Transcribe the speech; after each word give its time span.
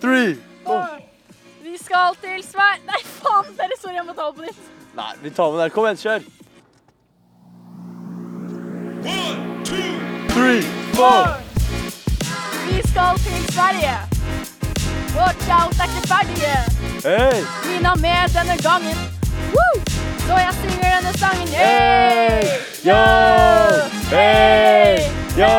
three. 0.00 0.36
four. 0.66 0.86
Vi 1.62 1.76
skal 1.84 2.16
til 2.22 2.42
Sverige 2.44 2.84
Nei, 2.86 3.00
faen! 3.04 3.50
Dere, 3.58 3.76
sorry, 3.80 3.94
jeg 3.94 4.04
må 4.06 4.12
ta 4.16 4.28
opp 4.28 4.36
på 4.36 4.42
nytt. 4.46 4.60
Nei, 4.94 5.12
vi 5.22 5.30
tar 5.30 5.50
med 5.52 5.58
der. 5.62 5.72
Kom 5.74 5.84
igjen, 5.88 5.98
kjør. 6.04 6.20
One, 9.14 9.64
two, 9.68 9.90
Three, 10.34 10.62
four. 10.94 11.24
Vi 12.68 12.78
skal 12.90 13.18
til 13.24 13.40
Sverige. 13.54 13.96
Watch 15.18 15.48
out, 15.58 15.74
er 15.80 15.86
ikke 15.90 16.04
ferdige. 16.12 16.56
Hey. 17.08 17.42
Mina 17.68 17.94
med 18.06 18.28
denne 18.36 18.56
gangen. 18.68 18.98
Woo! 19.54 19.74
Så 20.26 20.34
jeg 20.44 20.54
synger 20.60 20.88
denne 20.96 21.12
sangen. 21.18 21.48
Hey! 21.48 22.42
Yo! 22.88 23.02
Hey! 24.14 24.96
Yo! 25.42 25.54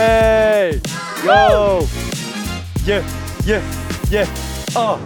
Hey! 0.00 0.55
Yeah, 3.46 3.62
yeah. 4.10 4.26
Ah. 4.74 4.98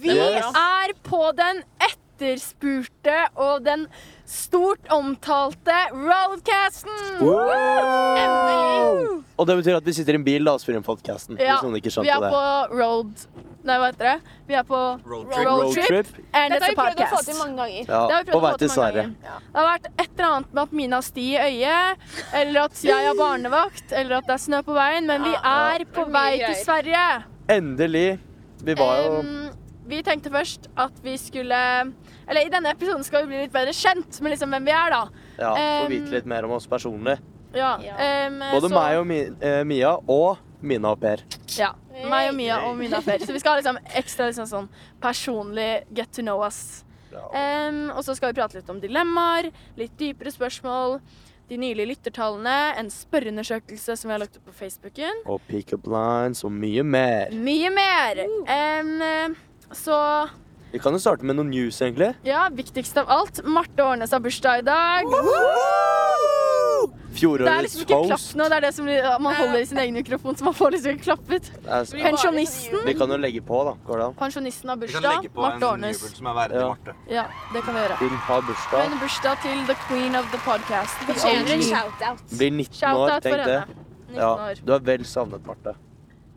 Vi 0.00 0.12
er 0.12 0.90
på 1.02 1.20
den 1.32 1.62
etterspurte 1.80 3.14
og 3.32 3.62
den 3.64 3.86
stort 4.28 4.90
omtalte 4.92 5.72
roadcasten. 5.94 6.92
Wow. 7.22 8.98
Og 9.40 9.48
det 9.48 9.56
betyr 9.62 9.78
at 9.78 9.88
vi 9.88 9.94
sitter 9.96 10.18
i 10.18 10.20
en 10.20 10.26
bil 10.26 10.44
da 10.44 10.58
og 10.58 10.60
spiller 10.60 10.82
inn 10.82 10.84
podcasten. 10.84 11.40
Ja, 11.40 11.56
Hvis 11.64 11.80
ikke 11.80 12.04
vi 12.04 12.12
er 12.12 12.28
på 12.28 12.44
road 12.76 13.24
Nei, 13.66 13.78
hva 13.80 13.88
heter 13.88 14.04
det? 14.04 14.34
Vi 14.46 14.54
er 14.54 14.66
på 14.68 14.80
Road. 15.02 15.32
Road 15.34 15.72
trip. 15.74 16.06
and 16.36 16.52
Dette 16.54 16.68
har 16.68 16.70
vi 16.70 16.76
prøvd 16.78 17.00
å 17.02 17.06
få 17.10 17.22
til 17.26 17.38
mange 17.40 17.56
ganger. 17.58 17.80
Ja, 17.88 18.02
Det 18.06 18.14
har 18.14 18.26
vi 18.26 18.30
prøvd 18.30 18.36
å 18.36 18.42
få 18.44 18.58
til 18.60 18.68
til 18.68 18.78
mange 18.82 18.92
ganger. 18.92 19.16
Det 19.16 19.56
har 19.56 19.70
vært 19.72 19.88
et 19.94 20.10
eller 20.12 20.28
annet 20.28 20.52
med 20.52 20.62
at 20.62 20.76
Mina 20.82 21.00
har 21.00 21.06
sti 21.08 21.24
i 21.32 21.38
øyet, 21.40 22.04
eller 22.42 22.60
at 22.68 22.84
jeg 22.92 23.08
har 23.08 23.16
barnevakt, 23.18 23.88
eller 23.90 24.20
at 24.20 24.28
det 24.28 24.36
er 24.36 24.44
snø 24.44 24.60
på 24.68 24.76
veien, 24.76 25.08
men 25.08 25.24
vi 25.24 25.32
er 25.40 25.88
på 25.96 26.04
vei 26.14 26.28
til. 26.44 26.54
Sverige. 26.62 27.08
Endelig. 27.48 28.18
Vi 28.64 28.74
var 28.74 28.98
jo 29.04 29.18
um, 29.20 29.48
vi 29.86 30.00
tenkte 30.02 30.32
først 30.34 30.64
at 30.82 30.96
vi 31.04 31.12
skulle 31.20 31.58
Eller 32.26 32.40
i 32.46 32.50
denne 32.50 32.72
episoden 32.74 33.04
skal 33.06 33.22
vi 33.22 33.30
bli 33.34 33.42
litt 33.44 33.52
bedre 33.54 33.74
kjent 33.76 34.18
med 34.24 34.32
liksom 34.34 34.50
hvem 34.50 34.66
vi 34.66 34.72
er, 34.74 34.90
da. 34.90 35.02
Ja, 35.38 35.50
få 35.84 35.90
vite 35.92 36.14
litt 36.16 36.26
mer 36.26 36.46
om 36.48 36.56
oss 36.56 36.66
personlig. 36.66 37.18
Ja. 37.54 37.76
Ja. 37.84 37.94
em, 38.02 38.40
Både 38.40 38.68
så- 38.68 38.74
meg 38.74 38.98
og 38.98 39.06
Mi 39.06 39.20
uh, 39.30 39.62
Mia 39.64 39.94
og 40.08 40.38
Mina 40.66 40.90
og 40.96 41.00
Per. 41.00 41.22
Ja. 41.56 41.70
Meg 42.10 42.30
og 42.30 42.34
Mia 42.34 42.58
og 42.66 42.74
Mina 42.76 42.98
Fer. 43.04 43.22
Så 43.22 43.32
vi 43.32 43.38
skal 43.38 43.54
ha 43.54 43.60
liksom 43.60 43.78
ekstra 43.94 44.26
liksom 44.26 44.48
sånn 44.50 44.66
personlig 45.00 45.84
get 45.94 46.10
to 46.12 46.22
know 46.22 46.42
us. 46.44 46.82
Og 47.16 48.02
så 48.04 48.14
skal 48.16 48.32
vi 48.32 48.40
prate 48.40 48.58
litt 48.58 48.68
om 48.68 48.80
dilemmaer, 48.80 49.50
litt 49.78 49.94
dypere 49.96 50.32
spørsmål, 50.34 50.98
de 51.48 51.58
nylige 51.60 51.86
lyttertallene, 51.92 52.56
en 52.80 52.88
spørreundersøkelse 52.90 53.96
som 53.96 54.10
vi 54.10 54.16
har 54.16 54.22
lagt 54.24 54.38
opp 54.40 54.48
på 54.50 54.56
Facebooken. 54.64 55.22
Og 55.30 55.44
pick-up 55.50 55.86
lines 55.90 56.42
og 56.46 56.54
mye 56.54 56.82
mer. 56.86 57.34
Mye 57.34 57.70
mer. 57.74 58.24
Um, 58.50 59.36
så 59.74 60.00
Vi 60.72 60.78
kan 60.82 60.92
jo 60.92 60.98
starte 60.98 61.24
med 61.24 61.36
noen 61.38 61.50
news, 61.50 61.78
egentlig. 61.80 62.14
ja, 62.26 62.48
viktigst 62.52 62.96
av 62.98 63.08
alt, 63.08 63.40
Marte 63.46 63.82
Årnes 63.84 64.10
har 64.12 64.20
bursdag 64.20 64.58
i 64.58 64.62
dag. 64.66 65.04
Det 67.16 67.48
er 67.48 67.62
liksom 67.64 67.80
ikke 67.86 67.98
klapp 68.10 68.24
nå, 68.36 68.46
det 68.50 68.56
er 68.58 68.64
det 68.66 68.70
som 68.76 68.88
man 69.24 69.34
holder 69.38 69.62
i 69.62 69.64
sin 69.70 69.78
egen 69.80 69.94
mikrofon, 69.96 70.36
så 70.36 70.44
man 70.44 70.54
får 70.58 70.74
liksom 70.74 70.98
ikke 70.98 71.06
klappet. 71.06 71.48
Pensjonisten. 71.64 72.82
Vi 72.84 72.94
kan 72.98 73.08
jo 73.14 73.16
legge 73.22 73.40
på, 73.46 73.62
da. 73.64 73.72
Går 73.86 74.02
det 74.02 74.08
an? 74.10 74.16
Pensjonisten 74.18 74.68
har 74.68 74.76
bursdag. 74.82 75.30
Marte 75.34 75.56
en 75.56 75.64
Årnes. 75.70 76.02
som 76.18 76.26
er 76.26 76.36
verdig 76.42 76.60
Ja. 76.60 76.66
Marte. 76.68 76.94
Ja, 77.08 77.24
det 77.54 77.62
kan 77.64 77.74
vi 77.74 77.80
gjøre. 77.80 77.96
Hun 78.02 78.18
har 78.28 78.42
bursdag. 78.50 78.90
Men 78.90 78.98
bursdag 79.00 79.40
til 79.46 79.64
the 79.70 79.76
queen 79.86 80.14
of 80.20 80.28
the 80.34 80.38
podcast. 80.44 80.92
Fortjener 81.08 81.54
en 81.56 81.62
shout-out. 81.62 82.20
Blir 82.36 82.50
19 82.50 82.68
år, 82.68 82.80
shout 82.82 82.96
år, 82.98 83.20
tenk 83.20 83.44
det. 83.46 83.64
Ja, 84.16 84.54
du 84.66 84.72
er 84.74 84.78
vel 84.92 85.04
savnet, 85.04 85.46
Marte. 85.46 85.74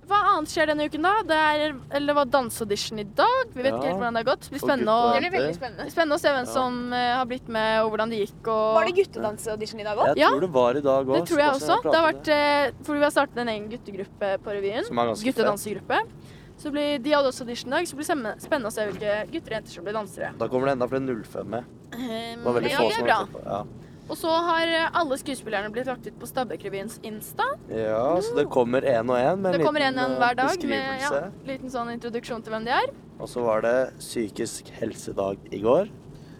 Hva 0.10 0.20
annet 0.32 0.50
skjer 0.50 0.70
denne 0.72 0.88
uken, 0.90 1.04
da? 1.06 1.12
Det, 1.30 1.38
er, 1.38 1.74
eller 1.94 2.10
det 2.10 2.16
var 2.18 2.30
danseaudition 2.34 3.02
i 3.02 3.06
dag. 3.06 3.52
Vi 3.54 3.62
vet 3.62 3.76
ikke 3.76 3.86
helt 3.92 4.00
hvordan 4.00 4.16
det 4.18 4.24
har 4.24 4.30
gått. 4.32 4.48
Det 4.48 4.54
blir 4.56 4.64
spennende, 4.64 4.96
å, 4.96 5.12
Det 5.14 5.30
blir 5.36 5.54
spennende. 5.54 5.86
spennende 5.94 6.18
å 6.18 6.22
se 6.24 6.32
hvem 6.34 6.48
Ja. 6.48 6.54
som 6.54 6.80
uh, 6.94 6.98
har 7.20 7.28
blitt 7.30 7.48
med, 7.48 7.84
og 7.84 7.92
hvordan 7.94 8.10
det 8.10 8.22
gikk. 8.24 8.40
Og 8.50 8.74
Var 8.80 8.90
det 8.90 8.96
guttedanseaudition 9.04 9.80
i 9.80 9.86
dag 9.86 9.98
òg? 10.02 10.08
Jeg 10.16 10.24
Ja. 10.24 10.30
tror 10.34 10.42
det 10.42 10.52
var 10.56 10.72
i 10.80 10.82
dag 10.82 11.06
òg. 11.06 11.14
det 11.20 11.30
tror 11.30 11.40
jeg 11.44 11.52
også. 11.54 11.78
Det 11.86 11.96
har 12.00 12.08
vært, 12.14 12.28
uh, 12.34 12.84
fordi 12.84 12.98
vi 12.98 13.06
har 13.06 13.12
startet 13.14 13.38
en 13.38 13.54
egen 13.54 13.70
guttegruppe 13.70 14.30
på 14.42 14.50
revyen. 14.58 14.90
Guttedansegruppe. 14.90 16.02
Så 16.60 16.72
blir, 16.74 16.98
de 17.00 17.12
hadde 17.12 17.30
også 17.30 17.46
audition 17.46 17.72
i 17.72 17.76
dag, 17.78 17.86
så 17.88 17.96
det 17.96 18.00
blir 18.02 18.10
spennende, 18.10 18.34
spennende 18.44 18.68
å 18.68 18.74
se 18.76 18.84
hvilke 18.90 19.32
gutter 19.32 19.54
og 19.54 19.56
jenter 19.62 19.72
som 19.72 19.84
blir 19.86 19.94
dansere. 19.96 20.32
Da 20.38 20.48
kommer 20.52 20.66
det 20.68 20.74
enda 20.76 20.88
flere 20.92 21.06
05 21.24 21.48
med. 21.48 21.64
Um, 21.94 22.00
Det 22.00 22.44
var 22.44 22.54
veldig 22.58 22.72
ja, 22.72 22.78
få 22.78 22.90
det 22.90 22.98
er 22.98 23.14
som 23.16 23.30
på. 23.30 23.44
Ja. 23.46 23.64
Og 24.10 24.18
så 24.18 24.32
har 24.42 24.68
eh, 24.74 24.88
alle 24.98 25.18
skuespillerne 25.22 25.70
blitt 25.74 25.86
lagt 25.90 26.08
ut 26.10 26.16
på 26.20 26.26
Stabæk-revyens 26.30 26.98
Insta. 27.06 27.46
ja, 27.70 28.18
så 28.26 28.36
det 28.40 28.48
kommer 28.50 28.82
én 28.82 29.06
og 29.10 29.18
én 29.22 29.38
med 29.44 29.56
en 29.60 29.66
kommer 29.66 29.86
en 29.86 29.94
liten 29.94 30.06
en 30.06 30.12
eh, 30.16 30.20
hver 30.24 30.36
dag 30.40 30.64
med 30.66 30.80
ja, 30.80 31.10
beskrivelse. 31.12 31.48
liten 31.52 31.70
sånn 31.70 31.92
introduksjon 31.94 32.42
til 32.44 32.56
hvem 32.56 32.66
de 32.66 32.74
er. 32.74 32.90
Og 33.20 33.30
så 33.30 33.44
var 33.46 33.62
det 33.62 33.76
psykisk 34.00 34.72
helsedag 34.80 35.38
i 35.54 35.60
går. 35.62 35.90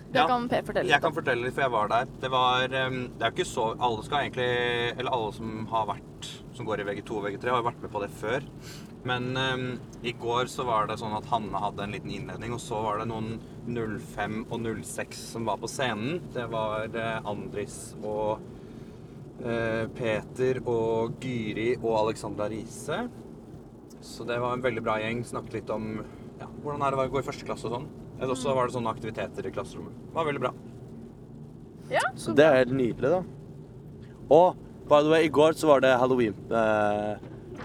Det 0.10 0.18
Ja. 0.18 0.26
kan 0.26 0.48
Per 0.50 0.64
fortelle 0.66 0.90
Jeg 0.90 1.02
kan 1.02 1.14
fortelle 1.14 1.44
litt, 1.46 1.54
for 1.54 1.62
jeg 1.62 1.72
var 1.72 1.88
der. 1.88 2.06
Det 2.20 2.32
var 2.32 2.68
Det 2.68 2.80
er 2.80 3.30
jo 3.30 3.36
ikke 3.36 3.46
så 3.46 3.76
Alle 3.80 4.04
skal 4.04 4.18
egentlig 4.26 4.98
Eller 4.98 5.12
alle 5.12 5.34
som 5.34 5.68
har 5.70 5.86
vært 5.86 6.30
Som 6.60 6.68
går 6.68 6.82
i 6.84 6.86
VG2 6.90 7.16
og 7.16 7.24
VG3, 7.24 7.48
har 7.54 7.62
jo 7.62 7.68
vært 7.70 7.84
med 7.86 7.92
på 7.94 8.00
det 8.04 8.10
før. 8.20 8.46
Men 9.08 9.30
um, 9.40 9.62
i 10.04 10.12
går 10.12 10.50
så 10.52 10.66
var 10.68 10.90
det 10.90 10.98
sånn 11.00 11.16
at 11.16 11.30
Hanne 11.32 11.62
hadde 11.64 11.86
en 11.86 11.96
liten 11.96 12.12
innledning, 12.12 12.52
og 12.52 12.60
så 12.60 12.82
var 12.84 13.00
det 13.00 13.06
noen 13.08 13.38
05 13.64 14.42
og 14.50 14.68
06 14.84 15.22
som 15.38 15.48
var 15.48 15.62
på 15.62 15.70
scenen. 15.72 16.20
Det 16.36 16.50
var 16.52 16.92
uh, 16.92 17.30
Andris 17.32 17.78
og 18.02 18.44
uh, 19.40 19.88
Peter 19.96 20.60
og 20.66 21.16
Gyri 21.24 21.70
og 21.78 21.96
Alexandra 22.02 22.52
Riise. 22.52 23.06
Så 24.04 24.28
det 24.28 24.44
var 24.44 24.60
en 24.60 24.68
veldig 24.68 24.84
bra 24.84 25.00
gjeng. 25.00 25.24
Snakket 25.32 25.62
litt 25.62 25.72
om 25.72 25.94
ja, 26.44 26.52
hvordan 26.60 26.84
er 26.84 26.92
det 26.92 27.06
å 27.08 27.10
gå 27.16 27.24
i 27.24 27.30
første 27.32 27.48
klasse 27.48 27.72
og 27.72 27.78
sånn. 27.78 27.92
Eller 28.20 28.36
også 28.36 28.52
var 28.52 28.68
det 28.68 28.76
sånne 28.76 28.98
aktiviteter 29.00 29.48
i 29.48 29.56
klasserommet. 29.56 29.96
Det 30.10 30.20
var 30.20 30.28
veldig 30.28 30.48
bra. 30.50 30.58
Så 32.20 32.36
det 32.36 32.44
er 32.52 32.66
helt 32.66 32.76
nydelig, 32.76 33.16
da. 33.16 33.24
Og 34.36 34.66
by 34.90 35.02
the 35.06 35.10
way, 35.14 35.26
i 35.26 35.30
går 35.30 35.54
så 35.60 35.68
var 35.70 35.80
det 35.86 35.94
halloween. 36.02 36.34
uh, 36.52 37.18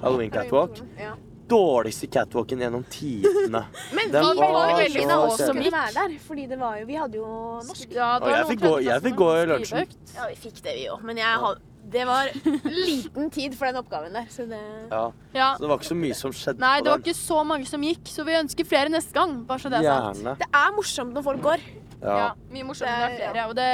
halloween 0.03 0.31
catwalk. 0.31 0.81
Ja. 1.01 1.15
Dårligste 1.49 2.07
catwalken 2.09 2.59
gjennom 2.65 2.85
tidene. 2.89 3.65
Men 3.97 4.11
Den 4.13 4.25
vi 4.31 4.41
var 4.41 4.53
var 4.55 4.79
veldig 4.81 5.03
få 5.11 5.37
som 5.37 5.59
være 5.61 5.93
der. 5.99 6.15
Fordi 6.25 6.47
det 6.49 6.59
var 6.61 6.79
jo 6.81 6.87
Vi 6.89 6.95
hadde 6.97 7.19
jo 7.21 7.27
norsk. 7.69 7.91
Ja, 7.93 8.15
det 8.19 8.25
Og 8.25 8.33
jeg 8.37 8.47
fikk 8.53 8.63
gå- 8.65 8.81
jeg 8.87 9.03
fikk 9.09 9.17
gå 9.21 9.29
i 9.43 9.47
lunsjen. 9.53 9.87
Ja, 10.17 10.29
vi 10.31 10.37
fikk 10.47 10.63
det, 10.65 10.75
vi 10.79 10.87
òg. 10.95 11.03
Men 11.05 11.17
jeg 11.21 11.39
hadde 11.45 11.61
det 11.95 12.07
var 12.09 12.31
liten 12.65 13.27
tid 13.31 13.53
for 13.55 13.69
den 13.69 13.77
oppgaven 13.77 14.15
der. 14.17 14.25
Så 14.33 14.47
det 14.49 14.59
Ja, 14.91 15.11
Ja. 15.37 15.51
Så 15.55 15.61
det 15.61 15.69
var 15.69 15.77
ikke 15.79 15.91
så 15.93 15.99
mye 16.01 16.15
som 16.17 16.33
skjedde 16.33 16.59
Nei, 16.65 16.79
på 16.81 16.85
det 16.85 16.91
var 16.95 17.03
ikke 17.05 17.15
så 17.19 17.43
mange 17.47 17.67
som 17.69 17.83
gikk, 17.85 18.09
så 18.09 18.25
vi 18.25 18.33
ønsker 18.41 18.65
flere 18.67 18.89
neste 18.89 19.13
gang. 19.13 19.45
Bare 19.45 19.59
så 19.61 19.69
det 19.69 19.83
er. 19.85 19.91
Gjerne. 19.91 20.33
Det 20.41 20.49
er 20.49 20.73
morsomt 20.73 21.13
når 21.13 21.23
folk 21.29 21.43
går. 21.45 21.61
Ja. 22.01 22.17
Ja, 22.17 22.31
mye 22.57 22.65
morsomt 22.65 22.89
når 22.89 23.05
det 23.05 23.05
er 23.05 23.19
Det 23.19 23.21
er- 23.21 23.33
flere. 23.35 23.49
Og 23.49 23.55
det 23.61 23.69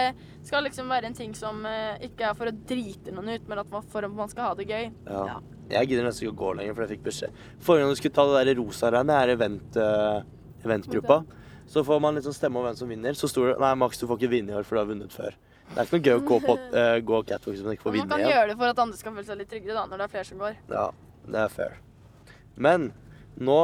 skal 0.46 0.64
liksom 0.66 0.90
være 0.90 1.10
en 1.10 1.16
ting 1.16 1.32
som 1.36 1.64
eh, 1.68 2.00
ikke 2.08 2.30
er 2.30 2.36
for 2.38 2.50
å 2.50 2.54
drite 2.54 3.12
noen 3.14 3.34
ut, 3.34 3.48
men 3.50 3.60
at 3.62 3.72
man, 3.72 3.84
for 3.92 4.06
at 4.06 4.14
man 4.14 4.30
skal 4.32 4.50
ha 4.50 4.54
det 4.58 4.68
gøy. 4.70 4.88
Ja. 5.06 5.24
Ja. 5.34 5.40
Jeg 5.70 5.92
gidder 5.92 6.08
nesten 6.08 6.26
ikke 6.26 6.34
å 6.34 6.38
gå 6.40 6.54
lenger, 6.58 6.74
for 6.74 6.82
jeg 6.86 6.96
fikk 6.96 7.04
beskjed. 7.06 7.42
Forrige 7.62 7.84
gang 7.84 7.92
du 7.92 7.98
skulle 8.00 8.16
ta 8.16 8.24
det 8.26 8.40
der 8.48 8.58
rosa-regnet, 8.58 9.12
er 9.14 9.32
event, 9.36 9.76
uh, 9.78 10.64
eventgruppa. 10.66 11.20
Så 11.70 11.84
får 11.86 12.00
man 12.02 12.18
liksom 12.18 12.34
stemme 12.34 12.58
om 12.58 12.66
hvem 12.66 12.78
som 12.80 12.90
vinner. 12.90 13.14
Så 13.14 13.30
står 13.30 13.52
det 13.52 13.60
Nei, 13.62 13.70
Max, 13.78 14.00
du 14.00 14.08
får 14.10 14.18
ikke 14.18 14.32
vinne 14.32 14.50
i 14.50 14.56
år, 14.58 14.66
for 14.66 14.74
du 14.74 14.80
har 14.82 14.88
vunnet 14.88 15.14
før. 15.14 15.36
Det 15.68 15.76
er 15.76 15.86
ikke 15.86 16.00
noe 16.00 16.08
gøy 16.08 16.16
å 16.16 16.24
gå, 16.26 16.38
på, 16.48 16.56
uh, 16.74 16.96
gå 17.12 17.20
catwalk 17.28 17.54
hvis 17.54 17.62
man 17.62 17.76
ikke 17.76 17.86
får 17.86 17.92
Og 17.94 18.00
man 18.00 18.10
kan 18.10 18.24
igjen. 18.24 18.32
gjøre 18.34 18.50
det 18.50 18.56
for 18.58 18.72
at 18.72 18.82
andre 18.82 18.98
skal 18.98 19.14
føle 19.14 19.28
seg 19.28 19.38
litt 19.38 19.52
tryggere 19.52 19.76
da, 19.78 19.84
når 19.92 20.02
det 20.02 20.08
er 20.08 20.14
flere 20.16 20.28
som 20.32 20.42
går. 20.42 20.58
Ja, 20.74 20.88
det 21.30 21.44
er 21.44 21.54
fair. 21.54 21.78
Men 22.58 22.90
nå 23.38 23.60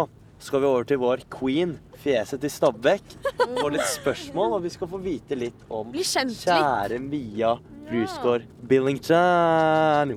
skal 0.46 0.62
vi 0.62 0.68
over 0.70 0.86
til 0.86 1.02
vår 1.02 1.26
queen, 1.32 1.74
fjeset 2.06 2.40
til 2.46 2.52
Stabæk. 2.54 3.14
får 3.58 3.72
litt 3.74 3.88
spørsmål, 3.90 4.56
og 4.58 4.62
vi 4.66 4.70
skal 4.74 4.90
få 4.94 5.00
vite 5.02 5.38
litt 5.38 5.66
om 5.70 5.90
Bli 5.94 6.04
kjent 6.06 6.30
litt. 6.34 6.46
kjære 6.46 7.00
Mia 7.02 7.56
Brusgaard 7.86 8.46
Billington. 8.66 10.16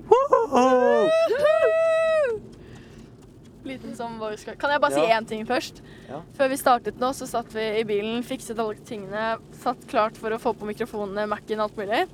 Liten 3.69 3.93
som 3.97 4.15
vår 4.21 4.37
skal... 4.39 4.55
Kan 4.57 4.71
jeg 4.73 4.81
bare 4.81 4.95
si 4.95 5.01
Ja. 5.03 5.19
én 5.19 5.27
ting 5.29 5.43
først? 5.45 5.81
Ja. 6.09 6.21
Før 6.37 6.49
vi 6.49 6.57
startet 6.57 6.97
nå, 7.01 7.11
så 7.13 7.27
satt 7.29 7.51
vi 7.53 7.65
i 7.81 7.83
bilen, 7.85 8.23
fikset 8.25 8.57
alle 8.59 8.79
tingene, 8.87 9.37
satt 9.61 9.83
klart 9.91 10.17
for 10.17 10.31
å 10.33 10.39
få 10.41 10.55
på 10.57 10.65
mikrofonene, 10.69 11.27
Mac-en, 11.29 11.59
alt 11.61 11.75
mulig. 11.77 12.05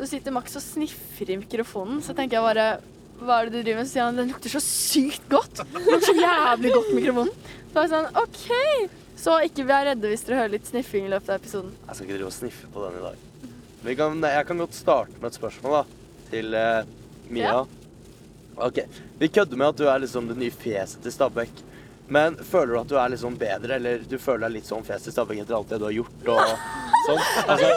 Så 0.00 0.08
sitter 0.08 0.32
Max 0.32 0.56
og 0.56 0.64
sniffer 0.64 1.30
i 1.30 1.36
mikrofonen, 1.42 2.00
så 2.02 2.16
tenker 2.16 2.38
jeg 2.40 2.46
bare 2.48 2.66
hva 3.26 3.40
er 3.40 3.48
det 3.48 3.58
du 3.60 3.64
driver 3.64 3.80
med? 3.80 3.88
Så 3.88 3.96
sier 3.96 4.06
han 4.08 4.20
den 4.20 4.30
lukter 4.32 4.52
så 4.52 4.62
sykt 4.64 5.26
godt. 5.32 5.62
Den 5.74 5.86
lukter 5.86 6.08
så 6.08 6.16
jævlig 6.16 6.72
godt, 6.76 6.92
mikrofonen. 6.96 7.32
Så 7.70 7.74
var 7.76 7.86
jeg 7.86 7.92
sånn 7.94 8.20
OK. 8.22 8.46
Så 9.20 9.34
ikke 9.44 9.66
vær 9.68 9.84
redde 9.90 10.10
hvis 10.10 10.24
dere 10.26 10.38
hører 10.40 10.54
litt 10.54 10.70
sniffing 10.70 11.08
i 11.08 11.12
løpet 11.12 11.32
av 11.32 11.42
episoden. 11.42 11.74
Jeg 11.86 11.96
skal 11.98 12.06
ikke 12.06 12.16
drive 12.16 12.30
og 12.30 12.36
sniffe 12.36 12.70
på 12.72 12.86
den 12.86 12.96
i 12.96 13.04
dag. 13.04 13.26
Kan, 13.98 14.24
jeg 14.24 14.46
kan 14.48 14.60
godt 14.60 14.76
starte 14.76 15.16
med 15.18 15.28
et 15.30 15.36
spørsmål 15.36 15.76
da, 15.76 15.82
til 16.30 16.56
uh, 16.56 16.88
Mia. 17.32 17.52
Ja. 17.52 17.60
Ok, 18.60 18.80
Vi 19.20 19.28
kødder 19.32 19.56
med 19.56 19.70
at 19.70 19.78
du 19.78 19.86
er 19.88 20.00
liksom 20.02 20.26
det 20.28 20.36
nye 20.40 20.52
fjeset 20.52 21.00
til 21.04 21.12
Stabæk. 21.14 21.62
Men 22.10 22.34
føler 22.42 22.74
du 22.74 22.78
at 22.80 22.88
du 22.90 22.96
er 22.98 23.12
liksom 23.12 23.36
bedre, 23.38 23.76
eller 23.78 24.00
du 24.10 24.16
føler 24.18 24.48
deg 24.48 24.56
litt 24.58 24.66
sånn 24.66 24.82
fjes 24.86 25.04
til 25.06 25.14
Stabæk 25.14 25.44
etter 25.44 25.54
alt 25.54 25.70
det 25.70 25.78
du 25.78 25.84
har 25.86 25.94
gjort? 25.94 26.24
og 26.26 26.40
sånn? 27.06 27.20
Altså, 27.46 27.68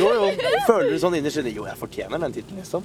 jo, 0.00 0.08
jo. 0.18 0.30
Føler 0.66 0.90
du 0.90 0.98
sånn 1.02 1.14
innerst 1.18 1.38
inne 1.42 1.52
Jo, 1.54 1.66
jeg 1.68 1.78
fortjener 1.78 2.20
den 2.24 2.34
tittelen, 2.34 2.58
liksom? 2.64 2.82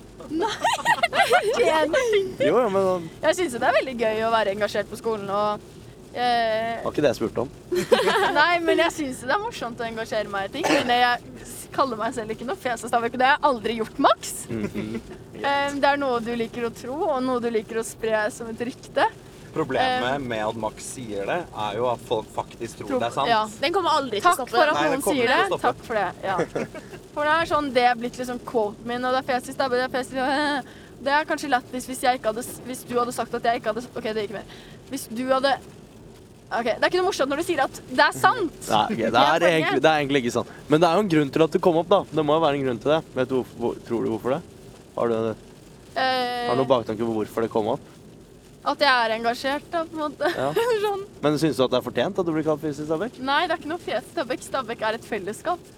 Jo, 2.44 2.54
jo, 2.60 2.68
men 2.70 2.86
sånn, 2.88 3.08
Jeg 3.24 3.40
syns 3.40 3.56
det 3.58 3.68
er 3.70 3.78
veldig 3.80 3.96
gøy 4.04 4.22
å 4.28 4.32
være 4.34 4.54
engasjert 4.54 4.92
på 4.92 5.00
skolen 5.00 5.30
og 5.34 5.66
eh, 6.14 6.78
var 6.84 6.92
ikke 6.92 7.04
det 7.06 7.12
jeg 7.14 7.20
spurte 7.24 7.46
om. 7.46 7.52
Nei, 8.40 8.54
men 8.62 8.82
jeg 8.86 8.96
syns 9.00 9.26
det 9.26 9.34
er 9.34 9.42
morsomt 9.42 9.82
å 9.82 9.88
engasjere 9.88 10.30
meg 10.30 10.50
i 10.52 10.54
ting. 10.60 10.70
Men 10.86 10.94
jeg 10.94 11.50
kaller 11.74 11.98
meg 12.00 12.14
selv 12.14 12.36
ikke 12.36 12.46
noe 12.48 12.60
fjes 12.60 12.86
og 12.86 12.92
stavvek, 12.94 13.18
og 13.18 13.24
det 13.24 13.30
har 13.32 13.38
jeg 13.40 13.46
aldri 13.50 13.78
gjort, 13.82 14.02
Max. 14.06 14.34
Mhm. 14.54 14.96
Eh, 15.44 15.74
det 15.82 15.90
er 15.90 15.98
noe 16.00 16.22
du 16.24 16.30
liker 16.40 16.70
å 16.70 16.74
tro, 16.78 17.00
og 17.10 17.18
noe 17.26 17.42
du 17.44 17.50
liker 17.52 17.82
å 17.82 17.86
spre 17.88 18.28
som 18.32 18.48
et 18.54 18.62
rykte. 18.70 19.10
Problemet 19.54 20.22
med 20.26 20.42
at 20.48 20.58
Max 20.60 20.86
sier 20.96 21.28
det, 21.30 21.40
er 21.66 21.76
jo 21.78 21.88
at 21.92 22.02
folk 22.08 22.30
faktisk 22.34 22.80
tror 22.82 22.96
det 22.96 23.08
er 23.08 23.16
sant. 23.16 23.30
Ja. 23.30 23.42
Den 23.62 23.76
kommer 23.76 23.98
aldri 24.00 24.20
til 24.20 24.26
å 24.26 24.32
Takk 24.32 24.40
stoppe. 24.40 24.56
for 24.56 24.72
at 24.72 24.80
Nei, 24.80 24.88
noen 24.90 25.04
kommer 25.06 25.20
sier 25.20 25.30
til 25.30 25.36
det. 25.36 25.44
å 25.44 25.50
stoppe. 25.52 25.68
Takk 25.68 25.84
for 25.88 26.00
det. 26.00 26.08
Ja. 26.24 26.38
For 27.14 27.30
det 27.30 27.34
er 27.38 27.46
sånn 27.46 27.68
det 27.76 27.84
er 27.86 27.98
blitt 28.00 28.16
liksom 28.18 28.40
quoten 28.42 28.88
min, 28.90 29.04
og 29.06 29.14
det 29.14 29.20
er 29.22 29.28
fesis 29.28 29.58
det 29.60 29.68
er 29.70 29.92
fesis 29.94 30.16
Det 31.04 31.12
er 31.14 31.28
kanskje 31.30 31.50
lættis 31.52 31.86
hvis 31.86 32.02
jeg 32.02 32.18
ikke 32.18 32.32
hadde 32.32 32.44
Hvis 32.66 32.82
du 32.90 32.96
hadde 32.98 33.14
sagt 33.14 33.34
at 33.38 33.46
jeg 33.46 33.60
ikke 33.60 33.74
hadde 33.74 33.84
OK, 33.94 34.08
det 34.16 34.24
gikk 34.24 34.36
mer. 34.40 34.58
Hvis 34.90 35.06
du 35.12 35.22
hadde 35.30 35.52
OK, 36.54 36.68
det 36.70 36.74
er 36.80 36.90
ikke 36.90 37.02
noe 37.02 37.08
morsomt 37.12 37.30
når 37.34 37.42
du 37.42 37.46
sier 37.52 37.62
at 37.68 37.80
det 37.90 38.04
er 38.08 38.18
sant. 38.18 38.58
Nei, 38.70 38.84
ok, 38.88 39.00
det, 39.04 39.22
er 39.22 39.46
egentlig, 39.50 39.82
det 39.84 39.90
er 39.92 40.02
egentlig 40.02 40.24
ikke 40.24 40.36
sant. 40.40 40.52
Men 40.70 40.82
det 40.82 40.90
er 40.90 40.98
jo 40.98 41.06
en 41.06 41.14
grunn 41.14 41.32
til 41.34 41.46
at 41.46 41.56
det 41.56 41.62
kom 41.66 41.80
opp, 41.82 41.90
da. 41.90 42.02
Det 42.14 42.26
må 42.26 42.38
jo 42.38 42.44
være 42.44 42.60
en 42.60 42.68
grunn 42.68 42.82
til 42.84 42.94
det. 42.94 43.00
Vet 43.18 43.32
du 43.32 43.36
hvorfor, 43.40 43.58
hvor, 43.62 43.80
tror 43.88 44.06
du 44.06 44.12
hvorfor 44.14 44.36
det? 44.36 44.42
Har 44.98 45.14
du, 45.14 45.34
Eh, 45.94 46.48
har 46.50 46.56
du 46.56 46.64
noen 46.64 46.70
baktanke 46.70 47.06
på 47.06 47.14
hvorfor 47.20 47.46
det 47.46 47.52
kom 47.54 47.68
opp? 47.76 47.90
At 48.64 48.84
jeg 48.86 49.06
er 49.06 49.14
engasjert, 49.18 49.66
da, 49.72 49.84
på 49.84 49.98
en 49.98 50.04
måte. 50.06 50.30
Ja. 50.32 50.50
sånn. 50.86 51.06
Men 51.24 51.40
syns 51.42 51.60
du 51.60 51.64
at 51.66 51.74
det 51.74 51.80
er 51.82 51.86
fortjent 51.86 52.20
at 52.22 52.28
du 52.28 52.32
blir 52.36 52.46
kalt 52.48 52.62
fjes 52.64 52.80
i 52.80 52.88
Stabæk? 52.88 53.18
Nei, 53.20 53.42
det 53.48 53.56
er 53.56 53.64
ikke 53.64 53.72
noe 53.74 53.84
fjes 53.84 54.06
i 54.06 54.14
Stabæk. 54.14 54.46
Stabekk 54.48 54.86
er 54.88 55.00
et 55.00 55.08
fellesskap. 55.08 55.72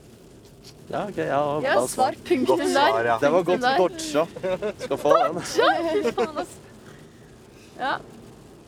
Ja, 0.92 1.08
ok. 1.08 1.18
Ja, 1.18 1.26
ja 1.26 1.40
bra 1.64 1.88
svar. 1.88 1.90
svar. 1.90 2.20
Punktum 2.30 2.62
der. 2.62 2.70
svar, 2.76 3.10
ja. 3.10 3.18
Det 3.22 3.32
var 3.34 3.48
godt 3.48 3.66
Der. 3.66 4.76
Skal 4.86 5.02
få 5.02 5.16
den. 5.18 5.42
Ja, 5.62 5.72
fy 5.90 6.14
faen, 6.20 6.38
ass. 6.44 6.54
Ja. 7.80 7.96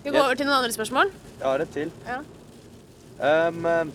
Vi 0.04 0.12
går 0.12 0.24
over 0.24 0.40
til 0.40 0.50
noen 0.50 0.58
andre 0.64 0.74
spørsmål. 0.74 1.14
Jeg 1.38 1.48
har 1.48 1.64
et 1.64 1.74
til. 1.76 1.94
Ja. 2.08 2.20
Um, 3.18 3.92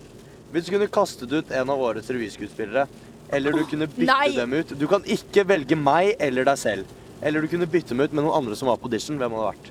hvis 0.52 0.66
du 0.66 0.74
kunne 0.74 0.90
kastet 0.92 1.30
ut 1.32 1.50
en 1.50 1.70
av 1.72 1.82
årets 1.82 2.10
revyskuespillere, 2.12 2.86
eller 3.32 3.54
du 3.56 3.62
kunne 3.66 3.88
bytte 3.88 4.10
nei. 4.10 4.32
dem 4.36 4.52
ut 4.58 4.74
Du 4.76 4.84
kan 4.90 5.04
ikke 5.08 5.46
velge 5.48 5.78
meg 5.78 6.12
eller 6.20 6.44
deg 6.50 6.58
selv. 6.60 6.98
Eller 7.22 7.44
du 7.44 7.48
kunne 7.52 7.68
bytte 7.70 7.94
dem 7.94 8.02
ut 8.02 8.14
med 8.14 8.24
noen 8.24 8.34
andre 8.40 8.56
som 8.58 8.66
var 8.70 8.80
på 8.82 8.88
audition. 8.90 9.18
Hvem 9.20 9.34
hadde 9.36 9.50
vært? 9.52 9.68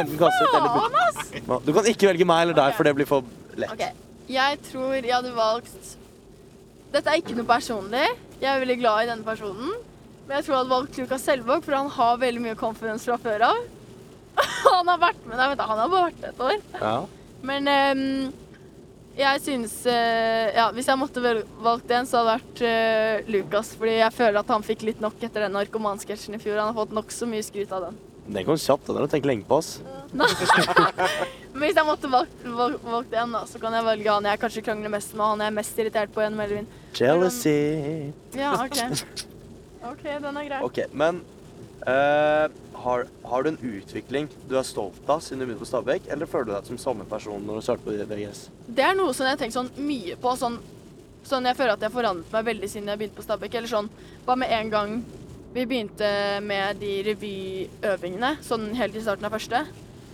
Enten 0.00 0.20
kastet 0.20 0.54
eller 0.56 0.76
bytte. 0.78 1.42
Ja, 1.44 1.58
Du 1.66 1.72
kan 1.76 1.88
ikke 1.90 2.08
velge 2.08 2.26
meg 2.28 2.46
eller 2.46 2.56
deg, 2.56 2.76
for 2.78 2.88
det 2.88 2.94
blir 2.96 3.08
for 3.10 3.26
lett. 3.60 3.74
OK. 3.74 3.84
Jeg 4.32 4.60
tror 4.70 4.94
jeg 4.96 5.12
hadde 5.12 5.34
valgt 5.36 5.90
Dette 6.94 7.10
er 7.10 7.20
ikke 7.20 7.34
noe 7.36 7.48
personlig. 7.48 8.06
Jeg 8.40 8.48
er 8.48 8.62
veldig 8.62 8.76
glad 8.80 9.02
i 9.02 9.08
denne 9.10 9.26
personen. 9.26 9.74
Men 10.24 10.38
jeg 10.38 10.46
tror 10.46 10.54
jeg 10.54 10.60
hadde 10.62 10.72
valgt 10.72 10.98
Lukas 11.02 11.24
Selvåg, 11.26 11.64
for 11.66 11.76
han 11.76 11.90
har 11.92 12.20
veldig 12.22 12.42
mye 12.44 12.56
confidence 12.56 13.04
fra 13.08 13.18
før 13.20 13.44
av. 13.50 13.58
han 14.70 14.92
har 14.92 15.02
vært 15.02 15.26
med 15.26 15.36
deg. 15.36 15.50
vent 15.50 15.60
da, 15.60 15.66
han 15.68 15.82
har 15.82 15.90
bare 15.92 16.06
vært 16.08 16.28
et 16.30 16.42
år. 16.48 16.62
Ja. 16.80 16.94
Men 17.44 17.68
ehm, 17.68 18.30
jeg 19.18 19.40
synes 19.44 19.74
eh, 19.86 20.54
Ja, 20.56 20.70
hvis 20.74 20.88
jeg 20.90 20.98
måtte 20.98 21.22
valgt 21.62 21.92
en, 21.94 22.08
så 22.08 22.20
hadde 22.20 22.32
det 22.32 22.40
vært 22.40 22.64
eh, 22.68 23.30
Lukas. 23.36 23.74
Fordi 23.78 23.98
jeg 24.00 24.16
føler 24.16 24.40
at 24.40 24.50
han 24.54 24.66
fikk 24.66 24.84
litt 24.88 25.04
nok 25.04 25.22
etter 25.22 25.46
den 25.46 25.54
narkomansketsjen 25.56 26.36
i 26.38 26.42
fjor. 26.42 26.58
Han 26.60 26.72
har 26.72 26.78
fått 26.78 26.94
nokså 26.96 27.28
mye 27.30 27.44
skryt 27.46 27.72
av 27.74 27.88
den. 27.88 28.00
Den 28.26 28.46
kom 28.46 28.58
kjapt. 28.58 28.86
Den 28.88 28.98
har 28.98 29.06
du 29.06 29.12
tenkt 29.12 29.28
lenge 29.28 29.46
på. 29.48 29.60
ass. 29.60 29.78
Men 31.54 31.68
hvis 31.68 31.76
jeg 31.78 31.86
måtte 31.86 32.10
valgt, 32.10 32.40
valgt, 32.42 32.82
valgt 32.82 33.14
en, 33.14 33.36
da, 33.36 33.44
så 33.46 33.60
kan 33.62 33.76
jeg 33.76 33.86
velge 33.86 34.10
han 34.10 34.26
jeg 34.26 34.40
kanskje 34.42 34.64
krangler 34.66 34.90
mest 34.90 35.12
med, 35.14 35.24
han 35.28 35.44
jeg 35.44 35.52
er 35.52 35.56
mest 35.60 35.78
irritert 35.84 36.14
på 36.14 36.24
gjennom 36.24 36.42
hele. 36.42 36.64
Jealousy. 36.98 37.54
Ja, 38.34 38.56
OK. 38.64 38.80
OK, 39.84 40.02
den 40.08 40.40
er 40.40 40.48
grei. 40.48 40.60
OK, 40.66 40.80
men 40.96 41.20
eh, 41.86 42.46
har, 42.84 43.06
har 43.24 43.42
du 43.42 43.50
en 43.50 43.58
utvikling 43.62 44.28
du 44.48 44.56
er 44.58 44.66
stolt 44.66 45.08
av 45.08 45.22
siden 45.24 45.40
du 45.40 45.46
begynte 45.46 45.64
på 45.64 45.70
Stabekk, 45.70 46.08
eller 46.12 46.28
føler 46.30 46.50
du 46.50 46.54
deg 46.56 46.70
som 46.70 46.80
samme 46.80 47.06
person 47.08 47.44
når 47.46 47.60
du 47.60 47.66
startet 47.66 47.86
på 47.86 48.14
VGS? 48.14 48.46
Det 48.66 48.84
er 48.84 48.96
noe 48.98 49.14
som 49.16 49.26
jeg 49.26 49.36
har 49.36 49.42
tenkt 49.42 49.56
sånn 49.56 49.70
mye 49.80 50.16
på. 50.20 50.34
Sånn, 50.40 50.58
sånn 51.24 51.48
jeg 51.48 51.58
føler 51.58 51.74
at 51.76 51.84
jeg 51.84 51.90
har 51.90 51.96
forandret 51.98 52.34
meg 52.36 52.48
veldig 52.50 52.70
siden 52.72 52.92
jeg 52.92 53.02
begynte 53.02 53.20
på 53.20 53.26
Stabekk. 53.26 53.56
Eller 53.60 53.72
sånn 53.72 53.90
bare 54.26 54.42
med 54.42 54.52
en 54.58 54.74
gang 54.74 54.98
vi 55.54 55.64
begynte 55.70 56.10
med 56.42 56.80
de 56.82 56.92
revyøvingene, 57.06 58.34
sånn 58.42 58.72
helt 58.74 58.96
i 58.98 59.02
starten 59.04 59.28
av 59.28 59.36
første, 59.36 59.60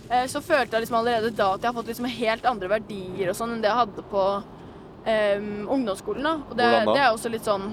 eh, 0.07 0.27
så 0.29 0.41
følte 0.45 0.77
jeg 0.77 0.85
liksom 0.85 0.99
allerede 0.99 1.31
da 1.33 1.53
at 1.55 1.63
jeg 1.63 1.71
har 1.71 1.77
fått 1.79 1.89
liksom 1.89 2.09
helt 2.13 2.45
andre 2.45 2.69
verdier 2.75 3.31
og 3.31 3.39
sånn 3.39 3.55
enn 3.55 3.63
det 3.63 3.71
jeg 3.71 3.79
hadde 3.79 4.05
på 4.11 4.25
eh, 5.09 5.39
ungdomsskolen. 5.65 6.27
da. 6.29 6.35
Og 6.45 6.59
det, 6.59 6.69
det 6.91 6.99
er 6.99 7.09
også 7.09 7.33
litt 7.33 7.47
sånn 7.47 7.71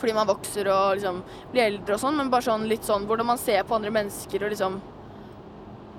fordi 0.00 0.14
man 0.16 0.28
vokser 0.28 0.68
og 0.72 0.96
liksom 0.96 1.22
blir 1.52 1.66
eldre 1.66 1.96
og 1.96 2.02
sånn, 2.02 2.18
men 2.18 2.32
bare 2.32 2.46
sånn 2.46 2.66
litt 2.70 2.86
sånn 2.86 3.06
hvordan 3.08 3.30
man 3.32 3.40
ser 3.40 3.64
på 3.66 3.76
andre 3.76 3.92
mennesker 3.94 4.44
og 4.44 4.52
liksom 4.52 4.80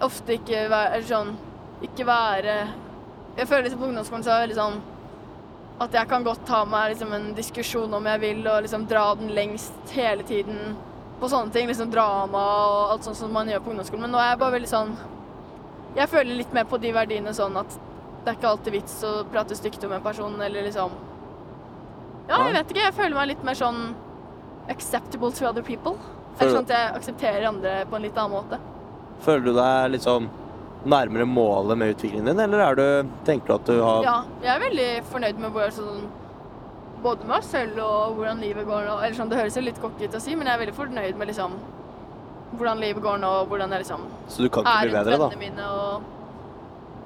ofte 0.06 0.38
ikke 0.38 0.68
være 0.72 1.02
sånn 1.08 1.36
Ikke 1.86 2.06
være 2.06 2.54
Jeg 3.38 3.48
føler 3.48 3.68
liksom 3.68 3.82
på 3.82 3.90
ungdomsskolen 3.92 4.24
så 4.26 4.32
er 4.32 4.40
det 4.40 4.46
veldig 4.48 4.62
sånn 4.62 4.80
at 5.78 5.94
jeg 5.94 6.10
kan 6.10 6.24
godt 6.26 6.40
ta 6.50 6.64
meg 6.66 6.88
liksom 6.90 7.12
en 7.14 7.28
diskusjon 7.38 7.92
om 7.94 8.08
jeg 8.10 8.22
vil, 8.24 8.40
og 8.50 8.64
liksom 8.66 8.88
dra 8.90 9.12
den 9.14 9.30
lengst 9.38 9.92
hele 9.94 10.24
tiden 10.26 10.72
på 11.20 11.30
sånne 11.30 11.54
ting. 11.54 11.68
Liksom 11.70 11.92
drama 11.94 12.46
og 12.64 12.94
alt 12.96 13.06
sånt 13.06 13.20
som 13.20 13.30
man 13.30 13.46
gjør 13.52 13.62
på 13.62 13.70
ungdomsskolen. 13.76 14.08
Men 14.08 14.16
nå 14.16 14.22
er 14.22 14.32
jeg 14.32 14.40
bare 14.42 14.56
veldig 14.56 14.72
sånn 14.72 14.96
Jeg 16.00 16.10
føler 16.10 16.40
litt 16.40 16.56
mer 16.58 16.66
på 16.70 16.82
de 16.82 16.96
verdiene 16.98 17.34
sånn 17.34 17.62
at 17.62 17.78
det 18.24 18.34
er 18.34 18.40
ikke 18.40 18.50
alltid 18.50 18.74
vits 18.74 18.98
å 19.06 19.12
prate 19.32 19.56
stygt 19.56 19.86
om 19.86 19.94
en 19.96 20.04
person, 20.04 20.34
eller 20.42 20.66
liksom 20.66 20.98
Ja, 22.28 22.42
jeg 22.48 22.54
vet 22.58 22.72
ikke. 22.74 22.84
Jeg 22.84 22.94
føler 22.98 23.16
meg 23.16 23.28
litt 23.34 23.44
mer 23.48 23.54
sånn 23.56 23.94
acceptable 24.70 25.32
to 25.32 25.48
other 25.48 25.64
people. 25.64 25.96
Føler- 26.38 26.54
sånn 26.54 26.68
at 26.70 26.74
jeg 26.76 26.96
aksepterer 27.00 27.48
andre 27.48 27.86
på 27.90 27.96
en 27.96 28.02
litt 28.04 28.18
annen 28.18 28.32
måte. 28.38 28.60
Føler 29.22 29.44
du 29.46 29.54
deg 29.54 29.92
liksom 29.96 30.30
nærmere 30.86 31.26
målet 31.26 31.78
med 31.78 31.96
utviklingen 31.96 32.26
din, 32.26 32.40
eller 32.40 32.60
er 32.60 32.76
du, 32.76 33.10
tenker 33.26 33.48
du 33.48 33.54
at 33.56 33.66
du 33.66 33.82
har 33.82 34.04
Ja, 34.04 34.18
jeg 34.44 34.56
er 34.56 34.60
veldig 34.70 35.04
fornøyd 35.12 35.40
med 35.40 35.52
hvor 35.52 35.72
sånn 35.74 36.04
både 37.02 37.26
med 37.26 37.38
oss 37.38 37.46
selv 37.48 37.78
og 37.80 38.16
hvordan 38.18 38.40
livet 38.42 38.66
går 38.66 38.86
nå. 38.86 38.98
Eller 39.04 39.16
sånn, 39.16 39.30
det 39.30 39.38
høres 39.40 39.56
jo 39.58 39.62
litt 39.62 39.82
cocky 39.82 40.06
ut 40.06 40.14
å 40.14 40.22
si, 40.22 40.36
men 40.36 40.48
jeg 40.48 40.56
er 40.60 40.66
veldig 40.66 40.76
fornøyd 40.78 41.16
med 41.18 41.28
liksom 41.28 41.52
hvordan 42.58 42.80
livet 42.80 43.04
går 43.04 43.18
nå, 43.20 43.28
og 43.42 43.50
hvordan 43.50 43.70
jeg 43.72 43.84
liksom 43.86 44.06
Så 44.30 44.38
du 44.44 44.50
kan 44.50 44.64
ikke 44.64 44.82
bli 44.88 44.92
bedre, 44.98 45.18
da? 45.18 45.30
mine 45.38 45.66
og 45.68 46.02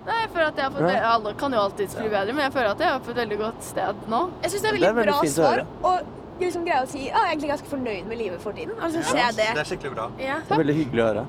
Nei, 0.06 0.16
jeg 0.24 0.30
føler 0.34 0.48
at 0.48 0.56
jeg 0.58 0.66
har 0.66 0.72
fått. 0.72 1.04
Alle 1.12 1.34
kan 1.38 1.54
jo 1.54 1.60
alltids 1.62 1.94
bli 1.96 2.08
bedre, 2.10 2.34
men 2.34 2.44
jeg 2.48 2.54
føler 2.56 2.72
at 2.72 2.80
jeg 2.82 2.90
er 2.96 3.04
på 3.06 3.12
et 3.14 3.20
veldig 3.22 3.38
godt 3.38 3.64
sted 3.68 3.96
nå. 4.10 4.22
Jeg 4.42 4.52
syns 4.56 4.62
det 4.62 4.70
er 4.70 4.72
Det 4.72 4.80
veldig, 4.82 4.90
er 4.90 4.98
veldig 5.02 5.12
bra 5.14 5.20
fint 5.22 5.32
å 5.32 5.36
svar. 5.36 5.62
høre. 5.62 5.68
Og 5.92 6.42
liksom 6.42 6.64
greie 6.66 6.82
å 6.82 6.88
si 6.90 7.04
ja, 7.04 7.12
jeg 7.12 7.22
er 7.22 7.30
egentlig 7.36 7.52
ganske 7.52 7.70
fornøyd 7.76 8.08
med 8.10 8.18
livet 8.18 8.42
for 8.42 8.52
tiden. 8.58 8.74
Altså, 8.82 9.04
så 9.06 9.16
er 9.18 9.32
Det 9.32 9.38
det. 9.38 9.62
er 9.62 9.70
skikkelig 9.70 9.94
bra. 9.96 10.08
Ja. 10.20 10.40
Det 10.48 10.52
er 10.58 10.64
veldig 10.64 10.76
hyggelig 10.80 11.04
å 11.04 11.08
høre. 11.12 11.26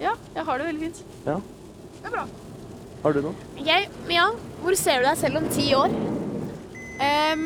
Ja, 0.00 0.12
jeg 0.34 0.44
har 0.50 0.58
det 0.58 0.66
veldig 0.66 0.80
fint. 0.88 1.02
Ja. 1.26 1.36
Det 2.02 2.06
er 2.06 2.10
bra. 2.16 2.26
Har 3.04 3.12
du 3.12 3.20
noe? 3.22 3.34
Jeg, 3.62 3.88
Mia, 4.08 4.26
hvor 4.62 4.74
ser 4.74 4.98
du 4.98 5.06
deg 5.06 5.16
selv 5.22 5.36
om 5.38 5.48
ti 5.54 5.68
år? 5.74 5.94
Um, 6.98 7.44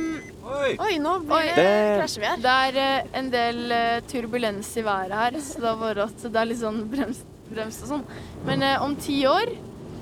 Oi! 0.53 0.71
Oi, 0.81 0.95
nå 0.99 1.19
blir 1.29 1.45
det, 1.51 1.57
Det- 1.57 1.99
krasjer 2.01 2.21
vi 2.21 2.27
her. 2.27 2.37
det 2.43 2.55
er 2.77 3.03
uh, 3.05 3.19
en 3.19 3.29
del 3.31 3.61
uh, 3.73 4.01
turbulens 4.09 4.71
i 4.77 4.83
været 4.83 5.13
her, 5.13 5.37
så 5.41 5.61
det 5.61 5.69
er 5.69 5.77
vært 5.83 6.01
at 6.07 6.25
det 6.33 6.41
er 6.41 6.49
litt 6.49 6.59
sånn 6.61 6.81
brems, 6.91 7.21
brems 7.51 7.83
og 7.85 7.89
sånn. 7.93 8.05
Men 8.49 8.63
uh, 8.63 8.83
om 8.83 8.97
ti 8.97 9.21
år 9.29 9.53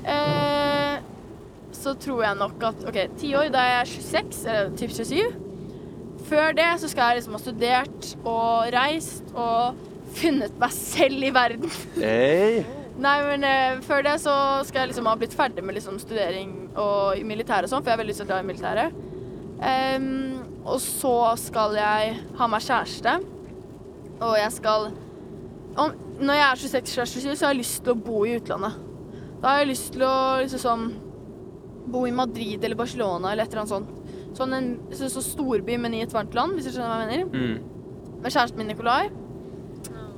eh, 0.04 0.96
så 1.80 1.94
tror 2.00 2.24
jeg 2.24 2.40
nok 2.40 2.66
at 2.70 2.82
OK, 2.88 2.98
ti 3.20 3.34
år, 3.38 3.52
da 3.52 3.62
er 3.64 3.78
jeg 3.80 3.94
26, 4.00 4.42
eller 4.46 4.74
typ 4.76 4.92
27. 4.96 5.46
Før 6.30 6.52
det 6.56 6.68
så 6.82 6.90
skal 6.90 7.10
jeg 7.10 7.20
liksom 7.20 7.36
ha 7.36 7.40
studert 7.42 8.10
og 8.20 8.68
reist 8.74 9.32
og 9.32 9.78
funnet 10.18 10.58
meg 10.60 10.74
selv 10.74 11.24
i 11.24 11.32
verden. 11.34 11.72
Hey. 11.96 12.62
Nei, 13.00 13.16
men 13.24 13.46
eh, 13.48 13.78
før 13.86 14.04
det 14.04 14.18
så 14.20 14.34
skal 14.68 14.82
jeg 14.82 14.90
liksom 14.90 15.08
ha 15.08 15.14
blitt 15.16 15.36
ferdig 15.36 15.64
med 15.64 15.78
liksom 15.78 15.96
studering 16.02 16.52
og 16.78 17.20
militæret 17.24 17.68
og 17.68 17.72
sånn, 17.72 17.84
for 17.84 17.88
jeg 17.88 17.96
har 17.96 18.02
veldig 18.02 18.12
lyst 18.12 18.20
til 18.20 18.28
å 18.28 18.32
dra 18.32 18.40
i 18.42 18.48
militæret. 18.48 18.98
Um, 19.60 20.60
og 20.64 20.78
så 20.84 21.14
skal 21.40 21.76
jeg 21.76 22.14
ha 22.36 22.48
meg 22.48 22.64
kjæreste, 22.64 23.14
og 24.20 24.34
jeg 24.36 24.52
skal 24.56 24.90
om, 25.80 25.92
Når 26.20 26.36
jeg 26.36 26.44
er 26.44 26.60
26-27, 26.60 27.34
så 27.38 27.46
har 27.46 27.52
jeg 27.54 27.60
lyst 27.62 27.82
til 27.84 27.94
å 27.94 28.00
bo 28.04 28.24
i 28.28 28.34
utlandet. 28.36 28.74
Da 29.40 29.48
har 29.54 29.62
jeg 29.62 29.70
lyst 29.72 29.92
til 29.94 30.04
å 30.04 30.14
liksom 30.42 30.60
sånn 30.60 30.88
bo 31.90 32.04
i 32.06 32.12
Madrid 32.14 32.62
eller 32.64 32.76
Barcelona 32.78 33.32
eller 33.32 33.46
et 33.46 33.54
eller 33.54 33.62
annet 33.64 33.72
sånt. 33.72 34.36
Sånn 34.36 34.52
en 34.54 34.68
så, 34.94 35.08
så 35.10 35.22
storby, 35.24 35.78
men 35.80 35.94
i 35.96 36.02
et 36.04 36.12
varmt 36.14 36.34
land, 36.36 36.54
hvis 36.54 36.68
du 36.68 36.74
skjønner 36.74 36.92
hva 36.92 37.00
jeg 37.08 37.10
mener 37.10 37.40
Mm. 37.40 38.20
med 38.20 38.30
kjæresten 38.34 38.60
min 38.60 38.68
Nikolai. 38.68 39.08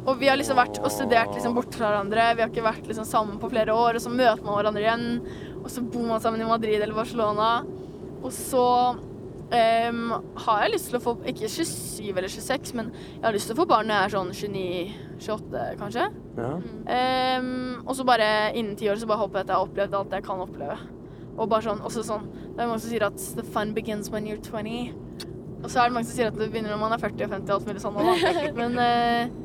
Og 0.02 0.18
vi 0.18 0.26
har 0.26 0.36
liksom 0.36 0.58
vært 0.58 0.80
og 0.82 0.90
studert 0.90 1.30
liksom 1.36 1.54
bort 1.54 1.72
fra 1.78 1.92
hverandre. 1.92 2.34
Vi 2.34 2.42
har 2.42 2.50
ikke 2.50 2.64
vært 2.66 2.88
liksom 2.90 3.06
sammen 3.06 3.38
på 3.38 3.48
flere 3.52 3.70
år, 3.70 3.94
og 3.94 4.02
så 4.02 4.10
møter 4.10 4.42
man 4.42 4.56
hverandre 4.58 4.82
igjen. 4.82 5.04
Og 5.62 5.70
så 5.70 5.84
bor 5.86 6.02
man 6.08 6.20
sammen 6.20 6.42
i 6.42 6.48
Madrid 6.48 6.82
eller 6.82 6.96
Barcelona. 6.96 7.52
Og 8.22 8.32
så 8.34 8.64
um, 8.98 10.02
har 10.42 10.64
jeg 10.64 10.72
lyst 10.74 10.90
til 10.90 10.98
å 10.98 11.02
få 11.04 11.14
Ikke 11.30 11.46
27 11.46 12.10
eller 12.18 12.28
26, 12.28 12.74
men 12.74 12.90
jeg 12.90 13.22
har 13.22 13.32
lyst 13.38 13.46
til 13.46 13.54
å 13.54 13.62
få 13.62 13.68
barn 13.70 13.86
når 13.86 13.94
jeg 13.94 14.04
er 14.10 14.16
sånn 14.16 14.34
29-28, 15.22 15.62
kanskje. 15.80 16.08
Ja. 16.38 16.50
Um, 17.38 17.86
og 17.86 17.94
så 17.98 18.06
bare 18.08 18.28
innen 18.58 18.76
ti 18.78 18.90
år 18.90 19.00
så 19.00 19.08
bare 19.10 19.22
håper 19.22 19.40
jeg 19.40 19.46
at 19.46 19.52
jeg 19.52 19.58
har 19.58 19.68
opplevd 19.68 19.96
alt 19.98 20.16
jeg 20.18 20.26
kan 20.26 20.42
oppleve. 20.44 20.78
Og 21.32 21.48
bare 21.48 21.64
sånn, 21.64 21.78
også 21.80 22.02
sånn 22.04 22.26
Det 22.52 22.60
er 22.60 22.66
mange 22.68 22.82
som 22.82 22.90
sier 22.90 23.06
at 23.06 23.22
the 23.38 23.44
fun 23.54 23.70
begins 23.72 24.10
when 24.12 24.26
you're 24.28 24.42
20. 24.42 24.92
Og 25.62 25.70
så 25.70 25.80
er 25.80 25.88
det 25.88 25.94
mange 25.96 26.10
som 26.10 26.18
sier 26.18 26.28
at 26.28 26.36
det 26.36 26.50
begynner 26.52 26.74
når 26.74 26.82
man 26.82 26.92
er 26.92 27.00
40 27.00 27.24
og 27.24 27.32
50 27.38 27.48
og 27.48 27.54
alt 27.56 27.70
mulig 27.70 27.84
sånn. 27.84 27.96
og. 28.02 28.58
Men 28.58 28.76
uh, 28.76 29.40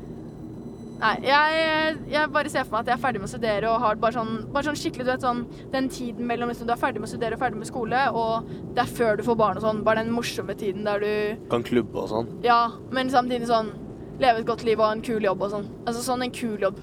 Nei, 0.98 1.12
jeg, 1.22 1.98
jeg 2.10 2.30
bare 2.34 2.50
ser 2.50 2.64
for 2.66 2.74
meg 2.74 2.80
at 2.82 2.88
jeg 2.90 2.96
er 2.96 3.02
ferdig 3.02 3.20
med 3.22 3.28
å 3.28 3.30
studere 3.30 3.70
og 3.70 3.82
har 3.84 3.98
bare 4.02 4.16
sånn, 4.16 4.32
bare 4.50 4.66
sånn 4.66 4.78
skikkelig 4.80 5.04
du 5.06 5.10
vet, 5.12 5.22
sånn, 5.22 5.44
Den 5.70 5.86
tiden 5.94 6.26
mellom 6.26 6.50
liksom, 6.50 6.66
du 6.66 6.74
er 6.74 6.80
ferdig 6.80 7.02
med 7.02 7.06
å 7.06 7.12
studere 7.12 7.38
og 7.38 7.42
ferdig 7.44 7.60
med 7.60 7.70
skole, 7.70 8.00
og 8.18 8.48
det 8.74 8.82
er 8.82 8.96
før 8.98 9.20
du 9.20 9.22
får 9.28 9.38
barn 9.38 9.60
og 9.60 9.66
sånn. 9.66 9.84
Bare 9.86 10.02
den 10.02 10.10
morsomme 10.14 10.56
tiden 10.58 10.88
der 10.88 11.04
du 11.04 11.46
Kan 11.52 11.66
klubbe 11.66 12.02
og 12.02 12.10
sånn. 12.10 12.32
Ja, 12.42 12.64
men 12.94 13.12
samtidig 13.14 13.46
sånn 13.50 13.70
Leve 14.18 14.42
et 14.42 14.46
godt 14.48 14.64
liv 14.66 14.78
og 14.80 14.86
ha 14.88 14.94
en 14.96 15.04
kul 15.04 15.22
jobb 15.22 15.42
og 15.46 15.52
sånn. 15.52 15.68
Altså 15.86 16.02
sånn 16.02 16.24
en 16.26 16.34
kul 16.34 16.58
jobb. 16.62 16.80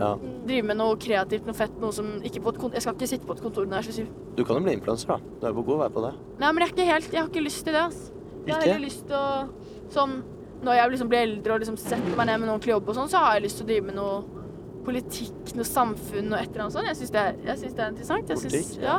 Ja. 0.00 0.14
Drive 0.48 0.64
med 0.70 0.78
noe 0.80 0.96
kreativt, 0.96 1.44
noe 1.44 1.56
fett, 1.56 1.74
noe 1.82 1.92
som 1.92 2.06
ikke 2.24 2.40
på 2.40 2.54
et 2.54 2.58
kontor 2.62 2.78
Jeg 2.78 2.84
skal 2.86 2.94
ikke 2.96 3.08
sitte 3.10 3.26
på 3.28 3.34
et 3.36 3.42
kontor 3.44 3.66
når 3.68 3.82
jeg 3.82 3.90
er 3.90 4.06
27. 4.06 4.20
Du 4.38 4.44
kan 4.48 4.56
jo 4.56 4.64
bli 4.64 4.76
influenser, 4.78 5.10
da. 5.10 5.34
Du 5.42 5.48
er 5.50 5.56
på 5.58 5.64
god 5.66 5.82
vei 5.82 5.88
på 5.92 6.04
det. 6.06 6.12
Nei, 6.40 6.52
men 6.52 6.64
jeg 6.64 6.70
er 6.70 6.74
ikke 6.76 6.86
helt 6.88 7.12
Jeg 7.12 7.20
har 7.20 7.28
ikke 7.28 7.44
lyst 7.44 7.64
til 7.66 7.76
det, 7.76 7.82
ass. 7.90 7.98
Jeg 8.46 8.54
har 8.54 8.64
heller 8.64 8.84
lyst 8.86 9.08
til 9.10 9.18
å 9.18 9.26
Sånn 9.90 10.20
når 10.60 10.76
jeg 10.76 10.92
liksom 10.92 11.08
blir 11.08 11.22
eldre 11.24 11.54
og 11.54 11.62
liksom 11.62 11.76
setter 11.80 12.16
meg 12.18 12.28
ned 12.28 12.40
med 12.40 12.46
en 12.46 12.52
ordentlig 12.54 12.74
jobb 12.74 12.90
og 12.92 12.96
sånn, 12.98 13.08
så 13.08 13.22
har 13.24 13.38
jeg 13.38 13.46
lyst 13.46 13.60
til 13.60 13.64
å 13.64 13.68
drive 13.70 13.86
med 13.86 13.96
noe 13.96 14.40
politikk, 14.84 15.54
noe 15.56 15.68
samfunn 15.68 16.32
og 16.34 16.36
et 16.36 16.50
eller 16.50 16.64
annet 16.66 16.74
sånt. 16.74 16.88
Jeg 16.90 16.98
syns 16.98 17.12
det, 17.14 17.22
det 17.46 17.54
er 17.54 17.92
interessant. 17.94 18.32
Jeg 18.32 18.42
synes, 18.42 18.56
Politikk, 18.56 18.82
ja. 18.84 18.98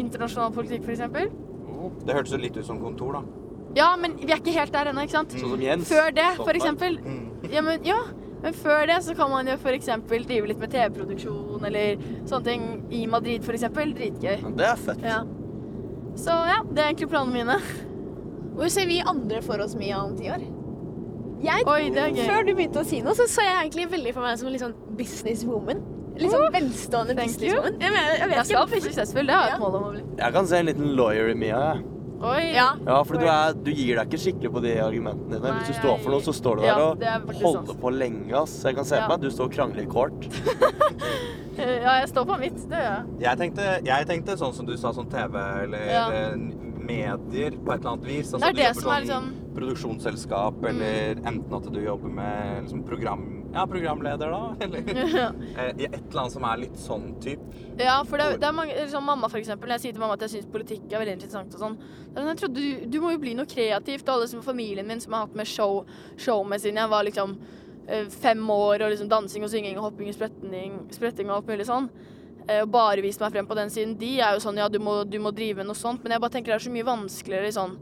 Internasjonal 0.00 0.54
politikk, 0.56 0.86
for 0.86 0.94
eksempel. 0.94 1.28
Det 2.08 2.16
hørtes 2.16 2.32
jo 2.32 2.40
litt 2.40 2.56
ut 2.56 2.66
som 2.66 2.80
kontor, 2.80 3.18
da. 3.18 3.43
Ja, 3.76 3.96
men 4.00 4.16
vi 4.20 4.30
er 4.30 4.38
ikke 4.38 4.54
helt 4.54 4.72
der 4.72 4.90
ennå, 4.92 5.02
ikke 5.06 5.16
sant? 5.18 5.32
Sånn 5.34 5.54
som 5.56 5.62
Jens. 5.64 5.88
Før 5.90 6.12
det, 6.14 6.28
for 6.40 6.54
eksempel. 6.54 6.98
Mm. 7.02 7.50
Ja, 7.52 7.62
men, 7.66 7.80
ja. 7.86 8.00
Men 8.44 8.52
før 8.52 8.82
det 8.90 8.98
så 9.06 9.14
kan 9.16 9.30
man 9.32 9.48
jo 9.48 9.56
eksempel 9.72 10.26
drive 10.28 10.50
litt 10.50 10.58
med 10.60 10.70
TV-produksjon 10.74 11.64
eller 11.64 11.96
sånne 12.28 12.44
ting 12.44 12.66
i 12.92 13.06
Madrid, 13.08 13.42
eksempel. 13.56 13.94
Dritgøy. 13.96 14.36
Ja, 14.42 14.50
Det 14.58 14.66
er 14.68 14.76
fett. 14.76 15.02
Ja. 15.02 15.22
Så 16.14 16.34
ja, 16.50 16.58
det 16.70 16.82
er 16.82 16.90
egentlig 16.92 17.08
planene 17.10 17.32
mine. 17.40 17.56
Hvor 18.54 18.68
ser 18.70 18.86
vi 18.86 19.00
andre 19.02 19.40
for 19.42 19.58
oss 19.64 19.74
Mia 19.74 19.98
om 20.04 20.12
ti 20.18 20.28
år? 20.30 20.44
Jeg, 21.44 21.64
Oi, 21.68 21.88
det 21.92 22.00
er 22.04 22.12
gøy. 22.14 22.22
Før 22.28 22.44
du 22.46 22.52
begynte 22.54 22.80
å 22.84 22.86
si 22.86 23.00
noe, 23.04 23.16
så 23.18 23.26
så 23.28 23.42
jeg 23.44 23.56
egentlig 23.64 23.88
veldig 23.90 24.12
for 24.14 24.24
meg 24.24 24.38
som 24.40 24.46
en 24.48 24.54
litt 24.54 24.62
sånn 24.62 24.76
businesswoman. 25.00 25.82
Litt 26.20 26.30
sånn 26.30 26.46
velstående 26.54 27.16
businesswoman. 27.18 27.80
Jeg, 27.82 27.90
mener, 27.96 28.12
jeg 28.20 28.28
vet 28.30 28.36
Jeg 28.38 28.46
skal 28.52 28.68
bli 28.70 28.80
suksessfull, 28.86 29.26
det 29.26 29.34
har 29.34 29.48
jeg 29.48 29.50
Ja. 29.50 29.56
et 29.58 29.64
mål 29.64 29.74
om 29.80 29.88
å 29.88 29.90
bli. 29.96 30.04
Jeg 30.20 30.32
kan 30.36 30.46
se 30.46 30.60
en 30.62 30.66
liten 30.70 30.94
lawyer 30.96 31.28
i 31.32 31.34
Mia. 31.34 31.58
jeg. 31.74 31.84
Oi. 32.24 32.54
Ja. 32.54 32.70
Ja, 32.86 33.02
for 33.04 33.18
du, 33.20 33.26
er, 33.28 33.52
du 33.52 33.70
gir 33.70 33.98
deg 33.98 34.08
ikke 34.08 34.20
skikkelig 34.22 34.50
på 34.54 34.62
de 34.64 34.72
argumentene 34.80 35.34
dine. 35.36 35.42
Nei, 35.44 35.58
Hvis 35.60 35.74
du 35.74 35.80
står 35.82 35.98
for 36.00 36.10
noe, 36.14 36.24
så 36.24 36.32
står 36.32 36.56
du 36.56 36.62
ja, 36.64 36.74
der 36.78 36.94
det 37.02 37.08
er 37.12 37.20
og 37.28 37.34
holder 37.42 37.66
sant. 37.72 37.80
på 37.82 37.90
lenge. 37.92 38.32
ass. 38.40 38.54
Jeg 38.64 38.74
kan 38.78 38.84
se 38.88 38.96
Ja. 38.96 39.06
på 39.06 39.12
meg 39.14 39.20
du 39.20 39.30
står 39.30 39.44
og 39.50 39.52
krangler 39.58 39.82
i 39.82 39.86
kort. 39.86 40.28
Ja, 41.54 42.00
jeg 42.00 42.08
står 42.10 42.24
på 42.26 42.36
mitt. 42.40 42.56
Det 42.68 42.74
gjør 42.80 42.88
jeg. 42.90 43.20
Jeg 43.22 43.38
tenkte, 43.38 43.66
jeg 43.86 44.06
tenkte 44.08 44.34
sånn 44.40 44.52
som 44.56 44.66
du 44.66 44.72
sa, 44.76 44.90
sånn 44.92 45.06
TV 45.08 45.36
eller 45.62 45.84
Ja. 45.86 46.08
eh, 46.10 46.34
medier 46.84 47.54
på 47.54 47.72
et 47.72 47.78
eller 47.78 47.92
annet 47.92 48.04
vis. 48.08 48.32
Altså, 48.34 48.40
Det 48.40 48.48
er 48.48 48.52
du 48.52 48.58
det 48.58 48.66
jobber 48.66 48.80
som 48.80 48.90
er 48.90 49.06
sånn 49.06 49.28
liksom- 49.30 49.54
Produksjonsselskap, 49.54 50.54
Mm. 50.60 50.68
eller 50.68 51.14
enten 51.30 51.54
at 51.54 51.72
du 51.72 51.80
jobber 51.80 52.08
med 52.08 52.64
liksom, 52.64 52.82
program... 52.84 53.43
Ja, 53.54 53.64
programleder, 53.70 54.30
da. 54.34 54.56
Eller 54.64 54.80
Ja. 55.14 55.28
eh, 55.56 55.68
et 55.70 55.94
eller 55.94 56.20
annet 56.24 56.32
som 56.34 56.44
er 56.48 56.56
litt 56.64 56.78
sånn 56.82 57.04
type. 57.22 57.44
Ja, 57.78 58.00
for 58.06 58.18
det, 58.18 58.40
det 58.42 58.48
er 58.48 58.54
mange, 58.56 58.74
liksom 58.74 59.04
mamma 59.06 59.28
for 59.30 59.38
eksempel, 59.38 59.68
når 59.70 59.78
jeg 59.78 59.84
sier 59.84 59.94
til 59.96 60.02
mamma 60.02 60.16
at 60.18 60.24
jeg 60.26 60.32
syns 60.36 60.48
politikk 60.50 60.88
er 60.90 61.02
veldig 61.04 61.14
interessant 61.20 61.54
og 61.54 61.62
sånn, 61.62 61.76
sånn, 62.14 62.30
jeg 62.32 62.40
trodde 62.42 62.62
du, 62.64 62.86
du 62.94 62.98
må 63.02 63.12
jo 63.14 63.20
bli 63.22 63.34
noe 63.38 63.46
kreativt, 63.50 64.06
og 64.08 64.16
alle 64.16 64.30
som 64.30 64.42
familien 64.46 64.86
min 64.86 65.02
som 65.02 65.14
har 65.16 65.26
hatt 65.28 65.38
med 65.38 65.46
show, 65.50 65.84
med 66.46 66.62
siden 66.62 66.82
jeg 66.82 66.90
var 66.92 67.06
liksom 67.06 67.36
eh, 67.88 68.10
fem 68.10 68.42
år, 68.50 68.82
og 68.86 68.90
liksom 68.94 69.10
dansing 69.12 69.46
og 69.46 69.50
synging 69.54 69.78
og 69.78 69.88
hopping 69.88 70.10
og 70.10 70.18
spretting, 70.18 70.76
spretting 70.94 71.30
og 71.30 71.36
alt 71.40 71.50
mulig 71.54 71.66
sånn, 71.70 71.88
eh, 72.48 72.62
og 72.64 72.70
bare 72.74 73.02
vist 73.06 73.22
meg 73.22 73.34
frem 73.34 73.46
på 73.50 73.58
den 73.58 73.70
siden, 73.74 73.94
de 74.00 74.16
er 74.20 74.34
jo 74.38 74.42
sånn, 74.46 74.58
ja, 74.62 74.66
du 74.70 74.78
må, 74.82 75.00
du 75.06 75.18
må 75.22 75.30
drive 75.34 75.62
med 75.62 75.70
noe 75.70 75.78
sånt, 75.78 76.02
men 76.02 76.14
jeg 76.16 76.22
bare 76.26 76.34
tenker 76.38 76.54
det 76.54 76.58
er 76.60 76.66
så 76.68 76.74
mye 76.74 76.90
vanskeligere 76.90 77.50
i 77.50 77.56
sånn 77.58 77.78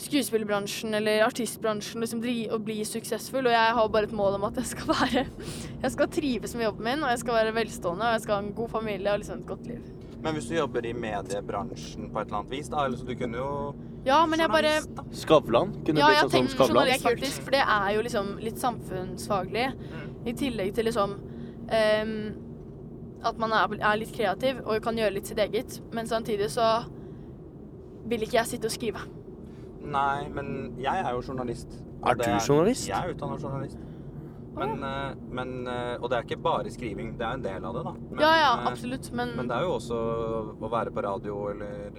skuespillerbransjen 0.00 0.96
eller 0.96 1.24
artistbransjen 1.26 2.00
liksom 2.02 2.22
og 2.54 2.64
bli 2.64 2.80
suksessfull, 2.88 3.46
og 3.46 3.52
jeg 3.54 3.76
har 3.78 3.88
bare 3.92 4.08
et 4.08 4.16
mål 4.16 4.38
om 4.38 4.46
at 4.48 4.56
jeg 4.60 4.72
skal 4.72 4.92
være 4.94 5.26
Jeg 5.84 5.92
skal 5.94 6.08
trives 6.12 6.54
med 6.56 6.64
jobben 6.68 6.84
min, 6.84 7.04
og 7.04 7.12
jeg 7.12 7.22
skal 7.22 7.38
være 7.40 7.54
velstående, 7.56 8.06
og 8.06 8.16
jeg 8.16 8.24
skal 8.24 8.34
ha 8.34 8.42
en 8.44 8.54
god 8.56 8.68
familie 8.68 9.12
og 9.12 9.22
liksom 9.22 9.42
et 9.42 9.46
godt 9.46 9.66
liv. 9.66 9.80
Men 10.20 10.36
hvis 10.36 10.50
du 10.50 10.54
jobber 10.54 10.84
i 10.84 10.92
mediebransjen 10.92 12.10
på 12.12 12.20
et 12.20 12.26
eller 12.28 12.40
annet 12.42 12.52
vis, 12.52 12.68
da, 12.68 12.84
eller 12.84 13.00
så 13.00 13.08
du 13.08 13.14
kunne 13.16 13.40
jo 13.40 13.50
Ja, 14.04 14.26
men 14.26 14.40
jeg 14.40 14.52
bare 14.52 14.74
Skavlan? 15.16 15.72
Kunne 15.84 16.00
Ja, 16.00 16.10
blitt 16.12 16.34
sånn 16.34 16.48
som 16.48 16.52
Skavlan? 16.56 16.86
Ja, 16.86 16.92
jeg 16.92 17.00
tenker 17.00 17.16
faktisk, 17.16 17.42
for 17.46 17.56
det 17.56 17.64
er 17.64 17.90
jo 17.96 18.04
liksom 18.04 18.30
litt 18.40 18.60
samfunnsfaglig. 18.60 19.66
I 20.28 20.36
tillegg 20.36 20.74
til 20.76 20.88
liksom 20.88 21.16
um, 21.20 22.14
at 23.24 23.40
man 23.40 23.52
er, 23.52 23.76
er 23.80 24.00
litt 24.00 24.12
kreativ 24.16 24.60
og 24.64 24.80
kan 24.84 24.96
gjøre 24.96 25.16
litt 25.16 25.28
sitt 25.28 25.40
eget, 25.40 25.80
men 25.92 26.08
samtidig 26.08 26.48
så 26.52 26.68
vil 28.08 28.24
ikke 28.24 28.38
jeg 28.40 28.54
sitte 28.54 28.68
og 28.70 28.74
skrive. 28.74 29.04
Nei, 29.90 30.28
men 30.34 30.50
jeg 30.78 31.04
er 31.04 31.14
jo 31.16 31.22
journalist. 31.26 31.80
Er 32.06 32.14
du 32.18 32.22
er, 32.26 32.38
journalist? 32.46 32.88
Jeg 32.88 32.96
er 32.98 33.14
utdannet 33.14 33.42
journalist. 33.42 33.78
Men, 34.60 34.82
eh, 34.82 35.14
men, 35.30 35.66
eh, 35.68 35.96
og 36.00 36.10
det 36.10 36.16
er 36.18 36.24
ikke 36.26 36.40
bare 36.42 36.70
skriving, 36.74 37.12
det 37.18 37.26
er 37.26 37.36
en 37.38 37.44
del 37.44 37.64
av 37.64 37.76
det, 37.76 37.84
da. 37.86 37.92
Men, 37.92 38.20
ja, 38.20 38.30
ja, 38.36 38.50
eh, 38.58 38.66
absolutt, 38.70 39.10
men, 39.12 39.34
Men 39.36 39.48
det 39.48 39.56
er 39.56 39.66
jo 39.66 39.76
også 39.76 39.98
å 40.58 40.70
være 40.72 40.90
på 40.94 41.04
radio 41.06 41.36
eller 41.52 41.92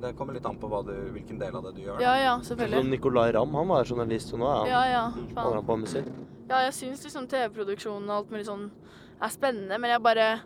Det 0.00 0.10
kommer 0.18 0.34
litt 0.34 0.44
an 0.44 0.58
på 0.60 0.68
hva 0.68 0.82
du, 0.84 0.92
hvilken 1.14 1.38
del 1.38 1.54
av 1.54 1.62
det 1.64 1.74
du 1.76 1.82
gjør. 1.86 2.00
Ja, 2.02 2.16
Ja, 2.20 2.34
selvfølgelig. 2.44 2.82
Som. 2.82 2.90
Nicolay 2.90 3.32
Ramm, 3.32 3.54
han 3.54 3.68
var 3.68 3.84
journalist, 3.84 4.34
og 4.34 4.40
nå 4.42 4.48
er 4.50 4.58
han, 4.58 4.68
Ja, 4.68 4.82
ja. 4.90 5.04
Faen. 5.34 5.54
han 5.54 5.64
på 5.64 5.78
musikk. 5.80 6.10
Ja, 6.50 6.58
jeg 6.66 6.74
syns 6.74 7.04
liksom 7.06 7.28
TV-produksjonen 7.30 8.10
og 8.10 8.16
alt 8.18 8.30
mulig 8.34 8.44
sånn 8.50 8.70
er 9.22 9.28
spennende, 9.32 9.78
men 9.78 9.90
jeg 9.90 10.02
bare 10.02 10.40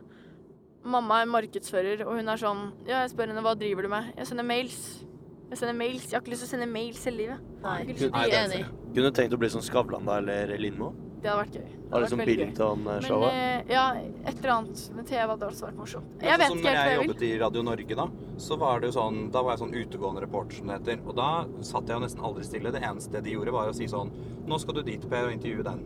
Mamma 0.85 1.23
er 1.23 1.27
markedsfører, 1.27 2.07
og 2.07 2.15
hun 2.21 2.29
er 2.29 2.37
sånn 2.37 2.73
Ja, 2.87 3.01
jeg 3.03 3.11
spør 3.11 3.33
henne 3.33 3.43
hva 3.43 3.57
driver 3.59 3.83
du 3.83 3.89
med? 3.89 4.13
Jeg 4.17 4.27
sender 4.27 4.45
mails. 4.45 5.05
Jeg 5.49 5.59
sender 5.63 5.75
mails. 5.79 6.05
Jeg 6.11 6.19
har 6.19 6.23
ikke 6.25 6.33
lyst 6.35 6.43
til 6.45 6.49
å 6.49 6.53
sende 6.55 6.67
mails 6.69 7.05
hele 7.09 7.17
livet. 7.23 7.45
Jeg 7.59 7.65
har 7.69 7.79
ikke 7.85 7.95
lyst 7.95 8.03
til 8.05 8.09
å 8.09 8.17
Nei, 8.19 8.25
det 8.29 8.39
er 8.39 8.49
Enig. 8.49 8.65
Kunne 8.95 9.11
du 9.11 9.17
tenkt 9.17 9.33
å 9.37 9.39
bli 9.41 9.49
sånn 9.55 9.65
Skavlan 9.65 10.05
da, 10.09 10.19
eller 10.21 10.53
Lindmo? 10.61 10.91
Det 11.19 11.27
hadde 11.33 11.41
vært 11.41 11.55
gøy. 11.59 11.63
Det 11.67 11.89
Har 11.89 11.95
hadde 11.95 12.03
liksom 12.05 12.21
vært 12.21 12.29
veldig 12.29 12.39
gøy. 12.39 12.77
Men 12.79 12.85
Billington-showet? 12.85 13.33
eh, 13.33 13.73
ja, 13.75 13.85
et 14.29 14.37
eller 14.39 14.53
annet 14.55 14.83
med 14.95 15.07
TV 15.09 15.23
hadde 15.33 15.47
også 15.49 15.65
vært 15.67 15.79
morsomt. 15.81 16.11
Jeg 16.23 16.29
sånn 16.31 16.39
vet 16.39 16.53
som 16.53 16.59
ikke 16.59 16.63
når 16.63 16.69
helt 16.69 16.79
hva 16.79 16.85
jeg 16.85 16.93
jeg 16.93 17.01
vil. 17.01 17.09
jobbet 17.09 17.25
i 17.29 17.39
Radio 17.43 17.63
Norge, 17.67 17.97
da, 17.99 18.07
så 18.39 18.59
var 18.61 18.81
det 18.81 18.87
jo 18.91 18.95
sånn 19.01 19.19
Da 19.35 19.43
var 19.43 19.57
jeg 19.57 19.63
sånn 19.65 19.75
utegående 19.81 20.21
reporter, 20.23 20.57
som 20.61 20.67
det 20.71 20.77
heter. 20.79 21.01
Og 21.09 21.17
da 21.19 21.31
satt 21.73 21.89
jeg 21.91 21.97
jo 21.99 22.05
nesten 22.05 22.23
aldri 22.29 22.45
stille. 22.47 22.71
Det 22.77 22.83
eneste 22.87 23.23
de 23.25 23.35
gjorde, 23.35 23.51
var 23.57 23.73
å 23.73 23.75
si 23.75 23.89
sånn 23.91 24.13
Nå 24.47 24.59
skal 24.63 24.75
du 24.79 24.83
dit, 24.87 25.09
Per, 25.11 25.27
og 25.27 25.33
intervjue 25.35 25.65
den. 25.67 25.83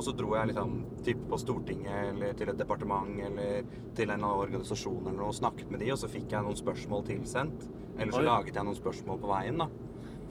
Og 0.00 0.04
så 0.06 0.14
dro 0.16 0.30
jeg 0.32 0.48
liksom 0.48 0.70
typ 1.04 1.18
på 1.28 1.36
Stortinget 1.42 2.14
eller 2.14 2.32
til 2.38 2.48
et 2.48 2.56
departement 2.56 3.18
eller 3.26 3.66
til 3.68 4.06
en 4.06 4.14
eller 4.14 4.14
annen 4.16 4.44
organisasjon 4.46 5.02
eller 5.02 5.18
noe 5.18 5.28
og 5.28 5.36
snakket 5.36 5.68
med 5.74 5.82
de, 5.84 5.90
og 5.92 5.98
så 6.00 6.08
fikk 6.08 6.32
jeg 6.32 6.46
noen 6.46 6.56
spørsmål 6.56 7.04
tilsendt. 7.10 7.66
Eller 7.98 8.14
så 8.16 8.22
Oi. 8.22 8.28
laget 8.30 8.56
jeg 8.56 8.64
noen 8.64 8.78
spørsmål 8.78 9.20
på 9.20 9.28
veien, 9.28 9.60
da. 9.60 9.66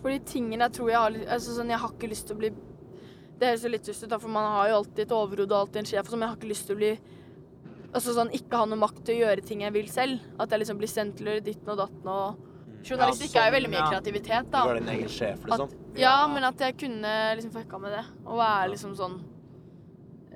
Fordi 0.02 0.18
tingene 0.26 0.66
jeg 0.66 0.74
tror 0.80 0.90
jeg 0.90 0.98
har 1.04 1.18
altså 1.36 1.54
sånn, 1.54 1.70
Jeg 1.70 1.82
har 1.84 1.94
ikke 1.94 2.10
lyst 2.10 2.26
til 2.30 2.38
å 2.38 2.40
bli 2.40 2.50
Det 3.40 3.50
høres 3.50 3.64
jo 3.68 3.72
litt 3.74 3.86
dust 3.86 4.04
ut, 4.08 4.14
for 4.24 4.32
man 4.32 4.46
har 4.56 4.70
jo 4.72 4.78
alltid 4.80 5.02
et 5.06 5.14
overhode 5.16 5.52
og 5.54 5.60
alltid 5.68 5.82
en 5.84 5.90
sjef, 5.92 6.08
sånn, 6.10 6.20
men 6.22 6.26
jeg 6.28 6.34
har 6.34 6.40
ikke 6.40 6.52
lyst 6.54 6.66
til 6.70 6.78
å 6.78 6.80
bli 6.80 6.92
Altså 7.90 8.14
sånn 8.16 8.32
ikke 8.38 8.62
ha 8.62 8.66
noe 8.70 8.80
makt 8.80 9.04
til 9.06 9.18
å 9.18 9.24
gjøre 9.26 9.44
ting 9.46 9.62
jeg 9.66 9.74
vil 9.76 9.88
selv. 9.90 10.26
At 10.40 10.52
jeg 10.54 10.62
liksom 10.64 10.78
blir 10.82 10.90
sendt 10.92 11.18
til 11.20 11.28
å 11.30 11.34
gjøre 11.36 11.46
ditten 11.46 11.72
og 11.74 11.78
datten 11.84 12.10
og 12.14 12.46
Journalistikk 12.86 13.34
Ja, 13.36 13.44
er 13.44 13.50
jo 13.50 13.50
sånn, 13.50 13.56
veldig 13.58 13.72
mye 13.74 13.82
ja. 13.84 13.88
kreativitet, 13.92 14.46
Du 14.50 14.56
da. 14.56 14.66
var 14.66 14.80
din 14.80 14.90
egen 14.96 15.10
sjef, 15.12 15.42
At, 15.44 15.52
liksom? 15.52 15.74
ja, 16.00 16.16
men 16.32 16.48
at 16.48 16.62
jeg 16.64 16.78
kunne 16.80 17.14
liksom 17.36 17.52
fucka 17.52 17.80
med 17.84 17.92
det. 17.98 18.06
Og 18.26 18.38
være 18.40 18.70
liksom 18.72 18.96
sånn 18.96 19.18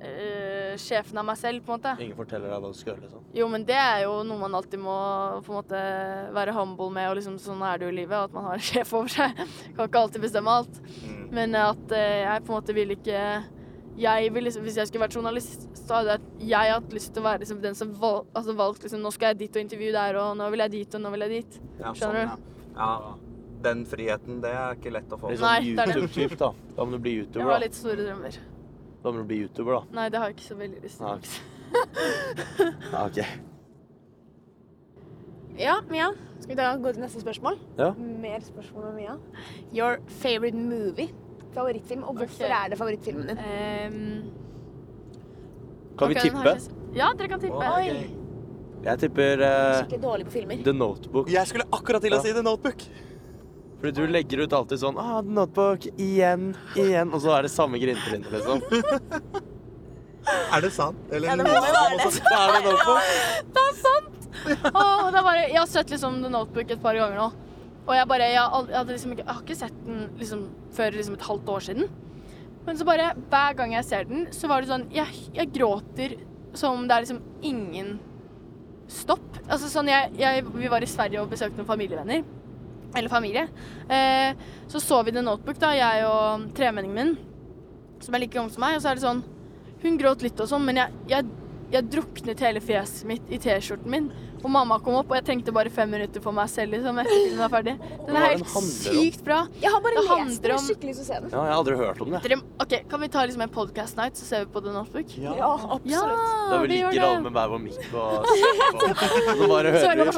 eh, 0.00 0.74
Sjefen 0.80 1.18
av 1.20 1.26
meg 1.28 1.38
selv, 1.38 1.64
på 1.64 1.72
en 1.72 1.78
måte. 1.78 1.94
Ingen 2.02 2.18
forteller 2.18 2.50
deg 2.50 2.62
hva 2.62 2.72
du 2.72 2.78
skal 2.78 2.94
gjøre, 2.94 3.06
liksom? 3.06 3.24
Jo, 3.38 3.48
men 3.52 3.64
det 3.68 3.78
er 3.78 4.04
jo 4.04 4.14
noe 4.26 4.40
man 4.40 4.58
alltid 4.58 4.82
må 4.82 4.98
på 5.46 5.54
en 5.54 5.58
måte 5.60 5.82
være 6.34 6.54
humble 6.56 6.90
med, 6.94 7.10
og 7.10 7.18
liksom 7.20 7.38
sånn 7.42 7.62
er 7.66 7.80
det 7.80 7.88
jo 7.88 7.94
i 7.94 7.98
livet, 8.00 8.28
at 8.28 8.34
man 8.34 8.48
har 8.50 8.58
en 8.58 8.68
sjef 8.70 8.94
over 8.94 9.12
seg. 9.14 9.42
Kan 9.76 9.88
ikke 9.88 10.04
alltid 10.06 10.24
bestemme 10.26 10.60
alt. 10.60 10.80
Mm. 11.04 11.26
Men 11.34 11.58
at 11.62 11.98
eh, 11.98 12.22
jeg 12.24 12.46
på 12.46 12.54
en 12.54 12.58
måte 12.58 12.76
vil 12.76 12.96
ikke 12.96 13.20
jeg 13.94 14.30
vil 14.34 14.42
liksom, 14.42 14.64
Hvis 14.66 14.76
jeg 14.76 14.88
skulle 14.88 15.04
vært 15.04 15.14
journalist, 15.14 15.68
så 15.78 16.00
hadde 16.00 16.16
jeg, 16.42 16.72
hatt 16.72 16.94
lyst 16.94 17.12
til 17.14 17.22
å 17.22 17.26
være 17.28 17.44
liksom 17.44 17.60
den 17.62 17.76
som 17.78 17.92
valg, 18.00 18.26
altså 18.34 18.56
valgte 18.58 18.88
liksom, 18.88 19.04
Nå 19.04 19.12
skal 19.14 19.32
jeg 19.32 19.44
dit 19.44 19.58
og 19.58 19.62
intervjue 19.62 19.92
der, 19.94 20.18
og 20.18 20.32
nå 20.40 20.48
vil 20.54 20.64
jeg 20.64 20.74
dit, 20.74 20.96
og 20.98 21.04
nå 21.04 21.12
vil 21.14 21.26
jeg 21.26 21.34
dit. 21.36 21.60
Ja, 21.78 21.92
Skjønner 21.92 22.32
sånn, 22.32 22.48
ja. 22.74 22.88
ja. 22.98 23.14
Den 23.64 23.86
friheten, 23.88 24.42
det 24.44 24.50
er 24.52 24.74
ikke 24.76 24.92
lett 24.92 25.14
å 25.14 25.20
få. 25.20 25.30
Litt 25.32 25.40
sånn. 25.40 25.70
YouTube-typ, 25.70 26.34
da. 26.40 26.50
Da 26.74 26.84
må 26.84 26.98
du 26.98 27.06
bli 27.06 27.14
YouTuber. 27.20 27.44
Jeg 27.44 27.52
har 27.54 27.62
litt 27.62 27.78
store 27.78 28.02
drømmer. 28.02 28.42
Da 29.04 29.12
med 29.12 29.20
å 29.20 29.28
bli 29.28 29.42
YouTuber, 29.44 29.74
da. 29.76 29.82
Nei, 29.98 30.06
det 30.12 30.20
har 30.20 30.30
jeg 30.30 30.38
ikke 30.38 30.48
så 30.48 30.54
veldig 30.60 30.80
lyst 30.84 30.98
til. 31.02 31.08
Ah. 31.74 31.80
Ja, 32.92 33.00
ok. 33.08 33.18
Ja, 35.58 35.74
Mia. 35.90 36.12
Skal 36.38 36.52
vi 36.52 36.56
da 36.60 36.68
gå 36.78 36.92
til 36.94 37.02
neste 37.02 37.20
spørsmål? 37.22 37.58
Ja. 37.78 37.88
Mer 37.98 38.40
spørsmål 38.46 38.84
om 38.90 38.94
Mia. 38.94 39.16
Your 39.74 39.98
favorite 40.22 40.56
movie? 40.56 41.08
Favorittfilm. 41.54 42.02
Og 42.04 42.14
hvorfor 42.20 42.44
okay. 42.44 42.54
er 42.64 42.68
det 42.70 42.78
favorittfilmen 42.78 43.26
din? 43.32 43.38
Um, 43.38 43.44
Kan 45.98 46.08
vi 46.12 46.20
tippe? 46.20 46.54
Ja, 46.94 47.10
dere 47.18 47.28
kan 47.32 47.42
tippe. 47.42 47.58
Å, 47.58 47.74
okay. 47.80 48.06
Jeg 48.84 49.00
tipper 49.06 49.42
uh, 49.42 49.50
Skikkelig 49.80 50.02
dårlig 50.04 50.28
på 50.28 50.36
filmer. 50.36 50.62
The 50.66 50.76
Notebook. 50.76 51.32
Jeg 51.32 51.50
skulle 51.50 51.66
akkurat 51.72 52.04
til 52.04 52.12
å 52.14 52.20
Ja. 52.20 52.22
si 52.22 52.36
The 52.36 52.44
Notebook. 52.46 52.86
Fordi 53.84 54.00
du 54.00 54.08
legger 54.08 54.40
ut 54.40 54.54
alltid 54.56 54.80
sånn 54.80 54.96
ah, 54.96 55.18
Notebook, 55.20 55.82
igjen, 56.00 56.54
igjen. 56.72 57.10
Og 57.12 57.20
så 57.20 57.34
er 57.36 57.44
det 57.44 57.50
samme 57.52 57.76
grinetrynet, 57.76 58.30
liksom. 58.32 58.62
Er 60.24 60.62
det 60.64 60.70
sant? 60.72 61.00
Eller 61.12 61.28
Ja, 61.28 61.34
det 61.36 61.44
må 61.44 61.50
være 61.52 61.98
det. 62.00 62.22
er 62.32 62.52
det 62.54 62.60
Notebook. 62.64 63.10
Det 63.52 63.64
er 63.64 63.74
sant! 63.82 64.14
Og 64.70 65.10
det 65.10 65.18
er 65.20 65.26
bare, 65.26 65.42
jeg 65.42 65.58
har 65.58 65.68
sett 65.68 65.90
liksom 65.92 66.16
The 66.22 66.30
Notebook 66.32 66.72
et 66.72 66.80
par 66.80 66.96
ganger 66.96 67.20
nå. 67.20 67.26
Og 67.84 67.92
jeg 67.92 68.08
bare, 68.08 68.28
jeg, 68.32 68.40
har 68.40 68.70
jeg, 68.70 68.78
hadde 68.78 68.96
liksom 68.96 69.12
ikke, 69.12 69.26
jeg 69.26 69.34
har 69.34 69.42
ikke 69.44 69.56
sett 69.58 69.82
den 69.84 69.98
liksom, 70.22 70.46
før 70.78 70.96
liksom 70.96 71.18
et 71.18 71.26
halvt 71.28 71.52
år 71.56 71.66
siden. 71.66 71.90
Men 72.64 72.80
så 72.80 72.86
bare 72.88 73.10
hver 73.34 73.58
gang 73.58 73.74
jeg 73.76 73.88
ser 73.90 74.08
den, 74.08 74.22
så 74.32 74.48
var 74.48 74.64
det 74.64 74.70
sånn 74.70 74.86
Jeg, 74.96 75.26
jeg 75.36 75.50
gråter 75.52 76.14
som 76.56 76.78
om 76.78 76.88
det 76.88 76.96
er 76.96 77.04
liksom 77.04 77.20
ingen 77.44 77.98
stopp. 78.88 79.28
Altså 79.44 79.68
sånn 79.68 79.92
jeg, 79.92 80.14
jeg 80.16 80.48
Vi 80.56 80.72
var 80.72 80.80
i 80.80 80.88
Sverige 80.88 81.20
og 81.20 81.28
besøkte 81.36 81.60
noen 81.60 81.68
familievenner. 81.68 82.24
Eller 82.94 83.10
familie. 83.10 83.46
Eh, 83.88 84.34
så 84.70 84.80
så 84.80 85.02
vi 85.02 85.14
The 85.14 85.22
Notebook, 85.24 85.58
da, 85.62 85.72
jeg 85.76 86.04
og 86.08 86.50
tremenningen 86.56 86.94
min, 86.98 87.16
som 88.02 88.14
er 88.14 88.24
like 88.24 88.36
gammel 88.36 88.52
som 88.54 88.64
meg. 88.64 88.78
Og 88.78 88.84
så 88.84 88.92
er 88.92 89.00
det 89.00 89.06
sånn 89.06 89.24
Hun 89.84 89.98
gråt 90.00 90.22
litt 90.24 90.38
og 90.40 90.48
sånn, 90.48 90.64
men 90.64 90.78
jeg, 90.80 91.00
jeg, 91.10 91.26
jeg 91.74 91.88
druknet 91.92 92.40
hele 92.40 92.62
fjeset 92.64 93.04
mitt 93.08 93.28
i 93.28 93.40
T-skjorten 93.42 93.90
min. 93.92 94.06
Og 94.44 94.50
mamma 94.52 94.76
kom 94.84 94.94
opp, 94.98 95.08
og 95.08 95.16
jeg 95.16 95.24
trengte 95.24 95.52
bare 95.56 95.70
fem 95.72 95.88
minutter 95.88 96.20
for 96.20 96.36
meg 96.36 96.50
selv 96.52 96.74
liksom, 96.76 96.98
etter 97.00 97.14
filmen 97.16 97.38
var 97.40 97.48
ferdig. 97.54 97.74
Den 98.04 98.16
er 98.20 98.26
helt 98.34 98.50
sykt 98.68 99.22
bra. 99.24 99.38
Jeg 99.62 99.70
har 99.72 99.80
bare 99.80 100.02
lest 100.04 100.42
den. 100.44 100.52
om- 100.52 100.66
Skikkelig 100.66 100.94
så 100.98 101.06
den. 101.24 101.30
Ja, 101.32 101.44
jeg 101.46 101.52
har 101.54 101.58
aldri 101.62 101.76
hørt 101.80 102.00
om 102.04 102.10
det. 102.12 102.20
Ok, 102.60 102.74
Kan 102.90 103.00
vi 103.00 103.08
ta 103.08 103.24
liksom 103.24 103.40
en 103.46 103.48
podcast 103.54 103.96
night, 103.96 104.14
så 104.20 104.24
ser 104.28 104.44
vi 104.44 104.52
på 104.52 104.60
The 104.62 104.72
Notebook? 104.74 105.16
Ja, 105.16 105.34
Ja, 105.38 105.48
absolutt. 105.78 106.50
Da 106.50 106.58
vi 106.60 106.68
ligger 106.68 107.00
alle 107.08 107.20
med 107.24 107.32
hver 107.32 107.48
vår 107.54 107.58
mikk 107.64 107.80
og 107.94 108.26
så 108.28 109.48
bare 109.54 109.72
er 109.72 109.80
hører 109.80 110.12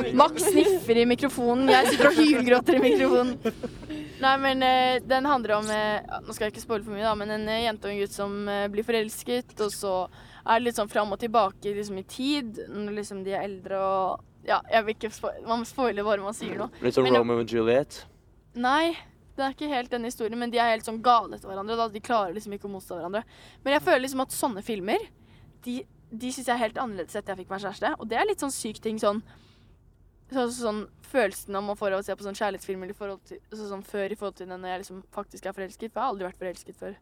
vi. 0.00 0.12
Max 0.16 0.42
sniffer 0.46 0.96
i 1.02 1.04
mikrofonen, 1.10 1.68
jeg 1.70 1.90
sitter 1.92 2.10
og 2.10 2.18
hylgråter 2.18 2.78
i 2.78 2.82
mikrofonen. 2.84 3.36
Nei, 4.20 4.34
men 4.36 4.62
eh, 4.62 4.98
den 5.08 5.24
handler 5.24 5.54
om 5.56 5.70
eh, 5.72 6.00
Nå 6.26 6.34
skal 6.36 6.46
jeg 6.48 6.52
ikke 6.54 6.62
spoile 6.66 6.84
for 6.84 6.92
mye, 6.92 7.06
da, 7.06 7.14
men 7.16 7.30
en 7.38 7.46
eh, 7.48 7.62
jente 7.64 7.88
og 7.88 7.94
en 7.94 8.00
gutt 8.02 8.12
som 8.12 8.34
blir 8.72 8.84
forelsket, 8.84 9.54
og 9.64 9.72
så 9.72 9.94
er 10.46 10.62
litt 10.62 10.78
sånn 10.78 10.90
fram 10.90 11.12
og 11.12 11.20
tilbake 11.20 11.74
liksom 11.76 12.00
i 12.00 12.06
tid, 12.08 12.62
når 12.68 12.98
liksom 13.00 13.22
de 13.26 13.36
er 13.36 13.46
eldre 13.48 13.84
og 13.84 14.26
Ja, 14.46 14.62
jeg 14.72 14.86
vil 14.86 14.94
ikke 14.94 15.10
spoile 15.12 15.44
Man 15.44 15.66
spoiler 15.68 16.06
bare 16.06 16.24
man 16.24 16.36
sier 16.36 16.56
noe. 16.56 16.70
Litt 16.80 16.96
sånn 16.96 17.10
Romeo 17.12 17.42
og 17.42 17.52
Juliet. 17.52 18.04
Nei, 18.56 18.96
det 19.36 19.44
er 19.44 19.54
ikke 19.54 19.68
helt 19.70 19.92
den 19.92 20.08
historien, 20.08 20.38
men 20.40 20.52
de 20.52 20.58
er 20.58 20.72
helt 20.72 20.88
sånn 20.88 21.02
gale 21.04 21.36
etter 21.36 21.50
hverandre. 21.50 21.76
Da. 21.78 21.88
De 21.92 22.02
klarer 22.04 22.34
liksom 22.36 22.56
ikke 22.56 22.68
å 22.68 22.72
motstå 22.72 22.98
hverandre. 22.98 23.22
Men 23.64 23.76
jeg 23.76 23.84
føler 23.84 24.02
liksom 24.06 24.24
at 24.24 24.34
sånne 24.34 24.64
filmer, 24.64 25.04
de, 25.64 25.76
de 26.10 26.32
syns 26.32 26.48
jeg 26.48 26.56
er 26.56 26.64
helt 26.64 26.80
annerledes 26.80 27.16
etter 27.16 27.34
jeg 27.34 27.44
fikk 27.44 27.52
meg 27.52 27.62
kjæreste. 27.66 27.92
Og 28.00 28.10
det 28.10 28.18
er 28.18 28.28
litt 28.28 28.42
sånn 28.42 28.54
syk 28.54 28.80
ting 28.84 28.98
sånn 29.00 29.22
så, 30.30 30.44
sånn 30.54 30.84
følelsen 31.10 31.56
om 31.58 31.72
å 31.72 31.76
få 31.78 31.90
å 31.94 32.02
se 32.06 32.14
på 32.14 32.26
sånn 32.26 32.36
kjærlighetsfilmer 32.38 32.92
i 32.92 32.96
forhold 32.96 33.22
til, 33.26 33.40
så, 33.50 33.64
sånn 33.72 33.82
før 33.86 34.12
i 34.12 34.18
forhold 34.18 34.36
til 34.38 34.50
den 34.50 34.62
når 34.62 34.74
jeg 34.74 34.82
liksom 34.84 35.00
faktisk 35.14 35.46
er 35.46 35.56
forelsket. 35.56 35.90
For 35.90 35.98
jeg 35.98 36.04
har 36.04 36.12
aldri 36.14 36.28
vært 36.28 36.42
forelsket 36.42 36.78
før. 36.78 36.98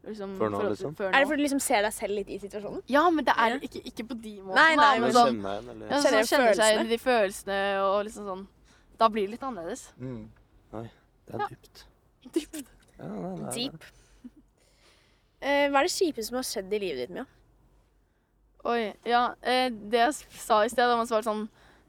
Liksom, 0.00 0.32
Før 0.38 0.48
nå, 0.48 0.60
liksom? 0.70 0.94
Før 0.96 1.10
Er 1.10 1.18
det 1.18 1.28
fordi 1.28 1.42
du 1.42 1.44
liksom 1.44 1.60
ser 1.60 1.82
deg 1.84 1.92
selv 1.92 2.16
litt 2.16 2.30
i 2.32 2.38
situasjonen? 2.40 2.80
Ja, 2.88 3.02
men 3.12 3.26
det 3.26 3.34
er 3.36 3.58
ikke, 3.60 3.82
ikke 3.90 4.06
på 4.08 4.16
de 4.22 4.32
måtene. 4.40 4.56
Nei, 4.56 4.76
nei, 4.80 4.92
men 5.02 5.12
sånn, 5.12 5.34
kjenner 5.36 5.50
igjen, 5.52 5.68
eller 5.74 5.90
ja, 5.92 6.00
Kjenner 6.00 6.24
sånn 6.24 6.30
kjenner 6.30 6.54
seg 6.56 6.64
følelsene. 6.64 6.86
i 6.86 6.90
de 6.90 6.98
følelsene 7.04 7.60
og 7.84 7.96
liksom 8.08 8.30
sånn 8.30 8.46
Da 9.02 9.08
blir 9.12 9.28
det 9.28 9.34
litt 9.36 9.44
annerledes. 9.50 9.84
Mm. 10.00 10.22
Det 10.72 11.36
er 11.36 11.52
dypt. 11.52 11.84
Dypt. 12.36 12.62
Ja, 12.96 13.10
nei, 13.10 13.20
nei, 13.20 13.34
nei. 13.44 13.56
Deep. 13.58 13.88
Eh, 15.40 15.70
hva 15.72 15.80
er 15.80 15.86
det 15.86 15.94
kjipeste 15.94 16.28
som 16.28 16.36
har 16.36 16.44
skjedd 16.44 16.72
i 16.76 16.78
livet 16.82 16.98
ditt, 17.00 17.12
Mia? 17.16 17.22
Oi, 18.68 18.90
ja. 19.08 19.22
uh, 19.40 19.68
det 19.72 20.02
jeg 20.02 20.16
sa 20.36 20.58
i 20.60 20.68
sted, 20.68 20.84
da 20.84 20.98
man 20.98 21.08
svarte 21.08 21.30
sånn 21.30 21.46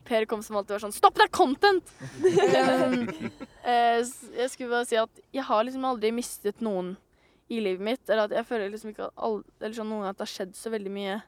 Per 0.07 0.23
kom 0.25 0.39
som 0.39 0.55
alltid 0.55 0.77
var 0.77 0.83
sånn 0.85 0.95
Stopp, 0.95 1.17
det 1.19 1.25
er 1.27 1.33
content! 1.35 1.91
um, 2.15 2.95
uh, 3.67 3.99
jeg 3.99 4.47
skulle 4.53 4.71
bare 4.71 4.87
si 4.87 4.95
at 5.01 5.19
jeg 5.35 5.43
har 5.49 5.67
liksom 5.67 5.83
aldri 5.89 6.13
mistet 6.15 6.63
noen 6.63 6.95
i 7.51 7.59
livet 7.63 7.83
mitt. 7.83 8.03
Eller 8.07 8.25
at 8.27 8.35
jeg 8.35 8.47
føler 8.47 8.71
liksom 8.71 8.93
ikke 8.93 9.09
at, 9.09 9.15
all, 9.27 9.41
eller 9.59 9.77
sånn 9.77 9.91
noen 9.91 10.05
gang 10.05 10.15
at 10.15 10.19
det 10.19 10.27
har 10.27 10.33
skjedd 10.33 10.57
så 10.57 10.73
veldig 10.73 10.93
mye 10.95 11.19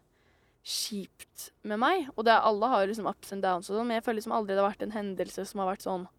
kjipt 0.63 1.49
med 1.67 1.81
meg. 1.83 2.09
Og 2.15 2.25
det 2.25 2.33
er, 2.33 2.43
alle 2.47 2.69
har 2.71 2.85
liksom 2.87 3.09
ups 3.11 3.33
and 3.35 3.43
downs 3.43 3.69
og 3.69 3.77
sånn, 3.77 3.87
men 3.89 3.99
jeg 3.99 4.05
føler 4.05 4.21
liksom 4.21 4.35
aldri 4.35 4.55
det 4.55 4.63
har 4.63 4.71
vært 4.71 4.85
en 4.87 4.95
hendelse 4.95 5.47
som 5.49 5.63
har 5.63 5.73
vært 5.73 5.87
sånn 5.87 6.11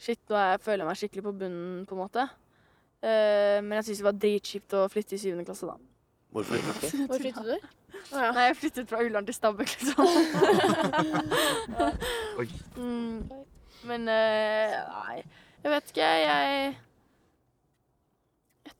Shit, 0.00 0.16
nå 0.32 0.36
jeg, 0.38 0.60
føler 0.64 0.80
jeg 0.80 0.88
meg 0.88 0.96
skikkelig 0.96 1.22
på 1.26 1.32
bunnen, 1.42 1.80
på 1.84 1.92
en 1.92 1.98
måte. 2.00 2.22
Uh, 3.04 3.58
men 3.60 3.74
jeg 3.76 3.90
syns 3.90 3.98
det 4.00 4.06
var 4.06 4.16
dritkjipt 4.16 4.76
å 4.78 4.86
flytte 4.88 5.12
i 5.12 5.20
syvende 5.20 5.44
klasse, 5.44 5.68
da. 5.68 5.74
Hvorfor 6.32 6.56
ikke? 6.56 6.90
Hvor 7.10 7.20
flyttet 7.20 7.50
du? 7.50 7.58
Oh, 8.14 8.16
ja. 8.16 8.30
Nei, 8.32 8.44
jeg 8.46 8.56
flyttet 8.56 8.88
fra 8.88 9.00
Ullern 9.04 9.26
til 9.28 9.34
Stabekk, 9.36 9.72
liksom. 9.76 10.06
Oi. 12.40 12.46
mm, 12.78 13.18
men 13.90 14.06
uh, 14.08 14.76
nei, 14.94 15.18
jeg 15.60 15.74
vet 15.74 15.92
ikke. 15.92 16.06
Jeg 16.22 16.70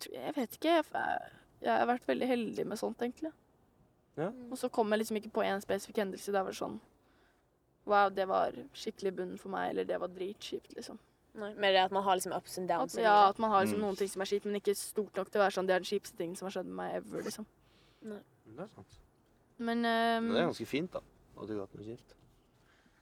jeg, 0.09 0.35
vet 0.37 0.57
ikke. 0.57 0.69
Jeg, 0.81 1.33
jeg 1.63 1.73
har 1.79 1.87
vært 1.87 2.07
veldig 2.09 2.27
heldig 2.29 2.67
med 2.67 2.79
sånt, 2.81 2.99
egentlig. 3.05 3.33
Ja. 4.17 4.31
Og 4.51 4.59
så 4.59 4.69
kom 4.73 4.91
jeg 4.93 4.99
liksom 5.05 5.17
ikke 5.21 5.31
på 5.33 5.45
én 5.47 5.61
spesifikk 5.63 6.01
hendelse 6.03 6.33
Det 6.35 6.41
var 6.45 6.53
sånn 6.53 6.81
Wow, 7.89 8.11
det 8.13 8.27
var 8.29 8.53
skikkelig 8.77 9.13
bunnen 9.17 9.39
for 9.41 9.49
meg, 9.55 9.71
eller 9.71 9.87
det 9.89 9.97
var 10.03 10.11
dritkjipt, 10.13 10.75
liksom. 10.77 10.99
Nei, 11.41 11.55
mer 11.55 11.73
det 11.73 11.81
at 11.87 11.93
man 11.95 12.03
har 12.05 12.19
liksom 12.19 12.35
ups 12.37 12.59
and 12.59 12.69
downs. 12.69 12.97
At, 12.99 13.03
ja, 13.03 13.15
at 13.31 13.39
man 13.39 13.51
har 13.51 13.65
liksom 13.65 13.79
Mm. 13.81 13.85
noen 13.87 13.97
ting 13.97 14.09
som 14.11 14.21
er 14.23 14.27
kjipt, 14.27 14.45
men 14.45 14.59
ikke 14.61 14.75
stort 14.77 15.17
nok 15.17 15.31
til 15.31 15.41
å 15.41 15.45
være 15.45 15.55
sånn 15.57 15.67
Det 15.67 15.75
er 15.75 15.81
den 15.81 15.89
kjipeste 15.89 16.17
tingen 16.19 16.37
som 16.37 16.47
har 16.47 16.53
skjedd 16.59 16.67
med 16.67 16.77
meg 16.77 16.97
ever, 17.01 17.23
liksom. 17.23 17.47
Det 18.03 18.59
er 18.59 18.67
sant. 18.75 18.99
Men, 19.59 19.83
Men 19.83 20.29
det 20.29 20.37
er 20.37 20.43
eh, 20.43 20.47
ganske 20.51 20.67
fint, 20.67 20.93
da. 20.93 21.01
At 21.41 21.49
du 21.49 21.55
har 21.55 21.67
hatt 21.67 21.75
noe 21.79 21.85
kjipt. 21.87 22.15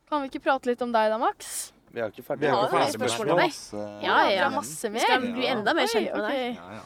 kan 0.08 0.22
vi 0.22 0.28
ikke 0.30 0.42
prate 0.44 0.66
litt 0.70 0.82
om 0.82 0.92
deg 0.92 1.11
da, 1.11 1.18
Max? 1.18 1.72
Vi 1.92 2.01
er 2.01 2.05
jo 2.05 2.11
ikke 2.12 2.22
Vi 2.22 2.27
ferdige. 2.29 2.51
jo 2.53 2.57
det 2.62 2.81
er 2.81 2.92
spørsmål 2.92 2.98
spørsmål. 2.98 3.27
til 3.27 3.37
deg. 3.37 3.46
masse- 3.48 4.03
Ja, 4.03 4.16
ja, 4.31 4.48
masse 4.51 4.90
mer. 4.90 5.01
Skal 5.01 5.20
bli 5.20 5.46
enda 5.46 5.74
mer 5.74 5.87
kjent 5.87 6.14
med 6.14 6.24
deg. 6.31 6.55
Ja, 6.57 6.72
ja. 6.79 6.83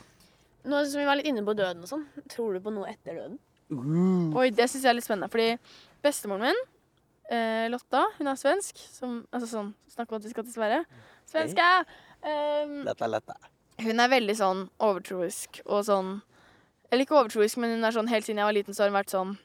Nå 0.65 0.85
som 0.87 1.01
vi 1.01 1.07
var 1.07 1.17
litt 1.17 1.27
inne 1.27 1.43
på 1.45 1.55
døden 1.59 1.83
og 1.83 1.89
sånn, 1.91 2.05
tror 2.29 2.53
du 2.55 2.61
på 2.61 2.73
noe 2.73 2.87
etter 2.89 3.15
døden? 3.19 3.39
Oi, 4.37 4.51
det 4.51 4.69
syns 4.71 4.83
jeg 4.85 4.91
er 4.91 4.95
litt 4.95 5.05
spennende, 5.05 5.31
fordi 5.33 5.59
bestemoren 6.05 6.41
min, 6.43 6.55
eh, 7.31 7.69
Lotta, 7.69 8.05
hun 8.19 8.29
er 8.29 8.35
svensk. 8.37 8.77
Som, 8.93 9.27
altså 9.33 9.49
sånn, 9.49 9.75
Snakk 9.91 10.11
om 10.13 10.17
at 10.17 10.23
vi 10.25 10.31
skal 10.31 10.45
til 10.45 10.53
Sverige. 10.53 10.85
Svenska! 11.27 11.85
Um, 12.23 12.85
Lett 12.85 13.01
er 13.03 13.09
lett, 13.09 13.27
da. 13.27 13.35
hun 13.81 13.99
er 13.99 14.09
veldig 14.09 14.37
sånn 14.37 14.71
overtroisk 14.79 15.61
og 15.67 15.85
sånn 15.85 16.23
Eller 16.93 17.05
ikke 17.05 17.17
overtroisk, 17.19 17.57
men 17.57 17.71
hun 17.75 17.85
er 17.85 17.91
sånn 17.91 18.09
helt 18.09 18.25
siden 18.25 18.37
jeg 18.37 18.45
var 18.45 18.53
liten, 18.53 18.75
så 18.75 18.85
har 18.85 18.91
hun 18.91 19.03
vært 19.03 19.11
sånn 19.11 19.39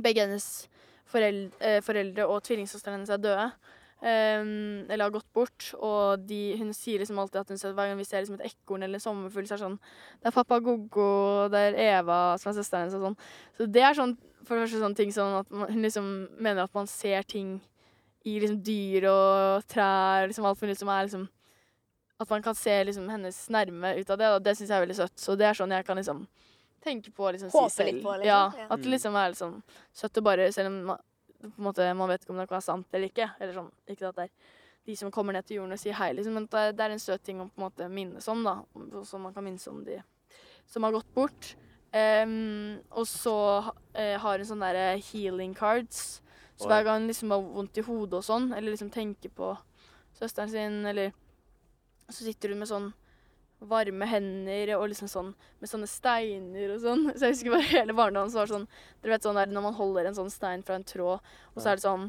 Begge 0.00 0.20
hennes 0.24 0.68
foreldre, 1.12 1.52
eh, 1.60 1.80
foreldre 1.80 2.26
og 2.28 2.42
tvillingsøsteren 2.44 2.94
hennes 2.96 3.10
er 3.10 3.18
døde. 3.18 3.52
Um, 3.98 4.86
eller 4.86 5.08
har 5.08 5.14
gått 5.16 5.32
bort. 5.34 5.72
Og 5.74 6.22
de, 6.22 6.54
hun 6.60 6.70
sier 6.76 7.02
liksom 7.02 7.18
alltid 7.18 7.40
at 7.40 7.48
hun 7.50 7.58
ser, 7.58 7.72
hver 7.74 7.90
gang 7.90 7.98
vi 7.98 8.06
ser 8.06 8.22
liksom 8.22 8.38
et 8.38 8.52
ekorn 8.52 8.86
eller 8.86 9.00
en 9.00 9.02
sommerfugl, 9.02 9.48
så 9.48 9.56
er 9.56 9.58
det 9.58 9.64
sånn 9.64 9.78
Det 10.22 10.30
er 10.30 10.36
pappa 10.36 10.60
Goggo, 10.62 11.08
det 11.50 11.64
er 11.72 11.80
Eva 11.98 12.20
som 12.38 12.52
er 12.52 12.58
søsteren 12.60 12.86
hennes 12.86 12.98
og 12.98 13.08
sånn. 13.08 13.18
Så 13.58 13.66
det 13.74 13.82
er 13.82 13.98
sånn 13.98 14.14
for 14.44 14.54
det 14.54 14.64
første 14.64 14.84
sånn 14.84 14.94
ting 14.96 15.10
sånn 15.12 15.40
at 15.40 15.50
man, 15.50 15.72
hun 15.72 15.82
liksom 15.84 16.12
mener 16.38 16.62
at 16.64 16.76
man 16.78 16.86
ser 16.90 17.26
ting 17.28 17.58
i 18.26 18.38
liksom 18.38 18.60
dyr 18.64 19.08
og 19.10 19.66
trær, 19.70 20.28
liksom 20.28 20.46
alt 20.46 20.62
mulig 20.62 20.78
som 20.78 20.90
er 20.92 21.08
liksom 21.08 21.26
At 22.18 22.30
man 22.30 22.42
kan 22.42 22.54
se 22.58 22.72
liksom 22.82 23.06
hennes 23.06 23.36
nærme 23.54 23.92
ut 24.00 24.08
av 24.10 24.18
det, 24.18 24.28
og 24.34 24.40
det 24.42 24.56
syns 24.58 24.72
jeg 24.72 24.74
er 24.74 24.82
veldig 24.82 24.96
søtt. 24.98 25.14
Så 25.22 25.36
det 25.38 25.46
er 25.46 25.54
sånn 25.54 25.70
jeg 25.70 25.86
kan 25.86 25.98
liksom 26.00 26.24
tenke 26.82 27.12
på 27.14 27.28
og 27.28 27.36
liksom 27.36 27.52
Håpe 27.52 27.70
si 27.70 27.76
selv. 27.76 27.92
litt 27.92 28.02
på, 28.02 28.14
liksom. 28.18 28.26
Ja, 28.26 28.66
at 28.74 28.82
det 28.82 28.90
liksom 28.90 29.18
er 29.18 29.30
liksom 29.34 29.52
søtt 30.00 30.18
å 30.18 30.24
bare 30.26 30.48
Selv 30.54 30.72
om 30.72 30.80
man, 30.92 31.04
på 31.42 31.50
en 31.50 31.66
måte, 31.68 31.86
man 31.94 32.10
vet 32.10 32.24
ikke 32.24 32.34
om 32.34 32.40
det 32.40 32.48
kan 32.48 32.58
være 32.58 32.66
sant 32.66 32.94
eller 32.94 33.12
ikke. 33.12 33.28
Eller 33.38 33.54
sånn, 33.56 33.70
ikke 33.86 34.10
at 34.10 34.18
det 34.18 34.26
er 34.28 34.54
de 34.88 34.96
som 34.96 35.12
kommer 35.12 35.36
ned 35.36 35.46
til 35.46 35.60
jorden 35.60 35.76
og 35.76 35.80
sier 35.80 35.96
hei, 35.98 36.10
liksom. 36.16 36.36
Men 36.38 36.48
det 36.50 36.60
er, 36.60 36.76
det 36.76 36.84
er 36.84 36.94
en 36.94 37.02
søt 37.02 37.24
ting 37.26 37.42
å 37.42 37.48
på 37.48 37.60
en 37.60 37.66
måte 37.66 37.88
minnes 37.92 38.28
om, 38.32 38.44
da. 38.46 38.56
Så 39.06 39.20
man 39.22 39.34
kan 39.36 39.46
minnes 39.46 39.66
om 39.70 39.82
de 39.86 40.00
som 40.68 40.84
har 40.84 40.94
gått 40.96 41.10
bort. 41.16 41.52
Um, 41.88 42.80
og 42.92 43.06
så 43.08 43.36
uh, 43.64 44.16
har 44.20 44.40
hun 44.40 44.48
sånne 44.48 44.72
der 44.76 45.02
healing 45.10 45.54
cards. 45.56 46.20
Så 46.58 46.66
hver 46.68 46.84
gang 46.84 47.04
hun 47.04 47.08
liksom 47.08 47.30
har 47.32 47.44
vondt 47.44 47.78
i 47.78 47.84
hodet 47.86 48.18
og 48.18 48.26
sånn, 48.26 48.50
eller 48.52 48.74
liksom 48.74 48.90
tenker 48.92 49.32
på 49.32 49.52
søsteren 50.18 50.50
sin, 50.50 50.80
eller 50.90 51.14
Så 52.08 52.24
sitter 52.24 52.48
hun 52.48 52.62
med 52.62 52.70
sånn 52.70 52.86
varme 53.60 54.06
hender 54.06 54.74
og 54.76 54.86
liksom 54.92 55.10
sånn 55.10 55.32
med 55.58 55.70
sånne 55.70 55.88
steiner 55.90 56.76
og 56.76 56.80
sånn. 56.84 57.04
Så 57.16 57.26
jeg 57.26 57.36
husker 57.36 57.56
bare 57.56 57.70
hele 57.72 57.96
barndommen 57.96 58.30
så 58.30 58.42
var 58.42 58.48
det 58.48 58.56
sånn 58.56 58.68
Dere 59.02 59.16
vet 59.16 59.26
sånn 59.26 59.38
der 59.40 59.52
når 59.52 59.66
man 59.68 59.78
holder 59.78 60.08
en 60.08 60.18
sånn 60.18 60.32
stein 60.32 60.64
fra 60.66 60.78
en 60.78 60.86
tråd, 60.86 61.30
og 61.54 61.62
så 61.62 61.72
er 61.72 61.78
det 61.78 61.86
sånn 61.86 62.08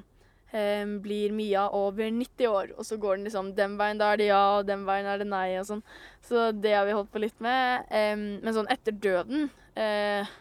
em, 0.52 0.98
blir 1.02 1.34
Mia 1.36 1.68
over 1.76 2.10
90 2.12 2.50
år, 2.50 2.74
og 2.78 2.86
så 2.86 2.98
går 3.02 3.18
den 3.18 3.30
liksom 3.30 3.54
den 3.58 3.78
veien, 3.80 4.00
da 4.02 4.12
er 4.14 4.22
det 4.22 4.30
ja, 4.30 4.44
og 4.60 4.68
den 4.70 4.86
veien 4.88 5.10
er 5.10 5.22
det 5.22 5.30
nei, 5.30 5.48
og 5.62 5.68
sånn. 5.70 5.84
Så 6.26 6.50
det 6.54 6.74
har 6.76 6.88
vi 6.90 6.96
holdt 6.98 7.12
på 7.14 7.22
litt 7.22 7.38
med. 7.44 7.86
Em, 7.94 8.26
men 8.44 8.56
sånn 8.56 8.70
etter 8.72 8.96
døden 8.96 9.50
eh, 9.78 10.38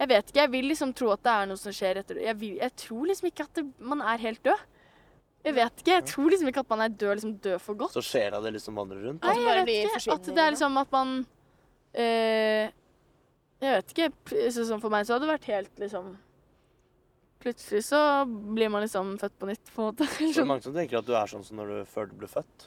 Jeg 0.00 0.08
vet 0.08 0.30
ikke, 0.30 0.40
jeg 0.40 0.52
vil 0.54 0.68
liksom 0.70 0.92
tro 0.96 1.10
at 1.12 1.22
det 1.26 1.32
er 1.36 1.48
noe 1.50 1.60
som 1.60 1.74
skjer 1.76 2.00
etter 2.00 2.20
Jeg, 2.24 2.36
vil, 2.40 2.54
jeg 2.56 2.76
tror 2.86 3.08
liksom 3.10 3.28
ikke 3.28 3.44
at 3.48 3.58
det, 3.58 3.66
man 3.78 4.00
er 4.00 4.22
helt 4.22 4.42
død. 4.46 4.66
Jeg 5.44 5.54
vet 5.56 5.78
ikke, 5.80 5.92
jeg 5.96 6.04
tror 6.10 6.30
liksom 6.34 6.48
ikke 6.50 6.60
at 6.66 6.72
man 6.72 6.82
er 6.84 6.88
død, 7.00 7.12
liksom 7.16 7.36
død 7.40 7.60
for 7.64 7.78
godt. 7.80 7.94
Så 7.96 8.02
sjela 8.04 8.40
di 8.44 8.50
liksom 8.52 8.76
vandrer 8.76 9.06
rundt. 9.08 9.22
Nei, 9.24 9.36
jeg 9.40 9.66
vet 9.70 9.94
ikke. 9.96 10.16
At 10.18 10.26
det 10.28 10.42
er 10.44 10.50
liksom 10.52 10.76
at 10.82 10.90
man 10.92 11.14
øh, 11.94 12.66
Jeg 13.60 13.76
vet 13.76 13.94
ikke. 13.94 14.10
Sånn 14.52 14.82
for 14.82 14.92
meg 14.92 15.06
så 15.08 15.16
hadde 15.16 15.24
det 15.28 15.32
vært 15.32 15.48
helt 15.52 15.80
liksom 15.80 16.10
Plutselig 17.40 17.80
så 17.86 17.98
blir 18.28 18.68
man 18.68 18.82
liksom 18.84 19.14
født 19.16 19.38
på 19.40 19.46
nytt, 19.48 19.70
på 19.72 19.80
en 19.80 19.86
måte. 19.94 20.04
Det 20.20 20.42
er 20.42 20.44
mange 20.44 20.60
som 20.66 20.74
tenker 20.76 20.98
at 21.00 21.06
du 21.08 21.14
er 21.16 21.30
sånn 21.30 21.44
som 21.46 21.56
når 21.56 21.70
du, 21.72 21.76
før 21.88 22.10
du 22.10 22.18
ble 22.20 22.28
født. 22.28 22.66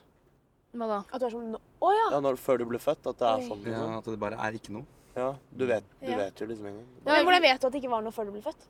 Hva 0.74 0.88
da? 0.90 0.98
At 1.14 1.22
du 1.22 1.28
er 1.28 1.34
sånn 1.36 1.52
Å 1.54 1.92
ja! 1.94 2.08
Ja, 2.16 2.22
når, 2.26 2.40
Før 2.42 2.58
du 2.58 2.66
ble 2.72 2.80
født, 2.82 3.06
at 3.06 3.20
det 3.22 3.28
er 3.30 3.44
sånn. 3.46 3.60
Ja, 3.68 3.76
Liksom. 3.76 3.98
at 4.00 4.08
det 4.10 4.20
bare 4.24 4.40
er 4.42 4.58
ikke 4.58 4.74
noe. 4.74 4.88
Ja, 5.14 5.28
du 5.54 5.68
vet, 5.70 5.86
du 6.02 6.10
Ja. 6.10 6.18
vet 6.18 6.42
jo 6.42 6.48
liksom 6.50 6.66
en 6.72 6.80
gang. 6.80 6.88
Ja, 7.06 7.12
Men 7.14 7.26
hvordan 7.28 7.44
vet 7.46 7.62
du 7.62 7.68
at 7.68 7.74
det 7.76 7.82
ikke 7.84 7.92
var 7.94 8.02
noe 8.02 8.16
før 8.16 8.26
du 8.26 8.32
ble 8.34 8.42
født? 8.42 8.66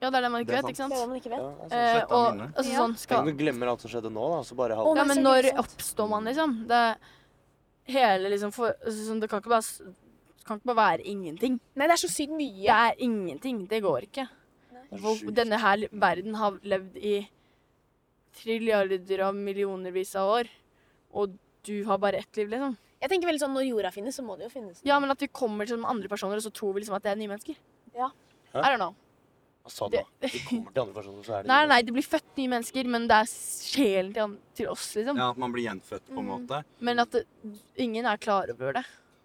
Ja, 0.00 0.10
det 0.10 0.18
er 0.18 0.22
det 0.26 0.30
man 0.30 0.42
ikke 0.44 0.52
Det 0.52 0.58
er 0.58 0.62
vet, 0.62 0.70
ikke 0.70 0.76
Det 0.76 0.80
er 0.80 0.88
sant? 0.88 0.94
det 0.94 1.08
man 1.08 1.18
ikke 1.20 1.30
vet. 1.32 1.70
det. 1.70 1.76
Eh, 1.76 2.02
og 2.10 2.40
altså, 2.56 2.72
Ja. 2.72 2.80
sånn 2.80 2.96
Tenk 3.08 3.18
om 3.18 3.26
du 3.26 3.32
glemmer 3.44 3.68
alt 3.72 3.80
som 3.80 3.90
skjedde 3.90 4.10
nå, 4.12 4.24
da, 4.36 4.40
så 4.44 4.54
bare 4.56 4.76
halv... 4.76 4.96
Ja, 4.96 5.04
men 5.04 5.22
når 5.24 5.42
ikke 5.48 5.56
sant. 5.56 5.76
oppstår 5.76 6.08
man, 6.10 6.24
liksom? 6.24 6.66
Det, 6.68 6.96
hele 7.86 8.28
liksom 8.30 8.52
for, 8.52 8.74
altså, 8.84 9.06
sånn, 9.08 9.20
Det 9.20 9.30
kan 9.30 9.40
ikke 9.40 9.48
bare 9.54 9.64
s- 9.64 9.78
det 9.80 10.44
kan 10.44 10.58
ikke 10.60 10.68
bare 10.74 10.98
være 10.98 11.04
ingenting. 11.06 11.60
Nei, 11.74 11.86
det 11.86 11.94
er 11.96 12.02
så 12.06 12.10
sykt 12.12 12.30
mye. 12.36 12.62
Det 12.62 12.68
er 12.68 12.94
ingenting. 13.00 13.66
Det 13.68 13.82
går 13.82 14.02
ikke. 14.06 14.28
For 15.00 15.32
denne 15.32 15.58
her 15.58 15.76
li- 15.76 15.88
verden 15.92 16.34
har 16.34 16.52
levd 16.62 16.96
i 17.02 17.28
trilliarder 18.36 19.20
av 19.26 19.34
millionervis 19.34 20.14
av 20.20 20.28
år, 20.40 20.48
og 21.16 21.36
du 21.64 21.84
har 21.88 21.98
bare 21.98 22.18
ett 22.20 22.36
liv, 22.36 22.48
liksom. 22.52 22.76
Jeg 23.00 23.10
tenker 23.10 23.28
veldig 23.28 23.40
sånn, 23.42 23.54
Når 23.56 23.66
jorda 23.68 23.90
finnes, 23.92 24.14
så 24.16 24.22
må 24.24 24.36
det 24.38 24.44
jo 24.48 24.50
finnes. 24.60 24.80
Ja, 24.84 24.98
men 25.00 25.10
at 25.10 25.18
vi 25.20 25.26
kommer 25.28 25.66
til 25.66 25.76
som 25.76 25.84
andre 25.88 26.08
personer, 26.08 26.36
og 26.36 26.42
så 26.44 26.52
tror 26.52 26.74
vi 26.74 26.80
liksom 26.82 26.96
at 26.96 27.02
det 27.02 27.12
er 27.12 27.16
nye 27.16 27.28
mennesker. 27.28 27.56
Ja. 27.96 28.10
Hæ? 28.54 28.60
I 28.62 28.68
don't 28.70 28.78
know. 28.78 28.94
Sa 29.68 29.88
da? 29.88 30.02
De 30.20 30.28
kommer 30.46 30.72
til 30.72 30.82
andre 30.82 30.94
personer, 30.94 31.22
så 31.26 31.32
er 31.38 31.42
det 31.42 31.48
Nei, 31.50 31.66
nei, 31.66 31.80
det 31.82 31.92
blir 31.96 32.04
født 32.06 32.36
nye 32.38 32.48
mennesker, 32.52 32.86
men 32.86 33.08
det 33.08 33.16
er 33.16 33.26
sjelen 33.30 34.12
til, 34.14 34.22
an- 34.22 34.38
til 34.54 34.68
oss, 34.68 34.94
liksom. 34.94 35.16
Ja, 35.18 35.30
at 35.30 35.38
man 35.42 35.52
blir 35.52 35.64
gjenfødt 35.66 36.04
på 36.06 36.18
en 36.20 36.24
Mm. 36.26 36.30
måte. 36.46 36.64
Men 36.80 36.98
at 37.00 37.10
det, 37.10 37.24
ingen 37.76 38.06
er 38.06 38.16
klar 38.16 38.46
over 38.52 38.72
det. 38.74 38.84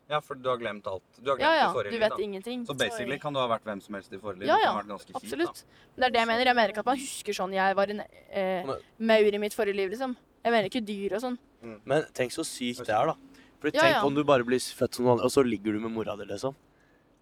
Ja, 0.10 0.19
for 0.19 0.36
du 0.36 0.49
har 0.49 0.58
glemt 0.58 0.86
alt. 0.88 1.04
Du 1.23 1.30
har 1.30 1.38
glemt 1.38 1.45
Ja, 1.47 1.54
ja, 1.56 1.67
det 1.67 1.75
forrige 1.75 1.91
du 1.91 1.97
liv, 1.97 1.99
vet 2.01 2.17
da. 2.17 2.23
ingenting. 2.23 2.65
Så 2.67 2.73
basically 2.77 3.17
kan 3.19 3.32
du 3.34 3.39
ha 3.39 3.47
vært 3.47 3.63
hvem 3.63 3.82
som 3.82 3.95
helst 3.95 4.12
i 4.12 4.17
forrige 4.17 4.39
liv. 4.39 4.47
Ja, 4.47 4.58
ja, 4.60 4.73
ganske 4.82 5.08
kjipt, 5.08 5.15
Absolutt. 5.23 5.63
Men 5.95 6.01
det 6.01 6.06
er 6.06 6.10
det 6.12 6.19
jeg 6.19 6.27
mener. 6.27 6.45
Jeg 6.45 6.56
mener 6.56 6.69
ikke 6.73 6.80
at 6.80 6.86
man 6.86 6.97
husker 6.97 7.34
sånn 7.34 7.54
jeg 7.54 7.75
var 7.75 7.88
en 7.89 7.99
eh, 8.01 8.65
Men- 8.65 8.75
maur 8.99 9.34
i 9.34 9.38
mitt 9.38 9.54
forrige 9.54 9.75
liv, 9.75 9.89
liksom. 9.91 10.17
Jeg 10.43 10.51
mener 10.51 10.65
ikke 10.69 10.86
dyr 10.86 11.13
og 11.15 11.21
sånn. 11.21 11.38
Men 11.86 12.04
tenk 12.13 12.32
så 12.34 12.43
sykt 12.43 12.86
det 12.86 12.89
er, 12.89 13.06
da. 13.06 13.15
For 13.62 13.69
Ja, 13.71 13.80
tenk 13.82 13.93
ja. 13.93 14.04
om 14.04 14.13
du 14.15 14.23
bare 14.23 14.43
blir 14.43 14.58
født 14.60 14.95
som 14.95 15.06
noen 15.06 15.13
andre, 15.19 15.25
og 15.25 15.32
så 15.32 15.45
ligger 15.45 15.71
du 15.71 15.80
med 15.80 15.91
mora 15.91 16.17
di, 16.17 16.25
liksom. 16.25 16.56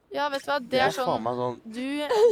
Ja, 0.09 0.25
vet 0.33 0.41
du 0.41 0.49
hva, 0.49 0.57
det 0.71 0.79
er 0.81 0.93
sånn 0.93 1.21
meg 1.21 1.35
sånn 1.37 1.57
Du 1.69 1.81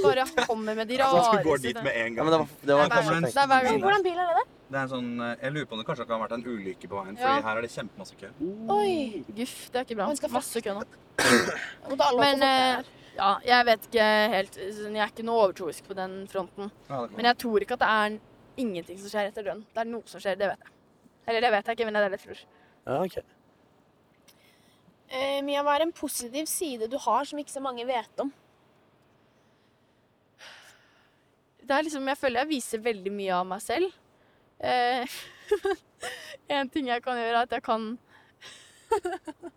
bare 0.01 0.23
kommer 0.47 0.77
med 0.79 0.87
de 0.89 0.97
rareste 1.01 1.41
du 1.43 1.49
går 1.49 1.59
dit 1.61 1.77
med 1.85 1.93
en 1.93 2.15
Ja, 2.15 2.23
gang. 2.23 2.25
men 2.25 2.31
det 2.33 2.39
var, 2.39 2.47
det 2.47 2.77
var 2.79 2.89
Det 2.89 2.97
er 2.97 3.17
en 3.17 3.27
det 3.27 3.43
er. 3.45 3.81
Hvordan 3.83 4.05
bil 4.07 4.17
er 4.23 4.31
det? 4.39 4.45
Det 4.67 4.75
er 4.75 4.81
en 4.81 4.89
sånn, 4.91 5.11
eh, 5.23 5.35
jeg 5.45 5.53
lurer 5.53 5.67
på 5.69 5.77
om 5.77 5.79
det 5.79 5.85
kanskje 5.87 6.07
kan 6.07 6.17
ha 6.17 6.25
vært 6.25 6.33
en 6.35 6.43
ulykke 6.43 6.89
på 6.91 6.97
veien, 6.99 7.15
Ja. 7.17 7.27
fordi 7.27 7.45
her 7.47 7.57
er 7.57 7.61
det 7.61 7.69
kjempemasse 7.71 8.17
kø. 8.19 8.31
Oi! 8.75 9.23
Guff, 9.37 9.55
det 9.71 9.79
er 9.79 9.85
ikke 9.85 9.95
bra. 10.01 10.07
Han 10.09 10.17
skal 10.19 10.33
Masse 10.33 10.61
kø 10.65 10.73
nå. 10.73 10.83
Jeg 11.21 12.17
Men 12.25 12.43
eh, 12.43 12.89
ja, 13.17 13.29
jeg 13.45 13.65
vet 13.69 13.87
ikke 13.87 14.07
helt 14.33 14.57
Jeg 14.57 14.97
er 14.97 15.07
ikke 15.13 15.23
noe 15.29 15.45
overtroisk 15.47 15.87
på 15.87 15.95
den 15.97 16.17
fronten. 16.27 16.71
Ja, 16.89 17.05
Men 17.15 17.25
jeg 17.31 17.37
tror 17.45 17.63
ikke 17.63 17.77
at 17.77 17.85
det 17.85 17.93
er 17.93 18.19
ingenting 18.57 18.99
som 18.99 19.09
skjer 19.13 19.29
etter 19.31 19.45
døden. 19.45 19.63
Det 19.73 19.85
er 19.85 19.89
noe 19.93 20.03
som 20.09 20.19
skjer, 20.19 20.35
det 20.37 20.49
vet 20.51 20.65
jeg. 20.65 20.73
Eller 21.29 21.41
det 21.45 21.51
vet 21.55 21.65
jeg 21.71 21.77
ikke, 21.77 21.85
men 21.85 21.93
det 21.93 22.01
er 22.03 22.09
det 22.09 22.19
jeg 22.19 22.25
tror. 22.27 22.45
Ja, 22.87 23.03
ok. 23.05 23.36
Eh, 25.07 25.39
Mia, 25.45 25.63
hva 25.63 25.77
er 25.77 25.85
en 25.85 25.93
positiv 25.95 26.49
side 26.51 26.89
du 26.91 26.97
har 26.99 27.27
som 27.27 27.39
ikke 27.39 27.53
så 27.53 27.63
mange 27.63 27.85
vet 27.87 28.23
om? 28.23 28.31
Det 31.67 31.75
er 31.75 31.83
liksom, 31.83 32.07
Jeg 32.07 32.19
føler 32.19 32.43
jeg 32.43 32.51
viser 32.51 32.83
veldig 32.83 33.11
mye 33.11 33.35
av 33.35 33.47
meg 33.47 33.63
selv. 33.63 33.95
Eh, 34.59 35.17
en 36.57 36.69
ting 36.71 36.87
jeg 36.91 37.03
kan 37.03 37.19
gjøre, 37.19 37.35
er 37.35 37.45
at 37.45 37.55
jeg 37.55 37.63
kan 37.63 37.91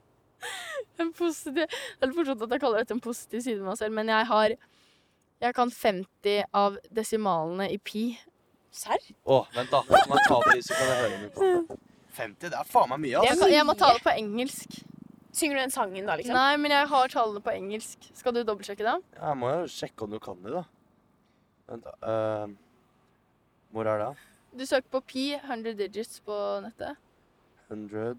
En 1.00 1.12
positiv 1.16 1.54
Det 1.64 2.04
er 2.04 2.12
fortsatt 2.12 2.42
at 2.44 2.52
jeg 2.52 2.60
kaller 2.60 2.82
dette 2.82 2.92
en 2.96 3.00
positiv 3.00 3.40
side 3.44 3.62
med 3.62 3.70
meg 3.70 3.78
selv, 3.80 3.94
men 3.96 4.10
jeg 4.12 4.28
har 4.28 4.54
Jeg 5.40 5.56
kan 5.56 5.72
50 5.72 6.42
av 6.52 6.76
desimalene 6.92 7.70
i 7.72 7.78
pi. 7.78 8.04
Serr? 8.70 9.00
Å, 9.24 9.40
vent, 9.54 9.72
da. 9.72 9.80
Man 9.88 10.20
tar 10.26 10.44
på 10.44 10.52
de, 10.52 10.62
så 10.62 10.76
kan 10.76 10.90
jeg 10.90 10.98
høre 11.00 11.20
mye 11.22 11.32
på 11.34 11.78
50, 12.10 12.50
det 12.50 12.58
er 12.58 12.66
faen 12.68 12.90
meg 12.90 13.00
mye, 13.06 13.22
Jeg, 13.24 13.38
kan, 13.38 13.52
jeg 13.54 13.66
må 13.66 13.74
ta 13.78 13.92
det 13.94 14.02
på 14.04 14.12
engelsk. 14.12 14.80
Synger 15.32 15.54
du 15.56 15.60
den 15.62 15.70
sangen 15.70 16.06
da, 16.08 16.16
liksom? 16.18 16.34
Nei, 16.34 16.56
men 16.58 16.72
jeg 16.74 16.88
har 16.90 17.08
tallene 17.12 17.40
på 17.44 17.52
engelsk. 17.54 18.08
Skal 18.18 18.34
du 18.34 18.40
dobbeltsjekke 18.42 18.82
det? 18.86 18.96
Jeg 19.14 19.36
må 19.38 19.50
jo 19.54 19.68
sjekke 19.70 20.06
om 20.06 20.10
du 20.16 20.18
kan 20.22 20.40
det, 20.42 20.52
da. 20.56 20.64
Vent, 21.70 21.84
da. 21.86 21.92
Uh, 22.02 22.54
hvor 23.70 23.86
er 23.86 24.02
det? 24.02 24.10
Du 24.58 24.64
søker 24.66 24.88
på 24.90 25.00
pi, 25.12 25.26
100 25.38 25.76
digits 25.78 26.18
på 26.26 26.34
nettet. 26.64 26.98
100 27.70 28.14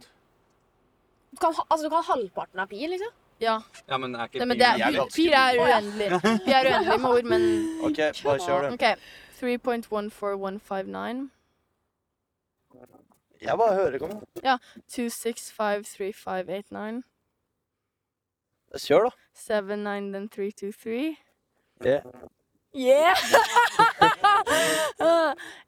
Du 1.31 1.37
kan, 1.39 1.53
ha- 1.57 1.65
altså, 1.69 1.83
du 1.83 1.89
kan 1.91 2.03
halvparten 2.07 2.59
av 2.63 2.67
pi, 2.71 2.85
liksom? 2.87 3.11
Ja. 3.41 3.57
Ja, 3.89 3.97
men 3.97 4.15
er 4.15 4.29
ikke 4.29 4.39
Nei, 4.39 4.45
men 4.51 4.57
pi 4.57 4.61
det 4.61 4.67
er, 4.69 4.77
jævlig 4.85 5.03
pi, 5.11 5.15
pi 5.17 5.27
er 5.33 5.59
uendelig. 5.65 6.07
Pi 6.45 6.51
er 6.55 6.69
uendelig 6.71 6.99
med 7.01 7.09
ord, 7.11 7.29
men 7.33 7.45
OK, 7.89 8.01
bare 8.23 8.39
kjør, 8.45 8.69
du. 8.69 8.73
OK. 8.77 8.85
3.14159. 9.41 11.29
Jeg 13.41 13.57
bare 13.57 13.73
hører, 13.75 13.97
kom 13.99 14.09
igjen. 14.09 14.25
2653589. 14.87 17.03
Kjør, 18.77 19.03
da. 19.03 19.09
79 19.33 20.11
then 20.13 20.29
323. 20.29 21.17
Yeah. 21.85 22.03
Yeah! 22.73 23.15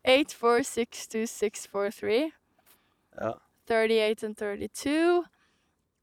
8462643. 0.06 2.32
Ja. 3.22 3.32
38 3.68 4.24
and 4.24 4.36
32. 4.38 5.24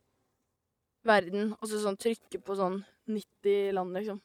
verden, 1.05 1.51
og 1.59 1.69
så 1.69 1.81
sånn 1.83 1.99
trykke 2.01 2.39
på 2.41 2.55
sånn 2.57 2.79
90 3.11 3.75
land, 3.77 3.93
liksom. 3.93 4.21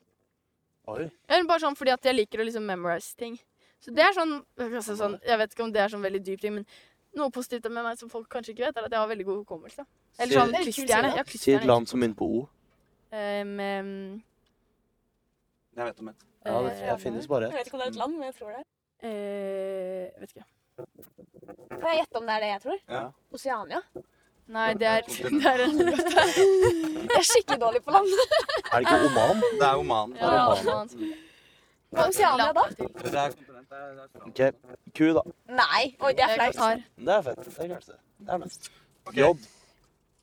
Oi. 0.89 1.11
Eller 1.29 1.49
bare 1.49 1.61
sånn 1.61 1.77
fordi 1.77 1.93
at 1.93 2.07
jeg 2.09 2.17
liker 2.17 2.41
å 2.41 2.47
liksom 2.47 2.65
memorize 2.65 3.13
ting. 3.19 3.37
Så 3.81 3.93
det 3.97 4.05
er 4.05 4.17
sånn, 4.17 4.33
altså 4.61 4.97
sånn 4.97 5.15
Jeg 5.25 5.39
vet 5.41 5.53
ikke 5.55 5.65
om 5.65 5.71
det 5.73 5.81
er 5.81 5.93
sånn 5.93 6.05
veldig 6.05 6.23
dyp 6.25 6.41
ting, 6.41 6.57
men 6.59 6.67
noe 7.17 7.33
positivt 7.35 7.69
med 7.69 7.85
meg 7.85 8.01
som 8.01 8.11
folk 8.13 8.29
kanskje 8.33 8.55
ikke 8.55 8.67
vet, 8.69 8.79
er 8.79 8.89
at 8.89 8.97
jeg 8.97 9.03
har 9.03 9.11
veldig 9.11 9.29
god 9.29 9.39
hukommelse. 9.43 9.85
Eller 10.21 10.41
sånn 10.41 10.57
er 10.57 10.67
kyststjerne. 10.69 11.13
si, 11.33 11.55
et 11.57 11.69
land 11.69 11.89
som 11.91 12.01
begynner 12.01 12.19
på 12.19 12.29
O. 12.39 12.43
Um, 13.11 13.55
um, 13.59 14.23
Jeg 15.77 15.89
vet 15.89 16.03
om 16.03 16.11
et. 16.13 16.27
Ja, 16.45 16.61
det, 16.65 16.77
eh, 16.81 16.99
finnes 17.03 17.27
bare 17.29 17.51
Jeg 17.51 17.59
vet 17.59 17.67
ikke 17.69 17.77
om 17.77 17.83
det 17.83 17.89
er 17.89 17.91
et 17.93 18.01
land, 18.01 18.15
men 18.17 18.31
jeg 18.31 18.37
tror 18.39 18.53
det. 18.55 18.63
Eh, 19.03 20.21
vet 20.21 20.35
ikke. 20.35 20.47
Kan 21.71 21.89
jeg 21.91 22.01
gjette 22.03 22.21
om 22.21 22.27
det 22.29 22.35
er 22.37 22.45
det 22.45 22.51
jeg 22.51 22.63
tror? 22.67 22.79
Ja. 22.89 23.03
Oceania. 23.37 23.81
Nei, 24.51 24.69
det 24.75 24.87
er, 24.91 25.05
det 25.41 25.47
er 25.47 25.65
en 25.65 25.79
Jeg 25.79 27.19
er 27.21 27.27
skikkelig 27.29 27.61
dårlig 27.63 27.83
på 27.87 27.95
land. 27.95 28.09
Er 28.11 28.79
det 28.79 28.81
ikke 28.87 29.11
Oman? 29.11 29.45
Det 29.61 29.67
er 29.69 29.83
Oman. 29.85 30.17
ja, 30.19 30.31
Oman. 30.31 30.57
er 30.57 30.73
Oman. 30.75 31.19
Hva 31.91 32.03
er 32.05 32.13
Oceania 32.13 32.51
da? 32.55 32.65
Det 32.79 33.15
er 33.15 33.33
kontinent. 33.37 33.71
Det 33.71 33.79
det. 33.99 34.23
OK. 34.27 34.41
Q, 34.95 35.13
da. 35.15 35.23
Nei. 35.61 35.83
Oi, 36.03 36.13
det 36.19 36.27
er 36.27 36.35
flaut. 36.55 36.85
Det 36.99 37.15
er 37.17 37.23
fett. 37.29 37.45
Det 37.47 37.65
er 37.65 37.71
klart 37.73 37.87
det. 37.91 37.99
Det 38.21 38.35
er 38.35 38.43
mest. 38.43 38.71
Okay. 39.07 39.21
J. 39.23 39.31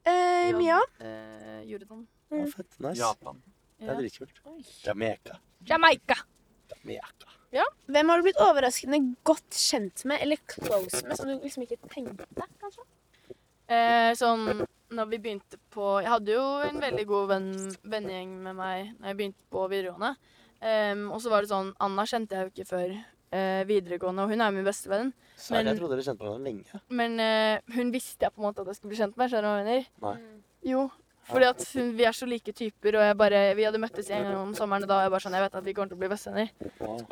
Eh, 0.07 0.51
Mia? 0.57 0.79
Eh, 1.03 1.61
Jordan. 1.71 2.07
Ja, 2.31 2.43
fett. 2.55 2.79
Nice. 2.83 2.99
Japan. 3.01 3.41
Det 3.79 3.89
er 3.93 3.99
dritkult. 4.01 4.43
Jamaica. 4.85 5.39
Jamaica. 5.69 6.19
Jamaica. 6.71 7.36
Hvem 7.87 8.09
har 8.11 8.19
du 8.19 8.25
blitt 8.25 8.41
overraskende 8.43 8.99
godt 9.27 9.55
kjent 9.55 10.03
med, 10.09 10.19
eller 10.21 10.41
close 10.51 11.03
med, 11.07 11.15
som 11.15 11.29
du 11.29 11.37
liksom 11.39 11.63
ikke 11.63 11.79
tenkte, 11.87 12.47
kanskje? 12.59 12.83
Eh, 13.67 14.11
sånn 14.19 14.65
når 14.95 15.09
vi 15.11 15.17
begynte 15.19 15.57
på 15.75 15.97
Jeg 15.99 16.07
hadde 16.07 16.31
jo 16.31 16.43
en 16.63 16.77
veldig 16.79 17.03
god 17.09 17.25
venn, 17.33 17.49
vennegjeng 17.83 18.37
med 18.45 18.55
meg 18.55 18.93
når 18.95 19.09
jeg 19.09 19.17
begynte 19.19 19.47
på 19.51 19.65
videregående. 19.71 20.13
Um, 20.57 21.03
og 21.13 21.19
så 21.21 21.29
var 21.29 21.43
det 21.43 21.51
sånn 21.51 21.73
Anna 21.83 22.05
kjente 22.09 22.33
jeg 22.33 22.47
jo 22.47 22.53
ikke 22.53 22.69
før 22.71 22.93
uh, 22.95 23.63
videregående, 23.69 24.23
og 24.23 24.31
hun 24.31 24.41
er 24.41 24.49
jo 24.49 24.57
min 24.57 24.67
beste 24.67 24.89
venn. 24.91 25.11
Men- 25.51 25.69
jeg 25.69 25.77
trodde 25.79 25.97
dere 25.97 26.07
kjente 26.07 26.23
hverandre 26.25 26.47
lenge. 26.47 26.81
Men 26.89 27.19
uh, 27.21 27.75
hun 27.75 27.91
visste 27.93 28.25
jeg 28.25 28.33
på 28.33 28.41
en 28.41 28.47
måte 28.47 28.63
at 28.63 28.71
jeg 28.71 28.79
skulle 28.79 28.95
bli 28.95 29.01
kjent 29.03 29.19
med. 29.19 29.29
Skjønner 29.33 29.47
du 29.47 29.51
hva 29.51 29.59
jeg 29.59 29.67
mener? 29.67 29.91
Nei. 30.07 30.15
Jo. 30.71 30.87
Fordi 31.27 31.47
at 31.49 31.63
vi 31.97 32.05
er 32.07 32.15
så 32.15 32.27
like 32.29 32.53
typer, 32.55 32.95
og 32.95 33.03
jeg 33.03 33.17
bare, 33.19 33.41
vi 33.57 33.65
hadde 33.67 33.81
møttes 33.81 34.07
en 34.15 34.23
gang 34.23 34.37
om 34.39 34.53
sommeren, 34.55 34.85
og 34.85 34.91
da 34.91 34.99
var 34.99 35.07
jeg 35.07 35.13
bare 35.15 35.25
sånn 35.25 35.35
Jeg 35.35 35.43
vet 35.43 35.57
at 35.59 35.65
vi 35.65 35.73
kommer 35.75 35.91
til 35.91 35.97
å 35.97 36.03
bli 36.03 36.09
bestevenner. 36.13 36.53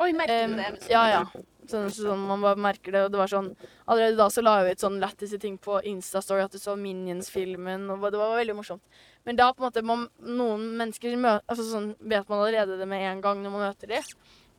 Oi, 0.00 0.08
merker 0.16 0.48
du 0.48 0.56
det? 0.60 0.70
ja, 0.92 1.02
ja. 1.12 1.20
Sånn, 1.66 1.90
sånn, 1.90 2.22
man 2.28 2.44
bare 2.44 2.62
merker 2.62 2.94
det. 2.94 3.02
Og 3.06 3.12
det 3.12 3.18
var 3.20 3.30
sånn 3.30 3.50
Allerede 3.90 4.16
da 4.20 4.28
så 4.30 4.44
la 4.44 4.54
jeg 4.62 4.76
ut 4.76 4.84
sånn 4.86 5.00
lættise 5.02 5.40
ting 5.42 5.58
på 5.62 5.80
Instastory 5.90 6.44
at 6.46 6.54
du 6.54 6.62
så 6.62 6.76
Minions-filmen, 6.78 7.88
og 7.92 8.06
det 8.08 8.20
var 8.20 8.38
veldig 8.38 8.56
morsomt. 8.56 9.02
Men 9.26 9.38
da 9.40 9.50
på 9.50 9.60
en 9.60 9.66
måte 9.66 9.82
man, 9.84 10.06
noen 10.22 10.68
mennesker 10.78 11.16
møter, 11.18 11.44
altså 11.50 11.66
sånn, 11.68 11.92
vet 11.98 12.28
man 12.30 12.44
allerede 12.44 12.78
det 12.80 12.88
med 12.88 13.04
en 13.10 13.22
gang 13.24 13.42
når 13.42 13.52
man 13.52 13.66
møter 13.66 13.90
dem. 13.90 14.10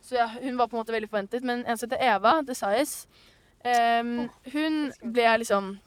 Så 0.04 0.20
ja, 0.20 0.28
hun 0.28 0.60
var 0.60 0.70
på 0.70 0.78
en 0.78 0.84
måte 0.84 0.96
veldig 0.96 1.10
forventet. 1.10 1.48
Men 1.48 1.63
en 1.65 1.80
som 1.80 1.88
heter 1.88 2.04
Eva 2.04 2.38
Desais, 2.46 3.00
um, 3.63 4.28
hun 4.54 4.78
ble 5.02 5.34
liksom 5.41 5.78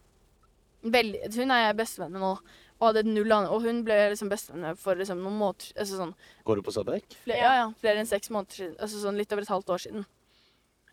veldig, 0.81 1.29
Hun 1.37 1.53
er 1.53 1.67
jeg 1.67 1.77
bestevenn 1.77 2.17
med 2.17 2.25
nå, 2.25 2.35
og 2.81 2.87
hadde 2.88 3.03
null 3.07 3.31
annet. 3.33 3.51
Og 3.53 3.62
hun 3.62 3.83
ble 3.85 3.97
liksom 4.11 4.31
bestevenn 4.33 4.77
for 4.81 4.97
liksom 4.97 5.21
noen 5.23 5.37
måneder 5.38 5.73
altså 5.85 5.99
sånn, 6.01 6.14
Går 6.49 6.57
du 6.57 6.62
på 6.66 6.73
Sadek? 6.73 7.16
flere, 7.27 7.38
ja, 7.45 7.53
ja, 7.61 7.66
flere 7.81 8.01
enn 8.01 8.09
seks 8.09 8.31
måneder 8.33 8.57
siden. 8.57 8.77
Altså 8.81 9.03
sånn 9.03 9.19
litt 9.21 9.33
over 9.37 9.43
et 9.45 9.53
halvt 9.53 9.71
år 9.77 9.83
siden. 9.85 10.07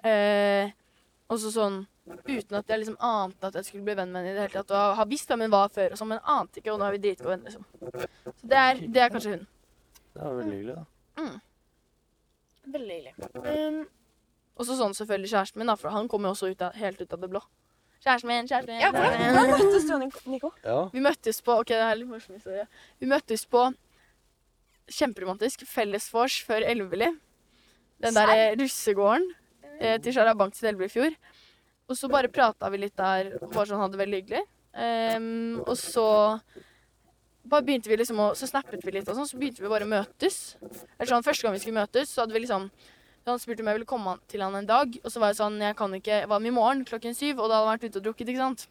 Eh, 0.04 0.72
og 1.28 1.40
så 1.42 1.52
sånn 1.52 1.86
uten 2.28 2.56
at 2.56 2.70
jeg 2.72 2.80
liksom 2.80 2.96
ante 3.04 3.50
at 3.50 3.56
jeg 3.60 3.66
skulle 3.68 3.84
bli 3.84 3.96
venn 4.00 4.12
med 4.14 4.22
henne 4.24 4.32
i 4.32 4.36
det 4.38 4.46
hele 4.46 4.62
tatt. 4.62 4.72
Og 4.72 4.96
har 5.00 5.10
visst 5.12 5.28
hvem 5.32 5.42
hun 5.48 5.52
var 5.52 5.68
før, 5.76 5.92
og 5.92 6.00
sånn, 6.00 6.12
men 6.14 6.22
ante 6.24 6.62
ikke, 6.62 6.72
og 6.72 6.80
nå 6.80 6.86
er 6.88 6.96
vi 6.96 7.02
dritgode 7.04 7.34
venner, 7.34 7.52
liksom. 7.52 7.66
Så 8.38 8.48
det 8.54 8.62
er, 8.62 8.80
det 8.96 9.02
er 9.04 9.12
kanskje 9.12 9.34
hun. 9.36 9.48
Det 10.14 10.22
var 10.24 10.38
veldig 10.40 10.56
hyggelig, 10.60 10.76
da. 10.78 11.28
Veldig 12.68 12.96
hyggelig. 13.00 13.14
Um, 13.44 13.86
Og 14.58 14.66
så 14.66 14.74
sånn 14.80 14.96
selvfølgelig 14.98 15.30
kjæresten 15.30 15.62
min, 15.62 15.70
da, 15.70 15.76
for 15.78 15.94
han 15.94 16.08
kom 16.10 16.24
jo 16.26 16.32
også 16.34 16.50
ut 16.50 16.64
av, 16.66 16.74
helt 16.80 17.02
ut 17.04 17.12
av 17.14 17.22
det 17.22 17.30
blå. 17.30 17.42
Kjæresten 18.04 18.30
min, 18.30 18.48
kjæresten 18.48 18.74
min. 18.74 18.82
ja, 18.82 18.92
hvordan 18.92 19.36
hvordan 19.36 19.52
møttes 19.54 19.88
du 19.88 19.94
og 19.96 20.32
Nico-? 20.34 20.54
Ja. 20.64 20.78
Vi 20.94 21.04
møttes 21.04 21.42
på 21.42 21.58
Ok, 21.62 21.74
det 21.74 21.82
er 21.82 21.98
litt 22.00 22.10
morsom 22.12 22.38
historie. 22.38 22.68
Vi 23.00 23.10
møttes 23.10 23.46
på 23.46 23.66
kjemperomantisk 24.88 25.66
fellesvors 25.68 26.38
før 26.48 26.64
Elveli. 26.68 27.10
Den 28.04 28.16
der 28.16 28.32
eh, 28.36 28.54
russegården 28.60 29.26
eh, 29.82 29.98
til 30.02 30.14
Sarabank 30.14 30.54
til 30.56 30.70
Elveli 30.72 30.88
i 30.92 30.94
fjor. 30.94 31.18
Og 31.88 31.98
så 31.98 32.10
bare 32.12 32.32
prata 32.32 32.70
vi 32.70 32.84
litt 32.84 32.98
der 33.00 33.34
og 33.42 33.52
bare 33.52 33.70
sånn 33.70 33.82
hadde 33.82 33.96
det 33.96 34.04
veldig 34.04 34.22
hyggelig. 34.22 34.44
Um, 34.78 35.64
og 35.64 35.74
så 35.80 36.08
bare 37.50 37.66
begynte 37.66 37.90
vi 37.90 37.96
liksom 37.98 38.20
å 38.22 38.26
Så 38.38 38.46
snappet 38.46 38.84
vi 38.86 38.92
litt 38.94 39.08
og 39.10 39.16
sånn, 39.18 39.26
så 39.26 39.40
begynte 39.40 39.64
vi 39.64 39.72
bare 39.72 39.88
å 39.88 39.90
møtes. 39.90 40.58
Eller 40.62 41.10
sånn, 41.10 41.26
Første 41.26 41.48
gang 41.48 41.56
vi 41.56 41.64
skulle 41.64 41.80
møtes, 41.80 42.12
så 42.12 42.24
hadde 42.24 42.36
vi 42.36 42.44
liksom 42.44 42.68
Han 43.28 43.42
spurte 43.42 43.64
om 43.64 43.70
jeg 43.70 43.80
ville 43.80 43.90
komme 43.90 44.16
til 44.32 44.44
han 44.44 44.56
en 44.56 44.68
dag, 44.68 44.98
og 45.04 45.12
så 45.12 45.20
var 45.20 45.34
jeg 45.34 45.42
sånn 45.42 45.60
Jeg 45.60 45.76
kan 45.80 45.94
ikke 45.98 46.22
Jeg 46.22 46.30
var 46.32 46.40
med 46.44 46.54
i 46.54 46.56
morgen 46.56 46.84
klokken 46.88 47.16
syv, 47.18 47.42
og 47.42 47.50
da 47.50 47.60
hadde 47.60 47.68
han 47.68 47.78
vært 47.78 47.88
ute 47.90 48.00
og 48.00 48.06
drukket, 48.06 48.32
ikke 48.32 48.44
sant. 48.44 48.68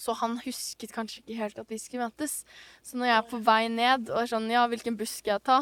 Så 0.00 0.14
han 0.16 0.38
husket 0.44 0.94
kanskje 0.94 1.20
ikke 1.20 1.36
helt 1.42 1.58
at 1.60 1.68
vi 1.68 1.78
skulle 1.78 2.06
møtes. 2.08 2.40
Så 2.82 2.96
når 2.96 3.10
jeg 3.10 3.16
er 3.18 3.28
på 3.30 3.40
vei 3.44 3.62
ned 3.68 4.08
og 4.08 4.22
er 4.22 4.30
sånn 4.32 4.48
Ja, 4.50 4.64
hvilken 4.70 4.96
buss 4.98 5.18
skal 5.20 5.36
jeg 5.36 5.44
ta? 5.50 5.60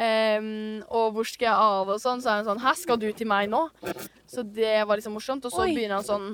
Um, 0.00 0.80
og 0.86 1.16
hvor 1.16 1.26
skal 1.28 1.50
jeg 1.50 1.56
av? 1.56 1.90
Og 1.92 1.98
sånn, 2.00 2.22
så 2.22 2.30
er 2.30 2.38
han 2.38 2.46
sånn 2.46 2.62
Hæ, 2.62 2.76
skal 2.78 3.00
du 3.02 3.10
til 3.12 3.28
meg 3.28 3.50
nå? 3.52 3.66
Så 4.30 4.46
det 4.46 4.78
var 4.86 4.96
liksom 5.00 5.16
morsomt. 5.18 5.44
Og 5.44 5.52
så 5.52 5.66
Oi. 5.66 5.74
begynner 5.74 5.98
han 5.98 6.06
sånn 6.06 6.28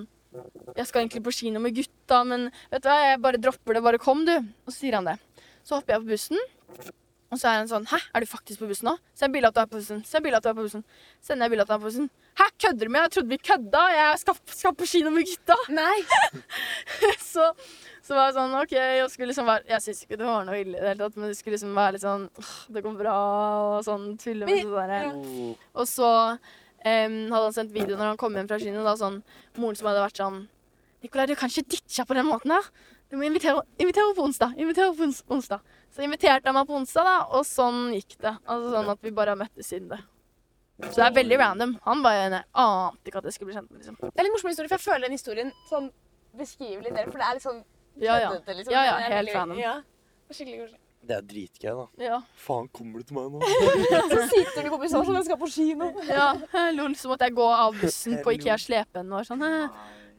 Jeg 0.77 0.87
skal 0.91 1.03
egentlig 1.03 1.25
på 1.25 1.35
kino 1.35 1.63
med 1.65 1.75
gutta, 1.75 2.21
men 2.29 2.51
vet 2.71 2.85
du 2.85 2.91
hva, 2.91 2.99
jeg 3.01 3.23
bare 3.25 3.41
dropper 3.41 3.79
det. 3.79 3.83
Bare 3.89 4.03
kom, 4.03 4.27
du. 4.29 4.37
Og 4.37 4.71
så 4.71 4.77
sier 4.77 4.99
han 5.01 5.09
det. 5.09 5.17
Så 5.65 5.81
hopper 5.81 5.97
jeg 5.97 6.05
på 6.05 6.13
bussen. 6.13 6.93
Og 7.37 7.41
så 7.43 7.51
er 7.51 7.59
han 7.61 7.69
sånn 7.69 7.85
Hæ, 7.91 7.99
er 8.17 8.25
du 8.25 8.27
faktisk 8.31 8.63
på 8.63 8.69
bussen 8.71 8.89
nå? 8.89 8.95
Send 9.19 9.35
bilde 9.37 9.51
at 9.51 9.57
du 9.57 9.61
er 9.61 9.67
på 9.69 9.77
bussen. 9.77 9.99
Send 10.09 10.25
bilde 10.25 10.39
at 10.41 10.47
du 10.47 10.49
er 10.49 10.55
på 10.57 10.63
bussen. 10.65 10.85
Sender 11.21 11.45
jeg 11.45 11.53
bilde 11.53 11.67
at 11.67 11.69
du 11.69 11.75
er 11.75 11.81
på 11.83 11.89
bussen. 11.91 12.07
Hæ, 12.41 12.47
kødder 12.65 12.89
du 12.89 12.93
med? 12.95 13.03
Jeg 13.05 13.13
trodde 13.17 13.33
vi 13.35 13.39
kødda. 13.51 13.83
Jeg 13.93 14.21
skal, 14.23 14.39
skal 14.57 14.75
på 14.81 14.89
kino 14.89 15.13
med 15.13 15.29
gutta. 15.29 15.57
Nei. 15.77 15.99
så, 17.21 17.51
så 18.07 18.17
var 18.17 18.31
jeg 18.31 18.37
sånn 18.39 18.57
OK, 18.63 18.75
jeg 18.79 19.09
skulle 19.13 19.31
liksom 19.33 19.49
være 19.51 19.69
Jeg 19.75 19.85
syns 19.85 20.03
ikke 20.07 20.19
det 20.21 20.29
var 20.29 20.47
noe 20.49 20.59
ille 20.63 20.77
i 20.79 20.81
det 20.81 20.91
hele 20.95 21.03
tatt, 21.05 21.17
men 21.21 21.31
det 21.33 21.39
skulle 21.39 21.57
liksom 21.59 21.77
være 21.77 21.97
litt 21.97 22.05
sånn 22.07 22.27
«Åh, 22.41 22.53
Det 22.77 22.83
går 22.87 22.99
bra, 23.03 23.15
og 23.77 23.87
sånn 23.87 24.09
tulle 24.23 24.49
med 24.49 24.63
sånn 24.65 24.77
derre. 24.81 25.01
Og 25.77 25.89
så 25.91 26.11
um, 26.33 27.17
hadde 27.37 27.45
han 27.49 27.57
sendt 27.61 27.75
video 27.77 27.97
når 27.99 28.13
han 28.15 28.21
kom 28.21 28.37
hjem 28.39 28.49
fra 28.51 28.61
kino. 28.63 28.85
Da 28.87 28.97
sånn 29.01 29.21
Moren 29.61 29.79
som 29.79 29.91
hadde 29.93 30.05
vært 30.09 30.23
sånn 30.25 30.45
Nikolai, 31.05 31.27
du 31.29 31.37
kan 31.39 31.53
ikke 31.53 31.69
ditche 31.77 32.07
på 32.09 32.17
den 32.17 32.27
måten 32.27 32.55
her. 32.57 32.65
Du 33.13 33.19
må 33.21 33.27
invitere, 33.29 33.61
invitere 33.79 34.15
på 34.17 34.25
onsdag. 34.27 34.57
Invitere 34.59 34.91
på 34.97 35.05
ons- 35.07 35.21
onsdag. 35.31 35.61
Så 35.97 36.05
inviterte 36.05 36.45
han 36.51 36.55
meg 36.59 36.67
på 36.69 36.77
onsdag, 36.77 37.07
da, 37.09 37.15
og 37.39 37.47
sånn 37.49 37.87
gikk 37.97 38.19
det. 38.21 38.35
Altså 38.45 38.73
sånn 38.75 38.91
at 38.93 39.01
vi 39.07 39.13
bare 39.17 39.33
har 39.33 39.41
møttes 39.41 39.71
siden 39.73 39.89
det. 39.95 40.01
Så 40.91 40.99
det 41.01 41.05
er 41.07 41.15
veldig 41.17 41.37
random. 41.41 41.71
Han 41.87 42.03
bare 42.05 42.25
jeg 42.27 42.43
ante 42.53 43.09
ikke 43.09 43.23
at 43.23 43.29
jeg 43.31 43.37
skulle 43.39 43.49
bli 43.49 43.57
kjent 43.57 43.71
med, 43.73 43.81
liksom. 43.81 43.97
Det 44.03 44.21
er 44.21 44.27
litt 44.27 44.35
morsom 44.35 44.51
historie, 44.53 44.69
for 44.69 44.77
jeg 44.77 44.85
føler 44.85 45.07
den 45.09 45.17
historien 45.17 45.53
sånn 45.71 45.87
beskriver 46.37 46.83
litt 46.85 46.99
dere, 46.99 47.09
for 47.09 47.23
det 47.23 47.29
er 47.31 47.39
litt 47.39 47.47
sånn 47.47 47.63
Ja, 47.97 48.19
ja. 48.21 48.29
køddete, 48.35 48.57
liksom. 48.59 48.75
Ja, 48.77 48.83
ja, 48.85 48.97
helt 49.07 49.15
veldig- 49.23 49.37
random. 49.39 49.59
Ja. 49.63 49.73
Det 49.81 50.35
er 50.35 50.39
Skikkelig 50.43 50.61
koselig. 50.67 50.81
Det 51.07 51.15
er 51.17 51.23
dritgøy, 51.23 51.73
da. 51.81 51.87
Ja. 52.05 52.21
Faen, 52.45 52.69
kommer 52.75 52.99
du 53.01 53.05
til 53.09 53.17
meg 53.17 53.33
nå? 53.33 53.41
Så 54.13 54.23
sitter 54.35 54.67
du 54.67 54.71
på 54.75 54.81
bussen 54.83 55.05
sånn, 55.07 55.17
jeg 55.17 55.29
skal 55.31 55.39
på 55.41 55.49
kino. 55.55 55.93
ja. 56.11 56.29
Lol, 56.77 56.97
så 56.99 57.09
måtte 57.09 57.29
jeg 57.31 57.37
gå 57.39 57.47
av 57.47 57.77
bussen 57.81 58.19
på 58.27 58.35
Ikea 58.37 58.59
slepen 58.61 59.13
og 59.17 59.25
sånn. 59.25 59.45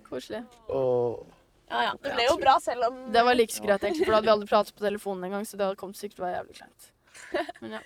Koselig. 0.10 0.42
Åh. 0.72 1.37
Ja, 1.68 1.84
ja. 1.84 1.94
Det 2.00 2.14
ble 2.16 2.26
jo 2.30 2.38
bra 2.40 2.56
selv 2.64 2.88
om 2.88 3.00
Det 3.12 3.24
var 3.28 3.36
like 3.36 3.54
så 3.54 3.64
greit, 3.66 3.84
egentlig, 3.84 4.06
for 4.06 4.14
da 4.14 4.20
hadde 4.22 4.30
vi 4.30 4.34
aldri 4.38 4.50
pratet 4.50 4.76
på 4.78 4.86
telefonen 4.86 5.28
engang, 5.28 5.46
så 5.48 5.60
det 5.60 5.68
hadde 5.68 5.80
kommet 5.80 6.00
sikkert 6.00 6.20
til 6.20 6.24
å 6.24 6.28
være 6.28 6.38
jævlig 6.40 6.60
kleint. 6.62 6.92
Men 7.62 7.78
ja. 7.78 7.82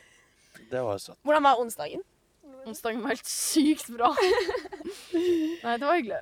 Det 0.72 0.84
var 0.86 0.98
jo 0.98 1.04
søtt. 1.06 1.20
Hvordan 1.28 1.48
var 1.48 1.62
onsdagen? 1.64 2.04
Onsdagen 2.70 3.02
var 3.02 3.16
helt 3.16 3.32
sykt 3.32 3.90
bra. 3.96 4.12
Nei, 5.66 5.74
det 5.82 5.88
var 5.88 5.98
hyggelig. 5.98 6.22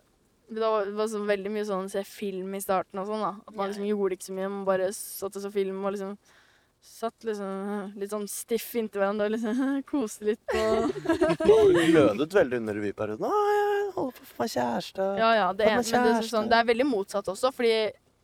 Det 0.49 0.63
var, 0.63 0.87
det 0.87 0.95
var 0.97 1.09
så 1.11 1.19
veldig 1.27 1.51
mye 1.53 1.65
sånn 1.67 1.91
se 1.91 2.01
film 2.07 2.55
i 2.57 2.61
starten 2.63 3.01
og 3.01 3.09
sånn, 3.09 3.21
da. 3.21 3.33
At 3.45 3.57
man 3.59 3.69
liksom 3.69 3.85
gjorde 3.85 4.17
ikke 4.17 4.29
så 4.29 4.37
mye, 4.37 4.51
man 4.53 4.65
bare 4.69 4.87
satt 4.95 5.35
og 5.35 5.43
så 5.43 5.51
film 5.53 5.83
og 5.83 5.93
liksom 5.93 6.15
Satt 6.79 7.25
liksom 7.27 7.95
litt 7.99 8.11
sånn 8.13 8.27
stiff 8.31 8.69
inntil 8.79 9.01
hverandre 9.01 9.27
og 9.27 9.33
liksom 9.33 9.81
koste 9.91 10.29
litt 10.29 10.41
på 10.47 10.61
Du 11.49 11.79
glødet 11.91 12.35
veldig 12.35 12.61
under 12.61 12.79
revyperioden. 12.79 13.25
Å, 13.27 13.41
jeg 13.55 13.89
holder 13.97 14.15
på 14.15 14.23
å 14.23 14.29
få 14.29 14.43
meg 14.43 14.53
kjæreste. 14.55 15.09
Ja, 15.19 15.31
ja. 15.35 15.49
Det, 15.53 15.67
en, 15.67 15.83
men 15.83 16.07
det, 16.07 16.13
er 16.15 16.29
sånn, 16.31 16.47
det 16.51 16.61
er 16.61 16.71
veldig 16.71 16.87
motsatt 16.87 17.27
også, 17.31 17.51
fordi 17.55 17.73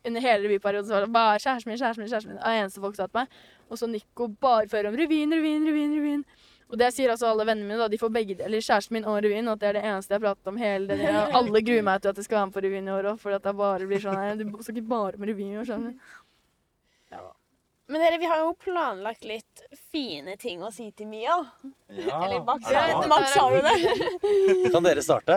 under 0.06 0.22
hele 0.24 0.46
revyperioden 0.46 0.88
så 0.88 0.96
var 0.96 1.06
det 1.06 1.12
bare 1.14 1.38
kjæresten 1.42 1.72
min, 1.72 1.78
kjæresten 1.80 2.04
min, 2.04 2.10
kjæresten 2.10 2.32
min. 2.32 2.40
Det 2.40 2.50
er 2.50 2.64
eneste 2.64 2.82
folk 2.82 2.96
sa 2.96 3.08
til 3.10 3.20
meg. 3.20 3.38
Og 3.66 3.80
så 3.80 3.88
Nico 3.90 4.28
bare 4.40 4.68
fører 4.70 4.92
om 4.92 4.98
revyen, 4.98 5.34
revyen, 5.34 5.66
revyen, 5.66 5.96
revyen. 5.98 6.26
Og 6.66 6.78
det 6.80 6.88
sier 6.96 7.12
altså 7.12 7.28
alle 7.30 7.44
vennene 7.46 7.68
mine, 7.68 7.78
da. 7.78 7.86
De 7.90 7.98
får 7.98 8.10
begge 8.14 8.34
deler, 8.38 8.62
kjæresten 8.62 8.96
min 8.96 9.04
og 9.06 9.20
revyen. 9.22 9.50
At 9.52 9.60
det 9.62 9.68
er 9.68 9.76
det 9.78 9.84
eneste 9.86 10.14
jeg 10.14 10.18
har 10.18 10.24
pratet 10.24 10.50
om 10.50 10.56
hele 10.58 10.96
det. 10.98 11.10
Alle 11.40 11.62
gruer 11.66 11.84
meg 11.86 12.02
til 12.02 12.10
at 12.10 12.18
jeg 12.18 12.26
skal 12.26 12.40
være 12.40 12.48
med 12.48 12.56
på 12.56 12.64
revyen 12.64 12.88
i 12.88 12.94
år 12.96 13.10
òg, 13.12 13.20
for 13.22 13.36
at 13.36 13.46
det 13.46 13.54
bare 13.58 13.86
blir 13.90 14.02
sånn 14.02 14.18
her 14.18 14.38
Du 14.40 14.46
snakker 14.50 14.88
bare 14.90 15.20
med 15.20 15.30
revyen 15.30 15.54
i 15.54 15.60
år, 15.60 15.68
skjønner 15.68 15.94
du. 15.94 16.08
Men 17.88 18.00
dere, 18.02 18.18
vi 18.18 18.26
har 18.26 18.40
jo 18.42 18.52
planlagt 18.58 19.22
litt 19.24 19.62
fine 19.92 20.34
ting 20.42 20.62
å 20.66 20.72
si 20.74 20.88
til 20.98 21.06
Mia. 21.06 21.36
Ja. 21.94 22.18
Eller 22.24 22.40
Max, 22.42 22.66
Ja, 22.72 22.82
ja, 22.90 23.02
Max 23.06 23.30
sa 23.36 23.44
jo 23.54 23.60
det. 23.62 23.74
Kan 24.74 24.82
dere 24.88 25.04
starte? 25.06 25.36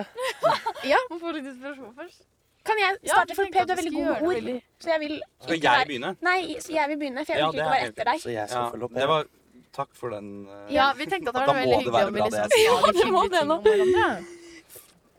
Må 1.11 1.19
få 1.21 1.33
litt 1.35 1.45
inspirasjon 1.45 1.93
først. 1.97 2.23
Kan 2.65 2.81
jeg 2.81 2.97
Ja, 3.05 3.13
starte? 3.13 3.35
For 3.37 3.51
Per, 3.53 3.65
du 3.69 3.73
er 3.73 3.79
veldig 3.79 3.93
god 3.93 4.05
med 4.07 4.23
ord. 4.23 4.33
veldig- 4.35 4.61
Så 4.81 4.89
jeg 4.89 4.99
vil 5.03 5.13
Skal 5.45 5.59
jeg 5.61 5.87
begynne? 5.91 6.15
Nei, 6.25 6.39
så 6.59 6.73
jeg 6.73 6.89
vil 6.89 6.97
begynne, 7.03 7.25
for 7.25 7.33
jeg 7.33 7.39
Ja, 7.39 7.47
orker 7.51 7.59
ikke 7.61 7.69
være 7.75 7.91
etter 7.93 8.09
deg. 8.09 8.21
Så 8.25 8.33
jeg 8.33 8.49
skal 8.49 8.63
Ja, 8.63 8.69
følge 8.73 8.89
opp. 8.89 8.93
det 8.97 9.07
var 9.13 9.29
Takk 9.71 9.89
for 9.93 10.09
den 10.09 10.29
uh, 10.49 10.65
Ja, 10.73 10.87
vi 10.97 11.05
tenkte 11.05 11.29
at 11.29 11.35
det 11.37 11.45
var 11.45 11.53
veldig 11.55 11.77
hyggelig 11.83 12.07
om 12.07 12.13
vi 12.13 12.19
bra, 12.19 12.25
liksom 12.25 12.49
det 12.49 12.59
jeg 12.59 12.71
sa 12.73 12.87
litt 12.89 12.97
det 12.97 13.11
må 13.13 13.21
det 13.29 13.43
nå. 13.45 13.57
OK, 13.61 13.77
Mia. 13.93 14.09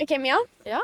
OK, 0.03 0.15
Mia. 0.19 0.81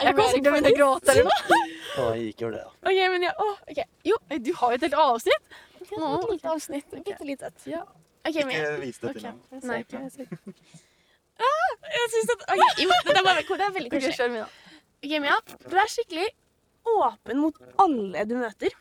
Jeg 0.00 0.14
kan 0.16 0.30
sikkert 0.32 0.52
begynne 0.54 0.70
å 0.72 0.76
gråte 0.78 1.12
eller 1.12 1.28
noe. 1.28 1.58
Å, 1.92 2.06
jeg 2.16 2.22
gikk 2.30 2.40
jo 2.46 2.50
det, 2.54 2.62
da. 2.64 2.72
Ok, 2.88 3.00
men 3.12 3.26
ja, 3.28 3.32
åh, 3.44 3.58
ok. 3.68 3.80
Jo, 4.08 4.16
Du 4.40 4.52
har 4.62 4.72
jo 4.72 4.78
et 4.80 4.86
helt 4.88 4.96
avsnitt. 5.04 5.58
Et 5.90 6.30
lite 6.30 6.48
avsnitt. 6.54 6.96
Bitte 7.04 7.26
lite 7.26 7.50
et. 7.50 7.66
Ja. 7.66 7.82
OK, 8.22 8.38
Mia. 8.46 8.60
Ikke 8.62 8.80
vis 8.80 8.98
det 9.02 9.14
til 9.16 9.26
meg. 9.26 9.34
jeg 9.52 9.62
Nei. 9.66 9.80
Jeg 11.92 12.10
synes 12.12 12.30
at, 12.36 12.44
ok, 12.54 12.82
jo, 12.82 12.88
det 13.06 13.16
er, 13.16 13.24
bare, 13.26 13.42
det 13.42 13.66
er 13.66 13.74
veldig 13.74 13.90
koselig. 13.90 14.44
Okay. 15.02 15.18
Mia, 15.24 15.36
du 15.66 15.76
er 15.76 15.90
skikkelig 15.90 16.28
åpen 16.86 17.40
mot 17.42 17.58
alle 17.82 18.24
du 18.28 18.36
møter. 18.38 18.74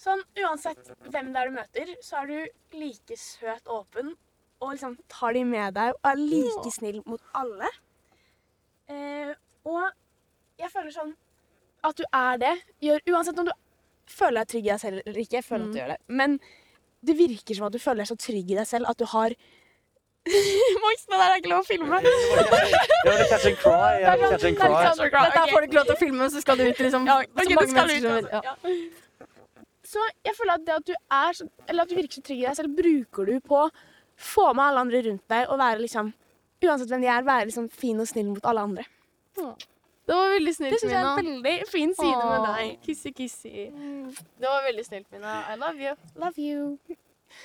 Sånn, 0.00 0.22
uansett 0.42 0.88
hvem 1.12 1.30
det 1.34 1.40
er 1.42 1.50
du 1.50 1.56
møter, 1.58 1.90
så 2.02 2.22
er 2.22 2.30
du 2.30 2.78
like 2.80 3.16
søt 3.20 3.68
åpen, 3.70 4.14
og 4.62 4.72
liksom 4.72 4.96
tar 5.12 5.36
de 5.36 5.44
med 5.46 5.76
deg, 5.76 5.92
og 5.94 6.08
er 6.10 6.22
like 6.22 6.72
snill 6.74 7.02
mot 7.06 7.22
alle. 7.38 7.68
Eh, 8.90 9.30
og 9.68 9.84
jeg 10.58 10.72
føler 10.72 10.94
sånn, 10.94 11.12
at 11.86 11.98
du 11.98 12.02
er 12.08 12.40
det, 12.42 12.52
gjør, 12.82 13.04
uansett 13.12 13.38
om 13.42 13.46
du 13.46 13.52
føler 14.12 14.42
deg 14.42 14.50
trygg 14.52 14.66
i 14.68 14.72
deg 14.72 14.80
selv 14.82 15.00
eller 15.06 15.20
ikke, 15.24 15.38
jeg 15.40 15.46
føler 15.48 15.64
at 15.66 15.72
du 15.74 15.78
gjør 15.80 15.90
det, 15.94 15.98
men 16.20 16.38
det 17.02 17.16
virker 17.18 17.58
som 17.58 17.66
at 17.66 17.74
du 17.74 17.80
føler 17.82 18.04
deg 18.04 18.10
så 18.12 18.16
trygg 18.28 18.50
i 18.54 18.58
deg 18.60 18.68
selv, 18.68 18.86
at 18.92 18.98
du 19.00 19.04
har... 19.10 19.34
Max, 20.84 21.00
det 21.10 21.18
der 21.18 21.24
er 21.32 21.40
ikke 21.40 21.50
lov 21.50 21.64
å 21.64 21.66
filme. 21.66 21.98
Det 21.98 22.10
var 23.08 23.24
catch 23.32 23.46
and 23.50 23.56
cry. 23.58 23.88
Jeg 24.04 24.20
vil 24.20 24.28
catch 24.30 24.44
and 24.46 24.52
er 24.52 24.60
cry. 24.60 24.82
sånn- 24.86 25.10
Dette 25.10 25.46
får 25.50 25.64
du 25.64 25.66
ikke 25.66 25.78
lov 25.80 25.88
til 25.88 25.96
å 25.96 26.00
filme, 26.02 26.28
så 26.30 26.42
skal 26.44 26.60
du 26.60 26.64
ut 26.68 26.82
liksom 26.86 27.08
Ja, 27.10 27.16
så 27.24 27.26
ok, 27.26 27.48
det 27.48 27.56
mange 27.58 27.72
skal 27.72 27.90
mennesker 27.90 27.98
ut, 27.98 28.06
som 28.06 28.14
vil- 28.14 28.30
ja. 28.30 28.42
Ja. 28.46 28.54
Så 29.92 30.04
jeg 30.24 30.36
føler 30.38 30.54
at 30.60 30.64
det 30.68 30.74
at 30.78 30.86
du 30.88 30.94
er 30.94 31.32
så, 31.36 31.48
Eller 31.68 31.82
at 31.82 31.90
du 31.90 31.96
virker 31.98 32.14
så 32.16 32.22
trygg 32.24 32.38
i 32.44 32.46
deg 32.46 32.56
selv, 32.56 32.76
bruker 32.78 33.26
du 33.32 33.40
på 33.44 33.58
å 33.64 33.70
få 34.16 34.46
med 34.54 34.64
alle 34.68 34.84
andre 34.86 35.02
rundt 35.08 35.24
deg 35.34 35.50
og 35.50 35.58
være 35.58 35.82
liksom 35.82 36.12
Uansett 36.62 36.92
hvem 36.94 37.02
de 37.02 37.08
er, 37.10 37.24
være 37.26 37.48
liksom 37.50 37.66
fin 37.74 37.98
og 37.98 38.06
snill 38.06 38.28
mot 38.30 38.44
alle 38.46 38.62
andre. 38.62 38.84
Det 40.06 40.14
var 40.18 40.32
veldig 40.34 40.52
snilt, 40.56 40.72
Mina. 40.72 40.72
Det 40.72 40.80
synes 40.80 40.82
syns 40.82 40.92
jeg 40.92 41.02
er 41.02 41.18
en 41.20 41.42
veldig 41.46 41.68
fin 41.70 41.92
side 41.94 42.22
med 42.26 42.46
deg. 42.48 42.70
Kissy, 42.82 43.12
kissy. 43.14 43.52
Det 44.42 44.48
var 44.50 44.64
veldig 44.66 44.84
snilt, 44.88 45.06
Mina. 45.14 45.34
I 45.52 45.56
love 45.60 45.78
you. 45.78 45.94
Love 46.18 46.42
you. 46.42 46.96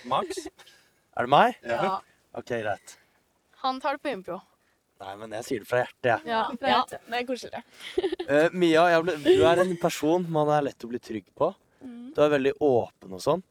Max? 0.09 0.47
Er 1.17 1.27
det 1.27 1.31
meg? 1.33 1.59
Ja. 1.65 1.99
OK, 2.37 2.49
greit. 2.63 2.95
Han 3.63 3.79
tar 3.81 3.97
det 3.97 4.03
på 4.05 4.11
impro. 4.13 4.39
Nei, 4.97 5.13
men 5.19 5.33
jeg 5.37 5.45
sier 5.45 5.61
det 5.61 5.69
fra 5.69 5.83
hjertet, 5.83 6.07
jeg. 6.09 6.29
Ja, 6.31 6.39
fra 6.57 6.69
Ja, 6.71 6.77
hjertet. 6.79 7.03
det 7.05 7.19
er 7.19 7.25
koseligere. 7.29 7.63
uh, 8.31 8.57
Mia, 8.57 8.87
jeg 8.95 9.03
ble, 9.05 9.15
du 9.27 9.43
er 9.45 9.61
en 9.61 9.75
person 9.81 10.25
man 10.33 10.49
er 10.55 10.65
lett 10.71 10.85
å 10.85 10.89
bli 10.89 11.01
trygg 11.01 11.27
på. 11.37 11.51
Mm. 11.85 12.07
Du 12.15 12.21
er 12.25 12.31
veldig 12.33 12.55
åpen 12.65 13.13
og 13.13 13.21
sånn. 13.21 13.43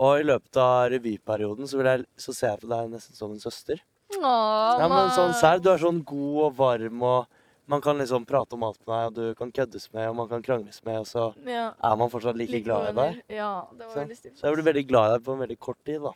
Og 0.00 0.20
i 0.20 0.24
løpet 0.28 0.56
av 0.60 0.86
revyperioden 0.92 1.68
så, 1.68 1.76
vil 1.80 1.90
jeg, 1.92 2.06
så 2.20 2.32
ser 2.36 2.54
jeg 2.54 2.62
på 2.64 2.70
deg 2.72 2.88
nesten 2.96 3.16
som 3.16 3.32
en 3.32 3.40
søster. 3.44 3.80
Åh, 4.16 4.80
Ja, 4.80 4.88
men 4.88 5.12
sånn 5.16 5.34
sær, 5.36 5.60
Du 5.60 5.68
er 5.72 5.80
sånn 5.82 6.00
god 6.06 6.36
og 6.46 6.56
varm 6.56 7.04
og 7.04 7.35
man 7.68 7.80
kan 7.82 7.98
liksom 7.98 8.24
prate 8.26 8.54
om 8.54 8.62
alt 8.62 8.78
med 8.86 8.94
deg, 8.94 9.06
og 9.06 9.14
du 9.14 9.34
kan 9.34 9.52
køddes 9.52 9.92
med, 9.92 10.08
og 10.08 10.16
man 10.16 10.28
kan 10.28 10.42
krangles 10.42 10.84
med, 10.84 10.98
og 11.00 11.06
så 11.06 11.34
Ja. 11.46 11.72
er 11.82 11.96
man 11.96 12.10
fortsatt 12.10 12.36
like, 12.36 12.60
glad 12.64 12.88
i 12.90 12.92
deg. 12.94 13.22
Ja, 13.28 13.62
det 13.72 13.86
var 13.86 13.92
Så, 13.94 13.98
veldig 14.04 14.16
stilt. 14.16 14.38
så 14.38 14.42
jeg 14.46 14.54
ble 14.54 14.62
veldig 14.72 14.86
glad 14.88 15.10
i 15.10 15.12
deg 15.18 15.24
på 15.26 15.32
en 15.32 15.38
veldig 15.46 15.58
kort 15.58 15.76
tid, 15.84 16.00
da. 16.02 16.10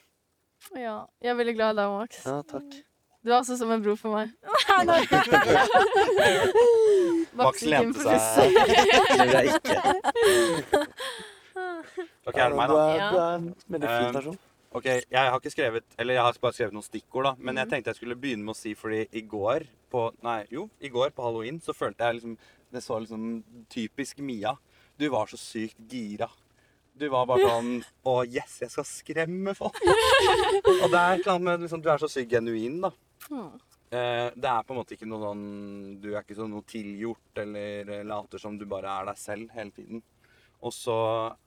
Ja, 0.77 1.05
jeg 1.23 1.31
er 1.31 1.35
veldig 1.35 1.55
glad 1.57 1.71
i 1.75 1.77
deg, 1.81 1.89
Max. 1.99 2.25
Ja, 2.27 2.43
takk. 2.43 2.85
Du 3.23 3.31
er 3.31 3.35
også 3.41 3.57
som 3.59 3.71
en 3.71 3.83
bror 3.83 3.97
for 4.01 4.11
meg. 4.17 4.31
Max 7.37 7.63
lente 7.63 8.01
seg. 8.01 8.21
Tror 9.17 9.27
jeg 9.35 9.47
ikke. 9.57 9.77
Ok, 12.31 12.37
er 12.37 12.49
det 12.53 12.57
meg, 12.57 12.69
da? 12.71 12.75
Ja. 12.95 13.11
du 13.11 13.17
er 13.19 13.35
en 13.35 13.55
veldig 13.69 13.89
fin 13.91 14.07
Um, 14.07 14.13
person. 14.15 14.37
Ok, 14.71 14.87
Jeg 14.87 15.19
har 15.19 15.35
ikke 15.35 15.51
skrevet 15.51 15.97
Eller 15.99 16.15
jeg 16.15 16.23
har 16.23 16.37
bare 16.43 16.55
skrevet 16.55 16.75
noen 16.77 16.87
stikkord, 16.87 17.27
da. 17.27 17.33
Men 17.39 17.57
mm. 17.57 17.61
jeg 17.63 17.71
tenkte 17.71 17.91
jeg 17.91 17.99
skulle 17.99 18.19
begynne 18.21 18.47
med 18.47 18.55
å 18.55 18.61
si 18.61 18.75
fordi 18.79 19.03
i 19.19 19.25
går 19.27 19.67
på 19.91 20.05
Nei, 20.27 20.45
jo, 20.55 20.69
i 20.79 20.91
går 20.93 21.11
på 21.17 21.25
halloween 21.27 21.59
så 21.63 21.75
følte 21.75 22.07
jeg 22.07 22.21
liksom 22.21 22.37
Det 22.71 22.83
så 22.85 23.01
liksom 23.03 23.25
typisk 23.73 24.23
Mia. 24.23 24.55
Du 24.95 25.09
var 25.11 25.27
så 25.27 25.39
sykt 25.41 25.81
gira. 25.91 26.29
Du 26.95 27.09
var 27.11 27.27
bare 27.27 27.49
sånn 27.49 27.73
Å, 28.07 28.15
yes, 28.29 28.61
jeg 28.63 28.71
skal 28.71 28.87
skremme 28.87 29.57
folk. 29.59 29.81
Og 30.85 30.87
det 30.87 31.01
er 31.01 31.17
et 31.17 31.25
eller 31.25 31.35
annet 31.35 31.49
med 31.49 31.67
liksom, 31.67 31.83
Du 31.83 31.91
er 31.91 32.03
så 32.03 32.11
sykt 32.13 32.31
genuin, 32.31 32.79
da. 32.85 32.93
Mm. 33.31 33.51
Eh, 33.91 34.29
det 34.39 34.51
er 34.53 34.67
på 34.67 34.71
en 34.71 34.79
måte 34.79 34.95
ikke 34.95 35.09
noe 35.11 35.25
sånn 35.25 35.47
Du 35.99 36.13
er 36.13 36.23
ikke 36.23 36.39
sånn 36.39 36.53
noe 36.55 36.63
tilgjort 36.71 37.43
eller 37.43 37.91
eh, 37.91 38.07
later 38.07 38.39
som 38.39 38.55
du 38.55 38.69
bare 38.71 38.93
er 39.01 39.11
deg 39.11 39.19
selv 39.19 39.51
hele 39.57 39.75
tiden. 39.75 40.05
Og 40.61 40.75
så 40.77 41.01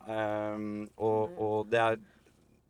ehm, 0.10 0.90
og 0.98 1.70
det 1.70 1.80
er 1.80 2.02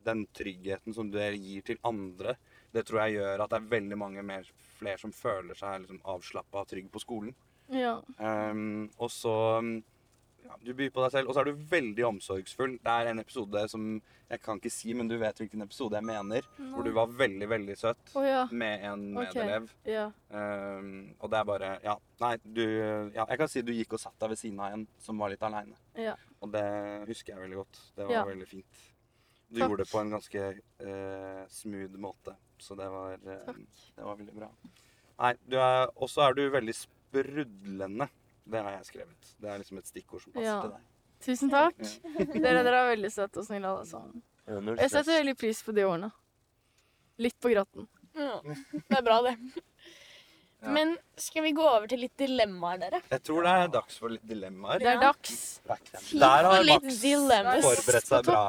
den 0.05 0.25
tryggheten 0.35 0.95
som 0.95 1.09
det 1.13 1.31
gir 1.37 1.65
til 1.67 1.79
andre, 1.87 2.35
det 2.73 2.85
tror 2.87 3.03
jeg 3.03 3.19
gjør 3.19 3.45
at 3.45 3.53
det 3.53 3.59
er 3.59 3.71
veldig 3.75 3.97
mange 3.99 4.25
mer, 4.25 4.47
flere 4.79 5.01
som 5.01 5.13
føler 5.15 5.57
seg 5.57 5.83
liksom 5.83 6.01
avslappa 6.15 6.63
og 6.63 6.71
trygg 6.71 6.89
på 6.93 7.01
skolen. 7.03 7.33
Ja. 7.73 7.97
Um, 8.19 8.89
og 8.97 9.11
så 9.11 9.33
ja, 10.43 10.57
Du 10.61 10.73
byr 10.75 10.89
på 10.91 11.03
deg 11.05 11.13
selv, 11.13 11.29
og 11.29 11.35
så 11.35 11.43
er 11.43 11.49
du 11.49 11.61
veldig 11.69 12.05
omsorgsfull. 12.09 12.75
Det 12.83 12.93
er 12.93 13.11
en 13.11 13.21
episode 13.21 13.63
som 13.71 13.85
jeg 14.33 14.41
kan 14.41 14.59
ikke 14.59 14.71
si, 14.73 14.93
men 14.97 15.07
du 15.07 15.15
vet 15.21 15.37
hvilken 15.39 15.63
episode 15.65 15.95
jeg 15.99 16.07
mener. 16.07 16.47
Hvor 16.73 16.85
du 16.85 16.91
var 16.95 17.11
veldig, 17.21 17.47
veldig 17.49 17.77
søt 17.79 18.15
oh, 18.17 18.25
ja. 18.25 18.43
med 18.51 18.85
en 18.89 19.05
medelev. 19.13 19.37
medelev. 19.37 19.69
Ja. 19.87 20.07
Um, 20.33 21.13
og 21.19 21.31
det 21.31 21.39
er 21.39 21.47
bare 21.47 21.71
Ja, 21.83 21.97
nei, 22.23 22.35
du 22.43 22.63
Ja, 22.65 23.27
jeg 23.27 23.39
kan 23.39 23.51
si 23.51 23.61
du 23.61 23.73
gikk 23.75 23.95
og 23.95 24.03
satt 24.03 24.17
deg 24.19 24.33
ved 24.33 24.41
siden 24.41 24.59
av 24.59 24.75
en 24.75 24.87
som 25.03 25.21
var 25.21 25.33
litt 25.33 25.45
aleine. 25.45 25.77
Ja. 25.99 26.17
Og 26.41 26.51
det 26.51 26.65
husker 27.07 27.35
jeg 27.35 27.45
veldig 27.45 27.61
godt. 27.61 27.83
Det 27.95 28.09
var 28.09 28.27
veldig 28.27 28.49
fint. 28.49 28.83
Du 29.53 29.59
Takk. 29.59 29.69
gjorde 29.69 29.83
det 29.83 29.91
på 29.91 29.99
en 30.01 30.13
ganske 30.15 30.45
uh, 30.81 31.43
smooth 31.53 31.99
måte, 32.01 32.33
så 32.57 32.73
det 32.79 32.87
var, 32.89 33.19
uh, 33.21 33.43
Takk. 33.45 33.59
det 33.93 34.07
var 34.07 34.17
veldig 34.17 34.33
bra. 34.39 34.49
Nei, 35.21 35.33
du 35.45 35.59
er 35.61 35.91
Og 35.93 36.09
så 36.09 36.23
er 36.25 36.33
du 36.39 36.41
veldig 36.49 36.73
sprudlende. 36.73 38.07
Det 38.49 38.63
har 38.65 38.73
jeg 38.79 38.87
skrevet. 38.89 39.29
Det 39.39 39.51
er 39.51 39.61
liksom 39.61 39.77
et 39.79 39.91
stikkord 39.91 40.23
som 40.23 40.33
passer 40.33 40.49
Ja. 40.49 40.61
til 40.63 40.73
deg. 40.73 40.89
Tusen 41.23 41.51
takk. 41.53 41.77
Dere, 42.33 42.63
dere 42.65 42.79
er 42.81 42.89
veldig 42.95 43.11
søte 43.13 43.39
og 43.39 43.45
snille 43.47 43.69
alle 43.69 43.85
sammen. 43.87 44.23
Jeg 44.49 44.89
setter 44.91 45.19
veldig 45.21 45.35
pris 45.39 45.61
på 45.63 45.75
de 45.77 45.85
ordene. 45.87 46.09
Litt 47.21 47.37
på 47.39 47.53
gratten. 47.53 47.85
Ja, 48.17 48.41
det 48.43 48.97
er 48.97 49.05
bra, 49.05 49.21
det. 49.25 49.37
Ja. 50.63 50.71
Men 50.75 50.97
skal 51.19 51.43
vi 51.45 51.51
gå 51.55 51.63
over 51.63 51.87
til 51.91 52.03
litt 52.03 52.15
dilemmaer, 52.19 52.81
dere? 52.81 52.99
Jeg 53.11 53.23
tror 53.27 53.45
det 53.45 53.53
er 53.61 53.71
dags 53.73 53.97
for 53.99 54.13
litt 54.13 54.25
dilemmaer. 54.27 54.79
Det 54.83 54.91
er 54.93 55.01
dags. 55.01 55.37
Der 56.11 56.49
har 56.49 56.63
Max 56.67 56.99
forberedt 57.03 58.09
seg 58.09 58.27
bra. 58.27 58.47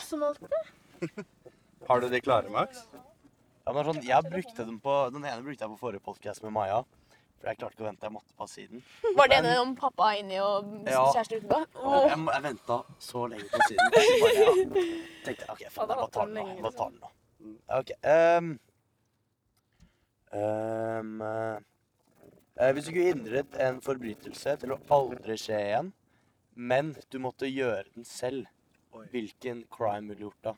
Har 1.89 2.01
du 2.01 2.09
de 2.09 2.21
klare, 2.25 2.51
Max? 2.53 2.85
Ja, 3.65 3.73
men 3.73 3.87
sånn, 3.89 4.03
jeg 4.05 4.29
brukte 4.29 4.65
den 4.69 4.77
på, 4.85 4.95
Den 5.15 5.25
ene 5.25 5.43
brukte 5.45 5.65
jeg 5.65 5.73
på 5.73 5.81
forrige 5.81 6.05
podcast 6.05 6.43
med 6.45 6.53
Maja. 6.57 6.83
For 7.41 7.51
jeg 7.51 7.59
klarte 7.61 7.77
ikke 7.77 7.85
å 7.85 7.89
vente. 7.91 8.07
Jeg 8.09 8.15
måtte 8.15 8.37
passe 8.41 8.57
siden. 8.61 8.83
Var 9.19 9.29
det 9.29 9.39
den 9.45 9.59
om 9.61 9.75
pappa 9.77 10.11
inni 10.17 10.39
og 10.41 10.71
Ja. 10.89 11.03
kjæreste 11.13 11.41
utenpå? 11.43 11.59
Og 11.83 12.07
jeg, 12.09 12.21
jeg 12.33 12.45
venta 12.47 12.79
så 13.05 13.25
lenge 13.29 13.49
på 13.53 13.61
siden. 13.69 13.91
Så 13.93 14.15
bare, 14.23 14.45
ja. 14.45 14.55
tenkte 15.27 15.45
jeg, 15.45 15.51
OK, 15.53 15.65
faen, 15.75 15.93
jeg 15.93 16.01
må 16.01 16.07
ta 16.15 16.25
den 16.25 16.39
nå. 16.39 16.47
Jeg 16.55 16.65
må 16.65 16.73
ta 16.79 16.89
den 16.89 17.03
nå. 17.03 17.11
Ok. 17.79 17.93
ehm, 18.15 18.49
ehm, 20.33 21.13
eh, 22.57 22.73
hvis 22.73 22.89
du 22.89 22.93
kunne 22.95 23.11
hindret 23.13 23.59
en 23.67 23.81
forbrytelse 23.85 24.57
til 24.63 24.73
å 24.75 24.81
aldri 24.97 25.37
skje 25.41 25.61
igjen, 25.69 25.93
men 26.55 26.95
du 27.13 27.19
måtte 27.23 27.49
gjøre 27.51 27.85
den 27.95 28.07
selv, 28.09 28.49
Oi. 28.95 29.05
hvilken 29.13 29.65
crime 29.75 30.09
ville 30.09 30.23
du 30.23 30.27
gjort 30.29 30.49
da? 30.49 30.55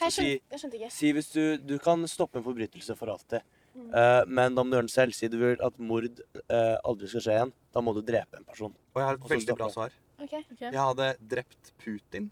Jeg 0.00 0.14
skjønte, 0.14 0.38
jeg 0.50 0.60
skjønte 0.62 0.78
ikke. 0.80 0.90
si 0.92 1.10
hvis 1.14 1.28
du, 1.32 1.42
du 1.62 1.74
kan 1.82 2.02
stoppe 2.10 2.40
en 2.40 2.46
forbrytelse 2.46 2.96
for 2.98 3.12
alltid, 3.14 3.44
eh, 3.76 4.22
men 4.26 4.56
da 4.56 4.64
må 4.64 4.72
du 4.72 4.78
gjøre 4.78 4.88
den 4.88 4.94
selv. 4.94 5.14
Si 5.16 5.28
du 5.30 5.36
vil 5.40 5.60
at 5.62 5.78
mord 5.78 6.08
uh, 6.08 6.76
aldri 6.84 7.10
skal 7.12 7.24
skje 7.26 7.36
igjen, 7.38 7.52
da 7.74 7.82
må 7.84 7.94
du 7.96 8.02
drepe 8.06 8.40
en 8.40 8.48
person. 8.48 8.74
Og 8.94 9.00
jeg 9.02 9.08
har 9.10 9.20
et 9.20 9.30
veldig 9.34 9.56
bra 9.60 9.70
svar. 9.72 9.94
Okay. 10.18 10.42
Okay. 10.52 10.70
Jeg 10.70 10.80
hadde 10.80 11.12
drept 11.34 11.72
Putin, 11.82 12.30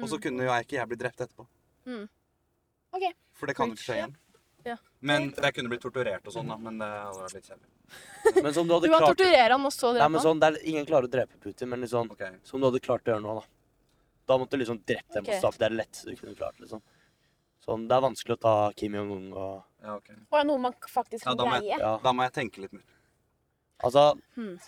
og 0.00 0.08
så 0.08 0.16
Mm. 0.16 0.22
kunne 0.24 0.44
jo 0.44 0.50
jeg 0.52 0.66
ikke 0.66 0.78
jeg 0.78 0.88
bli 0.88 0.98
drept 1.00 1.20
etterpå. 1.20 1.46
Mm. 1.86 2.08
Ok. 2.96 3.06
For 3.34 3.46
det 3.46 3.56
kan 3.56 3.68
jo 3.70 3.76
ikke 3.76 3.86
skje 3.88 4.00
igjen. 4.00 4.16
Ja. 4.64 4.76
Men 5.00 5.30
jeg 5.32 5.54
kunne 5.56 5.70
blitt 5.72 5.80
torturert 5.84 6.26
og 6.28 6.34
sånn, 6.34 6.50
da. 6.50 6.56
Men 6.60 6.80
det 6.80 6.88
hadde 6.88 7.22
vært 7.24 7.36
litt 7.38 7.46
kjedelig. 7.48 7.68
Du 8.30 8.40
Du 8.40 8.42
kan 8.44 9.00
klart 9.00 9.16
torturere 9.16 9.56
han 9.56 9.64
og 9.66 9.72
så 9.74 9.92
Nei, 9.96 10.04
men 10.06 10.20
han. 10.20 10.22
sånn, 10.22 10.40
det 10.42 10.50
er, 10.50 10.58
Ingen 10.70 10.86
klarer 10.86 11.08
å 11.08 11.10
drepe 11.10 11.38
Putin, 11.42 11.70
men 11.72 11.80
liksom, 11.80 12.10
okay. 12.12 12.36
som 12.46 12.60
du 12.60 12.68
hadde 12.68 12.80
klart 12.84 13.08
å 13.08 13.14
gjøre 13.14 13.24
nå, 13.24 13.34
da. 13.40 13.46
Da 14.30 14.38
måtte 14.38 14.54
du 14.56 14.62
liksom 14.62 14.80
drept 14.86 15.16
dem 15.16 15.24
okay. 15.26 15.36
og 15.36 15.42
stapp. 15.42 15.58
Det 15.58 15.66
er 15.66 15.74
det 15.74 15.80
letteste 15.82 16.12
du 16.14 16.20
kunne 16.20 16.38
klart. 16.38 16.60
liksom. 16.62 16.82
Sånn, 17.66 17.88
Det 17.90 17.96
er 17.96 18.04
vanskelig 18.06 18.36
å 18.38 18.40
ta 18.40 18.54
Kim 18.78 18.94
Jong-un 18.96 19.32
og 19.34 19.64
Ja, 19.82 19.96
ok. 19.96 20.10
Og 20.30 20.38
er 20.40 20.44
noe 20.48 20.58
man 20.58 20.74
faktisk 20.86 21.24
kan 21.24 21.36
ja, 21.36 21.44
jeg- 21.56 21.62
greie? 21.66 21.78
Ja. 21.80 21.96
Da 22.04 22.12
må 22.12 22.22
jeg 22.28 22.32
tenke 22.38 22.62
litt 22.64 22.72
mer. 22.72 22.86
Altså, 23.82 24.14
Hmm. 24.36 24.58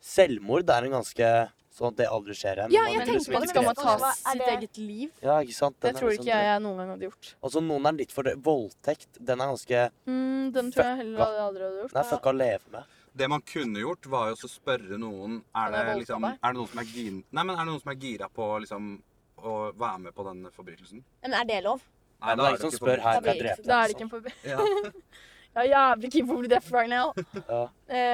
selvmord 0.00 0.68
er 0.70 0.84
en 0.84 0.92
ganske 1.00 1.50
Sånn 1.78 1.92
at 1.92 1.98
det 2.00 2.06
aldri 2.10 2.34
skjer 2.34 2.58
igjen. 2.58 2.72
Ja, 2.74 2.84
jeg 2.90 3.04
tenker 3.06 3.14
liksom 3.14 3.34
på 3.36 3.40
det, 3.40 3.48
skal 3.52 3.62
man 3.62 3.76
ta 3.78 4.12
sitt 4.18 4.42
eget 4.50 4.78
liv? 4.82 5.10
Ja, 5.22 5.36
ikke 5.44 5.54
sant? 5.54 5.76
Det 5.78 5.86
Den 5.86 5.94
det 5.94 6.00
tror 6.00 6.10
liksom 6.10 6.24
ikke 6.24 6.34
jeg 6.34 6.46
jeg 6.48 6.62
noen 6.64 6.76
gang 6.80 6.88
hadde 6.90 7.06
gjort. 7.06 7.28
Altså, 7.44 7.62
noen 7.62 7.86
er 7.86 7.92
litt 7.92 8.14
for 8.16 8.22
det. 8.26 8.32
Voldtekt, 8.42 9.18
den 9.24 9.40
er 9.44 9.46
ganske 9.52 9.82
Mm, 10.08 10.52
den 10.52 10.72
tror 10.72 10.84
jeg 10.88 10.96
heller 10.96 11.18
aldri 11.44 11.62
hadde 11.68 11.82
gjort. 11.84 11.92
Den 11.92 12.02
er 12.02 12.10
fucka 12.10 12.32
å 12.32 12.36
leve 12.36 12.72
med. 12.72 12.84
Det 13.14 13.28
man 13.28 13.42
kunne 13.42 13.78
gjort, 13.78 14.06
var 14.06 14.28
jo 14.30 14.34
å 14.34 14.50
spørre 14.50 14.98
noen 14.98 15.42
Er 15.54 15.70
det, 15.70 15.84
liksom, 16.02 16.24
er 16.24 16.52
det 16.52 16.56
noen 16.58 16.68
som 16.68 16.78
er 16.82 16.84
gin... 16.84 17.24
Nei, 17.30 17.42
men 17.44 17.54
er 17.54 17.64
det 17.64 17.70
noen 17.70 17.82
som 17.82 17.92
er 17.92 18.00
gira 18.02 18.28
på 18.28 18.60
liksom 18.64 19.02
å 19.42 19.54
være 19.78 19.98
med 20.08 20.14
på 20.16 20.24
den 20.28 20.44
forbrytelsen? 20.54 21.04
Men 21.22 21.34
er 21.40 21.44
det 21.48 21.62
lov? 21.66 21.80
Nei, 22.18 22.34
men 22.34 22.38
det 22.44 22.46
er 22.50 22.56
ikke 22.58 22.70
en 22.72 22.78
spør 22.80 23.02
her, 23.04 23.14
Da 23.14 23.20
blir 23.22 23.42
det 23.42 23.50
ikke 23.54 23.66
Da 23.68 23.80
er 23.82 23.86
det 23.90 23.94
ikke 23.96 24.06
en 24.08 24.14
forbrytelse. 24.16 24.48
Ja. 24.50 24.92
Jeg 25.58 25.64
er 25.64 25.70
jævlig 25.72 26.08
keen 26.12 26.26
på 26.28 26.34
å 26.36 26.40
bli 26.42 26.48
deaf 26.52 26.66
right 26.74 26.90
now. 26.92 27.12
Ja. 27.48 27.60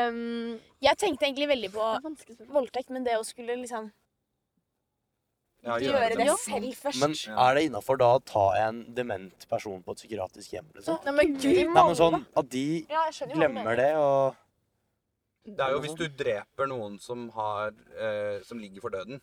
Um, 0.09 0.61
Jeg 0.85 0.97
tenkte 1.01 1.27
egentlig 1.27 1.49
veldig 1.51 1.71
på 1.75 1.83
det 1.83 1.97
er 1.99 2.05
vanskelig 2.07 2.37
spørsmål. 2.37 2.55
voldtekt, 2.57 2.93
men 2.95 3.05
det 3.05 3.17
å 3.19 3.25
skulle 3.27 3.57
liksom 3.59 3.91
Ja, 5.65 5.79
gjøre 5.81 6.15
det 6.21 6.29
selv 6.45 6.71
først 6.77 7.01
Men 7.01 7.15
er 7.47 7.55
det 7.59 7.65
innafor 7.71 7.97
da 8.01 8.11
å 8.19 8.23
ta 8.25 8.45
en 8.67 8.83
dement 8.95 9.47
person 9.51 9.83
på 9.83 9.95
et 9.97 10.01
psykiatrisk 10.03 10.53
hjem? 10.57 10.67
liksom? 10.77 10.99
Nei, 11.07 11.15
men 11.19 11.35
gud, 11.41 11.61
Nei, 11.73 11.85
men 11.89 11.97
sånn 12.01 12.19
at 12.37 12.51
de 12.53 12.65
Ja, 12.89 13.07
jeg 13.09 13.17
skjønner 13.19 13.35
hva 13.35 13.35
du 13.35 13.41
glemmer 13.41 13.77
det 13.81 13.91
og 13.97 14.37
Det 15.49 15.65
er 15.67 15.73
jo 15.75 15.81
hvis 15.85 15.97
du 16.01 16.05
dreper 16.25 16.69
noen 16.71 16.99
som 17.01 17.27
har 17.37 17.73
eh, 17.99 18.43
Som 18.45 18.61
ligger 18.63 18.85
for 18.85 18.93
døden. 18.95 19.21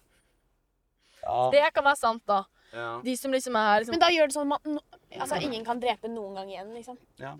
Ja. 1.24 1.50
Det 1.54 1.74
kan 1.74 1.84
være 1.86 1.98
sant, 2.00 2.24
da. 2.26 2.44
Ja. 2.74 3.02
De 3.04 3.16
som 3.20 3.32
liksom 3.32 3.56
er 3.60 3.82
liksom 3.82 3.98
Men 3.98 4.00
da 4.00 4.10
gjør 4.14 4.28
det 4.32 4.36
sånn 4.36 4.52
at 4.54 4.66
man, 4.66 4.76
no, 4.78 4.82
altså, 5.20 5.42
ingen 5.44 5.66
kan 5.68 5.80
drepe 5.80 6.08
noen 6.10 6.36
gang 6.40 6.50
igjen, 6.50 6.74
liksom. 6.74 6.98
Ja. 7.20 7.36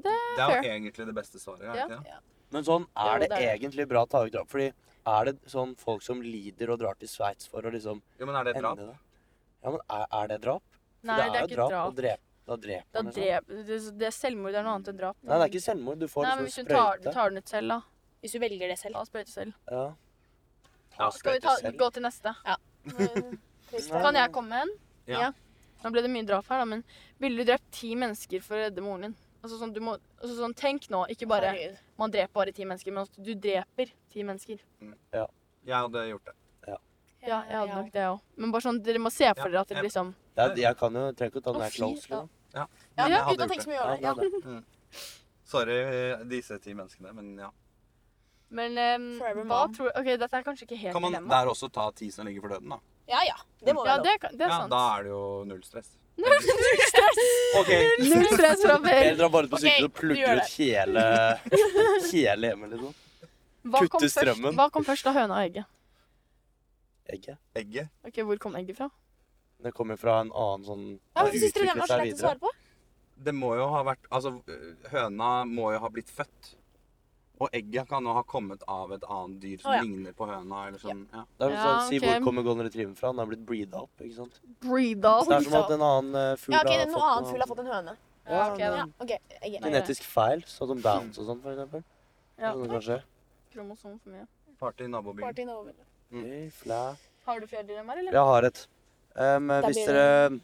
Det 0.00 0.12
er 0.14 0.46
Fair. 0.48 0.62
jo 0.62 0.70
egentlig 0.70 1.06
det 1.06 1.14
beste 1.14 1.38
svaret. 1.42 1.66
er 1.68 1.76
Ja. 2.06 2.20
Men 2.50 2.64
sånn, 2.64 2.86
er 2.96 3.18
det 3.20 3.28
det 3.30 3.38
er 3.42 3.56
egentlig 3.58 3.86
bra 3.88 4.04
å 4.04 4.08
ta 4.08 4.24
ut 4.24 4.32
drap? 4.32 4.48
Fordi 4.48 4.72
er 5.06 5.24
det 5.24 5.36
sånn 5.46 5.76
folk 5.78 6.02
som 6.02 6.20
lider 6.22 6.70
og 6.70 6.78
drar 6.80 6.94
til 6.98 7.08
Sveits 7.08 7.46
for 7.46 7.62
å 7.62 7.70
liksom 7.70 8.00
Jo, 8.18 8.26
men 8.26 8.34
er 8.36 8.44
det 8.44 8.54
drap? 8.60 8.76
det? 8.78 8.96
Ja, 9.62 9.70
men 9.70 9.80
er, 9.90 10.06
er 10.22 10.26
det 10.28 10.40
drap? 10.40 10.62
For 11.00 11.06
Nei, 11.06 11.16
det 11.16 11.36
er 11.36 11.40
jo 11.40 11.46
ikke 11.46 11.68
drap. 11.68 11.92
å 11.92 11.94
drepe. 11.94 12.20
Da 12.50 12.56
dreper 12.56 12.86
Da 12.92 13.02
man 13.02 13.12
liksom. 13.12 13.22
drep, 13.22 13.46
det, 13.68 13.98
det 14.00 14.06
er 14.08 14.10
selvmord 14.16 14.52
Det 14.52 14.58
er 14.58 14.64
noe 14.66 14.74
annet 14.74 14.88
enn 14.88 14.96
drap. 14.98 15.16
Nei, 15.22 15.36
det 15.38 15.44
er 15.44 15.52
ikke 15.52 15.62
selvmord. 15.68 15.98
Du 16.00 16.08
får 16.08 16.22
Nei, 16.26 16.34
men 16.34 16.44
liksom 16.44 16.64
hvis 16.64 16.68
du 16.68 16.74
tar, 16.74 16.98
du 16.98 17.10
tar 17.12 17.30
den 17.30 17.38
ut 17.38 17.48
selv, 17.48 17.68
da. 17.68 17.80
Hvis 18.20 18.32
du 18.32 18.38
velger 18.42 18.68
det 18.72 18.78
selv. 18.80 18.94
Ta 18.98 19.04
sprøyte 19.04 19.30
selv. 19.30 19.52
Ja. 19.70 19.84
Ja, 20.98 21.10
Skal 21.10 21.32
vi 21.38 21.40
ta, 21.40 21.54
selv. 21.56 21.78
gå 21.78 21.90
til 21.94 22.02
neste? 22.02 22.34
Trist. 22.44 22.69
Kan 22.88 24.18
jeg 24.18 24.32
komme 24.34 24.48
med 24.48 24.66
en? 24.66 24.74
Ja. 25.10 25.30
Nå 25.80 25.90
ble 25.94 26.02
det 26.04 26.10
mye 26.12 26.26
drap 26.28 26.48
her, 26.52 26.60
da, 26.62 26.68
men 26.68 26.82
ville 27.22 27.40
du 27.40 27.48
drept 27.48 27.70
ti 27.72 27.94
mennesker 27.96 28.42
for 28.44 28.58
å 28.58 28.64
redde 28.66 28.84
moren 28.84 29.08
din? 29.08 29.14
Altså 29.40 29.56
sånn, 29.56 29.70
du 29.72 29.80
må, 29.80 29.94
altså 30.20 30.34
sånn, 30.36 30.52
Tenk 30.58 30.90
nå, 30.92 31.06
ikke 31.14 31.28
bare 31.30 31.54
Herregud. 31.54 31.78
man 32.02 32.12
dreper 32.12 32.34
bare 32.36 32.52
ti 32.52 32.66
mennesker, 32.68 32.92
men 32.92 33.06
altså, 33.06 33.22
du 33.24 33.32
dreper 33.32 33.92
ti 34.12 34.24
mennesker. 34.26 34.60
Ja 35.16 35.24
Jeg 35.64 35.76
hadde 35.76 36.02
gjort 36.10 36.28
det. 36.28 36.34
Ja, 37.20 37.42
jeg 37.44 37.52
hadde 37.52 37.76
nok 37.76 37.88
det 37.92 38.04
òg. 38.08 38.20
Men 38.40 38.52
bare 38.52 38.64
sånn, 38.64 38.78
dere 38.84 39.00
må 39.02 39.10
se 39.12 39.28
for 39.36 39.52
dere 39.52 39.60
at 39.60 39.68
det 39.68 39.76
blir 39.76 39.88
liksom 39.90 40.14
Det 40.36 40.44
er, 40.44 40.54
jeg 40.62 40.76
kan 40.80 40.94
jo, 40.96 41.02
trenger 41.12 41.32
ikke 41.34 41.40
å 41.42 41.44
ta 41.44 41.52
den 41.52 41.64
her 41.66 41.74
close. 41.74 42.06
ja. 42.08 42.20
Liksom. 42.20 42.30
Ja, 42.54 42.66
Ja, 42.96 43.18
uten 43.28 43.44
å 43.44 43.48
tenke 43.50 43.64
så 43.66 43.70
mye 43.70 43.80
over 43.82 43.96
det 44.00 44.30
det. 44.30 44.40
Ja. 44.40 44.54
Mm. 44.54 44.62
Sorry, 45.50 45.76
disse 46.30 46.58
ti 46.64 46.74
menneskene, 46.78 47.12
men 47.12 47.28
ja. 47.38 47.50
Men 48.50 48.74
um, 48.78 49.04
hva 49.46 49.60
tror 49.74 49.92
OK, 49.94 50.08
dette 50.18 50.34
er 50.34 50.42
kanskje 50.42 50.66
ikke 50.66 50.78
helt 50.80 50.92
Kan 50.96 51.02
man 51.04 51.12
dilemma. 51.14 51.30
der 51.36 51.50
også 51.52 51.68
ta 51.70 51.84
ti 51.94 52.08
som 52.10 52.26
ligger 52.26 52.42
for 52.42 52.54
døden, 52.56 52.68
da? 52.74 52.78
ja 53.10 53.20
ja, 53.26 53.36
det 53.64 53.74
må 53.74 53.84
Ja, 53.86 53.96
være 53.96 53.98
lov. 53.98 54.04
det, 54.06 54.14
kan- 54.22 54.36
det 54.38 54.44
er 54.46 54.48
Ja, 54.50 54.58
sant. 54.60 54.70
da 54.70 54.80
er 54.98 55.02
det 55.06 55.10
jo 55.10 55.22
null 55.46 55.62
stress. 55.66 55.88
Null 56.20 56.40
stress! 56.90 57.20
OK. 57.60 57.70
Null 58.02 58.26
stress 58.34 58.62
fra 58.62 58.74
Eller 58.74 58.86
Per. 58.88 59.16
drar 59.20 59.28
bare 59.36 59.44
ut 59.46 59.50
på 59.50 59.56
Ok, 59.60 59.66
og 59.70 59.82
du 59.86 59.88
plugger 60.00 60.36
ut 60.40 60.50
hele, 60.58 61.04
hele 62.12 62.50
hjemmet, 62.50 62.70
liksom. 62.74 62.94
Hva 63.70 63.78
kom, 63.78 63.88
Kutte 63.88 64.04
først, 64.08 64.18
strømmen. 64.18 64.54
hva 64.58 64.66
kom 64.74 64.84
først 64.84 65.06
av 65.10 65.14
høna 65.20 65.38
og 65.38 65.46
egget? 65.46 65.64
Egget. 67.10 67.38
Egget. 67.56 67.88
Ok, 68.06 68.20
Hvor 68.26 68.38
kom 68.38 68.54
egget 68.56 68.76
fra? 68.78 68.90
Det 69.62 69.72
kommer 69.76 69.96
fra 70.00 70.20
en 70.24 70.30
annen 70.32 70.64
sånn 70.64 70.84
Ja, 71.16 71.24
men 71.26 71.32
Syns 71.34 71.52
dere 71.52 71.66
den 71.70 71.78
var 71.82 71.90
så 71.90 71.98
lett 72.00 72.14
å 72.14 72.22
svare 72.22 72.40
på? 72.40 72.50
Det 73.20 73.34
må 73.36 73.50
jo 73.58 73.66
ha 73.68 73.82
vært 73.84 74.06
Altså, 74.10 74.30
høna 74.92 75.32
må 75.50 75.72
jo 75.74 75.80
ha 75.82 75.90
blitt 75.92 76.08
født. 76.08 76.54
Og 77.40 77.48
egget 77.56 77.88
kan 77.88 78.04
jo 78.04 78.12
ha 78.12 78.22
kommet 78.28 78.62
av 78.68 78.90
et 78.92 79.04
annet 79.08 79.40
dyr 79.40 79.60
som 79.62 79.70
Å, 79.72 79.76
ja. 79.78 79.82
ligner 79.86 80.12
på 80.12 80.26
høna. 80.28 80.66
eller 80.68 80.78
sånn. 80.82 81.06
Ja. 81.12 81.22
Det 81.38 81.46
er 81.46 81.50
Ja, 81.54 81.62
sånn, 81.64 81.88
Si 81.88 81.96
ok. 81.96 82.04
hvor 82.04 82.24
kommer 82.26 82.42
golden 82.44 82.66
retrieveren 82.68 82.96
fra? 82.98 83.08
Den 83.14 83.18
har 83.22 83.26
blitt 83.30 83.46
breeda 83.46 83.80
opp. 83.80 83.90
ikke 84.00 84.14
sant? 84.18 84.40
Breeda. 84.60 85.14
Det 85.24 85.36
er 85.38 85.46
som 85.48 85.54
at 85.62 85.70
en 85.70 85.80
annen 85.80 86.14
uh, 86.14 86.36
fugl 86.36 86.52
Ja, 86.52 86.60
ok, 86.60 86.68
har 86.70 86.86
Noe 86.86 86.92
fått 86.94 87.08
annet 87.10 87.30
fugl 87.30 87.40
har 87.40 87.50
fått 87.54 87.62
en 87.64 87.70
høne. 87.72 87.96
Ja, 88.28 88.52
ok, 88.52 88.58
Ja, 88.60 88.70
da. 88.70 88.76
Ja, 88.76 88.84
ok, 89.00 89.10
jeg 89.40 89.62
Genetisk 89.62 90.02
feil, 90.04 90.42
sånn 90.44 90.68
som 90.68 90.80
Downs 90.84 91.18
og 91.18 91.26
sånn, 91.30 91.40
for 91.42 91.50
eksempel. 91.54 91.84
Ja. 92.38 92.52
Sånn 92.52 92.68
kan 92.68 92.80
skje. 92.84 93.02
Kromosom 93.54 93.96
for 94.04 94.10
mye. 94.10 94.26
Party 94.60 94.84
i 94.84 94.88
nabobyen. 94.92 95.24
Party 95.24 95.46
over. 95.48 95.72
Hey, 96.12 96.50
fla. 96.50 96.96
Har 97.26 97.40
du 97.40 97.46
flere 97.46 97.64
dilemmaer, 97.66 97.98
eller? 98.04 98.12
Jeg 98.12 98.20
har 98.28 98.44
et. 98.44 98.66
Um, 99.16 99.48
hvis 99.48 99.74
blir 99.80 99.86
dere 99.86 100.40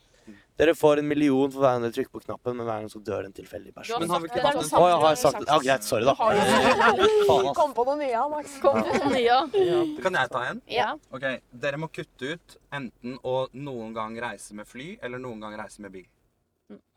Dere 0.57 0.73
får 0.73 0.99
en 1.03 1.09
million 1.09 1.51
for 1.53 1.61
hver 1.61 1.75
gang 1.77 1.83
dere 1.85 1.93
trykker 1.93 2.13
på 2.17 2.23
knappen, 2.25 2.57
men 2.57 2.65
hver 2.65 2.79
gang 2.81 2.89
så 2.89 3.01
dør 3.05 3.27
en 3.29 3.33
tilfeldig 3.37 3.75
person. 3.77 4.01
Men 4.01 4.09
har 4.15 4.21
vi 4.25 4.31
ikke 4.31 4.41
tatt 4.41 4.57
den? 4.57 4.71
Å, 4.81 4.87
ja, 4.89 4.97
har 5.03 5.11
jeg 5.13 5.21
sagt 5.21 5.39
det? 5.43 5.49
Ja, 5.51 5.59
greit. 5.67 5.85
Sorry, 5.85 6.05
da. 6.09 6.15
Faen, 6.17 7.51
ass. 7.51 7.57
Kom 7.59 7.75
på 7.77 7.85
noe 7.91 7.97
nye, 8.01 8.23
Max. 8.33 8.57
Kom 8.65 8.81
på 8.81 8.97
noe 9.03 9.13
nye. 9.13 10.01
Kan 10.01 10.17
jeg 10.17 10.33
ta 10.33 10.45
en? 10.49 10.63
Ja. 10.73 10.89
Ok, 11.13 11.27
Dere 11.53 11.77
må 11.83 11.91
kutte 11.93 12.33
ut 12.39 12.57
enten 12.73 13.19
å 13.23 13.37
noen 13.53 13.93
gang 13.97 14.17
reise 14.25 14.57
med 14.57 14.67
fly 14.71 14.95
eller 15.03 15.21
noen 15.21 15.45
gang 15.45 15.59
reise 15.61 15.85
med 15.85 15.93
bil. 15.93 16.07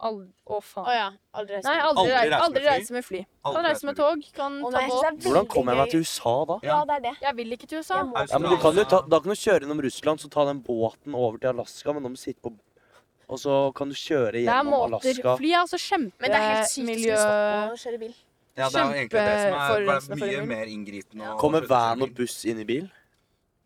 Ald- 0.01 0.23
å, 0.49 0.55
Å 0.57 0.61
faen. 0.65 0.87
ja. 0.97 1.09
Aldri 1.37 1.59
reist. 1.59 1.67
Nei, 1.67 1.75
aldri, 1.83 2.01
Aldri 2.01 2.15
reise, 2.15 2.29
reise 2.31 2.45
aldri 2.47 2.61
fly. 2.63 2.69
reise 2.71 2.93
med 2.95 3.05
fly. 3.05 3.19
Kan 3.45 3.65
reise 3.67 3.85
med 3.91 3.97
tog, 3.99 4.23
kan 4.39 4.55
Å, 4.63 4.71
ta 4.71 4.79
nei, 4.79 4.87
båt. 4.89 5.03
det 5.03 5.09
er 5.11 5.27
Hvordan 5.27 5.49
kommer 5.51 5.75
jeg 5.75 5.81
meg 5.83 5.85
gøy. 5.85 5.91
til 5.91 6.07
USA 6.07 6.33
da? 6.49 6.57
Ja, 6.65 6.77
det 6.89 6.95
er 6.95 7.03
det. 7.09 7.13
Jeg 7.27 7.35
vil 7.37 7.53
ikke 7.59 7.67
til 7.69 7.83
USA. 7.83 7.99
Jeg 7.99 8.07
må- 8.09 8.23
Ja, 8.31 8.39
men 8.39 8.49
du 8.49 8.57
kan 8.63 8.79
jo 8.79 8.83
ta, 8.95 9.01
Da 9.03 9.19
kan 9.19 9.29
du 9.29 9.35
kjøre 9.37 9.59
gjennom 9.67 9.83
Russland, 9.85 10.23
så 10.23 10.29
ta 10.31 10.45
den 10.49 10.63
båten 10.63 11.13
over 11.13 11.37
til 11.37 11.49
Alaska, 11.51 11.93
men 11.93 12.01
da 12.01 12.09
må 12.09 12.15
du 12.17 12.23
sitte 12.23 12.41
på 12.41 12.55
Og 13.29 13.37
så 13.37 13.55
kan 13.77 13.89
du 13.91 13.95
kjøre 13.95 14.31
Det 14.33 14.41
er 14.41 14.47
gjennom 14.49 14.73
måter. 14.73 15.13
Alaska. 15.13 15.35
Fly 15.37 15.51
er 15.53 15.59
altså 15.61 15.97
Men 15.99 16.11
det 16.19 16.37
er 16.39 16.47
helt 16.49 16.71
sykt 16.71 16.89
å 16.89 17.77
kjempemiljø... 17.83 18.13
Ja, 18.59 18.67
det 18.67 18.75
er 18.75 18.87
jo 18.89 18.95
egentlig 18.97 19.09
det 19.13 19.35
som 19.39 19.53
er 19.53 19.59
Kjempeforurensende 19.69 20.17
mye 20.19 20.39
for 20.39 20.47
mer 20.49 20.65
inngripende. 20.73 21.23
Ja. 21.29 21.35
Kommer 21.39 21.67
van 21.69 22.01
og 22.03 22.15
buss 22.17 22.39
inn 22.49 22.59
i 22.59 22.65
bil? 22.67 22.89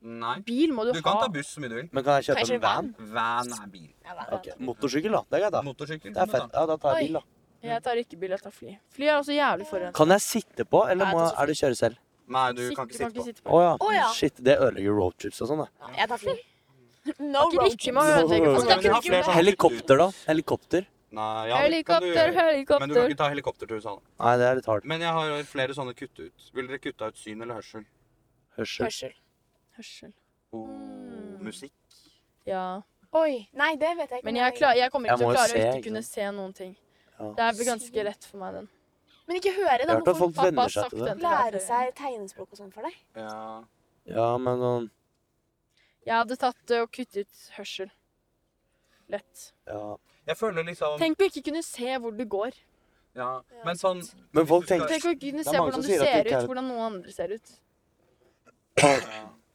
Nei. 0.04 0.36
Bil 0.46 0.74
må 0.76 0.84
du, 0.86 0.92
Du 0.94 1.02
kan 1.02 1.16
ha. 1.16 1.24
ta 1.24 1.32
buss 1.34 1.54
så 1.56 1.64
mye 1.64 1.72
du 1.72 1.76
vil. 1.80 1.88
Men 1.96 2.04
kan 2.04 2.20
jeg 2.20 2.26
Kan 2.28 2.36
kjøpe 2.36 2.52
jeg 2.52 2.60
en 2.60 2.66
van? 2.68 2.90
Van 3.16 3.54
er 3.56 3.68
bil. 3.72 3.88
Ja, 4.04 4.14
hva- 4.20 4.28
Ok, 4.38 4.50
Motorsykkel, 4.60 5.12
da. 5.16 5.22
Det 5.32 5.40
er 5.40 5.44
greit, 5.46 5.56
da. 5.56 5.62
Motorsykkel. 5.64 6.14
Det 6.14 6.22
er 6.22 6.32
fett. 6.36 6.50
Ja, 6.54 6.66
da 6.70 6.78
tar 6.78 7.00
jeg 7.00 7.08
bil, 7.08 7.14
da. 7.14 7.24
Jeg 7.64 7.84
tar 7.84 7.96
ikke 8.04 8.20
bil, 8.20 8.30
jeg 8.36 8.42
tar 8.44 8.52
fly. 8.52 8.78
Fly 8.92 9.06
er 9.08 9.16
også 9.22 9.34
jævlig 9.34 9.66
forurensende. 9.72 9.96
Kan 9.96 10.10
jeg 10.10 10.22
sitte 10.28 10.66
på, 10.68 10.84
eller 10.92 11.06
må, 11.16 11.24
er 11.40 11.46
det 11.48 11.56
kjøre 11.56 11.76
selv? 11.80 11.96
Nei, 12.28 12.52
du 12.54 12.62
Sitt- 12.68 12.76
kan 12.76 12.88
ikke 12.88 12.98
sitte 13.00 13.14
på. 13.16 13.24
sitte 13.24 13.42
Å 13.48 13.62
ja. 13.64 13.72
Oh, 13.80 13.92
ja. 13.96 14.08
Shit, 14.14 14.36
det 14.44 14.60
ødelegger 14.60 14.94
roadtrips 15.00 15.42
og 15.42 15.48
sånn, 15.50 15.64
da. 15.64 15.68
Ja, 15.88 15.96
Jeg 16.04 16.10
tar 16.10 16.18
fly. 16.18 16.36
No 17.20 17.42
Ikke 17.50 17.60
road 17.60 17.72
riktig 17.72 17.94
med 17.94 18.04
å 18.04 18.28
trips. 18.28 18.32
ødelegge 18.32 18.94
Altså, 18.96 19.32
Helikopter, 19.36 19.98
da? 19.98 20.06
Helikopter? 20.28 20.86
Nei, 21.14 21.48
ja, 21.50 21.58
helikopter, 21.62 22.32
kan 22.34 22.34
du 22.34 22.40
Helikopter. 22.42 22.80
Men 22.80 22.90
du 22.90 22.96
kan 22.96 23.10
ikke 23.12 23.18
ta 23.20 23.28
helikopter 23.30 23.68
til 23.70 23.78
USA. 23.78 23.92
Nei, 24.20 24.32
det 24.42 24.46
er 24.48 24.56
litt 24.56 24.66
hardt. 24.72 24.86
Men 24.90 25.02
jeg 25.04 25.12
har 25.14 25.44
flere 25.46 25.76
sånne 25.78 25.94
kutte 25.94 26.30
ut. 26.30 26.48
Vil 26.56 26.68
dere 26.72 26.80
kutte 26.82 27.10
ut 27.12 27.20
syn 27.22 27.42
eller 27.44 27.60
hørsel? 27.60 27.84
Hørsel. 28.58 28.86
Hørsel. 28.88 29.14
Hørsel. 29.78 30.14
Oh, 30.54 30.68
Mm. 30.68 31.44
musikk? 31.44 31.74
Ja. 32.48 32.82
Oi. 33.14 33.48
Nei, 33.54 33.76
det 33.76 33.92
vet 33.98 34.10
jeg 34.10 34.20
ikke. 34.20 34.26
Men 34.26 34.36
jeg, 34.36 34.56
klar, 34.56 34.74
jeg 34.76 34.92
kommer 34.92 35.10
Jeg 35.10 35.18
ikke 35.18 35.20
til 35.20 35.28
å 35.28 35.36
klare 35.36 35.50
se, 35.50 35.60
å 35.60 35.74
ikke 35.76 35.84
kunne 35.90 36.04
se 36.04 36.22
noen 36.32 36.54
ting. 36.56 36.76
Ja. 37.20 37.30
Det 37.38 37.44
er 37.62 37.66
ganske 37.70 38.04
lett 38.10 38.24
for 38.26 38.38
meg, 38.38 38.54
den. 38.54 38.70
Men 39.28 39.38
ikke 39.38 39.54
høre, 39.56 39.86
da. 39.86 40.00
Hvorfor 40.00 40.18
folk 40.18 40.36
Pappa 40.36 40.62
har 40.62 40.70
sagt 40.70 40.92
det. 40.98 41.06
den 41.06 41.20
lære 41.20 41.62
seg 41.62 41.94
tegnespråk 41.96 42.48
og 42.52 42.58
sånn 42.58 42.74
for 42.74 42.82
deg? 42.84 42.94
Ja. 43.16 43.64
Ja, 44.06 44.38
men 44.38 44.58
sånn 44.58 44.90
Jeg 46.06 46.16
hadde 46.16 46.36
tatt 46.38 46.72
og 46.80 46.92
kuttet 46.92 47.24
ut 47.28 47.44
hørsel. 47.58 47.92
Lett. 49.10 49.52
Ja. 49.68 49.96
Jeg 50.28 50.38
føler 50.40 50.64
liksom 50.64 50.98
Tenk 51.00 51.20
å 51.20 51.28
ikke 51.28 51.44
kunne 51.50 51.62
se 51.64 51.98
hvor 52.00 52.14
du 52.16 52.24
går. 52.26 52.56
Ja, 53.16 53.42
men 53.66 53.76
sånn 53.78 54.00
Men 54.34 54.48
folk 54.50 54.66
tenker 54.66 54.88
Tenk 54.90 55.04
å 55.06 55.12
ikke 55.14 55.32
kunne 55.32 55.44
se 55.46 55.52
hvordan 55.60 55.82
du 55.84 55.88
ser 55.88 56.06
er- 56.08 56.26
ut, 56.32 56.48
hvordan 56.50 56.66
noen 56.72 56.86
andre 56.88 57.12
ser 57.14 57.34
ut. 57.36 57.52
Ja. 58.82 58.94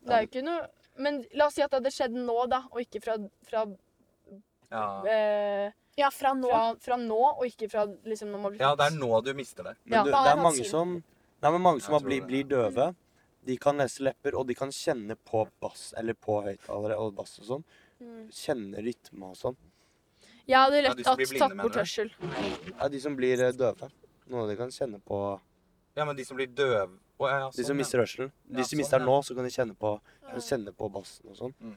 Det 0.05 0.15
er 0.15 0.21
jo 0.23 0.29
ikke 0.29 0.45
noe 0.47 0.69
Men 0.99 1.25
la 1.39 1.47
oss 1.47 1.55
si 1.55 1.63
at 1.63 1.71
det 1.71 1.79
hadde 1.79 1.91
skjedd 1.95 2.15
nå, 2.17 2.37
da, 2.51 2.63
og 2.73 2.81
ikke 2.83 3.01
fra, 3.03 3.17
fra, 3.47 3.65
Ja. 4.71 5.03
eh, 5.07 5.71
Ja, 5.97 6.09
fra 6.11 6.33
nå. 6.35 6.49
fra, 6.51 6.75
fra 6.81 6.97
nå, 6.97 7.19
og 7.39 7.45
ikke 7.47 7.69
fra 7.71 7.85
liksom 8.05 8.31
når 8.33 8.41
man 8.43 8.53
blir 8.53 8.61
ja, 8.61 8.75
det 8.75 8.87
er 8.93 8.97
nå 8.99 9.21
du 9.25 9.33
mister 9.35 9.63
det. 9.65 9.77
Men 9.85 9.93
Ja, 9.99 10.03
du, 10.05 10.11
det 10.11 10.33
er 10.33 10.37
mange 10.43 10.65
som 10.67 10.97
Nei, 11.43 11.51
men 11.53 11.63
mange 11.63 11.81
som 11.81 12.03
blir 12.03 12.27
det. 12.27 12.49
døve. 12.49 12.95
De 13.49 13.57
kan 13.61 13.79
lese 13.81 14.03
lepper, 14.05 14.35
og 14.37 14.45
de 14.49 14.55
kan 14.59 14.69
kjenne 14.75 15.17
på 15.29 15.47
bass 15.63 15.91
eller 15.97 16.17
på 16.19 16.43
høyttalere 16.45 16.99
og 17.01 17.15
bass 17.17 17.39
og 17.41 17.47
sånn. 17.49 17.65
Mm. 18.03 18.25
Kjenne 18.35 18.83
rytme 18.85 19.31
og 19.33 19.37
sånn. 19.41 19.57
Jeg 20.49 20.57
hadde 20.57 20.79
Ja, 20.81 20.83
lett 20.89 20.97
de 21.01 21.05
som 21.05 21.17
tatt, 21.17 21.33
tatt 21.41 21.57
bort 21.57 21.77
hørsel. 21.81 22.11
Ja, 22.75 22.89
de 22.93 23.01
som 23.01 23.17
blir 23.17 23.41
eh, 23.45 23.53
døve. 23.57 23.89
Noe 24.29 24.45
av 24.45 24.49
de 24.53 24.57
kan 24.61 24.73
kjenne 24.73 25.01
på 25.01 25.19
Ja, 25.97 26.05
men 26.05 26.17
de 26.17 26.25
som 26.29 26.37
blir 26.37 26.49
døve 26.53 26.91
oh, 27.19 27.27
ja, 27.29 27.49
De 27.49 27.57
sånn, 27.63 27.71
som 27.71 27.77
ja. 27.77 27.81
mister 27.81 28.03
hørselen. 28.03 28.33
De 28.45 28.61
Ja, 28.61 28.65
som 28.65 28.71
sånn, 28.71 28.81
mister 28.83 28.97
ja. 28.97 29.01
den 29.03 29.09
nå, 29.09 29.17
så 29.25 29.37
kan 29.39 29.49
de 29.49 29.53
kjenne 29.55 29.77
på, 29.81 29.93
kan 30.29 30.45
kjenne 30.45 30.75
på 30.77 30.91
bassen 30.93 31.33
og 31.33 31.39
sånn. 31.41 31.55
Mm. 31.65 31.77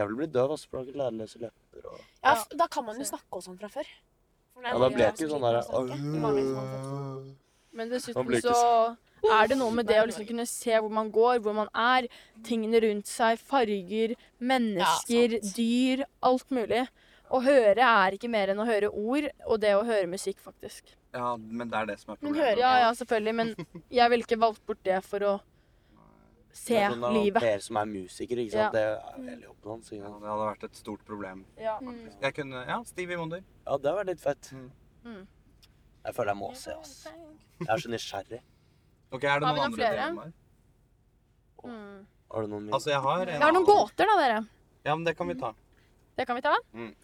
Jeg 0.00 0.06
vil 0.08 0.16
bli 0.22 0.28
døv, 0.30 0.54
altså, 0.56 0.70
for 0.70 0.80
da 0.80 0.88
kan 0.88 1.00
lære 1.02 1.12
å 1.14 1.18
lese 1.20 1.40
lepper 1.44 1.86
og 1.90 2.00
Ja, 2.24 2.34
da 2.62 2.66
kan 2.72 2.86
man 2.88 3.00
jo 3.00 3.06
snakke 3.08 3.40
og 3.40 3.44
sånn 3.44 3.58
fra 3.60 3.70
før. 3.76 3.92
Ja, 4.60 4.72
da 4.76 4.88
ble 4.92 5.04
det 5.04 5.12
ikke 5.14 5.30
sånn 5.30 5.44
der 5.46 5.60
som 5.68 5.88
fått- 5.88 7.36
Men 7.72 7.88
dessuten 7.92 8.40
så 8.44 8.96
er 9.28 9.50
det 9.50 9.58
noe 9.60 9.74
med 9.74 9.88
det 9.90 9.98
å 10.00 10.06
liksom 10.08 10.26
kunne 10.28 10.46
se 10.48 10.78
hvor 10.78 10.92
man 10.92 11.10
går, 11.12 11.40
hvor 11.44 11.56
man 11.56 11.70
er, 11.76 12.08
tingene 12.46 12.80
rundt 12.84 13.10
seg, 13.10 13.40
farger, 13.50 14.16
mennesker, 14.38 15.36
ja, 15.38 15.52
dyr, 15.56 16.04
alt 16.30 16.54
mulig. 16.54 16.86
Å 17.30 17.38
høre 17.44 17.84
er 17.86 18.16
ikke 18.16 18.30
mer 18.30 18.50
enn 18.50 18.58
å 18.62 18.66
høre 18.66 18.88
ord, 18.90 19.28
og 19.46 19.60
det 19.62 19.76
å 19.78 19.84
høre 19.86 20.08
musikk, 20.10 20.40
faktisk. 20.42 20.96
Ja, 21.14 21.36
men 21.36 21.70
det 21.70 21.78
er 21.78 21.86
det 21.92 21.98
som 22.00 22.14
er 22.14 22.18
problemet. 22.18 22.42
hører 22.42 22.62
Ja, 22.62 22.72
ja, 22.86 22.90
selvfølgelig, 22.98 23.34
men 23.38 23.54
jeg 24.00 24.10
ville 24.10 24.26
ikke 24.26 24.40
valgt 24.40 24.64
bort 24.66 24.82
det 24.86 24.98
for 25.06 25.26
å 25.26 25.36
se 26.50 26.74
Det 26.74 26.80
er 26.82 26.94
sånn, 26.94 27.06
livet. 27.14 27.42
Per 27.44 27.62
som 27.62 27.78
er 27.78 27.90
musiker, 27.90 28.42
ikke 28.42 28.56
sant. 28.56 28.74
Det 28.74 29.30
er 29.30 29.44
jobben 29.46 29.74
hans. 29.76 29.90
Ja, 29.94 30.10
det 30.10 30.30
hadde 30.32 30.46
vært 30.48 30.66
et 30.66 30.80
stort 30.80 31.04
problem. 31.06 31.44
Ja. 31.60 31.76
Mm. 31.82 32.08
Jeg 32.16 32.36
kunne 32.40 32.64
Ja, 32.66 32.80
Stevie 32.88 33.18
Wonder. 33.20 33.44
Ja, 33.66 33.76
det 33.76 33.90
hadde 33.92 33.98
vært 34.00 34.10
litt 34.10 34.24
fett. 34.24 34.50
Mm. 34.56 35.20
Jeg 36.00 36.16
føler 36.16 36.32
jeg 36.32 36.40
må 36.40 36.50
se, 36.58 36.74
ass. 36.74 36.94
Jeg 37.60 37.68
er 37.68 37.84
så 37.84 37.92
nysgjerrig. 37.92 38.40
Ok, 39.10 39.24
er 39.24 39.40
det 39.42 39.48
Har 39.48 39.54
vi 39.54 39.60
noen 39.60 39.60
noen 39.60 39.66
andre 39.66 39.90
flere? 39.90 40.32
Mm. 41.64 42.06
Har 42.30 42.46
du 42.46 42.52
noen 42.52 42.64
min? 42.68 42.74
Altså, 42.74 42.92
jeg 42.92 43.02
har 43.02 43.22
en 43.24 43.34
Jeg 43.34 43.42
har 43.42 43.54
noen 43.56 43.66
gåter, 43.68 44.06
da, 44.06 44.16
dere. 44.22 44.40
Ja, 44.86 44.94
men 44.94 45.04
det 45.04 45.16
kan 45.18 45.28
vi 45.28 45.36
ta. 45.40 45.52
Det 46.16 46.26
kan 46.28 46.38
vi 46.38 46.44
ta? 46.46 46.54
Mm. 46.76 46.94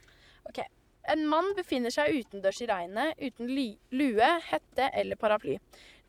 Ok. 0.49 0.63
En 1.13 1.27
mann 1.31 1.53
befinner 1.59 1.93
seg 1.95 2.15
utendørs 2.19 2.61
i 2.63 2.67
regnet 2.71 3.19
uten 3.23 3.51
ly 3.51 3.67
lue, 3.95 4.31
hette 4.49 4.89
eller 4.93 5.19
paraply. 5.19 5.59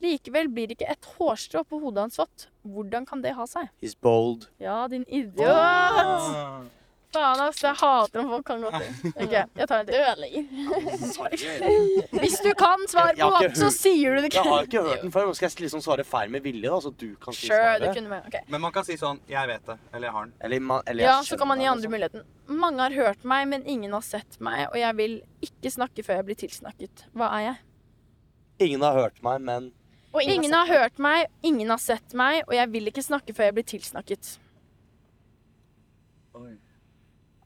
Likevel 0.02 0.50
blir 0.54 0.74
ikke 0.74 0.90
et 0.94 1.10
hårstrå 1.18 1.64
på 1.66 1.80
hodet 1.82 2.06
hans 2.06 2.20
vått. 2.22 2.48
Hvordan 2.66 3.06
kan 3.10 3.22
det 3.26 3.34
ha 3.38 3.46
seg? 3.50 3.70
He's 3.82 3.98
bold. 3.98 4.50
Ja, 4.62 4.84
din 4.90 5.06
idiot! 5.10 5.50
Ah. 5.50 6.62
Faen, 7.16 7.40
ass. 7.40 7.62
Jeg 7.64 7.76
hater 7.80 8.20
om 8.20 8.30
folk 8.34 8.46
kan 8.46 8.62
gåter. 8.62 8.88
Ok, 9.24 9.32
jeg 9.32 9.68
tar 9.70 9.80
en 9.80 9.88
til. 9.88 10.00
Hvis 12.22 12.36
du 12.44 12.50
kan 12.60 12.84
svare 12.92 13.14
Jeg 13.16 13.24
har 13.24 13.38
på 13.38 13.46
ikke 13.48 13.56
så 13.62 13.70
hørt- 13.70 13.78
sier 13.80 14.16
du 14.18 14.22
det 14.26 14.34
Jeg 14.36 14.44
har 14.44 14.68
ikke 14.68 14.82
hørt 14.84 15.02
den 15.06 15.14
før. 15.16 15.26
Nå 15.30 15.36
skal 15.38 15.48
jeg 15.50 15.62
liksom 15.64 15.82
svare 15.86 16.04
feil 16.08 16.30
med 16.34 16.44
vilje, 16.44 16.68
da, 16.68 16.80
så 16.84 16.92
du 16.92 17.08
kan 17.24 17.34
si 17.34 17.48
Sure, 17.48 17.58
svaret. 17.80 17.96
kunne 17.96 18.10
med. 18.12 18.28
Ok. 18.28 18.36
Men 18.52 18.62
man 18.62 18.72
kan 18.76 18.84
si 18.84 18.98
sånn 19.00 19.20
'Jeg 19.30 19.48
vet 19.48 19.66
det', 19.66 19.78
eller 19.94 20.08
'Jeg 20.08 20.14
har 20.18 20.26
den'. 20.26 20.34
Eller, 20.42 20.60
man, 20.60 20.82
eller 20.88 21.04
jeg 21.04 21.10
Ja, 21.10 21.22
så 21.24 21.38
kan 21.38 21.48
man 21.48 21.60
gi 21.60 21.66
andre 21.66 21.82
det, 21.82 21.92
muligheten. 21.92 22.24
Mange 22.48 22.80
har 22.82 22.92
hørt 22.92 23.24
meg, 23.24 23.48
men 23.48 23.64
ingen 23.66 23.92
har 23.94 24.02
sett 24.02 24.40
meg, 24.40 24.68
og 24.72 24.76
jeg 24.78 24.96
vil 24.98 25.22
ikke 25.42 25.72
snakke 25.72 26.04
før 26.04 26.14
jeg 26.16 26.26
blir 26.26 26.36
tilsnakket. 26.36 27.06
Hva 27.16 27.32
er 27.32 27.40
jeg? 27.40 27.56
altså. 27.58 27.64
Ingen 28.66 28.82
har 28.82 28.94
hørt 28.94 29.24
meg, 29.24 29.42
men 29.42 29.72
Og 30.14 30.22
Ingen 30.24 30.52
har 30.54 30.66
hørt 30.68 30.98
meg, 31.00 31.28
ingen 31.44 31.70
har 31.70 31.78
sett 31.78 32.14
meg, 32.14 32.44
og 32.48 32.54
jeg 32.54 32.72
vil 32.72 32.86
ikke 32.88 33.04
snakke 33.04 33.34
før 33.36 33.44
jeg 33.44 33.54
blir 33.54 33.64
tilsnakket. 33.64 34.40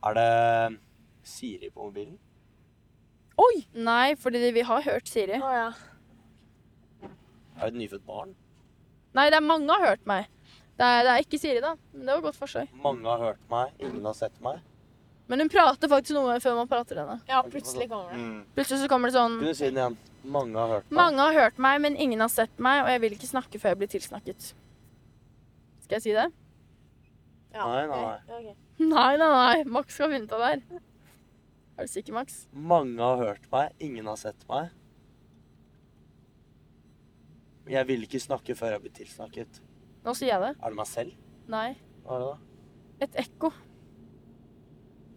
Er 0.08 0.18
det 0.18 0.80
Siri 1.28 1.70
på 1.70 1.88
mobilen? 1.88 2.18
Oi! 3.41 3.66
Nei, 3.74 4.16
fordi 4.20 4.52
vi 4.54 4.64
har 4.68 4.84
hørt 4.86 5.10
Siri. 5.10 5.38
Å 5.41 5.52
ja. 5.56 5.70
Er 7.02 7.70
det 7.70 7.74
et 7.74 7.80
nyfødt 7.80 8.06
barn? 8.08 8.34
Nei, 9.18 9.28
det 9.30 9.38
er 9.38 9.45
mange 9.45 9.70
har 9.74 9.91
hørt 9.91 10.06
meg. 10.10 10.28
Det 10.80 10.88
er, 10.88 11.04
det 11.06 11.14
er 11.14 11.24
ikke 11.26 11.39
Siri, 11.41 11.62
da. 11.62 11.76
Men 11.93 12.08
det 12.08 12.16
var 12.16 12.24
godt 12.30 12.39
forsøk. 12.39 12.70
Mange 12.84 13.10
har 13.10 13.22
hørt 13.22 13.41
meg, 13.52 13.74
ingen 13.80 14.06
har 14.08 14.16
sett 14.18 14.38
meg. 14.41 14.62
Men 15.32 15.43
hun 15.45 15.52
prater 15.52 15.88
faktisk 15.91 16.18
noe 16.18 16.39
før 16.43 16.58
man 16.58 16.68
prater 16.68 16.97
henne. 16.99 17.20
ja, 17.30 17.41
plutselig 17.47 17.86
kommer 17.91 18.10
det. 18.12 18.18
Mm. 18.20 18.39
Plutselig 18.58 18.82
så 18.82 18.88
kommer 18.91 19.12
det 19.12 19.16
sånn 19.16 19.38
Kunne 19.39 19.54
si 19.56 19.70
den 19.70 19.78
igjen? 19.80 19.99
Mange 20.34 20.58
har 20.60 20.74
hørt 20.76 20.89
meg. 20.89 20.97
Mange 20.97 21.28
har 21.28 21.38
hørt 21.38 21.62
meg, 21.66 21.78
men 21.86 21.95
ingen 21.95 22.20
har 22.22 22.30
sett 22.34 22.60
meg, 22.62 22.82
og 22.84 22.89
jeg 22.91 23.02
vil 23.06 23.16
ikke 23.16 23.30
snakke 23.30 23.62
før 23.62 23.74
jeg 23.74 23.80
blir 23.80 23.91
tilsnakket. 23.93 24.49
Skal 25.86 25.97
jeg 25.97 26.04
si 26.04 26.18
det? 26.18 26.28
Ja. 27.56 27.64
Nei, 27.64 27.86
nei, 27.88 28.02
nei. 28.04 28.56
Nei, 28.82 29.13
nei, 29.19 29.27
nei. 29.29 29.63
Max 29.69 29.93
skal 29.97 30.11
finne 30.13 30.32
av 30.34 30.41
det 30.41 30.51
her. 30.51 30.82
Er 31.77 31.88
du 31.88 31.91
sikker, 31.91 32.13
Max? 32.17 32.45
Mange 32.53 33.01
har 33.01 33.19
hørt 33.21 33.45
meg, 33.53 33.73
ingen 33.82 34.07
har 34.09 34.17
sett 34.19 34.41
meg. 34.49 34.71
Jeg 37.71 37.88
vil 37.88 38.03
ikke 38.07 38.19
snakke 38.21 38.55
før 38.57 38.73
jeg 38.75 38.84
blir 38.84 38.93
tilsnakket. 38.95 39.59
Nå 40.05 40.13
sier 40.17 40.34
jeg 40.34 40.41
det. 40.43 40.53
Er 40.57 40.73
det 40.73 40.79
meg 40.79 40.89
selv? 40.89 41.13
Nei. 41.51 41.67
Hva 42.05 42.15
er 42.17 42.23
det 42.23 42.32
da? 42.32 42.39
Et 43.05 43.19
ekko. 43.25 43.51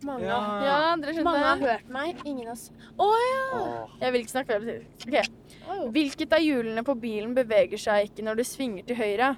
Mange, 0.05 0.27
Ja. 0.29 0.39
Ja, 0.65 0.97
dere 1.01 1.23
mange 1.25 1.45
har 1.47 1.63
hørt 1.63 1.89
meg. 1.89 2.21
Ingen 2.29 2.47
har 2.51 2.53
oss. 2.53 2.67
Å 3.01 3.07
ja! 3.09 3.45
Åh. 3.57 3.95
Jeg 4.03 4.13
vil 4.13 4.25
ikke 4.25 4.35
snakke 4.35 4.53
før 4.53 4.61
jeg 4.61 4.65
blir 4.67 4.85
tilsnakket. 5.01 5.57
Okay. 5.65 5.89
Hvilket 5.97 6.37
av 6.37 6.45
hjulene 6.45 6.85
på 6.85 6.97
bilen 7.01 7.33
beveger 7.37 7.81
seg 7.81 8.11
ikke 8.11 8.27
når 8.27 8.41
du 8.41 8.45
svinger 8.45 8.85
til 8.89 9.01
høyre? 9.01 9.31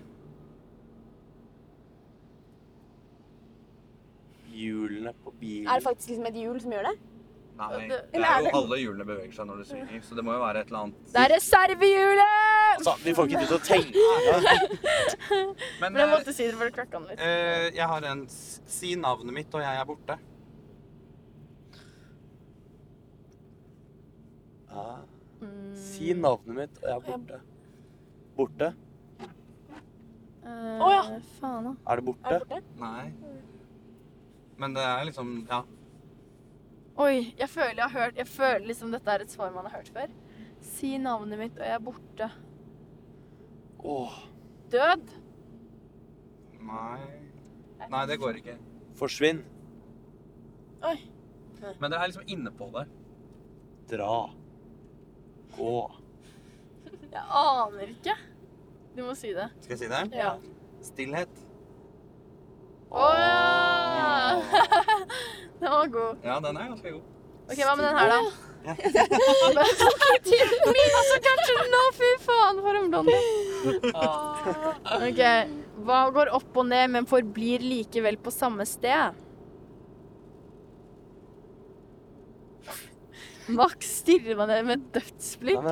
Hjulene 4.57 5.13
på 5.25 5.33
bilen. 5.41 5.69
Er 5.69 5.81
det 5.81 5.85
faktisk 5.87 6.13
liksom 6.15 6.27
et 6.31 6.41
hjul 6.41 6.59
som 6.63 6.75
gjør 6.77 6.89
det? 6.91 6.97
Nei, 7.57 7.89
Det- 7.89 8.21
er 8.21 8.43
jo 8.45 8.51
alle 8.53 8.77
hjulene 8.77 9.05
beveger 9.09 9.33
seg 9.33 9.47
når 9.49 9.57
du 9.57 9.65
svinger, 9.65 10.01
så 10.05 10.15
det 10.15 10.25
må 10.25 10.33
jo 10.35 10.41
være 10.41 10.61
et 10.61 10.67
eller 10.67 10.79
annet 10.79 11.13
Det 11.13 11.21
er 11.23 11.31
reservehjulet! 11.35 12.57
Altså, 12.77 12.93
vi 13.05 13.15
får 13.17 13.27
ikke 13.27 13.41
tid 13.41 13.49
til 13.49 13.57
å 13.57 13.65
tenke 13.65 13.99
engang. 14.27 14.75
Men 15.81 15.93
Men 15.93 16.01
jeg 16.01 16.09
eh, 16.09 16.13
måtte 16.13 16.35
si 16.37 16.45
det 16.45 16.55
for 16.55 16.69
å 16.69 16.75
klakka 16.77 16.99
den 16.99 17.07
litt. 17.09 17.21
Uh, 17.21 17.77
jeg 17.77 17.87
har 17.93 18.09
en 18.13 18.27
Si 18.29 18.95
navnet 19.01 19.33
mitt, 19.39 19.55
og 19.55 19.63
jeg 19.65 19.81
er 19.81 19.87
borte. 19.89 20.19
Ja. 24.69 24.87
Mm, 25.41 25.77
Si 25.81 26.13
navnet 26.13 26.57
mitt, 26.61 26.83
og 26.83 26.91
jeg 26.91 26.97
er 26.97 27.07
borte. 27.09 27.41
Borte? 28.37 28.73
Å 30.47 30.51
uh, 30.53 30.85
oh, 30.85 30.93
ja. 30.93 31.21
Faen, 31.41 31.71
da. 31.71 31.73
Er 31.73 32.03
det 32.03 32.13
Er 32.13 32.45
det 32.45 32.49
borte? 32.51 32.61
Nei. 32.85 33.07
Men 34.59 34.75
det 34.75 34.83
er 34.83 35.05
liksom 35.09 35.47
Ja. 35.51 35.63
Oi, 36.99 37.35
jeg 37.39 37.49
føler 37.53 37.75
jeg 37.77 37.91
har 37.91 38.01
hørt 38.01 38.17
Jeg 38.17 38.27
føler 38.27 38.67
liksom 38.71 38.91
dette 38.95 39.11
er 39.13 39.21
et 39.21 39.31
svar 39.31 39.51
man 39.53 39.67
har 39.69 39.77
hørt 39.79 39.89
før. 39.93 40.09
Si 40.65 40.97
navnet 40.99 41.39
mitt, 41.39 41.59
og 41.59 41.65
jeg 41.67 41.75
er 41.75 41.79
borte. 41.85 42.31
Åh, 43.85 44.15
Død? 44.73 45.13
Nei. 46.67 46.99
Nei, 47.91 48.07
det 48.07 48.17
går 48.19 48.41
ikke. 48.41 48.57
forsvinn. 48.99 49.45
Oi. 50.83 50.97
Men 51.81 51.91
dere 51.93 52.01
er 52.03 52.09
liksom 52.11 52.27
inne 52.33 52.51
på 52.51 52.71
det. 52.75 52.87
Dra. 53.93 54.31
Gå. 55.57 55.77
Jeg 57.13 57.23
aner 57.23 57.93
ikke. 57.93 58.17
Du 58.97 59.05
må 59.05 59.15
si 59.15 59.31
det. 59.37 59.51
Skal 59.61 59.77
jeg 59.77 59.79
si 59.85 59.89
det? 59.93 60.03
Ja. 60.17 60.35
Stillhet. 60.83 61.45
Åh. 62.91 63.76
Den 65.61 65.71
var 65.73 65.87
god. 65.93 66.25
Ja, 66.25 66.37
den 66.45 66.57
er 66.61 66.69
ganske 66.73 66.91
god. 66.93 67.05
Ok, 67.47 67.61
Hva 67.63 67.75
med 67.79 67.85
den 67.87 67.97
her, 67.97 68.09
da? 68.11 68.19
Ja. 68.67 68.75
Mina 70.77 71.01
så 71.07 71.19
kanskje 71.23 71.53
nå, 71.71 71.83
fy 71.95 72.09
faen, 72.25 72.57
for 72.65 72.79
en 72.81 72.89
blonde. 72.91 73.19
Ok, 75.07 75.21
Hva 75.87 76.01
går 76.17 76.33
opp 76.35 76.59
og 76.59 76.67
ned, 76.73 76.91
men 76.97 77.07
forblir 77.09 77.63
likevel 77.63 78.19
på 78.25 78.33
samme 78.35 78.67
sted? 78.67 79.23
Max 83.55 83.93
stirrer 84.03 84.35
meg 84.41 84.49
ned 84.51 84.67
med 84.67 84.81
et 84.81 84.89
dødsblikk. 84.99 85.63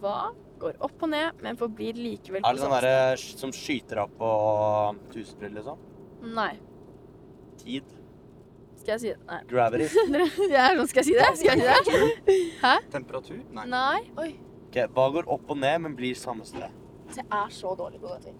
Hva 0.00 0.16
går 0.62 0.78
opp 0.86 1.02
og 1.04 1.10
ned, 1.12 1.42
men 1.44 1.58
forblir 1.60 1.98
likevel 2.00 2.40
Er 2.40 2.46
på 2.48 2.56
det 2.56 2.62
samme 2.64 2.78
sted? 2.80 2.88
derre 2.88 3.20
sånn 3.20 3.42
som 3.44 3.52
skyter 3.52 4.00
opp 4.06 4.14
på 4.16 4.30
tusenfryd, 5.12 5.52
liksom? 5.58 5.76
Nei. 6.22 6.54
Tid. 7.60 7.84
Skal 8.80 8.92
jeg 8.94 9.00
si 9.02 9.08
det? 9.12 9.18
Nei. 9.26 9.40
Gravity. 9.50 9.86
Ja, 10.54 10.68
nå 10.78 10.86
skal 10.86 11.02
jeg 11.02 11.08
si 11.08 11.14
det? 11.18 11.30
Skal 11.40 11.62
jeg 11.62 11.84
si 11.86 11.94
det? 12.26 12.74
Temperatur? 12.92 13.40
Nei. 13.56 13.66
Nei. 13.72 14.00
Oi. 14.22 14.28
Ok, 14.68 14.78
Hva 14.94 15.06
går 15.14 15.28
opp 15.32 15.50
og 15.54 15.58
ned, 15.62 15.78
men 15.86 15.96
blir 15.98 16.14
samme 16.18 16.44
sted? 16.46 16.68
Så 17.10 17.22
jeg 17.22 17.26
er 17.32 17.52
så 17.54 17.72
dårlig 17.78 18.00
på 18.02 18.10
dette. 18.14 18.34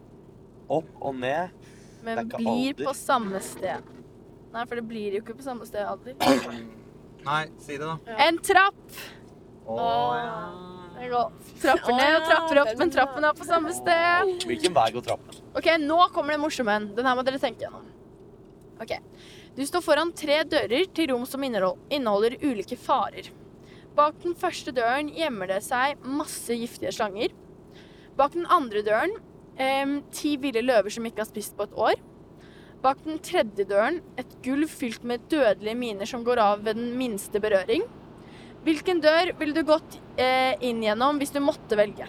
Opp 0.69 0.89
og 1.01 1.15
ned. 1.19 1.55
Det 1.57 2.05
Men 2.07 2.19
er 2.19 2.25
ikke 2.27 2.39
blir 2.43 2.73
alder. 2.73 2.85
på 2.89 2.95
samme 2.99 3.41
sted. 3.43 3.93
Nei, 4.53 4.65
for 4.67 4.79
det 4.79 4.85
blir 4.89 5.15
jo 5.17 5.23
ikke 5.25 5.37
på 5.39 5.43
samme 5.47 5.67
sted 5.67 5.83
alltid. 5.87 6.21
Nei, 7.27 7.43
si 7.59 7.77
det, 7.79 7.87
da. 7.87 7.97
En 8.27 8.39
trapp! 8.47 8.83
Å, 9.67 9.79
ja. 10.15 10.37
Går 10.97 11.33
trapper 11.61 11.97
ned 11.97 12.15
og 12.17 12.27
trapper 12.27 12.61
opp, 12.63 12.73
men 12.81 12.93
trappen 12.93 13.27
er 13.29 13.37
på 13.37 13.47
samme 13.47 13.73
sted. 13.77 14.33
Hvilken 14.49 14.75
vei 14.77 14.87
går 14.95 15.05
trappen? 15.07 15.41
Ok, 15.57 15.69
nå 15.83 15.99
kommer 16.15 16.35
det 16.35 16.43
morsomme. 16.43 16.79
Den 16.97 17.09
her 17.09 17.19
må 17.19 17.25
dere 17.27 17.41
tenke 17.43 17.67
gjennom. 17.67 17.85
Ok. 18.83 18.97
Du 19.57 19.63
står 19.65 19.85
foran 19.85 20.13
tre 20.17 20.43
dører 20.45 20.89
til 20.93 21.11
rom 21.13 21.25
som 21.29 21.45
inneholder 21.45 22.37
ulike 22.43 22.77
farer. 22.81 23.31
Bak 23.97 24.19
den 24.25 24.35
første 24.37 24.75
døren 24.77 25.09
gjemmer 25.17 25.49
det 25.49 25.63
seg 25.65 26.03
masse 26.05 26.53
giftige 26.53 26.93
slanger. 26.93 27.33
Bak 28.17 28.35
den 28.37 28.49
andre 28.53 28.83
døren 28.85 29.15
eh, 29.57 29.97
ti 30.13 30.37
ville 30.41 30.65
løver 30.65 30.93
som 30.93 31.09
ikke 31.09 31.25
har 31.25 31.31
spist 31.31 31.57
på 31.57 31.65
et 31.65 31.79
år. 31.87 32.03
Bak 32.85 33.01
den 33.07 33.17
tredje 33.25 33.65
døren 33.69 34.03
et 34.21 34.37
gulv 34.45 34.69
fylt 34.69 35.05
med 35.09 35.25
dødelige 35.33 35.79
miner 35.81 36.09
som 36.09 36.25
går 36.27 36.43
av 36.43 36.67
ved 36.67 36.77
den 36.77 36.93
minste 37.01 37.41
berøring. 37.41 37.87
Hvilken 38.67 39.01
dør 39.05 39.31
ville 39.39 39.55
du 39.55 39.63
gått 39.69 39.99
eh, 40.19 40.55
inn 40.67 40.81
gjennom 40.83 41.21
hvis 41.23 41.31
du 41.35 41.39
måtte 41.45 41.79
velge? 41.79 42.07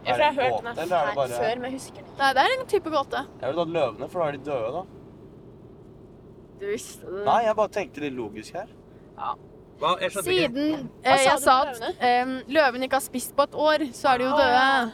Ja, 0.00 0.14
for 0.14 0.22
jeg 0.24 0.24
har 0.24 0.32
Er 0.32 0.32
det 0.32 0.40
hørt 0.40 0.54
gåte, 0.54 0.64
den 0.64 0.78
eller 0.86 0.96
er 0.96 1.06
det 1.10 1.16
bare- 1.18 1.40
før, 1.42 1.60
men 1.60 1.70
jeg 1.70 1.76
husker 1.80 2.00
den. 2.06 2.14
Nei, 2.18 2.30
det 2.32 2.44
er 2.46 2.54
en 2.56 2.66
type 2.72 2.90
gåte. 2.94 3.20
Jeg 3.42 3.50
ville 3.50 3.64
tatt 3.64 3.74
løvene, 3.74 4.08
for 4.10 4.20
da 4.22 4.28
er 4.28 4.32
de 4.32 4.44
døde, 4.50 4.70
da. 4.72 4.82
Du 6.60 6.66
visste 6.68 7.06
det. 7.10 7.24
Nei, 7.26 7.38
jeg 7.44 7.56
bare 7.56 7.72
tenkte 7.76 8.00
litt 8.04 8.16
logisk 8.16 8.56
her. 8.56 8.72
Hva? 9.80 9.94
Jeg 10.00 10.12
skjønte 10.12 10.32
ikke. 10.32 10.48
Siden 10.48 10.88
Hva 11.04 11.12
eh, 11.12 11.20
sa 11.20 11.28
jeg 11.28 11.36
du 11.38 11.44
sa 11.44 11.54
at 11.64 12.02
eh, 12.08 12.32
løven 12.56 12.82
ikke 12.84 12.98
har 12.98 13.04
spist 13.04 13.36
på 13.36 13.46
et 13.48 13.54
år, 13.68 13.84
så 13.96 14.14
er 14.14 14.18
de 14.20 14.26
jo 14.28 14.32
døde. 14.40 14.90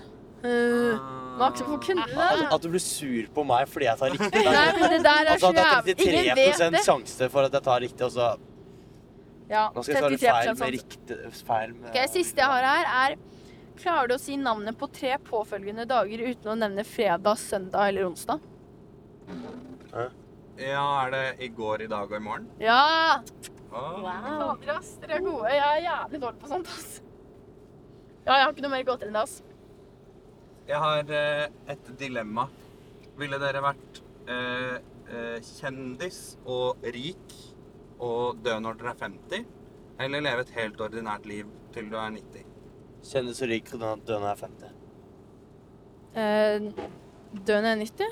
Uh, 0.46 1.14
At, 1.42 1.58
det? 1.58 2.46
at 2.52 2.62
du 2.62 2.68
blir 2.70 2.80
sur 2.80 3.26
på 3.34 3.42
meg 3.44 3.66
fordi 3.68 3.88
jeg 3.88 3.98
tar 3.98 4.12
riktig. 4.14 4.42
Nei, 4.56 4.66
men 4.78 4.92
det 4.94 5.00
der 5.04 5.22
er 5.24 5.30
Altså 5.32 5.48
så 5.48 5.48
at 5.48 5.56
det 5.56 5.64
er 5.64 5.72
jævlig 5.74 6.06
Ingen 6.06 6.38
vet 6.38 6.60
33 6.60 6.70
det. 6.76 6.82
sjanse 6.86 7.28
for 7.32 7.48
at 7.48 7.56
jeg 7.56 7.64
tar 7.66 7.82
riktig, 7.82 8.06
og 8.06 8.12
så 8.14 8.28
Ja, 9.50 9.68
Nå 9.74 9.82
skal 9.86 10.10
jeg 10.10 10.18
svare 10.18 10.18
33 10.18 10.26
feil 10.26 10.48
med 10.48 10.58
sånn. 10.58 10.74
riktig 10.74 11.16
feil 11.46 11.74
med 11.76 11.90
Ok, 11.92 11.98
Siste 12.10 12.42
jeg 12.42 12.50
har 12.50 12.66
her, 12.66 12.92
er 13.06 13.18
Klarer 13.76 14.08
du 14.10 14.14
å 14.16 14.20
si 14.20 14.38
navnet 14.40 14.78
på 14.80 14.88
tre 14.88 15.18
påfølgende 15.22 15.84
dager 15.88 16.22
uten 16.30 16.48
å 16.48 16.56
nevne 16.56 16.84
fredag, 16.88 17.36
søndag 17.36 17.90
eller 17.90 18.06
onsdag? 18.08 18.40
Ja, 20.56 20.84
er 21.04 21.10
det 21.12 21.24
i 21.44 21.48
går, 21.52 21.84
i 21.84 21.88
dag 21.90 22.08
og 22.08 22.16
i 22.16 22.22
morgen? 22.24 22.46
Ja! 22.62 23.20
Wow! 23.68 24.00
Fader, 24.06 24.78
ass. 24.78 24.94
Dere 25.02 25.18
er 25.18 25.26
gode. 25.26 25.50
Jeg 25.52 25.60
er 25.60 25.82
jævlig 25.84 26.20
dårlig 26.22 26.40
på 26.40 26.48
sånt, 26.48 26.70
ass. 26.72 27.02
Ja, 28.24 28.38
jeg 28.38 28.46
har 28.46 28.54
ikke 28.54 28.64
noe 28.64 28.72
mer 28.72 28.86
gåter 28.88 29.10
enn 29.10 29.18
det, 29.18 29.24
ass. 29.26 29.36
Jeg 30.66 30.80
har 30.82 31.12
eh, 31.20 31.44
et 31.76 31.90
dilemma. 32.00 32.46
Ville 33.20 33.40
dere 33.42 33.60
vært 33.64 34.00
eh, 34.32 34.78
eh, 35.12 35.36
kjendis 35.60 36.22
og 36.48 36.80
rik 36.96 37.36
og 38.00 38.36
dø 38.44 38.58
når 38.60 38.76
dere 38.80 38.92
er 38.94 39.00
50? 39.06 39.46
Eller 40.00 40.20
leve 40.20 40.40
et 40.44 40.50
helt 40.58 40.80
ordinært 40.84 41.26
liv 41.26 41.46
til 41.72 41.88
du 41.90 41.96
er 41.96 42.10
90? 42.10 42.44
Kjendis 43.06 43.38
så 43.40 43.48
rik 43.48 43.72
og 43.74 43.80
dø 43.80 43.86
når 43.92 44.04
du 44.06 44.12
er 44.16 44.42
50. 44.44 44.72
Eh, 46.16 46.86
Døden 47.46 47.64
er 47.68 47.76
90, 47.76 48.04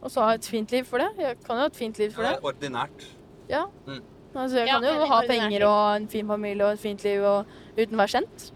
og 0.00 0.10
så 0.10 0.24
ha 0.24 0.34
et 0.38 0.46
fint 0.48 0.70
liv 0.72 0.84
for 0.88 1.02
det. 1.02 1.10
Jeg 1.18 1.36
kan 1.44 1.56
jo 1.58 1.64
ha 1.66 1.66
et 1.68 1.76
fint 1.76 1.98
liv 2.00 2.12
for 2.14 2.22
det. 2.24 2.36
Eh, 2.38 2.46
ordinært. 2.48 3.04
Ja. 3.50 3.64
Mm. 3.86 4.00
Altså, 4.34 4.58
jeg 4.58 4.68
Ja, 4.68 4.78
kan 4.78 4.86
jo 4.88 5.04
ha 5.06 5.18
ordinært 5.18 5.28
penger 5.28 5.66
og 5.66 5.96
en 5.96 6.08
fin 6.08 6.26
familie 6.26 6.64
og 6.66 6.72
et 6.72 6.80
fint 6.80 7.04
liv 7.04 7.22
og, 7.26 7.44
uten 7.76 7.94
å 7.94 8.00
være 8.00 8.14
kjent. 8.14 8.46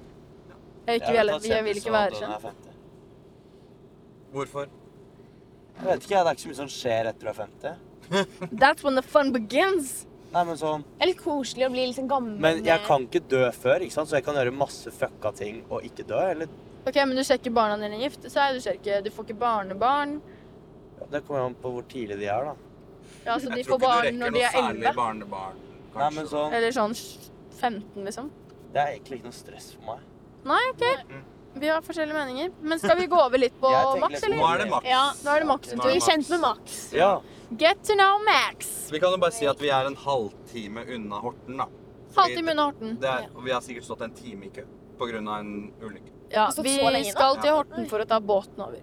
Jeg, 0.86 1.00
ikke, 1.00 1.12
jeg, 1.14 1.26
vil, 1.26 1.50
jeg 1.50 1.64
vil 1.64 1.76
ikke 1.80 1.92
være 1.92 2.10
når 2.10 2.20
jeg 2.20 2.28
kjent. 2.28 2.44
50. 2.44 2.70
Hvorfor? 4.32 4.66
Jeg 5.74 5.86
vet 5.86 6.04
ikke, 6.04 6.14
det 6.14 6.26
er 6.26 6.30
ikke 6.36 6.42
så 6.44 6.48
mye 6.52 6.60
som 6.62 6.68
skjer 6.70 7.08
etter 7.10 7.26
du 7.26 7.30
er 7.32 7.38
50. 7.40 8.58
That's 8.62 8.84
when 8.84 8.94
the 8.94 9.02
fun 9.02 9.32
begins. 9.32 10.06
Nei, 10.34 10.42
men 10.48 10.56
sånn 10.58 10.82
Det 10.82 11.04
er 11.04 11.10
litt 11.12 11.22
koselig 11.22 11.66
å 11.68 11.70
bli 11.70 11.86
litt 11.86 11.96
sånn 11.98 12.08
gammel. 12.10 12.36
Men 12.42 12.62
jeg 12.66 12.82
kan 12.86 13.04
ikke 13.06 13.22
dø 13.30 13.44
før, 13.54 13.84
ikke 13.86 13.94
sant? 13.94 14.10
så 14.10 14.18
jeg 14.18 14.24
kan 14.26 14.34
gjøre 14.40 14.54
masse 14.54 14.90
fucka 14.90 15.30
ting 15.38 15.60
og 15.70 15.84
ikke 15.86 16.06
dø. 16.08 16.20
Eller 16.34 16.48
Ok, 16.84 16.96
Men 16.96 17.16
du 17.16 17.22
ser 17.24 17.38
ikke 17.40 17.52
barna 17.54 17.78
dine 17.80 17.96
gifte 18.02 18.28
seg, 18.32 18.54
du, 18.58 18.60
ser 18.60 18.76
ikke, 18.76 18.98
du 19.04 19.10
får 19.14 19.28
ikke 19.28 19.38
barnebarn. 19.40 20.18
ja, 21.00 21.06
Det 21.10 21.22
kommer 21.26 21.46
an 21.46 21.54
på 21.54 21.70
hvor 21.72 21.86
tidlig 21.88 22.18
de 22.20 22.26
er, 22.28 22.50
da. 22.50 22.54
Ja, 23.24 23.38
så 23.38 23.48
de 23.48 23.56
Jeg 23.62 23.66
får 23.66 23.78
tror 23.78 23.78
ikke 23.78 23.78
du 23.78 23.86
barn 23.86 24.02
rekker 24.04 24.18
når 24.18 24.30
noe 24.30 24.38
de 24.38 24.42
er 24.44 24.56
særlig 24.58 24.88
11. 24.90 24.96
barnebarn. 24.98 25.62
Nei, 25.62 25.92
kanskje. 25.94 26.16
men 26.16 26.26
sånn 26.34 26.52
Eller 26.58 26.74
sånn 26.76 26.96
15, 27.60 28.04
liksom. 28.04 28.30
Det 28.74 28.82
er 28.82 28.90
egentlig 28.96 29.20
ikke 29.20 29.30
noe 29.30 29.38
stress 29.38 29.70
for 29.76 29.94
meg. 29.94 30.02
Nei, 30.44 30.60
OK. 30.74 30.84
Vi 31.54 31.68
har 31.70 31.80
forskjellige 31.86 32.18
meninger. 32.18 32.50
Men 32.60 32.80
skal 32.82 32.96
vi 32.98 33.06
gå 33.06 33.16
over 33.16 33.38
litt 33.38 33.54
på 33.60 33.70
Jeg 33.70 33.84
tenker 33.86 34.00
Max, 34.02 34.14
litt 34.14 34.24
eller? 34.24 34.36
Nå 34.36 34.48
er 34.50 34.58
det 34.58 34.70
maks. 34.72 34.88
Ja, 34.90 35.02
Nå 35.22 35.30
er 35.30 35.38
det 35.44 35.46
Max 35.46 35.68
Nå 35.70 35.78
er 35.78 35.86
Bli 35.86 35.94
det 35.94 36.02
kjent 36.08 36.30
med 36.34 36.40
Max. 36.42 36.78
Ja. 36.92 37.10
Get 37.50 37.82
to 37.84 37.94
know 37.94 38.18
Max. 38.24 38.88
Vi 38.92 38.98
kan 39.00 39.12
jo 39.12 39.18
bare 39.20 39.32
si 39.36 39.46
at 39.46 39.60
vi 39.60 39.68
er 39.70 39.86
en 39.86 39.96
halvtime 39.96 40.84
unna 40.96 41.20
Horten, 41.22 41.56
da. 41.60 41.66
Fordi 42.14 42.16
Halvtime 42.34 42.50
unna 42.54 42.64
Horten. 42.70 42.96
Det 43.00 43.10
er, 43.10 43.28
og 43.34 43.44
vi 43.44 43.50
har 43.54 43.60
sikkert 43.60 43.84
stått 43.84 44.02
en 44.06 44.14
time 44.16 44.46
i 44.46 44.50
kø 44.54 44.64
pga. 44.98 45.18
en 45.40 45.72
ulykke. 45.82 46.10
Ja, 46.30 46.44
Har 46.46 46.52
stått 46.52 46.64
vi 46.64 46.76
så 46.78 46.90
lenge 46.90 47.10
nå? 47.10 47.14
skal 47.14 47.36
til 47.40 47.50
Ja. 47.50 47.56
Horten 47.60 47.88
for 47.90 47.98
å 48.00 48.06
ta 48.08 48.20
båten 48.20 48.60
over. 48.64 48.80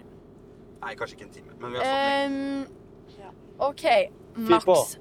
Nei, 0.82 0.94
kanskje 0.94 1.16
ikke 1.16 1.26
en 1.28 1.30
time, 1.36 1.52
men 1.60 1.72
vi 1.72 1.78
har 1.78 1.84
stått 1.84 2.08
lenge. 2.08 2.66
Um, 2.66 3.68
OK, 3.68 3.82
Fyr 4.36 4.60
på. 4.64 4.74
Max. 4.76 4.98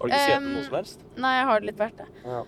Har 0.00 0.06
du 0.06 0.12
ikke 0.12 0.26
sett 0.26 0.36
Um, 0.42 0.52
noe 0.54 0.64
som 0.64 0.74
helst? 0.74 1.00
Nei, 1.16 1.34
jeg 1.36 1.46
har 1.46 1.60
det 1.60 1.66
litt 1.66 1.78
verdt 1.78 1.96
det. 1.98 2.06
Ja. 2.24 2.44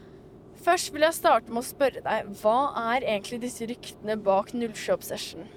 Først 0.63 0.93
vil 0.95 1.03
jeg 1.03 1.15
starte 1.15 1.49
med 1.51 1.59
å 1.63 1.67
spørre 1.67 2.01
deg, 2.03 2.29
hva 2.43 2.73
er 2.95 3.01
egentlig 3.03 3.41
disse 3.43 3.67
ryktene 3.67 4.17
bak 4.23 4.53
07 4.55 4.93
Obsession? 4.95 5.49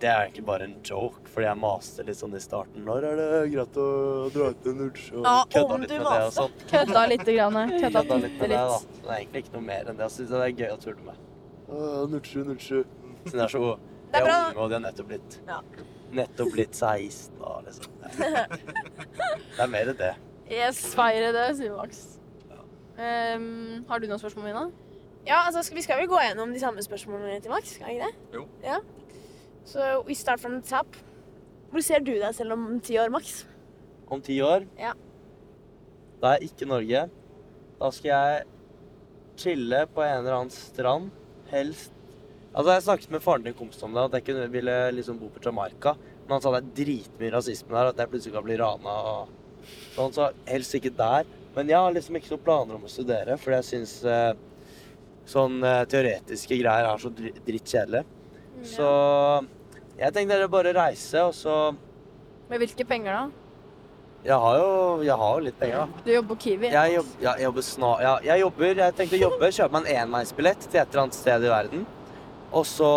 Det 0.00 0.08
er 0.08 0.22
egentlig 0.26 0.44
bare 0.48 0.64
en 0.64 0.76
joke, 0.86 1.28
fordi 1.28 1.46
jeg 1.46 1.58
maste 1.60 2.04
litt 2.08 2.16
sånn 2.18 2.34
i 2.36 2.40
starten. 2.40 2.84
Når 2.86 3.04
er 3.10 3.18
det 3.20 3.26
greit 3.52 3.74
å 3.82 3.86
dra 4.32 4.46
ut 4.54 4.62
til 4.64 4.74
Nordsjø? 4.78 5.16
Og 5.20 5.26
Ja, 5.28 5.34
kødda 5.54 5.76
litt 5.82 5.90
med 5.92 6.06
det 6.06 6.22
og 6.24 6.32
sånn. 6.36 6.54
Kødda 6.70 7.02
lite 7.10 7.34
grann. 7.36 7.58
Kødda 7.74 7.90
Kødda 8.00 8.18
litt 8.24 8.38
med 8.40 8.48
litt. 8.48 8.56
det, 8.56 8.62
da. 8.70 8.78
det 8.80 9.10
er 9.10 9.18
egentlig 9.18 9.42
ikke 9.44 9.54
noe 9.58 9.66
mer 9.66 9.90
enn 9.92 9.96
det. 10.00 10.06
Jeg 10.08 10.14
syns 10.16 10.30
det 10.32 10.40
er 10.46 10.56
gøy 10.62 10.72
å 10.74 10.80
tulle 10.84 11.06
med. 11.10 11.26
Nordsjø, 12.14 12.44
Nordsjø. 12.48 12.82
Siden 13.26 13.40
jeg 13.40 13.44
er 13.44 13.52
så 13.54 13.64
Det 14.10 14.20
er 14.20 14.28
unge, 14.30 14.56
og 14.56 14.70
de 14.70 14.74
har 14.78 14.84
nettopp 14.86 15.08
blitt 15.12 15.36
Ja. 15.46 15.60
Nettopp 16.10 16.52
blitt 16.56 16.74
16 16.74 17.36
da, 17.38 17.52
liksom. 17.66 17.92
Det 19.56 19.62
er 19.62 19.68
mer 19.70 19.92
det. 20.00 20.14
Yes, 20.50 20.80
feire 20.96 21.28
det, 21.36 21.44
sier 21.60 21.76
Max. 21.76 22.00
Um, 23.00 23.84
har 23.88 24.00
du 24.02 24.08
noen 24.10 24.18
spørsmål, 24.20 24.48
Mina? 24.48 24.64
Ja, 25.28 25.44
altså, 25.46 25.62
skal- 25.62 25.76
vi 25.78 25.82
skal 25.84 26.00
vel 26.00 26.08
gå 26.10 26.18
gjennom 26.24 26.50
de 26.52 26.58
samme 26.60 26.82
spørsmålene 26.82 27.38
til 27.44 27.52
Max, 27.52 27.76
skal 27.76 27.86
vi 27.86 27.94
ikke 28.00 28.08
det? 28.08 28.34
Jo. 28.34 28.46
Ja. 28.64 28.80
Så 29.70 29.86
we 30.08 30.16
start 30.18 30.40
from 30.42 30.58
the 30.60 30.66
top. 30.66 30.96
Hvor 31.70 31.84
ser 31.86 32.02
du 32.02 32.12
deg 32.18 32.34
selv 32.34 32.56
om 32.56 32.66
ti 32.82 32.96
år, 32.98 33.10
Max? 33.14 33.44
Om 34.10 34.22
ti 34.26 34.40
år 34.42 34.64
Ja. 34.78 34.92
Da 36.20 36.32
er 36.34 36.40
jeg 36.42 36.50
ikke 36.50 36.66
Norge. 36.68 37.04
Da 37.80 37.90
skal 37.94 38.10
jeg 38.10 38.44
chille 39.40 39.84
på 39.94 40.02
en 40.04 40.18
eller 40.24 40.36
annen 40.40 40.52
strand. 40.54 41.10
Helst 41.52 41.92
Altså, 42.50 42.72
jeg 42.74 42.82
snakket 42.82 43.10
med 43.14 43.22
faren 43.22 43.44
til 43.44 43.52
en 43.52 43.58
kompis 43.60 43.82
om 43.86 43.92
det, 43.94 44.02
at 44.08 44.14
jeg 44.18 44.24
kunne 44.26 44.48
ville 44.50 44.72
liksom 44.96 45.20
bo 45.20 45.28
på 45.30 45.38
Jamaica. 45.44 45.92
Men 46.24 46.32
han 46.34 46.40
sa 46.42 46.50
det 46.56 46.64
er 46.64 46.72
dritmye 46.80 47.30
rasisme 47.30 47.70
der, 47.76 47.90
at 47.92 48.00
jeg 48.02 48.10
plutselig 48.10 48.34
kan 48.34 48.42
bli 48.48 48.56
rana 48.58 48.94
og 49.06 49.28
sånn. 49.94 50.10
Så 50.16 50.26
helst 50.50 50.74
ikke 50.74 50.90
der. 50.98 51.28
Men 51.54 51.70
jeg 51.70 51.78
har 51.78 51.94
liksom 51.94 52.18
ikke 52.18 52.32
noen 52.32 52.42
planer 52.48 52.74
om 52.80 52.88
å 52.88 52.90
studere, 52.90 53.36
fordi 53.38 53.60
jeg 53.60 53.68
syns 53.68 53.92
eh, 54.02 54.32
sånn 55.30 55.62
eh, 55.62 55.84
teoretiske 55.94 56.58
greier 56.58 56.90
er 56.90 56.98
så 57.06 57.12
dri- 57.14 57.36
drittkjedelig. 57.46 58.02
Så 58.66 58.90
jeg 60.00 60.14
tenkte 60.16 60.34
heller 60.34 60.50
bare 60.52 60.72
reise, 60.76 61.22
og 61.22 61.34
så 61.36 61.74
Med 62.50 62.58
hvilke 62.62 62.86
penger, 62.88 63.12
da? 63.12 63.40
Jeg 64.24 64.36
har 64.36 64.56
jo, 64.60 64.72
jeg 65.06 65.16
har 65.16 65.36
jo 65.36 65.44
litt 65.46 65.60
penger, 65.60 65.76
da. 65.84 66.02
Du 66.04 66.10
jobber 66.12 66.34
på 66.34 66.40
Kiwi. 66.44 66.68
Jeg, 66.74 66.94
jobb, 66.98 67.12
ja, 67.22 67.30
jeg 67.38 67.46
jobber 67.48 67.64
snar, 67.64 68.02
ja, 68.04 68.16
jeg 68.26 68.42
jobber 68.42 68.82
Jeg 68.82 68.96
tenkte 68.98 69.16
å 69.16 69.22
jobbe, 69.22 69.52
kjøpe 69.56 69.76
meg 69.76 69.86
en 69.88 70.02
enveisbillett 70.02 70.66
til 70.66 70.80
et 70.82 70.90
eller 70.90 71.04
annet 71.06 71.16
sted 71.16 71.46
i 71.46 71.52
verden. 71.52 71.86
Og 72.50 72.66
så 72.68 72.90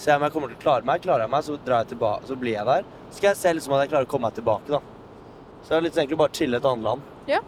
se 0.00 0.14
om 0.16 0.24
jeg 0.24 0.32
kommer 0.32 0.52
til 0.52 0.56
å 0.56 0.62
klare 0.62 0.88
meg. 0.88 1.02
Klarer 1.04 1.26
jeg 1.26 1.32
meg, 1.34 1.44
så 1.44 1.58
drar 1.66 1.82
jeg 1.82 1.92
tilbake, 1.92 2.28
så 2.30 2.38
blir 2.38 2.56
jeg 2.56 2.68
der. 2.70 2.88
Så 3.10 3.18
skal 3.18 3.32
jeg 3.32 3.40
se 3.42 3.54
liksom 3.58 3.76
at 3.76 3.84
jeg 3.84 3.92
klarer 3.92 4.08
å 4.08 4.12
komme 4.14 4.30
meg 4.30 4.38
tilbake, 4.38 4.72
da. 4.72 4.80
Så 5.62 5.74
jeg 5.74 5.76
har 5.76 5.84
litt 5.84 5.98
egentlig 5.98 6.20
bare 6.22 6.36
chille 6.38 6.58
et 6.58 6.68
annet 6.70 6.88
land. 6.88 7.10
Ja. 7.28 7.42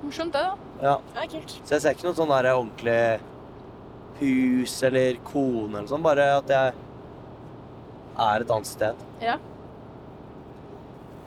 Morsomt, 0.00 0.32
det, 0.32 0.44
da. 0.46 0.72
Ja. 0.80 0.96
Det 1.12 1.24
er 1.26 1.32
kult. 1.34 1.56
Så 1.60 1.76
jeg 1.76 1.84
ser 1.84 1.98
ikke 1.98 2.08
noe 2.08 2.18
sånn 2.18 2.32
der 2.32 2.52
ordentlig 2.54 3.00
hus 4.18 4.74
eller 4.88 5.20
kone 5.28 5.82
eller 5.82 5.90
sånn. 5.90 6.06
Bare 6.06 6.30
at 6.38 6.54
jeg 6.54 6.84
er 8.18 8.44
et 8.44 8.50
annet 8.50 8.70
sted. 8.70 9.06
Ja. 9.22 9.36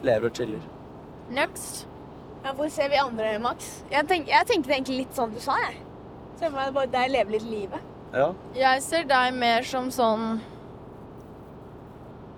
Lever 0.06 0.30
og 0.30 0.36
chiller. 0.36 0.68
Next. 1.32 1.86
Ja, 2.44 2.54
hvor 2.58 2.70
ser 2.74 2.90
vi 2.90 2.98
andre, 2.98 3.36
Max? 3.40 3.84
Jeg, 3.92 4.08
tenk, 4.10 4.30
jeg 4.32 4.48
tenkte 4.50 4.74
egentlig 4.74 5.04
litt 5.04 5.18
sånn 5.18 5.34
du 5.34 5.40
sa, 5.44 5.56
jeg. 5.62 5.78
Ser 6.40 6.50
for 6.50 6.58
meg 6.58 6.74
bare 6.76 6.90
deg 6.92 7.12
leve 7.14 7.36
litt 7.38 7.46
livet. 7.46 7.90
Ja. 8.12 8.32
Jeg 8.58 8.82
ser 8.84 9.06
deg 9.08 9.36
mer 9.40 9.64
som 9.64 9.86
sånn 9.94 10.42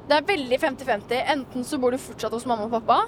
Det 0.06 0.20
er 0.20 0.26
veldig 0.28 0.60
50-50. 0.62 1.22
Enten 1.34 1.66
så 1.66 1.80
bor 1.82 1.96
du 1.96 2.02
fortsatt 2.02 2.36
hos 2.36 2.46
mamma 2.46 2.68
og 2.68 2.76
pappa, 2.76 3.00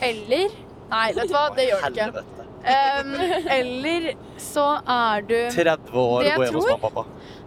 eller 0.00 0.54
Nei, 0.92 1.08
vet 1.16 1.30
du 1.30 1.32
hva, 1.32 1.46
det 1.56 1.64
gjør 1.70 1.84
du 1.88 1.94
ikke. 1.96 2.22
Um, 2.62 3.14
eller 3.50 4.10
så 4.38 4.66
er 4.86 5.24
du 5.26 5.38
30 5.50 5.96
år 5.98 6.02
og 6.04 6.18
bor 6.20 6.26
hjemme 6.28 6.50
hos 6.52 6.68
mamma 6.68 6.76
og 6.76 6.82
pappa. 6.84 7.04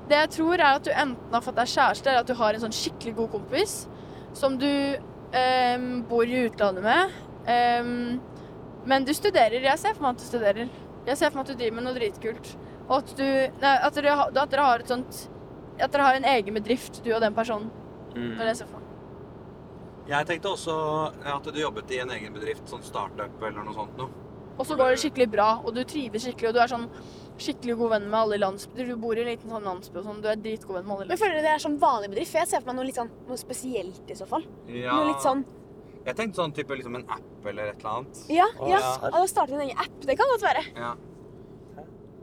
Det 0.09 0.17
jeg 0.19 0.29
tror, 0.37 0.53
er 0.59 0.75
at 0.77 0.85
du 0.85 0.91
enten 0.93 1.33
har 1.33 1.41
fått 1.41 1.57
deg 1.57 1.69
kjæreste, 1.71 2.09
eller 2.11 2.21
at 2.21 2.29
du 2.29 2.35
har 2.37 2.53
en 2.53 2.63
sånn 2.67 2.75
skikkelig 2.75 3.15
god 3.17 3.31
kompis 3.33 3.75
som 4.37 4.57
du 4.61 4.67
um, 5.33 5.87
bor 6.09 6.27
i 6.29 6.43
utlandet 6.45 6.83
med. 6.85 7.15
Um, 7.47 8.19
men 8.85 9.05
du 9.07 9.13
studerer. 9.17 9.63
Jeg 9.65 9.81
ser 9.81 9.95
for 9.95 10.05
meg 10.05 10.17
at 10.17 10.21
du 10.21 10.27
studerer. 10.27 10.69
Jeg 11.07 11.17
ser 11.17 11.31
for 11.31 11.39
meg 11.39 11.47
at 11.47 11.53
du 11.55 11.57
driver 11.61 11.77
med 11.79 11.87
noe 11.87 11.97
dritkult. 11.97 12.51
Og 12.85 12.99
at, 12.99 13.15
du, 13.17 13.25
nei, 13.63 13.75
at, 13.81 13.95
dere, 13.97 14.17
at 14.29 14.51
dere 14.51 14.65
har 14.67 14.83
et 14.83 14.91
sånt 14.91 15.23
At 15.81 15.89
dere 15.91 16.03
har 16.05 16.15
en 16.19 16.27
egen 16.35 16.53
bedrift, 16.55 17.01
du 17.03 17.09
og 17.15 17.23
den 17.25 17.33
personen. 17.35 17.71
Er 18.13 18.19
Mm. 18.19 18.37
det 18.37 18.45
jeg 18.47 18.57
ser 18.61 18.67
for 18.69 18.79
meg. 18.79 18.91
Jeg 20.07 20.27
tenkte 20.29 20.51
også 20.53 20.75
at 21.33 21.49
du 21.51 21.57
jobbet 21.59 21.89
i 21.91 21.97
en 21.99 22.11
egen 22.13 22.31
bedrift, 22.31 22.69
sånn 22.69 22.83
startup 22.85 23.41
eller 23.43 23.65
noe 23.65 23.73
sånt 23.73 23.97
noe. 23.97 24.07
Og 24.57 24.65
så 24.69 24.77
går 24.79 24.93
det 24.93 25.01
skikkelig 25.01 25.27
bra, 25.33 25.47
og 25.65 25.73
du 25.75 25.81
trives 25.83 26.23
skikkelig, 26.23 26.47
og 26.47 26.53
du 26.55 26.59
er 26.63 26.71
sånn 26.71 26.85
skikkelig 27.41 27.75
god 27.79 27.91
venn 27.95 28.07
med 28.09 28.17
alle 28.19 28.37
i 28.37 28.41
landsbyer. 28.41 28.87
Du 28.91 28.95
bor 29.01 29.17
i 29.17 29.23
en 29.23 29.29
liten 29.29 29.51
sånn 29.51 29.65
landsby 29.67 29.99
og 29.99 30.07
sånn. 30.07 30.21
Du 30.23 30.29
er 30.31 30.39
dritgod 30.39 30.77
venn 30.77 30.87
med 30.87 30.95
alle. 30.95 31.07
Men 31.11 31.21
føler 31.21 31.39
du 31.39 31.45
det 31.45 31.51
er 31.55 31.63
sånn 31.65 31.77
vanlig 31.81 32.11
bedrift? 32.13 32.31
For 32.31 32.41
jeg 32.41 32.51
ser 32.51 32.63
for 32.63 32.71
meg 32.71 32.79
noe 32.79 32.87
litt 32.89 32.99
sånn 32.99 33.11
noe 33.27 33.39
spesielt 33.41 34.11
i 34.11 34.17
så 34.17 34.27
fall. 34.29 34.45
Noe 34.69 35.09
litt 35.09 35.25
sånn 35.25 35.43
Jeg 36.05 36.15
tenkte 36.19 36.37
sånn 36.37 36.53
type 36.53 36.75
liksom 36.77 36.95
en 36.99 37.07
app 37.09 37.47
eller 37.49 37.71
et 37.71 37.79
eller 37.81 37.91
annet. 37.99 38.23
Ja, 38.29 38.45
Å, 38.59 38.69
ja. 38.69 38.79
ja. 38.79 38.95
Og 39.09 39.19
da 39.23 39.27
starter 39.27 39.57
en 39.57 39.65
egen 39.65 39.79
app. 39.81 39.95
Det 40.05 40.15
kan 40.19 40.29
godt 40.35 40.45
være. 40.45 40.61
Ja. 40.77 40.93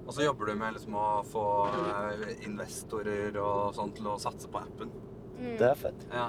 Og 0.07 0.15
så 0.15 0.25
jobber 0.25 0.51
du 0.51 0.55
med 0.59 0.75
liksom 0.77 0.95
å 0.99 1.07
få 1.27 1.45
eh, 1.71 2.23
investorer 2.47 3.37
og 3.43 3.75
sånn 3.77 3.93
til 3.97 4.09
å 4.13 4.17
satse 4.23 4.51
på 4.51 4.61
appen. 4.63 4.91
Mm. 5.39 5.57
Det 5.59 5.69
er 5.69 5.79
fett. 5.79 6.07
Ja. 6.13 6.29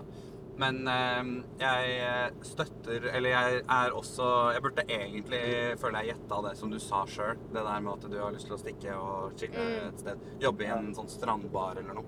Men 0.61 0.83
eh, 0.87 1.29
jeg 1.63 1.93
eh, 2.05 2.35
støtter 2.45 3.07
Eller 3.09 3.31
jeg 3.33 3.61
er 3.73 3.95
også 3.97 4.27
Jeg 4.53 4.61
burde 4.61 4.83
egentlig, 4.85 5.39
føle 5.81 6.03
jeg, 6.03 6.13
gjetta 6.13 6.41
det 6.45 6.51
som 6.59 6.69
du 6.73 6.77
sa 6.83 7.03
sjøl. 7.09 7.39
Det 7.49 7.63
der 7.65 7.79
med 7.81 7.93
at 7.95 8.05
du 8.11 8.17
har 8.21 8.35
lyst 8.35 8.45
til 8.49 8.57
å 8.57 8.61
stikke 8.61 8.97
og 8.99 9.33
chille 9.39 9.63
Mm. 9.63 9.87
et 9.89 10.03
sted. 10.03 10.27
Jobbe 10.43 10.67
i 10.67 10.69
en 10.75 10.91
sånn 10.93 11.09
strandbar 11.09 11.79
eller 11.81 11.97
noe. 11.97 12.05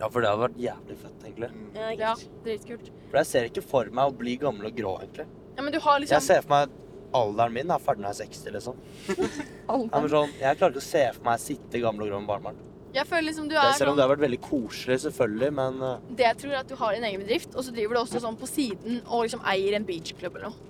Ja, 0.00 0.08
for 0.08 0.24
det 0.24 0.30
hadde 0.32 0.46
vært 0.46 0.58
jævlig 0.62 0.96
fett, 0.96 1.24
egentlig. 1.28 1.50
Mm. 1.52 1.98
Ja, 2.00 2.14
dritkult. 2.44 2.86
For 3.10 3.18
jeg 3.20 3.28
ser 3.28 3.48
ikke 3.50 3.62
for 3.68 3.90
meg 3.92 4.08
å 4.08 4.16
bli 4.16 4.36
gammel 4.40 4.70
og 4.70 4.78
grå, 4.78 4.94
egentlig. 5.02 5.26
Ja, 5.56 5.62
men 5.62 5.74
du 5.74 5.78
har 5.84 5.98
Jeg 5.98 6.06
liksom 6.08 6.24
ser 6.24 6.40
for 6.46 6.54
meg 6.54 6.70
alderen 7.12 7.52
min 7.52 7.70
er 7.74 7.82
ferdig 7.82 8.04
når 8.06 8.14
jeg 8.14 8.30
er 8.30 8.32
60, 8.32 8.52
liksom. 8.56 8.80
jeg, 9.10 10.10
sånn, 10.14 10.34
jeg 10.40 10.58
klarer 10.60 10.72
ikke 10.74 10.82
å 10.82 10.88
se 10.88 11.04
for 11.18 11.24
meg 11.28 11.42
sitte 11.42 11.82
gammel 11.84 12.06
og 12.06 12.12
grå 12.12 12.20
med 12.22 12.30
barnebarn. 12.32 12.60
Jeg 12.94 13.06
føler 13.06 13.26
liksom 13.28 13.46
du 13.48 13.54
Det- 13.54 13.62
er 13.62 13.72
Selv 13.78 13.90
om 13.90 13.94
sånn 13.94 13.96
det 14.00 14.06
har 14.06 14.16
vært 14.16 14.24
veldig 14.26 14.40
koselig, 14.42 14.98
selvfølgelig, 15.04 15.52
men 15.54 15.82
uh, 15.82 15.98
Det 16.10 16.24
jeg 16.26 16.36
tror 16.38 16.50
er 16.50 16.58
at 16.60 16.68
du 16.68 16.74
har 16.76 16.92
en 16.92 17.04
egen 17.04 17.20
bedrift, 17.22 17.54
og 17.54 17.64
så 17.64 17.74
driver 17.74 17.94
du 17.94 18.00
også 18.00 18.20
sånn 18.20 18.36
på 18.40 18.48
siden 18.50 19.02
og 19.06 19.22
liksom 19.26 19.44
eier 19.46 19.76
en 19.78 19.84
beachklubb 19.86 20.36
eller 20.36 20.48
noe. 20.50 20.66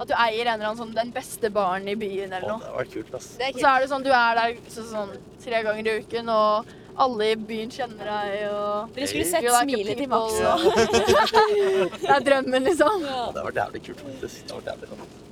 At 0.00 0.08
du 0.08 0.14
eier 0.16 0.48
en 0.48 0.54
eller 0.56 0.70
annen 0.70 0.80
sånn 0.80 0.94
den 0.96 1.12
beste 1.12 1.50
baren 1.52 1.86
i 1.86 1.94
byen 1.94 2.32
eller 2.32 2.48
noe. 2.48 2.58
Å, 2.58 2.66
det 2.66 2.76
var 2.78 2.84
kult, 2.94 3.14
ass. 3.14 3.36
Det 3.36 3.46
er 3.50 3.54
Og 3.54 3.60
så 3.60 3.72
er 3.76 3.80
det 3.84 3.90
sånn 3.90 4.04
du 4.06 4.10
er 4.10 4.34
der 4.40 4.56
så, 4.72 4.84
sånn 4.88 5.16
tre 5.44 5.62
ganger 5.62 5.90
i 5.90 5.96
uken, 6.00 6.28
og 6.32 6.76
alle 7.00 7.30
i 7.32 7.34
byen 7.36 7.70
kjenner 7.70 8.08
deg, 8.08 8.36
og 8.50 8.94
Dere 8.96 9.06
skulle 9.12 9.28
sett 9.28 9.44
like 9.44 9.54
a 9.54 9.62
smilet 9.62 9.96
til 9.96 10.08
people, 10.08 10.18
Max 10.18 10.40
ja. 10.40 10.56
nå. 10.56 11.88
Det 12.02 12.14
er 12.16 12.24
drømmen, 12.30 12.64
liksom. 12.64 13.04
Ja, 13.04 13.26
det 13.30 13.42
har 13.42 13.50
vært 13.52 13.60
jævlig 13.62 13.82
kult, 13.90 14.06
faktisk. 14.08 14.46
Det 14.46 14.56
har 14.56 14.62
vært 14.62 14.72
jævlig 14.72 14.88
kult. 14.96 15.29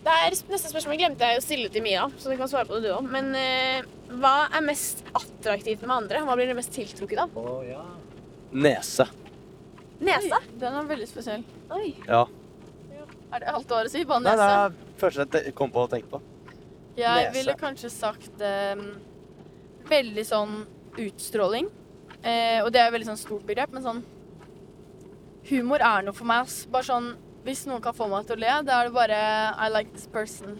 Det 0.00 0.12
er, 0.16 0.34
neste 0.48 0.70
spørsmål 0.72 0.96
glemte 0.96 1.28
jeg 1.28 1.40
å 1.40 1.44
stille 1.44 1.70
til 1.72 1.84
Mia, 1.84 2.06
så 2.16 2.32
du 2.32 2.38
kan 2.40 2.48
svare 2.48 2.64
på 2.68 2.78
det 2.78 2.88
du 2.88 2.94
òg. 2.94 3.08
Men 3.12 3.34
eh, 3.36 3.82
hva 4.20 4.46
er 4.48 4.64
mest 4.64 5.02
attraktivt 5.12 5.84
med 5.84 5.92
andre? 5.96 6.22
Hva 6.24 6.36
blir 6.38 6.48
du 6.48 6.56
mest 6.56 6.72
tiltrukket 6.72 7.20
av? 7.26 7.36
Ja. 7.68 7.82
Nese. 8.56 9.06
Nesa? 10.00 10.40
Den 10.56 10.78
er 10.80 10.88
veldig 10.88 11.08
spesiell. 11.10 11.44
Oi. 11.76 11.92
Ja. 12.08 12.24
Er 13.30 13.44
det 13.44 13.52
alt 13.52 13.68
du 13.68 13.74
har 13.76 13.86
å 13.86 13.92
si? 13.92 14.02
Bare 14.08 14.24
Nei, 14.24 14.36
det 14.40 14.46
er 14.48 14.78
første 14.98 15.42
jeg 15.44 15.54
kom 15.58 15.70
på 15.74 15.84
å 15.84 15.90
tenke 15.92 16.08
på. 16.16 16.22
Jeg 16.98 17.26
Nese. 17.28 17.34
ville 17.36 17.54
kanskje 17.60 17.90
sagt 17.92 18.40
ehm, 18.42 18.86
veldig 19.90 20.24
sånn 20.26 20.56
utstråling. 20.98 21.68
Eh, 22.24 22.58
og 22.64 22.72
det 22.72 22.80
er 22.80 22.88
et 22.88 22.96
veldig 22.96 23.12
sånn 23.12 23.20
stort 23.20 23.44
begrep, 23.48 23.76
men 23.76 23.84
sånn 23.84 24.02
Humor 25.50 25.80
er 25.82 26.02
noe 26.04 26.14
for 26.14 26.28
meg, 26.28 26.44
ass. 26.44 26.64
Bare 26.70 26.86
sånn 26.86 27.12
Hvis 27.44 27.64
noen 27.68 27.82
kan 27.84 27.96
få 27.96 28.08
meg 28.10 28.26
til 28.28 28.36
å 28.36 28.40
le, 28.42 28.56
da 28.68 28.80
er 28.80 28.88
det 28.88 28.94
bare 28.96 29.20
I 29.56 29.68
like 29.72 29.94
this 29.94 30.08
person. 30.12 30.58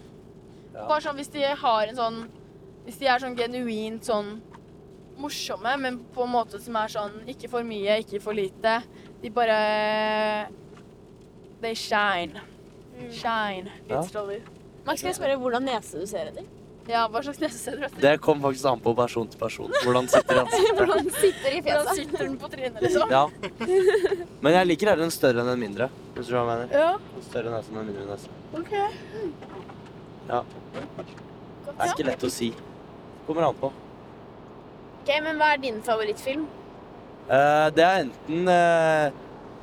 Ja. 0.73 0.87
Bare 0.87 1.03
sånn 1.05 1.19
hvis 1.19 1.33
de 1.35 1.43
har 1.45 1.91
en 1.91 1.99
sånn 1.99 2.21
Hvis 2.87 3.01
de 3.01 3.09
er 3.11 3.21
sånn 3.21 3.37
genuint 3.37 4.07
sånn 4.07 4.39
morsomme, 5.21 5.75
men 5.77 5.99
på 6.15 6.25
en 6.25 6.33
måte 6.33 6.57
som 6.65 6.79
er 6.81 6.89
sånn 6.89 7.19
ikke 7.29 7.51
for 7.53 7.67
mye, 7.67 7.99
ikke 8.01 8.23
for 8.25 8.33
lite. 8.33 8.79
De 9.21 9.29
bare 9.35 9.59
They 11.61 11.77
shine. 11.77 12.41
Shine. 13.13 13.69
Ja. 13.91 14.01
Max, 14.87 15.03
skal 15.03 15.11
jeg 15.11 15.19
spørre 15.19 15.37
hvordan 15.43 15.69
nese 15.69 16.01
du 16.01 16.09
ser 16.09 16.31
etter? 16.33 16.49
Ja, 16.91 17.05
hva 17.07 17.21
slags 17.23 17.39
nese 17.39 17.59
ser 17.61 17.77
du 17.79 17.85
etter? 17.87 18.01
Det 18.03 18.13
kom 18.25 18.41
faktisk 18.43 18.67
an 18.67 18.81
på 18.83 18.93
person 18.99 19.29
til 19.31 19.39
person. 19.39 19.69
Hvordan 19.85 20.09
sitter 20.11 20.41
ansiktet. 20.43 20.73
Hvordan 20.79 21.05
den 21.05 21.13
sitter 21.15 21.55
i 21.55 21.61
Hvordan 21.63 21.91
sitter 22.01 22.25
den 22.25 22.39
på 22.41 22.49
trynet, 22.51 22.81
liksom? 22.83 23.13
Ja. 23.15 23.29
Men 24.43 24.57
jeg 24.57 24.69
liker 24.73 24.91
heller 24.91 25.07
en 25.07 25.15
større 25.15 25.45
enn 25.45 25.53
en 25.53 25.61
mindre. 25.61 25.87
Hvis 26.17 26.31
du 26.31 26.35
hva 26.35 26.43
jeg 26.43 26.49
mener. 26.51 26.73
Ja, 26.75 26.89
En 27.21 27.27
større 27.29 27.53
nese 27.55 27.71
enn 27.71 27.79
en 27.83 27.91
mindre 27.93 28.07
nese. 28.09 28.33
OK. 28.59 28.73
Ja. 30.31 30.41
Det 31.69 31.77
er 31.77 31.93
ikke 31.95 32.09
lett 32.11 32.27
å 32.27 32.33
si. 32.35 32.51
Kommer 33.29 33.47
an 33.47 33.61
på. 33.61 33.71
Ok, 35.01 35.13
Men 35.25 35.39
hva 35.41 35.53
er 35.55 35.63
din 35.63 35.79
favorittfilm? 35.87 36.49
Uh, 37.31 37.69
det 37.77 37.85
er 37.87 38.03
enten 38.09 38.51
uh, 38.51 39.15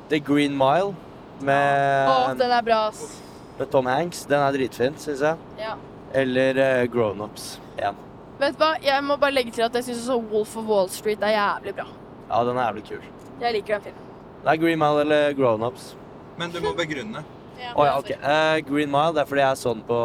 The 0.08 0.18
Green 0.24 0.54
Mile 0.56 0.94
Å, 0.94 1.44
med, 1.44 2.38
den 2.40 2.54
er 2.56 2.64
bra, 2.64 2.78
ass. 2.88 3.18
med 3.58 3.68
Tom 3.70 3.86
Hanks. 3.92 4.24
Den 4.30 4.40
er 4.40 4.56
dritfin, 4.56 4.96
syns 4.98 5.20
jeg. 5.28 5.36
Ja. 5.60 5.76
Eller 6.14 6.58
uh, 6.58 6.84
Grown 6.92 7.20
Ups 7.20 7.60
1. 7.76 8.04
Vet 8.38 8.54
du 8.54 8.62
hva, 8.62 8.74
jeg 8.82 9.04
må 9.04 9.16
bare 9.18 9.34
legge 9.34 9.52
til 9.54 9.66
at 9.66 9.74
jeg 9.74 9.88
syns 9.88 10.04
også 10.06 10.18
Wolf 10.30 10.56
of 10.56 10.68
Wall 10.70 10.90
Street 10.92 11.22
er 11.26 11.34
jævlig 11.34 11.74
bra. 11.80 11.88
Ja, 12.28 12.42
den 12.46 12.56
er 12.56 12.68
jævlig 12.68 12.84
kul. 12.88 13.08
Jeg 13.40 13.56
liker 13.56 13.74
den 13.78 13.88
filmen. 13.88 14.04
Det 14.44 14.52
er 14.52 14.60
Green 14.62 14.78
Mile 14.78 15.00
eller 15.02 15.32
Grown 15.38 15.64
Ups. 15.66 15.90
Men 16.38 16.54
du 16.54 16.60
må 16.62 16.72
begrunne. 16.78 17.24
Å 17.78 17.88
ja, 17.88 17.96
ok. 17.98 18.12
Uh, 18.22 18.58
Green 18.68 18.92
Mile 18.92 19.16
det 19.16 19.24
er 19.24 19.32
fordi 19.32 19.42
jeg 19.42 19.60
så 19.62 19.74
den 19.74 19.82
på 19.88 20.02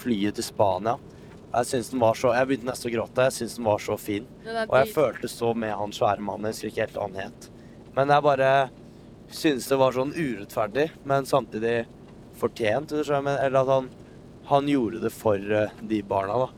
flyet 0.00 0.38
til 0.38 0.46
Spania. 0.46 0.96
Jeg 1.56 1.68
syns 1.70 1.90
den 1.92 2.02
var 2.02 2.16
så 2.18 2.32
Jeg 2.36 2.48
begynte 2.48 2.68
nesten 2.68 2.90
å 2.90 2.94
gråte. 2.96 3.26
Jeg 3.28 3.36
syns 3.38 3.54
den 3.56 3.68
var 3.68 3.80
så 3.80 3.96
fin. 4.00 4.26
Er 4.44 4.64
Og 4.66 4.74
jeg 4.80 4.92
følte 4.92 5.28
så 5.30 5.52
med 5.56 5.72
han 5.76 5.94
svære 5.94 6.24
mannen. 6.24 6.50
Jeg 6.50 6.56
husker 6.56 6.72
ikke 6.72 6.82
helt 6.84 6.98
hva 6.98 7.06
han 7.06 7.20
het. 7.20 7.46
Men 7.96 8.12
jeg 8.12 8.24
bare 8.26 8.50
syns 9.32 9.68
det 9.70 9.78
var 9.80 9.94
sånn 9.96 10.12
urettferdig, 10.14 10.90
men 11.08 11.28
samtidig 11.28 11.86
fortjent. 12.36 12.92
du 12.92 13.04
skjønner, 13.04 13.40
Eller 13.44 13.62
at 13.62 13.72
han, 13.72 13.88
han 14.46 14.68
gjorde 14.70 15.02
det 15.02 15.10
for 15.14 15.52
uh, 15.52 15.74
de 15.80 16.02
barna, 16.06 16.38
da. 16.46 16.48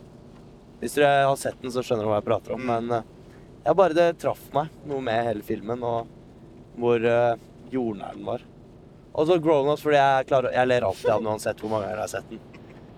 Hvis 0.82 0.94
dere 0.98 1.24
har 1.26 1.38
sett 1.40 1.58
den, 1.62 1.72
så 1.74 1.82
skjønner 1.82 2.04
dere 2.04 2.12
hva 2.12 2.20
jeg 2.20 2.28
prater 2.28 2.54
om. 2.54 2.62
Mm. 2.62 2.68
Men 2.74 3.00
uh, 3.00 3.16
ja, 3.64 3.74
bare 3.74 3.96
det 3.96 4.10
traff 4.22 4.44
meg 4.54 4.70
noe 4.88 5.00
med 5.04 5.24
hele 5.30 5.44
filmen, 5.46 5.82
og 5.84 6.78
hvor 6.78 7.02
uh, 7.02 7.40
jordnær 7.72 8.14
den 8.18 8.28
var. 8.28 8.44
Og 9.18 9.26
så 9.26 9.38
Grown 9.42 9.72
Ups, 9.72 9.82
fordi 9.82 9.98
jeg, 9.98 10.28
klarer, 10.28 10.54
jeg 10.54 10.70
ler 10.70 10.86
alltid 10.86 11.10
av 11.10 11.24
den 11.24 11.32
uansett 11.32 11.60
hvor 11.64 11.72
mange 11.72 11.88
ganger 11.88 11.98
jeg 11.98 12.06
har 12.06 12.14
sett 12.14 12.30
den. 12.30 12.44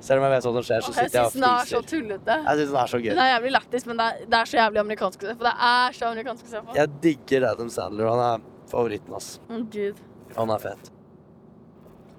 Selv 0.01 0.21
om 0.21 0.25
jeg 0.27 0.33
vet 0.33 0.47
hva 0.47 0.53
som 0.57 0.65
skjer, 0.65 0.85
så 0.85 0.93
sitter 0.97 1.01
Jeg 1.01 1.07
og 1.07 1.11
sitter 1.11 1.21
jeg 1.21 1.31
syns 1.31 1.35
den 1.35 1.47
er 1.51 1.71
så 1.71 1.81
tullete. 1.91 2.37
Jeg 2.41 2.59
synes 2.59 2.71
den 2.71 2.79
er 2.83 2.93
så 2.93 3.01
gøy. 3.01 3.09
Den 3.11 3.23
er 3.23 3.31
jævlig 3.31 3.51
lættis, 3.53 3.85
men 3.89 3.99
det 4.01 4.07
er, 4.07 4.23
det 4.33 4.39
er 4.39 4.51
så 4.51 4.57
jævlig 4.57 4.81
amerikansk 4.83 5.25
å 5.25 5.29
se 5.29 5.35
på. 5.35 5.47
Det 5.47 5.57
er 5.71 5.99
så 5.99 6.07
amerikansk 6.09 6.47
å 6.47 6.53
se 6.53 6.63
på. 6.65 6.77
Jeg 6.79 6.93
digger 7.05 7.47
Adam 7.51 7.73
Sandler. 7.75 8.09
Han 8.09 8.23
er 8.25 8.47
favoritten, 8.71 9.17
ass. 9.19 9.29
Å, 9.45 9.61
Gud. 9.75 10.01
Han 10.39 10.55
er 10.55 10.65
fet. 10.65 10.91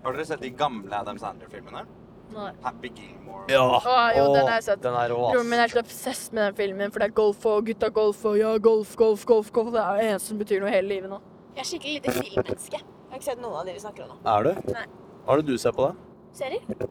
Har 0.03 0.17
dere 0.17 0.27
sett 0.29 0.45
de 0.45 0.53
gamle 0.61 1.01
Adam 1.01 1.17
Sandler-filmene? 1.21 1.85
Nei. 2.31 2.51
Happy 2.63 2.89
Gilmore. 2.95 3.43
Ja. 3.51 3.63
Å, 3.79 3.95
jo, 4.15 4.25
den 4.35 4.45
har 4.47 4.55
jeg 4.59 4.63
sett. 4.69 4.81
Den 4.83 4.95
er 4.95 5.11
rå, 5.11 5.19
Broren 5.33 5.49
min 5.49 5.59
er 5.59 5.67
så 5.71 5.79
helt 5.79 5.85
obsess 5.89 6.21
med 6.31 6.43
den 6.45 6.55
filmen, 6.61 6.91
for 6.93 7.03
det 7.03 7.09
er 7.11 7.15
golf 7.17 7.45
og 7.51 7.65
gutta 7.67 7.89
golf 7.95 8.23
og 8.29 8.37
ja, 8.39 8.53
golf, 8.57 8.95
golf, 8.99 9.25
golf, 9.27 9.51
golf. 9.55 9.71
Det 9.75 9.81
er 9.83 9.99
det 10.01 10.07
eneste 10.13 10.31
som 10.31 10.39
betyr 10.41 10.63
noe 10.63 10.71
hele 10.73 10.87
livet 10.93 11.11
nå. 11.11 11.19
Jeg 11.57 11.65
er 11.65 11.69
skikkelig 11.73 11.93
lite 11.99 12.15
filmmenneske. 12.15 12.79
Jeg 12.81 13.11
har 13.11 13.19
ikke 13.19 13.29
sett 13.31 13.43
noen 13.43 13.59
av 13.59 13.67
de 13.67 13.75
vi 13.75 13.83
snakker 13.83 14.07
om 14.07 14.13
nå. 14.15 14.19
Er 14.31 14.47
du? 14.47 14.73
Nei. 14.75 14.85
Hva 15.25 15.35
er 15.35 15.41
det 15.43 15.51
du 15.51 15.57
ser 15.61 15.75
på, 15.75 15.89
da? 15.89 16.27
Serier? 16.37 16.85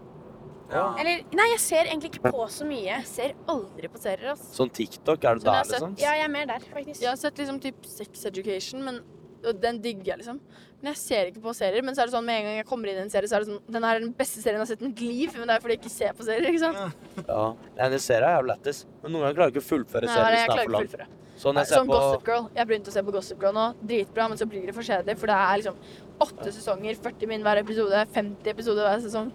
Ja. 0.70 0.82
Eller, 1.02 1.22
nei, 1.34 1.46
jeg 1.50 1.62
ser 1.64 1.88
egentlig 1.88 2.12
ikke 2.12 2.30
på 2.30 2.44
så 2.52 2.66
mye. 2.68 2.84
Jeg 2.92 3.06
ser 3.10 3.32
aldri 3.50 3.88
på 3.90 3.98
serier, 3.98 4.34
ass. 4.36 4.44
Sånn 4.54 4.70
TikTok? 4.70 5.24
Er 5.26 5.40
du 5.40 5.48
har 5.48 5.64
der, 5.64 5.70
sett- 5.70 5.80
liksom? 5.80 5.96
Ja, 5.98 6.12
jeg 6.20 6.28
er 6.28 6.34
mer 6.36 6.46
der, 6.52 6.66
faktisk. 6.74 7.00
Jeg 7.02 7.10
har 7.10 7.18
sett 7.18 7.40
liksom 7.42 7.58
typ 7.64 7.88
Sex 7.90 8.26
Education, 8.30 8.84
men 8.86 9.00
og 9.40 9.56
den 9.62 9.78
digger 9.80 10.12
jeg, 10.12 10.20
liksom. 10.20 10.38
Men 10.80 10.94
jeg 10.94 11.00
ser 11.02 11.28
ikke 11.28 11.42
på 11.44 11.52
serier. 11.56 11.84
Men 11.84 11.94
så 11.94 12.02
er 12.02 12.08
det 12.08 12.14
sånn 12.16 12.24
med 12.24 12.40
en 12.40 12.46
gang 12.48 12.58
jeg 12.60 12.66
kommer 12.70 12.88
inn 12.88 12.96
i 12.96 13.04
en 13.04 13.12
serie, 13.12 13.28
så 13.28 13.36
er 13.36 13.44
det 13.44 13.50
sånn 13.52 13.60
Den 13.76 13.84
er 13.84 14.00
den 14.00 14.12
beste 14.16 14.40
serien 14.40 14.56
jeg 14.58 14.64
har 14.64 14.70
sett 14.72 14.82
i 14.84 14.88
mitt 14.88 15.00
liv. 15.04 15.34
Men 15.36 15.50
det 15.50 15.56
er 15.56 15.64
fordi 15.64 15.76
jeg 15.76 15.82
ikke 15.82 15.92
ser 15.92 16.14
på 16.16 16.26
serier, 16.28 16.48
ikke 16.48 16.62
sant? 16.62 17.24
Ja. 17.26 17.46
Nei, 17.76 17.88
Den 17.96 18.04
serien 18.04 18.28
er 18.30 18.36
jævlig 18.38 18.52
lættis. 18.54 18.84
Men 19.02 19.12
noen 19.12 19.26
ganger 19.26 19.36
klarer 19.40 19.50
jeg 19.50 19.56
ikke 19.58 19.64
å 19.66 19.70
fullføre 19.70 20.08
serien 20.08 20.36
hvis 20.36 20.46
den 20.46 20.58
er 20.58 20.64
for 20.64 20.76
lang. 20.76 21.16
Sånn 21.40 21.56
jeg 21.56 21.68
ser 21.70 21.78
Sånn 21.80 21.88
på 21.88 21.96
Gossip 21.96 22.26
Girl. 22.28 22.48
Jeg 22.56 22.68
begynte 22.68 22.92
å 22.92 22.94
se 22.96 23.02
på 23.04 23.12
Gossip 23.16 23.44
Girl 23.44 23.54
nå. 23.56 23.66
Dritbra, 23.80 24.26
men 24.28 24.40
så 24.40 24.48
blir 24.48 24.66
det 24.68 24.74
for 24.76 24.84
kjedelig. 24.84 25.16
For 25.20 25.30
det 25.30 25.36
er 25.40 25.60
liksom 25.62 25.76
åtte 26.20 26.52
sesonger, 26.52 26.98
40 27.00 27.30
min 27.30 27.44
hver 27.46 27.60
episode, 27.62 28.02
50 28.16 28.52
episoder 28.52 28.88
hver 28.88 29.00
sesong. 29.04 29.30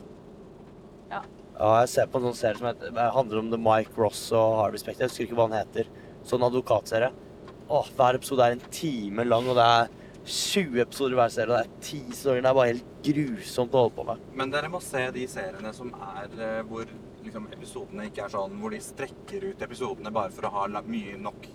Ja, 1.09 1.21
jeg 1.79 1.89
ser 1.93 2.09
på 2.11 2.19
en 2.19 2.27
sånn 2.27 2.35
serie 2.37 2.59
som 2.59 2.67
heter, 2.67 2.91
handler 3.15 3.39
om 3.39 3.49
The 3.53 3.59
Mike 3.61 3.95
Ross 3.97 4.25
og 4.35 4.57
Harvey 4.59 4.81
Specter. 4.81 5.05
Jeg 5.05 5.13
husker 5.13 5.27
ikke 5.29 5.37
hva 5.39 5.47
den 5.49 5.61
heter. 5.61 5.89
Sånn 6.27 6.43
advokatserie. 6.45 7.11
Åh, 7.71 7.87
Hver 7.97 8.19
episode 8.19 8.45
er 8.45 8.57
en 8.57 8.65
time 8.75 9.23
lang, 9.25 9.47
og 9.49 9.57
det 9.57 9.65
er 9.65 9.93
20 10.25 10.79
episoder 10.81 11.13
i 11.15 11.19
hver 11.19 11.33
serie. 11.33 11.49
Og 11.51 11.57
det 11.57 11.65
er 11.65 11.81
ti 11.85 11.99
sesonger. 12.11 12.41
Det 12.41 12.49
er 12.51 12.57
bare 12.57 12.71
helt 12.71 12.93
grusomt 13.05 13.75
å 13.77 13.83
holde 13.85 13.95
på 13.99 14.05
med. 14.09 14.23
Men 14.41 14.53
dere 14.53 14.69
må 14.73 14.81
se 14.83 15.03
de 15.15 15.25
seriene 15.29 15.73
som 15.77 15.91
er 15.93 16.33
eh, 16.41 16.61
hvor 16.69 16.89
liksom, 17.25 17.45
episodene 17.53 18.07
ikke 18.09 18.25
er 18.25 18.33
sånn 18.33 18.55
hvor 18.61 18.73
de 18.73 18.79
strekker 18.81 19.45
ut 19.51 19.61
episodene 19.67 20.11
bare 20.13 20.33
for 20.33 20.47
å 20.49 20.53
ha 20.55 20.65
mye 20.85 21.17
nok, 21.21 21.45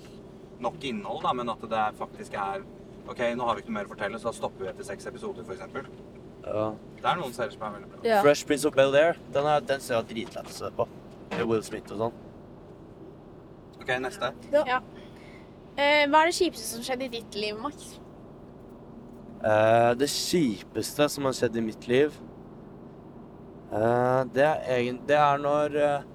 nok 0.63 0.87
innhold, 0.87 1.23
da, 1.27 1.33
men 1.35 1.51
at 1.53 1.67
det 1.73 1.87
faktisk 1.99 2.37
er 2.39 2.63
OK, 3.11 3.21
nå 3.35 3.47
har 3.49 3.57
vi 3.59 3.63
ikke 3.65 3.73
noe 3.73 3.79
mer 3.81 3.89
å 3.89 3.91
fortelle, 3.95 4.19
så 4.23 4.29
da 4.31 4.37
stopper 4.37 4.67
vi 4.67 4.71
etter 4.71 4.87
seks 4.87 5.07
episoder, 5.11 5.43
f.eks. 5.43 5.89
Ja. 6.45 6.67
Det 7.01 7.09
er 7.11 7.19
noen 7.19 7.33
serier 7.35 7.55
som 7.57 7.65
er 7.67 7.73
veldig 7.75 7.89
bra. 7.91 8.01
Yeah. 8.07 8.21
Fresh 8.23 8.47
Prince 8.47 8.69
of 8.69 8.77
Bel-Air, 8.77 9.19
den, 9.35 9.49
er- 9.51 9.65
den 9.67 9.83
ser 9.83 9.97
jeg 9.99 10.11
dritlett 10.13 10.47
å 10.53 10.55
se 10.55 10.71
på. 10.77 10.87
Med 11.33 11.43
Will 11.49 11.65
Smith 11.67 11.91
og 11.97 12.05
sånn. 12.05 12.21
OK, 13.81 13.91
neste. 14.05 14.31
Ja. 14.53 14.79
Eh, 15.81 16.05
hva 16.13 16.23
er 16.23 16.31
det 16.31 16.37
kjipeste 16.39 16.69
som 16.77 16.85
skjedde 16.87 17.09
i 17.09 17.13
ditt 17.17 17.35
liv, 17.41 17.59
Max? 17.59 17.97
Eh, 19.45 19.91
det 19.97 20.11
kjipeste 20.13 21.09
som 21.09 21.25
har 21.25 21.33
skjedd 21.37 21.57
i 21.57 21.63
mitt 21.65 21.87
liv 21.89 22.13
uh, 23.73 24.27
det, 24.35 24.45
er 24.45 24.67
egen, 24.75 24.99
det 25.09 25.17
er 25.17 25.41
når 25.41 25.77
uh, 25.81 26.09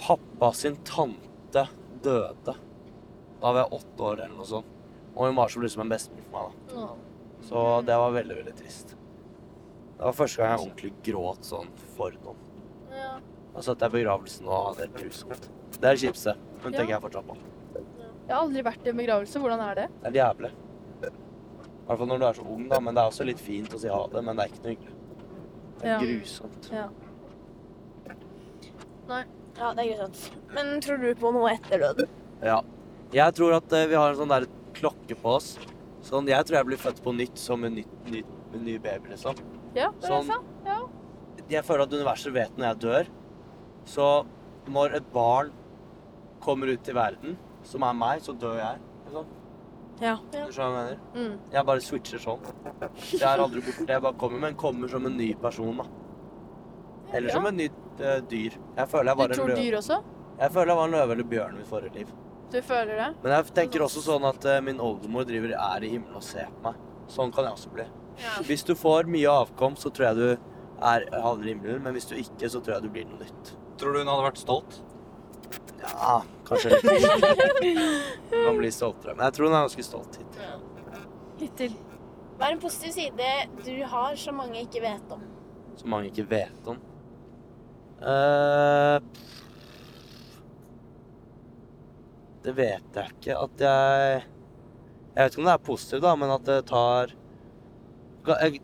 pappa 0.00 0.50
sin 0.56 0.74
tante 0.82 1.62
døde. 2.02 2.56
Da 3.38 3.52
var 3.52 3.60
jeg 3.62 3.78
åtte 3.78 4.02
år 4.08 4.24
eller 4.24 4.34
noe 4.34 4.48
sånt. 4.48 4.72
Og 5.14 5.28
hun 5.28 5.38
var 5.38 5.52
så 5.52 5.62
liksom 5.62 5.84
en 5.84 5.92
bestemor 5.92 6.26
for 6.26 6.34
meg. 6.36 6.74
da. 6.74 6.88
Så 7.46 7.62
det 7.86 8.00
var 8.02 8.18
veldig, 8.18 8.36
veldig 8.40 8.56
trist. 8.58 8.96
Det 9.96 10.02
var 10.02 10.18
første 10.18 10.42
gang 10.42 10.52
jeg 10.52 10.66
ordentlig 10.66 10.92
gråt 11.06 11.46
sånn 11.46 11.70
for 11.94 12.18
noen. 12.24 12.42
Ja. 12.92 13.14
Da 13.54 13.64
satt 13.64 13.80
jeg 13.80 13.94
i 13.94 13.98
begravelsen 14.00 14.50
og 14.50 14.72
hadde 14.72 14.82
det 14.82 14.88
helt 14.88 15.00
grusomt. 15.04 15.50
Det 15.78 15.84
er 15.84 15.96
det 15.96 16.02
kjipeste. 16.02 16.36
Men 16.62 16.72
Ja. 16.72 16.78
tenker 16.78 16.94
jeg 16.96 17.02
fortsatt 17.06 17.26
på. 17.30 17.36
Jeg 18.26 18.34
har 18.34 18.42
aldri 18.42 18.62
vært 18.66 18.86
i 18.86 18.90
en 18.90 18.96
begravelse. 18.96 19.40
Hvordan 19.40 19.60
er 19.70 19.74
det? 19.74 19.88
Det 20.02 20.16
er 20.16 20.24
jævlig. 20.24 20.52
I 21.86 21.88
hvert 21.88 21.98
fall 22.00 22.08
når 22.10 22.18
du 22.18 22.24
er 22.26 22.32
så 22.40 22.42
ung, 22.50 22.68
da. 22.68 22.80
Men 22.82 22.94
det 22.96 23.02
er 23.02 23.10
også 23.12 23.24
litt 23.28 23.38
fint 23.40 23.70
å 23.74 23.78
si 23.78 23.88
ha 23.88 24.00
det. 24.10 24.22
Men 24.26 24.36
det 24.36 24.44
er 24.44 24.48
ikke 24.50 24.62
noe 24.64 24.74
hyggelig. 24.74 24.94
Det 25.78 25.84
er 25.84 25.92
Ja. 25.92 25.98
grusomt. 26.02 26.70
Ja. 26.72 26.88
Ja, 29.56 29.72
det 29.72 29.84
er 29.86 29.92
grusomt. 29.96 30.36
Men 30.52 30.80
tror 30.84 30.98
du 31.00 31.14
på 31.14 31.30
noe 31.32 31.52
etter 31.54 31.78
døden? 31.80 32.08
Ja. 32.44 32.58
Jeg 33.14 33.34
tror 33.38 33.54
at 33.56 33.72
eh, 33.72 33.86
vi 33.86 33.94
har 33.96 34.10
en 34.12 34.18
sånn 34.18 34.32
der 34.32 34.46
klokke 34.76 35.16
på 35.16 35.36
oss. 35.38 35.52
Sånn, 36.04 36.26
jeg 36.28 36.44
tror 36.46 36.58
jeg 36.58 36.66
blir 36.66 36.80
født 36.82 37.00
på 37.04 37.14
nytt 37.16 37.38
som 37.38 37.62
en, 37.64 37.74
nytt, 37.78 37.94
nytt, 38.10 38.32
en 38.54 38.64
ny 38.66 38.76
baby, 38.82 39.12
liksom. 39.14 39.38
Ja, 39.76 39.90
det 40.00 40.04
er 40.04 40.10
Sånn- 40.10 40.26
sant. 40.26 40.44
Ja. 40.66 40.80
Jeg 41.48 41.64
føler 41.64 41.82
at 41.86 41.94
universet 41.94 42.32
vet 42.34 42.56
når 42.58 42.66
jeg 42.72 42.78
dør. 42.82 43.06
Så 43.86 44.26
når 44.68 44.96
et 44.98 45.12
barn 45.14 45.52
kommer 46.42 46.66
ut 46.72 46.82
til 46.82 46.94
verden, 46.98 47.36
som 47.62 47.82
er 47.86 47.94
meg, 47.94 48.20
så 48.26 48.34
dør 48.38 48.58
jeg. 48.58 48.78
Ja. 50.02 50.16
Du 50.32 50.38
skjønner 50.52 50.74
hva 50.74 50.82
jeg 50.82 50.98
mener? 50.98 50.98
Mm. 51.16 51.36
Jeg 51.54 51.66
bare 51.70 51.84
switcher 51.84 52.20
sånn. 52.20 52.42
Så 53.00 53.20
jeg 53.20 53.28
er 53.30 53.42
aldri 53.46 53.62
borte. 53.64 53.86
Jeg 53.88 54.02
bare 54.04 54.18
kommer, 54.20 54.42
men 54.42 54.58
kommer 54.60 54.92
som 54.92 55.06
en 55.08 55.16
ny 55.16 55.30
person, 55.40 55.80
da. 55.80 55.86
Eller 57.16 57.32
som 57.32 57.46
en 57.48 57.60
et 57.60 57.70
nytt 57.70 58.00
uh, 58.02 58.18
dyr. 58.28 58.56
Jeg 58.76 58.88
føler 58.92 59.12
jeg 59.12 59.16
Du 59.16 59.22
tror 59.22 59.30
en 59.30 59.38
tror 59.38 59.52
løve. 59.52 59.60
dyr 59.62 59.76
også? 59.80 60.00
Jeg 60.40 60.52
føler 60.52 60.72
jeg 60.72 60.76
var 60.80 60.88
en 60.90 60.96
løve 60.98 61.16
eller 61.16 61.28
bjørn 61.32 61.54
i 61.54 61.60
mitt 61.62 61.70
forrige 61.70 61.94
liv. 62.00 62.10
Du 62.52 62.58
føler 62.62 62.98
det? 63.00 63.06
Men 63.22 63.32
jeg 63.32 63.54
tenker 63.56 63.84
også 63.86 64.02
sånn 64.04 64.26
at 64.28 64.44
uh, 64.46 64.58
min 64.66 64.82
oldemor 64.82 65.24
driver 65.28 65.54
er 65.56 65.86
i 65.86 65.92
himmelen 65.94 66.18
og 66.20 66.26
ser 66.26 66.50
på 66.58 66.68
meg. 66.68 66.82
Sånn 67.10 67.32
kan 67.32 67.46
jeg 67.48 67.56
også 67.56 67.72
bli. 67.72 67.86
Hvis 68.48 68.64
du 68.66 68.74
får 68.78 69.08
mye 69.12 69.32
avkom, 69.44 69.76
så 69.80 69.90
tror 69.94 70.10
jeg 70.10 70.16
du 70.16 70.28
er 70.86 71.06
havner 71.14 71.46
i 71.46 71.54
himmelen. 71.54 71.82
Men 71.84 71.96
hvis 71.96 72.08
du 72.10 72.16
ikke, 72.18 72.50
så 72.52 72.60
tror 72.60 72.76
jeg 72.76 72.86
du 72.86 72.92
blir 72.92 73.08
noe 73.08 73.22
nytt. 73.22 73.54
Tror 73.80 73.92
du 73.94 74.00
hun 74.02 74.10
hadde 74.10 74.26
vært 74.28 74.40
stolt? 74.40 74.78
Ja, 75.82 76.22
kanskje 76.46 76.70
litt. 76.70 76.84
Man 78.30 78.56
blir 78.56 78.58
bli 78.58 78.72
stoltere. 78.72 79.14
Men 79.14 79.26
jeg 79.28 79.36
tror 79.36 79.48
hun 79.48 79.56
er 79.56 79.66
ganske 79.66 79.86
stolt 79.86 80.18
hittil. 80.20 80.64
Hittil. 81.40 81.76
Hva 82.36 82.48
er 82.48 82.56
en 82.56 82.60
positiv 82.60 82.92
side 82.96 83.30
du 83.64 83.72
har 83.88 84.16
som 84.20 84.36
mange 84.40 84.60
ikke 84.60 84.82
vet 84.84 85.12
om? 85.14 85.22
Som 85.76 85.92
mange 85.92 86.10
ikke 86.10 86.26
vet 86.28 86.68
om. 86.68 86.80
Eh, 87.96 88.98
det 92.44 92.56
vet 92.56 92.98
jeg 93.00 93.14
ikke. 93.16 93.36
At 93.36 93.62
jeg 93.64 94.24
Jeg 95.16 95.24
vet 95.24 95.32
ikke 95.32 95.40
om 95.40 95.46
det 95.48 95.54
er 95.54 95.64
positivt, 95.64 96.02
da, 96.04 96.16
men 96.16 96.30
at 96.30 96.44
det 96.44 96.58
tar 96.68 97.14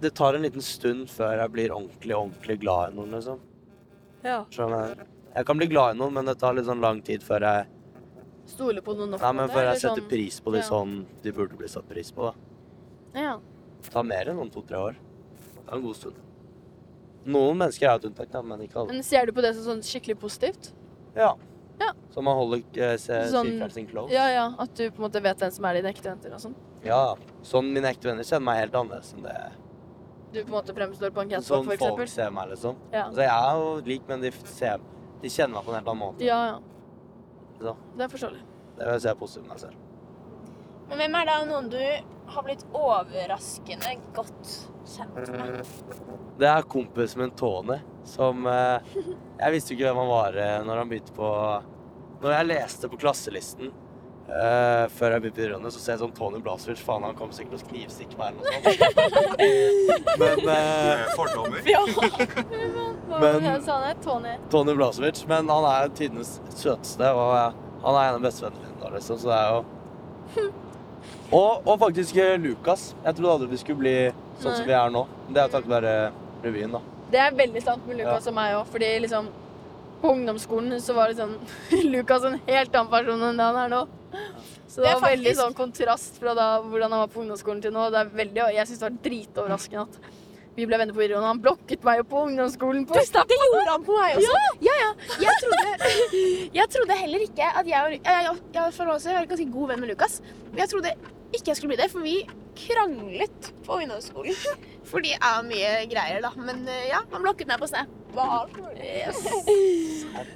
Det 0.02 0.10
tar 0.14 0.34
en 0.34 0.42
liten 0.42 0.60
stund 0.60 1.08
før 1.08 1.38
jeg 1.38 1.52
blir 1.54 1.72
ordentlig, 1.72 2.16
ordentlig 2.16 2.58
glad 2.60 2.92
i 2.92 2.96
noen, 2.96 3.14
liksom. 3.16 3.40
Ja. 4.22 4.42
Skjønner 4.50 4.88
jeg? 4.90 5.11
Jeg 5.34 5.46
kan 5.48 5.58
bli 5.60 5.68
glad 5.70 5.94
i 5.94 5.98
noen, 5.98 6.12
men 6.12 6.28
det 6.28 6.36
tar 6.40 6.56
litt 6.56 6.66
sånn 6.68 6.82
lang 6.82 7.00
tid 7.04 7.24
før 7.24 7.46
jeg 7.48 7.70
Stole 8.52 8.82
på 8.82 8.92
noen 8.98 9.12
nok. 9.14 9.20
Nei, 9.22 9.32
men 9.38 9.48
før 9.52 9.68
jeg 9.68 9.80
setter 9.80 10.02
sånn- 10.02 10.08
pris 10.10 10.40
på 10.42 10.52
de 10.52 10.58
ja. 10.58 10.64
sånn 10.66 11.06
de 11.22 11.32
burde 11.32 11.56
bli 11.56 11.68
satt 11.70 11.86
pris 11.88 12.10
på, 12.10 12.26
da. 12.26 13.20
Ja. 13.20 13.36
Det 13.80 13.92
tar 13.94 14.02
mer 14.02 14.28
enn 14.28 14.36
noen 14.36 14.50
to-tre 14.50 14.76
år. 14.76 14.96
Det 15.54 15.68
er 15.68 15.76
en 15.76 15.84
god 15.84 15.96
stund. 15.96 16.18
Noen 17.24 17.56
mennesker 17.56 17.86
er 17.86 17.94
jo 17.94 18.00
et 18.02 18.08
unntak, 18.10 18.32
da, 18.32 18.42
men 18.42 18.64
ikke 18.66 18.80
alle. 18.80 18.96
Men 18.96 19.06
ser 19.06 19.26
du 19.26 19.32
på 19.32 19.44
det 19.44 19.54
som 19.54 19.68
sånn 19.70 19.82
skikkelig 19.86 20.18
positivt? 20.18 20.72
Ja. 21.14 21.36
Ja. 21.78 21.92
Så 22.10 22.22
man 22.22 22.36
holder 22.36 22.58
uh, 22.58 22.96
Sånn- 22.98 23.46
sirkelen 23.46 23.72
sin 23.72 23.86
close. 23.86 24.12
Ja, 24.12 24.26
ja. 24.28 24.54
At 24.58 24.74
du 24.74 24.90
på 24.90 25.02
en 25.02 25.06
måte 25.08 25.22
vet 25.22 25.38
hvem 25.38 25.52
som 25.54 25.64
er 25.64 25.78
dine 25.78 25.92
ekte 25.94 26.10
venner 26.10 26.34
og 26.34 26.42
sånn. 26.42 26.54
Ja. 26.84 27.14
Sånn 27.46 27.70
mine 27.72 27.90
ekte 27.94 28.10
venner 28.10 28.26
kjenner 28.26 28.48
meg 28.50 28.58
helt 28.64 28.74
annerledes 28.74 29.14
enn 29.14 29.22
det 29.22 29.36
Du 30.32 30.40
på 30.42 30.48
en 30.48 30.56
måte 30.56 30.74
fremstår 30.74 31.12
på 31.14 31.22
en 31.22 31.28
catwalk, 31.28 31.46
sånn 31.46 31.66
for 31.68 31.76
folk 31.76 32.08
ser 32.08 32.30
meg, 32.32 32.48
liksom. 32.50 32.76
Ja. 32.90 33.06
Altså, 33.06 33.20
jeg 33.20 33.30
er 33.30 33.62
jo 33.62 33.72
lik, 33.86 34.06
men 34.08 34.22
de, 34.24 34.30
ser, 34.48 34.80
de 35.22 35.30
kjenner 35.30 35.56
meg 35.56 35.64
på 35.66 35.72
en 35.72 35.78
helt 35.78 35.88
annen 35.92 36.02
måte. 36.02 36.26
ja, 36.26 36.40
ja. 36.52 36.60
Så. 37.62 37.76
Det 37.96 38.02
er 38.04 38.10
forståelig. 38.10 38.40
Det 38.76 38.84
vil 38.84 38.92
jeg 38.96 39.02
si 39.04 39.08
er 39.12 39.18
positivt 39.20 39.44
med 39.46 39.52
meg 39.52 39.60
selv. 39.62 39.74
Men 40.88 40.98
hvem 40.98 41.14
er 41.20 41.28
da 41.28 41.34
noen 41.46 41.68
du 41.70 41.82
har 42.32 42.44
blitt 42.46 42.64
overraskende 42.74 43.92
godt 44.16 44.54
kjent 44.88 45.30
med? 45.36 45.70
Det 46.40 46.48
er 46.50 46.66
kompisen 46.74 47.22
min 47.22 47.34
Tony, 47.38 47.76
som 48.08 48.46
eh, 48.50 48.96
Jeg 49.38 49.54
visste 49.54 49.72
jo 49.72 49.78
ikke 49.78 49.92
hvem 49.92 50.00
han 50.02 50.10
var 50.10 50.40
eh, 50.42 50.56
når 50.66 50.80
han 50.82 50.90
begynte 50.90 51.14
på 51.14 51.28
Når 52.24 52.34
jeg 52.34 52.48
leste 52.50 52.90
på 52.90 52.98
klasselisten 53.04 53.70
eh, 54.32 54.84
før 54.96 55.14
jeg 55.16 55.22
begynte 55.24 55.42
i 55.44 55.48
Rønne, 55.52 55.70
så 55.74 55.80
ser 55.82 55.92
jeg 55.94 56.00
sånn 56.02 56.14
Tony 56.16 56.40
Blasevic. 56.44 56.80
Faen, 56.86 57.04
han 57.06 57.16
kommer 57.18 57.36
sikkert 57.36 57.60
til 57.60 57.66
å 57.66 57.70
knivstikke 57.72 58.18
meg 58.18 58.26
eller 58.32 58.42
noe 58.42 58.52
sånt. 58.64 60.18
Men 60.22 60.36
uh, 60.48 61.04
Fordommer. 61.18 61.60
ja. 61.68 61.82
Men- 63.20 63.42
men? 63.42 63.66
Tony. 64.04 64.34
Tony 64.50 64.74
Blasevic, 64.78 65.24
men 65.28 65.48
han 65.52 65.64
er 65.68 65.90
tidenes 65.98 66.38
søteste, 66.56 67.10
og 67.12 67.34
han 67.82 67.98
er 67.98 68.08
en 68.08 68.16
av 68.16 68.22
bestevennene 68.24 68.70
mine, 68.72 68.92
liksom, 68.96 69.18
så 69.20 69.28
det 69.28 69.36
er 69.36 69.48
jo 69.52 69.60
og, 71.38 71.66
og 71.68 71.76
faktisk 71.82 72.16
eh, 72.22 72.38
Lukas. 72.40 72.94
Jeg 73.04 73.18
trodde 73.18 73.34
aldri 73.36 73.50
vi 73.52 73.60
skulle 73.60 73.82
bli 73.82 73.94
sånn 74.40 74.56
som 74.56 74.66
vi 74.68 74.74
er 74.76 74.90
nå. 74.94 75.04
Det 75.28 75.42
er 75.44 75.52
takket 75.52 75.70
være 75.74 75.94
revyen, 76.44 76.72
da. 76.78 76.80
Det 77.12 77.20
er 77.20 77.36
veldig 77.36 77.62
sant 77.64 77.84
med 77.88 78.00
Lukas 78.00 78.24
Ja. 78.24 78.32
og 78.32 78.36
meg 78.38 78.56
òg, 78.56 78.66
fordi 78.72 78.90
liksom 79.04 79.28
På 80.02 80.12
ungdomsskolen 80.16 80.80
så 80.82 80.96
var 80.96 81.12
sånn 81.14 81.36
Lukas 81.92 82.24
en 82.26 82.40
helt 82.48 82.74
annen 82.74 82.90
person 82.90 83.22
enn 83.28 83.38
det 83.38 83.46
han 83.46 83.60
er 83.64 83.70
nå. 83.70 83.82
Så 84.66 84.80
det, 84.80 84.88
Det 84.88 84.94
var 84.94 85.00
var 85.02 85.12
veldig 85.12 85.36
sånn 85.36 85.54
kontrast 85.54 86.18
fra 86.18 86.34
da, 86.34 86.48
hvordan 86.64 86.94
han 86.94 87.04
var 87.04 87.12
på 87.12 87.22
ungdomsskolen 87.22 87.62
til 87.62 87.74
nå. 87.74 87.86
Det 87.92 88.00
er 88.00 88.12
veldig, 88.18 88.44
jeg 88.56 88.68
syns 88.70 88.82
det 88.82 88.88
var 88.88 88.98
dritoverraskende 89.06 89.86
at 89.86 90.20
vi 90.56 90.66
ble 90.68 90.76
venner 90.76 90.92
på 90.92 91.00
videregående. 91.00 91.30
Han 91.30 91.40
blokket 91.44 91.84
meg 91.86 92.02
jo 92.02 92.06
på 92.10 92.22
ungdomsskolen 92.26 92.84
på 92.88 93.04
Snap. 93.08 93.30
Det 93.30 93.38
gjorde 93.40 93.70
han 93.70 93.86
på 93.86 93.96
meg 93.96 94.18
også. 94.18 94.42
Ja, 94.66 94.74
ja. 94.82 94.90
Jeg, 95.22 95.36
trodde, 95.44 96.22
jeg 96.58 96.68
trodde 96.74 96.98
heller 96.98 97.24
ikke 97.28 97.48
at 97.48 97.70
jeg 97.70 97.96
jeg, 97.96 98.02
jeg, 98.04 98.36
jeg, 98.58 99.16
er 99.16 99.30
ganske 99.30 99.50
god 99.54 99.72
venn 99.72 99.84
med 99.84 99.92
Lukas. 99.94 100.20
Men 100.50 100.64
jeg 100.64 100.72
trodde 100.74 100.94
ikke 101.32 101.52
jeg 101.52 101.60
skulle 101.60 101.72
bli 101.72 101.80
det, 101.80 101.88
for 101.92 102.04
vi 102.04 102.18
kranglet 102.58 103.52
på 103.66 103.78
ungdomsskolen. 103.80 104.36
Fordi 104.92 105.12
det 105.14 105.18
er 105.22 105.42
mye 105.46 105.72
greier, 105.90 106.20
da. 106.24 106.32
Men 106.36 106.64
eh, 106.68 106.88
ja, 106.90 107.00
han 107.12 107.24
blokket 107.24 107.48
meg 107.50 107.60
på 107.62 107.68
Snap. 107.70 107.98
Yes. 108.76 109.22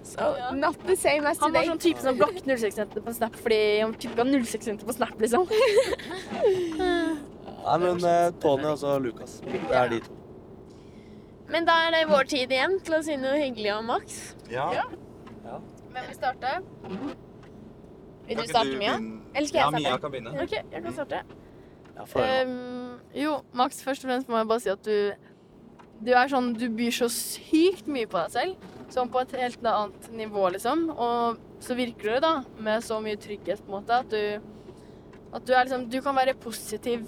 So, 0.07 0.31
not 0.55 0.79
the 0.87 0.97
same 0.97 1.27
as 1.29 1.37
today. 1.37 1.45
Han 1.45 1.53
var 1.53 1.67
sånn 1.69 1.81
type 1.83 2.01
som 2.01 2.17
blokket 2.17 2.47
06-jenter 2.49 3.03
på 3.05 3.13
Snap 3.13 3.35
fordi 3.37 3.59
han 3.83 3.93
type 4.01 4.17
ga 4.17 4.25
06-jenter 4.25 4.89
på 4.89 4.95
Snap, 4.97 5.19
liksom. 5.21 5.45
Nei, 7.67 7.77
men 7.83 8.01
eh, 8.07 8.31
Tony 8.41 8.71
og 8.71 8.79
så 8.81 8.95
Lukas. 9.03 9.41
Det 9.45 9.61
er 9.75 9.91
de 9.93 9.99
to. 10.07 10.17
Men 11.53 11.67
da 11.69 11.75
er 11.87 11.93
det 11.95 12.05
vår 12.11 12.31
tid 12.31 12.55
igjen 12.55 12.79
til 12.87 12.97
å 12.97 13.03
si 13.07 13.19
noe 13.21 13.37
hyggelig 13.39 13.75
om 13.77 13.91
Max. 13.93 14.17
Ja. 14.51 14.71
Ja. 14.75 14.87
Hvem 15.93 16.09
vil 16.09 16.17
starte? 16.17 16.55
Vil 18.27 18.41
du 18.41 18.47
starte, 18.49 18.79
Mia? 18.81 18.97
Eller 19.35 19.49
skal 19.51 19.61
jeg 19.61 19.67
Ja. 19.67 19.71
Mia 19.77 19.99
kan 20.03 20.15
begynne. 20.15 20.33
OK, 20.43 20.57
jeg 20.57 20.83
kan 20.87 20.97
starte. 20.97 21.23
Ehm, 21.97 22.99
jo, 23.17 23.39
Max, 23.57 23.81
først 23.85 24.05
og 24.05 24.11
fremst 24.11 24.29
må 24.29 24.37
jeg 24.37 24.49
bare 24.51 24.65
si 24.65 24.73
at 24.73 24.85
du 24.85 25.13
Du 26.05 26.11
er 26.13 26.29
sånn 26.29 26.53
Du 26.59 26.67
byr 26.69 26.93
så 26.93 27.09
sykt 27.09 27.87
mye 27.89 28.09
på 28.11 28.21
deg 28.21 28.35
selv. 28.35 28.73
Sånn 28.93 29.11
på 29.11 29.23
et 29.23 29.33
helt 29.41 29.65
annet 29.65 30.11
nivå, 30.13 30.45
liksom. 30.53 30.91
Og 30.93 31.39
så 31.65 31.75
virker 31.75 32.17
du 32.17 32.21
da 32.21 32.33
med 32.61 32.85
så 32.85 33.01
mye 33.03 33.17
trygghet, 33.17 33.65
på 33.65 33.73
en 33.73 33.79
måte, 33.81 34.03
at 34.05 34.11
du 34.11 34.41
At 35.33 35.47
du 35.47 35.55
er 35.55 35.65
liksom 35.65 35.89
Du 35.91 36.01
kan 36.03 36.17
være 36.17 36.35
positiv 36.35 37.07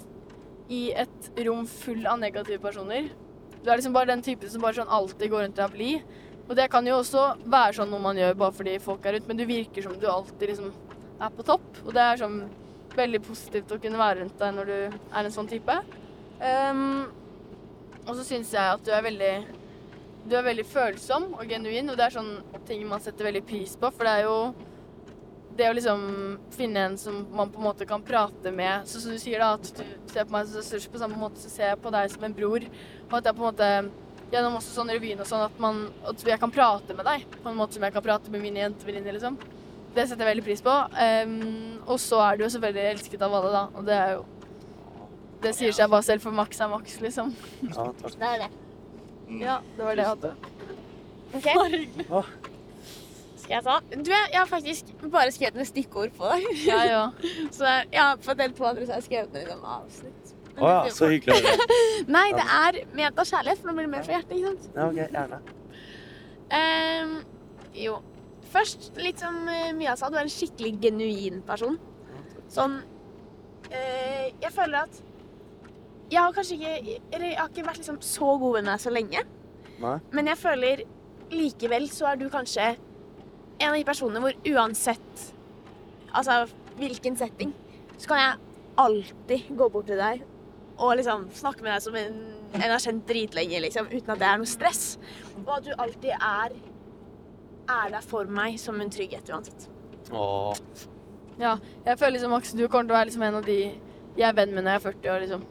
i 0.69 0.91
et 0.93 1.29
rom 1.47 1.65
full 1.65 2.05
av 2.05 2.19
negative 2.19 2.61
personer. 2.61 3.09
Du 3.63 3.69
er 3.69 3.77
liksom 3.77 3.93
bare 3.93 4.11
den 4.11 4.21
typen 4.21 4.49
som 4.49 4.61
bare 4.61 4.77
sånn 4.77 4.87
alltid 4.87 5.31
går 5.31 5.41
rundt 5.43 5.59
og 5.59 5.65
er 5.65 5.73
blid. 5.73 6.01
Og 6.47 6.55
det 6.57 6.69
kan 6.69 6.85
jo 6.85 6.99
også 6.99 7.23
være 7.45 7.73
sånn 7.77 7.89
noe 7.89 8.01
man 8.01 8.17
gjør 8.17 8.37
bare 8.37 8.55
fordi 8.57 8.75
folk 8.81 9.05
er 9.05 9.17
rundt, 9.17 9.27
men 9.27 9.37
du 9.37 9.45
virker 9.49 9.85
som 9.85 9.97
du 9.97 10.05
alltid 10.09 10.49
liksom 10.49 10.71
er 11.21 11.33
på 11.35 11.45
topp. 11.45 11.65
Og 11.85 11.93
det 11.93 12.05
er 12.05 12.21
sånn 12.21 12.37
veldig 12.99 13.21
positivt 13.25 13.71
å 13.73 13.79
kunne 13.81 13.99
være 13.99 14.21
rundt 14.23 14.37
deg 14.41 14.55
når 14.55 14.69
du 14.69 14.77
er 14.79 15.23
en 15.23 15.33
sånn 15.33 15.49
type. 15.49 15.75
Um, 16.39 17.09
og 18.05 18.15
så 18.17 18.25
syns 18.25 18.53
jeg 18.55 18.63
at 18.77 18.85
du 18.85 18.93
er 18.95 19.03
veldig 19.03 19.33
Du 20.29 20.35
er 20.37 20.45
veldig 20.45 20.63
følsom 20.67 21.33
og 21.33 21.49
genuin, 21.49 21.89
og 21.91 21.97
det 21.97 22.05
er 22.05 22.15
sånne 22.15 22.63
ting 22.67 22.83
man 22.87 23.01
setter 23.03 23.27
veldig 23.27 23.43
pris 23.47 23.75
på, 23.79 23.89
for 23.91 24.07
det 24.07 24.13
er 24.19 24.27
jo 24.27 24.37
det 25.59 25.67
å 25.67 25.75
liksom 25.75 26.03
finne 26.55 26.83
en 26.87 26.97
som 26.99 27.23
man 27.35 27.49
på 27.51 27.59
en 27.59 27.67
måte 27.67 27.87
kan 27.87 28.03
prate 28.05 28.51
med 28.55 28.87
Så 28.87 29.01
som 29.03 29.15
du 29.15 29.19
sier, 29.19 29.41
da, 29.41 29.55
at 29.57 29.71
du 29.75 30.13
ser 30.13 30.27
på 30.27 30.35
meg 30.35 30.47
som 30.47 30.63
søster, 30.63 30.91
på 30.91 31.01
samme 31.01 31.19
måte 31.19 31.41
så 31.41 31.51
ser 31.51 31.73
jeg 31.73 31.81
på 31.83 31.91
deg 31.95 32.13
som 32.13 32.23
en 32.23 32.35
bror. 32.35 32.67
Og 33.09 33.17
at 33.17 33.27
jeg 33.27 33.35
på 33.35 33.43
en 33.43 33.49
måte 33.49 33.71
Gjennom 34.29 34.59
også 34.59 34.75
sånn 34.75 34.91
revyen 34.93 35.21
og 35.23 35.25
sånn 35.25 35.41
at, 35.41 35.55
man, 35.57 35.87
at 36.05 36.21
jeg 36.21 36.37
kan 36.37 36.51
prate 36.53 36.93
med 36.93 37.07
deg 37.07 37.23
på 37.33 37.49
en 37.49 37.55
måte 37.57 37.73
som 37.73 37.85
jeg 37.87 37.95
kan 37.95 38.03
prate 38.05 38.29
med 38.29 38.43
mine 38.43 38.61
jentevenninner, 38.61 39.15
liksom. 39.17 39.39
Det 39.95 40.05
setter 40.05 40.25
jeg 40.25 40.31
veldig 40.35 40.45
pris 40.45 40.61
på. 40.65 40.73
Um, 40.73 41.79
og 41.87 41.97
så 42.01 42.19
er 42.27 42.37
du 42.37 42.45
jo 42.45 42.51
selvfølgelig 42.55 42.89
elsket 42.93 43.23
av 43.25 43.33
alle, 43.39 43.53
da. 43.55 43.63
Og 43.73 43.87
det 43.87 43.95
er 43.97 44.11
jo 44.17 44.25
Det 45.39 45.53
sier 45.55 45.71
seg 45.71 45.87
bare 45.87 46.03
selv, 46.03 46.19
for 46.19 46.35
maks 46.35 46.59
er 46.59 46.67
maks, 46.67 46.97
liksom. 46.99 47.29
Ja, 47.63 47.85
takk. 48.01 48.15
Det 48.19 48.27
er 48.27 48.41
det. 48.43 48.49
Mm. 49.29 49.37
Ja, 49.39 49.59
det 49.77 49.85
var 49.85 49.95
det 49.95 50.03
jeg 50.03 50.09
hadde. 50.09 50.31
OK. 51.33 51.47
Skal 53.39 53.53
jeg 53.53 53.63
ta? 53.63 53.77
Du, 53.95 54.11
jeg 54.11 54.39
har 54.39 54.49
faktisk 54.49 54.91
bare 55.11 55.31
skrevet 55.31 55.55
ned 55.55 55.69
stikkord 55.69 56.11
på 56.17 56.27
deg. 56.33 56.49
Ja, 56.67 56.81
ja. 56.89 57.05
Så 57.57 57.71
ja, 57.93 58.11
på 58.25 58.35
del 58.37 58.51
to 58.57 58.67
andre 58.67 58.85
så 58.85 58.93
har 58.97 58.99
jeg 58.99 59.07
skrevet 59.07 59.33
ned 59.33 59.47
noen 59.53 59.63
avsnitt. 59.79 60.35
Å 60.59 60.65
oh, 60.65 60.69
ja, 60.69 60.91
så 60.91 61.07
hyggelig. 61.07 61.55
Nei, 62.15 62.27
det 62.35 62.43
er 62.43 62.81
ment 62.97 63.21
av 63.21 63.27
kjærlighet, 63.29 63.61
for 63.61 63.69
nå 63.69 63.77
blir 63.77 63.87
det 63.87 63.93
mer 63.93 64.03
fra 64.03 64.17
hjertet, 64.17 64.33
ikke 64.35 64.51
sant? 64.51 64.65
Ja, 64.75 64.87
ok, 64.89 64.97
gjerne. 65.15 65.39
Um, 66.59 67.13
jo. 67.79 67.99
Først, 68.49 68.91
litt 68.97 69.21
som 69.21 69.43
eh, 69.51 69.71
Mia 69.77 69.95
sa, 69.97 70.09
du 70.09 70.17
er 70.17 70.25
en 70.25 70.33
skikkelig 70.33 70.73
genuin 70.81 71.41
person. 71.45 71.77
Sånn 72.49 72.79
eh, 73.69 74.31
Jeg 74.41 74.49
føler 74.55 74.87
at 74.87 75.01
Jeg 76.09 76.23
har 76.23 76.33
kanskje 76.33 76.55
ikke 76.57 76.95
Eller 77.13 77.27
jeg 77.27 77.37
har 77.37 77.51
ikke 77.51 77.65
vært 77.67 77.81
liksom 77.83 77.99
så 78.01 78.31
god 78.41 78.57
med 78.57 78.71
deg 78.71 78.81
så 78.81 78.93
lenge. 78.93 79.25
Nei. 79.79 79.97
Men 80.17 80.31
jeg 80.31 80.41
føler 80.41 80.85
likevel 81.29 81.85
så 81.93 82.09
er 82.09 82.17
du 82.17 82.25
kanskje 82.33 82.71
en 83.59 83.69
av 83.69 83.77
de 83.77 83.85
personene 83.85 84.23
hvor 84.23 84.33
uansett 84.49 85.27
Altså 86.09 86.41
hvilken 86.79 87.17
setting, 87.19 87.51
så 87.99 88.09
kan 88.09 88.21
jeg 88.23 88.37
alltid 88.81 89.49
gå 89.59 89.65
bort 89.69 89.89
til 89.91 89.99
deg 89.99 90.23
og 90.79 90.93
liksom 90.95 91.25
snakke 91.35 91.61
med 91.61 91.73
deg 91.75 91.83
som 91.83 91.97
en 91.99 92.19
en 92.53 92.71
har 92.71 92.81
kjent 92.81 93.05
dritlenge, 93.09 93.61
liksom, 93.65 93.89
uten 93.91 94.13
at 94.13 94.21
det 94.21 94.27
er 94.27 94.39
noe 94.41 94.49
stress. 94.49 94.83
Og 95.43 95.51
at 95.59 95.67
du 95.67 95.73
alltid 95.75 96.13
er 96.15 96.55
er 97.75 97.91
der 97.95 98.01
for 98.05 98.25
meg 98.39 98.57
som 98.61 98.79
en 98.81 98.89
trygghet 98.93 99.29
uansett. 99.33 99.67
Åh, 100.11 100.57
ja. 101.39 101.53
Jeg 101.85 101.97
føler 101.99 102.15
liksom 102.17 102.31
Max, 102.35 102.51
du 102.53 102.67
kommer 102.67 102.89
til 102.89 102.95
å 102.95 102.97
være 102.99 103.09
liksom 103.11 103.23
en 103.29 103.35
av 103.39 103.45
de 103.47 103.59
jeg 104.19 104.25
er 104.27 104.33
venn 104.35 104.51
med 104.55 104.65
når 104.65 104.73
jeg 104.73 104.79
er 104.81 104.85
40 104.91 105.11
år, 105.13 105.19
liksom. 105.23 105.43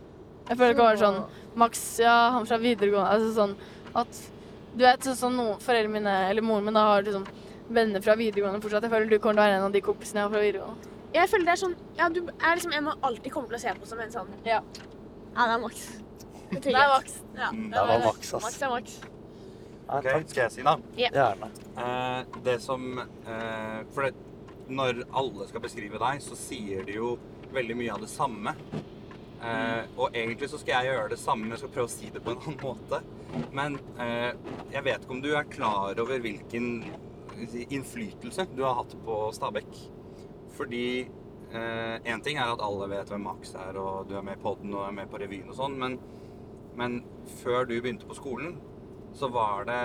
Jeg 0.48 0.56
føler 0.58 0.72
det 0.74 0.76
kan 0.80 0.88
være 0.90 1.02
sånn 1.04 1.20
Max, 1.58 1.82
ja, 2.02 2.16
han 2.34 2.46
fra 2.48 2.56
videregående 2.60 3.10
Altså 3.14 3.30
sånn 3.36 3.54
at 3.96 4.20
Du 4.76 4.82
vet 4.84 5.04
sånn, 5.06 5.16
som 5.16 5.36
noen 5.36 5.60
foreldrene 5.64 5.94
mine, 5.94 6.14
eller 6.30 6.44
moren 6.44 6.64
min, 6.68 6.76
da 6.76 6.84
har 6.90 7.02
liksom 7.06 7.24
venner 7.68 8.00
fra 8.00 8.14
videregående 8.16 8.62
fortsatt. 8.64 8.84
Jeg 8.86 8.92
føler 8.94 9.10
du 9.10 9.18
kommer 9.18 9.36
til 9.36 9.42
å 9.42 9.44
være 9.46 9.56
en 9.58 9.66
av 9.68 9.72
de 9.74 9.80
kompisene 9.84 10.20
jeg 10.22 10.24
har 10.28 10.32
fra 10.32 10.40
videregående. 10.44 10.92
Jeg 11.14 11.28
føler 11.32 11.44
det 11.48 11.52
er 11.54 11.60
sånn 11.62 11.76
Ja, 11.98 12.08
du 12.12 12.20
er 12.28 12.54
liksom 12.58 12.72
en 12.76 12.84
man 12.84 12.98
alltid 13.08 13.32
kommer 13.32 13.48
til 13.52 13.58
å 13.58 13.62
se 13.64 13.74
på 13.80 13.86
som 13.88 14.00
en 14.04 14.12
sånn 14.12 14.28
Ja. 14.44 14.60
Ja, 15.36 15.46
det 15.46 15.54
er 15.54 15.62
Max. 15.64 15.86
Det 16.50 16.72
er 16.74 16.88
Max. 16.94 17.18
Ja, 17.36 17.50
Mm, 17.52 17.70
det 17.72 17.86
var 17.88 18.04
Max, 18.04 18.34
ass. 18.34 18.42
Max 18.42 18.62
er 18.62 18.70
Max. 18.72 19.00
Ja, 19.88 19.98
Ok, 19.98 20.04
takk. 20.04 20.28
skal 20.28 20.42
jeg 20.42 20.52
si 20.52 20.62
da? 20.66 20.74
Gjerne. 20.98 21.48
Eh, 21.80 22.38
det 22.44 22.58
som 22.60 22.98
eh, 23.00 23.78
For 23.94 24.02
det, 24.04 24.14
når 24.68 25.02
alle 25.16 25.46
skal 25.48 25.62
beskrive 25.64 25.96
deg, 26.02 26.20
så 26.20 26.36
sier 26.36 26.84
de 26.84 26.98
jo 26.98 27.14
veldig 27.54 27.76
mye 27.78 27.94
av 27.94 28.02
det 28.04 28.10
samme. 28.12 28.52
Eh, 29.40 29.84
og 29.96 30.12
egentlig 30.12 30.50
så 30.52 30.58
skal 30.60 30.82
jeg 30.84 30.92
gjøre 30.92 31.08
det 31.14 31.18
samme, 31.22 31.46
men 31.46 31.54
jeg 31.56 31.62
skal 31.62 31.72
prøve 31.78 31.88
å 31.88 31.94
si 31.94 32.10
det 32.12 32.20
på 32.26 32.34
en 32.34 32.42
annen 32.42 32.60
måte. 32.66 33.00
Men 33.56 33.78
eh, 33.96 34.32
jeg 34.74 34.84
vet 34.84 35.06
ikke 35.06 35.16
om 35.16 35.22
du 35.24 35.30
er 35.38 35.48
klar 35.48 36.02
over 36.04 36.20
hvilken 36.20 36.68
innflytelse 37.70 38.48
du 38.56 38.64
har 38.66 38.76
hatt 38.82 38.92
på 39.06 39.18
Stabekk. 39.32 39.72
Fordi 40.58 41.08
én 41.48 42.20
ting 42.20 42.36
er 42.36 42.50
at 42.52 42.60
alle 42.60 42.90
vet 42.90 43.08
hvem 43.08 43.22
Max 43.24 43.54
er, 43.56 43.76
og 43.80 44.10
du 44.10 44.18
er 44.18 44.24
med 44.26 44.36
i 44.36 44.42
podden 44.42 44.74
og 44.74 44.82
er 44.84 44.92
med 44.98 45.08
på 45.08 45.16
revyen 45.22 45.48
og 45.48 45.56
sånn, 45.56 45.78
men, 45.80 45.94
men 46.76 46.98
før 47.38 47.64
du 47.64 47.72
begynte 47.80 48.04
på 48.10 48.16
skolen, 48.18 48.58
så 49.18 49.28
var 49.28 49.64
det 49.68 49.84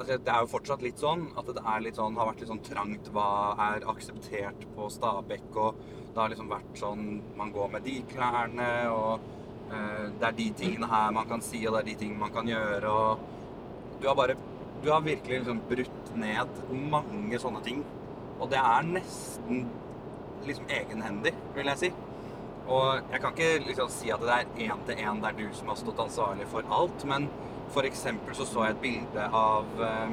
Altså, 0.00 0.16
det 0.16 0.32
er 0.32 0.40
jo 0.40 0.48
fortsatt 0.48 0.80
litt 0.80 1.02
sånn 1.02 1.26
at 1.36 1.48
det 1.52 1.60
er 1.60 1.82
litt 1.84 1.98
sånn, 1.98 2.14
har 2.16 2.30
vært 2.30 2.38
litt 2.40 2.48
sånn 2.48 2.62
trangt 2.64 3.10
hva 3.12 3.24
er 3.66 3.84
akseptert 3.92 4.62
på 4.72 4.86
Stabekk. 4.88 5.50
Og 5.60 5.82
det 6.14 6.16
har 6.16 6.32
liksom 6.32 6.48
vært 6.48 6.78
sånn 6.80 7.02
Man 7.36 7.52
går 7.52 7.68
med 7.74 7.84
de 7.84 7.98
klærne, 8.08 8.70
og 8.94 9.26
eh, 9.68 10.06
det 10.16 10.30
er 10.30 10.38
de 10.38 10.46
tingene 10.56 10.88
her 10.88 11.12
man 11.12 11.28
kan 11.28 11.44
si, 11.44 11.60
og 11.66 11.76
det 11.76 11.82
er 11.82 11.90
de 11.90 11.98
tingene 12.00 12.22
man 12.22 12.32
kan 12.32 12.48
gjøre. 12.48 12.94
Og 12.94 14.00
du 14.00 14.08
har 14.08 14.16
bare 14.16 14.38
Du 14.80 14.88
har 14.88 15.04
virkelig 15.04 15.42
liksom 15.42 15.60
brutt 15.68 16.14
ned 16.16 16.64
mange 16.96 17.42
sånne 17.42 17.60
ting. 17.66 17.84
Og 18.40 18.48
det 18.48 18.62
er 18.64 18.86
nesten 18.96 19.66
liksom 20.48 20.72
egenhendig, 20.72 21.34
vil 21.52 21.68
jeg 21.74 21.82
si. 21.82 21.92
Og 22.70 23.00
jeg 23.10 23.18
kan 23.22 23.32
ikke 23.34 23.64
liksom 23.66 23.88
si 23.90 24.10
at 24.14 24.22
det 24.22 24.34
er 24.34 24.44
én 24.68 24.82
til 24.86 25.00
én 25.02 25.20
det 25.22 25.28
er 25.32 25.38
du 25.40 25.46
som 25.56 25.70
har 25.72 25.78
stått 25.78 26.02
ansvarlig 26.04 26.46
for 26.50 26.62
alt, 26.70 27.04
men 27.08 27.22
for 27.74 27.82
eksempel 27.86 28.34
så 28.38 28.44
så 28.46 28.58
jeg 28.66 28.74
et 28.76 28.84
bilde 28.84 29.24
av, 29.26 29.64
eh, 29.86 30.10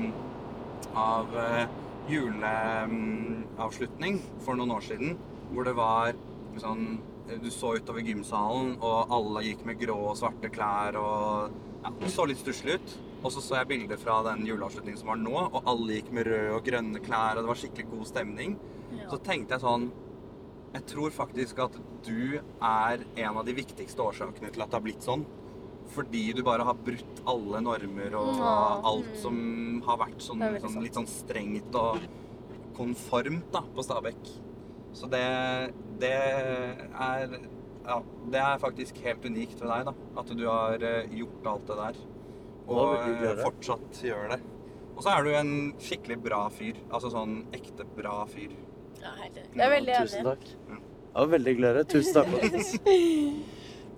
av 0.97 1.25
eh, 1.37 1.65
juleavslutning 2.09 4.15
for 4.45 4.53
noen 4.57 4.73
år 4.77 4.83
siden, 4.89 5.09
hvor 5.51 5.63
det 5.67 5.75
var 5.77 6.07
sånn 6.57 6.83
Du 7.27 7.51
så 7.51 7.75
utover 7.75 8.07
gymsalen, 8.07 8.79
og 8.79 9.11
alle 9.11 9.41
gikk 9.43 9.65
med 9.67 9.75
grå 9.81 9.97
og 10.13 10.15
svarte 10.15 10.47
klær 10.47 10.95
og 10.95 11.51
ja, 11.83 11.91
Det 11.99 12.09
så 12.09 12.23
litt 12.23 12.39
stusslig 12.39 12.79
ut. 12.79 12.89
Og 13.19 13.31
så 13.35 13.43
så 13.43 13.57
jeg 13.57 13.67
bilder 13.67 13.99
fra 13.99 14.23
den 14.29 14.47
juleavslutningen 14.47 14.99
som 15.01 15.11
var 15.11 15.19
nå, 15.19 15.35
og 15.35 15.59
alle 15.67 15.97
gikk 15.97 16.07
med 16.15 16.23
røde 16.29 16.53
og 16.55 16.63
grønne 16.63 16.99
klær, 17.03 17.35
og 17.35 17.43
det 17.43 17.51
var 17.51 17.59
skikkelig 17.59 17.91
god 17.91 18.07
stemning. 18.07 18.55
så 19.11 19.17
tenkte 19.19 19.53
jeg 19.53 19.61
sånn 19.65 19.91
Jeg 20.77 20.85
tror 20.93 21.13
faktisk 21.15 21.59
at 21.63 21.75
du 22.05 22.37
er 22.37 23.03
en 23.17 23.37
av 23.39 23.45
de 23.47 23.55
viktigste 23.57 24.03
årsakene 24.03 24.51
til 24.53 24.61
at 24.61 24.69
det 24.69 24.77
har 24.77 24.85
blitt 24.85 25.05
sånn. 25.05 25.23
Fordi 25.95 26.21
du 26.35 26.41
bare 26.45 26.65
har 26.67 26.75
brutt 26.85 27.21
alle 27.25 27.61
normer 27.63 28.15
og 28.19 28.33
Ja. 28.37 28.81
alt 28.85 29.13
som 29.17 29.81
har 29.85 29.97
vært 29.97 30.19
sånn, 30.21 30.39
Det 30.39 30.61
sånn, 30.61 30.83
litt 30.83 30.93
sånn 30.99 31.07
strengt 31.07 31.73
og 31.75 31.99
konformt 32.77 33.49
da, 33.51 33.61
på 33.73 33.83
Stabekk. 33.85 34.29
Så 34.93 35.09
det, 35.09 35.73
det 35.99 36.11
er 36.13 37.39
Ja, 37.87 38.01
det 38.29 38.39
er 38.43 38.57
faktisk 38.59 38.97
helt 39.05 39.23
unikt 39.23 39.61
ved 39.61 39.69
deg, 39.71 39.85
da. 39.87 39.93
At 40.19 40.27
du 40.35 40.45
har 40.45 40.73
eh, 40.83 41.07
gjort 41.07 41.45
alt 41.47 41.67
det 41.69 41.77
der. 41.77 41.99
Og 42.67 42.97
veldig 42.97 43.29
eh, 43.31 43.43
fortsatt 43.45 44.01
gjør 44.03 44.29
det. 44.33 44.41
Og 44.97 45.03
så 45.05 45.13
er 45.13 45.23
du 45.23 45.29
en 45.31 45.53
skikkelig 45.79 46.17
bra 46.21 46.49
fyr. 46.51 46.75
Altså 46.91 47.13
sånn 47.13 47.45
ekte 47.55 47.85
bra 47.95 48.25
fyr. 48.27 48.51
Ja, 49.01 49.11
enig. 49.25 49.43
Er 49.57 49.69
veldig 49.73 49.93
Tusen 50.03 50.23
takk. 50.27 50.43
Det 50.47 51.23
var 51.23 51.29
veldig 51.33 51.51
hyggelig 51.53 51.67
å 51.67 51.71
høre. 51.73 51.83
Tusen 51.89 52.13
takk. 52.13 52.27
Mattis. 52.33 52.69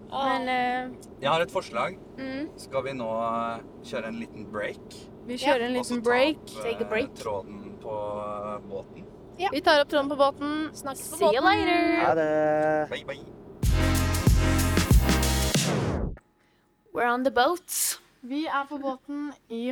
Men 0.09 0.47
eh, 0.49 0.89
Jeg 1.21 1.29
har 1.29 1.41
et 1.45 1.51
forslag. 1.53 1.97
mm, 2.17 2.47
Skal 2.57 2.83
vi 2.87 2.93
nå 2.97 3.09
eh, 3.27 3.59
kjøre 3.91 4.07
en 4.13 4.19
liten 4.23 4.47
break? 4.51 4.85
vi 5.29 5.35
kjører 5.37 5.67
en 5.67 5.75
Og 5.77 5.85
så 5.85 5.93
liten 5.93 6.03
ta 6.03 6.09
break. 6.09 6.39
Take 6.63 6.79
a 6.79 6.85
eh, 6.85 6.89
break. 6.89 7.11
tråden 7.19 7.59
på 7.83 7.97
eh, 8.23 8.55
båten. 8.71 9.05
Vi 9.39 9.61
tar 9.63 9.83
opp 9.83 9.89
tråden 9.91 10.09
på 10.09 10.17
båten. 10.19 10.55
Snakkes 10.75 11.09
på 11.11 11.19
See 11.21 11.25
you 11.35 11.41
båten. 11.41 11.59
later. 11.65 12.05
Ha 12.05 12.13
det. 12.17 12.89
Bye, 12.89 13.05
bye. 13.05 14.29
We're 16.93 17.07
on 17.13 17.23
the 17.23 17.31
boat. 17.31 17.99
Vi 18.21 18.45
er 18.47 18.65
på 18.67 18.77
båten 18.83 19.29
i 19.49 19.69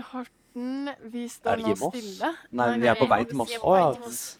Horten. 0.57 0.89
Vi 1.11 1.29
står 1.29 1.57
nå 1.61 1.67
Moss? 1.77 1.93
stille. 1.95 2.33
Nei, 2.51 2.77
vi 2.81 2.87
er 2.87 2.95
på 2.97 3.07
vei 3.09 3.23
til 3.25 3.35
Moss. 3.37 3.51
Å 3.57 3.75
ja. 3.77 3.87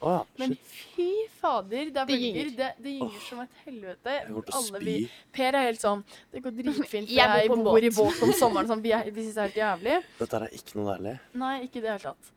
Oh, 0.02 0.12
ja. 0.12 0.24
Men 0.40 0.58
fy 0.96 1.10
fader, 1.40 1.86
det 1.94 1.98
er 2.02 2.06
bølger. 2.10 2.50
Det, 2.58 2.70
det 2.84 2.92
gynger 2.96 3.22
som 3.28 3.40
et 3.44 3.50
helvete. 3.66 4.16
Alle 4.60 4.80
vi, 4.84 4.96
per 5.34 5.54
er 5.54 5.64
helt 5.68 5.82
sånn 5.82 6.04
Det 6.32 6.42
går 6.44 6.52
dritfint. 6.58 7.10
Jeg 7.10 7.28
bor 7.28 7.38
Jeg 7.38 7.48
på 7.52 7.56
bor 7.64 7.78
i 7.78 7.90
båt. 7.90 8.24
om 8.24 8.34
sommeren. 8.34 8.68
Sånn, 8.68 8.82
vi 8.82 8.92
er- 8.92 9.12
vi 9.12 9.22
synes 9.28 9.36
det 9.36 9.38
er 9.38 9.42
helt 9.48 9.56
jævlig. 9.62 10.04
Dette 10.20 10.34
er 10.42 10.48
ikke 10.58 10.76
noe 10.80 10.88
deilig. 10.98 11.20
Nei, 11.34 11.62
ikke 11.68 11.78
i 11.78 11.82
det 11.82 11.90
hele 11.92 12.00
tatt. 12.00 12.32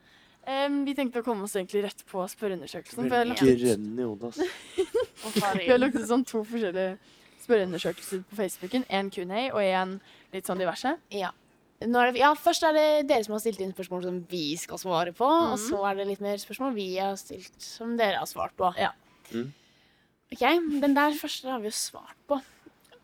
Um, 0.50 0.84
vi 0.84 0.94
tenkte 0.94 1.20
å 1.20 1.24
komme 1.24 1.42
oss 1.44 1.54
egentlig 1.54 1.82
rett 1.84 2.04
på 2.06 2.26
spørreundersøkelsen. 2.28 3.08
For 3.08 3.16
jeg 3.16 3.26
lagt 3.28 3.42
vi 5.60 5.68
har 5.68 5.78
lagt 5.78 5.94
ut 5.96 6.08
sånn 6.08 6.24
to 6.26 6.42
forskjellige 6.44 6.98
spørreundersøkelser 7.44 8.22
på 8.28 8.36
Facebooken. 8.36 8.84
En 8.88 9.10
Q&A 9.10 9.50
og 9.52 9.62
en 9.62 10.00
litt 10.32 10.46
sånn 10.48 10.58
diverse. 10.58 10.96
Ja. 11.12 11.30
Nå 11.80 11.96
er 11.96 12.10
det, 12.12 12.20
ja, 12.20 12.34
først 12.36 12.62
er 12.68 12.74
det 12.76 12.86
dere 13.08 13.24
som 13.24 13.32
har 13.32 13.40
stilt 13.40 13.60
inn 13.64 13.72
spørsmål 13.72 14.02
som 14.04 14.18
vi 14.28 14.54
skal 14.60 14.76
svare 14.78 15.14
på. 15.16 15.24
Og 15.24 15.56
Mhm. 15.56 15.62
så 15.70 15.78
er 15.90 15.94
det 15.96 16.06
litt 16.08 16.20
mer 16.20 16.36
spørsmål 16.36 16.74
vi 16.74 16.96
har 16.98 17.16
stilt 17.16 17.56
som 17.58 17.96
dere 17.96 18.18
har 18.18 18.26
svart 18.26 18.52
på. 18.56 18.74
Ja. 18.76 18.90
Mm. 19.32 19.52
Ok, 20.32 20.40
Den 20.80 20.94
der 20.94 21.10
første 21.16 21.48
har 21.50 21.58
vi 21.58 21.68
jo 21.68 21.70
svart 21.72 22.16
på. 22.28 22.40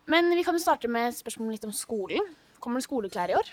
Men 0.07 0.29
vi 0.29 0.43
kan 0.43 0.53
jo 0.53 0.59
starte 0.59 0.87
med 0.87 1.09
et 1.09 1.15
spørsmål 1.17 1.51
litt 1.51 1.65
om 1.65 1.71
skolen. 1.71 2.21
Kommer 2.61 2.79
det 2.79 2.87
skoleklær 2.87 3.29
i 3.29 3.33
år? 3.35 3.49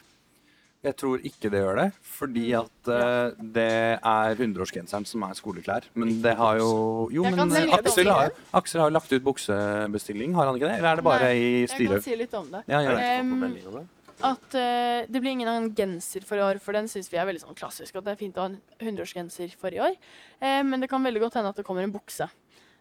Jeg 0.84 0.96
tror 1.00 1.16
ikke 1.24 1.48
det 1.50 1.60
gjør 1.64 1.76
det, 1.80 1.92
fordi 2.02 2.52
at 2.52 2.88
uh, 2.92 3.30
det 3.40 3.98
er 4.04 4.34
100-årsgenseren 4.36 5.06
som 5.06 5.22
er 5.22 5.32
skoleklær. 5.32 5.82
Men 5.94 6.20
det 6.20 6.36
har 6.36 6.58
jo 6.58 7.08
Jo, 7.10 7.22
men 7.24 7.40
Aksel 7.72 8.06
har, 8.12 8.30
Aksel 8.52 8.80
har 8.82 8.90
jo 8.90 8.92
lagt 8.92 9.10
ut 9.10 9.24
buksebestilling, 9.24 10.34
har 10.34 10.44
han 10.44 10.54
ikke 10.60 10.68
det? 10.68 10.76
Eller 10.76 10.90
er 10.90 10.96
det 10.96 11.04
bare 11.04 11.20
Nei, 11.32 11.40
i 11.40 11.66
Jeg 11.66 11.88
kan 11.88 12.02
si 12.02 12.14
litt 12.20 12.34
om 12.34 12.50
det. 12.52 12.62
Ja. 12.68 12.82
Em, 12.82 13.88
at 14.24 14.54
uh, 14.56 15.04
det 15.10 15.20
blir 15.20 15.34
ingen 15.34 15.48
annen 15.50 15.70
genser 15.76 16.24
for 16.26 16.40
i 16.40 16.44
år, 16.44 16.58
for 16.62 16.76
den 16.76 16.88
syns 16.90 17.10
vi 17.12 17.18
er 17.20 17.26
veldig 17.28 17.42
sånn 17.44 17.58
klassisk. 17.58 17.96
At 18.00 18.06
det 18.06 18.14
er 18.14 18.20
fint 18.20 18.38
å 18.40 18.44
ha 18.46 18.50
en 18.52 18.58
100-årsgenser 18.80 19.54
for 19.60 19.74
i 19.74 19.80
år. 19.84 19.96
Uh, 20.40 20.62
men 20.66 20.80
det 20.82 20.88
kan 20.92 21.04
veldig 21.04 21.22
godt 21.26 21.36
hende 21.40 21.52
at 21.52 21.60
det 21.60 21.66
kommer 21.68 21.84
en 21.86 21.92
bukse. 21.94 22.28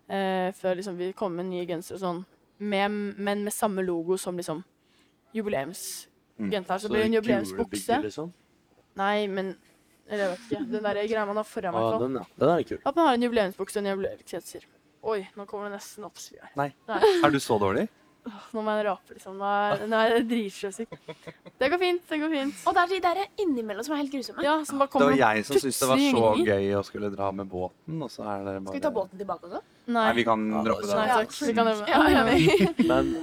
Uh, 0.07 0.49
før 0.59 0.79
liksom 0.79 0.97
vi 0.99 1.11
kommer 1.17 1.41
med 1.43 1.51
nye 1.53 1.67
gensere 1.69 1.99
og 1.99 2.03
sånn. 2.03 2.23
Med, 2.63 2.95
men 3.19 3.43
med 3.43 3.53
samme 3.55 3.83
logo 3.83 4.15
som 4.21 4.37
liksom 4.39 4.61
jubileumsgenseren. 5.35 6.79
Så, 6.79 6.87
så 6.87 6.93
det 6.93 7.03
en 7.07 7.17
jubileumsbukse. 7.17 7.99
Liksom. 8.07 8.33
Nei, 8.99 9.27
men 9.27 9.55
Eller 10.07 10.25
jeg 10.25 10.31
vet 10.33 10.45
ikke. 10.51 10.63
Den 10.73 10.83
der 10.85 10.97
greia 11.07 11.25
man 11.25 11.39
har 11.39 11.47
foran 11.47 11.73
meg. 11.73 11.79
i 11.81 11.85
Ah, 11.87 11.91
fall. 11.95 12.01
den, 12.03 12.15
ja. 12.19 12.25
Den 12.43 12.49
er 12.53 12.63
kul. 12.67 12.79
At 12.85 12.95
man 12.95 13.07
har 13.07 13.17
en 13.17 13.23
jubileumsbukse 13.23 13.79
og 13.79 13.85
en 13.85 13.91
jubileumsgenser. 13.93 14.65
Oi, 15.03 15.19
nå 15.35 15.45
kommer 15.47 15.67
det 15.67 15.77
nesten 15.79 16.05
oppsvir 16.07 16.43
her. 16.43 16.51
Nei. 16.59 16.69
Nei. 16.87 16.99
Er 17.23 17.31
du 17.33 17.39
så 17.43 17.57
dårlig? 17.59 17.87
Nå 18.53 18.61
må 18.63 18.71
jeg 18.77 18.85
rape, 18.87 19.13
liksom. 19.17 19.35
Nå 19.37 19.47
er, 19.51 19.81
nå 19.91 19.97
er 19.99 20.11
jeg 20.13 20.25
dritsjøsyk. 20.29 20.93
Det 21.59 21.69
går 21.73 21.79
fint. 21.81 22.03
Det 22.07 22.19
går 22.21 22.29
fint. 22.31 22.61
Og 22.69 22.75
det 22.77 22.83
er 22.83 22.91
de 22.93 22.99
der 23.03 23.19
innimellom 23.43 23.83
som 23.83 23.95
er 23.95 24.01
helt 24.03 24.13
grusomme. 24.13 24.43
Ja, 24.45 24.53
som 24.67 24.79
bare 24.79 24.87
Det 24.93 25.07
var 25.09 25.17
jeg 25.19 25.45
som 25.47 25.57
syntes 25.59 25.79
det 25.83 25.89
var 25.89 25.97
så 25.99 26.11
plutselig 26.13 26.47
gøy 26.47 26.69
å 26.79 26.83
skulle 26.87 27.09
dra 27.15 27.31
med 27.35 27.49
båten, 27.51 27.99
og 28.05 28.09
så 28.13 28.23
er 28.23 28.45
det 28.47 28.53
bare 28.63 28.71
Skal 28.71 28.79
vi 28.79 28.85
ta 28.87 28.93
båten 28.95 29.19
tilbake 29.19 29.49
også? 29.49 29.61
Nei, 29.97 30.05
vi 30.15 30.23
kan 30.29 30.47
Ja, 30.53 30.63
droppe 30.69 30.87
det. 30.87 30.95
Nei 30.95 31.07
da. 31.07 31.19
takk. 31.19 31.35
Vi 31.49 31.53
kan 31.59 31.67
Ja, 31.67 31.75
Ja, 31.91 32.23
ja, 32.31 32.73
Men 32.93 33.13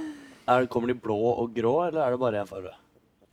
er, 0.47 0.65
kommer 0.67 0.87
de 0.93 0.97
blå 1.01 1.17
og 1.33 1.53
grå, 1.55 1.75
eller 1.87 2.05
er 2.05 2.11
det 2.11 2.19
bare 2.21 2.43
én 2.45 2.49
farge? 2.49 2.73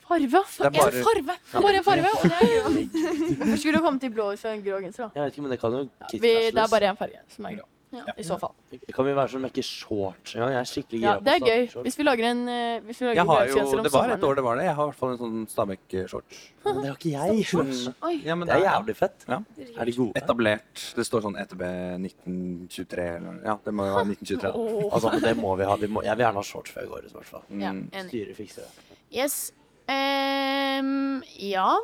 Farve! 0.09 0.41
Det 0.57 0.65
er 0.65 0.71
bare- 0.73 1.03
farve! 1.05 1.35
Bare 1.53 1.77
en 1.77 1.85
farve. 1.85 2.11
og 2.17 2.23
det 2.25 2.39
er. 2.41 2.69
Hvorfor 3.45 3.59
skulle 3.61 3.77
du 3.77 3.85
komme 3.85 4.01
til 4.01 4.11
blå 4.15 4.31
istedenfor 4.33 4.57
en 4.57 4.63
grå 4.65 4.79
genser, 4.87 5.03
da? 5.05 5.11
Jeg 5.15 5.25
vet 5.27 5.35
ikke, 5.37 5.43
men 5.45 5.51
det 5.53 5.61
kan 5.61 5.73
jo 5.77 5.83
Vi, 6.13 6.31
det 6.49 6.63
er 6.65 6.71
bare 6.73 6.89
én 6.95 6.97
farge 6.97 7.21
som 7.35 7.45
er 7.51 7.59
grå. 7.61 7.67
Ja. 7.91 8.03
I 8.19 8.23
så 8.23 8.37
fall. 8.39 8.53
Kan 8.93 9.07
vi 9.07 9.13
være 9.17 9.31
som 9.33 9.45
ikke 9.49 9.63
shorts 9.65 10.35
engang? 10.35 10.51
Jeg 10.53 10.61
er 10.61 10.69
skikkelig 10.69 10.99
Ja, 11.01 11.13
gira 11.15 11.25
det 11.25 11.33
er 11.33 11.39
på 11.41 11.47
gøy. 11.49 11.63
shorts. 11.73 11.85
Hvis 11.87 11.97
vi 11.99 12.05
lager 12.05 12.25
en 12.31 12.43
eh, 12.49 12.81
Hvis 12.85 13.01
vi 13.01 13.07
lager 13.07 13.15
Jeg 13.17 13.27
har 13.27 13.47
jo, 13.49 13.55
om 13.59 13.65
det 13.65 13.77
var 13.77 13.87
et 13.87 13.93
sommeren. 13.93 14.25
år 14.29 14.35
det 14.37 14.45
var 14.45 14.57
det. 14.57 14.65
Jeg 14.69 14.75
har 14.75 14.83
i 14.83 14.91
hvert 14.91 14.99
fall 14.99 15.13
en 15.15 15.19
sånn 15.23 15.47
Stabæk-shorts. 15.49 16.39
Men 16.65 16.81
det 16.83 16.89
har 16.91 16.97
ikke 16.99 17.13
jeg. 17.15 17.47
Sånn, 17.49 17.95
Oi. 18.05 18.15
ja, 18.27 18.35
men 18.35 18.47
Det 18.49 18.57
er 18.59 18.65
jævlig 18.67 18.97
fett. 18.97 19.25
Ja. 19.29 19.39
Er 19.81 19.85
de 19.85 19.93
gode? 19.97 20.13
Etablert. 20.21 20.85
Det 20.97 21.07
står 21.09 21.23
sånn 21.23 21.39
ETB 21.41 21.63
1923 22.05 23.09
eller 23.17 23.41
Ja, 23.45 23.57
det 23.65 23.73
må 23.75 23.87
jo 23.89 23.95
være 23.97 24.11
1923. 24.13 24.53
Åh. 24.53 24.93
Altså, 24.93 25.21
det 25.25 25.37
må 25.41 25.57
vi 25.57 25.65
ha. 25.65 25.77
Vi 25.77 25.87
må, 25.89 26.03
jeg 26.05 26.17
vil 26.17 26.25
gjerne 26.27 26.43
ha 26.43 26.43
shorts 26.43 26.71
før 26.77 26.81
jeg 26.85 26.91
går 26.93 27.05
ut, 27.07 27.11
i 27.13 27.17
hvert 27.17 27.25
fall. 27.33 27.43
Ja, 27.57 27.73
Mm. 27.73 27.89
enig. 27.93 28.09
Styret 28.13 28.37
fikser 28.37 28.63
det. 28.69 28.73
Yes. 29.17 29.53
Ehm, 29.89 31.23
ja 31.41 31.79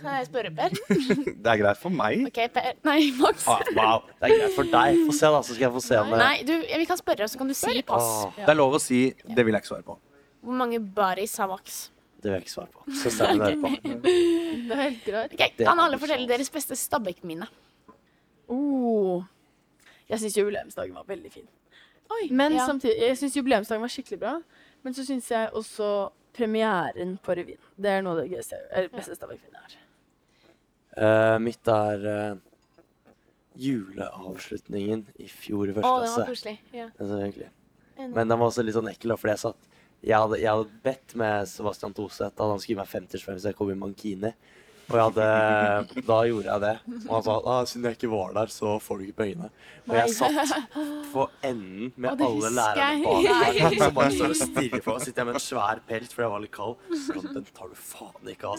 Kan 0.00 0.16
jeg 0.18 0.26
spørre, 0.28 0.50
Per? 0.56 0.74
Det 1.44 1.52
er 1.52 1.60
greit 1.60 1.80
for 1.80 1.94
meg. 1.94 2.26
OK, 2.30 2.40
Per. 2.54 2.68
Nei, 2.88 2.98
Max. 3.18 3.46
Ah, 3.50 3.62
wow, 3.76 4.02
det 4.18 4.28
er 4.30 4.34
greit 4.36 4.56
for 4.56 4.74
deg. 4.74 5.00
Få 5.06 5.16
se, 5.16 5.32
da, 5.36 5.40
så 5.46 5.54
skal 5.54 5.66
jeg 5.66 5.72
få 5.76 5.82
se 5.84 6.00
om 6.00 6.12
det 6.12 6.20
Nei, 6.20 6.34
du, 6.48 6.54
vi 6.82 6.88
kan 6.88 7.00
spørre, 7.00 7.28
så 7.30 7.40
kan 7.40 7.50
du 7.50 7.56
si 7.56 7.82
pass. 7.86 8.10
Ah, 8.26 8.36
Det 8.40 8.52
er 8.54 8.58
lov 8.58 8.76
å 8.78 8.82
si 8.82 9.00
det 9.28 9.46
vil 9.46 9.56
jeg 9.56 9.64
ikke 9.64 9.72
svare 9.72 9.86
på. 9.86 9.96
Hvor 10.40 10.60
mange 10.62 10.80
baris 11.00 11.36
har 11.40 11.50
Max? 11.50 11.80
Det 12.20 12.28
vil 12.28 12.36
jeg 12.36 12.46
ikke 12.46 12.54
svare 12.54 12.72
på. 12.74 12.84
Så 13.00 13.12
send 13.14 13.40
det 13.44 13.56
på. 13.60 13.72
Det 14.70 14.76
er 14.76 14.82
helt 14.82 15.04
greit. 15.04 15.34
Ok, 15.34 15.44
Kan 15.64 15.80
alle 15.82 15.98
fortelle 15.98 16.28
deres 16.28 16.50
beste 16.52 16.76
Stabæk-minne? 16.76 17.48
Oh. 18.50 19.22
Jeg 20.10 20.20
syns 20.20 20.36
jubileumsdagen 20.36 20.94
var 20.94 21.06
veldig 21.08 21.32
fin. 21.32 21.48
Men 22.30 22.56
ja. 22.58 22.66
samtidig, 22.66 22.96
jeg 22.98 23.18
syns 23.18 23.36
jubileumsdagen 23.38 23.82
var 23.82 23.92
skikkelig 23.92 24.18
bra. 24.20 24.34
Men 24.82 24.96
så 24.96 25.04
syns 25.06 25.30
jeg 25.30 25.52
også 25.56 26.10
premieren 26.36 27.16
på 27.24 27.36
revyen. 27.38 27.60
Det 27.76 27.90
er 27.90 28.04
noe 28.04 28.16
av 28.16 28.22
det 28.22 28.34
gøyeste, 28.34 28.58
beste 28.94 29.16
Stabæk-minnet 29.18 29.56
jeg 29.56 29.62
har. 29.62 29.79
Eh, 30.96 31.36
mitt 31.38 31.68
er 31.70 32.06
uh, 32.06 32.38
juleavslutningen 33.60 35.04
i 35.22 35.28
fjor 35.30 35.70
i 35.70 35.74
første 35.76 35.90
Å, 35.90 36.00
første 36.00 36.06
den 36.06 36.14
var 36.14 36.26
klasse. 36.26 36.30
koselig. 36.32 36.56
Ja. 36.74 36.86
Det 36.96 37.08
var 37.10 37.24
hyggelig. 37.26 37.50
Men 38.00 38.30
den 38.32 38.38
var 38.40 38.46
også 38.48 38.64
litt 38.64 38.76
sånn 38.78 38.88
ekkel, 38.90 39.12
fordi 39.20 39.34
jeg 39.34 39.42
satt 39.42 39.66
Jeg 40.00 40.16
hadde, 40.16 40.38
jeg 40.40 40.48
hadde 40.48 40.78
bedt 40.82 41.12
med 41.20 41.48
Sebastian 41.50 41.92
Toseth 41.92 42.32
at 42.32 42.40
han 42.40 42.56
skulle 42.62 42.72
gi 42.72 42.78
meg 42.78 42.88
50 42.88 43.20
spenn 43.20 43.36
hvis 43.36 43.44
jeg 43.50 43.56
kom 43.58 43.68
i 43.68 43.76
Mankini. 43.76 44.30
Og 44.90 44.96
hadde, 44.98 45.26
da 46.06 46.16
gjorde 46.26 46.48
jeg 46.48 46.62
det. 46.64 46.72
Og 47.06 47.12
han 47.14 47.24
sa 47.26 47.34
ah, 47.52 47.60
siden 47.68 47.86
jeg 47.86 47.98
ikke 47.98 48.10
var 48.10 48.32
der, 48.34 48.50
så 48.50 48.72
får 48.82 48.98
du 48.98 49.04
ikke 49.06 49.18
pengene. 49.20 49.50
Og 49.86 49.94
jeg 49.94 50.14
satt 50.16 50.54
på 51.12 51.26
enden 51.46 51.92
med 51.94 52.10
Å, 52.10 52.16
det 52.18 52.26
alle 52.26 52.50
lærerne 52.56 53.04
bak 53.04 53.20
meg 53.60 53.76
som 53.78 53.94
bare 53.98 54.14
står 54.16 54.34
og 54.34 54.40
stirrer 54.40 54.82
på 54.84 54.96
meg. 54.96 55.04
Sitter 55.06 55.22
jeg 55.22 55.28
med 55.30 55.38
en 55.38 55.44
svær 55.46 55.82
pelt 55.90 56.14
fordi 56.14 56.26
jeg 56.26 56.34
var 56.34 56.44
litt 56.46 56.56
kald. 56.56 56.74
Så, 57.04 57.22
den 57.26 57.46
tar 57.54 57.70
du 57.70 57.78
faen 57.78 58.32
ikke 58.34 58.50
av. 58.50 58.56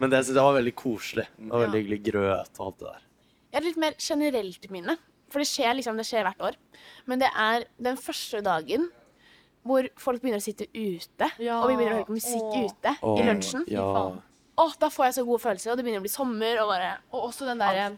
Men 0.00 0.12
det 0.12 0.24
jeg 0.24 0.40
var 0.40 0.56
veldig 0.56 0.74
koselig. 0.80 1.28
Det 1.36 1.52
var 1.52 1.66
veldig 1.66 1.84
hyggelig 1.84 2.00
grøt 2.10 2.58
og 2.58 2.66
alt 2.66 2.82
det 2.82 2.88
der. 2.88 3.06
Jeg 3.50 3.58
har 3.58 3.66
litt 3.66 3.80
mer 3.82 3.96
generelt 3.98 4.70
minne. 4.72 4.98
For 5.30 5.42
det 5.42 5.46
skjer 5.46 5.76
liksom, 5.78 5.98
det 5.98 6.06
skjer 6.08 6.26
hvert 6.26 6.42
år. 6.42 6.56
Men 7.06 7.22
det 7.22 7.30
er 7.38 7.68
den 7.78 7.98
første 8.00 8.40
dagen 8.42 8.88
hvor 9.66 9.86
folk 10.00 10.22
begynner 10.22 10.40
å 10.40 10.44
sitte 10.44 10.66
ute. 10.72 11.30
Ja. 11.42 11.60
Og 11.60 11.70
vi 11.70 11.76
begynner 11.76 11.98
å 11.98 12.00
høre 12.00 12.08
på 12.08 12.16
musikk 12.16 12.48
Åh. 12.48 12.66
ute 12.66 12.94
Åh, 12.96 13.20
i 13.20 13.26
lunsjen. 13.28 13.66
Ja. 13.70 13.86
Åh, 14.60 14.74
da 14.80 14.90
får 14.92 15.08
jeg 15.08 15.16
så 15.20 15.24
gode 15.28 15.42
følelser, 15.44 15.72
og 15.72 15.78
det 15.78 15.86
begynner 15.86 16.02
å 16.02 16.06
bli 16.06 16.12
sommer. 16.12 16.60
og 16.62 16.72
bare... 16.72 16.90
Og 17.12 17.30
også 17.30 17.48
den 17.48 17.62
derre 17.62 17.92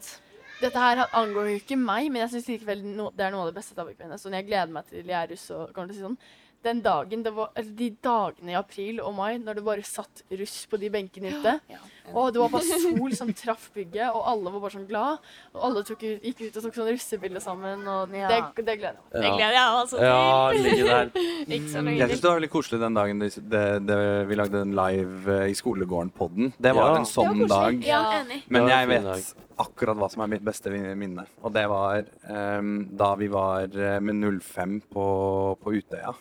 Dette 0.62 0.78
her 0.78 1.00
angår 1.18 1.48
jo 1.50 1.58
ikke 1.58 1.78
meg, 1.80 2.06
men 2.12 2.22
jeg 2.22 2.36
syns 2.36 2.50
likevel 2.52 2.84
no, 2.86 3.08
det 3.16 3.24
er 3.26 3.32
noe 3.34 3.48
av 3.48 3.50
det 3.50 3.56
beste. 3.58 4.18
Sånn 4.22 4.36
jeg 4.38 4.46
gleder 4.46 4.70
meg 4.70 4.86
til 4.86 5.02
jeg 5.02 5.18
er 5.18 5.32
russ 5.32 5.48
og 5.50 5.72
kommer 5.74 5.90
til 5.90 5.96
å 5.96 5.98
si 5.98 6.04
sånn. 6.06 6.18
Den 6.62 6.80
dagen 6.84 7.22
det 7.24 7.32
var, 7.34 7.50
eller 7.58 7.72
de 7.74 7.88
dagene 8.04 8.52
i 8.52 8.54
april 8.58 9.00
og 9.02 9.14
mai 9.16 9.38
når 9.42 9.54
det 9.58 9.64
bare 9.66 9.82
satt 9.82 10.22
russ 10.30 10.66
på 10.70 10.78
de 10.78 10.88
benkene 10.94 11.32
ute. 11.34 11.54
Og 12.14 12.32
det 12.34 12.40
var 12.42 12.48
bare 12.52 12.78
sol 12.82 13.12
som 13.18 13.32
traff 13.34 13.68
bygget, 13.74 14.10
og 14.14 14.22
alle 14.30 14.50
var 14.52 14.60
bare 14.62 14.74
sånn 14.76 14.86
glad. 14.88 15.18
Og 15.54 15.60
alle 15.68 15.82
tok, 15.86 16.02
ut- 16.02 16.22
gikk 16.22 16.40
ut 16.48 16.56
og 16.56 16.62
tok 16.68 16.74
sånn 16.78 16.90
russebilde 16.92 17.40
sammen, 17.42 17.82
og 17.88 18.14
Ja. 18.14 18.28
det, 18.28 18.64
det 18.64 18.78
gleder 18.78 18.94
jeg 18.94 19.02
meg 19.02 19.12
til. 19.12 19.20
Det 19.20 19.28
Ja. 19.28 19.36
gleder 19.36 19.56
jeg 19.58 19.68
altså 19.82 19.96
til. 19.98 20.06
Ja, 20.06 20.50
ligge 20.50 20.84
der. 20.86 21.10
Jeg 21.52 22.10
syns 22.10 22.20
det 22.20 22.30
var 22.30 22.40
veldig 22.40 22.50
koselig 22.50 22.80
den 22.80 22.94
dagen 22.94 23.18
det, 23.18 23.30
det, 23.50 23.64
det, 23.86 24.00
vi 24.28 24.34
lagde 24.38 24.60
en 24.62 24.74
live 24.76 25.28
eh, 25.42 25.50
i 25.50 25.54
skolegården-podden. 25.54 26.52
Det 26.60 26.74
var 26.74 26.92
Ja. 26.92 26.96
en 26.98 27.04
sånn 27.04 27.46
dag. 27.48 27.82
Ja, 27.86 28.02
enig. 28.22 28.42
Men 28.48 28.68
jeg 28.68 28.88
vet 28.88 29.34
akkurat 29.58 29.96
hva 29.96 30.08
som 30.10 30.22
er 30.22 30.26
mitt 30.28 30.42
beste 30.44 30.70
minne. 30.96 31.26
Og 31.42 31.52
det 31.52 31.68
var 31.68 32.04
um, 32.28 32.88
da 32.96 33.14
vi 33.14 33.28
var 33.28 33.62
eh, 33.74 33.98
med 34.00 34.40
05 34.42 34.80
på, 34.92 35.58
på 35.62 35.72
Utøya. 35.78 36.14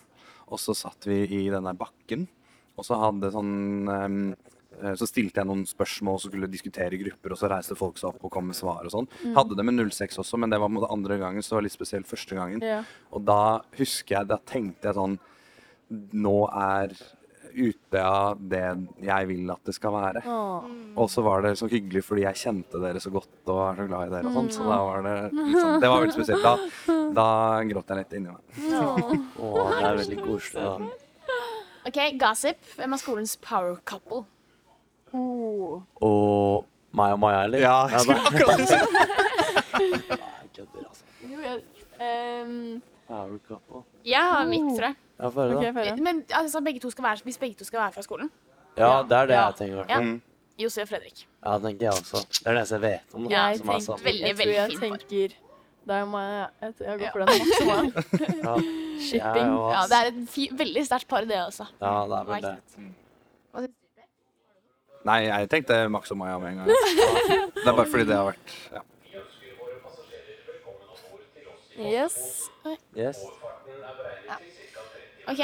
Og 0.52 0.60
så 0.60 0.76
satt 0.78 1.08
vi 1.08 1.24
i 1.40 1.46
denne 1.52 1.74
bakken, 1.80 2.28
og 2.76 2.88
så 2.88 2.98
hadde 3.00 3.32
sånn 3.34 3.54
eh, 3.92 4.96
så 4.98 5.06
stilte 5.06 5.42
jeg 5.42 5.48
noen 5.50 5.64
spørsmål 5.68 6.18
og 6.18 6.24
skulle 6.24 6.50
diskutere 6.50 6.98
grupper, 6.98 7.36
og 7.36 7.40
så 7.40 7.50
reiste 7.52 7.78
folk 7.78 8.00
seg 8.00 8.14
opp 8.14 8.24
og 8.26 8.34
kom 8.34 8.48
med 8.50 8.58
svar 8.58 8.88
og 8.88 8.94
sånn. 8.94 9.10
Hadde 9.36 9.58
det 9.60 9.66
med 9.68 9.78
06 9.84 10.22
også, 10.24 10.40
men 10.42 10.54
det 10.54 10.60
var 10.62 10.72
på 10.74 10.88
andre 10.90 11.20
gangen, 11.22 11.44
så 11.44 11.54
det 11.54 11.60
var 11.60 11.68
litt 11.68 11.76
spesielt 11.76 12.10
første 12.10 12.38
gangen. 12.40 12.64
Ja. 12.66 12.80
Og 13.12 13.26
da 13.28 13.62
husker 13.78 14.18
jeg, 14.18 14.32
da 14.32 14.40
tenkte 14.42 14.92
jeg 14.92 15.00
sånn 15.00 15.20
Nå 15.92 16.46
er 16.56 16.94
Utøya 17.52 18.34
det 18.52 18.64
jeg 19.06 19.28
vil 19.30 19.52
at 19.54 19.68
det 19.68 19.76
skal 19.76 19.94
være. 19.96 20.24
Og 20.96 21.10
så 21.12 21.24
var 21.26 21.46
det 21.46 21.54
så 21.60 21.70
hyggelig 21.72 22.04
fordi 22.08 22.26
jeg 22.26 22.42
kjente 22.42 22.82
dere 22.82 23.02
så 23.04 23.12
godt 23.14 23.52
og 23.52 23.62
er 23.68 23.82
så 23.82 23.88
glad 23.92 24.10
i 24.10 24.14
dere 24.16 24.32
og 24.32 24.38
sånn. 24.40 24.52
Så 24.56 24.68
da 24.68 24.80
var 24.88 25.06
det 25.08 25.16
liksom, 25.36 25.78
Det 25.84 25.94
var 25.94 26.04
veldig 26.06 26.18
spesielt. 26.18 26.48
Da, 26.48 26.98
da 27.20 27.30
gråt 27.72 27.94
jeg 27.94 28.02
litt 28.02 28.18
inni 28.20 28.34
meg. 28.34 28.44
Å, 29.42 29.54
det 29.72 29.88
er 29.92 30.02
veldig 30.04 30.20
koselig, 30.24 30.68
da. 30.68 30.76
OK, 31.90 32.00
gossip. 32.22 32.62
Hvem 32.78 32.94
er 32.94 33.02
skolens 33.02 33.38
power 33.42 33.80
couple? 33.90 34.24
Oh. 35.12 35.82
Og 36.06 36.68
meg 36.96 37.16
og 37.16 37.20
Maja, 37.24 37.44
eller? 37.48 37.64
Ja, 37.64 37.78
jeg 37.92 38.06
skulle 38.06 38.22
akkurat 38.30 38.58
det. 38.70 38.80
Kødder, 40.56 40.86
altså. 40.86 41.04
Jo, 41.26 41.40
jeg, 41.40 41.62
ehm, 42.04 42.82
Power 43.08 43.38
couple. 43.48 43.84
Jeg 44.08 44.24
har 44.34 44.48
mitt, 44.48 44.68
tror 44.78 44.88
jeg. 44.92 44.96
Ja, 45.22 45.28
få 45.30 45.42
høre, 45.46 45.56
ok, 45.58 45.64
da. 45.64 45.72
få 45.72 45.86
høre. 45.86 45.98
Men 46.02 46.24
altså, 46.34 46.62
begge 46.66 46.80
to 46.82 46.90
skal 46.90 47.04
være, 47.04 47.22
hvis 47.24 47.38
begge 47.38 47.56
to 47.60 47.66
skal 47.68 47.80
være 47.80 47.92
fra 47.94 48.02
skolen 48.02 48.30
Ja, 48.78 49.04
det 49.04 49.12
er 49.18 49.26
det 49.30 49.36
Ja. 49.36 49.46
jeg 49.48 49.56
tenker. 49.56 49.84
i 49.84 49.86
Ja. 49.90 50.00
Mm. 50.02 50.22
Josef 50.60 50.82
og 50.84 50.88
Fredrik. 50.90 51.28
Ja, 51.46 51.54
det 51.58 51.64
tenker 51.64 51.86
jeg 51.86 51.94
også. 51.94 52.18
Det 52.28 52.48
er 52.48 52.52
det 52.52 52.58
eneste 52.60 52.76
jeg 52.76 52.82
vet 52.82 53.16
om. 53.16 53.30
Ja, 53.32 53.54
som 53.58 53.70
er 53.70 53.80
sånn. 53.80 54.00
veldig, 54.04 54.28
jeg 54.28 54.36
tror 54.38 54.54
jeg 54.54 54.70
tenker 54.80 55.34
deg 55.88 56.06
må 56.06 56.12
meg. 56.12 56.50
Jeg, 56.62 56.74
jeg 56.80 57.00
går 57.00 57.06
Ja. 57.06 57.12
for 57.12 57.20
den 57.20 57.28
maksimalt. 57.42 57.96
Ja. 58.46 58.56
Shipping. 59.02 59.50
Jeg 59.50 59.72
Ja, 59.74 59.82
det 59.90 59.98
er 59.98 60.06
et 60.12 60.30
fi 60.30 60.50
veldig 60.54 60.84
sterkt 60.86 61.08
par, 61.08 61.22
det 61.26 61.38
også. 61.48 61.66
Ja, 61.82 61.94
det 62.06 62.18
er 62.20 62.24
vel 62.24 62.42
det. 63.62 63.72
Nei, 65.04 65.20
jeg 65.26 65.50
tenkte 65.50 65.90
Max 65.90 66.12
og 66.12 66.18
Maja 66.18 66.38
med 66.38 66.52
en 66.52 66.58
gang. 66.58 66.68
Det 66.68 67.66
er 67.66 67.74
bare 67.76 67.86
fordi 67.90 68.06
det 68.06 68.16
har 68.16 68.26
vært 68.30 68.52
ja. 68.72 68.82
Yes. 71.82 72.50
Yes. 72.96 73.18
OK, 75.32 75.44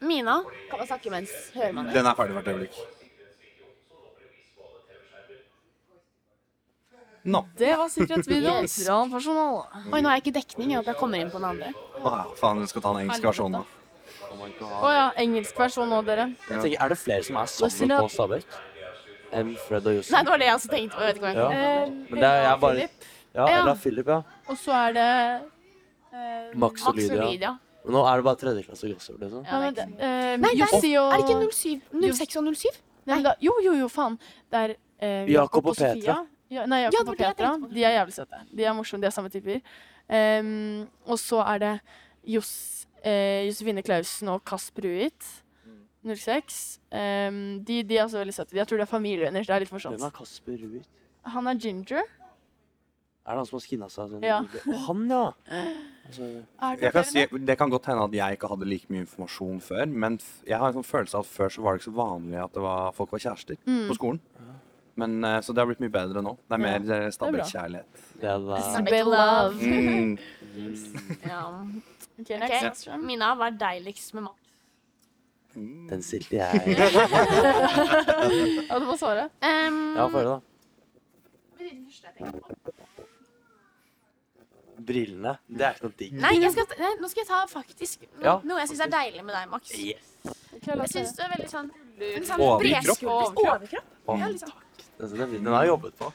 Mina. 0.00 0.42
Kan 0.70 0.78
man 0.80 0.86
snakke 0.88 1.10
mens 1.12 1.32
hører 1.54 1.72
man 1.76 1.86
det? 1.88 1.94
Den 1.98 2.06
er 2.10 2.14
ferdig 2.18 2.36
hvert 2.38 2.48
øyeblikk. 2.52 2.76
Nå. 7.26 7.40
Det 7.58 7.72
var 7.78 7.88
sikkerhetsvideoen 7.90 8.62
Yes. 8.68 8.76
fra 8.86 9.00
personal. 9.10 9.56
Oi, 9.92 10.00
nå 10.00 10.08
har 10.08 10.14
jeg 10.20 10.22
ikke 10.26 10.34
dekning. 10.36 10.68
Jeg 10.70 10.78
håper 10.78 10.92
jeg 10.92 11.00
kommer 11.00 11.18
inn 11.18 11.30
på 11.32 11.40
den 11.40 11.48
andre. 11.48 11.72
Å, 11.98 12.12
ja, 12.12 12.20
faen, 12.38 12.60
vi 12.62 12.68
skal 12.70 12.82
ta 12.84 12.92
den 12.94 13.00
engelske 13.08 13.26
versjonen, 13.26 13.56
da. 13.58 13.64
Oh 14.30 14.36
my 14.38 14.50
Å 14.52 14.58
God. 14.60 14.92
ja, 14.94 15.06
engelsk 15.24 15.58
versjon 15.58 15.90
nå, 15.90 15.98
dere. 16.06 16.28
Jeg 16.46 16.60
tenker, 16.62 16.78
er 16.84 16.88
det 16.94 16.98
flere 17.02 17.24
som 17.26 17.36
er 17.42 17.46
sammen 17.50 17.96
på. 17.98 18.08
Stabekk? 18.14 18.56
Enn 19.34 19.56
Fred 19.58 19.86
og 19.90 19.98
Nei, 20.14 20.22
det 20.22 20.30
var 20.30 20.38
det 20.38 20.46
jeg 20.46 20.54
også 20.60 20.70
tenkte 20.70 20.94
på. 20.96 21.02
Jeg 21.02 21.08
vet 21.08 21.16
ikke 21.16 21.26
hva 21.26 21.32
jeg 21.34 21.42
Ja. 21.42 21.50
kan. 21.50 22.06
Men 22.10 22.20
det 22.20 22.30
er 22.30 22.42
jeg 22.46 22.60
bare 22.60 22.76
Ja, 22.78 23.46
Ja. 23.50 23.60
eller 23.60 23.74
Philip, 23.74 24.06
ja. 24.06 24.22
Og 24.48 24.56
så 24.56 24.72
er 24.72 24.92
det 24.92 25.42
uh, 26.14 26.58
Max 26.58 26.86
og 26.86 26.94
Max 26.94 27.10
og 27.10 27.18
Lydia. 27.26 27.58
Lydia. 27.86 27.92
Nå 27.96 28.02
er 28.12 28.16
det 28.16 28.24
bare 28.24 28.36
tredjeklasse 28.42 28.88
Josef, 28.90 29.16
liksom. 29.20 29.44
ja, 29.46 29.60
men, 29.60 29.74
det- 29.74 29.86
eh, 29.98 30.36
Nei, 30.36 30.50
det 30.54 30.60
er- 30.60 30.66
Jussi 30.66 30.96
og 30.98 31.12
Er 31.12 31.16
det 31.16 31.26
ikke 31.26 31.52
07, 31.52 31.80
06 32.12 32.36
og 32.36 32.44
07? 32.54 32.68
Nei, 33.06 33.14
men 33.14 33.22
da, 33.24 33.34
Jo, 33.40 33.52
jo, 33.62 33.72
jo, 33.74 33.88
faen. 33.88 34.18
Det 34.50 34.58
er 34.70 34.76
eh, 35.00 35.26
Jakob 35.32 35.66
og 35.66 35.76
Sofia. 35.76 35.94
Petra. 35.94 36.26
Ja, 36.50 36.64
nei, 36.66 36.82
Ja, 36.82 36.90
Jakob 36.90 36.98
det 36.98 37.06
var 37.06 37.12
og 37.12 37.16
det 37.18 37.26
jeg 37.26 37.36
Petra. 37.36 37.50
tenkte 37.52 37.68
på. 37.68 37.74
De 37.74 37.84
er 37.84 37.94
jævlig 38.06 38.14
søte. 38.14 38.56
De 38.56 38.64
er 38.64 38.72
morsomme, 38.74 39.00
de 39.00 39.06
er 39.06 39.10
samme 39.10 39.30
typer. 39.30 39.60
Em, 40.08 40.88
og 41.06 41.18
så 41.18 41.40
er 41.46 41.58
det 41.58 41.80
Jos, 42.26 42.86
eh, 43.04 43.46
Josefine 43.46 43.82
Klausen 43.82 44.28
og 44.28 44.44
Kasper 44.44 44.82
Ruit. 44.82 45.42
06. 46.04 46.78
Em, 46.92 47.64
de, 47.64 47.82
de 47.82 47.96
er 47.98 48.04
også 48.04 48.18
veldig 48.22 48.34
søte. 48.34 48.54
Jeg 48.54 48.66
tror 48.68 48.78
det 48.78 48.86
er 48.86 48.92
familievenner. 48.92 49.42
Det 49.46 49.50
er 49.50 49.58
litt 49.64 49.72
morsomt. 49.74 49.98
Hvem 49.98 50.06
er 50.06 50.14
Kasper 50.14 50.52
Ruud? 50.62 50.84
Han 51.24 51.46
er 51.50 51.54
ginger. 51.58 52.02
Er 53.26 53.32
det 53.34 53.38
han 53.40 53.46
som 53.48 53.56
har 53.58 53.64
skinna 53.66 53.88
seg 53.90 54.10
sånn? 54.12 54.22
Ja. 54.22 54.36
Han, 54.86 55.00
ja! 55.10 55.24
Altså, 56.06 56.22
det 56.22 56.82
Jeg 56.84 56.92
kan 56.94 57.04
si, 57.08 57.24
det 57.48 57.56
kan 57.58 57.70
godt 57.72 57.86
hende 57.90 58.04
at 58.06 58.12
jeg 58.14 58.36
ikke 58.38 58.48
hadde 58.52 58.68
like 58.70 58.86
mye 58.94 59.02
informasjon 59.02 59.56
før, 59.66 59.86
men 59.90 60.14
f- 60.22 60.44
jeg 60.46 60.58
har 60.62 60.68
en 60.70 60.76
sånn 60.78 60.86
følelse 60.86 61.18
av 61.18 61.24
at 61.26 61.32
før 61.32 61.48
så 61.50 61.62
var 61.64 61.74
det 61.74 61.80
ikke 61.82 61.90
så 61.90 61.96
vanlig 61.98 62.38
at 62.44 62.52
det 62.54 62.62
var, 62.62 62.92
folk 62.94 63.10
var 63.16 63.18
kjærester 63.24 63.56
Mm. 63.66 63.88
på 63.90 63.94
skolen. 63.98 64.20
Men, 64.96 65.16
eh, 65.24 65.40
så 65.44 65.52
det 65.52 65.58
har 65.60 65.66
blitt 65.66 65.80
mye 65.82 65.90
bedre 65.92 66.22
nå. 66.22 66.36
Det 66.48 66.54
er 66.54 66.62
mer 66.62 66.78
ja. 66.80 67.10
Stabæk-kjærlighet. 67.10 67.90
det 68.22 68.30
er 68.30 68.38
det. 68.46 68.62
Stabæk 68.70 69.04
love. 69.04 69.54
Mm. 69.60 70.18
Ja. 71.26 71.42
Ok, 72.18 72.30
okay. 72.30 72.70
Ok, 72.70 73.02
Mina, 73.04 73.34
hva 73.36 73.50
er 73.50 73.58
deiligst 73.60 74.14
med 74.14 74.22
mat? 74.30 74.38
Den 75.90 76.02
stilte 76.02 76.36
jeg. 76.38 76.62
Ja, 78.70 78.78
det 78.78 78.86
må 78.86 78.96
svare. 78.96 79.26
Um, 79.42 79.96
Ja, 79.98 80.06
få 80.08 80.22
høre, 80.22 80.38
da. 80.38 80.40
Brillene. 84.78 85.38
Det 85.48 85.64
er 85.64 85.72
ikke 85.74 85.82
noe 85.88 85.94
digg. 85.98 86.12
Nei, 86.20 86.34
jeg 86.42 86.52
skal, 86.52 86.66
nei, 86.78 86.90
nå 87.00 87.08
skal 87.08 87.22
jeg 87.22 87.28
ta 87.28 87.46
faktisk 87.48 88.02
no, 88.02 88.22
Ja. 88.24 88.34
noe 88.44 88.58
jeg 88.60 88.68
syns 88.68 88.80
er 88.84 88.90
deilig 88.92 89.24
med 89.24 89.34
deg, 89.34 89.48
Max. 89.50 89.70
Yes. 89.72 90.12
Jeg 90.66 90.88
syns 90.92 91.16
du 91.16 91.22
er 91.22 91.28
veldig 91.36 91.48
sånn, 91.50 91.70
en 92.00 92.24
sånn 92.28 92.40
Overkropp. 92.40 92.60
bredskuldret 92.60 93.36
overkropp. 93.46 93.90
Å, 94.06 94.18
Ja, 94.20 94.26
liksom. 94.28 94.52
Den, 94.98 95.08
den, 95.18 95.44
den 95.44 95.52
har 95.52 95.64
jeg 95.64 95.68
jobbet 95.74 95.96
på. 95.98 96.12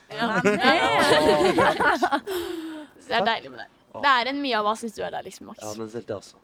Det 3.02 3.16
er 3.18 3.26
deilig 3.26 3.50
med 3.52 3.60
deg. 3.64 3.70
Det 3.92 4.12
er 4.22 4.30
en 4.32 4.38
mye 4.42 4.56
av 4.56 4.64
hva 4.70 4.74
syns 4.80 4.94
du 4.96 5.02
er 5.04 5.12
der, 5.12 5.24
liksom, 5.26 5.50
Max. 5.52 5.60
Ja, 5.60 5.74
men 5.76 5.84
den 5.84 5.92
stilte 5.92 6.14
jeg 6.14 6.20
også. 6.22 6.36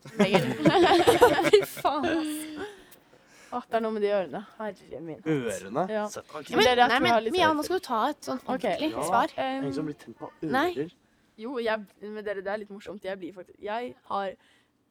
Fy 1.47 1.59
faen. 1.77 2.05
Å, 3.47 3.61
det 3.63 3.77
er 3.79 3.83
noe 3.85 3.93
med 3.95 4.03
de 4.03 4.09
ørene. 4.11 4.41
Herre 4.57 4.99
min. 4.99 5.21
Ørene? 5.23 5.85
Ja. 5.87 6.03
Ja, 6.11 6.23
men, 6.35 6.43
Det 6.43 6.67
er 6.67 6.75
det 6.75 6.83
jeg 6.83 6.89
nei, 6.91 6.97
har 6.97 6.99
men 7.05 7.23
litt 7.29 7.35
Mia, 7.37 7.51
nå 7.55 7.63
skal 7.63 7.79
du 7.79 7.85
ta 7.87 7.99
et 8.11 8.27
sånt 8.27 8.43
Ok. 8.43 8.51
ordentlig 8.57 8.89
Ja. 8.91 9.05
svar. 9.07 9.31
Ingen 9.45 9.73
som 9.77 9.85
blir 9.87 9.95
tent 10.01 10.17
på 10.19 10.27
Nei. 10.43 10.65
ører? 10.75 10.91
Jo, 11.37 11.57
jeg, 11.61 11.85
med 12.01 12.25
dere, 12.25 12.41
det 12.41 12.51
er 12.53 12.63
litt 12.63 12.73
morsomt. 12.73 13.03
Jeg 13.05 13.19
blir 13.21 13.35
faktisk 13.35 13.61
Jeg 13.61 13.93
har 14.09 14.33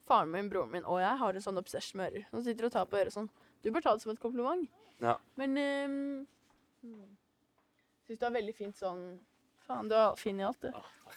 faren 0.07 0.31
min, 0.31 0.47
broren 0.49 0.71
min 0.71 0.85
og 0.87 1.01
jeg 1.03 1.19
har 1.19 1.35
en 1.35 1.43
sånn 1.43 1.59
obsess 1.59 1.91
med 1.99 2.13
ører. 2.13 2.27
Som 2.31 2.43
sitter 2.45 2.69
og 2.69 2.75
tar 2.75 2.87
på 2.87 2.99
øret 2.99 3.15
sånn. 3.15 3.27
Du 3.63 3.71
bør 3.75 3.83
ta 3.83 3.95
det 3.97 4.05
som 4.05 4.13
et 4.13 4.21
kompliment. 4.23 4.63
Ja. 5.03 5.17
Men 5.39 5.57
um, 5.59 6.27
Syns 8.07 8.21
du 8.21 8.25
har 8.25 8.33
veldig 8.33 8.55
fint 8.55 8.79
sånn 8.79 9.03
Faen, 9.67 9.89
du 9.91 9.95
er 9.99 10.15
fin 10.15 10.39
i 10.39 10.45
alt, 10.47 10.63
du. 10.63 10.71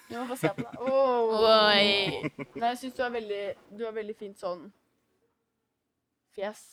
Du 0.08 0.16
må 0.18 0.24
få 0.32 0.36
se 0.40 0.50
på 0.56 0.64
deg. 0.64 0.80
Åh. 0.82 1.34
Oi. 1.46 2.30
Nei, 2.56 2.70
jeg 2.72 2.78
syns 2.80 2.96
du 2.98 3.02
har 3.04 3.12
veldig 3.14 3.42
Du 3.78 3.84
har 3.86 3.94
veldig 3.94 4.16
fint 4.18 4.40
sånn 4.42 4.66
fjes. 6.34 6.64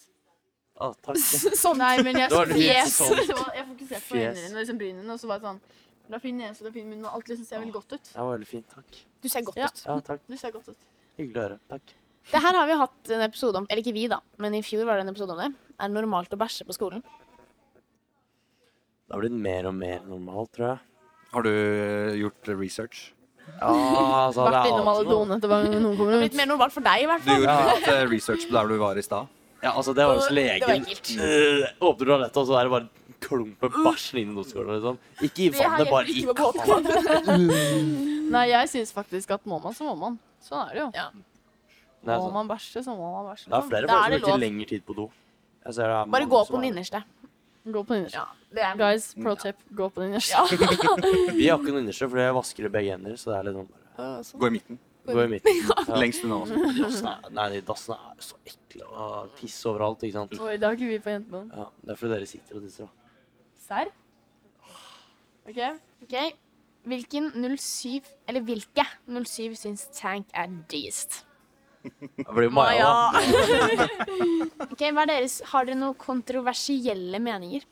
Å, 0.78 0.92
takk. 1.02 1.18
Sånn, 1.64 1.80
nei, 1.82 1.96
men 2.06 2.18
jeg 2.22 2.30
fjes. 2.30 2.98
sånn. 3.00 3.22
Jeg 3.58 3.66
fokuserte 3.66 4.04
på 4.06 4.18
øynene 4.18 4.36
dine 4.38 4.52
og 4.52 4.60
liksom 4.62 4.82
brynene, 4.82 5.14
og 5.16 5.22
så 5.22 5.30
var 5.30 5.42
det 5.42 5.48
sånn 5.48 5.62
Du 6.08 6.14
har 6.16 6.20
fin 6.24 6.38
nese, 6.40 6.60
du 6.64 6.70
har 6.70 6.74
fin 6.76 6.88
munn, 6.90 7.04
og 7.06 7.14
alt 7.18 7.28
liksom 7.28 7.46
ser 7.46 7.60
veldig 7.60 7.74
godt 7.76 7.94
ut. 7.98 8.04
Det 8.14 8.16
var 8.24 8.30
veldig 8.38 8.48
fint. 8.48 8.68
Takk. 8.72 9.00
Du 9.22 9.28
ser 9.30 9.42
godt 9.44 9.58
Ja. 9.60 9.66
ut. 9.68 9.84
Ja, 9.86 10.00
takk. 10.00 10.22
Du 10.30 10.38
ser 10.38 10.52
godt 10.52 10.70
ut. 10.70 10.78
Hyggelig 11.18 11.36
å 11.36 11.44
høre. 11.50 11.60
Takk. 11.70 11.82
Det 12.32 12.42
her 12.44 12.54
har 12.60 12.68
vi 12.68 12.74
hatt 12.80 13.10
en 13.16 13.22
episode 13.22 13.56
om, 13.56 13.68
eller 13.70 13.82
ikke 13.84 13.94
vi 13.94 14.08
da, 14.08 14.20
men 14.38 14.54
i 14.56 14.62
fjor 14.62 14.86
var 14.86 14.96
det 15.00 15.06
en 15.08 15.14
episode 15.14 15.32
om 15.32 15.38
det. 15.40 15.54
Er 15.80 15.88
det 15.88 15.96
normalt 15.96 16.30
å 16.36 16.38
bæsje 16.40 16.66
på 16.68 16.74
skolen? 16.76 17.04
Det 19.08 19.14
har 19.16 19.22
blitt 19.24 19.32
mer 19.40 19.68
og 19.70 19.76
mer 19.78 20.02
normalt, 20.08 20.52
tror 20.58 20.68
jeg. 20.74 20.80
Har 21.34 21.44
du 21.46 21.50
eh, 21.52 22.16
gjort 22.20 22.50
research? 22.60 23.14
Ja, 23.48 23.70
altså, 24.28 24.44
det 24.44 24.52
Vært 24.52 24.66
er 24.66 24.72
innom 24.74 24.88
alle 24.92 25.00
alltid 25.00 25.08
noe. 25.08 25.20
donene 25.24 25.40
til 25.40 25.82
noen 25.84 25.98
kommer 25.98 26.14
ut. 26.18 26.24
blitt 26.26 26.36
mer 26.36 26.50
normalt 26.52 26.74
for 26.76 26.84
deg, 26.84 27.04
i 27.04 27.08
hvert 27.08 27.24
Du 27.24 27.30
fall. 27.32 27.42
gjorde 27.46 27.76
litt 27.78 27.88
eh, 27.94 28.06
research 28.12 28.48
på 28.50 28.56
der 28.58 28.68
du 28.68 28.78
var 28.82 28.98
i 29.00 29.02
stad. 29.06 29.28
Ja, 29.64 29.72
altså, 29.72 29.94
det 29.96 30.04
var 30.06 30.16
hos 30.20 30.28
Det 30.28 30.36
var 30.36 30.42
legen. 30.44 30.84
ekkelt. 30.84 31.14
Øh, 31.18 31.64
Åpner 31.88 32.06
toalettet, 32.12 32.38
og 32.38 32.48
så 32.52 32.60
er 32.60 32.68
det 32.68 32.72
bare 32.76 32.90
klump 33.22 33.62
med 33.62 33.72
inn 34.22 34.32
i 34.32 34.36
doskåla, 34.38 34.76
liksom. 34.78 34.98
Ikke 35.26 35.40
i 35.46 35.50
Det 35.50 35.60
vannet, 35.64 35.90
bare 35.90 36.08
i 36.08 36.22
ikke. 36.22 36.34
Nei, 38.36 38.46
jeg 38.52 38.70
syns 38.74 38.92
faktisk 38.96 39.32
at 39.38 39.46
må 39.48 39.60
man, 39.64 39.74
så 39.78 39.84
må 39.88 39.96
man. 39.98 40.18
Sånn 40.44 40.62
er 40.70 40.74
det 40.76 40.82
jo. 40.84 40.90
Ja. 40.96 41.08
Det 41.12 42.14
er 42.14 42.20
Må 42.22 42.28
sånn. 42.28 42.34
man 42.38 42.48
bæsje, 42.52 42.84
så 42.86 42.94
må 42.96 43.08
man 43.16 43.26
bæsje. 43.32 43.48
Det 43.50 43.58
er 43.58 43.70
flere 43.72 43.88
Da 43.88 43.94
folk 43.94 44.04
som 44.04 44.12
det 44.12 44.20
bruker 44.22 44.32
lov. 44.34 44.40
lengre 44.44 44.68
tid 44.70 44.84
på 44.88 44.96
do. 44.96 45.06
Jeg 45.66 45.74
ser 45.76 45.88
det 45.90 45.96
er 45.98 46.06
Bare 46.06 46.12
mange 46.12 46.30
gå 46.32 46.42
som 46.46 46.54
på 46.56 46.60
den 46.62 46.64
er- 46.68 46.74
innerste. 46.76 47.04
Gå 47.68 47.82
på 47.84 47.88
den 47.92 47.98
innerste. 48.04 48.20
Ja, 48.22 48.28
det 48.56 48.64
er 48.64 48.76
Guys, 48.80 49.08
pro 49.18 49.34
tip, 49.36 49.56
gå 49.76 49.90
på 49.92 50.04
den 50.04 50.14
innerste. 50.14 50.36
Vi 51.40 51.48
har 51.50 51.58
ikke 51.58 51.74
noen 51.74 51.82
innerste, 51.84 52.08
for 52.10 52.18
jeg 52.22 52.36
vasker 52.38 52.66
i 52.70 52.72
begge 52.78 52.92
hender, 52.96 53.18
så 53.20 53.34
det 53.34 53.40
er 53.40 53.44
litt 53.50 53.58
sånn 53.58 53.72
bare 53.98 54.40
Gå 54.40 54.48
i 54.48 54.54
midten. 54.60 54.80
Gå 55.08 55.20
i 55.24 55.28
midten. 55.32 55.60
Ja. 55.68 55.98
Lengst 56.04 56.24
unna 56.28 56.38
også. 56.44 56.56
Dassene 56.78 57.12
er- 57.18 57.34
Nei, 57.40 57.48
de 57.58 57.62
dassene 57.68 57.98
er 57.98 58.24
så 58.30 58.36
ekle. 58.46 58.84
Og 58.94 59.34
piss 59.42 59.58
overalt, 59.66 60.04
ikke 60.08 60.14
sant. 60.22 60.38
Oi, 60.40 60.56
det 60.56 60.64
har 60.70 60.78
ikke 60.78 60.92
vi 60.94 61.00
på 61.04 61.12
jentene. 61.16 61.44
Ja, 61.56 61.68
det 61.84 61.92
er 61.96 62.00
fordi 62.00 62.14
dere 62.16 62.28
sitter 62.30 62.60
og 62.62 62.64
tisser. 62.68 62.86
da. 62.88 62.97
Serr? 63.68 63.92
OK. 65.48 65.62
Ok, 66.04 66.18
Hvilken 66.88 67.32
07, 67.58 68.02
eller 68.28 68.44
hvilke 68.48 68.84
07 69.08 69.56
syns 69.60 69.88
Tank 69.92 70.30
er 70.34 70.48
diggest? 70.72 71.26
Det 71.84 72.28
blir 72.36 72.52
Maja, 72.52 72.88
da. 73.12 73.88
Ok, 74.72 74.82
hva 74.92 75.04
er 75.04 75.12
deres, 75.12 75.40
Har 75.52 75.68
dere 75.68 75.80
noen 75.80 75.98
kontroversielle 76.00 77.20
meninger? 77.24 77.66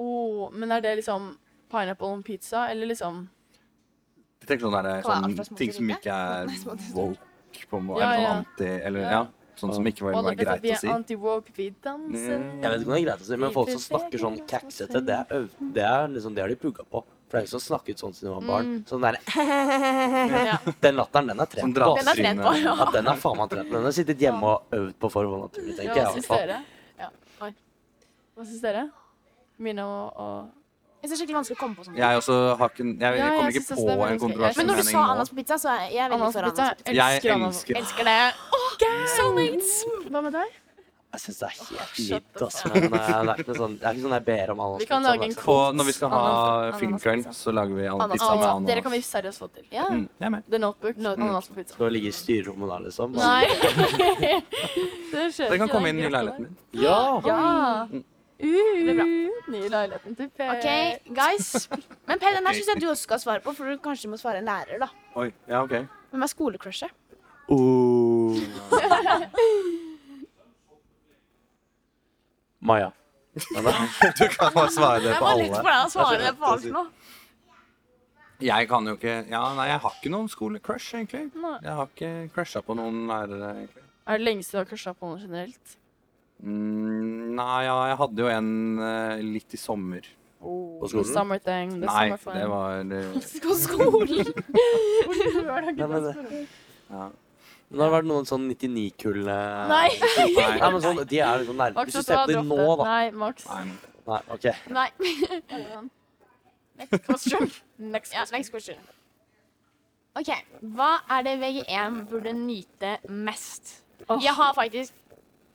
Oh, 0.00 0.48
men 0.52 0.72
er 0.74 0.82
det 0.84 0.96
liksom 1.00 1.32
pineapple 1.70 2.10
on 2.10 2.22
pizza, 2.26 2.66
eller 2.70 2.90
liksom 2.90 3.24
Jeg 4.40 4.48
tenker 4.48 4.66
sånn, 4.66 4.76
der, 4.78 4.90
er 4.98 5.06
sånn 5.06 5.58
ting 5.58 5.74
som 5.76 5.90
ikke 5.94 6.14
er 6.14 6.50
woke, 6.96 7.66
på 7.70 7.78
en 7.78 7.90
måte. 7.90 8.02
Ja, 8.02 8.10
Eller 8.14 8.26
noe 8.26 8.38
anti 8.40 8.70
Eller 8.90 9.06
Ja. 9.06 9.22
Ja. 9.60 9.66
Sånn 9.68 9.76
som 9.76 9.86
ikke 9.90 10.06
var, 10.06 10.18
var 10.24 10.36
greit 10.38 10.64
å 10.64 10.80
si. 10.80 11.16
vi 11.56 11.68
danser. 11.84 12.36
Mm. 12.40 12.62
Jeg 12.62 12.72
vet 12.72 12.80
ikke 12.80 12.90
om 12.90 12.94
det 12.94 13.00
er 13.00 13.06
greit 13.06 13.24
å 13.24 13.28
si, 13.28 13.38
men 13.44 13.52
folk 13.54 13.72
som 13.74 13.82
snakker 13.84 14.22
sånn 14.24 14.38
kaksete, 14.48 15.02
det 15.04 15.16
er, 15.20 15.48
det 15.76 15.84
er 15.84 16.12
liksom, 16.16 16.36
det 16.36 16.44
har 16.44 16.52
de 16.52 16.58
pugga 16.60 16.86
på. 16.88 17.02
For 17.30 17.36
det 17.36 17.42
er 17.42 17.46
ingen 17.46 17.52
som 17.52 17.62
snakket 17.62 18.00
sånn 18.02 18.14
siden 18.16 18.32
de 18.32 18.36
var 18.40 18.46
barn. 18.48 18.70
Sånn 18.90 19.04
der, 19.06 19.18
Ja. 20.50 20.56
Den 20.84 20.96
latteren, 20.98 21.30
den 21.30 21.44
er 21.44 21.46
Sånn 21.46 21.74
trent 21.74 21.78
på. 21.78 21.92
Den 22.00 22.10
er 22.10 22.22
trent 22.22 22.42
på, 22.42 22.54
ja. 22.58 22.72
Ja, 22.80 22.86
den 22.96 23.10
er 23.12 23.20
faen 23.22 23.38
meg 23.38 23.52
trent 23.52 23.68
på. 23.68 23.76
Den 23.76 23.86
har 23.86 23.94
sittet 23.94 24.24
hjemme 24.24 24.54
og 24.54 24.78
øvd 24.80 24.96
på 24.98 25.10
for 25.14 25.36
naturlig, 25.44 25.76
tenker 25.78 25.92
Ja, 25.92 26.00
jeg 26.00 26.08
hva 26.08 26.10
i 26.10 26.18
syns 26.18 26.32
dere? 26.32 26.56
Ja, 26.98 27.10
oi. 27.46 27.52
Hva 28.34 28.48
syns 28.48 28.64
dere? 28.64 28.86
Mina 29.60 29.84
og, 29.86 30.24
og 30.24 30.59
Jeg 31.00 31.08
synes 31.08 31.16
er 31.16 31.20
skikkelig 31.24 31.38
vanskelig 31.40 31.56
å 31.56 31.60
komme 31.60 31.74
på 31.80 31.84
sånt. 31.86 31.96
Jeg 31.96 32.16
også 32.20 32.34
har 32.60 32.68
ikke 32.68 32.84
Jeg, 32.84 33.00
Ja, 33.00 33.10
jeg 33.10 33.32
kommer 33.36 33.50
synes 33.50 33.56
ikke 33.56 33.74
også 33.74 33.80
på 33.80 33.86
det 33.86 33.90
er 33.90 33.94
en 33.94 34.00
vanskelig. 34.00 34.20
kontroversiell 34.20 34.56
Men 34.60 34.66
når 34.66 34.74
du 34.76 34.80
mening 34.80 34.92
sa 34.92 34.98
nå. 35.00 35.04
ananas 35.10 35.28
på 35.30 35.36
pizza, 35.40 35.54
så 35.64 35.68
er 35.70 35.80
jeg 35.90 36.10
veldig 36.10 36.20
ananas 36.20 36.34
for 36.34 36.40
på 36.40 36.50
pizza. 36.50 36.62
ananas 36.62 36.76
på 36.76 36.84
pizza. 36.84 36.92
Jeg 37.00 37.14
Elsker 37.16 37.32
ananas. 37.34 37.58
elsker 37.64 37.74
det. 37.74 37.80
Elsker 37.80 38.04
det. 38.10 38.18
Soulmates! 39.16 39.72
Hva 40.10 40.20
med 40.26 40.32
deg? 40.36 40.50
Jeg 41.10 41.20
syns 41.24 41.38
det 41.40 41.46
er 41.48 41.54
helt 41.58 41.96
gitt, 41.98 42.42
altså. 42.46 42.68
Men 42.70 42.84
eh, 42.84 42.90
det 42.90 43.00
er 43.00 43.38
ikke 43.40 43.48
noe 43.50 43.58
sånn, 43.58 43.72
det 43.80 43.86
er 43.88 43.94
ikke 43.96 44.02
sånn 44.04 44.12
jeg 44.14 44.24
ber 44.28 44.50
om 44.52 44.60
Vi 44.78 44.86
kan 44.86 45.02
lage 45.02 45.24
en 45.24 45.32
altså. 45.32 45.42
På, 45.42 45.56
når 45.74 45.84
vi 45.88 45.92
skal 45.96 46.08
ha 46.12 46.20
Ananas- 46.20 46.78
filmkveld, 46.78 47.24
så 47.34 47.50
lager 47.56 47.74
vi 47.74 47.86
an- 47.88 47.94
Ananas- 47.96 48.12
pizza 48.12 48.28
med 48.36 48.44
Ananas. 48.46 48.66
Dere 48.70 48.82
kan 48.84 48.92
vi 48.92 49.00
seriøst 49.02 49.38
få 49.42 49.48
til. 49.56 49.64
Ja. 49.72 49.84
Mm, 49.90 50.04
jeg 50.20 50.26
er 50.26 50.30
med. 50.30 50.42
The 50.50 50.58
Notebook. 50.62 50.96
Notebook. 50.96 51.24
Ananas 51.26 51.48
på 51.48 51.54
pizza. 51.58 51.74
Skal 51.74 51.90
ligge 51.90 52.06
i 52.06 52.14
styrerommet 52.14 52.68
der, 52.70 52.80
liksom. 52.86 53.12
Nei. 53.18 53.44
det 55.10 55.24
skjer 55.34 55.48
Dere 55.50 55.58
kan 55.58 55.66
ikke, 55.66 55.74
komme 55.74 55.88
inn 55.90 55.98
i 55.98 56.08
leiligheten 56.14 56.46
min. 56.46 56.56
Ja! 56.78 57.20
Ja. 57.26 57.86
Uh, 58.40 58.82
blir 58.84 58.94
bra. 58.96 59.06
Nye 59.52 59.68
leiligheten 59.72 60.16
til 60.16 60.28
Per. 60.36 60.50
OK, 60.54 60.68
guys. 61.16 61.68
Men 62.08 62.18
Per, 62.22 62.34
den 62.38 62.46
her 62.46 62.54
syns 62.56 62.70
jeg 62.72 62.80
du 62.82 62.88
også 62.88 63.02
skal 63.08 63.20
svare 63.20 63.42
på, 63.44 63.52
for 63.56 63.68
du 63.68 63.78
kanskje 63.84 64.08
må 64.12 64.16
svare 64.20 64.40
en 64.40 64.48
lærer, 64.48 64.78
da. 64.80 64.88
Oi, 65.20 65.28
ja, 65.50 65.62
OK. 65.64 65.74
Hvem 66.10 66.22
er 66.26 66.30
skolecrushet? 66.32 66.94
Uh. 67.50 68.38
Maja. 72.60 72.90
Du 73.34 73.40
kan 74.28 74.52
bare 74.54 74.70
svare 74.70 75.00
det 75.00 75.10
Det 75.12 75.18
på 75.18 75.24
var 75.24 75.36
litt 75.38 75.52
alle. 75.54 75.62
for 75.62 75.70
deg 75.70 75.84
å 75.84 75.90
svare 75.92 76.18
det 76.24 76.32
på 76.38 76.48
alt 76.54 76.64
nå. 76.74 76.82
Jeg 78.40 78.68
kan 78.70 78.86
jo 78.88 78.94
ikke 78.96 79.14
Ja, 79.30 79.42
nei, 79.56 79.66
jeg 79.68 79.80
har 79.84 79.96
ikke 79.98 80.12
noen 80.12 80.28
skolecrush, 80.32 80.94
egentlig. 80.96 81.26
Nei. 81.36 81.58
Jeg 81.62 81.76
har 81.78 81.90
ikke 81.92 82.12
crusha 82.34 82.62
på 82.64 82.76
noen 82.78 83.02
lærere, 83.10 83.50
egentlig. 83.62 83.84
Er 84.08 84.18
det 84.18 84.26
lengste 84.26 84.56
du 84.56 84.60
har 84.62 84.68
crusha 84.70 84.94
på 84.96 85.10
noen 85.10 85.20
generelt? 85.26 85.76
Mm, 86.42 87.34
nei, 87.36 87.58
ja, 87.66 87.74
jeg 87.90 87.96
hadde 88.00 88.22
jo 88.24 88.28
en 88.32 88.50
eh, 88.80 89.20
litt 89.36 89.52
i 89.54 89.58
sommer. 89.60 90.06
Oh, 90.40 90.78
På 90.80 90.88
skolen? 90.88 91.10
Summer 91.12 91.38
thing. 91.44 91.74
The 91.82 91.86
Nei, 91.86 92.04
summer 92.08 92.20
fun. 92.22 92.34
det 92.38 92.46
var 92.48 92.70
eh, 92.96 93.10
På 93.44 93.56
skolen. 93.60 94.30
Nei, 95.50 95.86
men 95.86 96.06
det- 96.06 96.46
ja. 96.90 97.10
Men 97.70 97.78
det 97.78 97.84
har 97.86 97.92
vært 97.92 98.08
noen 98.10 98.24
sånn 98.26 98.48
99-kull 98.50 99.20
eh, 99.30 99.68
Nei. 99.70 99.90
Nei, 100.34 100.70
men 100.72 100.80
sånn, 100.82 101.02
de 101.06 101.20
er 101.22 101.42
liksom 101.44 101.60
nærmere. 101.60 101.76
Max, 101.76 101.92
Hvis 101.92 101.94
du 101.94 102.00
vet 102.00 102.08
ser 102.08 102.16
hva? 102.16 102.24
på 102.24 102.32
dem 102.32 102.48
Dropp 102.48 102.58
nå, 102.58 102.64
det. 102.64 102.78
da. 102.80 102.84
Nei, 102.88 103.10
Max. 103.20 103.44
nei. 103.46 103.64
Nei, 104.10 104.20
OK. 104.34 104.46
Nei. 104.74 104.88
Next 106.80 107.04
question. 107.06 107.50
Next 107.78 108.12
Ja, 108.16 108.24
question. 108.24 108.38
next 108.40 108.50
question. 108.50 108.76
OK. 110.18 110.30
Hva 110.74 110.88
er 111.14 111.22
det 111.28 111.36
VG1 111.44 112.00
burde 112.10 112.32
nyte 112.34 112.96
mest? 113.06 113.76
Jeg 114.24 114.32
har 114.34 114.54
faktisk 114.56 114.96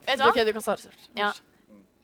Vet 0.06 0.20
du 0.20 0.24
hva? 0.24 0.32
OK, 0.32 0.40
du 0.48 0.54
kan 0.56 0.66
starte 0.66 0.90
først. 0.90 1.10
Ja. 1.18 1.34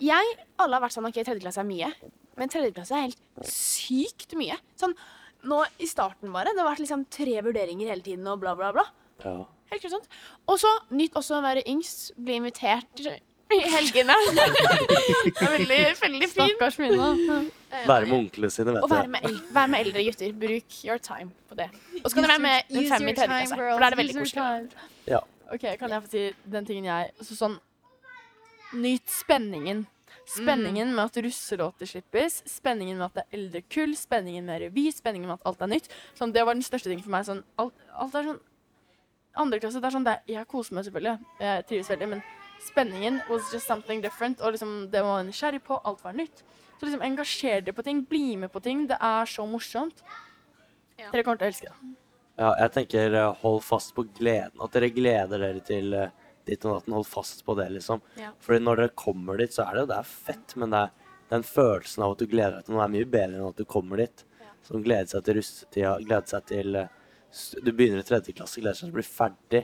Jeg, 0.02 0.36
Alle 0.62 0.78
har 0.78 0.84
vært 0.84 0.96
sånn 0.98 1.08
OK, 1.10 1.18
tredje 1.22 1.42
klasse 1.44 1.62
er 1.62 1.68
mye. 1.70 1.92
Men 2.40 2.52
tredje 2.52 2.74
klasse 2.76 2.98
er 2.98 3.10
helt 3.10 3.48
sykt 3.48 4.34
mye. 4.40 4.58
Sånn 4.80 4.96
nå 5.50 5.64
i 5.82 5.88
starten 5.90 6.32
bare. 6.34 6.54
Det 6.54 6.62
har 6.62 6.70
vært 6.70 6.84
liksom 6.84 7.08
tre 7.14 7.42
vurderinger 7.42 7.90
hele 7.90 8.06
tiden 8.06 8.28
og 8.30 8.42
bla, 8.44 8.54
bla, 8.58 8.72
bla. 8.76 8.86
Ja. 9.24 9.36
Helt 9.72 9.84
grusomt. 9.86 10.08
Og 10.52 10.60
så 10.62 10.70
nytt 10.94 11.16
også 11.18 11.38
å 11.40 11.44
være 11.46 11.64
yngst. 11.70 12.12
Bli 12.20 12.38
invitert 12.42 13.02
i 13.02 13.62
helgene. 13.72 14.16
det 14.36 14.46
er 14.46 15.54
veldig, 15.56 15.80
veldig 16.02 16.30
fint. 16.30 16.36
Stakkars 16.36 16.78
mine. 16.82 17.10
Være 17.88 18.06
med 18.10 18.16
onklene 18.18 18.52
sine, 18.54 18.76
Og 18.82 18.90
vet 18.90 18.96
være 18.98 19.08
du. 19.08 19.14
med, 19.16 19.28
el 19.30 19.40
være 19.56 19.74
med 19.74 19.86
eldre 19.86 20.06
gutter. 20.08 20.38
Bruk 20.44 20.78
your 20.86 21.02
time 21.04 21.32
på 21.50 21.58
det. 21.60 21.70
Og 22.04 22.10
så 22.10 22.16
kan 22.16 22.28
du 22.28 22.32
være 22.34 22.46
med 22.46 22.72
en 22.72 22.90
fem 22.94 23.08
i 23.08 23.16
tredje 23.18 23.28
klasse. 23.28 23.58
For 23.58 23.84
da 23.84 23.90
er 23.90 23.96
det 23.96 24.02
veldig 24.04 24.18
koselig. 24.20 24.88
Ja. 25.10 25.22
OK, 25.52 25.68
kan 25.80 25.92
jeg 25.98 26.04
få 26.06 26.12
si 26.12 26.26
den 26.54 26.68
tingen 26.68 26.88
jeg 26.88 27.12
så 27.28 27.36
Sånn 27.36 27.58
Nyt 28.74 29.10
spenningen. 29.10 29.86
Spenningen 30.32 30.94
med 30.96 31.10
at 31.10 31.18
russelåter 31.26 31.90
slippes, 31.90 32.42
spenningen 32.48 33.00
med 33.00 33.10
at 33.10 33.18
det 33.18 33.24
er 33.24 33.38
eldre 33.40 33.62
kull, 33.68 33.96
spenningen 33.98 34.46
med 34.48 34.62
revy, 34.64 34.86
spenningen 34.96 35.28
med 35.28 35.40
at 35.40 35.50
alt 35.50 35.64
er 35.66 35.72
nytt. 35.74 35.90
Sånn, 36.16 36.32
det 36.32 36.46
var 36.48 36.56
den 36.56 36.64
største 36.64 36.92
tingen 36.92 37.04
for 37.04 37.12
meg. 37.12 37.26
Sånn, 37.28 37.42
alt, 37.60 37.76
alt 37.92 38.16
er 38.16 38.32
sånn 38.32 38.42
Andre 39.40 39.62
klasse, 39.64 39.80
det 39.80 39.88
er 39.88 39.94
sånn 39.96 40.04
det 40.04 40.12
er, 40.12 40.24
Jeg 40.28 40.48
koser 40.52 40.76
meg 40.76 40.84
selvfølgelig, 40.84 41.28
jeg 41.40 41.64
trives 41.70 41.90
veldig, 41.94 42.08
men 42.12 42.24
spenningen 42.66 43.22
was 43.30 43.48
just 43.54 43.68
something 43.68 44.02
different. 44.04 44.42
Og 44.44 44.58
liksom, 44.58 44.74
det 44.92 45.04
var 45.08 45.24
nysgjerrig 45.24 45.62
på, 45.64 45.78
alt 45.88 46.04
var 46.04 46.18
nytt. 46.18 46.44
Så 46.80 46.88
liksom 46.88 47.06
engasjer 47.06 47.64
dere 47.64 47.78
på 47.78 47.86
ting, 47.86 48.04
bli 48.04 48.36
med 48.42 48.52
på 48.52 48.60
ting. 48.60 48.84
Det 48.90 48.98
er 49.00 49.30
så 49.30 49.46
morsomt. 49.48 50.04
Ja. 50.98 51.08
Dere 51.14 51.24
kommer 51.24 51.40
til 51.40 51.48
å 51.48 51.52
elske 51.52 51.70
det. 51.72 51.94
Ja, 52.42 52.52
jeg 52.64 52.74
tenker 52.76 53.16
eh, 53.20 53.40
hold 53.44 53.62
fast 53.64 53.96
på 53.96 54.04
gleden. 54.18 54.56
At 54.64 54.76
dere 54.76 54.92
gleder 54.94 55.44
dere 55.46 55.64
til 55.64 55.96
uh, 55.96 56.10
ditt 56.46 56.66
og 56.66 56.78
datten. 56.80 56.94
Hold 56.98 57.08
fast 57.10 57.44
på 57.46 57.56
det, 57.60 57.70
liksom. 57.76 58.02
Ja. 58.20 58.32
Fordi 58.40 58.60
når 58.64 58.82
dere 58.82 58.94
kommer 58.96 59.38
dit, 59.38 59.54
så 59.54 59.66
er 59.68 59.74
det 59.78 59.84
jo 59.86 59.90
det 59.92 59.98
er 60.02 60.10
fett, 60.10 60.56
men 60.62 60.74
det 60.74 60.82
er 60.86 60.92
den 61.32 61.44
følelsen 61.48 62.04
av 62.04 62.12
at 62.16 62.20
du 62.24 62.28
gleder 62.28 62.58
deg 62.58 62.66
til 62.68 62.76
noe, 62.76 62.84
er 62.86 62.94
mye 62.96 63.08
bedre 63.08 63.38
enn 63.40 63.48
at 63.52 63.62
du 63.62 63.66
kommer 63.66 63.98
dit. 64.04 64.26
Som 64.68 64.84
gleder 64.86 65.08
seg 65.10 65.24
til 65.26 65.40
russetida, 65.40 65.94
gleder 66.06 66.28
seg 66.30 66.44
til 66.52 66.76
eh, 66.76 66.88
Du 67.64 67.72
begynner 67.72 68.04
i 68.04 68.08
tredje 68.08 68.34
klasse, 68.36 68.60
gleder 68.62 68.76
seg 68.78 68.90
til 68.90 68.94
å 68.94 69.00
bli 69.00 69.08
ferdig. 69.08 69.62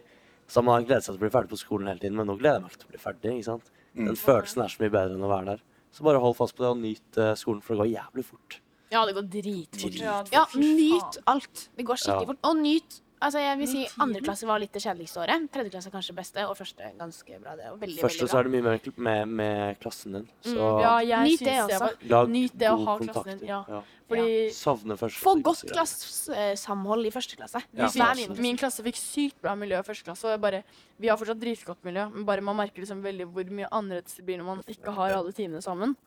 Så 0.48 0.64
man 0.64 0.86
gleder 0.88 1.02
seg 1.04 1.14
til 1.14 1.20
å 1.20 1.26
bli 1.26 1.34
ferdig 1.34 1.52
på 1.52 1.60
skolen 1.60 1.88
hele 1.92 2.00
tiden, 2.00 2.16
men 2.18 2.26
nå 2.32 2.38
gleder 2.40 2.58
jeg 2.58 2.64
meg 2.64 2.72
ikke 2.72 2.82
til 2.84 2.88
å 2.88 2.94
bli 2.96 3.02
ferdig. 3.04 3.34
ikke 3.36 3.50
sant? 3.50 3.72
Den 3.98 4.16
følelsen 4.16 4.64
er 4.64 4.72
så 4.72 4.82
mye 4.84 4.94
bedre 4.94 5.18
enn 5.18 5.26
å 5.28 5.30
være 5.32 5.50
der. 5.52 5.62
Så 5.92 6.04
bare 6.08 6.20
hold 6.24 6.36
fast 6.38 6.56
på 6.58 6.64
det 6.64 6.70
og 6.72 6.80
nyt 6.82 7.18
eh, 7.20 7.34
skolen, 7.40 7.62
for 7.62 7.74
det 7.76 7.82
går 7.84 7.92
jævlig 7.94 8.26
fort. 8.26 8.58
Ja, 8.94 9.02
det 9.06 9.16
går 9.18 9.26
dritfort. 9.34 9.98
Drit. 9.98 10.32
Ja, 10.32 10.46
nyt 10.56 11.18
alt. 11.28 11.64
Det 11.76 11.84
går 11.90 12.00
skikkelig 12.00 12.24
Ja. 12.24 12.32
fort. 12.32 12.40
Og 12.48 12.58
nyt 12.64 13.02
Altså, 13.18 13.40
jeg 13.42 13.58
vil 13.58 13.70
si 13.72 13.80
andre 14.04 14.20
klasse 14.22 14.46
var 14.46 14.60
litt 14.62 14.76
det 14.76 14.82
kjedeligste 14.84 15.18
året. 15.24 15.46
Tredje 15.50 15.72
klasse 15.74 15.90
kanskje 15.90 16.14
beste, 16.20 16.44
og 16.46 16.54
første 16.60 16.90
ganske 17.00 17.40
bra. 17.42 17.56
Det 17.58 17.72
Og 17.72 17.80
veldig, 17.82 18.02
Første 18.04 18.22
veldig 18.22 18.30
så 18.30 18.38
er 18.38 18.46
det 18.46 18.52
mye 18.54 18.66
mer 18.68 18.92
med, 19.08 19.32
med 19.40 19.80
klassen 19.82 20.14
din. 20.14 20.28
Så 20.46 20.68
Ja, 20.84 20.92
jeg 21.02 21.32
Nyt 21.32 21.40
det 21.40 21.48
det 21.48 21.64
også. 21.64 21.80
var 21.82 21.96
lag 22.14 22.30
nyt 22.30 22.58
det 22.62 22.70
å 22.70 22.76
ha 22.84 22.98
klassen 23.02 23.32
din, 23.32 23.48
ja. 23.50 23.64
Ja. 23.74 23.82
Fordi 24.08 24.28
Savner 24.54 25.00
første 25.02 25.20
Få 25.24 25.34
godt 25.44 25.66
klassesamhold 25.72 27.10
i 27.10 27.12
første 27.12 27.40
klasse. 27.40 27.64
Ja. 27.74 27.90
Mye 27.90 28.38
Min 28.38 28.60
klasse 28.62 28.86
fikk 28.86 29.00
sykt 29.02 29.42
bra 29.42 29.56
miljø 29.58 29.80
i 29.82 29.88
første 29.88 30.06
klasse. 30.06 30.28
Og 30.30 30.36
jeg 30.36 30.44
bare, 30.46 30.62
vi 31.02 31.10
har 31.10 31.18
fortsatt 31.18 31.42
dritgodt 31.42 31.82
miljø, 31.90 32.06
men 32.14 32.26
bare 32.30 32.46
man 32.46 32.56
merker 32.62 32.86
liksom 32.86 33.02
veldig 33.02 33.28
hvor 33.34 33.50
mye 33.50 33.72
annerledes 33.72 34.20
det 34.20 34.28
blir 34.30 34.38
når 34.38 34.46
man 34.52 34.64
ikke 34.70 34.94
har 34.94 35.18
alle 35.18 35.34
timene 35.34 35.62
sammen. 35.66 35.98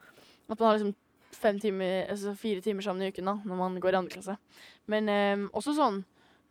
At 0.49 0.59
man 0.59 0.69
har 0.71 0.79
liksom 0.79 0.95
fem 1.41 1.59
timer, 1.63 2.07
altså 2.11 2.37
fire 2.39 2.63
timer 2.63 2.83
sammen 2.87 3.03
i 3.03 3.11
uken 3.11 3.29
da, 3.33 3.37
når 3.45 3.57
man 3.57 3.77
går 3.83 3.95
i 3.95 4.01
andre 4.01 4.15
klasse. 4.15 4.39
Men 4.91 5.09
eh, 5.09 5.45
også 5.53 5.75
sånn 5.75 6.03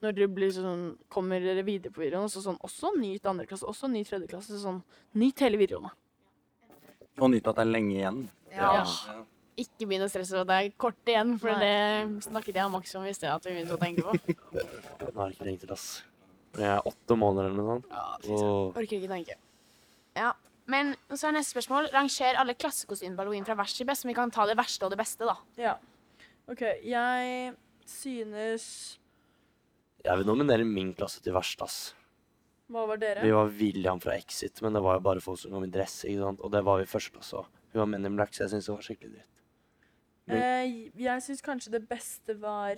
når 0.04 0.16
dere 0.16 0.30
blir 0.32 0.52
sånn, 0.56 0.84
kommer 1.12 1.44
dere 1.44 1.64
videre 1.68 1.92
på 1.92 2.04
videregående, 2.04 2.32
så 2.32 2.44
sånn, 2.44 2.60
også 2.66 2.94
nyt 2.96 3.26
andre 3.28 3.48
klasse, 3.50 3.68
også 3.68 3.90
nyt 3.92 4.08
tredje 4.08 4.30
klasse. 4.32 4.60
Sånn, 4.62 4.80
nyt 5.20 5.44
hele 5.44 5.60
videregående. 5.60 5.92
Og 7.20 7.34
nyt 7.34 7.50
at 7.52 7.60
det 7.60 7.66
er 7.66 7.74
lenge 7.74 7.96
igjen. 7.98 8.22
Ja. 8.54 8.72
Ikke 9.60 9.90
begynn 9.90 10.06
å 10.06 10.12
stresse, 10.12 10.38
og 10.40 10.48
det 10.48 10.56
er 10.56 10.70
kort 10.80 11.12
igjen, 11.12 11.34
for 11.42 11.52
Nei. 11.52 11.68
det 11.68 12.28
snakket 12.30 12.62
jeg 12.62 12.70
og 12.70 12.76
Max 12.78 12.96
om 12.96 13.08
i 13.08 13.16
sted 13.16 13.32
at 13.34 13.44
vi 13.44 13.58
begynte 13.58 13.76
å 13.76 13.82
tenke 13.82 14.06
på. 14.06 14.38
Nå 15.04 15.16
har 15.18 15.34
jeg 15.34 15.36
ikke 15.36 15.50
ringt 15.50 15.66
til, 15.66 15.74
ass. 15.76 15.88
Det 16.56 16.66
er 16.66 16.88
åtte 16.88 17.18
måneder 17.20 17.50
eller 17.50 17.60
noe 17.60 17.76
sånt. 17.76 18.30
Og 18.32 18.80
Orker 18.80 18.98
ikke 18.98 19.12
tenke. 19.12 19.36
Ja, 20.18 20.32
men 20.70 20.94
så 21.12 21.28
er 21.28 21.36
neste 21.36 21.58
spørsmål. 21.58 21.92
Ranger 21.94 22.40
alle 22.40 22.56
klassekostymene 22.58 23.18
på 23.18 23.26
halloween 23.26 23.46
fra 23.48 23.58
verst 23.60 23.82
til 23.82 23.90
best, 23.90 24.06
så 24.06 24.10
vi 24.10 24.16
kan 24.18 24.32
ta 24.34 24.48
det 24.50 24.58
verste 24.60 24.88
og 24.88 24.94
det 24.94 25.00
beste, 25.02 25.28
da. 25.28 25.36
Ja. 25.60 25.76
OK, 26.50 26.64
jeg 26.88 27.54
synes 27.90 28.66
jeg 30.06 30.20
vil 30.22 30.28
nominere 30.30 30.66
min 30.68 30.94
klasse 30.98 31.24
til 31.24 31.36
verst, 31.36 31.62
ass. 31.66 31.80
Hva 32.70 32.86
var 32.86 33.00
dere? 33.02 33.24
Vi 33.26 33.32
var 33.34 33.50
William 33.60 34.00
fra 34.02 34.14
Exit, 34.20 34.62
men 34.62 34.76
det 34.78 34.82
var 34.86 35.00
jo 35.00 35.06
bare 35.08 35.24
folk 35.24 35.40
som 35.42 35.56
kom 35.56 35.66
i 35.66 35.72
dress, 35.74 36.04
ikke 36.06 36.22
sant. 36.22 36.44
Og 36.46 36.54
det 36.54 36.62
var 36.68 36.78
vi 36.80 36.86
i 36.86 36.92
første 36.92 37.16
klasse 37.16 37.40
òg. 37.40 37.48
Vi 37.74 37.82
var 37.82 37.90
Men 37.90 38.06
in 38.06 38.16
Black, 38.18 38.34
så 38.34 38.46
jeg 38.46 38.54
syns 38.54 38.70
det 38.70 38.74
var 38.76 38.86
skikkelig 38.86 39.12
dritt. 39.16 39.26
Eh, 40.30 40.92
jeg 41.02 41.26
syns 41.26 41.42
kanskje 41.42 41.72
det 41.74 41.82
beste 41.90 42.36
var 42.38 42.78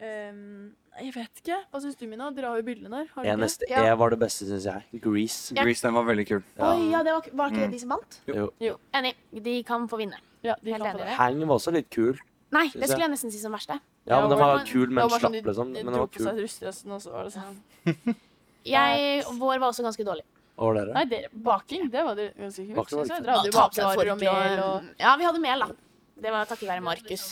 um, 0.00 0.72
jeg 0.96 1.12
vet 1.14 1.42
ikke. 1.42 1.58
Hva 1.68 1.80
syns 1.84 1.98
du, 2.00 2.06
Mina? 2.08 2.30
Dere 2.32 2.52
har 2.52 2.60
jo 2.60 2.66
bildene 2.66 2.92
der. 2.92 3.10
Har 3.12 3.24
dere 3.24 3.34
ikke? 3.34 3.38
Eneste 3.42 3.68
Ja. 3.68 3.84
E 3.88 3.94
var 4.00 4.12
det 4.12 4.18
beste, 4.20 4.48
syns 4.48 4.64
jeg. 4.68 5.00
Grease. 5.04 5.54
Ja. 5.56 5.64
Grease, 5.64 5.84
den 5.84 5.96
var 5.96 6.08
veldig 6.08 6.26
kul. 6.28 6.42
Ja. 6.56 6.72
Oi, 6.72 6.90
ja, 6.92 7.02
det 7.04 7.16
var, 7.16 7.28
var 7.40 7.52
ikke 7.52 7.64
det 7.66 7.70
de 7.76 7.80
som 7.84 7.94
vant? 7.96 8.20
Jo. 8.28 8.76
Enig. 8.96 9.14
De 9.48 9.56
kan 9.68 9.88
få 9.88 10.00
vinne. 10.00 10.20
Ja, 10.42 10.56
de 10.60 10.72
Helt 10.72 10.82
kan 10.82 10.96
få 10.96 10.98
enig. 10.98 11.08
det. 11.12 11.16
Hang 11.20 11.44
var 11.44 11.56
også 11.60 11.72
litt 11.76 11.88
kul. 11.92 12.16
Nei, 12.52 12.66
det 12.72 12.88
skulle 12.88 13.06
jeg 13.06 13.12
nesten 13.14 13.32
si 13.32 13.40
som 13.40 13.52
verste. 13.56 13.78
Ja, 14.08 14.18
men 14.20 14.30
den 14.32 14.38
var 14.40 14.64
kul, 14.66 14.88
det 14.88 14.96
men 14.96 15.08
slapp, 15.08 15.22
sånn 15.22 15.36
liksom. 15.38 15.72
De 15.72 15.82
Men 15.84 15.92
den 15.94 16.00
var 16.02 16.10
kul. 16.10 16.26
russedressen, 16.42 16.90
og 16.96 17.02
så 17.04 17.12
var 17.14 17.28
det 17.28 17.34
sånn. 17.36 18.16
Jeg, 18.72 19.22
vår 19.38 19.58
var 19.58 19.68
også 19.68 19.84
ganske 19.86 20.06
dårlig. 20.06 20.24
Og 20.62 20.74
dere? 20.76 20.92
Nei, 20.94 21.04
dere, 21.10 21.30
baking, 21.32 21.88
det 21.90 22.02
var 22.06 22.18
det 22.18 22.28
ganske 22.38 22.64
kult. 22.66 22.76
Baking 22.76 22.98
var 22.98 23.08
jeg. 23.08 23.24
Dere 23.24 23.36
hadde 23.38 23.52
bakvarer 23.56 24.10
og 24.12 24.20
mel 24.20 24.60
og 24.62 24.90
Ja, 25.00 25.14
vi 25.18 25.26
hadde 25.26 25.40
mel, 25.42 25.64
da. 25.64 25.78
Det 26.22 26.34
var 26.34 26.50
takket 26.50 26.68
være 26.70 26.84
Markus. 26.84 27.24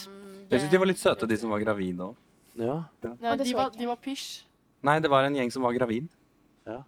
Jeg 0.50 0.62
syns 0.62 0.70
de 0.72 0.80
var 0.82 0.90
litt 0.90 0.98
søte, 1.02 1.28
de 1.30 1.36
som 1.38 1.52
var 1.52 1.60
gravide 1.62 2.08
òg. 2.08 2.16
Ja. 2.58 2.78
ja. 3.04 3.12
Ja, 3.22 3.34
de, 3.38 3.52
var, 3.54 3.70
de 3.76 3.86
var 3.86 4.00
pysj. 4.02 4.24
Nei, 4.82 4.96
det 5.04 5.10
var 5.12 5.28
en 5.28 5.36
gjeng 5.38 5.52
som 5.54 5.62
var 5.66 5.76
gravid. 5.76 6.08
Ja. 6.66 6.80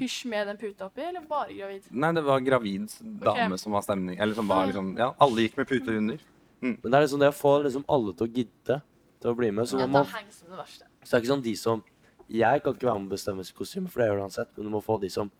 Pysj 0.00 0.24
med 0.32 0.48
den 0.48 0.56
puta 0.56 0.88
oppi, 0.88 1.04
eller 1.04 1.20
bare 1.28 1.52
gravid? 1.52 1.86
Nei, 1.92 2.10
det 2.16 2.24
var 2.24 2.40
gravid 2.40 2.88
dame 3.20 3.58
som 3.60 3.76
var 3.76 3.84
stemning. 3.84 4.16
Eller 4.18 4.34
som 4.34 4.48
var 4.48 4.66
liksom 4.70 4.94
Ja, 4.98 5.10
alle 5.20 5.44
gikk 5.44 5.58
med 5.60 5.68
pute 5.68 5.98
under. 6.00 6.22
Men 6.64 6.80
det 6.80 6.96
er 6.96 7.04
liksom 7.04 7.20
det 7.20 7.28
å 7.28 7.36
få 7.36 7.58
liksom 7.66 7.84
alle 7.92 8.14
til 8.16 8.26
å 8.26 8.32
gidde 8.40 8.80
til 9.24 9.32
å 9.32 9.38
bli 9.38 9.48
med. 9.56 9.68
Så, 9.70 9.80
Ja, 9.80 9.88
man, 9.90 10.04
det 10.04 10.12
det 10.12 10.66
så 10.68 11.08
det 11.08 11.16
er 11.16 11.22
ikke 11.24 11.32
sånn 11.32 11.44
de 11.48 11.56
som 11.60 11.82
Jeg 12.28 12.62
kan 12.64 12.72
ikke 12.76 12.86
være 12.88 13.00
med 13.02 13.10
å 13.10 13.16
bestemme 13.16 13.44
kostyme, 13.56 13.88
for 13.92 14.00
det 14.00 14.06
gjør 14.08 14.20
det 14.20 14.28
uansett. 14.28 14.52
Men 14.56 14.68
du 14.68 14.72
må 14.72 14.80
få 14.84 14.96
de 15.02 15.10
som 15.12 15.32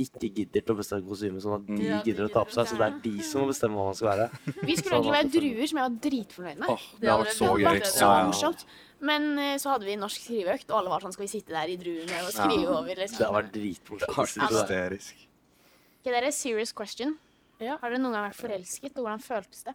ikke 0.00 0.26
gidder 0.34 0.62
til 0.64 0.72
å 0.74 0.78
bestemme 0.78 1.04
kostyme, 1.06 1.38
sånn 1.42 1.52
at 1.58 1.66
de 1.68 1.84
Ja, 1.84 1.98
de 2.02 2.08
gidder 2.10 2.26
å 2.26 2.30
ta 2.32 2.42
på 2.48 2.54
seg. 2.54 2.66
Så 2.70 2.78
det 2.80 2.86
er 2.88 2.96
de 3.04 3.12
som 3.22 3.44
må 3.44 3.50
bestemme 3.52 3.76
hva 3.78 3.84
man 3.90 3.98
skal 3.98 4.08
være. 4.10 4.26
Vi 4.70 4.76
skulle 4.80 4.96
egentlig 4.98 5.14
være 5.14 5.30
druer, 5.36 5.66
som 5.70 5.78
jeg 5.78 5.84
var 5.84 5.98
dritfornøyd 6.06 6.58
med. 6.62 6.72
Oh, 6.72 6.86
det 6.94 7.04
Det 7.04 7.12
hadde 7.12 7.26
vært 7.26 7.36
så 7.36 7.50
gøy. 7.52 7.84
Så 7.84 8.00
Ja, 8.00 8.16
ja. 8.16 8.24
morsomt. 8.30 8.64
Men 9.04 9.28
eh, 9.38 9.54
så 9.60 9.74
hadde 9.74 9.84
vi 9.84 9.94
norsk 10.00 10.24
skriveøkt, 10.24 10.70
og 10.72 10.78
alle 10.78 10.90
var 10.94 11.04
sånn 11.04 11.12
Skal 11.12 11.26
vi 11.26 11.30
sitte 11.34 11.52
der 11.52 11.68
i 11.68 11.76
druene 11.76 12.22
og 12.24 12.32
skrive 12.32 12.72
over? 12.72 12.88
Det 12.94 13.02
Liksom. 13.04 13.18
Det 13.20 13.26
har 13.28 13.36
vært 13.36 13.52
dritmorsomt. 13.52 14.48
hysterisk. 14.48 15.24
Ok, 16.00 16.10
dere, 16.10 16.32
serious 16.32 16.72
question. 16.72 17.18
Ja. 17.60 17.76
Har 17.82 17.90
dere 17.92 18.00
noen 18.02 18.16
gang 18.16 18.26
vært 18.30 18.40
forelsket, 18.40 18.96
og 18.96 19.04
hvordan 19.04 19.22
føltes 19.22 19.62
det? 19.68 19.74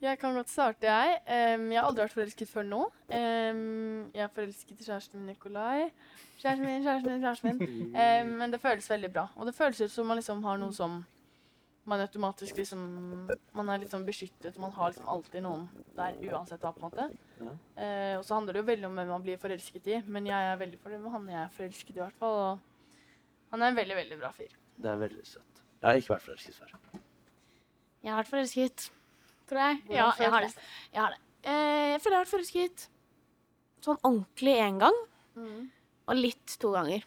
Jeg 0.00 0.18
kan 0.18 0.34
godt 0.34 0.50
starte, 0.50 0.86
jeg. 0.86 1.14
Um, 1.26 1.72
jeg 1.72 1.80
har 1.80 1.88
aldri 1.88 2.04
vært 2.04 2.14
forelsket 2.14 2.50
før 2.52 2.66
nå. 2.68 2.84
Um, 3.10 4.04
jeg 4.14 4.22
er 4.22 4.30
forelsket 4.30 4.78
i 4.78 4.84
kjæresten 4.86 5.18
min 5.18 5.32
Nikolai. 5.32 5.88
Kjæresten 6.38 6.66
min, 6.66 6.84
kjæresten 6.84 7.10
min, 7.10 7.24
kjæresten 7.24 7.48
min. 7.58 7.96
Um, 7.96 8.30
men 8.38 8.52
det 8.52 8.60
føles 8.62 8.90
veldig 8.90 9.10
bra. 9.16 9.24
Og 9.34 9.48
det 9.48 9.56
føles 9.56 9.80
ut 9.80 9.90
som 9.90 10.06
man 10.06 10.20
liksom 10.20 10.44
har 10.46 10.60
noe 10.62 10.76
som 10.76 11.00
man 11.88 12.04
automatisk 12.04 12.60
liksom 12.60 12.84
Man 13.56 13.68
er 13.68 13.80
liksom 13.82 14.04
beskyttet. 14.06 14.58
Man 14.58 14.70
har 14.76 14.92
liksom 14.92 15.08
alltid 15.08 15.42
noen 15.42 15.66
der 15.96 16.20
uansett 16.30 16.62
hva, 16.62 16.70
på 16.76 16.78
en 16.78 16.86
måte. 16.86 17.08
Uh, 17.42 18.20
og 18.20 18.24
så 18.28 18.36
handler 18.36 18.54
det 18.54 18.62
jo 18.62 18.68
veldig 18.68 18.86
om 18.86 19.00
hvem 19.00 19.10
man 19.16 19.24
blir 19.26 19.40
forelsket 19.42 19.90
i. 19.90 19.98
Men 20.06 20.30
jeg 20.30 20.52
er 20.52 20.62
veldig 20.62 20.78
fornøyd 20.84 21.02
med 21.02 21.16
han 21.16 21.26
jeg 21.32 21.40
er 21.42 21.56
forelsket 21.56 21.90
i, 21.96 21.98
i 21.98 22.04
hvert 22.04 22.22
fall. 22.22 22.38
Og 22.44 23.50
han 23.50 23.66
er 23.66 23.74
en 23.74 23.82
veldig, 23.82 23.98
veldig 23.98 24.20
bra 24.22 24.30
fyr. 24.36 24.54
Det 24.78 24.92
er 24.92 25.02
veldig 25.02 25.26
søtt. 25.26 25.64
Jeg 25.80 25.90
har 25.90 25.98
ikke 25.98 26.14
vært 26.14 26.28
forelsket 26.28 26.54
før. 26.62 26.78
Jeg 27.98 28.12
har 28.12 28.22
vært 28.22 28.30
forelsket, 28.30 28.88
tror 29.48 29.60
jeg. 29.64 29.80
Hvordan 29.86 29.96
Ja, 29.98 30.12
jeg 30.18 30.30
har 30.34 30.40
det. 30.46 30.52
Jeg 30.92 31.02
har 31.02 31.10
det. 31.16 31.20
Eh, 31.48 31.86
jeg 31.94 32.00
føler 32.02 32.14
jeg 32.14 32.18
har 32.18 32.24
vært 32.26 32.34
forelsket 32.34 32.86
sånn 33.86 34.00
ordentlig 34.04 34.54
én 34.60 34.78
gang, 34.82 34.96
og 36.08 36.16
litt 36.16 36.56
to 36.60 36.72
ganger. 36.74 37.02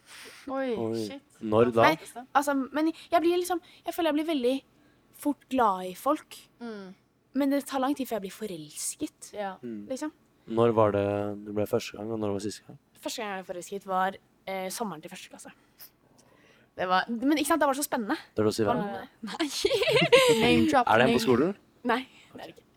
Oi, 0.48 0.68
shit. 1.06 1.22
Når 1.42 1.72
da? 1.74 1.82
Nei. 1.90 2.24
Altså, 2.38 2.54
men 2.72 2.92
jeg 3.10 3.20
blir 3.20 3.36
liksom 3.40 3.58
Jeg 3.84 3.94
føler 3.96 4.12
jeg 4.12 4.18
blir 4.20 4.28
veldig 4.34 4.56
fort 5.22 5.48
glad 5.50 5.86
i 5.90 5.94
folk. 5.98 6.36
Mm, 6.62 6.94
Men 7.34 7.50
det 7.50 7.64
tar 7.66 7.80
lang 7.80 7.94
tid 7.96 8.06
før 8.06 8.18
jeg 8.20 8.24
blir 8.26 8.34
forelsket, 8.36 9.32
ja. 9.34 9.54
Mm. 9.62 9.86
liksom. 9.88 10.12
Når 10.52 10.72
var 10.74 10.92
det 10.92 11.04
du 11.46 11.52
ble 11.56 11.64
første 11.66 11.96
gang, 11.96 12.10
og 12.12 12.18
når 12.20 12.32
var 12.34 12.40
siste 12.44 12.62
gang? 12.66 12.78
Første 13.00 13.22
gang 13.22 13.30
jeg 13.36 13.44
ble 13.44 13.52
forelsket, 13.54 13.86
var 13.86 14.16
eh, 14.46 14.68
sommeren 14.70 15.00
til 15.02 15.10
første 15.10 15.30
klasse. 15.30 15.52
Det 16.76 16.86
var, 16.88 17.04
men 17.08 17.36
ikke 17.38 17.46
sant, 17.52 17.60
det 17.60 17.68
var 17.68 17.76
så 17.76 17.84
spennende. 17.84 18.16
Tør 18.36 18.48
du 18.48 18.50
å 18.50 18.54
si 18.56 18.64
Var 18.64 18.76
hvem? 18.76 18.92
det- 18.92 19.08
Nei. 19.28 19.48
Name. 20.42 20.84
Er 20.86 20.98
det 20.98 21.08
en 21.08 21.14
på 21.18 21.22
skolen? 21.24 21.56
Nei, 21.84 22.00
det 22.38 22.44
er 22.46 22.52
det 22.52 22.56
ikke. 22.56 22.68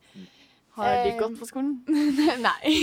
Har 0.75 0.89
de 1.05 1.09
Eh, 1.13 1.19
gått 1.19 1.37
på 1.39 1.45
skolen? 1.47 1.69
Nei. 2.47 2.73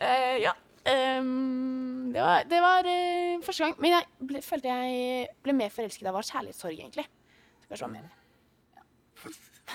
uh, 0.00 0.36
ja. 0.46 0.54
Um, 0.88 2.12
det 2.14 2.22
var, 2.22 2.44
det 2.48 2.60
var 2.64 2.86
uh, 2.88 3.42
første 3.44 3.64
gang. 3.66 3.74
Men 3.82 3.90
jeg 3.92 4.06
ble, 4.30 4.40
følte 4.46 4.70
jeg 4.72 5.26
ble 5.44 5.52
mer 5.58 5.68
forelsket 5.74 6.08
av 6.08 6.16
var 6.16 6.24
kjærlighetssorg, 6.24 6.78
egentlig. 6.78 7.04
Kanskje 7.68 7.76
det 7.76 7.82
var 7.84 7.92
mer. 7.98 8.08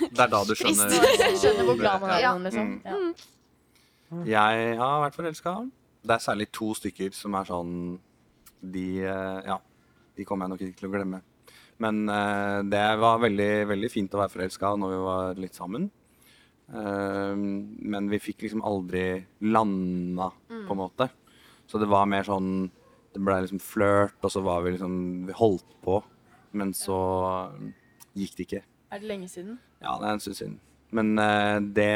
Det 0.10 0.23
er 0.23 0.31
da 0.31 0.40
du 0.48 0.56
skjønner 0.57 0.94
Jeg 1.22 1.38
skjønner 1.44 1.68
hvor 1.68 1.77
glad 1.77 2.02
man 2.02 2.10
er 2.15 2.18
i 2.18 2.23
Ja. 2.23 2.31
noen, 2.34 2.48
liksom. 2.48 2.72
Mm. 2.81 4.23
Ja. 4.31 4.48
Jeg 4.56 4.77
har 4.80 5.03
vært 5.03 5.18
forelska. 5.19 5.53
Det 6.03 6.15
er 6.18 6.23
særlig 6.23 6.48
to 6.53 6.72
stykker 6.77 7.14
som 7.15 7.35
er 7.40 7.45
sånn 7.48 7.76
De 8.73 8.88
eh, 9.06 9.40
Ja, 9.48 9.60
de 10.18 10.26
kommer 10.27 10.45
jeg 10.48 10.53
nok 10.56 10.61
ikke 10.65 10.80
til 10.81 10.90
å 10.90 10.94
glemme. 10.95 11.22
Men 11.82 12.04
eh, 12.10 12.60
det 12.70 12.84
var 13.02 13.20
veldig, 13.24 13.52
veldig 13.72 13.90
fint 13.91 14.14
å 14.14 14.22
være 14.22 14.34
forelska 14.36 14.76
når 14.80 14.94
vi 14.94 15.02
var 15.04 15.40
litt 15.41 15.58
sammen. 15.58 15.90
Eh, 16.70 17.34
men 17.36 18.10
vi 18.12 18.20
fikk 18.22 18.45
liksom 18.45 18.64
aldri 18.66 19.24
landa, 19.41 20.30
på 20.50 20.72
en 20.76 20.82
måte. 20.84 21.10
Så 21.68 21.80
det 21.82 21.88
var 21.90 22.06
mer 22.12 22.26
sånn 22.28 22.70
Det 23.14 23.22
ble 23.22 23.36
liksom 23.44 23.60
flørt, 23.62 24.18
og 24.26 24.32
så 24.34 24.41
var 24.44 24.64
vi 24.66 24.72
liksom 24.74 24.94
Vi 25.28 25.34
holdt 25.38 25.76
på. 25.86 26.00
Men 26.58 26.74
så 26.74 26.98
gikk 28.18 28.36
det 28.38 28.45
ikke. 28.48 28.62
Er 28.94 29.02
det 29.02 29.10
lenge 29.10 29.30
siden? 29.30 29.58
Ja, 29.82 29.95
det 30.02 30.08
er 30.08 30.16
en 30.18 30.22
stund 30.24 30.38
siden. 30.38 30.58
Men 30.94 31.14
eh, 31.22 31.60
det 31.78 31.91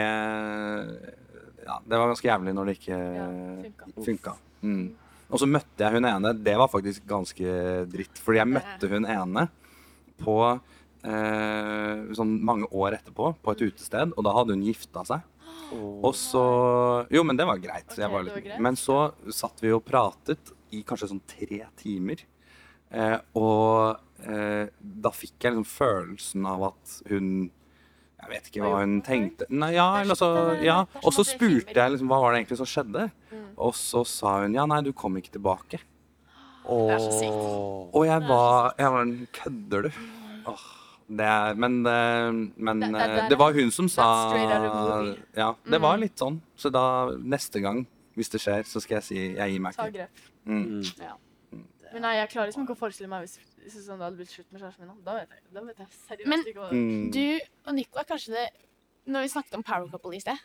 Ja, 1.67 1.79
det 1.83 1.97
var 1.99 2.07
ganske 2.13 2.29
jævlig 2.29 2.53
når 2.55 2.69
det 2.69 2.77
ikke 2.79 2.97
Ja, 2.97 3.27
funka. 3.65 3.89
funka. 4.05 4.33
Mm. 4.61 4.85
Og 5.27 5.41
så 5.41 5.47
møtte 5.49 5.83
jeg 5.83 5.97
hun 5.97 6.05
ene. 6.07 6.31
Det 6.39 6.55
var 6.57 6.69
faktisk 6.71 7.03
ganske 7.09 7.55
dritt. 7.91 8.21
Fordi 8.23 8.39
jeg 8.39 8.47
møtte 8.53 8.87
hun 8.93 9.05
ene 9.05 9.47
på 10.19 10.37
eh, 10.53 12.05
sånn 12.17 12.37
mange 12.45 12.69
år 12.71 12.99
etterpå, 12.99 13.33
på 13.43 13.53
et 13.53 13.65
utested, 13.69 14.13
og 14.15 14.27
da 14.27 14.35
hadde 14.37 14.57
hun 14.57 14.65
gifta 14.67 15.05
seg. 15.07 15.25
Og 15.75 16.13
så 16.15 16.43
Jo, 17.11 17.23
men 17.27 17.37
det 17.39 17.47
var 17.47 17.59
greit. 17.59 17.89
Okay, 17.91 18.07
var 18.07 18.23
det 18.23 18.33
var 18.35 18.43
greit. 18.45 18.61
Men 18.63 18.77
så 18.79 19.11
satt 19.33 19.59
vi 19.63 19.73
og 19.75 19.83
pratet 19.87 20.53
i 20.75 20.83
kanskje 20.87 21.11
sånn 21.11 21.23
tre 21.27 21.63
timer. 21.79 22.23
Eh, 22.91 23.17
og 23.35 23.99
eh, 24.23 24.71
da 24.79 25.11
fikk 25.11 25.43
jeg 25.43 25.55
liksom 25.55 25.67
følelsen 25.67 26.45
av 26.47 26.69
at 26.69 26.93
hun 27.09 27.49
Jeg 28.17 28.29
vet 28.31 28.47
ikke 28.47 28.63
Hva 28.63 28.79
hun 28.79 29.01
tenkte. 29.05 29.45
Nei, 29.51 29.73
ja, 29.75 29.89
er 29.97 30.05
eller 30.05 30.17
så, 30.17 30.29
ja. 30.63 30.79
Og 31.03 31.11
så 31.15 31.25
spurte 31.27 31.75
jeg 31.75 31.93
liksom 31.93 32.09
hva 32.09 32.21
var 32.23 32.33
det 32.33 32.41
egentlig 32.41 32.59
som 32.61 32.69
skjedde. 32.69 33.09
Mm. 33.29 33.51
Og 33.67 33.75
så 33.77 34.01
sa 34.07 34.39
hun 34.41 34.55
ja, 34.57 34.65
nei, 34.69 34.81
du 34.87 34.93
kom 34.95 35.19
ikke 35.19 35.35
tilbake. 35.35 35.81
Det 36.67 36.95
er 36.95 36.99
så 36.99 37.11
sykt. 37.19 37.93
Og 37.95 38.05
jeg 38.05 38.21
Det 38.21 38.29
var, 38.29 38.73
jeg 38.77 38.91
var 38.91 39.11
Kødder 39.33 39.81
du? 39.87 39.91
Åh, 40.47 40.65
det 41.09 41.25
er, 41.25 41.53
men 41.55 41.85
eh, 41.87 42.31
men 42.57 42.79
Det- 42.81 42.91
det- 42.91 43.01
eh, 43.01 43.15
det 43.21 43.29
det 43.29 43.37
var 43.39 43.53
hun 43.53 43.71
som 43.71 43.87
sa. 43.89 44.07
Ja, 45.35 45.53
det 45.65 45.81
var 45.81 45.97
litt 45.97 46.15
sånn. 46.19 46.41
Så 46.57 46.71
da, 46.71 47.11
neste 47.17 47.61
gang, 47.61 47.85
hvis 48.15 48.29
det 48.29 48.41
skjer, 48.41 48.63
så 48.65 48.81
skal 48.81 48.95
jeg 48.97 49.03
si 49.03 49.15
jeg 49.35 49.51
gir 49.51 49.59
meg 49.59 49.73
ikke. 49.73 49.83
Ta 49.83 49.89
grep. 49.89 50.09
Mm. 50.45 50.83
Men 51.93 52.01
nei, 52.01 52.15
jeg 52.19 52.29
klarer 52.29 52.47
liksom 52.51 52.65
ikke 52.65 52.75
å 52.75 52.79
forestille 52.81 53.07
meg 53.09 53.23
hvis, 53.25 53.37
hvis 53.63 53.77
sånn 53.87 53.97
det 53.99 54.05
hadde 54.07 54.17
blitt 54.19 54.29
slutt 54.33 54.51
med 54.51 54.61
kjæresten 54.61 54.79
min 54.83 54.89
nå. 54.89 54.95
Da 55.05 55.13
vet 55.13 55.29
jeg, 55.29 55.39
da 55.53 55.61
vet 55.61 55.77
jeg 55.77 55.87
seriøst 56.07 56.27
Men- 56.27 56.43
ikke 56.45 56.59
hva 56.59 56.71
Men 56.71 57.11
Du 57.11 57.39
og 57.67 57.73
Nico 57.75 57.99
er 57.99 58.03
kanskje 58.03 58.31
det 58.35 58.49
Når 59.07 59.21
vi 59.21 59.27
snakket 59.29 59.55
om 59.55 59.63
power 59.63 59.87
couple 59.89 60.13
i 60.15 60.19
sted 60.19 60.37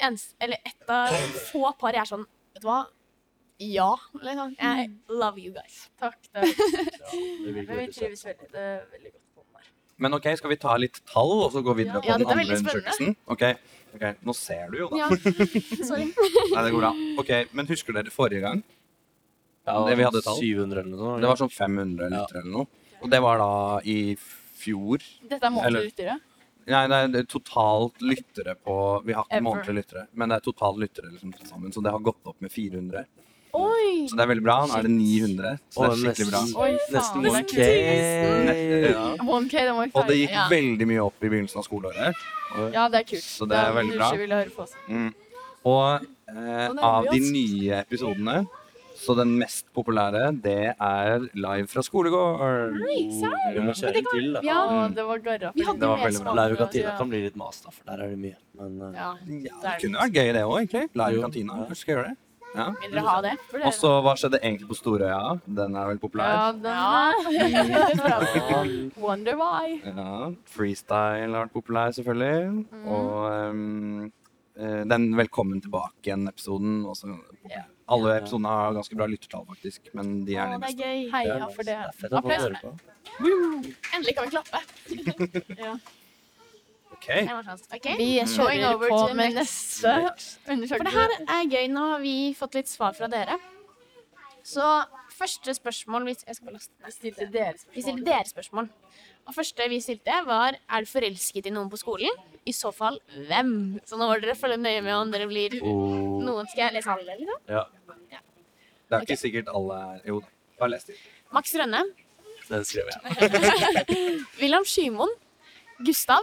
eneste, 0.00 0.34
Eller 0.40 0.56
et 0.64 0.88
av 0.88 1.08
få 1.50 1.72
par 1.78 1.90
jeg 1.92 2.00
er 2.02 2.10
sånn 2.16 2.24
Vet 2.54 2.62
du 2.62 2.68
hva? 2.68 2.86
Ja. 3.62 3.92
Liksom. 4.20 4.54
Jeg 4.60 4.90
love 5.08 5.40
you 5.40 5.52
guys. 5.54 5.86
Takk. 6.00 6.18
Det 6.32 6.42
er, 6.42 7.22
men 7.46 7.54
vi 7.54 7.62
veldig 7.68 7.94
trives 7.94 8.24
veldig, 8.26 8.48
det 8.52 8.60
er 8.60 8.80
veldig 8.92 9.10
godt 9.12 9.24
på 9.34 9.42
den 9.44 9.56
der. 9.56 9.68
Men 10.04 10.16
OK, 10.18 10.26
skal 10.40 10.50
vi 10.52 10.58
ta 10.60 10.76
litt 10.80 11.00
tall, 11.08 11.32
og 11.46 11.52
så 11.54 11.62
gå 11.64 11.74
videre 11.78 12.02
på 12.02 12.10
Ja, 12.10 12.16
den 12.20 12.28
andre 12.28 12.56
undersøkelsen? 12.58 13.14
OK. 13.32 13.44
ok, 13.96 14.04
Nå 14.28 14.34
ser 14.36 14.72
du 14.74 14.80
jo, 14.82 14.88
da. 14.92 15.04
Ja. 15.04 15.08
Sorry. 15.88 16.08
Nei, 16.10 16.64
det 16.66 16.72
går 16.74 16.80
bra. 16.82 16.92
OK, 17.22 17.32
Men 17.56 17.70
husker 17.70 17.96
dere 17.96 18.12
forrige 18.12 18.42
gang? 18.44 18.64
Ja, 19.66 19.80
det 19.88 19.96
vi 19.98 20.04
hadde 20.06 20.22
tall. 20.22 20.38
700 20.42 20.82
eller 20.84 20.96
noe. 21.00 21.16
Det 21.22 21.30
var 21.32 21.40
sånn 21.40 21.50
500 21.54 22.10
liter 22.12 22.40
eller 22.42 22.52
noe. 22.52 22.66
Og 23.02 23.10
det 23.12 23.20
var 23.24 23.40
da 23.42 23.50
i 23.88 23.98
fjor. 24.56 25.02
Dette 25.26 25.46
er 25.48 25.54
månedlig 25.54 25.88
lyttere. 25.90 26.18
Nei, 26.66 26.82
nei, 26.90 27.00
det 27.14 27.20
er 27.22 27.26
totalt 27.30 28.00
lyttere 28.02 28.56
på 28.58 28.74
Vi 29.06 29.14
har 29.14 29.26
ikke 29.28 29.42
månedlige 29.46 29.76
lyttere, 29.78 30.04
men 30.18 30.32
det 30.32 30.40
er 30.40 30.44
totalt 30.48 30.80
lyttere 30.82 31.12
liksom 31.12 31.32
til 31.36 31.46
sammen. 31.46 31.74
Så 31.74 31.82
det 31.84 31.92
har 31.94 32.02
gått 32.02 32.26
opp 32.26 32.40
med 32.42 32.50
400. 32.52 33.04
Oi! 33.56 34.06
Så 34.10 34.16
det 34.18 34.24
er 34.26 34.30
veldig 34.30 34.44
bra. 34.44 34.56
Nå 34.68 34.76
er 34.78 34.86
det 34.86 34.92
900. 34.92 35.52
Så 35.72 35.82
det 35.82 35.88
er 35.88 36.00
skikkelig 36.02 36.26
bra. 36.30 36.40
nesten, 36.44 36.60
Oi, 36.62 36.72
nesten 36.92 37.00
faen, 37.00 37.22
det 37.22 37.30
er 37.32 37.40
1K. 37.42 38.90
Ja. 38.90 39.06
1K, 39.24 39.54
det 39.68 39.72
må 39.76 39.86
vi 39.86 39.90
Og 39.94 40.10
det 40.10 40.18
gikk 40.20 40.34
Ja. 40.36 40.48
veldig 40.52 40.86
mye 40.92 41.06
opp 41.06 41.24
i 41.24 41.28
begynnelsen 41.32 41.62
av 41.62 41.64
skoleåret. 41.68 42.26
ja, 42.72 42.88
det 42.88 43.00
er 43.00 43.08
kult. 43.14 43.24
Så 43.24 43.48
det 43.48 43.56
er 43.56 43.72
veldig 43.72 43.96
bra. 43.96 44.66
Mm. 44.88 45.08
Og 45.66 46.06
eh, 46.28 46.68
av 46.78 47.08
de 47.10 47.18
nye 47.20 47.80
episodene 47.82 48.46
Så 48.96 49.14
den 49.14 49.34
mest 49.38 49.66
populære, 49.76 50.30
det 50.40 50.72
er 50.80 51.26
live 51.36 51.66
fra 51.68 51.82
skolegård. 51.84 52.78
Vi 52.80 53.60
må 53.60 53.74
kjøre 53.76 54.00
en 54.00 54.06
til, 54.08 54.32
da. 54.32 54.40
Ja. 54.42 54.88
Det 54.88 55.04
var 55.04 55.18
garra. 55.18 55.50
Vi 55.54 55.66
hadde 55.66 55.80
Det 55.80 55.88
var 55.90 55.98
veldig 56.00 56.22
bra. 56.24 56.32
Live 56.38 56.54
i 56.54 56.56
kantina 56.62 56.94
kan 56.96 57.10
bli 57.10 57.20
litt 57.26 57.36
mas, 57.36 57.60
da, 57.60 57.70
for 57.70 57.84
der 57.90 58.04
er 58.06 58.14
det 58.14 58.18
mye. 58.18 58.36
Men 58.56 58.80
uh, 58.80 58.94
Ja. 58.96 59.10
Ja, 59.28 59.58
det 59.62 59.74
kunne 59.84 60.00
vært 60.00 60.16
gøy 60.16 60.32
det 60.32 60.44
òg, 60.48 60.56
egentlig. 60.62 60.88
Live 60.96 61.18
i 61.18 61.22
kantina. 61.26 61.58
Skal 61.74 61.92
jeg 61.92 61.98
gjøre 61.98 62.08
det. 62.08 62.16
Ja. 62.56 62.70
Vil 62.80 62.90
dere 62.96 63.04
ha 63.06 63.18
det? 63.24 63.34
Og 63.66 63.72
så 63.76 63.90
hva 64.04 64.12
skjedde 64.16 64.38
egentlig 64.40 64.68
på 64.70 64.76
Storøya? 64.78 65.18
Den 65.58 65.70
er 65.76 65.84
vel 65.90 65.98
populær? 66.00 66.28
Ja, 66.32 66.46
den 66.56 66.72
er. 66.72 67.12
Wonder 69.04 69.34
why. 69.36 69.66
Ja, 69.84 70.30
freestyle 70.48 71.32
har 71.36 71.44
vært 71.46 71.52
populær, 71.56 71.88
selvfølgelig. 71.98 72.64
Og 72.88 73.12
ehm, 73.30 74.04
eh, 74.56 74.82
den 74.88 75.02
Velkommen 75.20 75.60
tilbake-igjen-episoden. 75.64 76.72
også 76.88 77.04
populær. 77.12 77.64
Alle 77.86 78.16
episodene 78.18 78.50
har 78.50 78.72
ganske 78.74 78.96
bra 78.98 79.06
lyttertall, 79.06 79.44
faktisk. 79.46 79.92
Men 79.94 80.24
de 80.26 80.34
er 80.34 80.42
Å, 80.48 80.50
de 80.50 80.50
det 80.50 80.56
er 80.56 80.60
beste. 80.64 80.82
gøy. 80.82 81.06
Heia 81.12 81.46
for 81.54 81.62
det. 81.62 81.76
på. 82.64 82.70
Endelig 83.94 84.14
kan 84.16 84.24
vi 84.24 84.30
klappe. 84.34 84.58
Ok. 85.76 86.05
Var 87.08 87.42
sånn. 87.46 87.64
Ok. 87.76 87.86
Vi 87.98 88.08
kjører 88.32 88.78
på 88.88 89.00
med 89.18 89.34
neste 89.38 89.92
undersøkelse. 89.96 90.76
For 90.76 90.86
det 90.86 90.94
her 90.96 91.18
er 91.38 91.50
gøy. 91.52 91.66
Nå 91.72 91.84
har 91.92 92.00
vi 92.04 92.14
fått 92.38 92.58
litt 92.58 92.68
svar 92.70 92.96
fra 92.98 93.08
dere. 93.12 93.36
Så 94.46 94.62
første 95.16 95.54
spørsmål 95.56 96.04
vi, 96.06 96.14
jeg 96.26 96.36
skal 96.38 96.54
laste 96.54 96.70
ned. 96.84 96.92
stilte 96.94 97.26
dere 97.34 97.54
Vi 97.74 97.82
stilte 97.82 98.04
dere 98.06 98.28
spørsmål. 98.30 98.68
Og 99.26 99.34
første 99.34 99.66
vi 99.72 99.80
stilte, 99.82 100.20
var 100.26 100.54
er 100.70 100.84
du 100.84 100.86
forelsket 100.86 101.48
i 101.50 101.50
noen 101.54 101.70
på 101.72 101.80
skolen. 101.80 102.14
I 102.46 102.52
så 102.54 102.70
fall 102.74 103.00
hvem? 103.26 103.80
Så 103.88 103.98
nå 103.98 104.06
må 104.06 104.14
dere 104.22 104.36
følge 104.38 104.60
nøye 104.62 104.84
med 104.86 104.94
om 104.94 105.10
dere 105.10 105.26
blir 105.26 105.56
Oh, 105.66 106.20
noen. 106.22 106.46
Skal 106.52 106.68
jeg 106.68 106.76
lese 106.78 106.92
alle, 106.94 107.16
liksom? 107.18 107.42
ja, 107.50 107.64
Det 108.86 108.94
er 109.00 109.02
ikke 109.08 109.16
sikkert 109.18 109.48
alle 109.50 109.80
er 109.96 110.02
Jo 110.06 110.20
da, 110.22 110.28
bare 110.60 110.70
les 110.76 110.84
dem. 110.86 111.00
Max 111.34 111.54
Rønne. 111.58 111.82
den 112.48 112.64
skrev 112.64 112.86
jeg. 112.92 113.00
Wilhelm 114.40 114.64
Skymoen. 114.64 115.10
Gustav. 115.84 116.22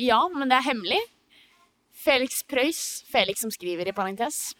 Ja, 0.00 0.20
men 0.32 0.48
det 0.50 0.56
er 0.60 0.66
hemmelig. 0.70 1.00
Felix 2.00 2.42
Preus. 2.48 2.80
Felix 3.12 3.42
som 3.44 3.52
skriver 3.52 3.88
i 3.90 3.92
parentes. 3.92 4.54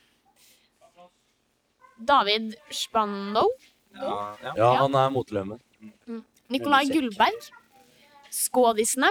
David 2.08 2.54
Spando. 2.72 3.46
Ja, 3.96 4.36
ja. 4.42 4.52
Ja, 4.56 4.70
han 4.82 4.94
er 4.94 5.08
motlømmen. 5.12 5.60
Nikolai 6.50 6.84
Musikk. 6.84 6.94
Gullberg. 6.96 7.50
Skådisene. 8.30 9.10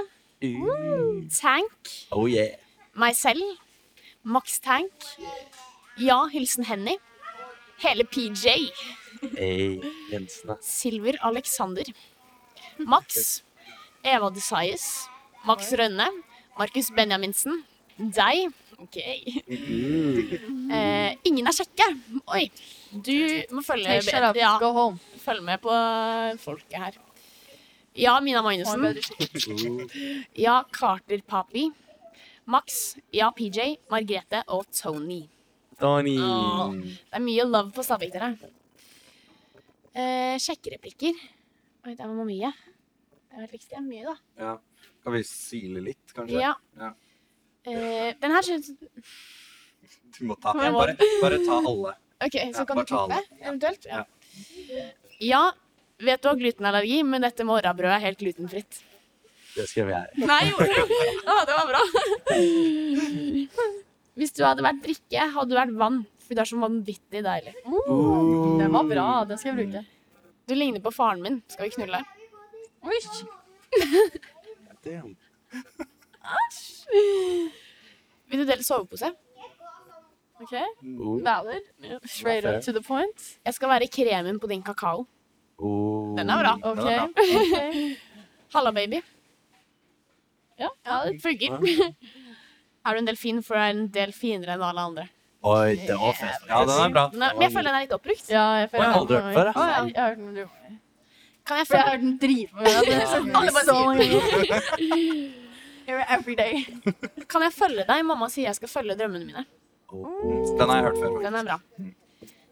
Tank. 1.36 1.92
Oh 2.12 2.30
yeah. 2.30 2.56
Meg 2.96 3.16
selv. 3.18 3.44
Max 4.24 4.60
Tank. 4.64 5.06
Ja, 6.00 6.26
hilsen 6.32 6.66
Henny. 6.66 6.96
Hele 7.80 8.04
PJ. 8.04 8.70
Hey, 9.36 9.82
Silver 10.62 11.18
Alexander. 11.22 11.84
Max. 12.80 13.42
Eva 14.04 14.30
Desires. 14.30 15.10
Max 15.48 15.72
Rønne. 15.80 16.08
Markus 16.60 16.90
Benjaminsen. 16.96 17.64
Deg. 18.00 18.50
OK. 18.80 18.98
Eh, 20.70 21.16
ingen 21.28 21.48
er 21.50 21.56
kjekke. 21.56 21.88
Oi. 22.32 22.46
Du 22.92 23.12
må 23.56 23.64
følge, 23.66 23.88
Hey, 24.00 24.40
ja, 24.40 24.54
følg 25.24 25.44
med 25.46 25.62
på 25.64 25.74
folket 26.40 26.78
her. 26.80 27.00
Ja, 28.00 28.20
Mina 28.24 28.42
Magnussen. 28.46 28.86
Ja, 30.40 30.62
Carter 30.72 31.22
Papi. 31.28 31.68
Max. 32.50 32.96
Ja, 33.14 33.32
PJ. 33.36 33.76
Margrethe 33.92 34.44
og 34.48 34.66
Tony. 34.72 35.24
Tony. 35.80 36.16
Åh. 36.20 36.72
Det 36.80 37.20
er 37.20 37.24
mye 37.24 37.46
love 37.50 37.72
på 37.76 37.84
Stabæk, 37.86 38.16
dere. 38.16 38.32
Eh, 39.94 40.38
Sjekkereplikker. 40.40 41.20
Oi, 41.86 41.94
det 41.96 42.08
var 42.08 42.26
mye. 42.28 42.54
Det 43.36 43.62
var 43.76 43.86
mye, 43.86 44.04
da. 44.08 44.18
ja. 44.40 44.56
Kan 45.04 45.16
vi 45.16 45.24
sile 45.28 45.84
litt, 45.84 46.14
kanskje? 46.16 46.42
Ja. 46.42 46.54
Ja. 46.80 46.92
Eh, 47.70 48.12
den 48.22 48.32
her 48.36 48.46
synes 48.46 48.72
Du 50.18 50.26
må 50.26 50.36
ta 50.42 50.54
Jeg 50.58 50.74
Bare, 50.74 50.96
bare 51.22 51.40
ta 51.46 51.58
alle. 51.60 51.96
OK, 52.20 52.36
så 52.36 52.64
Ja, 52.64 52.66
kan 52.68 52.80
du 52.80 52.84
ta 52.84 53.02
klippe, 53.08 53.40
eventuelt? 53.40 53.86
Ja. 53.88 54.04
ja. 55.24 55.44
Vet 56.00 56.24
du 56.24 56.30
har 56.30 56.40
glutenallergi, 56.40 57.02
men 57.04 57.24
dette 57.24 57.44
morrabrødet 57.48 57.98
er 57.98 58.06
helt 58.08 58.20
glutenfritt. 58.22 58.80
Det 59.56 59.66
skrev 59.68 59.90
jeg. 59.92 60.26
Nei, 60.30 60.40
gjorde 60.48 60.68
du? 60.72 60.94
Ah, 61.28 61.42
det 61.48 61.56
var 61.58 61.68
bra. 61.68 61.82
Hvis 64.20 64.36
du 64.36 64.44
hadde 64.46 64.64
vært 64.64 64.82
drikke, 64.84 65.26
hadde 65.36 65.52
du 65.52 65.58
vært 65.60 65.76
vann. 65.80 66.02
For 66.24 66.38
du 66.38 66.44
er 66.44 66.50
så 66.52 66.60
vanvittig 66.62 67.24
deilig. 67.26 67.56
Den 67.66 68.72
var 68.76 68.88
bra. 68.88 69.08
Den 69.28 69.40
skal 69.42 69.52
jeg 69.54 69.58
bruke. 69.64 69.84
Du 70.50 70.56
ligner 70.56 70.84
på 70.84 70.92
faren 70.94 71.24
min. 71.26 71.40
Skal 71.52 71.68
vi 71.68 71.76
knulle? 71.76 72.04
Oi. 72.88 73.00
Damn. 74.86 75.16
Vil 78.30 78.40
du 78.40 78.46
dele 78.46 78.64
sovepose? 78.64 79.12
OK. 80.40 80.54
Oh. 81.00 81.20
Valid. 81.24 81.62
Straight 82.06 82.46
up 82.46 82.62
to 82.64 82.72
the 82.72 82.82
point. 82.82 83.40
Jeg 83.46 83.54
skal 83.54 83.70
være 83.70 83.88
kremen 83.92 84.40
på 84.40 84.48
din 84.48 84.64
kakao. 84.64 85.06
Oh. 85.58 86.16
Den 86.18 86.30
er 86.30 86.44
bra. 86.44 86.54
OK. 86.64 86.80
Er. 86.80 87.96
Halla, 88.56 88.72
baby. 88.72 89.02
Ja, 90.60 90.68
Ja, 90.86 91.04
det 91.06 91.22
funker. 91.24 91.60
Er 92.86 92.94
du 92.94 93.00
en 93.00 93.08
delfin, 93.08 93.44
for 93.44 93.56
du 93.56 93.60
er 93.62 93.74
en 93.76 93.88
del 93.92 94.14
finere 94.16 94.56
enn 94.56 94.64
alle 94.64 94.82
andre. 94.82 95.04
Oi, 95.44 95.76
det 95.88 95.96
var 96.00 96.16
fett. 96.16 96.48
Ja, 96.48 96.64
den 96.68 96.80
er 96.84 96.94
bra. 96.96 97.04
Den 97.14 97.22
er, 97.24 97.34
men 97.36 97.46
jeg 97.46 97.52
føler 97.54 97.70
den 97.70 97.78
er 97.78 97.86
litt 97.86 97.96
oppbrukt. 97.96 98.32
Ja, 98.32 98.46
jeg 98.60 98.70
før, 98.72 98.80
jeg. 98.80 98.88
har 99.56 99.76
aldri 99.82 100.00
hørt 100.00 100.18
den 100.24 100.34
du 100.36 100.79
Kan 101.50 101.58
jeg 101.58 101.68
føle 101.68 101.80
jeg 101.82 101.88
har 101.88 101.96
følge 101.98 101.98
hørt 101.98 102.04
den. 102.06 103.32
Alle 103.40 103.54
bare 103.56 103.66
Så 103.66 103.78
mange 103.86 104.10
ganger. 104.14 104.60
You're 105.90 106.06
every 106.14 106.36
day. 106.38 106.60
Kan 107.32 107.42
jeg 107.42 107.54
følge 107.56 107.86
deg? 107.90 108.04
Mamma 108.06 108.28
sier 108.30 108.52
jeg 108.52 108.60
skal 108.60 108.70
følge 108.70 108.98
drømmene 109.00 109.26
mine. 109.26 109.46
Oh. 109.90 110.12
Den 110.60 110.70
har 110.70 110.76
jeg 110.78 110.86
hørt 110.86 111.00
før. 111.02 111.16
Den 111.24 111.38
er 111.40 111.48
bra. 111.48 111.58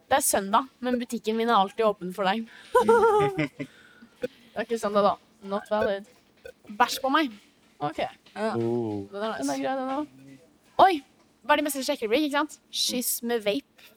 Det 0.08 0.16
er 0.18 0.24
søndag, 0.24 0.70
men 0.82 0.98
butikken 0.98 1.38
min 1.38 1.52
er 1.52 1.60
alltid 1.60 1.86
åpen 1.86 2.14
for 2.16 2.26
deg. 2.26 2.48
Det 2.82 4.30
er 4.56 4.66
ikke 4.66 4.80
søndag, 4.82 5.06
da. 5.06 5.14
Not 5.52 5.70
valid. 5.70 6.08
Bæsj 6.80 6.98
på 7.04 7.12
meg. 7.14 7.30
OK. 7.78 8.00
Ja. 8.00 8.56
Oh. 8.56 9.04
Den 9.12 9.22
er, 9.22 9.62
grei, 9.62 9.76
den 9.78 9.94
òg. 10.00 10.40
Oi! 10.88 11.04
Hva 11.46 11.54
er 11.54 11.62
de 11.62 11.68
meste 11.68 11.84
sjekkereplikk, 11.86 12.26
ikke 12.32 12.40
sant? 12.40 12.58
Skyss 12.74 13.20
med 13.28 13.46
vape. 13.46 13.92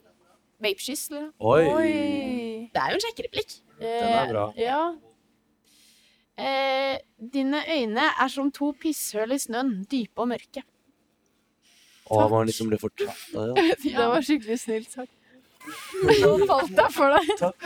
Vape-kyss, 0.61 1.07
eller? 1.11 1.29
Oi. 1.39 1.61
Oi. 1.71 1.93
Det 2.73 2.81
er 2.81 2.93
jo 2.93 2.99
en 2.99 3.05
sjekkereplikk. 3.05 3.55
Den 3.81 4.11
er 4.13 4.29
bra. 4.29 4.43
Ja. 4.59 4.81
Eh, 6.41 6.97
dine 7.33 7.61
øyne 7.69 8.05
er 8.23 8.29
som 8.31 8.51
to 8.53 8.71
pisshøl 8.81 9.33
i 9.35 9.39
snøen, 9.41 9.81
dype 9.91 10.21
og 10.23 10.29
mørke. 10.31 10.63
Å, 12.11 12.25
man 12.31 12.49
liksom 12.49 12.69
ble 12.71 12.79
fortatt 12.81 13.35
av 13.37 13.53
det. 13.55 13.75
Det 13.83 13.95
var 13.97 14.25
skikkelig 14.25 14.57
snilt 14.59 14.95
sagt. 14.95 15.13
Nå 16.23 16.31
falt 16.49 16.73
jeg 16.73 16.95
for 16.95 17.13
deg. 17.13 17.29
Takk. 17.39 17.61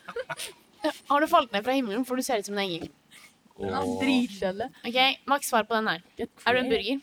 Har 1.10 1.20
du 1.20 1.28
falt 1.28 1.52
ned 1.52 1.66
fra 1.66 1.76
himmelen, 1.76 2.06
for 2.08 2.16
du 2.16 2.24
ser 2.24 2.40
ut 2.40 2.48
som 2.48 2.56
en 2.56 2.64
engel. 2.64 2.88
Dritkjedelig. 3.60 4.70
Ok, 4.88 4.98
Maks, 5.28 5.50
svar 5.52 5.66
på 5.68 5.76
den 5.76 5.90
her. 5.92 6.04
Er 6.24 6.56
du 6.56 6.62
en 6.62 6.70
burger? 6.72 7.02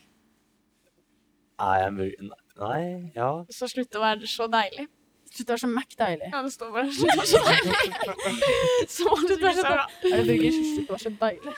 Er 1.62 1.78
jeg 1.78 1.92
en 1.92 2.00
burger? 2.00 2.28
Nei, 2.32 2.40
ja. 3.14 3.28
Så 3.54 3.68
slutt 3.70 3.94
å 3.98 4.00
være 4.02 4.26
så 4.30 4.48
deilig. 4.50 4.88
Slutt 5.28 5.50
å 5.50 5.54
være 5.54 5.62
så 5.62 5.68
Mac 5.70 5.92
deilig. 6.00 6.30
Ja, 6.32 6.40
det 6.42 6.52
står 6.54 6.70
bare 6.74 6.92
slutt 6.98 7.12
å 7.12 7.18
være 7.20 7.30
så 7.30 7.42
deilig. 7.46 8.88
Så 8.94 9.08
må 9.08 9.18
du 9.22 9.34
være 9.36 9.54
så 9.60 9.64
bra. 9.68 9.84
Er 10.08 10.16
det 10.16 10.26
burger? 10.32 10.58
Slutt 10.58 10.88
å 10.88 10.96
være 10.96 11.04
så 11.04 11.12
deilig. 11.22 11.54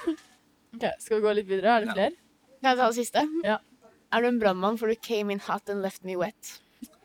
Ok, 0.71 0.87
Skal 1.03 1.17
vi 1.17 1.23
gå 1.27 1.35
litt 1.41 1.49
videre? 1.51 1.77
Er 1.77 1.87
det 1.87 1.95
flere? 1.97 2.17
Kan 2.61 2.71
jeg 2.73 2.81
ta 2.83 2.89
det 2.91 2.99
siste? 3.01 3.25
Ja. 3.47 3.59
Er 4.13 4.23
du 4.25 4.29
en 4.29 4.41
brannmann, 4.43 4.77
for 4.79 4.91
du 4.91 4.99
came 5.07 5.33
in 5.33 5.41
hot 5.47 5.71
and 5.71 5.83
left 5.87 6.05
me 6.05 6.17
wet? 6.21 6.57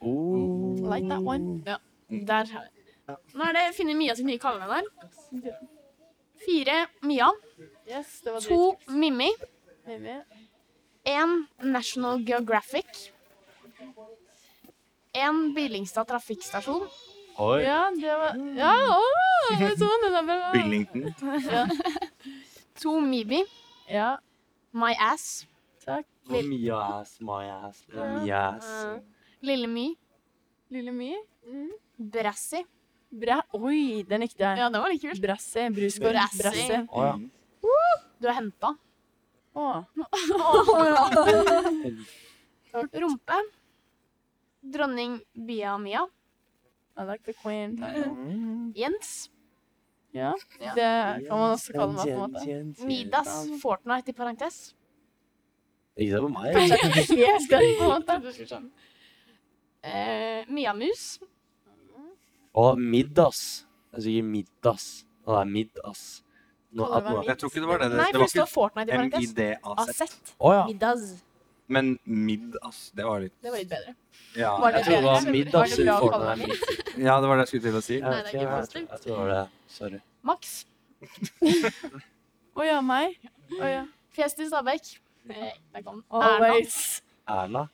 Oh. 0.01 0.75
Like 0.81 1.07
that 1.09 1.21
one. 1.25 1.61
Ja, 1.65 1.77
der 2.09 2.49
har 2.51 2.65
jeg. 2.67 2.71
Nå 3.37 3.45
er 3.45 3.53
det 3.53 3.63
funnet 3.77 3.97
Mia 3.99 4.15
sitt 4.17 4.25
nye 4.25 4.41
kallenavn. 4.41 4.87
Fire 6.45 6.77
Mia. 7.05 7.29
Yes, 7.87 8.19
det 8.25 8.33
var 8.33 8.41
To 8.49 8.59
Mimmi. 8.89 9.29
dritkult. 9.85 10.41
En 11.05 11.35
National 11.61 12.23
Geographic. 12.25 13.11
En 15.15 15.53
Billingstad 15.55 16.07
trafikkstasjon. 16.09 16.85
Oi. 17.39 17.61
Ja, 17.63 17.81
det 17.95 18.15
var 18.19 18.37
Ja, 18.55 18.73
å, 18.95 19.57
det 19.59 19.71
sånn, 19.79 20.03
den 20.05 20.15
er 20.19 20.27
bra. 20.27 20.51
Billington. 20.55 21.03
To 22.81 22.97
Mibi. 23.03 23.41
Ja, 23.91 24.17
My 24.75 24.93
Ass. 24.99 25.45
takk. 25.85 26.05
Lille. 26.27 26.49
My 26.49 26.71
ass, 26.73 27.17
my 27.21 27.43
ass, 27.45 27.83
my 27.93 28.29
ass. 28.33 28.69
Lille 29.45 29.67
My. 29.69 29.91
Lille 30.73 30.91
My. 30.91 31.11
Brassi. 32.01 32.63
Bra. 33.15 33.37
Oi, 33.53 34.01
den 34.09 34.25
likte 34.25 34.41
jeg. 34.41 34.57
Ja, 34.57 34.69
det 34.73 34.81
var 34.81 34.89
litt 34.91 35.03
kult. 35.05 35.21
Brassi. 35.21 35.67
Brusgård. 35.75 36.17
Brassi. 36.17 36.41
Brassi. 36.41 36.79
Oh, 36.89 37.05
ja. 37.05 37.13
Du 38.19 38.27
er 38.31 38.35
henta. 38.39 38.73
Å. 39.55 39.67
Rumpe. 43.03 43.37
Dronning 44.73 45.19
Bia 45.47 45.77
Mia. 45.77 46.07
I 46.97 47.03
like 47.03 47.23
the 47.25 47.33
queen. 47.33 48.73
Jens. 48.75 49.29
Ja, 50.15 50.31
det 50.59 51.27
kan 51.27 51.37
man 51.37 51.51
også 51.51 51.73
kalle 51.75 51.93
meg 51.93 52.07
på 52.07 52.23
en 52.23 52.33
måte. 52.33 52.85
Midas 52.87 53.31
Fortnite 53.61 54.13
i 54.13 54.15
parentes. 54.15 54.59
Ikke 55.97 56.11
se 56.11 56.21
på 56.23 56.29
meg. 56.31 56.55
jeg 56.55 57.47
den, 57.51 57.65
på 57.79 57.89
en 57.89 57.91
måte. 57.91 58.61
Uh, 59.85 60.53
Mia 60.53 60.73
Mus. 60.73 61.19
Og 62.55 62.79
Middas. 62.79 63.65
Jeg 63.93 64.07
sier 64.07 64.23
Middas. 64.23 65.05
Og 65.25 65.35
det 65.35 65.41
er 65.41 65.51
Middas. 65.51 66.05
Nå, 66.75 66.87
at 66.91 67.03
nå, 67.03 67.21
Jeg 67.27 67.37
tror 67.39 67.51
ikke 67.51 67.61
det 67.61 67.67
var 67.67 67.83
det. 67.83 67.91
Nei, 67.91 68.07
Det, 68.11 68.19
var 68.19 68.31
ikke 68.31 68.47
Fortnite 68.51 68.91
i 68.91 68.95
parentes. 68.95 69.35
MIDAZ. 69.35 70.01
AZ. 70.01 70.33
Å 70.39 70.53
ja. 70.55 70.63
Midas. 70.67 71.05
Men 71.67 71.95
mid, 72.05 72.55
ass. 72.61 72.91
Det 72.93 73.05
var 73.07 73.19
litt 73.23 73.33
Det 73.41 73.49
var 73.49 73.57
litt 73.57 73.69
bedre. 73.69 73.95
Ja, 74.37 74.51
Var 74.61 74.71
det 74.71 74.77
Jeg 74.77 74.85
tror 74.85 74.95
det 74.95 75.03
var 75.05 75.21
bedre? 75.21 75.31
middags 75.33 75.71
Var 75.71 75.77
det 75.77 75.85
bra 75.85 75.95
å 75.99 76.09
kalle 76.13 76.35
meg 76.37 76.51
ja, 76.95 77.15
det 77.19 77.27
var 77.27 77.35
det 77.35 77.41
jeg 77.43 77.47
skulle 77.49 77.63
til 77.65 77.75
å 77.75 77.81
si. 77.83 77.93
Jeg 77.95 78.03
Nei, 78.05 78.11
vet 78.11 78.25
det 78.25 78.29
er 78.29 78.35
ikke, 78.35 78.43
ikke 78.45 78.55
jeg, 78.55 78.61
positivt. 78.61 78.89
jeg 78.91 78.99
tror 79.03 79.15
det 79.15 79.19
var 79.19 79.31
det. 79.33 79.49
Sorry. 79.67 79.99
Max. 80.23 80.65
Å 82.55 82.63
ja, 82.67 82.77
meg? 82.81 83.17
Å 83.59 83.71
ja. 83.71 83.81
Stabæk. 84.15 84.91
Eh, 85.29 85.57
der 85.73 85.83
kom 85.83 85.99
den. 85.99 86.05
Erna. 86.21 86.29
Always. 86.47 86.77
Erna. 87.27 87.65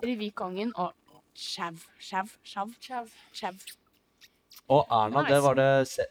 Revykongen 0.00 0.72
og 0.80 0.94
Sjau. 1.34 1.74
Sjau. 1.98 2.24
Sjau. 2.46 3.04
Sjau. 3.34 3.52
Og 4.72 4.86
Erna, 4.88 5.20
Nice. 5.22 5.34
det 5.34 5.42
var 5.44 5.54
det, 5.58 5.64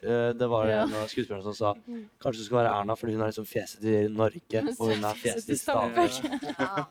eh, 0.03 0.33
det 0.37 0.47
var 0.49 0.67
Ja. 0.69 0.83
en 0.83 0.93
av 0.93 1.07
skuespillerne 1.09 1.41
som 1.43 1.53
sa 1.57 1.73
kanskje 2.21 2.37
det 2.37 2.45
skal 2.45 2.57
være 2.59 2.73
Erna 2.81 2.93
fordi 2.95 3.13
hun 3.15 3.21
er 3.25 3.31
liksom 3.31 3.47
fjeset 3.49 3.81
til 3.81 4.11
Norge, 4.13 4.61
og 4.79 4.91
hun 4.93 5.03
er 5.03 5.13
fjeset 5.17 5.45
til 5.45 5.57
ja. 6.59 6.85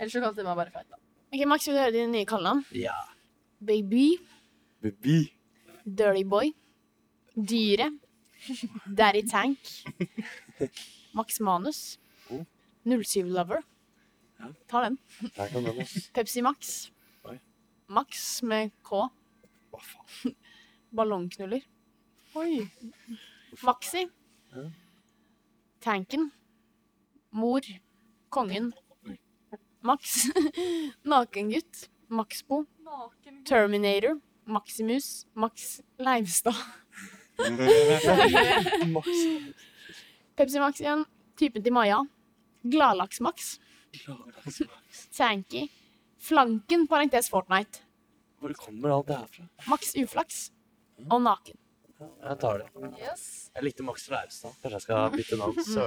Ellers 0.00 0.12
så 0.12 0.20
kalte 0.24 0.40
de 0.42 0.44
meg 0.48 0.56
bare 0.58 0.70
feit. 0.74 0.88
da. 0.90 0.96
Ok, 1.32 1.44
Max, 1.46 1.66
vil 1.68 1.74
du 1.76 1.80
høre 1.80 1.92
dine 1.94 2.10
nye 2.10 2.24
kallenavn? 2.26 2.64
Ja. 2.74 2.96
Baby. 3.64 4.16
Baby. 4.82 5.30
Dirty 5.84 6.22
Boy. 6.24 6.50
Dyre. 7.36 7.90
Daddy 8.96 9.22
Tank. 9.30 9.58
Max 11.14 11.38
Manus. 11.40 11.98
07 12.86 13.28
Lover. 13.28 13.62
Ta 14.70 14.82
den. 14.88 14.98
Pepsi 16.14 16.42
Max. 16.42 16.90
Oi. 17.28 17.38
Max 17.88 18.42
med 18.42 18.70
K. 18.86 19.04
Hva 19.70 19.82
faen? 19.84 20.34
Ballongknuller. 20.90 21.62
Oi. 22.34 22.68
Maxi. 23.62 24.08
Ja. 24.54 24.70
Tanken. 25.80 26.30
Mor. 27.30 27.60
Kongen. 28.28 28.72
Max. 29.80 30.26
Nakengutt. 31.04 31.88
Maxbo. 32.08 32.64
Terminator. 33.44 34.20
Maximus. 34.44 35.26
Max 35.34 35.80
Leivstad. 35.98 36.54
Pepsi 40.36 40.58
Max 40.60 40.80
igjen. 40.80 41.04
Typen 41.38 41.62
til 41.62 41.72
Maja. 41.72 42.00
Gladlaks-Max. 42.64 43.58
Tanky. 45.16 45.68
Flanken, 46.18 46.88
parentes 46.90 47.30
Fortnite. 47.30 47.84
Hvor 48.40 48.52
kommer 48.58 48.90
alt 48.96 49.08
det 49.08 49.16
her 49.18 49.26
fra? 49.26 49.44
Max 49.70 49.94
Uflaks. 49.98 50.50
Og 51.06 51.22
Naken. 51.22 51.58
Jeg 51.98 52.38
tar 52.38 52.60
det. 52.62 52.68
Yes. 52.98 53.24
Jeg 53.56 53.66
likte 53.66 53.86
Max 53.86 54.06
Leivstad. 54.10 54.54
Kanskje 54.62 54.76
jeg 54.76 54.84
skal 54.84 55.10
bytte 55.14 55.38
navn. 55.38 55.64
Så. 55.74 55.86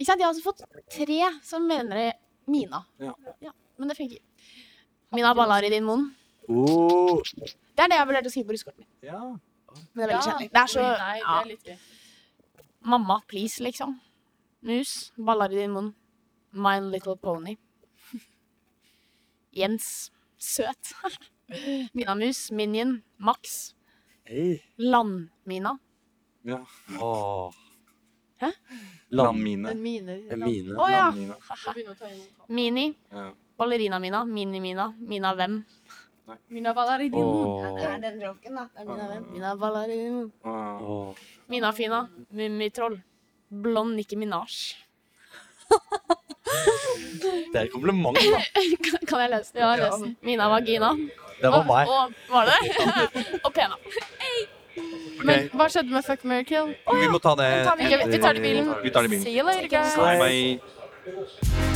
Ikke 0.00 0.08
sant? 0.08 0.18
Jeg 0.18 0.24
har 0.24 0.32
altså 0.32 0.46
fått 0.46 0.64
tre 0.90 1.20
som 1.46 1.66
mener 1.68 2.00
det 2.00 2.08
Mina. 2.50 2.82
Ja. 2.98 3.52
Men 3.78 3.92
det 3.92 3.96
funker. 3.98 4.18
Mina 5.14 5.34
baller 5.34 5.66
i 5.66 5.70
din 5.72 5.86
munn. 5.86 6.08
Oh. 6.50 7.20
Det 7.30 7.84
er 7.84 7.90
det 7.92 7.98
jeg 8.00 8.08
vurderte 8.10 8.30
å 8.30 8.34
skrive 8.34 8.50
på 8.50 8.56
russekortet 8.56 8.82
mitt. 8.82 8.92
Ja. 9.06 9.20
Men 9.94 10.00
det 10.00 10.04
er 10.04 10.10
veldig 10.10 10.26
kjedelig. 10.26 10.50
Det 10.50 10.62
er 10.62 10.70
så 10.74 10.86
Nei, 10.86 11.16
det 11.20 11.34
er 11.36 11.50
litt 11.50 11.70
gøy. 11.70 11.80
Mamma, 12.90 13.20
please, 13.30 13.62
liksom. 13.62 13.94
Mus. 14.66 14.94
Baller 15.16 15.54
i 15.54 15.60
din 15.60 15.74
munn. 15.76 15.92
My 16.50 16.78
Little 16.82 17.14
Pony. 17.20 17.54
Jens. 19.60 20.10
Søt. 20.40 20.94
Mina 21.94 22.14
Mus. 22.14 22.50
Minion. 22.50 23.02
Max. 23.18 23.74
Hey. 24.24 24.62
Landmina. 24.78 25.78
ja. 26.42 26.66
Åh. 27.00 27.52
Hæ? 28.40 28.50
Landmine. 29.10 29.70
En 29.70 29.82
mine. 29.82 30.14
En 30.30 30.40
mine. 30.40 30.76
Å 30.78 30.86
ja. 30.88 31.10
Landmine. 31.10 31.34
Mini. 32.48 32.94
Ja. 33.10 33.32
Ballerina-Mina. 33.58 34.24
Mini-Mina. 34.24 34.94
Mina 34.98 35.34
hvem? 35.34 35.64
Mina 36.48 36.72
ballerina. 36.74 37.04
i 37.04 37.10
din 37.10 37.24
munn. 37.26 38.00
Den 38.00 38.20
joken, 38.20 38.54
da. 38.54 38.68
Det 38.74 38.80
er 38.80 38.86
Mina 38.86 39.08
hvem? 39.10 39.26
Mina 39.32 39.56
ballerina. 39.56 40.10
munn. 40.14 40.32
Ah. 40.44 40.80
Åh. 40.80 41.14
Mina 41.48 41.72
Fina. 41.72 42.08
Mummitroll. 42.30 43.00
Blond 43.50 43.96
Nikki 43.96 44.16
Minaj. 44.16 44.76
Det 47.52 47.58
er 47.58 47.64
et 47.66 47.72
kompliment, 47.72 48.16
da. 48.16 48.40
Kan 49.08 49.20
jeg 49.20 49.30
lese? 49.34 49.58
Ja, 49.58 49.74
les. 49.76 50.16
Mina 50.22 50.48
Vagina. 50.50 50.94
Det 51.40 51.50
var 51.50 51.64
meg. 51.68 51.88
Og, 51.88 52.12
var 52.30 52.44
det 52.50 52.56
og 53.46 53.52
Pena. 53.56 53.76
Men 55.24 55.48
hva 55.52 55.66
skjedde 55.72 55.92
med 55.92 56.04
Fuck, 56.06 56.22
marry, 56.24 56.44
kill? 56.48 56.70
Vi 56.72 57.08
må 57.12 57.18
ta 57.20 57.34
det 57.38 57.48
tar 57.66 57.76
vi- 57.80 57.88
vi 58.14 58.18
tar 58.22 58.32
det 58.34 58.40
i 58.40 58.44
bilen. 58.48 58.74
Vi 58.84 58.90
tar 58.90 59.02
det 59.02 59.08
i 59.10 59.12
bilen. 59.16 59.24
See 59.24 59.36
you 59.38 59.44
later, 59.44 59.68
guys. 59.68 59.96
Bye. 59.96 60.18
Bye. 60.20 61.70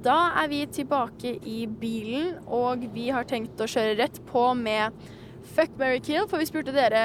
Da 0.00 0.16
er 0.42 0.48
vi 0.48 0.62
tilbake 0.72 1.34
i 1.44 1.66
bilen, 1.66 2.38
og 2.48 2.84
vi 2.94 3.10
har 3.12 3.24
tenkt 3.28 3.60
å 3.60 3.66
kjøre 3.68 3.98
rett 4.00 4.20
på 4.30 4.46
med 4.56 4.92
Fuck, 5.50 5.72
marry, 5.80 5.98
kill. 6.04 6.26
For 6.30 6.38
vi 6.40 6.46
spurte 6.46 6.72
dere 6.72 7.00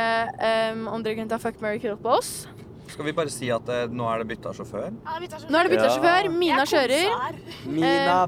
um, 0.72 0.86
om 0.92 1.04
dere 1.04 1.16
kunne 1.18 1.32
ta 1.32 1.40
Fuck, 1.42 1.58
marry, 1.64 1.80
kill 1.84 1.98
på 2.00 2.14
oss. 2.20 2.48
Skal 2.92 3.08
vi 3.08 3.14
bare 3.18 3.32
si 3.34 3.50
at 3.52 3.68
uh, 3.68 3.86
nå 3.92 4.06
er 4.12 4.22
det 4.22 4.28
bytta 4.36 4.54
sjåfør? 4.56 4.92
Nå 4.94 5.16
er 5.16 5.26
det 5.26 5.74
bytta 5.74 5.88
Ja. 5.90 5.96
sjåfør. 5.96 6.30
Mina 6.36 6.64
kjører. 6.70 7.40
Mina. 7.66 8.20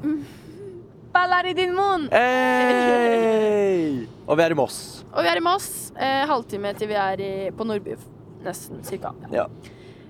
Baller 1.12 1.46
i 1.48 1.54
din 1.56 1.72
munn! 1.76 2.08
Hey! 2.12 4.04
Og 4.28 4.36
vi 4.36 4.44
er 4.44 4.52
i 4.52 4.56
Moss. 4.58 4.78
Og 5.14 5.24
vi 5.24 5.30
er 5.30 5.40
i 5.40 5.44
Moss. 5.44 5.68
Eh, 5.96 6.24
halvtime 6.28 6.74
til 6.76 6.90
vi 6.90 6.96
er 7.00 7.22
i, 7.24 7.30
på 7.56 7.64
Nordby. 7.66 7.96
Nesten, 8.44 8.82
cirka. 8.86 9.14
Ja. 9.32 9.46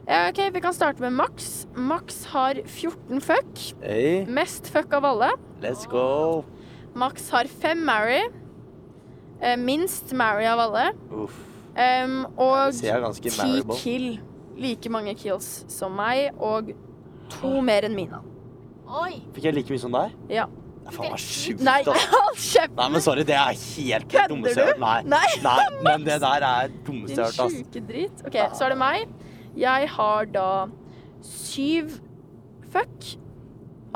Eh, 0.09 0.29
ok, 0.31 0.41
Vi 0.55 0.61
kan 0.65 0.75
starte 0.75 1.01
med 1.05 1.15
Max. 1.15 1.67
Max 1.77 2.25
har 2.33 2.59
14 2.65 3.21
fuck. 3.23 3.63
Hey, 3.83 4.25
Mest 4.27 4.71
fuck 4.75 4.93
av 4.93 5.05
alle. 5.05 5.31
let's 5.63 5.87
go. 5.91 6.45
Max 6.95 7.31
har 7.31 7.47
fem 7.47 7.79
marry. 7.87 8.25
Eh, 9.41 9.57
minst 9.57 10.13
marry 10.13 10.45
av 10.51 10.59
alle. 10.59 10.91
Uff. 11.13 11.37
Em, 11.79 12.25
og 12.37 12.73
ti 12.75 13.63
kill. 13.79 14.19
Like 14.59 14.91
mange 14.91 15.15
kills 15.15 15.63
som 15.71 15.93
meg, 15.95 16.33
og 16.43 16.73
to 17.31 17.61
mer 17.63 17.87
enn 17.87 17.95
Mina. 17.95 18.19
Oi. 18.89 19.21
Fikk 19.37 19.45
jeg 19.47 19.55
like 19.55 19.71
mye 19.71 19.79
som 19.79 19.95
deg? 19.95 20.17
Ja. 20.33 20.49
Det 20.89 20.97
faen 20.97 21.11
meg 21.13 21.21
sjukt, 21.23 21.63
Nei, 21.69 21.77
hold 22.15 22.37
kjeft! 22.41 22.75
Nei, 22.79 22.89
men 22.97 23.05
sorry, 23.05 23.25
det 23.29 23.37
er 23.37 23.55
helt 23.55 24.09
Kødder 24.13 24.33
dummeste 24.33 24.61
jeg 24.63 24.67
har 24.67 24.75
hørt. 24.75 24.83
Nei. 24.83 25.23
Nei, 25.45 25.45
Nei, 25.45 25.69
men 25.85 26.05
det 26.09 26.19
der 26.25 26.47
er 26.49 26.69
det 26.73 26.83
dummeste 26.87 27.15
din 27.15 27.23
jeg 27.23 27.25
har 27.25 27.33
hørt, 27.33 27.41
ass. 27.45 27.57
sjuke 27.61 27.83
dritt. 27.93 28.23
OK, 28.29 28.39
så 28.59 28.65
er 28.69 28.75
det 28.75 28.79
meg. 28.83 29.17
Jeg 29.59 29.89
har 29.97 30.29
da 30.35 30.49
syv 31.29 31.97
fuck 32.73 33.09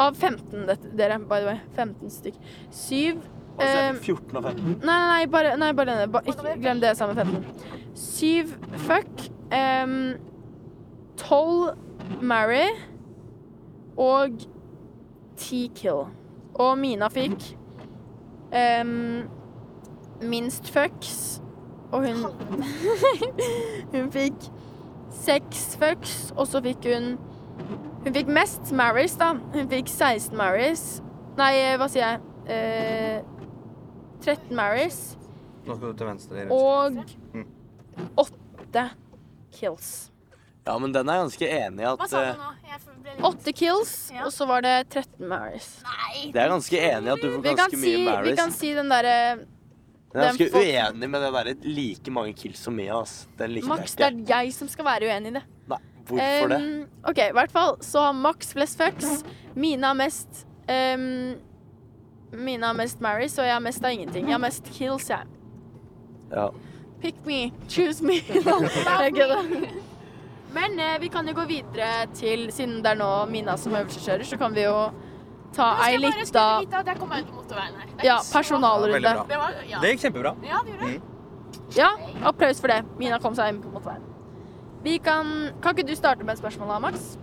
av 0.02 0.16
15, 0.16 0.66
dette, 0.68 0.90
dere, 0.96 1.18
by 1.28 1.40
the 1.42 1.46
way. 1.52 1.60
15 1.76 2.10
stykk. 2.10 2.38
Syv 2.72 3.20
Og 3.52 3.60
så 3.60 3.66
em, 3.68 3.98
det 3.98 4.06
14 4.08 4.36
og 4.40 4.46
15. 4.48 4.76
Nei, 4.88 5.00
nei, 5.12 5.26
bare, 5.32 5.56
nei, 5.60 5.72
bare 5.76 5.92
denne. 5.92 6.06
Ba, 6.14 6.22
ikke 6.32 6.54
glem 6.62 6.80
det 6.82 6.94
sammen 6.96 7.16
med 7.16 7.28
15. 7.28 7.92
Syv 8.00 8.54
fuck. 8.86 9.26
em, 9.52 9.96
Tolv 11.20 11.74
marry. 12.24 12.64
Og 14.00 14.40
ti 15.36 15.66
kill. 15.76 16.06
Og 16.60 16.78
Mina 16.78 17.08
fikk 17.12 17.56
um, 18.52 19.22
minst 20.22 20.68
fucks. 20.72 21.40
Og 21.92 22.06
hun 22.06 22.24
Hun 23.92 24.12
fikk 24.12 24.46
seks 25.12 25.76
fucks, 25.76 26.32
og 26.36 26.46
så 26.48 26.62
fikk 26.64 26.88
hun 26.88 27.18
Hun 28.04 28.14
fikk 28.14 28.30
mest 28.32 28.72
marries, 28.72 29.16
da. 29.20 29.34
Hun 29.54 29.68
fikk 29.70 29.88
16 29.92 30.36
marries. 30.36 31.02
Nei, 31.38 31.52
hva 31.78 31.86
sier 31.88 32.02
jeg? 32.02 32.22
Eh, 32.50 33.20
13 34.24 34.56
marries. 34.56 34.98
Nå 35.66 35.76
skal 35.76 35.92
du 35.92 36.00
til 36.00 36.08
venstre. 36.08 36.46
Rett. 36.48 36.50
Og 36.50 38.24
åtte 38.24 38.88
kills. 39.54 39.92
Ja, 40.66 40.78
men 40.78 40.94
den 40.94 41.08
er 41.08 41.20
jeg 41.20 41.28
ganske 41.28 41.48
enig 41.58 41.84
i 41.84 41.92
Hva 41.98 42.08
sa 42.10 42.22
eh, 42.22 42.34
du 42.34 42.42
nå? 42.42 42.50
Jeg 42.72 42.82
Åtte 43.22 43.52
kills, 43.52 44.10
Ja. 44.14 44.24
og 44.26 44.32
så 44.32 44.46
var 44.46 44.62
det 44.62 44.88
13 44.90 45.28
Marys. 45.28 45.68
Nei. 45.84 46.30
Det 46.32 46.40
er 46.42 46.48
ganske 46.52 46.78
enig 46.78 47.06
i 47.06 47.12
at 47.12 47.20
du 47.22 47.28
får 47.30 47.42
Vi 47.42 47.48
kan 47.48 47.56
ganske 47.62 47.80
si, 47.80 47.92
mye 48.06 48.22
vi 48.24 48.36
kan 48.36 48.50
si 48.52 48.72
den 48.74 48.88
derre 48.88 49.14
Jeg 50.12 50.20
er 50.20 50.26
ganske 50.28 50.50
folk- 50.52 50.64
uenig 50.64 51.10
med 51.10 51.20
det 51.22 51.32
derre 51.32 51.54
like 51.64 52.10
mange 52.10 52.34
kills 52.36 52.58
som 52.58 52.74
Mia, 52.76 52.98
ass. 53.00 53.26
Den 53.38 53.54
liker 53.54 53.68
Max, 53.68 53.94
det 53.96 54.06
er 54.10 54.18
jeg 54.28 54.52
som 54.52 54.68
skal 54.68 54.84
være 54.84 55.08
uenig 55.08 55.32
i 55.32 55.36
det. 55.38 55.42
Nei, 55.68 55.78
hvorfor 56.08 56.48
det? 56.48 56.88
OK, 57.08 57.18
i 57.18 57.32
hvert 57.32 57.50
fall 57.54 57.76
så 57.80 58.06
har 58.08 58.12
Max 58.12 58.52
flest 58.52 58.78
fucks. 58.78 59.22
Mina 59.54 59.88
har 59.88 59.94
mest 59.94 60.44
um, 60.68 61.36
Mina 62.32 62.66
har 62.70 62.74
mest 62.74 63.00
Marys, 63.00 63.38
og 63.38 63.44
jeg 63.44 63.52
har 63.52 63.60
mest 63.60 63.84
av 63.84 63.90
ingenting. 63.92 64.24
Jeg 64.24 64.32
har 64.32 64.40
mest 64.40 64.64
kills, 64.72 65.08
jeg. 65.10 65.26
Ja. 66.32 66.48
Pick 67.02 67.16
me, 67.26 67.50
choose 67.68 68.00
me. 68.00 68.14
Jeg 68.30 69.12
kødder. 69.16 69.81
Men 70.54 70.78
eh, 70.78 70.98
vi 71.00 71.08
kan 71.08 71.26
jo 71.26 71.34
gå 71.36 71.46
videre 71.48 72.06
til 72.16 72.48
Siden 72.52 72.82
det 72.84 72.92
er 72.92 72.98
nå 73.00 73.08
Mina 73.32 73.56
som 73.60 73.72
øvelseskjører, 73.72 74.26
så 74.28 74.38
kan 74.40 74.54
vi 74.54 74.66
jo 74.66 74.76
ta 75.52 75.70
ei 75.84 75.94
jeg 75.94 76.00
lita 76.00 76.44
jeg 76.64 76.98
kom 76.98 77.10
meg 77.12 77.24
ut 77.24 77.30
på 77.30 77.42
motorveien 77.42 77.74
her. 77.76 77.88
Det 77.92 78.04
er 78.04 78.06
ja, 78.08 78.16
ikke 78.16 78.24
så- 78.28 78.36
personalrunde. 78.38 79.00
Bra. 79.02 79.24
Det 79.28 79.40
var, 79.40 79.58
ja. 79.68 79.80
Det 79.80 79.90
gikk 79.92 80.04
kjempebra. 80.06 80.34
ja, 80.48 80.62
det 80.64 80.72
gjorde 80.72 80.92
det. 80.92 81.02
Ja, 81.76 81.90
applaus 82.28 82.60
for 82.60 82.68
det. 82.68 82.84
Mina 82.98 83.18
kom 83.18 83.34
seg 83.34 83.52
inn 83.52 83.62
på 83.62 83.72
motorveien. 83.72 84.02
Vi 84.82 84.98
kan 84.98 85.52
Kan 85.62 85.76
ikke 85.76 85.86
du 85.86 85.94
starte 85.94 86.24
med 86.24 86.34
et 86.34 86.42
spørsmål 86.42 86.68
da, 86.68 86.78
Max? 86.78 87.16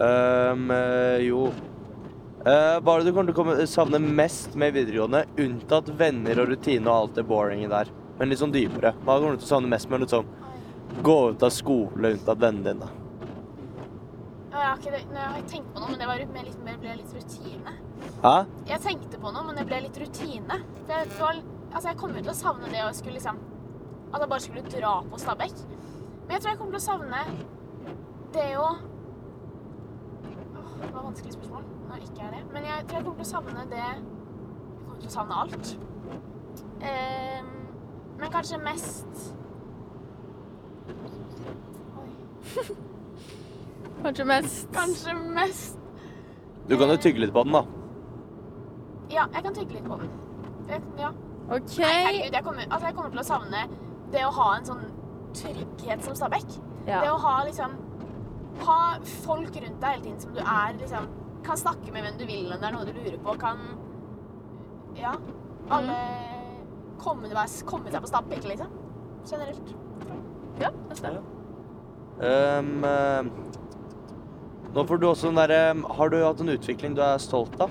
Ehm, 0.00 0.70
eh, 0.70 1.26
jo. 1.26 1.52
Eh, 2.44 2.78
hva 2.80 2.94
er 2.94 3.02
det 3.02 3.06
du 3.06 3.12
kommer 3.12 3.32
til 3.32 3.34
å 3.34 3.38
komme, 3.44 3.66
savne 3.66 3.98
mest 4.00 4.54
med 4.54 4.74
videregående, 4.74 5.24
unntatt 5.38 5.88
venner 5.98 6.38
og 6.40 6.48
rutine 6.52 6.86
og 6.86 6.94
alt 6.94 7.14
det 7.14 7.26
boringe 7.26 7.68
der? 7.68 7.88
Men 8.18 8.28
litt 8.28 8.38
sånn 8.38 8.52
dypere. 8.52 8.94
Hva 9.04 9.18
kommer 9.18 9.36
du 9.36 9.42
til 9.42 9.48
å 9.48 9.54
savne 9.56 9.68
mest 9.68 9.88
med 9.90 10.00
liksom 10.00 10.26
gå 11.02 11.30
ut 11.30 11.42
av 11.42 11.50
skole 11.54 12.14
av 12.26 12.40
vennene 12.40 12.72
dine? 12.72 12.88
Jeg 14.58 14.66
har 14.66 14.80
ikke 14.80 14.92
jeg 14.98 15.22
har 15.22 15.36
ikke 15.38 15.50
tenkt 15.52 15.68
på 15.74 15.80
noe, 15.82 15.90
men 15.92 16.00
det 16.00 16.08
var 16.08 16.18
litt, 16.18 16.32
mer, 16.64 16.78
ble 16.82 16.96
litt 16.98 17.12
rutine. 17.14 17.74
Hæ? 18.24 18.32
Jeg 18.66 18.82
tenkte 18.82 19.20
på 19.22 19.30
noe, 19.34 19.44
men 19.46 19.58
det 19.60 19.66
ble 19.68 19.78
litt 19.84 19.98
rutine. 20.00 20.58
For 20.86 20.94
jeg, 20.94 21.10
det 21.12 21.20
var, 21.20 21.40
altså, 21.70 21.86
jeg 21.90 22.00
kommer 22.00 22.24
til 22.24 22.32
å 22.32 22.38
savne 22.40 22.72
det 22.72 22.82
å 22.84 22.90
skulle 22.96 23.18
liksom 23.18 23.38
At 24.08 24.22
jeg 24.22 24.30
bare 24.32 24.40
skulle 24.40 24.62
dra 24.72 24.92
på 25.04 25.20
Stabekk. 25.20 25.58
Men 26.24 26.34
jeg 26.34 26.40
tror 26.42 26.50
jeg 26.50 26.58
kommer 26.60 26.74
til 26.74 26.80
å 26.80 26.88
savne 26.88 27.24
det 28.34 28.48
å 28.56 28.68
Åh, 30.58 30.70
Det 30.80 30.92
var 30.94 31.02
vanskelig 31.04 31.34
spørsmål. 31.36 31.66
Nå 31.88 32.00
ikke 32.02 32.24
er 32.26 32.34
det. 32.38 32.42
Men 32.52 32.68
jeg 32.70 32.86
tror 32.88 32.98
jeg 32.98 33.06
kommer 33.06 33.22
til 33.22 33.28
å 33.28 33.32
savne 33.34 33.66
det 33.70 33.84
Jeg 33.84 33.98
kommer 34.86 35.02
til 35.02 35.10
å 35.10 35.16
savne 35.18 35.42
alt. 35.44 35.74
Ehm, 36.88 37.52
men 38.18 38.32
kanskje 38.32 38.58
mest. 38.62 39.37
Kanskje 44.02 44.24
mest 44.28 44.68
Kanskje 44.72 45.14
mest 45.34 45.78
Du 46.68 46.76
kan 46.78 46.88
jo 46.92 46.96
tygge 47.00 47.22
litt 47.24 47.32
på 47.34 47.42
den, 47.44 47.56
da. 47.56 47.64
Ja, 49.08 49.24
jeg 49.32 49.42
kan 49.46 49.54
tygge 49.56 49.78
litt 49.78 49.86
på 49.88 49.96
den. 49.96 50.10
Ja. 51.00 51.08
OK. 51.48 51.78
Nei, 51.80 51.92
herregud, 52.04 52.34
jeg 52.36 52.44
kommer, 52.44 52.66
altså 52.68 52.90
jeg 52.90 52.96
kommer 52.98 53.12
til 53.14 53.22
å 53.22 53.24
savne 53.24 53.62
det 54.12 54.24
å 54.26 54.32
ha 54.36 54.48
en 54.58 54.66
sånn 54.68 54.82
trygghet 55.38 56.04
som 56.04 56.16
Stabekk. 56.18 56.58
Det 56.88 57.08
å 57.12 57.16
ha 57.20 57.34
liksom 57.48 57.76
Ha 58.64 58.76
folk 59.22 59.54
rundt 59.54 59.80
deg 59.80 59.90
hele 59.94 60.04
tiden 60.04 60.20
som 60.20 60.32
du 60.34 60.40
er 60.42 60.72
liksom 60.80 61.08
Kan 61.46 61.58
snakke 61.60 61.92
med 61.94 62.02
hvem 62.02 62.16
du 62.18 62.24
vil 62.26 62.48
om 62.52 62.58
det 62.58 62.68
er 62.68 62.74
noe 62.74 62.86
du 62.88 62.92
lurer 62.96 63.18
på. 63.24 63.34
Kan 63.40 63.64
Ja. 64.98 65.14
Alle 65.70 65.96
komme, 66.98 67.28
komme 67.68 67.90
seg 67.92 68.00
på 68.02 68.08
Stabæk, 68.10 68.44
liksom. 68.48 68.72
Generelt. 69.30 69.74
Ja 70.62 70.70
det 70.88 70.98
stemmer. 70.98 71.22
Um, 72.18 72.82
uh, 72.82 73.22
nå 74.74 74.84
får 74.88 74.98
du 74.98 75.06
også 75.06 75.28
den 75.30 75.38
derre 75.38 75.60
Har 75.94 76.10
du 76.10 76.16
hatt 76.18 76.40
en 76.42 76.50
utvikling 76.50 76.96
du 76.98 77.02
er 77.04 77.20
stolt 77.22 77.54
av? 77.62 77.70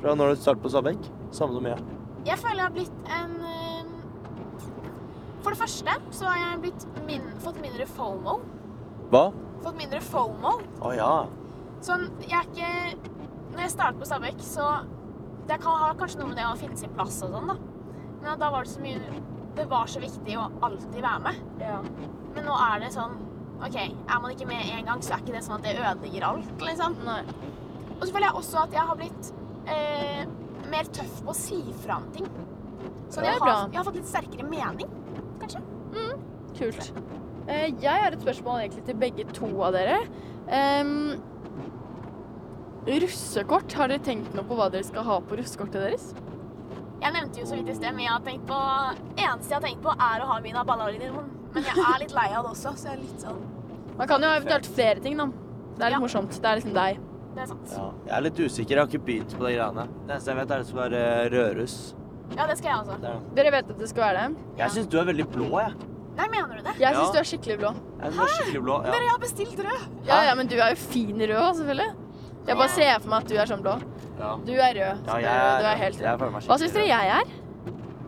Fra 0.00 0.16
når 0.18 0.34
du 0.34 0.40
startet 0.42 0.64
på 0.64 0.72
Stabekk? 0.72 1.06
Samme 1.30 1.54
som 1.54 1.68
jeg. 1.68 1.84
Jeg 2.26 2.38
føler 2.40 2.58
jeg 2.58 2.66
har 2.66 2.74
blitt 2.74 3.12
en 3.16 3.36
For 5.40 5.54
det 5.54 5.60
første 5.62 5.94
så 6.18 6.28
har 6.28 6.40
jeg 6.42 6.62
blitt 6.66 6.86
min, 7.06 7.24
fått 7.40 7.60
mindre 7.62 7.86
FOMO. 7.88 8.40
Hva? 9.12 9.24
Fått 9.64 9.78
mindre 9.78 10.00
FOMO. 10.04 10.58
Å 10.84 10.92
ja. 10.96 11.12
Sånn, 11.84 12.08
jeg 12.26 12.36
er 12.36 12.48
ikke 12.50 13.12
Når 13.54 13.62
jeg 13.64 13.74
startet 13.76 14.02
på 14.02 14.08
Stabekk, 14.08 14.42
så 14.44 14.70
Det 15.48 15.60
kan 15.62 15.80
ha 15.84 15.92
kanskje 15.98 16.20
noe 16.20 16.32
med 16.32 16.40
det 16.42 16.48
å 16.48 16.58
finne 16.60 16.76
sin 16.78 16.92
plass 16.94 17.22
og 17.24 17.32
sånn, 17.36 17.54
da. 17.54 17.56
Men 18.20 18.42
da 18.42 18.50
var 18.52 18.66
det 18.66 18.74
så 18.74 18.82
mye 18.84 19.00
Det 19.56 19.66
var 19.70 19.90
så 19.90 20.00
viktig 20.02 20.36
å 20.38 20.46
alltid 20.66 21.00
være 21.00 21.20
med. 21.26 21.40
Ja. 21.60 21.80
Men 22.34 22.46
nå 22.46 22.56
er 22.68 22.84
det 22.84 22.92
sånn 22.94 23.18
OK, 23.60 23.76
er 23.76 24.20
man 24.22 24.30
ikke 24.32 24.46
med 24.48 24.70
én 24.72 24.86
gang, 24.88 25.02
så 25.04 25.14
er 25.16 25.24
ikke 25.24 25.34
det 25.36 25.42
sånn 25.44 25.58
at 25.58 25.66
det 25.66 25.74
ødelegger 25.76 26.24
alt, 26.30 26.62
liksom. 26.64 26.94
Nei. 27.04 27.20
Og 27.98 28.06
så 28.06 28.14
føler 28.14 28.30
jeg 28.30 28.38
også 28.40 28.62
at 28.62 28.76
jeg 28.78 28.86
har 28.88 28.96
blitt 28.96 29.32
eh, 29.74 30.22
mer 30.72 30.88
tøff 30.96 31.18
på 31.26 31.34
å 31.34 31.36
si 31.36 31.58
fra 31.82 31.98
om 32.00 32.06
ting. 32.14 32.30
Så 33.10 33.20
Det 33.20 33.26
er 33.26 33.34
jeg, 33.34 33.42
har, 33.42 33.66
jeg 33.66 33.80
har 33.80 33.88
fått 33.90 33.98
litt 33.98 34.08
sterkere 34.08 34.46
mening, 34.48 34.94
kanskje. 35.42 35.60
Kult. 36.56 36.92
Eh, 37.50 37.68
jeg 37.82 38.04
har 38.04 38.14
et 38.14 38.22
spørsmål 38.22 38.62
egentlig 38.62 38.86
til 38.86 38.98
begge 39.02 39.26
to 39.36 39.50
av 39.66 39.74
dere. 39.76 39.98
Um, 40.50 41.18
russekort, 42.88 43.72
har 43.76 43.92
dere 43.92 44.02
tenkt 44.06 44.32
noe 44.36 44.46
på 44.46 44.56
hva 44.58 44.70
dere 44.72 44.86
skal 44.86 45.06
ha 45.06 45.20
på 45.24 45.38
russekortet 45.40 45.84
deres? 45.84 46.10
Jeg 47.00 47.12
nevnte 47.16 47.40
jo 47.40 47.46
så 47.48 47.56
vidt 47.56 47.68
i 47.72 47.74
sted, 47.78 47.94
men 47.96 48.04
jeg 48.04 48.12
har 48.12 48.24
tenkt 48.26 48.46
på 48.50 48.56
eneste 49.16 49.48
jeg 49.50 49.56
har 49.56 49.64
tenkt 49.64 49.82
på, 49.84 49.92
er 49.94 50.20
å 50.24 50.26
ha 50.30 50.40
Mina 50.44 50.64
Ballerinen. 50.68 51.30
Men 51.54 51.64
jeg 51.66 51.78
er 51.82 51.98
litt 52.02 52.12
lei 52.14 52.26
av 52.36 52.44
det 52.44 52.50
også, 52.52 52.74
så 52.78 52.90
jeg 52.90 52.98
er 52.98 53.00
litt 53.02 53.20
sånn 53.24 53.40
Man 53.98 54.08
kan 54.08 54.22
jo 54.22 54.28
ha 54.30 54.36
eventuelt 54.38 54.66
flere 54.74 55.00
ting, 55.04 55.16
da. 55.18 55.26
Det 55.26 55.84
er 55.86 55.90
litt 55.90 55.96
Ja. 55.96 56.00
morsomt. 56.04 56.30
Det 56.36 56.44
er 56.50 56.56
liksom 56.60 56.74
deg. 56.76 57.00
Det 57.34 57.42
er 57.42 57.46
sant. 57.46 57.70
ja. 57.72 57.90
Jeg 58.06 58.14
er 58.16 58.20
litt 58.26 58.38
usikker. 58.40 58.70
Jeg 58.70 58.78
har 58.78 58.86
ikke 58.88 59.04
begynt 59.06 59.34
på 59.38 59.46
de 59.46 59.52
greiene. 59.56 59.84
Det 60.06 60.14
eneste 60.14 60.30
jeg 60.30 60.36
vet, 60.40 60.50
er 60.50 60.58
det 60.58 60.66
skal 60.66 60.80
være 60.90 61.30
Rørus. 61.34 61.76
Ja, 62.36 62.46
det 62.46 62.58
skal 62.58 62.68
jeg 62.70 62.78
også. 62.78 63.04
Er. 63.04 63.20
Dere 63.34 63.50
vet 63.50 63.70
at 63.70 63.78
det 63.78 63.88
skal 63.88 64.02
være 64.04 64.28
det? 64.28 64.36
Jeg 64.58 64.70
syns 64.70 64.86
du 64.90 64.98
er 65.00 65.04
veldig 65.04 65.26
blå, 65.32 65.48
jeg. 65.60 65.74
Nei, 66.16 66.28
mener 66.28 66.56
du 66.56 66.62
det? 66.62 66.74
Jeg 66.80 66.94
syns 66.94 67.06
Ja. 67.06 67.12
du 67.12 67.18
er 67.18 67.28
skikkelig 67.30 67.58
blå. 67.58 67.70
Jeg 68.00 68.06
er 68.08 68.26
skikkelig 68.36 68.62
blå. 68.62 68.76
Ja. 68.84 68.90
Dere 68.92 69.08
har 69.08 69.18
bestilt 69.18 69.58
rød. 69.58 69.82
Ja, 70.06 70.22
ja, 70.28 70.34
men 70.34 70.46
du 70.46 70.54
er 70.56 70.68
jo 70.70 70.76
fin 70.76 71.16
rød 71.20 71.36
òg, 71.40 71.54
selvfølgelig. 71.56 71.90
Jeg 72.46 72.56
bare 72.56 72.68
ser 72.68 72.98
for 73.00 73.08
meg 73.10 73.18
at 73.22 73.28
du 73.28 73.34
er 73.36 73.46
sånn 73.46 73.62
blå. 73.62 73.74
Ja. 74.20 74.32
Du 74.46 74.52
er 74.52 74.74
rød. 74.78 75.04
Ja, 75.06 75.18
jeg, 75.24 75.60
du 75.62 75.66
er 75.70 75.78
helt 75.84 76.00
jeg 76.04 76.18
føler 76.20 76.32
meg 76.36 76.48
Hva 76.50 76.58
syns 76.60 76.74
dere 76.76 76.88
jeg 76.90 77.14
er? 77.18 77.36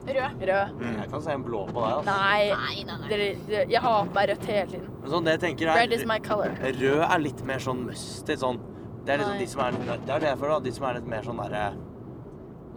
Rød. 0.03 0.41
Rød. 0.49 0.73
Mm, 0.83 0.97
Jeg 0.99 1.11
kan 1.13 1.23
se 1.23 1.31
en 1.37 1.45
blå 1.47 1.61
på 1.71 1.79
deg. 1.85 1.93
Altså. 1.93 2.11
Nei, 2.11 2.49
Nei, 2.51 2.83
nei, 2.89 2.97
nei. 2.99 3.09
dere, 3.13 3.29
dere, 3.49 3.67
jeg 3.71 3.81
har 3.85 4.05
på 4.09 4.15
meg 4.17 4.29
rødt 4.33 4.45
hele 4.51 4.67
tiden. 4.73 4.89
Men 5.03 5.11
sånn, 5.15 5.25
det 5.29 5.35
jeg 5.37 5.41
tenker 5.47 5.71
er 5.73 5.79
Red 5.81 5.93
is 5.99 6.05
my 6.11 6.19
color. 6.27 6.57
Rød 6.81 7.05
er 7.07 7.23
litt 7.23 7.43
mer 7.49 7.63
sånn 7.63 7.85
musty. 7.87 8.37
Sånn. 8.43 8.59
Det 9.07 9.15
er 9.15 9.23
liksom 9.23 9.39
de 9.39 9.47
som 9.51 9.61
er 9.65 9.71
Det 9.73 10.11
er 10.17 10.21
det 10.23 10.29
jeg 10.33 10.39
føler. 10.39 10.53
da, 10.53 10.61
De 10.69 10.73
som 10.73 10.85
er 10.91 10.95
litt 11.01 11.07
mer 11.11 11.23
sånn 11.27 11.41
derre 11.43 11.65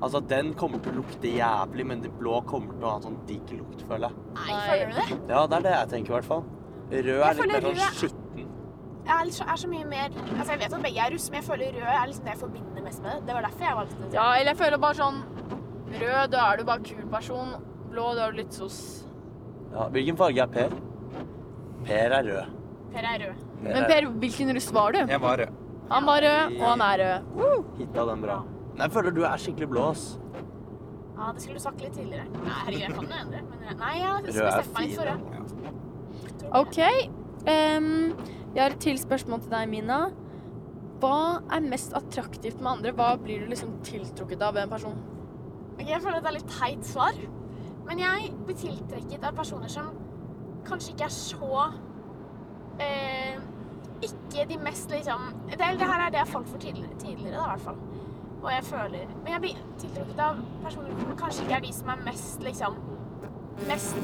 Altså, 0.06 0.20
den 0.28 0.54
kommer 0.60 0.80
til 0.84 0.92
å 0.92 0.96
lukte 1.00 1.30
jævlig, 1.32 1.86
men 1.88 2.02
de 2.04 2.10
blå 2.10 2.42
kommer 2.46 2.74
til 2.76 2.84
å 2.84 2.90
ha 2.92 3.00
sånn 3.00 3.16
digg 3.30 3.48
lukt, 3.56 3.82
føler 3.88 4.10
jeg. 4.12 4.18
Nei, 4.36 4.58
føler 4.68 4.90
du 4.92 4.98
det? 5.00 5.20
Ja, 5.32 5.46
det 5.48 5.56
er 5.58 5.62
det 5.66 5.72
jeg 5.76 5.90
tenker, 5.94 6.12
i 6.12 6.16
hvert 6.18 6.28
fall. 6.28 6.44
Rød 6.92 7.22
er 7.30 7.38
litt 7.40 7.54
mer 7.54 7.64
sånn 7.64 7.80
er- 7.80 7.96
skitten. 8.02 8.25
Jeg 9.06 9.14
er, 9.22 9.30
så- 9.32 9.46
er 9.54 9.56
så 9.62 9.68
mye 9.70 9.86
mer 9.86 10.10
Altså, 10.40 10.52
jeg 10.52 10.60
vet 10.60 10.74
at 10.74 10.82
begge 10.84 11.00
er 11.06 11.12
russ, 11.14 11.30
men 11.30 11.42
jeg 11.42 11.48
føler 11.50 11.74
rød 11.76 11.90
er 11.94 12.06
liksom 12.10 12.24
det 12.26 12.32
jeg 12.34 12.40
forbinder 12.40 12.84
mest 12.84 13.02
med 13.04 13.12
det. 13.12 13.26
Det 13.28 13.34
var 13.36 13.42
derfor 13.42 13.60
jeg 13.68 13.76
valgte 13.78 13.98
det. 14.04 14.14
Ja, 14.14 14.28
eller 14.40 14.52
jeg 14.52 14.58
føler 14.58 14.78
bare 14.78 14.94
sånn 15.02 15.24
Rød, 15.96 16.32
da 16.32 16.46
er 16.52 16.58
du 16.58 16.64
bare 16.66 16.80
kul 16.84 17.06
person. 17.12 17.52
Blå, 17.92 18.16
da 18.16 18.26
er 18.28 18.32
du 18.32 18.38
litt 18.38 18.54
sos. 18.54 19.06
Ja, 19.72 19.88
hvilken 19.94 20.18
farge 20.18 20.42
er 20.42 20.48
Per? 20.48 20.70
Per 21.86 22.12
er 22.18 22.24
rød. 22.24 22.50
Per 22.92 23.06
er 23.06 23.20
rød. 23.22 23.46
Men 23.62 23.86
Per, 23.86 24.02
hvilken 24.20 24.54
russ 24.56 24.72
var 24.74 24.92
du? 24.92 24.98
Jeg 25.06 25.22
var 25.22 25.38
rød. 25.38 25.54
Han 25.92 26.06
var 26.06 26.20
rød, 26.26 26.60
og 26.60 26.68
han 26.68 26.82
er 26.82 27.04
rød. 27.38 27.64
Hitta 27.78 28.06
den 28.10 28.22
bra. 28.26 28.40
Jeg 28.78 28.92
føler 28.92 29.12
du 29.16 29.22
er 29.24 29.38
skikkelig 29.38 29.70
blå, 29.70 29.90
ass. 29.92 30.18
Ja, 31.16 31.32
det 31.32 31.42
skulle 31.42 31.56
du 31.60 31.64
sagt 31.64 31.80
litt 31.82 31.94
tidligere. 31.94 32.26
Nei, 32.34 32.58
herregud, 32.66 32.82
jeg 32.82 32.96
kan 32.96 33.06
jo 33.06 33.20
endre. 33.22 33.42
Men 33.50 33.60
jeg, 33.70 33.78
nei, 33.78 33.94
jeg 34.00 34.10
er 34.10 34.64
meg 34.74 34.96
for 34.98 35.06
rød. 35.06 35.20
OK. 36.52 36.80
Em, 37.48 38.18
jeg 38.56 38.64
har 38.64 38.72
et 38.72 38.80
til 38.80 39.00
spørsmål 39.00 39.42
til 39.44 39.52
deg, 39.52 39.68
Mina. 39.70 40.00
Hva 41.02 41.42
er 41.52 41.66
mest 41.68 41.94
attraktivt 41.98 42.62
med 42.64 42.72
andre? 42.72 42.94
Hva 42.96 43.10
blir 43.20 43.44
du 43.44 43.50
liksom 43.52 43.74
tiltrukket 43.84 44.42
av 44.42 44.56
ved 44.56 44.64
en 44.64 44.72
person? 44.72 44.96
Okay, 45.74 45.90
Jeg 45.90 46.02
føler 46.02 46.22
at 46.22 46.24
det 46.24 46.30
er 46.30 46.38
litt 46.38 46.54
teit 46.56 46.86
svar. 46.88 47.18
Men 47.86 48.00
jeg 48.00 48.32
blir 48.46 48.56
tiltrekket 48.56 49.26
av 49.28 49.36
personer 49.36 49.70
som 49.70 49.92
kanskje 50.66 50.96
ikke 50.96 51.06
er 51.06 51.14
så 51.14 51.66
eh, 52.82 53.36
Ikke 54.02 54.46
de 54.50 54.58
mest 54.58 54.90
liksom 54.90 55.28
det, 55.52 55.60
det 55.60 55.86
her 55.86 56.06
er 56.08 56.14
det 56.16 56.18
jeg 56.24 56.32
falt 56.32 56.50
for 56.50 56.58
tidligere, 56.64 56.98
tidligere 57.00 57.36
da, 57.36 57.44
i 57.44 57.52
hvert 57.52 57.66
fall. 57.68 57.78
Og 58.42 58.50
jeg 58.52 58.64
føler 58.64 59.12
Men 59.24 59.32
jeg 59.34 59.42
blir 59.44 59.60
tiltrukket 59.84 60.24
av 60.26 60.40
personer 60.64 60.96
som 61.04 61.18
kanskje 61.20 61.44
ikke 61.46 61.60
er 61.60 61.66
de 61.68 61.74
som 61.74 61.92
er 61.94 62.06
mest 62.08 62.48
liksom 62.48 62.80
Mest 63.68 63.96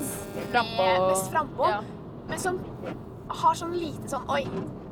Frampå. 0.52 0.86
Mest 1.10 1.32
frampå. 1.32 1.66
Ja. 1.68 1.80
Men 2.30 2.40
som 2.40 2.60
har 3.40 3.58
sånn 3.58 3.74
lite 3.76 4.12
sånn 4.12 4.28
Oi, 4.32 4.44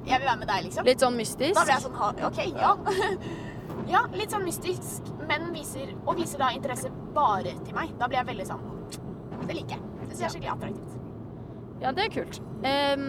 jeg 0.08 0.22
vil 0.22 0.28
være 0.28 0.40
med 0.42 0.50
deg, 0.52 0.66
liksom. 0.68 0.88
Litt 0.88 1.04
sånn 1.04 1.18
mystisk? 1.20 1.56
Da 1.58 1.66
ble 1.68 1.76
jeg 1.76 1.86
sånn 1.86 2.26
OK, 2.30 2.40
ja. 2.56 2.72
ja, 3.94 4.06
litt 4.16 4.34
sånn 4.34 4.46
mystisk, 4.48 5.12
men 5.30 5.52
viser, 5.56 5.92
og 6.06 6.16
viser 6.20 6.42
da 6.42 6.54
interesse 6.56 6.92
bare 7.16 7.56
til 7.66 7.76
meg. 7.76 7.94
Da 8.00 8.10
blir 8.10 8.22
jeg 8.22 8.32
veldig 8.32 8.48
sånn 8.50 8.66
Det 9.46 9.54
liker 9.56 9.78
jeg. 9.78 9.86
Det 10.10 10.18
jeg 10.18 10.26
er 10.26 10.34
skikkelig 10.34 10.56
attraktivt. 10.56 10.96
Ja, 11.80 11.92
det 11.96 12.08
er 12.08 12.12
kult. 12.12 12.42
Um, 12.66 13.06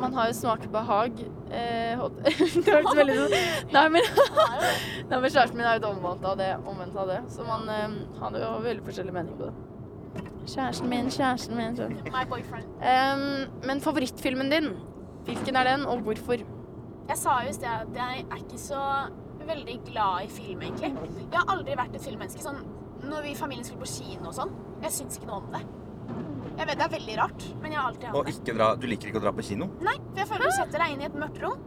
man 0.00 0.14
har 0.16 0.28
jo 0.30 0.36
smak 0.38 0.64
og 0.64 0.72
behag. 0.72 1.18
Eh, 1.50 2.04
det 2.24 2.68
hørtes 2.68 2.96
veldig 2.96 3.16
sånn 3.18 3.34
Nei, 3.76 3.86
men, 3.94 4.06
nei, 5.08 5.18
men 5.18 5.26
kjæresten 5.26 5.58
min 5.58 5.68
er 5.68 5.80
jo 5.80 5.92
omvendt 5.92 6.24
av 6.28 6.38
det. 6.40 6.52
Omvendt 6.68 6.96
av 6.96 7.10
det. 7.10 7.18
Så 7.34 7.46
man 7.48 7.68
um, 7.68 7.98
har 8.20 8.38
jo 8.44 8.52
veldig 8.64 8.86
forskjellig 8.86 9.16
mening 9.16 9.36
på 9.40 9.50
det. 9.50 9.67
Kjæresten 10.48 10.88
min, 10.88 11.10
kjæresten 11.12 11.56
min 11.58 11.76
så. 11.76 11.88
My 12.14 12.24
boyfriend. 12.30 12.68
Em, 12.80 13.24
Men 13.66 13.80
favorittfilmen 13.84 14.50
din, 14.52 14.70
hvilken 15.28 15.56
er 15.60 15.64
den, 15.74 15.86
og 15.86 16.00
hvorfor? 16.06 16.40
Jeg 17.08 17.16
sa 17.20 17.38
jo 17.44 17.50
i 17.50 17.56
sted 17.56 17.68
at 17.68 17.94
jeg 17.96 18.24
er 18.30 18.36
ikke 18.42 18.58
så 18.60 18.80
veldig 19.48 19.78
glad 19.88 20.24
i 20.24 20.28
film, 20.32 20.62
egentlig. 20.62 20.90
Jeg 21.32 21.38
har 21.40 21.52
aldri 21.54 21.76
vært 21.76 21.94
et 21.96 22.04
filmmenneske. 22.04 22.42
Sånn, 22.44 22.58
når 23.08 23.22
vi 23.24 23.30
i 23.32 23.38
familien 23.38 23.64
skulle 23.64 23.84
på 23.84 23.92
kino 23.92 24.28
og 24.28 24.34
sånn, 24.36 24.50
jeg 24.82 24.90
syns 24.92 25.16
ikke 25.20 25.28
noe 25.30 25.42
om 25.42 25.50
det. 25.52 25.62
Jeg 26.58 26.66
vet 26.66 26.78
det 26.80 26.84
er 26.88 26.92
veldig 26.96 27.16
rart, 27.20 27.44
men 27.62 27.72
jeg 27.72 27.78
har 27.80 27.88
alltid 27.92 28.04
hatt 28.08 28.16
Og 28.18 28.26
det. 28.26 28.34
ikke 28.34 28.54
dra, 28.58 28.68
du 28.76 28.86
liker 28.90 29.08
ikke 29.12 29.20
å 29.20 29.24
dra 29.28 29.32
på 29.36 29.44
kino? 29.46 29.68
Nei, 29.84 29.94
for 30.00 30.18
jeg 30.22 30.28
føler 30.32 30.44
du 30.48 30.56
setter 30.56 30.78
deg 30.84 30.94
inn 30.96 31.04
i 31.04 31.06
et 31.08 31.14
mørkt 31.22 31.42
rom. 31.44 31.60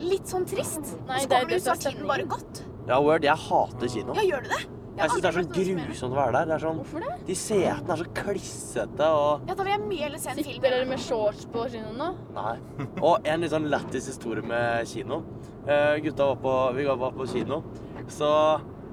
Litt 0.00 0.26
sånn 0.30 0.46
trist. 0.48 0.96
Nei, 1.06 1.20
så 1.20 1.24
er 1.24 1.28
kommer 1.28 1.44
du 1.44 1.54
det 1.54 1.56
ut, 1.60 1.62
så 1.62 1.70
har 1.74 1.80
tiden 1.84 2.06
bare 2.08 2.26
gått. 2.32 2.62
Ja, 2.88 2.98
word, 3.04 3.24
jeg 3.28 3.36
hater 3.48 3.88
kino. 3.94 4.14
Ja, 4.16 4.22
gjør 4.26 4.42
du 4.44 4.48
det? 4.56 4.60
Jeg 4.98 5.10
syns 5.12 5.22
det 5.22 5.28
er 5.30 5.36
så 5.36 5.44
grusomt 5.54 6.12
å 6.14 6.18
være 6.18 6.32
der. 6.34 6.46
Det 6.50 6.54
er 6.56 6.62
sånn, 6.64 6.78
Hvorfor 6.82 7.04
det? 7.04 7.12
de 7.28 7.34
setene 7.38 7.94
er 7.94 8.00
så 8.02 8.08
klissete 8.18 9.10
og 9.18 9.44
Ja, 9.48 9.54
da 9.54 9.62
vil 9.66 9.72
jeg 9.72 9.82
mye 9.88 10.02
heller 10.08 10.18
se 10.22 10.30
en 10.32 10.40
film. 10.40 10.48
Sitter 10.48 10.74
dere 10.74 10.88
med 10.90 11.02
shorts 11.04 11.44
på 11.52 11.66
kinoen 11.72 12.00
nå? 12.02 12.08
Nei. 12.34 12.56
Og 13.00 13.28
en 13.28 13.40
litt 13.44 13.52
sånn 13.54 13.68
lættis 13.70 14.08
historie 14.10 14.42
med 14.42 14.88
kino. 14.90 15.22
Eh, 15.68 15.98
gutta 16.02 16.32
var 16.32 16.42
på, 16.42 16.56
vi 16.78 16.84
var 16.90 17.12
på 17.14 17.26
kino, 17.30 17.62
så 18.08 18.32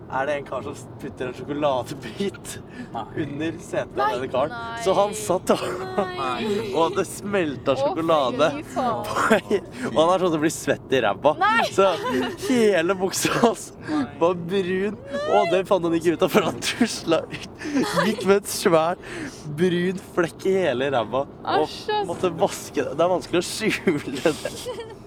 er 0.06 0.28
det 0.30 0.36
en 0.40 0.46
kar 0.48 0.66
som 0.66 0.76
putter 1.02 1.30
en 1.30 1.36
sjokoladebit 1.38 2.52
under 2.94 3.56
setet 3.60 4.00
av 4.00 4.14
denne 4.16 4.30
karen. 4.32 4.54
Nei. 4.54 4.82
Så 4.86 4.94
han 4.98 5.16
satt 5.18 5.54
og, 5.56 5.64
og 6.80 6.98
det 6.98 7.06
smelta 7.10 7.76
sjokolade. 7.80 8.50
fy. 8.70 9.60
Og 9.92 10.00
han 10.00 10.14
er 10.14 10.26
sånn 10.26 10.36
som 10.36 10.44
blir 10.44 10.54
svett 10.54 10.96
i 10.96 11.02
ræva. 11.06 11.36
Så 11.74 11.90
hele 12.48 12.98
buksa 13.00 13.34
hans 13.42 13.68
var 14.22 14.36
brun. 14.38 15.00
Og 15.36 15.54
det 15.54 15.64
fant 15.70 15.88
han 15.90 15.98
ikke 15.98 16.16
ut 16.16 16.28
av 16.28 16.36
før 16.36 16.50
han 16.52 16.62
tusla 16.64 17.24
ut. 17.32 17.50
Gikk 18.06 18.26
med 18.30 18.38
et 18.38 18.52
svært 18.52 19.10
brun 19.58 20.04
flekk 20.16 20.50
i 20.52 20.58
hele 20.68 20.92
ræva. 20.94 21.26
Og 21.58 21.80
måtte 22.12 22.32
vaske 22.40 22.84
det. 22.84 22.94
Det 22.96 23.08
er 23.08 23.16
vanskelig 23.18 23.42
å 23.42 23.50
skjule 23.50 24.20
det. 24.22 25.02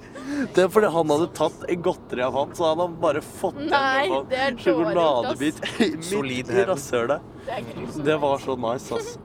Det 0.54 0.64
er 0.64 0.68
fordi 0.72 0.90
han 0.94 1.12
hadde 1.12 1.28
tatt 1.36 1.64
en 1.68 1.82
godteri 1.82 2.22
av 2.24 2.36
han, 2.38 2.52
så 2.56 2.68
han 2.70 2.82
hadde 2.82 3.00
bare 3.02 3.22
fått 3.24 3.58
Nei, 3.62 4.06
en 4.06 4.28
det 4.30 4.42
er 4.44 4.58
sjokoladebit 4.62 5.62
midt 5.80 6.52
i 6.52 6.66
rasshølet. 6.68 7.32
Det. 7.48 7.62
Det 8.06 8.16
var 8.22 8.42
så 8.42 8.56
nice, 8.60 8.94
ass. 8.94 9.16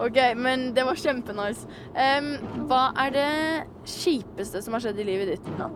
OK, 0.00 0.18
men 0.36 0.70
det 0.74 0.84
var 0.88 0.96
kjempenice. 0.96 1.66
Um, 1.92 2.30
hva 2.70 2.86
er 3.04 3.14
det 3.16 3.30
kjipeste 3.84 4.62
som 4.64 4.76
har 4.76 4.84
skjedd 4.86 5.02
i 5.02 5.08
livet 5.10 5.34
ditt? 5.34 5.50
Ja. 5.58 5.68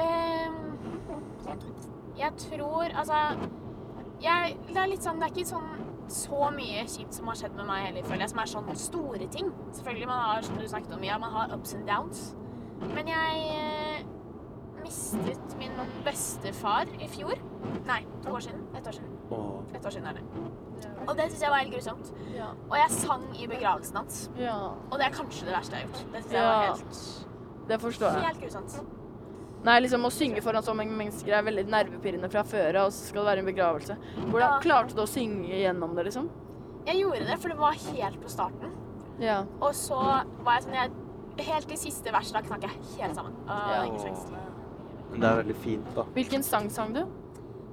Um, 0.00 0.60
jeg 2.20 2.32
tror 2.38 2.92
Altså 2.94 3.16
jeg, 4.22 4.54
Det 4.68 4.78
er 4.78 4.88
litt 4.88 5.02
sånn 5.04 5.18
Det 5.18 5.26
er 5.26 5.32
ikke 5.34 5.50
sånn 5.50 5.70
så 6.12 6.50
mye 6.54 6.84
kjipt 6.90 7.14
som 7.16 7.28
har 7.30 7.38
skjedd 7.40 7.54
med 7.58 7.66
meg 7.68 7.86
heller, 7.88 8.06
føler 8.08 8.24
jeg, 8.26 8.32
som 8.34 8.42
er 8.42 8.50
sånn 8.52 8.70
store 8.76 9.28
ting. 9.32 9.50
Selvfølgelig, 9.76 10.08
man 10.10 10.22
har, 10.26 10.42
som 10.46 10.58
du 10.58 10.66
snakket 10.68 10.94
om, 10.96 11.04
ja, 11.06 11.18
man 11.22 11.34
har 11.34 11.54
ups 11.56 11.74
and 11.78 11.86
downs. 11.88 12.22
Men 12.80 13.08
jeg 13.12 13.42
eh, 13.54 14.04
mistet 14.82 15.56
min 15.60 15.76
bestefar 16.06 16.88
i 17.00 17.08
fjor. 17.12 17.38
Nei, 17.86 18.00
to 18.24 18.32
år 18.34 18.46
siden. 18.46 18.62
Ett 18.74 18.86
år 18.88 18.96
siden. 18.96 19.16
Åh. 19.30 19.50
Et 19.76 19.86
år 19.86 19.90
siden 19.96 20.06
er 20.10 20.18
det. 20.18 20.24
Og 21.06 21.12
det 21.16 21.26
syns 21.30 21.42
jeg 21.42 21.50
var 21.52 21.62
helt 21.62 21.74
grusomt. 21.74 22.12
Og 22.70 22.76
jeg 22.78 22.90
sang 22.96 23.26
i 23.36 23.46
begravelsen 23.50 23.96
hans. 24.00 24.22
Og 24.90 24.96
det 24.98 25.06
er 25.06 25.14
kanskje 25.14 25.46
det 25.48 25.54
verste 25.56 25.76
jeg 25.76 25.84
har 25.84 25.92
gjort. 25.92 26.06
Det 26.14 26.22
synes 26.24 26.32
jeg 26.38 26.48
var 26.48 26.64
helt, 26.66 27.28
Det 27.68 27.80
forstår 27.80 28.16
jeg. 28.16 28.26
helt 28.26 28.40
grusomt. 28.44 28.80
Nei, 29.64 29.80
liksom 29.84 30.04
Å 30.08 30.10
synge 30.10 30.40
foran 30.42 30.62
så 30.64 30.72
mange 30.74 30.94
mennesker 30.96 31.34
er 31.36 31.42
veldig 31.44 31.66
nervepirrende 31.68 32.30
fra 32.32 32.42
før 32.48 32.78
av, 32.80 32.86
og 32.86 32.92
så 32.96 33.08
skal 33.10 33.20
det 33.24 33.28
være 33.30 33.38
en 33.44 33.50
begravelse. 33.50 33.96
Hvordan 34.30 34.54
Ja. 34.54 34.60
klarte 34.60 34.94
du 34.94 35.02
å 35.02 35.08
synge 35.08 35.48
gjennom 35.52 35.94
det, 35.94 36.04
liksom? 36.06 36.30
Jeg 36.86 37.02
gjorde 37.02 37.26
det, 37.26 37.38
for 37.40 37.48
det 37.48 37.58
var 37.58 37.72
helt 37.72 38.20
på 38.22 38.28
starten. 38.30 38.72
Ja. 39.20 39.42
Og 39.60 39.72
så 39.74 39.98
var 40.42 40.54
jeg 40.54 40.62
sånn 40.64 40.74
jeg, 40.74 40.90
Helt 41.40 41.70
i 41.72 41.76
siste 41.76 42.10
vers 42.12 42.30
da 42.32 42.40
knakk 42.42 42.60
jeg 42.62 42.70
helt 42.98 43.14
sammen. 43.16 43.32
Og 43.48 43.48
Ja. 43.48 43.84
ingen. 43.84 44.16
Men 45.10 45.20
det 45.20 45.28
er 45.30 45.42
veldig 45.42 45.56
fint, 45.56 45.94
da. 45.94 46.02
Hvilken 46.02 46.42
sang 46.42 46.68
sang 46.68 46.92
du? 46.92 47.06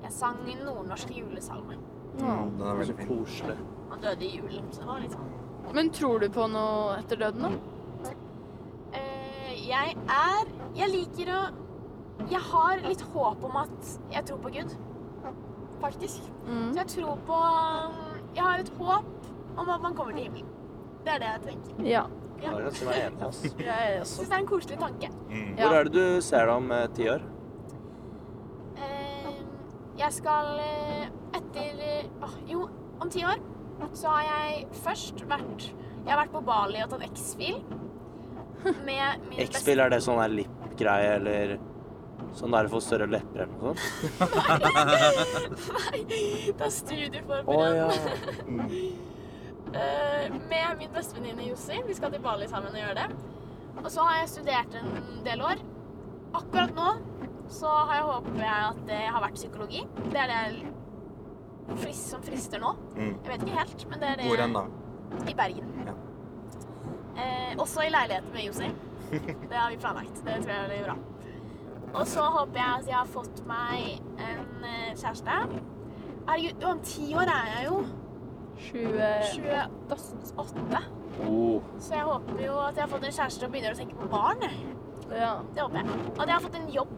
Jeg 0.03 0.11
sang 0.11 0.37
nordnorsk 0.45 1.09
julesalme. 1.09 1.75
Den 2.17 2.61
er 2.61 2.75
veldig 2.75 2.95
fin. 2.97 3.07
koselig. 3.07 3.57
Han 3.89 3.99
døde 3.99 4.21
i 4.23 4.37
julen, 4.37 4.71
så 4.71 4.79
det 4.79 4.87
var 4.87 4.99
litt 4.99 5.11
sånn 5.11 5.73
Men 5.73 5.89
tror 5.89 6.19
du 6.19 6.29
på 6.29 6.49
noe 6.49 6.97
etter 6.99 7.17
døden, 7.17 7.41
da? 7.41 7.49
Uh, 8.93 9.67
Jeg 9.67 9.95
er 10.07 10.45
Jeg 10.75 10.89
liker 10.89 11.31
å 11.33 11.66
Jeg 12.27 12.41
har 12.49 12.83
litt 12.83 13.01
håp 13.13 13.43
om 13.47 13.57
at 13.61 13.89
jeg 14.11 14.25
tror 14.27 14.39
på 14.43 14.51
Gud. 14.55 14.75
Faktisk. 15.81 16.23
Mm. 16.47 16.71
Så 16.73 16.79
jeg 16.79 16.87
tror 16.95 17.19
på 17.27 17.41
Jeg 18.35 18.43
har 18.43 18.63
et 18.63 18.71
håp 18.79 19.27
om 19.57 19.69
at 19.69 19.81
man 19.81 19.93
kommer 19.97 20.13
til 20.13 20.27
himmelen. 20.27 20.49
Det 21.05 21.13
er 21.13 21.21
det 21.23 21.29
jeg 21.33 21.43
tenker. 21.47 21.83
Ja. 21.87 22.05
Ja. 22.41 22.51
Jeg 23.57 24.05
syns 24.05 24.27
det 24.29 24.35
er 24.35 24.41
en 24.43 24.47
koselig 24.49 24.75
tanke. 24.77 25.07
Mm. 25.29 25.55
Hvor 25.57 25.75
er 25.79 25.87
det 25.87 25.93
du 25.95 26.21
ser 26.21 26.45
deg 26.45 26.53
om 26.53 26.67
eh, 26.75 26.83
ti 26.93 27.07
år? 27.09 27.23
Eh, 28.77 29.31
Jeg 29.97 30.13
skal 30.13 30.51
eh, 30.61 31.07
etter 31.39 31.81
Jo, 32.45 32.67
om 33.01 33.09
ti 33.09 33.25
år 33.25 33.41
så 33.93 34.09
har 34.09 34.23
jeg 34.25 34.67
først 34.83 35.19
vært 35.29 35.67
Jeg 35.69 36.09
har 36.09 36.21
vært 36.23 36.31
på 36.33 36.41
Bali 36.45 36.79
og 36.81 36.89
tatt 36.93 37.03
X-fil. 37.09 37.59
Med 38.63 38.81
min 38.85 39.37
beste 39.37 39.59
X-Fil, 39.59 39.81
er 39.83 39.91
det 39.93 39.99
sånn 40.05 40.17
der 40.21 40.31
lip-greie, 40.33 41.11
eller 41.19 41.57
sånn 42.37 42.53
der 42.55 42.67
for 42.71 42.83
større 42.83 43.07
lepper 43.11 43.45
eller 43.45 43.55
noe 43.61 43.73
sånt? 43.75 43.81
Det 46.57 46.65
er 46.67 46.73
studieforberedt. 46.73 47.47
Oh, 47.47 47.67
ja. 47.75 47.87
Eh, 49.67 50.31
med 50.47 50.77
min 50.79 50.93
bestevenninne 50.95 51.43
Jossi. 51.49 51.75
Vi 51.83 51.95
skal 51.97 52.13
til 52.13 52.21
Bali 52.23 52.45
sammen 52.47 52.71
og 52.71 52.79
gjøre 52.79 52.93
det. 53.01 53.07
Og 53.83 53.89
så 53.91 54.05
har 54.07 54.21
jeg 54.21 54.29
studert 54.31 54.77
en 54.79 55.19
del 55.25 55.43
år. 55.43 55.59
Akkurat 56.39 56.71
nå 56.77 56.87
så 57.51 57.67
har 57.67 57.95
jeg 57.95 58.07
håper 58.07 58.41
jeg 58.43 58.63
at 58.71 58.79
det 58.89 59.03
har 59.15 59.23
vært 59.23 59.37
psykologi. 59.39 59.83
Det 60.11 60.23
er 60.23 60.31
det 60.31 61.77
frist, 61.81 62.09
som 62.11 62.23
frister 62.23 62.63
nå. 62.63 62.73
Mm. 62.95 63.13
Jeg 63.13 63.31
vet 63.31 63.45
ikke 63.45 63.59
helt, 63.59 63.85
men 63.91 64.01
det 64.03 64.09
er 64.09 64.19
det 64.19 64.27
Hvor 64.29 64.43
enn 64.43 64.57
da? 64.57 64.63
I 65.27 65.35
Bergen. 65.37 65.69
Ja. 65.87 65.95
Eh, 67.17 67.53
også 67.57 67.85
i 67.85 67.91
leilighet 67.93 68.27
med 68.33 68.47
Jossi. 68.49 68.71
Det 69.49 69.55
har 69.55 69.69
vi 69.71 69.79
planlagt. 69.79 70.19
Det 70.25 70.41
tror 70.43 70.51
jeg 70.51 70.71
blir 70.71 70.83
bra. 70.89 70.97
Og 71.93 72.07
så 72.07 72.21
håper 72.21 72.59
jeg 72.59 72.81
at 72.81 72.87
jeg 72.87 72.95
har 72.95 73.09
fått 73.11 73.43
meg 73.47 74.01
en 74.19 74.65
eh, 74.67 74.91
kjæreste. 74.95 75.37
Herregud, 76.27 76.63
om 76.67 76.79
ti 76.83 77.13
år 77.15 77.31
er 77.31 77.47
jeg 77.53 77.65
jo 77.69 77.85
28. 80.37 80.77
Oh. 81.27 81.61
Så 81.79 81.93
jeg 81.93 82.03
håper 82.03 82.45
jo 82.45 82.57
at 82.59 82.75
jeg 82.75 82.83
har 82.83 82.89
fått 82.89 83.05
en 83.05 83.13
kjæreste 83.13 83.45
og 83.45 83.51
begynner 83.53 83.75
å 83.75 83.79
tenke 83.79 83.95
på 83.97 84.09
barn. 84.11 84.43
Ja. 85.11 85.33
Det 85.55 85.63
håper 85.63 85.77
jeg. 85.77 85.85
Og 86.11 86.21
at 86.21 86.27
jeg 86.27 86.35
har 86.35 86.43
fått 86.43 86.59
en 86.59 86.69
jobb. 86.73 86.97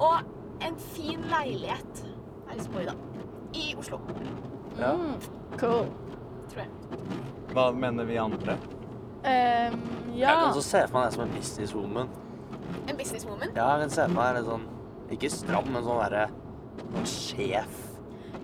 Og 0.00 0.66
en 0.66 0.78
fin 0.94 1.24
leilighet. 1.30 2.02
Jeg 2.02 2.48
har 2.48 2.58
lyst 2.58 2.70
i 2.80 2.86
dag. 2.90 3.08
I 3.54 3.74
Oslo, 3.78 4.00
Ja. 4.78 4.92
Mm. 4.92 5.14
Cool. 5.60 5.86
tror 6.52 6.62
jeg. 6.62 6.68
Hva 7.52 7.70
mener 7.72 8.04
vi 8.04 8.16
andre? 8.16 8.56
Jeg 9.24 9.72
ja. 10.16 10.28
kan 10.28 10.48
også 10.48 10.62
se 10.62 10.80
for 10.88 10.98
meg 10.98 11.04
deg 11.04 11.12
som 11.12 11.22
en 11.26 11.34
businesswoman. 11.36 12.08
En 12.88 12.98
businesswoman. 12.98 13.52
Ja, 13.56 13.68
jeg 13.80 13.90
ser 13.90 13.94
se 13.94 14.08
for 14.08 14.18
meg 14.20 14.40
en 14.40 14.48
sånn 14.48 14.66
Ikke 15.12 15.30
stram, 15.32 15.70
men 15.74 15.84
sånn 15.84 16.00
derre 16.02 16.26
sånn 16.92 17.08
sjef. 17.08 17.80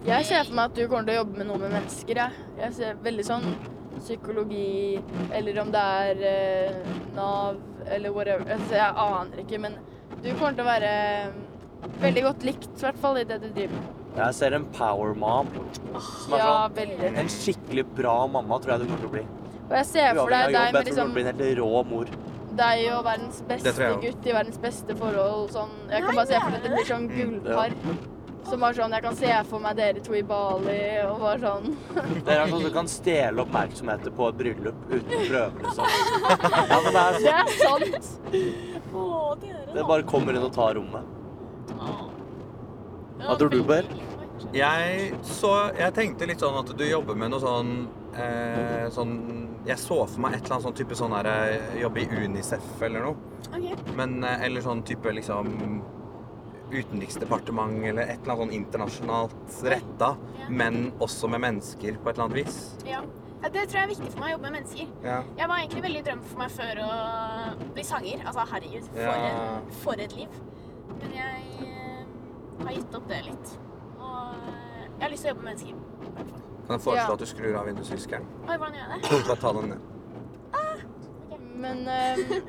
Jeg 0.07 0.27
ser 0.29 0.45
for 0.45 0.55
meg 0.59 0.71
at 0.71 0.77
du 0.77 0.85
kommer 0.87 1.09
til 1.09 1.17
å 1.17 1.21
jobbe 1.23 1.41
med 1.41 1.49
noe 1.49 1.61
med 1.63 1.73
mennesker. 1.75 2.21
Jeg, 2.23 2.47
jeg 2.61 2.75
ser 2.77 2.99
veldig 3.05 3.25
sånn 3.27 3.47
psykologi, 3.99 5.01
eller 5.35 5.59
om 5.63 5.71
det 5.75 5.85
er 6.05 6.21
eh, 6.29 6.97
Nav, 7.17 7.57
eller 7.89 8.15
whatever. 8.15 8.45
Altså, 8.55 8.77
jeg 8.79 8.95
aner 9.05 9.43
ikke, 9.43 9.61
men 9.65 9.79
du 10.23 10.29
kommer 10.37 10.55
til 10.55 10.63
å 10.65 10.69
være 10.69 10.93
eh, 10.93 11.41
veldig 12.05 12.25
godt 12.29 12.47
likt, 12.47 12.71
i 12.77 12.85
hvert 12.87 13.01
fall 13.03 13.19
i 13.19 13.27
det 13.29 13.41
du 13.43 13.49
driver 13.49 13.75
med. 13.75 13.95
Jeg 14.19 14.35
ser 14.35 14.55
en 14.57 14.65
power 14.75 15.13
mom. 15.19 15.51
Som 15.99 16.35
er 16.35 16.41
Ja, 16.43 16.47
sånn 16.53 16.79
veldig. 16.79 17.11
En 17.23 17.29
skikkelig 17.33 17.85
bra 17.99 18.15
mamma 18.31 18.59
tror 18.63 18.75
jeg 18.77 18.85
du 18.85 18.89
kommer 18.89 19.05
til 19.05 19.11
å 19.11 19.15
bli. 19.17 19.27
Og 19.69 19.77
jeg 19.77 19.87
ser 19.91 20.09
for 20.17 20.25
Uavhengig 20.25 20.55
deg 20.55 20.59
av 20.59 20.63
deg 20.63 20.65
jobb. 20.65 20.65
Jeg 20.65 20.73
tror 20.73 20.83
du 20.83 20.89
liksom 20.89 21.05
kommer 21.05 21.05
til 21.05 21.11
å 21.11 21.19
bli 21.19 21.23
en 21.23 21.33
helt 21.35 21.59
rå 21.61 21.83
mor. 21.93 22.13
Deg 22.59 22.85
og 22.97 23.03
verdens 23.07 23.41
beste 23.49 23.89
gutt 24.03 24.29
i 24.29 24.35
verdens 24.37 24.61
beste 24.63 24.97
forhold. 24.99 25.51
Sånn, 25.55 25.75
jeg 25.91 26.05
kan 26.05 26.15
bare 26.19 26.29
se 26.31 26.39
for 26.39 26.53
meg 26.53 26.59
at 26.61 26.67
det 26.69 26.73
blir 26.77 26.89
sånn 26.93 27.11
gullpar. 27.13 27.75
Som 28.49 28.63
bare 28.65 28.73
sånn, 28.79 28.93
Jeg 28.97 29.05
kan 29.05 29.17
se 29.19 29.33
for 29.51 29.61
meg 29.61 29.75
dere 29.77 30.01
to 30.01 30.15
i 30.17 30.23
Bali 30.25 30.77
og 31.05 31.19
bare 31.21 31.41
sånn 31.43 31.67
Dere 32.25 32.47
er 32.47 32.49
sånn 32.49 32.63
som 32.65 32.73
kan 32.79 32.87
stjele 32.89 33.43
oppmerksomheter 33.43 34.15
på 34.17 34.29
et 34.31 34.39
bryllup 34.39 34.87
uten 34.89 35.13
å 35.13 35.19
prøve, 35.27 35.65
liksom. 35.67 35.97
Ja, 36.71 36.79
men 36.87 36.97
det 36.97 37.03
er 37.03 37.19
Det 37.19 37.35
er 37.35 37.51
sant! 37.59 38.09
Å, 38.95 39.05
dere, 39.43 39.65
Det 39.75 39.85
bare 39.91 40.07
kommer 40.09 40.39
inn 40.39 40.47
og 40.49 40.55
tar 40.57 40.79
rommet. 40.79 41.15
Hva 43.19 43.37
tror 43.37 43.53
du, 43.53 43.61
Per? 43.69 43.91
Jeg, 44.55 45.13
så, 45.27 45.51
jeg 45.77 45.93
tenkte 45.99 46.29
litt 46.31 46.41
sånn 46.41 46.57
at 46.63 46.71
du 46.79 46.85
jobber 46.87 47.19
med 47.19 47.35
noe 47.35 47.43
sånn, 47.43 47.73
eh, 48.17 48.89
sånn 48.95 49.15
Jeg 49.67 49.79
så 49.83 49.99
for 50.07 50.23
meg 50.25 50.35
et 50.39 50.45
eller 50.45 50.55
annet 50.57 50.67
sånn 50.69 50.77
type 50.79 50.97
sånn 50.99 51.13
her 51.13 51.29
eh, 51.29 51.79
Jobbe 51.83 52.01
i 52.05 52.25
Unicef 52.25 52.83
eller 52.83 53.05
noe. 53.05 53.17
Okay. 53.51 53.77
Men, 53.99 54.19
eh, 54.25 54.45
eller 54.47 54.65
sånn 54.65 54.83
type 54.89 55.13
liksom 55.13 55.55
Utenriksdepartement 56.69 57.85
eller 57.85 58.03
et 58.03 58.19
eller 58.23 58.35
annet 58.35 58.43
sånn 58.45 58.57
internasjonalt 58.59 59.63
retta. 59.73 60.11
Ja. 60.43 60.49
Men 60.51 60.91
også 61.01 61.31
med 61.33 61.41
mennesker 61.41 61.97
på 61.97 62.11
et 62.11 62.19
eller 62.19 62.27
annet 62.27 62.41
vis. 62.43 62.59
Ja. 62.85 63.01
ja. 63.41 63.49
Det 63.49 63.63
tror 63.71 63.79
jeg 63.79 63.85
er 63.87 63.93
viktig 63.95 64.11
for 64.13 64.21
meg 64.21 64.29
å 64.29 64.33
jobbe 64.35 64.51
med 64.51 64.57
mennesker. 64.59 64.91
Ja. 65.07 65.21
Jeg 65.39 65.49
var 65.49 65.63
egentlig 65.63 65.85
veldig 65.87 66.03
drøm 66.09 66.25
for 66.29 66.43
meg 66.43 66.53
før 66.59 66.83
å 66.85 66.91
bli 67.77 67.85
sanger. 67.87 68.25
Altså, 68.27 68.45
herregud, 68.53 68.91
for, 68.93 69.01
Ja. 69.07 69.31
en, 69.31 69.73
for 69.85 70.05
et 70.05 70.17
liv. 70.19 70.41
Men 70.99 71.15
jeg 71.15 71.71
eh, 71.71 72.03
har 72.65 72.77
gitt 72.77 72.99
opp 73.01 73.09
det 73.09 73.23
litt. 73.31 73.55
Og 73.97 74.35
eh, 74.51 74.85
jeg 74.85 75.03
har 75.07 75.15
lyst 75.15 75.25
til 75.25 75.31
å 75.31 75.35
jobbe 75.35 75.47
med 75.47 75.55
mennesker. 75.55 76.48
Kan 76.69 76.77
jeg 76.77 76.81
foreslå 76.85 77.09
Ja. 77.09 77.13
at 77.13 77.21
du 77.21 77.27
skrur 77.27 77.55
av 77.57 77.67
vindusviskeren? 77.67 78.25
Oi, 78.45 78.57
hvordan 78.61 78.75
gjør 78.77 78.91
jeg 78.93 79.03
det? 79.03 79.21
Bare 79.29 79.37
ta 79.41 79.53
den 79.57 79.69
ned. 79.73 79.79
Men 81.59 81.79
ehm, 81.95 82.43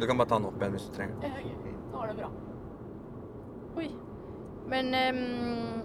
Du 0.00 0.06
kan 0.06 0.18
bare 0.18 0.28
ta 0.28 0.38
den 0.40 0.46
opp 0.48 0.56
igjen 0.58 0.72
hvis 0.74 0.86
du 0.88 0.96
trenger. 0.96 1.14
Ja, 1.22 1.28
ok. 1.38 1.68
Nå 1.92 1.98
var 2.00 2.10
det 2.10 2.16
bra. 2.18 2.30
Oi. 3.78 3.86
Men 4.72 4.90
ehm, 4.94 5.82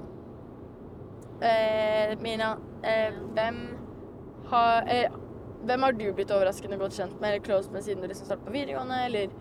eh, 1.45 2.15
Mina, 2.25 2.49
eh, 2.83 3.13
hvem 3.37 3.61
har 4.49 4.89
eh, 4.89 5.21
Hvem 5.65 5.81
har 5.83 5.91
du 5.97 6.07
blitt 6.13 6.31
overraskende 6.33 6.77
godt 6.77 6.93
kjent 6.97 7.21
med 7.21 7.29
eller 7.29 7.45
close 7.45 7.71
med 7.73 7.81
siden 7.85 8.01
du 8.01 8.07
liksom 8.09 8.25
startet 8.25 8.45
på 8.45 8.53
videregående, 8.53 8.99
eller 9.05 9.31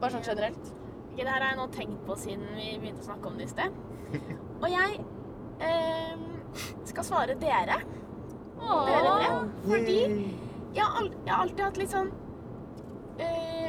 bare 0.00 0.10
sånn 0.12 0.24
generelt? 0.26 0.72
Ok, 1.12 1.16
det 1.20 1.28
her 1.28 1.40
har 1.40 1.50
jeg 1.54 1.60
nå 1.60 1.66
tenkt 1.72 2.02
på 2.08 2.16
siden 2.20 2.48
vi 2.56 2.74
begynte 2.80 3.00
å 3.04 3.06
snakke 3.12 3.30
om 3.30 3.38
det 3.38 3.46
i 3.46 3.52
sted. 3.52 3.78
Og 4.60 4.66
jeg 4.72 4.98
eh, 5.64 6.24
skal 6.84 7.04
svare 7.04 7.34
dere. 7.40 7.80
Dere 8.60 9.14
tre. 9.14 9.30
Fordi 9.66 9.98
jeg 10.74 10.82
har, 10.84 10.98
ald 11.00 11.12
jeg 11.24 11.32
har 11.34 11.42
alltid 11.44 11.64
hatt 11.64 11.76
litt 11.78 11.92
sånn 11.92 12.08
øh, 13.20 13.68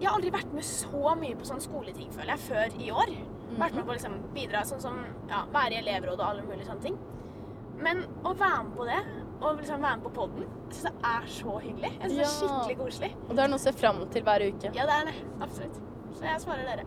Jeg 0.00 0.08
har 0.08 0.14
aldri 0.16 0.30
vært 0.34 0.52
med 0.54 0.66
så 0.66 1.14
mye 1.18 1.36
på 1.38 1.46
sånn 1.48 1.62
skoleting, 1.62 2.10
føler 2.14 2.34
jeg, 2.34 2.44
før 2.48 2.78
i 2.82 2.90
år. 2.92 3.12
Vært 3.58 3.76
med 3.78 3.84
på 3.86 3.92
å 3.94 3.96
liksom, 3.96 4.16
bidra 4.34 4.64
sånn 4.66 4.80
som 4.82 4.96
ja, 5.30 5.44
være 5.54 5.76
i 5.76 5.80
elevrådet 5.82 6.18
og 6.20 6.26
alle 6.32 6.42
mulige 6.46 6.66
sånne 6.68 6.82
ting. 6.82 6.96
Men 7.78 8.04
å 8.26 8.34
være 8.38 8.64
med 8.66 8.74
på 8.76 8.84
det, 8.88 8.98
og 9.40 9.58
liksom 9.60 9.82
være 9.82 9.96
med 10.00 10.04
på 10.06 10.12
podden, 10.18 10.44
jeg 10.68 10.76
syns 10.78 10.84
det 10.88 10.92
er 11.14 11.26
så 11.38 11.56
hyggelig. 11.62 11.90
Jeg 12.00 12.10
synes 12.10 12.18
det 12.18 12.26
er 12.26 12.28
Ja. 12.28 12.58
skikkelig 12.58 12.78
koselig. 12.82 13.10
Og 13.28 13.32
det 13.36 13.44
er 13.44 13.48
noe 13.54 13.60
å 13.60 13.64
se 13.64 13.72
fram 13.72 14.02
til 14.14 14.22
hver 14.26 14.44
uke. 14.50 14.70
Ja, 14.74 14.86
det 14.90 14.94
er 15.00 15.04
det. 15.10 15.14
Absolutt. 15.46 15.80
Så 16.14 16.24
jeg 16.28 16.40
svarer 16.44 16.64
dere. 16.70 16.84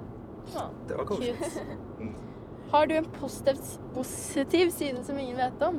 Ja, 0.54 0.68
Det 0.88 0.98
var 0.98 1.06
koselig. 1.06 1.36
cute. 1.38 2.27
Har 2.72 2.88
du 2.88 2.96
en 2.96 3.06
positiv, 3.06 3.58
positiv 3.94 4.70
side 4.70 5.04
som 5.04 5.20
ingen 5.20 5.38
vet 5.38 5.62
om? 5.64 5.78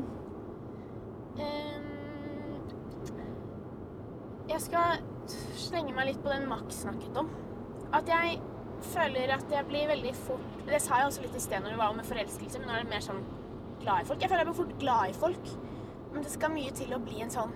Um, 1.38 2.62
jeg 4.48 4.60
skal 4.64 5.02
slenge 5.58 5.92
meg 5.92 6.08
litt 6.08 6.22
på 6.24 6.32
den 6.32 6.46
Max 6.48 6.80
snakket 6.86 7.20
om. 7.20 7.28
At 7.92 8.08
jeg 8.08 8.38
føler 8.88 9.34
at 9.36 9.52
jeg 9.52 9.66
blir 9.66 9.88
veldig 9.88 10.10
fort 10.14 10.58
Det 10.68 10.78
sa 10.84 10.98
jeg 11.00 11.08
også 11.08 11.22
litt 11.24 11.36
i 11.38 11.40
sted 11.40 11.62
når 11.64 11.72
det 11.72 11.80
var 11.80 11.94
med 11.96 12.08
forelskelse, 12.08 12.60
men 12.60 12.68
nå 12.68 12.76
er 12.76 12.84
det 12.84 12.92
mer 12.92 13.04
sånn 13.04 13.20
glad 13.82 14.04
i 14.04 14.08
folk. 14.08 14.22
Jeg 14.22 14.30
føler 14.30 14.44
jeg 14.44 14.50
blir 14.50 14.58
fort 14.62 14.74
glad 14.80 15.10
i 15.10 15.16
folk, 15.16 15.52
men 16.12 16.24
det 16.24 16.32
skal 16.32 16.54
mye 16.54 16.72
til 16.76 16.96
å 16.96 17.02
bli 17.04 17.20
en 17.24 17.32
sånn 17.32 17.54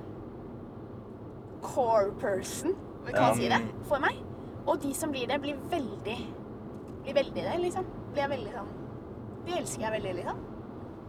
core 1.62 2.12
person, 2.20 2.76
kan 3.06 3.14
jeg 3.14 3.22
man 3.22 3.40
si 3.40 3.50
det, 3.52 3.62
for 3.88 4.02
meg. 4.02 4.20
Og 4.66 4.80
de 4.82 4.92
som 4.96 5.12
blir 5.14 5.28
det, 5.30 5.40
blir 5.42 5.59
veldig 5.72 6.20
Blir 7.02 7.16
veldig 7.18 7.42
det, 7.42 7.59
liksom. 7.64 7.86
Blir 8.12 8.22
jeg 8.22 8.30
veldig 8.36 8.52
sånn 8.54 8.81
De 9.47 9.59
elsker 9.59 9.82
jeg 9.86 9.93
veldig, 9.98 10.14
liksom. 10.20 10.39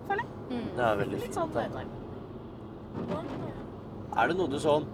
Føler 0.08 0.24
jeg. 0.24 0.30
Mm. 0.50 0.68
Det 0.78 0.84
er 0.90 1.00
veldig 1.04 1.20
Litt 1.22 1.38
sånn 1.38 1.54
fint. 1.54 1.74
da. 1.74 3.24
Er 4.22 4.28
det 4.30 4.38
noe 4.38 4.52
du 4.52 4.60
sånn 4.62 4.86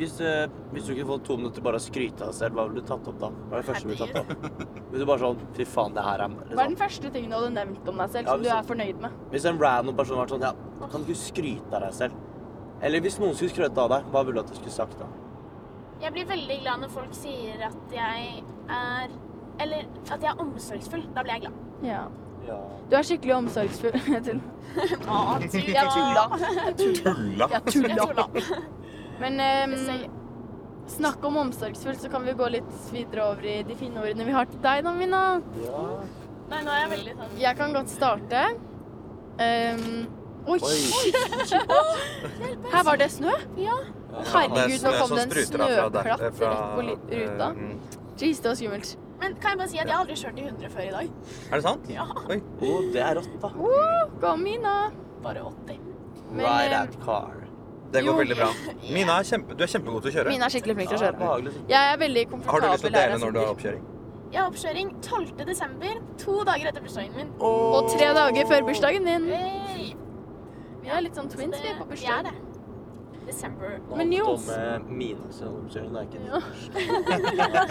hvis, 0.00 0.14
eh, 0.24 0.46
hvis 0.72 0.86
du 0.88 0.94
kunne 0.94 1.08
fått 1.10 1.24
to 1.28 1.34
minutter 1.36 1.60
bare 1.64 1.76
å 1.76 1.82
skryte 1.84 2.24
av 2.24 2.30
deg 2.30 2.36
selv, 2.38 2.54
hva 2.56 2.64
ville 2.68 2.80
du 2.80 2.86
tatt 2.88 3.08
opp 3.10 3.18
da? 3.20 3.28
Hva 3.50 3.58
er 3.58 3.60
det 3.60 3.68
første 3.68 3.84
du 3.84 3.90
ville 3.92 4.06
tatt 4.06 4.20
opp? 4.22 4.30
Hvis 4.90 5.02
du 5.02 5.06
bare 5.10 5.20
sånn 5.20 5.42
Fy 5.58 5.66
faen, 5.68 5.92
det 5.96 6.04
her 6.06 6.22
er 6.24 6.28
Hva 6.32 6.40
er 6.40 6.46
liksom. 6.46 6.70
den 6.70 6.78
første 6.80 7.10
tingen 7.16 7.30
du 7.30 7.36
hadde 7.36 7.50
nevnt 7.58 7.90
om 7.92 8.00
deg 8.00 8.14
selv 8.14 8.30
Ja, 8.30 8.32
som 8.32 8.44
du 8.46 8.48
er 8.54 8.68
fornøyd 8.70 9.02
med? 9.04 9.18
Hvis 9.34 9.44
en 9.50 9.60
random 9.60 9.98
person 9.98 10.16
var 10.22 10.32
sånn 10.32 10.46
Ja, 10.46 10.52
kan 10.86 11.04
du 11.04 11.12
ikke 11.12 11.20
skryte 11.20 11.76
av 11.76 11.84
deg 11.84 11.92
selv? 11.98 12.16
Eller 12.80 13.04
hvis 13.04 13.18
noen 13.20 13.36
skulle 13.36 13.52
skryte 13.52 13.84
av 13.84 13.92
deg, 13.92 14.08
hva 14.14 14.24
ville 14.24 14.40
du 14.40 14.44
at 14.46 14.48
du 14.54 14.56
skulle 14.56 14.72
sagt 14.78 14.96
da? 15.02 15.10
Jeg 16.00 16.14
blir 16.16 16.30
veldig 16.32 16.58
glad 16.62 16.80
når 16.86 16.94
folk 16.96 17.12
sier 17.12 17.60
at 17.68 17.92
jeg 17.92 18.42
er 18.72 19.12
Eller 19.60 19.84
at 20.08 20.16
jeg 20.16 20.30
er 20.32 20.40
omsorgsfull. 20.40 21.02
Da 21.12 21.20
blir 21.26 21.36
jeg 21.36 21.42
glad. 21.44 21.60
Ja. 21.84 22.06
Ja. 22.48 22.58
Du 22.90 22.96
er 22.96 23.06
skikkelig 23.06 23.34
omsorgsfull. 23.36 23.98
Jeg 24.10 24.22
tuller. 24.24 24.40
Jeg 25.50 25.88
tulla. 25.90 26.24
Tulla! 26.78 27.48
Jeg 27.56 27.62
tulla. 27.72 28.26
Men 29.20 29.40
um, 29.40 29.74
snakk 30.90 31.24
om 31.26 31.36
omsorgsfull, 31.44 31.98
så 32.00 32.08
kan 32.12 32.24
vi 32.26 32.32
gå 32.38 32.48
litt 32.54 32.72
videre 32.94 33.26
over 33.32 33.46
i 33.46 33.60
de 33.66 33.76
fine 33.78 34.00
ordene 34.00 34.26
vi 34.26 34.34
har 34.34 34.48
til 34.50 34.62
deg, 34.64 34.82
da, 34.86 34.94
Mina. 34.96 35.22
ja. 35.66 35.84
Nei, 36.50 36.64
nå 36.66 36.72
er 36.74 36.80
jeg 36.80 36.90
veldig 36.90 37.12
sånn 37.14 37.34
Jeg 37.38 37.56
kan 37.60 37.74
godt 37.76 37.92
starte. 37.92 38.40
Um, 39.38 39.84
oi! 40.50 40.56
Oi. 40.58 41.12
Her 42.74 42.82
var 42.88 42.98
det 42.98 43.06
snø. 43.14 43.36
Ja. 43.60 43.76
Herregud, 44.32 44.82
nå 44.82 44.94
kom 44.98 45.14
det 45.14 45.22
en 45.22 45.36
snøklatt 45.46 46.00
rett 46.08 46.40
på 46.40 46.82
ruta. 46.88 47.52
eh, 47.52 47.54
mm. 47.54 47.78
Jeez, 48.18 48.42
det 48.42 48.50
var 48.50 48.58
skummelt. 48.58 48.96
Men 49.20 49.34
kan 49.40 49.50
jeg 49.54 49.58
bare 49.60 49.68
si 49.68 49.78
at 49.78 49.86
jeg 49.86 49.94
har 49.94 50.02
aldri 50.04 50.16
kjørt 50.16 50.38
i 50.40 50.46
100 50.48 50.70
før 50.72 50.86
i 50.86 50.90
dag. 50.94 51.10
Er 51.50 51.54
det 51.60 51.62
sant? 51.66 51.90
Ja. 51.92 52.06
Oi. 52.30 52.38
Oh, 52.64 52.80
det 52.94 53.02
er 53.04 53.14
rått, 53.20 53.34
da. 53.42 53.50
Gå, 54.24 54.32
Mina. 54.40 54.74
Bare 55.22 55.44
80. 55.44 55.78
Men, 56.30 56.44
Ride 56.46 56.70
that 56.72 56.88
out 56.88 56.98
car. 57.04 57.36
Det 57.92 58.04
går 58.06 58.12
Jo. 58.12 58.18
veldig 58.22 58.36
bra. 58.38 58.48
Mina 58.96 59.18
er 59.18 59.24
kjempe, 59.26 59.54
du 59.58 59.62
er 59.66 59.70
kjempegod 59.72 60.02
til 60.04 60.10
å 60.12 60.14
kjøre. 60.16 60.28
Mina 60.34 60.46
er 60.46 60.54
skikkelig 60.54 60.76
flink 60.78 60.92
til 60.92 60.98
å 60.98 61.02
kjøre. 61.04 61.54
Ja. 61.68 61.70
Jeg 61.74 61.94
er 61.94 61.96
veldig 62.04 62.26
komfortabel. 62.30 62.52
Har 62.52 62.60
du 62.60 62.68
lyst 62.72 62.84
til 62.86 62.92
å 62.92 62.98
dele 63.00 63.18
når 63.24 63.32
du 63.34 63.40
har 63.42 63.50
oppkjøring? 63.54 63.88
Jeg 64.30 64.38
har 64.40 64.50
oppkjøring 64.52 64.90
12. 65.02 65.44
desember, 65.48 65.96
to 66.22 66.36
dager 66.46 66.68
etter 66.70 66.84
bursdagen 66.84 67.16
min. 67.18 67.32
Og 67.42 67.88
tre 67.90 68.12
dager 68.14 68.46
før 68.46 68.68
bursdagen 68.68 69.08
min. 69.08 69.26
Hey. 69.34 69.88
Vi 70.84 70.88
er 70.94 71.02
litt 71.02 71.18
sånn 71.18 71.28
twins, 71.32 71.58
vi, 71.58 71.72
på 71.80 71.88
bursdagen. 71.90 72.30
bursdag. 72.30 72.46
Nå 73.88 73.96
Men 73.96 74.14
om, 74.22 74.34
eh, 74.34 74.80
det 75.72 75.98
er 75.98 76.06
ikke 76.06 76.20
Ja. 76.26 76.40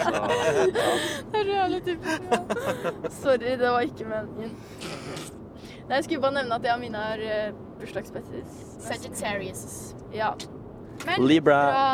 Så. 0.04 0.22
Det 1.32 1.40
er 1.40 1.52
jævlig 1.54 1.82
typisk. 1.84 2.22
Sorry, 3.20 3.52
det 3.60 3.70
var 3.70 3.80
ikke 3.80 4.04
meningen. 4.04 4.56
Nei, 5.90 5.98
jeg 5.98 6.04
skulle 6.04 6.22
bare 6.22 6.36
nevne 6.38 6.54
at 6.54 6.66
jeg 6.66 6.74
og 6.74 6.80
Mina 6.80 6.98
har 7.02 7.22
uh, 7.26 7.60
bursdagsbettis. 7.80 8.58
Sagittarius. 8.78 9.94
Ja. 10.14 10.32
Men 11.06 11.24
Libra. 11.26 11.60
fra 11.70 11.86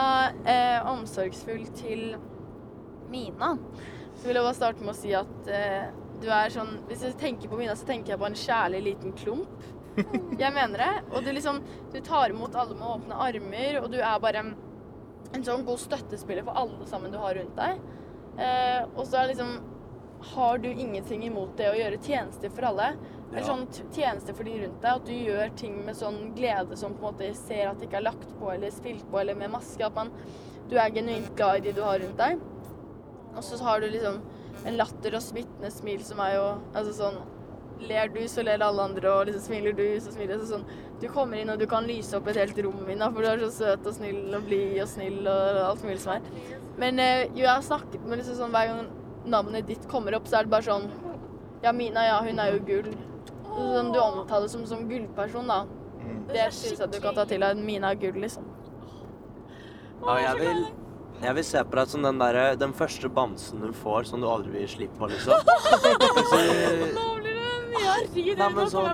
uh, 0.82 0.90
omsorgsfull 0.92 1.64
til 1.78 2.16
Mina, 3.08 3.54
så 4.16 4.26
vil 4.26 4.36
jeg 4.36 4.44
bare 4.44 4.58
starte 4.58 4.84
med 4.84 4.92
å 4.92 4.98
si 4.98 5.14
at 5.16 5.48
uh, 5.48 5.86
du 6.20 6.28
er 6.32 6.52
sånn 6.52 6.78
Hvis 6.90 7.04
jeg 7.06 7.16
tenker 7.20 7.48
på 7.48 7.58
Mina, 7.60 7.76
så 7.76 7.88
tenker 7.88 8.14
jeg 8.14 8.20
på 8.20 8.28
en 8.28 8.38
kjærlig 8.40 8.82
liten 8.90 9.16
klump. 9.16 9.64
Jeg 10.42 10.52
mener 10.52 10.82
det. 10.82 10.92
Og 11.12 11.24
du 11.24 11.32
liksom 11.32 11.62
Du 11.92 12.00
tar 12.04 12.30
imot 12.30 12.56
alle 12.56 12.76
med 12.76 12.88
åpne 12.88 13.20
armer, 13.28 13.80
og 13.82 13.90
du 13.92 14.00
er 14.00 14.22
bare 14.22 14.42
en, 14.44 14.54
en 15.32 15.46
sånn 15.46 15.64
god 15.66 15.80
støttespiller 15.82 16.46
for 16.46 16.58
alle 16.58 16.88
sammen 16.90 17.14
du 17.14 17.18
har 17.22 17.36
rundt 17.38 17.56
deg. 17.58 17.80
Eh, 18.36 18.82
og 18.94 19.06
så 19.08 19.22
er 19.22 19.32
liksom 19.32 19.54
Har 20.34 20.58
du 20.58 20.68
ingenting 20.68 21.22
imot 21.26 21.56
det 21.56 21.70
å 21.70 21.76
gjøre 21.76 22.00
tjenester 22.02 22.52
for 22.52 22.68
alle? 22.70 22.94
Eller 23.30 23.44
sånn 23.44 23.64
tjeneste 23.92 24.32
for 24.36 24.46
de 24.46 24.54
rundt 24.62 24.82
deg, 24.82 24.90
at 24.92 25.06
du 25.08 25.12
gjør 25.12 25.54
ting 25.58 25.78
med 25.84 25.98
sånn 25.98 26.30
glede 26.36 26.76
som 26.78 26.94
på 26.94 27.02
en 27.02 27.08
måte 27.10 27.30
ser 27.36 27.68
at 27.68 27.80
det 27.80 27.88
ikke 27.88 27.98
er 27.98 28.06
lagt 28.06 28.28
på 28.38 28.52
eller 28.52 28.72
spilt 28.72 29.04
på 29.10 29.20
eller 29.20 29.38
med 29.38 29.52
maske. 29.52 29.82
At 29.84 29.96
man, 29.98 30.12
du 30.70 30.76
er 30.78 30.94
genuint 30.94 31.32
glad 31.36 31.60
i 31.60 31.66
de 31.66 31.74
du 31.76 31.82
har 31.84 32.00
rundt 32.00 32.20
deg. 32.20 32.38
Og 33.36 33.44
så 33.44 33.58
har 33.64 33.82
du 33.82 33.90
liksom 33.90 34.22
en 34.66 34.78
latter 34.78 35.18
og 35.18 35.22
smittende 35.22 35.70
smil 35.74 36.04
som 36.06 36.22
er 36.24 36.36
jo 36.38 36.46
altså 36.72 36.94
sånn 36.96 37.18
Ler 37.80 38.08
du, 38.08 38.22
så 38.28 38.42
ler 38.46 38.62
alle 38.64 38.82
andre, 38.88 39.10
og 39.12 39.26
liksom 39.28 39.42
smiler 39.50 39.74
du, 39.76 39.84
så 40.00 40.14
smiler 40.14 40.38
så 40.40 40.46
sånn 40.54 40.62
Du 41.02 41.08
kommer 41.12 41.36
inn, 41.36 41.50
og 41.52 41.58
du 41.60 41.66
kan 41.68 41.84
lyse 41.84 42.16
opp 42.16 42.30
et 42.32 42.38
helt 42.40 42.58
rom 42.64 42.78
min, 42.86 43.02
da, 43.02 43.10
for 43.12 43.20
du 43.20 43.28
er 43.28 43.42
så 43.44 43.50
søt 43.52 43.88
og 43.90 43.96
snill 43.98 44.32
og 44.34 44.46
blid 44.48 44.78
og 44.80 44.88
snill 44.88 45.18
og 45.28 45.58
alt 45.66 45.84
mulig 45.84 45.98
som 46.00 46.14
er. 46.14 46.30
Men 46.80 47.00
eh, 47.02 47.26
jo, 47.34 47.42
jeg 47.44 47.52
har 47.52 47.66
snakket 47.66 48.06
med 48.08 48.22
liksom 48.22 48.38
sånn 48.40 48.54
hver 48.56 48.70
gang 48.70 48.86
navnet 49.26 49.68
ditt 49.68 49.84
kommer 49.90 50.16
opp, 50.16 50.28
så 50.30 50.40
er 50.40 50.48
det 50.48 50.54
bare 50.54 50.66
sånn 50.68 50.88
Ja, 51.64 51.72
Mina, 51.72 52.04
ja, 52.06 52.16
hun 52.24 52.38
er 52.40 52.54
jo 52.54 52.62
gull. 52.68 52.88
Så 53.46 53.68
Sånn, 53.74 53.92
du 53.92 54.00
omtaler 54.00 54.48
som 54.52 54.64
som 54.68 54.84
gullperson, 54.88 55.48
da. 55.48 55.64
Det 56.32 56.48
syns 56.54 56.80
jeg 56.82 56.90
du 56.92 56.98
kan 57.02 57.14
ta 57.16 57.24
til 57.28 57.40
deg. 57.42 57.60
Mina 57.64 57.92
er 57.94 58.00
gull, 58.00 58.18
liksom. 58.22 58.44
Ja, 60.02 60.16
jeg 60.20 60.40
vil, 60.42 60.66
jeg 61.22 61.34
vil 61.38 61.46
se 61.48 61.62
på 61.64 61.78
deg 61.80 61.92
som 61.92 62.04
den, 62.04 62.20
der, 62.20 62.38
den 62.60 62.74
første 62.76 63.08
bamsen 63.08 63.62
du 63.64 63.72
får 63.74 64.10
som 64.10 64.20
du 64.22 64.28
aldri 64.30 64.52
vil 64.58 64.68
slippe 64.70 65.00
på, 65.00 65.08
liksom. 65.10 65.32
Så, 66.30 66.40
Herregud, 67.82 68.38
Nei, 68.38 68.48
men 68.54 68.70
så- 68.70 68.84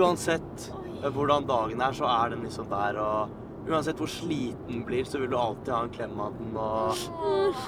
uansett 0.00 0.70
Oi. 0.74 1.10
hvordan 1.10 1.46
dagen 1.48 1.80
er, 1.80 1.92
så 1.92 2.06
er 2.08 2.30
den 2.34 2.42
liksom 2.44 2.68
der. 2.70 2.98
Og 3.00 3.28
uansett 3.68 3.96
hvor 4.00 4.08
sliten 4.10 4.68
den 4.68 4.84
blir, 4.84 5.04
så 5.04 5.20
vil 5.20 5.30
du 5.30 5.36
alltid 5.36 5.72
ha 5.74 5.82
en 5.84 5.90
klem 5.94 6.20
av 6.20 6.32
den. 6.38 6.56
Og, 6.56 7.04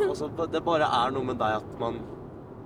og 0.08 0.16
så, 0.16 0.28
det 0.52 0.64
bare 0.64 0.88
er 0.88 1.10
noe 1.14 1.24
med 1.24 1.38
deg 1.42 1.60
at 1.62 1.78
man 1.80 2.00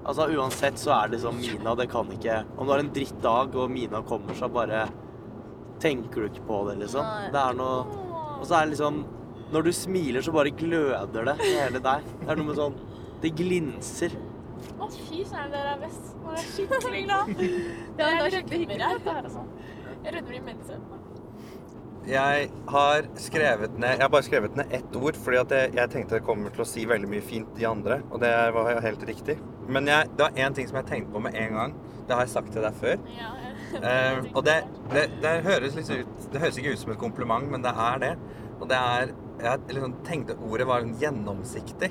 Altså 0.07 0.29
Uansett 0.31 0.77
så 0.79 0.93
er 0.95 1.09
det 1.09 1.17
liksom 1.17 1.35
Mina, 1.41 1.73
det 1.75 1.89
kan 1.91 2.07
ikke 2.15 2.45
Om 2.57 2.67
du 2.69 2.71
har 2.71 2.79
en 2.79 2.93
drittdag 2.95 3.57
og 3.59 3.71
Mina 3.75 4.03
kommer, 4.07 4.37
så 4.39 4.47
bare 4.49 4.85
tenker 5.83 6.23
du 6.23 6.29
ikke 6.29 6.45
på 6.47 6.61
det, 6.69 6.77
liksom. 6.85 7.03
Det 7.35 7.41
er 7.41 7.57
noe 7.59 7.81
Og 8.39 8.45
så 8.47 8.61
er 8.61 8.69
det 8.69 8.77
liksom 8.77 9.01
Når 9.51 9.67
du 9.67 9.73
smiler, 9.75 10.23
så 10.23 10.31
bare 10.33 10.53
gløder 10.55 11.25
det 11.27 11.35
i 11.43 11.51
hele 11.57 11.81
deg. 11.83 12.07
Det 12.21 12.31
er 12.31 12.39
noe 12.39 12.47
med 12.53 12.61
sånn 12.61 12.79
Det 13.25 13.33
glinser. 13.35 14.15
Å, 14.77 14.89
fy 14.93 15.23
søren, 15.24 15.51
dere 15.55 15.74
er 15.74 15.81
best. 15.83 16.12
Nå 16.23 16.33
er 16.33 16.39
jeg 16.41 16.53
skikkelig 16.53 17.03
glad. 17.09 17.33
Det 17.97 18.07
er 18.07 18.31
skikkelig 18.35 18.61
hyggelig, 18.65 18.93
dette 18.95 19.16
her, 19.16 19.27
altså. 19.31 19.45
Jeg 20.05 20.15
rødmer 20.16 20.39
imens. 20.41 20.77
Jeg 22.07 22.51
har 22.70 23.07
skrevet 23.19 23.73
ned 23.83 23.97
Jeg 23.97 24.05
har 24.05 24.11
bare 24.12 24.23
skrevet 24.23 24.55
ned 24.55 24.74
ett 24.78 24.93
ord, 24.95 25.16
fordi 25.19 25.41
at 25.41 25.55
jeg, 25.57 25.73
jeg 25.74 25.91
tenkte 25.91 26.20
jeg 26.20 26.24
kommer 26.28 26.55
til 26.55 26.62
å 26.62 26.69
si 26.70 26.85
veldig 26.87 27.09
mye 27.11 27.24
fint 27.24 27.49
de 27.59 27.66
andre, 27.66 27.99
og 28.12 28.23
det 28.23 28.31
var 28.55 28.78
helt 28.85 29.03
riktig. 29.09 29.41
Men 29.66 29.91
jeg, 29.91 30.12
det 30.15 30.28
var 30.28 30.39
én 30.39 30.55
ting 30.55 30.70
som 30.70 30.78
jeg 30.78 30.87
tenkte 30.93 31.16
på 31.16 31.24
med 31.24 31.35
en 31.41 31.59
gang. 31.59 31.74
Det 32.07 32.15
har 32.15 32.23
jeg 32.23 32.37
sagt 32.37 32.55
til 32.55 32.62
deg 32.62 32.78
før. 32.78 33.03
Ja, 33.16 33.33
Eh, 33.77 34.24
og 34.33 34.45
det, 34.47 34.57
det, 34.93 35.07
det 35.23 35.33
høres 35.45 35.74
litt 35.77 35.89
ut 35.91 36.27
Det 36.33 36.41
høres 36.41 36.59
ikke 36.61 36.73
ut 36.73 36.81
som 36.81 36.93
et 36.95 37.01
kompliment, 37.01 37.49
men 37.51 37.65
det 37.65 37.73
er 37.73 38.03
det. 38.03 38.12
Og 38.61 38.69
det 38.70 38.78
er 38.78 39.15
Jeg 39.43 39.61
liksom 39.69 39.97
tenkte 40.07 40.37
ordet 40.41 40.66
var 40.69 40.81
liksom 40.81 41.01
gjennomsiktig. 41.03 41.91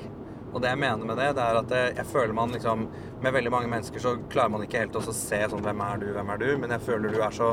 Og 0.52 0.62
det 0.62 0.70
jeg 0.72 0.80
mener 0.80 1.08
med 1.08 1.18
det, 1.20 1.32
det 1.36 1.44
er 1.44 1.58
at 1.60 1.72
jeg, 1.74 1.94
jeg 1.98 2.08
føler 2.08 2.32
man 2.36 2.52
liksom 2.54 2.86
Med 3.24 3.34
veldig 3.34 3.50
mange 3.52 3.68
mennesker 3.68 4.00
så 4.00 4.14
klarer 4.32 4.52
man 4.54 4.62
ikke 4.64 4.84
helt 4.84 4.96
å 4.96 5.02
se 5.04 5.40
sånn 5.50 5.64
Hvem 5.64 5.82
er 5.84 6.02
du, 6.02 6.06
hvem 6.16 6.32
er 6.32 6.42
du? 6.42 6.48
Men 6.62 6.74
jeg 6.76 6.84
føler 6.86 7.12
du 7.12 7.20
er 7.20 7.34
så 7.34 7.52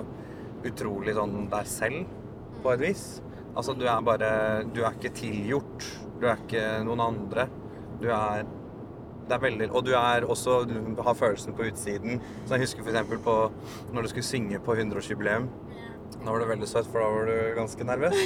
utrolig 0.64 1.16
sånn 1.18 1.50
deg 1.52 1.68
selv, 1.68 2.12
på 2.64 2.72
et 2.72 2.80
vis. 2.80 3.04
Altså, 3.54 3.76
du 3.76 3.84
er 3.90 4.04
bare 4.06 4.30
Du 4.72 4.84
er 4.84 4.96
ikke 4.96 5.12
tilgjort. 5.18 5.88
Du 6.22 6.28
er 6.30 6.40
ikke 6.40 6.68
noen 6.88 7.04
andre. 7.04 7.50
Du 8.00 8.08
er 8.14 8.46
det 9.24 9.38
er 9.38 9.40
veldig, 9.40 9.68
og 9.72 9.86
du 9.88 9.94
er 9.96 10.26
også 10.28 10.66
Du 10.68 11.02
har 11.04 11.16
følelsen 11.16 11.56
på 11.56 11.70
utsiden. 11.70 12.20
Så 12.46 12.58
jeg 12.58 12.66
husker 12.66 12.84
f.eks. 12.84 13.14
på 13.24 13.36
når 13.96 14.04
du 14.04 14.12
skulle 14.12 14.28
synge 14.28 14.60
på 14.60 14.76
100-årsjubileum. 14.76 15.48
Da 16.18 16.26
var 16.28 16.44
du 16.44 16.50
veldig 16.50 16.68
søt, 16.68 16.90
for 16.92 17.00
da 17.00 17.08
var 17.14 17.30
du 17.32 17.56
ganske 17.56 17.88
nervøs. 17.88 18.18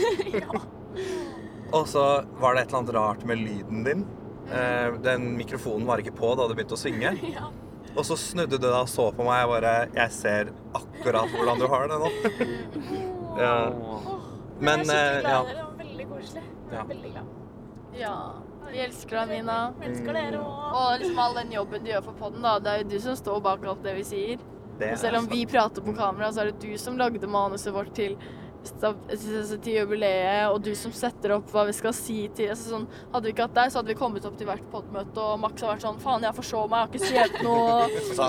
Og 1.77 1.85
så 1.91 2.05
var 2.41 2.55
det 2.55 2.63
et 2.63 2.71
eller 2.71 2.79
annet 2.79 2.95
rart 2.95 3.25
med 3.29 3.43
lyden 3.43 3.85
din. 3.85 4.03
Eh, 4.51 4.93
den 5.03 5.31
mikrofonen 5.37 5.87
var 5.87 5.99
ikke 5.99 6.15
på 6.15 6.33
da 6.39 6.47
du 6.47 6.55
begynte 6.55 6.77
å 6.77 6.81
synge. 6.81 7.15
Ja. 7.37 7.49
Og 7.97 8.05
så 8.05 8.13
snudde 8.19 8.59
du 8.59 8.65
deg 8.67 8.75
og 8.75 8.89
så 8.91 9.07
på 9.15 9.23
meg. 9.25 9.39
Jeg 9.41 9.47
bare 9.49 9.71
Jeg 9.95 10.11
ser 10.13 10.49
akkurat 10.77 11.31
hvordan 11.33 11.57
du 11.57 11.65
har 11.71 11.87
det 11.89 11.95
nå. 11.97 12.11
ja. 13.45 13.55
Men 14.61 14.83
jeg 14.85 14.91
er 14.93 15.23
eh, 15.23 15.23
skikkelig 15.23 15.23
glad 15.23 15.31
ja. 15.31 15.39
dere. 15.47 15.55
Det 15.55 15.63
var 15.63 15.79
veldig 15.79 16.05
koselig. 16.11 16.43
Ja. 16.73 16.83
veldig 16.91 17.13
glad. 17.15 17.31
Ja. 17.97 18.17
Vi 18.67 18.83
elsker 18.83 19.17
deg, 19.21 19.31
Mina. 19.31 19.57
Elsker 19.87 20.19
dere 20.19 20.43
òg. 20.43 20.61
Og 20.77 21.01
liksom 21.01 21.23
all 21.23 21.39
den 21.39 21.55
jobben 21.55 21.87
du 21.87 21.89
gjør 21.89 22.05
for 22.11 22.21
podden, 22.21 22.45
da. 22.45 22.57
Det 22.61 22.73
er 22.73 22.83
jo 22.83 22.89
du 22.91 22.97
som 23.07 23.17
står 23.17 23.41
bak 23.47 23.65
alt 23.71 23.83
det 23.87 23.95
vi 23.97 24.05
sier. 24.11 24.45
Det 24.77 24.91
Og 24.93 25.01
selv 25.01 25.23
om 25.23 25.29
vi 25.31 25.45
prater 25.49 25.81
på 25.81 25.95
kamera, 25.97 26.29
så 26.29 26.43
er 26.43 26.51
det 26.51 26.61
du 26.61 26.77
som 26.77 26.99
lagde 26.99 27.29
manuset 27.31 27.73
vårt 27.73 27.95
til, 27.97 28.17
til 28.81 29.73
jubileet, 29.73 30.49
og 30.51 30.61
du 30.65 30.71
som 30.77 30.91
setter 30.95 31.33
opp 31.37 31.49
hva 31.53 31.63
vi 31.67 31.73
skal 31.75 31.93
si 31.95 32.17
til 32.35 32.51
altså 32.53 32.73
sånn, 32.73 32.85
Hadde 33.13 33.27
vi 33.27 33.33
ikke 33.33 33.45
hatt 33.47 33.55
deg, 33.55 33.71
så 33.71 33.79
hadde 33.79 33.91
vi 33.91 33.97
kommet 33.99 34.25
opp 34.27 34.37
til 34.39 34.49
hvert 34.49 34.65
podmøte, 34.71 35.23
og 35.23 35.39
Max 35.43 35.63
har 35.63 35.73
vært 35.73 35.85
sånn 35.85 35.99
Faen, 36.03 36.25
jeg 36.27 36.37
forså 36.37 36.63
meg, 36.71 36.77
jeg 36.77 36.83
har 36.83 36.91
ikke 36.91 37.03
skrevet 37.05 37.45
noe. 37.45 37.77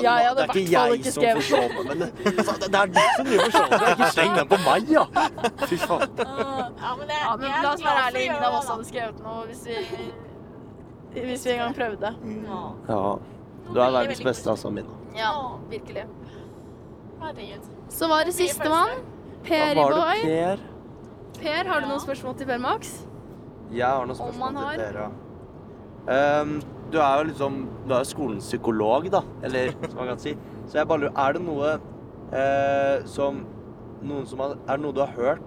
Ja, 0.05 0.15
jeg 0.23 0.29
hadde 0.29 0.47
det 0.47 0.63
i 0.63 0.65
hvert 0.69 0.75
fall 0.75 0.95
jeg 0.95 1.01
ikke 1.01 1.15
som 1.15 1.23
skrevet 1.23 1.77
noe. 1.79 1.87
men 1.89 2.05
det, 2.05 2.11
altså, 2.35 2.57
det, 2.63 2.71
det 2.75 2.83
er 2.83 2.93
du 2.93 3.01
som 3.01 3.31
driver 3.31 3.43
og 3.43 3.49
forstår 3.49 3.75
meg. 3.75 3.89
Ikke 3.97 4.11
sleng 4.15 4.37
den 4.39 4.53
på 4.53 4.61
meg, 4.67 4.93
ja. 4.95 5.05
Fy 5.65 5.81
faen. 5.85 6.07
Ja, 6.79 6.95
men, 6.97 7.09
det, 7.11 7.17
Ja, 7.19 7.33
men 7.37 7.49
er 7.51 7.65
la 7.65 7.73
oss 7.73 7.83
være 7.85 8.05
ærlige, 8.07 8.29
ingen 8.29 8.45
av 8.49 8.55
oss 8.61 8.69
hadde 8.71 8.87
skrevet 8.89 9.19
noe 9.25 9.43
hvis 9.49 9.65
vi, 9.67 10.07
hvis 11.19 11.45
vi 11.49 11.53
en 11.57 11.61
gang 11.65 11.77
prøvde. 11.77 12.15
Ja. 12.47 12.63
Ja. 12.89 13.03
Du 13.69 13.81
er 13.83 13.93
verdens 13.93 14.23
beste, 14.25 14.51
altså, 14.51 14.71
Mina. 14.73 14.95
Ja, 15.17 15.33
virkelig. 15.69 16.07
Herregud. 17.21 17.71
Så 17.93 18.09
var 18.09 18.25
det 18.25 18.35
sistemann. 18.37 18.89
Per 19.49 19.71
i 19.73 19.85
Boy. 19.93 20.23
Per? 20.25 20.59
Per, 21.39 21.65
har 21.69 21.81
du 21.81 21.87
Ja. 21.87 21.91
noen 21.93 22.01
spørsmål 22.03 22.37
til 22.39 22.47
Per 22.47 22.59
Max? 22.59 22.93
Jeg 23.73 23.87
har 23.87 24.07
noen 24.07 24.17
spørsmål 24.17 24.53
man 24.53 24.57
har. 24.63 24.73
til 24.75 24.85
dere. 24.95 25.11
Ehm, 26.09 26.63
du 26.93 26.99
er 26.99 27.19
jo 27.19 27.25
liksom 27.29 27.69
Du 27.87 27.93
er 27.95 27.99
jo 27.99 28.05
skolens 28.05 28.45
psykolog, 28.49 29.11
da. 29.13 29.21
Eller 29.43 29.73
som 29.89 29.97
man 29.99 30.09
kan 30.09 30.19
si. 30.19 30.37
Så 30.67 30.79
jeg 30.79 30.89
bare 30.89 31.01
lurer 31.01 31.13
Er 31.17 31.33
det 31.33 31.43
noe 31.43 31.75
uh, 32.33 33.07
som 33.07 33.43
Noen 34.03 34.27
som 34.27 34.39
har 34.39 34.55
Er 34.69 34.77
det 34.77 34.81
noe 34.85 34.93
du 34.93 35.01
har 35.01 35.13
hørt 35.17 35.41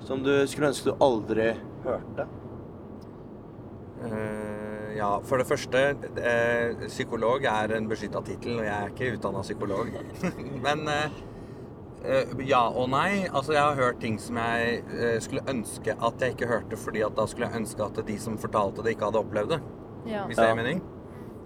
som 0.00 0.22
du 0.24 0.46
skulle 0.48 0.68
ønske 0.72 0.84
du 0.88 0.94
aldri 1.04 1.50
hørte? 1.84 2.24
Uh, 4.00 4.96
ja, 4.96 5.10
for 5.28 5.36
det 5.36 5.46
første 5.46 5.82
uh, 6.16 6.86
Psykolog 6.88 7.44
er 7.44 7.74
en 7.76 7.88
beskytta 7.90 8.22
tittel, 8.24 8.58
og 8.58 8.64
jeg 8.64 8.74
er 8.74 8.88
ikke 8.94 9.10
utdanna 9.18 9.42
psykolog. 9.44 9.90
Men 10.64 10.88
ja 12.48 12.62
og 12.68 12.88
nei. 12.92 13.26
Altså, 13.28 13.52
jeg 13.52 13.62
har 13.62 13.76
hørt 13.76 14.00
ting 14.00 14.16
som 14.22 14.38
jeg 14.40 14.84
eh, 14.94 15.18
skulle 15.20 15.44
ønske 15.50 15.96
at 15.96 16.22
jeg 16.24 16.36
ikke 16.36 16.48
hørte, 16.48 16.78
fordi 16.80 17.02
at 17.04 17.16
da 17.18 17.26
skulle 17.28 17.50
jeg 17.50 17.60
ønske 17.62 17.84
at 17.84 18.00
de 18.06 18.16
som 18.18 18.38
fortalte 18.40 18.84
det, 18.84 18.96
ikke 18.96 19.10
hadde 19.10 19.20
opplevd 19.20 19.54
det. 19.56 19.60
Ja. 20.08 20.24
Hvis 20.26 20.36
det 20.40 20.46
Ja. 20.48 20.54
gir 20.54 20.62
mening. 20.62 20.82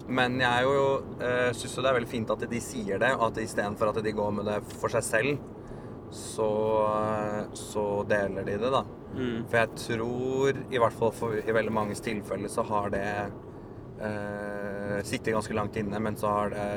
Men 0.07 0.39
jeg 0.39 0.51
er 0.51 0.63
jo, 0.63 1.01
uh, 1.17 1.49
syns 1.57 1.75
jo 1.75 1.81
det 1.81 1.89
er 1.89 1.95
veldig 1.97 2.11
fint 2.11 2.29
at 2.29 2.43
de 2.49 2.59
sier 2.61 2.99
det, 3.01 3.11
og 3.17 3.23
at 3.31 3.39
istedenfor 3.41 3.89
at 3.89 4.03
de 4.05 4.11
går 4.13 4.31
med 4.37 4.45
det 4.45 4.59
for 4.77 4.93
seg 4.93 5.03
selv, 5.03 5.39
så, 6.13 6.49
eh, 6.85 7.47
så 7.57 8.05
deler 8.07 8.45
de 8.45 8.57
det, 8.61 8.69
da. 8.71 8.83
Mm. 9.15 9.47
For 9.49 9.57
jeg 9.57 9.69
tror, 9.81 10.59
i 10.71 10.77
hvert 10.77 10.93
fall 10.93 11.11
for, 11.11 11.33
i 11.33 11.55
veldig 11.57 11.73
manges 11.73 12.03
tilfeller, 12.05 12.47
så 12.47 12.63
har 12.69 12.91
det 12.93 13.31
eh, 13.99 15.01
sittet 15.03 15.33
ganske 15.33 15.57
langt 15.57 15.75
inne, 15.81 15.99
men 15.99 16.15
så 16.15 16.27
har 16.27 16.53
det 16.53 16.67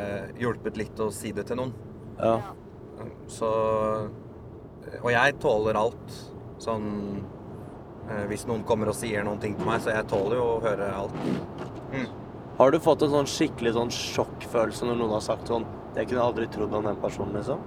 hjulpet 0.41 0.81
litt 0.81 1.03
å 1.05 1.11
si 1.13 1.33
det 1.37 1.47
til 1.51 1.61
noen. 1.61 1.75
Ja. 2.19 2.39
Så 3.31 3.51
Og 5.03 5.11
jeg 5.13 5.37
tåler 5.43 5.79
alt. 5.79 6.15
Sånn 6.63 6.87
eh, 8.09 8.25
Hvis 8.31 8.47
noen 8.49 8.65
kommer 8.69 8.91
og 8.91 8.99
sier 8.99 9.27
noen 9.27 9.41
ting 9.43 9.57
til 9.59 9.69
meg, 9.69 9.83
så 9.85 9.95
jeg 9.95 10.09
tåler 10.11 10.41
jo 10.41 10.47
å 10.57 10.61
høre 10.65 10.91
alt. 10.95 11.19
Har 12.59 12.73
du 12.75 12.81
fått 12.83 13.05
en 13.07 13.13
sånn 13.13 13.29
skikkelig 13.31 13.77
sånn 13.77 13.93
sjokkfølelse 13.95 14.89
når 14.89 14.97
noen 14.99 15.13
har 15.15 15.23
sagt 15.23 15.51
sånn 15.51 15.67
Det 15.95 16.05
kunne 16.09 16.19
jeg 16.19 16.25
aldri 16.25 16.49
trodd 16.51 16.75
om 16.75 16.89
den 16.89 16.99
personen, 17.03 17.37
liksom? 17.39 17.61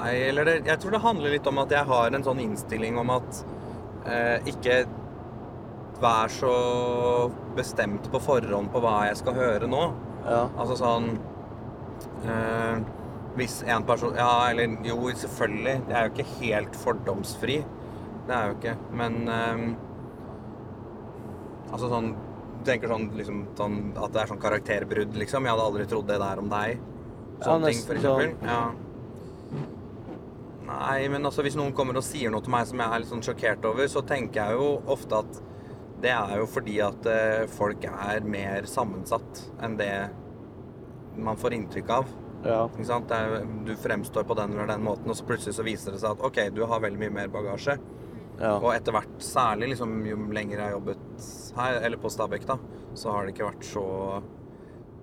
Nei, 0.00 0.14
eller 0.30 0.48
det, 0.48 0.54
jeg 0.64 0.80
tror 0.80 0.94
det 0.94 1.02
handler 1.04 1.34
litt 1.34 1.48
om 1.50 1.60
at 1.60 1.72
jeg 1.74 1.84
har 1.90 2.14
en 2.16 2.24
sånn 2.24 2.40
innstilling 2.40 2.96
om 3.00 3.10
at 3.12 3.42
eh, 4.08 4.48
ikke 4.48 4.78
vær 6.00 6.32
så 6.32 6.52
bestemt 7.56 8.08
på 8.12 8.20
forhånd 8.24 8.72
på 8.72 8.80
hva 8.80 8.94
jeg 9.10 9.18
skal 9.20 9.36
høre 9.36 9.68
nå. 9.68 9.82
Ja. 10.24 10.46
Altså 10.56 10.78
sånn 10.80 11.10
eh, 12.24 12.80
Hvis 13.36 13.60
en 13.62 13.84
person 13.86 14.16
Ja, 14.18 14.50
eller 14.50 14.76
jo, 14.84 14.96
selvfølgelig. 15.14 15.76
Det 15.88 15.94
er 15.96 16.08
jo 16.08 16.12
ikke 16.14 16.40
helt 16.40 16.76
fordomsfri. 16.76 17.60
Det 18.26 18.34
er 18.36 18.50
jo 18.50 18.58
ikke. 18.58 18.76
Men 18.92 19.20
eh, 19.28 19.64
Altså 21.70 21.86
sånn 21.90 22.14
tenker 22.66 22.90
sånn, 22.90 23.06
liksom, 23.16 23.42
sånn 23.56 23.76
at 23.96 24.12
det 24.12 24.20
er 24.20 24.30
sånn 24.32 24.40
karakterbrudd, 24.42 25.14
liksom. 25.16 25.46
Jeg 25.46 25.54
hadde 25.54 25.66
aldri 25.70 25.86
trodd 25.88 26.08
det 26.10 26.18
der 26.20 26.40
om 26.42 26.48
deg. 26.50 26.80
Ja, 27.40 27.44
ting, 27.46 27.46
for 27.46 27.60
nesten 27.64 28.02
sånn. 28.02 28.20
eksempel. 28.20 28.48
Ja. 28.50 28.62
Nei, 30.70 31.08
men 31.10 31.24
altså 31.26 31.42
hvis 31.42 31.56
noen 31.58 31.72
kommer 31.74 31.98
og 31.98 32.04
sier 32.06 32.30
noe 32.30 32.44
til 32.44 32.52
meg 32.54 32.68
som 32.68 32.78
jeg 32.82 32.94
er 32.94 33.02
litt 33.02 33.10
sånn 33.10 33.24
sjokkert 33.26 33.64
over, 33.66 33.88
så 33.90 34.02
tenker 34.06 34.42
jeg 34.42 34.58
jo 34.60 34.68
ofte 34.92 35.22
at 35.24 35.40
det 36.00 36.12
er 36.14 36.36
jo 36.40 36.46
fordi 36.48 36.76
at 36.84 37.08
eh, 37.10 37.46
folk 37.50 37.84
er 37.88 38.22
mer 38.24 38.68
sammensatt 38.70 39.42
enn 39.64 39.74
det 39.80 39.90
man 41.16 41.36
får 41.40 41.56
inntrykk 41.56 41.90
av. 41.90 42.10
Ja. 42.44 42.60
Ikke 42.70 42.86
sant? 42.88 43.08
Det 43.10 43.16
er, 43.16 43.46
du 43.66 43.74
fremstår 43.76 44.24
på 44.24 44.36
den 44.38 44.54
eller 44.54 44.70
den 44.70 44.84
måten, 44.84 45.10
og 45.12 45.16
så 45.18 45.26
plutselig 45.28 45.56
så 45.58 45.66
viser 45.66 45.92
det 45.92 46.00
seg 46.00 46.14
at 46.14 46.22
OK, 46.24 46.38
du 46.56 46.62
har 46.64 46.80
veldig 46.80 47.00
mye 47.02 47.16
mer 47.18 47.28
bagasje. 47.32 47.76
ja. 48.40 48.54
Og 48.56 48.70
etter 48.74 48.94
hvert, 48.96 49.18
særlig 49.20 49.74
liksom, 49.74 49.98
jo 50.08 50.16
lenger 50.32 50.56
jeg 50.56 50.64
har 50.64 50.76
jobbet 50.78 51.28
her, 51.58 51.80
eller 51.84 52.00
på 52.00 52.12
Stabekk, 52.12 52.46
da, 52.48 52.56
så 52.96 53.12
har 53.12 53.26
det 53.26 53.34
ikke 53.34 53.50
vært 53.50 53.66
så 53.68 53.84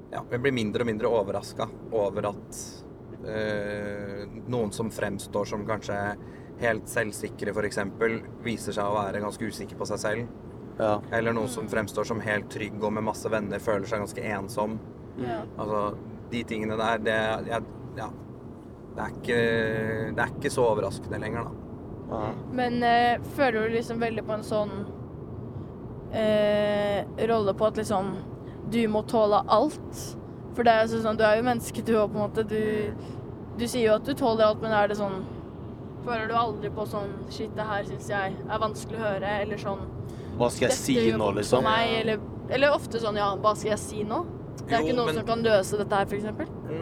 Ja, 0.08 0.22
jeg 0.32 0.40
blir 0.40 0.54
mindre 0.56 0.86
og 0.86 0.88
mindre 0.88 1.10
overraska 1.12 1.66
over 1.92 2.30
at 2.30 2.60
øh, 3.28 4.22
noen 4.48 4.72
som 4.72 4.90
fremstår 4.94 5.46
som 5.50 5.66
kanskje 5.68 5.98
helt 6.62 6.88
selvsikre, 6.90 7.52
f.eks., 7.54 7.80
viser 8.46 8.74
seg 8.74 8.88
å 8.88 8.96
være 8.96 9.20
ganske 9.22 9.46
usikker 9.52 9.78
på 9.78 9.86
seg 9.92 10.00
selv. 10.02 10.30
ja. 10.80 10.94
Eller 11.12 11.36
noen 11.36 11.52
som 11.52 11.68
fremstår 11.70 12.08
som 12.08 12.24
helt 12.24 12.50
trygg 12.50 12.80
og 12.82 12.94
med 12.96 13.04
masse 13.06 13.30
venner, 13.30 13.60
føler 13.62 13.86
seg 13.86 14.00
ganske 14.06 14.24
ensom. 14.32 14.80
Ja. 15.22 15.42
Altså, 15.58 15.82
de 16.32 16.44
tingene 16.44 16.78
der, 16.80 17.04
det 17.04 17.18
jeg, 17.52 17.64
Ja. 17.98 18.10
Det 18.98 19.04
er, 19.04 19.12
ikke, 19.14 19.42
det 20.18 20.24
er 20.24 20.32
ikke 20.34 20.50
så 20.50 20.64
overraskende 20.72 21.20
lenger, 21.22 21.46
da. 21.46 22.16
ja. 22.18 22.30
Men 22.58 22.80
eh, 22.84 23.20
føler 23.38 23.68
du 23.68 23.76
liksom 23.76 24.00
veldig 24.02 24.24
på 24.26 24.34
en 24.34 24.46
sånn 24.48 24.72
eh, 26.18 27.04
rolle 27.30 27.54
på 27.54 27.68
at 27.68 27.78
liksom 27.78 28.16
du 28.72 28.80
må 28.92 29.04
tåle 29.08 29.44
alt? 29.54 30.00
For 30.58 30.66
det 30.66 30.74
er 30.74 30.88
jo 30.90 31.02
sånn, 31.04 31.20
du 31.20 31.24
er 31.28 31.38
jo 31.38 31.46
menneske, 31.46 31.84
du 31.86 31.94
òg, 31.94 32.10
på 32.12 32.18
en 32.18 32.24
måte. 32.26 32.44
Du, 32.50 33.14
du 33.60 33.68
sier 33.68 33.86
jo 33.86 33.98
at 34.00 34.08
du 34.08 34.16
tåler 34.18 34.48
alt, 34.48 34.64
men 34.66 34.74
er 34.76 34.90
det 34.92 34.98
sånn 35.00 35.22
Føler 36.08 36.30
du 36.30 36.36
aldri 36.40 36.70
på 36.72 36.86
sånn 36.88 37.10
Shit, 37.34 37.52
det 37.58 37.66
her 37.68 37.84
syns 37.84 38.08
jeg 38.10 38.36
er 38.40 38.60
vanskelig 38.62 39.00
å 39.00 39.04
høre, 39.04 39.32
eller 39.44 39.60
sånn 39.60 39.82
Hva 40.40 40.48
skal 40.54 40.70
jeg 40.70 40.78
si 40.80 40.98
nå, 41.20 41.30
liksom? 41.36 41.66
Meg, 41.68 41.94
eller, 42.02 42.22
eller 42.54 42.76
ofte 42.78 43.02
sånn 43.04 43.18
Ja, 43.20 43.34
hva 43.44 43.52
skal 43.58 43.74
jeg 43.74 43.82
si 43.82 44.04
nå? 44.08 44.22
Det 44.58 44.74
er 44.74 44.82
Jo, 44.82 44.88
ikke 44.88 44.96
noen 44.98 45.06
men- 45.12 45.16
som 45.20 45.26
kan 45.28 45.44
løse 45.46 45.78
dette 45.80 45.96
her, 45.96 46.06
f.eks. 46.06 46.24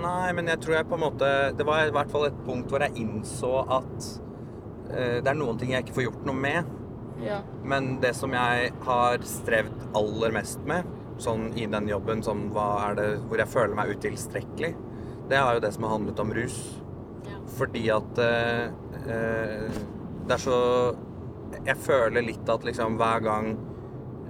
Nei, 0.02 0.32
men 0.34 0.48
jeg 0.48 0.60
tror 0.64 0.76
jeg 0.78 0.88
på 0.90 0.96
en 0.98 1.04
måte 1.04 1.28
Det 1.58 1.66
var 1.66 1.86
i 1.86 1.92
hvert 1.94 2.12
fall 2.12 2.26
et 2.26 2.40
punkt 2.46 2.70
hvor 2.72 2.80
jeg 2.82 2.96
innså 3.02 3.52
at 3.80 4.08
uh, 4.90 5.18
det 5.22 5.28
er 5.28 5.38
noen 5.38 5.58
ting 5.60 5.72
jeg 5.76 5.86
ikke 5.86 5.96
får 6.00 6.08
gjort 6.10 6.26
noe 6.26 6.36
med. 6.36 6.72
Ja. 7.24 7.42
Men 7.64 8.00
det 8.02 8.14
som 8.16 8.34
jeg 8.36 8.72
har 8.84 9.18
strevd 9.24 9.86
aller 9.96 10.32
mest 10.36 10.60
med, 10.68 10.88
sånn 11.18 11.52
i 11.56 11.66
den 11.66 11.88
jobben, 11.88 12.20
er 12.20 12.96
det 12.96 13.10
hvor 13.28 13.38
jeg 13.40 13.48
føler 13.48 13.76
meg 13.78 13.94
utilstrekkelig, 13.96 14.74
det 15.30 15.38
er 15.38 15.54
jo 15.54 15.62
det 15.64 15.74
som 15.74 15.84
har 15.88 15.96
handlet 15.96 16.20
om 16.20 16.34
rus. 16.36 16.58
Ja. 17.26 17.38
Fordi 17.58 17.86
at 17.90 18.20
uh, 18.20 18.68
uh, 19.06 19.80
det 20.26 20.34
er 20.34 20.42
så 20.42 20.60
Jeg 21.66 21.78
føler 21.78 22.22
litt 22.26 22.50
at 22.50 22.64
liksom 22.66 22.98
hver 23.00 23.22
gang 23.24 23.46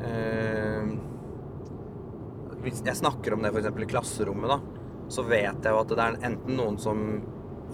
eh, 0.03 0.83
Hvis 2.65 2.81
jeg 2.85 2.97
snakker 2.97 3.35
om 3.35 3.45
det 3.45 3.53
f.eks. 3.53 3.69
i 3.69 3.89
klasserommet, 3.91 4.49
da, 4.49 4.85
så 5.13 5.25
vet 5.27 5.61
jeg 5.61 5.73
jo 5.73 5.81
at 5.83 5.91
det 5.91 6.01
er 6.01 6.19
enten 6.31 6.57
noen 6.57 6.77
som 6.81 7.01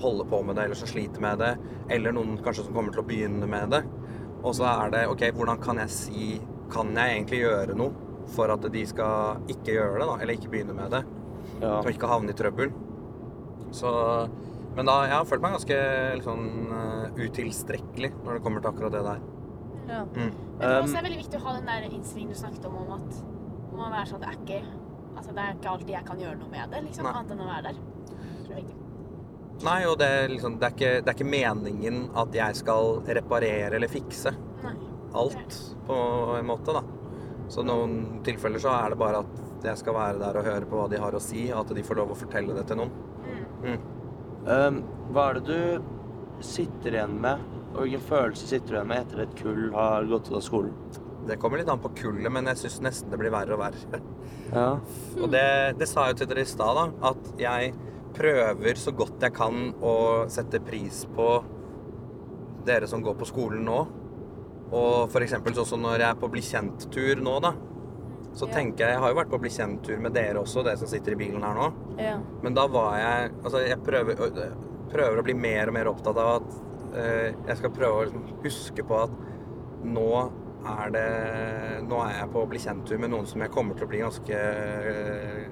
holder 0.02 0.28
på 0.32 0.42
med 0.44 0.58
det, 0.58 0.66
eller 0.68 0.80
som 0.80 0.90
sliter 0.90 1.24
med 1.24 1.40
det, 1.40 1.52
eller 1.94 2.16
noen 2.16 2.38
kanskje 2.44 2.66
som 2.68 2.76
kommer 2.76 2.94
til 2.94 3.04
å 3.04 3.08
begynne 3.08 3.48
med 3.50 3.72
det. 3.72 3.82
Og 4.42 4.56
så 4.58 4.66
er 4.68 4.94
det 4.94 5.06
OK, 5.12 5.28
hvordan 5.38 5.60
kan 5.62 5.82
jeg 5.84 5.94
si 5.94 6.26
Kan 6.72 6.96
jeg 6.96 7.18
egentlig 7.18 7.42
gjøre 7.44 7.74
noe 7.76 7.92
for 8.32 8.52
at 8.54 8.64
de 8.72 8.82
skal 8.88 9.42
ikke 9.52 9.74
gjøre 9.76 9.98
det, 10.00 10.06
da? 10.08 10.14
Eller 10.24 10.38
ikke 10.38 10.52
begynne 10.54 10.76
med 10.78 10.94
det? 10.94 11.02
Ja. 11.60 11.82
Og 11.82 11.90
ikke 11.92 12.08
havne 12.08 12.32
i 12.32 12.38
trøbbel. 12.38 12.72
Så 13.76 13.92
Men 14.78 14.88
da 14.88 15.02
jeg 15.04 15.18
har 15.18 15.28
følt 15.28 15.44
meg 15.44 15.58
ganske 15.58 15.80
liksom, 16.22 16.46
utilstrekkelig 17.20 18.14
når 18.22 18.38
det 18.38 18.44
kommer 18.46 18.64
til 18.64 18.72
akkurat 18.72 18.96
det 18.96 19.02
der. 19.04 19.26
Ja. 19.90 20.06
Mm. 20.06 20.32
Men 20.32 20.62
det 20.62 20.70
er 20.70 20.86
også 20.86 21.02
er 21.02 21.08
veldig 21.10 21.20
viktig 21.26 21.42
å 21.42 21.44
ha 21.44 21.56
den 21.58 21.68
der 21.68 21.90
innsvingen 21.90 22.32
du 22.32 22.40
snakket 22.40 22.70
om, 22.70 22.78
om 22.86 22.94
at 22.96 23.20
man 23.74 23.82
må 23.82 23.90
være 23.92 24.08
sånn 24.14 24.22
at 24.22 24.24
det 24.24 24.32
er 24.32 24.40
ikke 24.40 24.81
Altså, 25.22 25.36
det 25.38 25.42
er 25.44 25.58
ikke 25.60 25.70
alltid 25.70 25.90
jeg 25.94 26.06
kan 26.08 26.22
gjøre 26.24 26.38
noe 26.40 26.50
med 26.50 26.72
det, 26.74 26.80
liksom, 26.88 27.06
Nei. 27.06 27.12
annet 27.20 27.34
enn 27.36 27.42
å 27.44 27.50
være 27.52 27.64
der. 27.68 27.82
Tror 28.48 28.56
er. 28.58 28.70
Nei, 29.62 29.76
og 29.86 30.00
det, 30.02 30.08
er 30.18 30.32
liksom, 30.32 30.56
det, 30.58 30.66
er 30.66 30.74
ikke, 30.74 30.90
det 30.98 31.12
er 31.12 31.18
ikke 31.20 31.28
meningen 31.30 32.00
at 32.18 32.34
jeg 32.34 32.58
skal 32.58 32.96
reparere 33.20 33.78
eller 33.78 33.92
fikse 33.92 34.34
Nei. 34.64 34.72
alt, 35.22 35.60
på 35.86 36.00
en 36.40 36.50
måte, 36.50 36.74
da. 36.74 36.82
Så 37.54 37.62
noen 37.68 38.24
tilfeller 38.26 38.64
så 38.64 38.74
er 38.74 38.96
det 38.96 38.98
bare 39.04 39.22
at 39.22 39.70
jeg 39.70 39.78
skal 39.84 39.98
være 40.00 40.18
der 40.24 40.42
og 40.42 40.50
høre 40.50 40.72
på 40.72 40.80
hva 40.80 40.90
de 40.90 41.04
har 41.04 41.14
å 41.14 41.22
si, 41.22 41.46
og 41.52 41.62
at 41.68 41.76
de 41.78 41.86
får 41.86 42.02
lov 42.02 42.16
å 42.16 42.18
fortelle 42.18 42.58
det 42.58 42.66
til 42.72 42.82
noen. 42.82 42.98
Mm. 43.62 43.88
Um, 44.50 44.82
hva 45.14 45.28
er 45.30 45.38
det 45.38 45.46
du 45.52 46.42
sitter 46.42 46.98
igjen 46.98 47.20
med, 47.22 47.46
og 47.76 47.84
hvilken 47.84 48.10
følelse 48.10 48.50
sitter 48.50 48.74
du 48.74 48.80
igjen 48.80 48.90
med 48.96 49.06
etter 49.06 49.26
et 49.28 49.38
kull 49.38 49.68
har 49.78 50.10
gått 50.10 50.34
ut 50.34 50.40
av 50.42 50.46
skolen? 50.50 50.74
Det 51.28 51.38
kommer 51.40 51.62
litt 51.62 51.70
an 51.70 51.80
på 51.84 51.92
kullet, 51.96 52.32
men 52.34 52.48
jeg 52.50 52.58
syns 52.64 52.80
nesten 52.82 53.12
det 53.14 53.20
blir 53.22 53.34
verre 53.34 53.58
og 53.58 53.64
verre. 53.64 54.02
Ja. 54.52 54.74
Og 55.16 55.30
det, 55.32 55.78
det 55.80 55.86
sa 55.88 56.10
jeg 56.10 56.18
jo 56.18 56.18
til 56.20 56.28
dere 56.28 56.44
i 56.44 56.48
stad, 56.50 56.76
da. 56.76 56.82
At 57.08 57.28
jeg 57.40 57.70
prøver 58.18 58.76
så 58.76 58.92
godt 58.92 59.22
jeg 59.24 59.32
kan 59.38 59.70
å 59.80 59.94
sette 60.28 60.60
pris 60.68 61.06
på 61.16 61.28
dere 62.68 62.90
som 62.92 63.00
går 63.06 63.16
på 63.22 63.28
skolen 63.30 63.64
nå. 63.64 63.78
Og 64.76 65.08
for 65.14 65.24
eksempel 65.24 65.56
sånn 65.56 65.70
som 65.70 65.86
når 65.86 66.02
jeg 66.04 66.08
er 66.10 66.20
på 66.20 66.30
bli 66.34 66.44
kjent-tur 66.44 67.24
nå, 67.24 67.38
da. 67.48 67.54
Så 68.36 68.48
Ja. 68.48 68.54
tenker 68.58 68.86
jeg 68.86 68.94
Jeg 68.98 69.00
har 69.04 69.10
jo 69.14 69.20
vært 69.22 69.32
på 69.32 69.40
bli 69.40 69.50
kjent-tur 69.56 70.00
med 70.04 70.14
dere 70.20 70.40
også, 70.44 70.64
dere 70.64 70.78
som 70.78 70.88
sitter 70.92 71.16
i 71.16 71.20
bilen 71.24 71.44
her 71.44 71.56
nå. 71.56 71.72
Ja. 72.00 72.18
Men 72.44 72.54
da 72.54 72.68
var 72.68 72.98
jeg 73.00 73.32
Altså, 73.44 73.64
jeg 73.68 73.80
prøver, 73.84 74.16
prøver 74.92 75.20
å 75.20 75.24
bli 75.24 75.34
mer 75.34 75.68
og 75.68 75.74
mer 75.80 75.86
opptatt 75.92 76.18
av 76.18 76.42
at 76.42 76.54
uh, 76.92 77.32
jeg 77.48 77.58
skal 77.58 77.72
prøve 77.72 77.92
å 77.96 78.04
liksom 78.06 78.44
huske 78.44 78.84
på 78.84 79.00
at 79.04 79.12
nå 79.84 80.32
er 80.68 80.94
det 80.94 81.08
Nå 81.88 82.00
er 82.06 82.16
jeg 82.20 82.32
på 82.34 82.44
å 82.44 82.50
bli 82.50 82.62
kjent-tur 82.62 83.00
med 83.02 83.14
noen 83.14 83.28
som 83.30 83.42
jeg 83.42 83.54
kommer 83.54 83.78
til 83.78 83.88
å 83.88 83.92
bli 83.92 84.02
ganske 84.04 84.40
eh, 84.92 85.46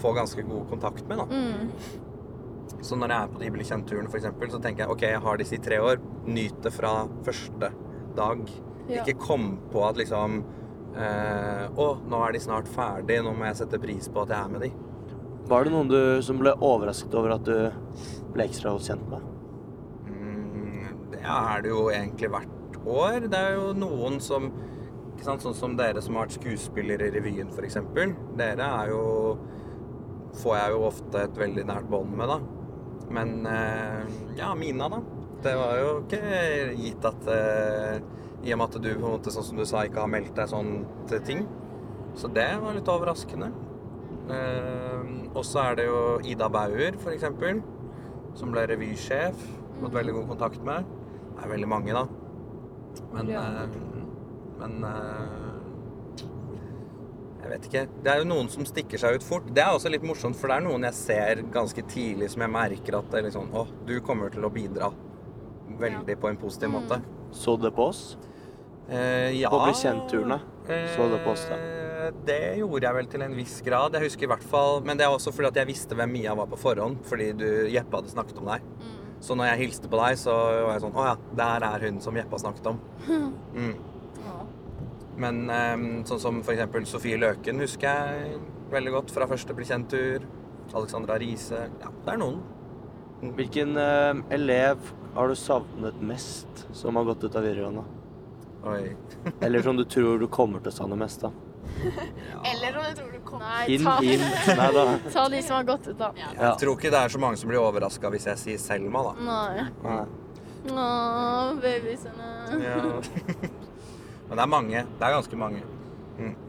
Få 0.00 0.14
ganske 0.16 0.42
god 0.46 0.68
kontakt 0.70 1.06
med, 1.10 1.18
da. 1.18 1.26
Mm. 1.26 2.78
Så 2.80 2.96
når 2.96 3.12
jeg 3.12 3.20
er 3.20 3.32
på 3.32 3.40
de 3.42 3.48
bli 3.52 3.64
kjent-turene, 3.66 4.10
eksempel, 4.14 4.50
så 4.52 4.60
tenker 4.62 4.84
jeg 4.84 4.94
OK, 4.94 5.02
jeg 5.04 5.22
har 5.24 5.40
disse 5.40 5.56
i 5.56 5.62
tre 5.62 5.80
år. 5.82 5.98
Nyt 6.30 6.60
det 6.64 6.70
fra 6.72 6.92
første 7.26 7.72
dag. 8.16 8.44
Ja. 8.86 9.02
Ikke 9.02 9.18
kom 9.20 9.50
på 9.72 9.82
at 9.86 9.98
liksom 10.00 10.38
eh, 10.94 11.66
Å, 11.68 11.88
nå 12.06 12.22
er 12.26 12.34
de 12.34 12.42
snart 12.42 12.70
ferdig, 12.70 13.18
nå 13.26 13.34
må 13.36 13.50
jeg 13.50 13.60
sette 13.60 13.82
pris 13.82 14.08
på 14.10 14.24
at 14.24 14.32
jeg 14.32 14.40
er 14.40 14.54
med 14.54 14.64
de. 14.66 14.70
Var 15.50 15.66
det 15.66 15.74
noen 15.74 15.90
du 15.90 16.00
som 16.22 16.38
ble 16.38 16.54
overrasket 16.54 17.14
over 17.18 17.34
at 17.34 17.44
du 17.46 18.30
ble 18.34 18.46
ekstra 18.46 18.72
godt 18.76 18.86
kjent 18.86 19.06
med? 19.10 19.28
Mm, 20.06 20.88
det 21.16 21.22
er 21.26 21.66
det 21.66 21.74
jo 21.74 21.84
egentlig 21.90 22.30
hvert 22.30 22.59
år. 22.88 23.26
Det 23.30 23.38
er 23.38 23.56
jo 23.58 23.72
noen 23.76 24.20
som 24.22 24.50
ikke 25.10 25.26
sant, 25.26 25.42
Sånn 25.44 25.56
som 25.56 25.72
dere 25.76 26.00
som 26.00 26.16
har 26.16 26.28
vært 26.28 26.38
skuespillere 26.38 27.10
i 27.10 27.12
revyen, 27.12 27.50
f.eks. 27.52 27.76
Dere 28.40 28.68
er 28.68 28.92
jo 28.94 29.02
Får 30.40 30.54
jeg 30.56 30.74
jo 30.76 30.84
ofte 30.86 31.24
et 31.26 31.38
veldig 31.40 31.64
nært 31.66 31.88
bånd 31.90 32.12
med, 32.14 32.30
da. 32.30 32.36
Men 33.10 33.32
eh, 33.50 34.12
ja, 34.38 34.52
Mina, 34.54 34.86
da. 34.92 35.00
Det 35.42 35.54
var 35.58 35.80
jo 35.80 35.88
ikke 36.04 36.20
gitt 36.78 37.08
at 37.08 37.26
eh, 37.34 37.96
I 38.46 38.54
og 38.54 38.60
med 38.60 38.68
at 38.68 38.78
du 38.78 38.86
på 38.92 38.94
en 39.00 39.16
måte, 39.16 39.32
sånn 39.34 39.48
som 39.48 39.58
du 39.58 39.64
sa, 39.66 39.82
ikke 39.84 40.04
har 40.04 40.12
meldt 40.12 40.36
deg 40.38 40.52
sånn 40.52 40.70
til 41.10 41.24
ting. 41.26 41.42
Så 42.14 42.30
det 42.30 42.46
var 42.62 42.78
litt 42.78 42.88
overraskende. 42.94 43.50
Eh, 44.30 45.12
og 45.34 45.42
så 45.44 45.66
er 45.66 45.80
det 45.80 45.90
jo 45.90 46.00
Ida 46.30 46.46
Bauer, 46.52 46.94
f.eks 47.02 47.26
som 48.38 48.52
ble 48.54 48.66
revysjef. 48.70 49.46
Fått 49.80 49.94
veldig 49.96 50.16
god 50.18 50.34
kontakt 50.34 50.64
med. 50.66 50.88
Det 51.34 51.44
er 51.44 51.52
veldig 51.54 51.70
mange, 51.70 51.94
da. 51.96 52.04
Men 53.14 53.30
eh, 53.34 53.78
Men 54.60 54.84
eh, 54.84 55.50
Jeg 57.40 57.50
vet 57.54 57.68
ikke. 57.70 57.84
Det 58.04 58.12
er 58.12 58.18
jo 58.20 58.28
noen 58.30 58.50
som 58.52 58.66
stikker 58.68 59.00
seg 59.00 59.16
ut 59.18 59.24
fort. 59.26 59.46
Det 59.56 59.62
er 59.64 59.72
også 59.74 59.90
litt 59.92 60.04
morsomt, 60.06 60.36
for 60.38 60.52
det 60.52 60.58
er 60.60 60.66
noen 60.68 60.84
jeg 60.90 60.98
ser 60.98 61.40
ganske 61.54 61.84
tidlig 61.90 62.28
som 62.34 62.44
jeg 62.44 62.52
merker 62.54 62.98
at 63.00 63.08
det 63.10 63.22
er 63.22 63.28
liksom, 63.30 63.48
sånn 63.50 63.62
Å, 63.62 63.86
du 63.88 63.96
kommer 64.04 64.30
til 64.34 64.44
å 64.46 64.52
bidra 64.52 64.90
veldig 65.80 66.16
på 66.20 66.28
en 66.28 66.38
positiv 66.40 66.74
måte. 66.74 67.00
Så 67.32 67.56
det 67.62 67.72
på 67.76 67.88
oss? 67.90 68.02
Eh, 68.90 69.30
ja 69.38 69.50
På 69.52 69.62
bli 69.64 69.74
kjent-turene? 69.78 70.40
Så 70.94 71.06
det 71.10 71.20
på 71.24 71.32
oss, 71.32 71.44
da? 71.50 71.56
Eh, 71.56 72.10
Det 72.26 72.40
gjorde 72.58 72.86
jeg 72.86 72.96
vel 72.96 73.08
til 73.12 73.22
en 73.22 73.36
viss 73.38 73.56
grad. 73.66 73.94
Jeg 73.94 74.08
husker 74.08 74.26
i 74.26 74.30
hvert 74.32 74.46
fall 74.50 74.80
Men 74.84 74.98
det 74.98 75.04
er 75.06 75.12
også 75.14 75.32
fordi 75.34 75.50
at 75.50 75.58
jeg 75.60 75.68
visste 75.68 75.96
hvem 75.98 76.10
Mia 76.16 76.34
var 76.34 76.48
på 76.50 76.58
forhånd, 76.60 77.00
fordi 77.06 77.32
du, 77.38 77.46
Jeppe 77.72 78.00
hadde 78.00 78.12
snakket 78.12 78.40
om 78.42 78.50
deg. 78.50 78.66
Så 79.20 79.36
når 79.36 79.50
jeg 79.50 79.66
hilste 79.66 79.90
på 79.90 80.00
deg, 80.00 80.16
så 80.16 80.32
var 80.32 80.74
jeg 80.74 80.82
sånn 80.86 80.96
Å 80.96 81.06
ja, 81.10 81.14
der 81.36 81.66
er 81.66 81.86
hun 81.86 81.98
som 82.00 82.16
Jeppe 82.16 82.36
har 82.36 82.44
snakket 82.46 82.72
om. 82.72 82.82
Mm. 83.50 83.74
Men 85.20 85.50
eh, 85.52 85.82
sånn 86.08 86.20
som 86.22 86.38
for 86.40 86.54
eksempel 86.54 86.86
Sofie 86.88 87.18
Løken 87.20 87.58
husker 87.60 87.90
jeg 87.90 88.38
veldig 88.72 88.92
godt 88.94 89.12
fra 89.12 89.26
første 89.28 89.56
bli 89.56 89.66
kjent-tur. 89.68 90.24
Alexandra 90.70 91.18
Riise. 91.20 91.66
Ja, 91.82 91.90
det 91.90 92.14
er 92.14 92.20
noen. 92.22 92.40
Hvilken 93.36 93.74
uh, 93.76 94.16
elev 94.32 94.92
har 95.16 95.28
du 95.28 95.36
savnet 95.36 95.98
mest 96.00 96.64
som 96.72 96.96
har 96.96 97.08
gått 97.10 97.26
ut 97.26 97.36
av 97.36 97.44
videregående? 97.44 97.82
Oi. 98.70 98.94
Eller 99.44 99.66
som 99.66 99.76
du 99.76 99.84
tror 99.94 100.22
du 100.22 100.28
kommer 100.32 100.62
til 100.62 100.72
å 100.72 100.78
savne 100.78 100.96
mest, 101.00 101.26
da? 101.26 101.32
Eller 102.50 102.78
om 102.78 102.84
du 102.88 102.94
tror 103.00 103.12
du 103.12 103.20
kommer 103.24 103.46
Nei, 103.46 103.66
Hinn, 103.70 103.84
ta. 103.84 103.96
Nei 104.60 104.68
da. 104.76 104.84
ta 105.14 105.28
de 105.32 105.42
som 105.46 105.56
har 105.56 105.68
gått 105.70 105.88
ut, 105.88 105.96
da. 105.98 106.10
Ja. 106.18 106.30
Jeg 106.40 106.58
tror 106.64 106.76
ikke 106.78 106.92
det 106.92 107.00
er 107.04 107.14
så 107.14 107.22
mange 107.22 107.40
som 107.40 107.50
blir 107.52 107.62
overraska 107.62 108.10
hvis 108.14 108.26
jeg 108.30 108.42
sier 108.44 108.60
Selma, 108.62 109.02
da. 109.10 109.14
Nei. 109.30 109.66
Nei. 109.86 110.04
Åh, 110.70 111.54
babysene. 111.62 112.30
Ja. 112.60 112.76
Men 114.28 114.36
det 114.36 114.42
er 114.44 114.50
mange. 114.52 114.84
Det 114.98 115.06
er 115.08 115.16
ganske 115.16 115.38
mange. 115.40 115.62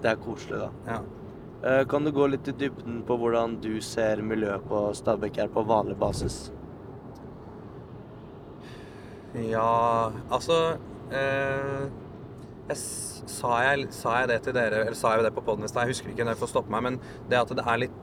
Det 0.02 0.10
er 0.12 0.18
koselig, 0.22 0.60
da. 0.66 0.70
Ja. 0.88 1.00
Eh, 1.64 1.84
Kan 1.88 2.04
du 2.04 2.12
gå 2.12 2.26
litt 2.28 2.48
i 2.50 2.54
dybden 2.58 3.04
på 3.08 3.16
hvordan 3.22 3.56
du 3.64 3.76
ser 3.86 4.22
miljøet 4.26 4.66
på 4.68 4.84
Stabekk 4.98 5.38
her 5.44 5.52
på 5.54 5.64
vanlig 5.70 5.96
basis? 6.02 6.50
Ja, 9.38 10.12
altså 10.30 10.56
eh, 11.16 11.86
jeg, 12.70 12.78
sa, 12.78 13.52
jeg, 13.66 13.88
sa 13.92 14.20
jeg 14.22 14.28
det 14.32 14.40
til 14.44 14.54
dere, 14.54 14.86
eller 14.86 14.96
sa 14.98 15.16
jeg 15.16 15.24
det 15.26 15.34
på 15.36 15.44
podden 15.44 15.66
i 15.66 15.68
stad? 15.72 15.84
Jeg 15.88 15.96
husker 15.96 16.12
ikke 16.14 16.26
jeg 16.30 16.38
får 16.40 16.52
stoppe 16.54 16.72
meg, 16.72 16.84
men 16.84 17.00
det 17.30 17.40
at 17.42 17.50
det 17.58 17.66
er 17.68 17.78
litt 17.88 18.00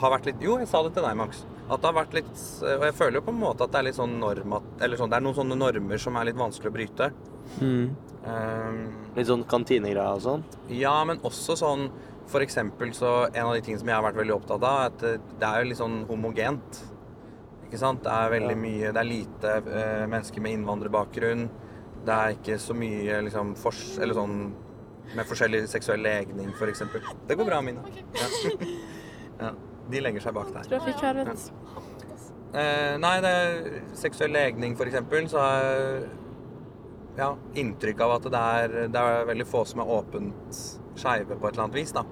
har 0.00 0.14
vært 0.14 0.24
litt 0.30 0.40
Jo, 0.40 0.54
jeg 0.58 0.68
sa 0.70 0.80
det 0.86 0.94
til 0.96 1.04
deg, 1.04 1.16
Max. 1.18 1.42
At 1.68 1.82
det 1.82 1.88
har 1.90 1.96
vært 1.98 2.14
litt 2.16 2.30
Og 2.64 2.84
jeg 2.86 2.94
føler 2.96 3.18
jo 3.18 3.24
på 3.26 3.34
en 3.34 3.40
måte 3.42 3.66
at 3.66 3.70
det 3.74 3.78
er 3.82 3.84
litt 3.90 3.98
sånn 3.98 4.14
norm 4.18 4.54
at, 4.56 4.68
Eller 4.80 4.96
sånn, 4.96 5.10
det 5.12 5.18
er 5.18 5.24
noen 5.26 5.36
sånne 5.36 5.58
normer 5.60 6.00
som 6.00 6.16
er 6.16 6.24
litt 6.30 6.38
vanskelig 6.40 6.70
å 6.70 6.76
bryte. 6.78 7.10
Eh, 7.60 8.78
Litt 9.16 9.28
sånn 9.28 9.44
kantinegreier 9.50 10.16
og 10.16 10.22
sånn? 10.24 10.42
ja, 10.72 10.94
men 11.08 11.20
også 11.26 11.56
sånn 11.60 11.86
For 12.30 12.40
eksempel 12.44 12.92
så 12.96 13.12
En 13.32 13.46
av 13.50 13.54
de 13.56 13.62
tingene 13.66 13.82
som 13.82 13.88
jeg 13.92 13.96
har 13.98 14.04
vært 14.06 14.20
veldig 14.22 14.36
opptatt 14.38 14.64
av, 14.64 14.78
er 14.80 14.90
at 14.92 15.04
det, 15.04 15.12
det 15.40 15.48
er 15.50 15.62
jo 15.64 15.68
litt 15.70 15.80
sånn 15.80 15.98
homogent. 16.08 16.80
Ikke 17.66 17.80
sant? 17.80 18.02
Det 18.06 18.12
er 18.12 18.32
veldig 18.38 18.56
Ja. 18.56 18.62
mye 18.64 18.92
Det 18.94 19.02
er 19.04 19.08
lite 19.10 19.54
uh, 19.68 20.06
mennesker 20.10 20.40
med 20.44 20.56
innvandrerbakgrunn. 20.58 21.48
Det 22.06 22.16
er 22.16 22.36
ikke 22.36 22.58
så 22.62 22.76
mye 22.76 23.20
liksom 23.26 23.54
fors... 23.60 23.80
Eller 24.00 24.16
sånn 24.16 24.36
med 25.10 25.26
forskjellig 25.26 25.64
seksuell 25.70 26.04
legning, 26.04 26.52
eksempel. 26.68 27.02
Det 27.26 27.34
går 27.34 27.48
bra, 27.48 27.60
Mina. 27.66 27.82
Ja. 28.14 28.28
ja. 29.40 29.50
De 29.90 30.02
legger 30.04 30.22
seg 30.22 30.36
bak 30.36 30.52
der. 30.54 30.68
Tror 30.68 30.76
jeg 30.78 30.92
fikk 30.92 31.02
her, 31.02 31.18
vet 31.18 31.32
du. 31.34 31.88
Eh, 32.50 32.94
nei, 32.98 33.16
det 33.22 33.30
er 33.30 33.80
seksuell 33.98 34.32
legning, 34.34 34.76
eksempel, 34.78 35.26
så 35.30 35.42
har 35.42 35.64
jeg 35.64 36.04
ja, 37.18 37.30
inntrykk 37.62 38.02
av 38.06 38.14
at 38.16 38.28
det 38.32 38.44
er, 38.60 38.76
det 38.90 39.02
er 39.02 39.26
veldig 39.28 39.46
få 39.46 39.64
som 39.68 39.82
er 39.82 39.92
åpent 39.98 40.62
skeive 40.98 41.36
på 41.36 41.48
et 41.48 41.54
eller 41.54 41.66
annet 41.66 41.78
vis, 41.78 41.94
da. 41.94 42.04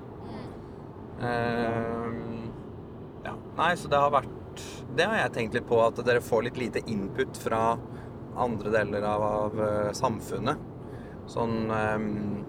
Eh, 1.28 2.10
ja. 3.26 3.34
Nei, 3.58 3.72
så 3.78 3.90
det 3.90 3.98
har 3.98 4.12
vært 4.14 4.34
Det 4.94 5.06
har 5.06 5.16
jeg 5.18 5.32
tenkt 5.34 5.54
litt 5.54 5.66
på, 5.66 5.78
at 5.82 5.98
dere 6.06 6.22
får 6.22 6.44
litt 6.46 6.58
lite 6.58 6.82
input 6.90 7.38
fra 7.38 7.62
andre 8.44 8.72
deler 8.74 9.06
av, 9.08 9.24
av 9.28 9.62
eh, 9.64 9.90
samfunnet. 9.96 10.62
Sånn 11.28 11.68
eh, 11.74 11.96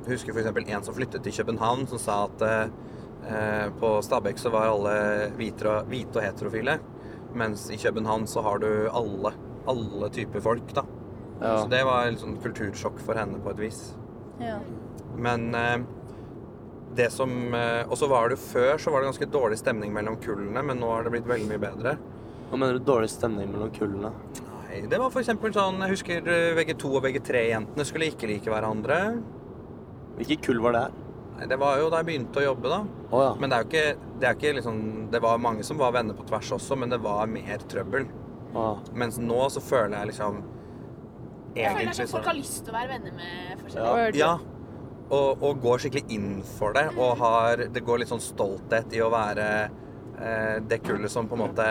Jeg 0.05 0.13
husker 0.13 0.37
f.eks. 0.37 0.51
en 0.61 0.87
som 0.87 0.95
flyttet 0.95 1.25
til 1.25 1.35
København, 1.41 1.87
som 1.91 2.01
sa 2.01 2.21
at 2.27 2.45
eh, 2.47 3.67
på 3.79 3.91
Stabekk 4.05 4.39
så 4.39 4.51
var 4.53 4.71
alle 4.71 4.95
hvite 5.37 5.67
og, 5.67 5.91
hvite 5.91 6.21
og 6.21 6.25
heterofile. 6.25 6.79
Mens 7.37 7.67
i 7.69 7.77
København 7.77 8.27
så 8.27 8.41
har 8.45 8.61
du 8.63 8.71
alle. 8.89 9.33
Alle 9.69 10.09
typer 10.09 10.41
folk, 10.41 10.73
da. 10.73 10.85
Ja. 11.39 11.57
Så 11.61 11.69
det 11.71 11.83
var 11.87 12.09
litt 12.09 12.23
sånn 12.23 12.39
kultursjokk 12.43 12.99
for 13.03 13.19
henne 13.19 13.39
på 13.43 13.53
et 13.53 13.61
vis. 13.61 13.83
Ja. 14.41 14.57
Men 15.19 15.49
eh, 15.55 15.77
det 16.95 17.09
som 17.11 17.53
eh, 17.53 17.83
Og 17.89 17.97
så 17.99 18.07
var 18.07 18.29
det 18.29 18.37
jo 18.37 18.45
før 18.49 18.79
så 18.81 18.91
var 18.91 19.01
det 19.01 19.11
ganske 19.11 19.29
dårlig 19.31 19.59
stemning 19.61 19.93
mellom 19.95 20.17
kullene, 20.23 20.63
men 20.65 20.81
nå 20.81 20.91
har 20.91 21.05
det 21.05 21.13
blitt 21.15 21.29
veldig 21.29 21.49
mye 21.51 21.63
bedre. 21.63 21.95
Hva 22.49 22.57
mener 22.57 22.79
du 22.79 22.85
dårlig 22.87 23.11
stemning 23.13 23.51
mellom 23.53 23.71
kullene? 23.75 24.11
Nei, 24.69 24.83
det 24.85 24.99
var 25.01 25.09
for 25.09 25.23
eksempel 25.23 25.53
sånn 25.55 25.79
Jeg 25.81 25.95
husker 25.95 26.27
eh, 26.29 26.51
VG2 26.57 26.89
og 26.99 27.05
VG3-jentene 27.07 27.85
skulle 27.87 28.09
ikke 28.11 28.29
like 28.29 28.51
hverandre. 28.53 28.99
Hvilket 30.19 30.43
kull 30.45 30.61
var 30.61 30.75
det 30.75 30.83
her? 30.85 30.97
Nei, 31.39 31.47
Det 31.49 31.57
var 31.61 31.79
jo 31.81 31.89
da 31.89 32.01
jeg 32.03 32.09
begynte 32.11 32.41
å 32.41 32.45
jobbe, 32.51 32.69
da. 32.69 32.79
Oh, 33.09 33.23
ja. 33.23 33.31
Men 33.39 33.49
det 33.49 33.57
er 33.57 33.63
jo 33.65 33.69
ikke, 33.71 34.13
det 34.21 34.29
er 34.29 34.37
ikke 34.37 34.53
liksom 34.59 34.79
Det 35.13 35.23
var 35.25 35.41
mange 35.41 35.65
som 35.65 35.81
var 35.81 35.95
venner 35.95 36.17
på 36.17 36.27
tvers 36.29 36.53
også, 36.59 36.77
men 36.77 36.93
det 36.93 37.01
var 37.01 37.25
mer 37.31 37.65
trøbbel. 37.71 38.05
Ah. 38.57 38.77
Mens 38.97 39.17
nå 39.21 39.41
så 39.53 39.61
føler 39.61 39.97
jeg 39.97 40.11
liksom 40.11 40.39
Jeg 41.55 41.65
føler 41.65 41.65
er 41.65 41.81
Egentlig 41.83 41.97
sånn 41.99 42.13
folk 42.15 42.29
har 42.31 42.37
lyst 42.37 42.63
til 42.65 42.73
å 42.73 42.77
være 42.77 42.93
venner 42.93 43.17
med 43.17 43.65
forskjellige. 43.65 44.21
Ja. 44.21 44.31
Ja. 44.37 44.55
Og, 45.09 45.41
og 45.41 45.61
går 45.63 45.81
skikkelig 45.81 46.13
inn 46.13 46.29
for 46.45 46.77
det. 46.77 46.85
Og 46.93 47.17
har 47.23 47.65
Det 47.73 47.81
går 47.85 48.03
litt 48.03 48.11
sånn 48.13 48.21
stolthet 48.21 48.93
i 48.93 49.01
å 49.01 49.09
være 49.09 49.47
eh, 49.65 50.57
det 50.61 50.83
kullet 50.85 51.09
som 51.09 51.29
på 51.29 51.37
en 51.39 51.47
måte 51.47 51.65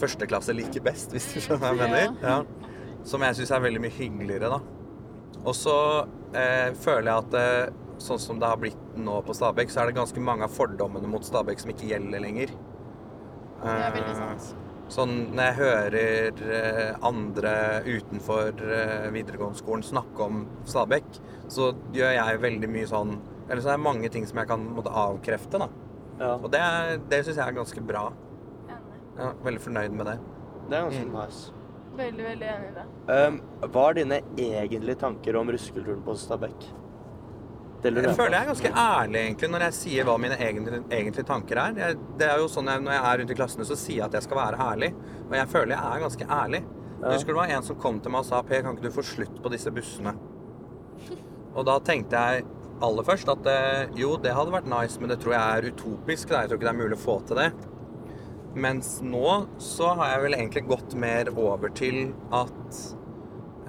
første 0.00 0.28
klasse 0.30 0.54
liker 0.56 0.84
best, 0.84 1.12
hvis 1.14 1.28
du 1.34 1.40
skjønner 1.44 1.74
hva 1.74 1.88
jeg 1.88 1.94
mener. 1.94 2.16
Ja. 2.22 2.38
Som 3.08 3.24
jeg 3.24 3.38
syns 3.38 3.52
er 3.54 3.64
veldig 3.64 3.82
mye 3.84 3.94
hyggeligere, 3.94 4.50
da. 4.58 4.60
Og 5.44 5.54
så 5.56 5.74
eh, 6.36 6.70
føler 6.76 7.10
jeg 7.12 7.24
at 7.24 7.30
det, 7.34 7.48
sånn 8.02 8.20
som 8.22 8.38
det 8.42 8.48
har 8.50 8.58
blitt 8.60 8.96
nå 8.98 9.18
på 9.26 9.34
Stabekk, 9.36 9.70
så 9.72 9.82
er 9.82 9.90
det 9.90 9.98
ganske 9.98 10.22
mange 10.22 10.46
av 10.46 10.54
fordommene 10.54 11.10
mot 11.10 11.24
Stabekk 11.26 11.62
som 11.62 11.72
ikke 11.72 11.88
gjelder 11.92 12.22
lenger. 12.24 12.54
Det 13.62 13.70
er 13.74 13.94
veldig 13.94 14.14
Eh, 14.14 14.18
sant. 14.18 14.64
Sånn 14.88 15.14
når 15.36 15.50
jeg 15.50 15.56
hører 15.58 16.38
eh, 16.58 16.94
andre 17.04 17.50
utenfor 17.84 18.62
eh, 18.64 19.08
videregående-skolen 19.12 19.82
snakke 19.84 20.24
om 20.24 20.46
Stabekk, 20.68 21.18
så 21.52 21.72
gjør 21.92 22.14
jeg 22.16 22.40
veldig 22.44 22.70
mye 22.72 22.88
sånn 22.88 23.18
Eller 23.48 23.62
så 23.64 23.70
er 23.72 23.78
det 23.78 23.84
mange 23.84 24.08
ting 24.12 24.24
som 24.28 24.40
jeg 24.40 24.48
kan 24.48 24.64
måtte 24.76 24.92
avkrefte, 24.92 25.60
da. 25.60 25.68
ja. 26.20 26.32
Og 26.36 26.50
det, 26.52 26.60
det 27.08 27.22
syns 27.24 27.38
jeg 27.38 27.44
er 27.46 27.56
ganske 27.56 27.84
bra. 27.88 28.02
Er 29.18 29.38
veldig 29.44 29.60
fornøyd 29.60 29.94
med 29.98 30.06
det. 30.06 30.18
Det 30.68 30.76
er 30.78 30.82
ganske 30.88 31.06
Mm. 31.06 31.14
nice. 31.16 31.52
Veldig, 31.98 32.24
veldig 32.24 32.46
enig 32.46 32.68
i 32.68 32.74
det. 32.76 33.26
Um, 33.26 33.40
hva 33.72 33.88
er 33.90 33.94
dine 33.94 34.20
egentlige 34.38 34.98
tanker 35.00 35.36
om 35.36 35.48
russekulturen 35.50 36.02
på 36.06 36.14
Stabekk? 36.14 36.68
Jeg 37.82 37.94
føler 38.16 38.34
jeg 38.34 38.42
er 38.42 38.48
ganske 38.50 38.70
ærlig 38.74 39.20
egentlig 39.22 39.48
når 39.52 39.62
jeg 39.68 39.74
sier 39.76 40.04
hva 40.04 40.16
mine 40.18 40.34
egentlige, 40.42 40.80
egentlige 40.90 41.26
tanker 41.26 41.60
er. 41.62 41.74
Jeg, 41.78 41.96
det 42.18 42.26
er 42.26 42.40
jo 42.42 42.48
sånn 42.50 42.66
jeg, 42.66 42.82
Når 42.82 42.92
jeg 42.92 43.02
er 43.06 43.18
rundt 43.20 43.30
i 43.30 43.36
klassene, 43.38 43.66
så 43.68 43.76
sier 43.78 44.00
jeg 44.00 44.04
at 44.08 44.16
jeg 44.18 44.22
skal 44.26 44.36
være 44.36 44.58
ærlig. 44.58 44.94
Og 45.28 45.36
jeg 45.38 45.48
føler 45.52 45.74
jeg 45.76 45.84
er 45.96 46.02
ganske 46.02 46.26
ærlig. 46.26 46.62
Ja. 47.02 47.12
Husker 47.12 47.26
det 47.32 47.36
var 47.38 47.52
en 47.54 47.62
som 47.62 47.76
kom 47.78 48.00
til 48.02 48.10
meg 48.10 48.24
og 48.24 48.26
sa 48.26 48.42
Per, 48.42 48.62
kan 48.62 48.74
ikke 48.74 48.88
du 48.88 48.90
få 48.90 49.04
slutt 49.06 49.42
på 49.42 49.52
disse 49.54 49.70
bussene? 49.70 50.14
Og 51.56 51.64
da 51.66 51.78
tenkte 51.78 52.18
jeg 52.18 52.44
aller 52.82 53.02
først 53.06 53.30
at 53.30 53.46
eh, 53.50 53.86
jo, 53.98 54.16
det 54.22 54.34
hadde 54.34 54.52
vært 54.54 54.66
nice, 54.70 54.98
men 55.00 55.10
det 55.10 55.20
tror 55.22 55.34
jeg 55.34 55.42
er 55.58 55.70
utopisk. 55.72 56.28
Da. 56.30 56.42
Jeg 56.42 56.50
tror 56.50 56.58
ikke 56.58 56.66
det 56.68 56.74
er 56.74 56.82
mulig 56.82 56.98
å 56.98 57.02
få 57.02 57.16
til 57.26 57.36
det. 57.40 57.48
Mens 58.56 58.98
nå 59.04 59.46
så 59.62 59.92
har 59.98 60.14
jeg 60.14 60.22
vel 60.24 60.36
egentlig 60.38 60.64
gått 60.68 60.94
mer 60.98 61.28
over 61.36 61.68
til 61.76 62.12
at 62.34 62.78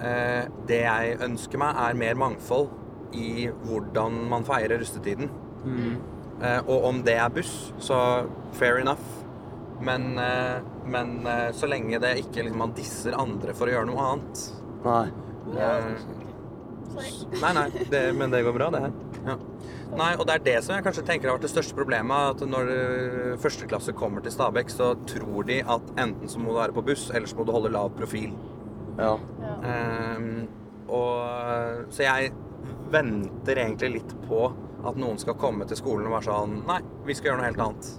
eh, 0.00 0.46
det 0.66 0.80
jeg 0.86 1.18
ønsker 1.26 1.60
meg, 1.60 1.76
er 1.76 1.98
mer 2.00 2.14
mangfold 2.18 2.70
i 3.16 3.48
hvordan 3.66 4.16
man 4.30 4.46
feirer 4.46 4.80
rustetiden. 4.80 5.30
Mm. 5.64 5.98
Eh, 6.40 6.60
og 6.64 6.86
om 6.88 7.02
det 7.04 7.18
er 7.20 7.32
buss, 7.34 7.72
så 7.82 7.98
fair 8.56 8.80
enough. 8.80 9.04
Men, 9.80 10.18
eh, 10.18 10.60
men 10.92 11.26
eh, 11.26 11.50
så 11.56 11.68
lenge 11.70 12.00
det 12.02 12.16
ikke 12.24 12.44
liksom, 12.44 12.58
man 12.60 12.74
disser 12.76 13.16
andre 13.16 13.54
for 13.56 13.68
å 13.68 13.76
gjøre 13.76 13.90
noe 13.92 14.08
annet. 14.14 14.46
Nei. 14.84 15.04
Eh, 15.56 15.92
Nei, 17.40 17.52
nei, 17.54 17.68
det, 17.88 18.00
men 18.18 18.32
det 18.32 18.40
går 18.42 18.52
bra, 18.56 18.66
det 18.74 18.80
her. 18.82 18.94
Ja. 19.24 19.36
Nei, 19.98 20.12
og 20.14 20.26
det 20.28 20.36
er 20.36 20.44
det 20.46 20.56
som 20.64 20.76
jeg 20.76 20.84
kanskje 20.86 21.02
tenker 21.08 21.28
har 21.30 21.38
vært 21.38 21.48
det 21.48 21.52
største 21.52 21.74
problemet. 21.74 22.36
At 22.36 22.44
når 22.46 22.70
førsteklasse 23.42 23.94
kommer 23.98 24.22
til 24.24 24.34
Stabekk, 24.34 24.70
så 24.72 24.92
tror 25.08 25.48
de 25.48 25.60
at 25.64 25.92
enten 25.98 26.30
så 26.30 26.42
må 26.42 26.52
du 26.52 26.60
være 26.60 26.76
på 26.76 26.84
buss, 26.86 27.08
eller 27.10 27.30
så 27.30 27.40
må 27.40 27.46
du 27.48 27.52
holde 27.56 27.72
lav 27.74 27.90
profil. 27.98 28.30
Ja. 29.00 29.16
Ja. 29.42 29.54
Um, 30.16 30.48
og 30.90 31.92
Så 31.94 32.04
jeg 32.04 32.32
venter 32.90 33.58
egentlig 33.62 33.92
litt 33.94 34.14
på 34.26 34.48
at 34.86 34.98
noen 34.98 35.18
skal 35.20 35.38
komme 35.38 35.66
til 35.68 35.78
skolen 35.78 36.08
og 36.08 36.16
være 36.16 36.26
sånn 36.30 36.54
Nei, 36.68 36.80
vi 37.06 37.16
skal 37.16 37.30
gjøre 37.30 37.40
noe 37.40 37.48
helt 37.50 37.64
annet. 37.64 37.90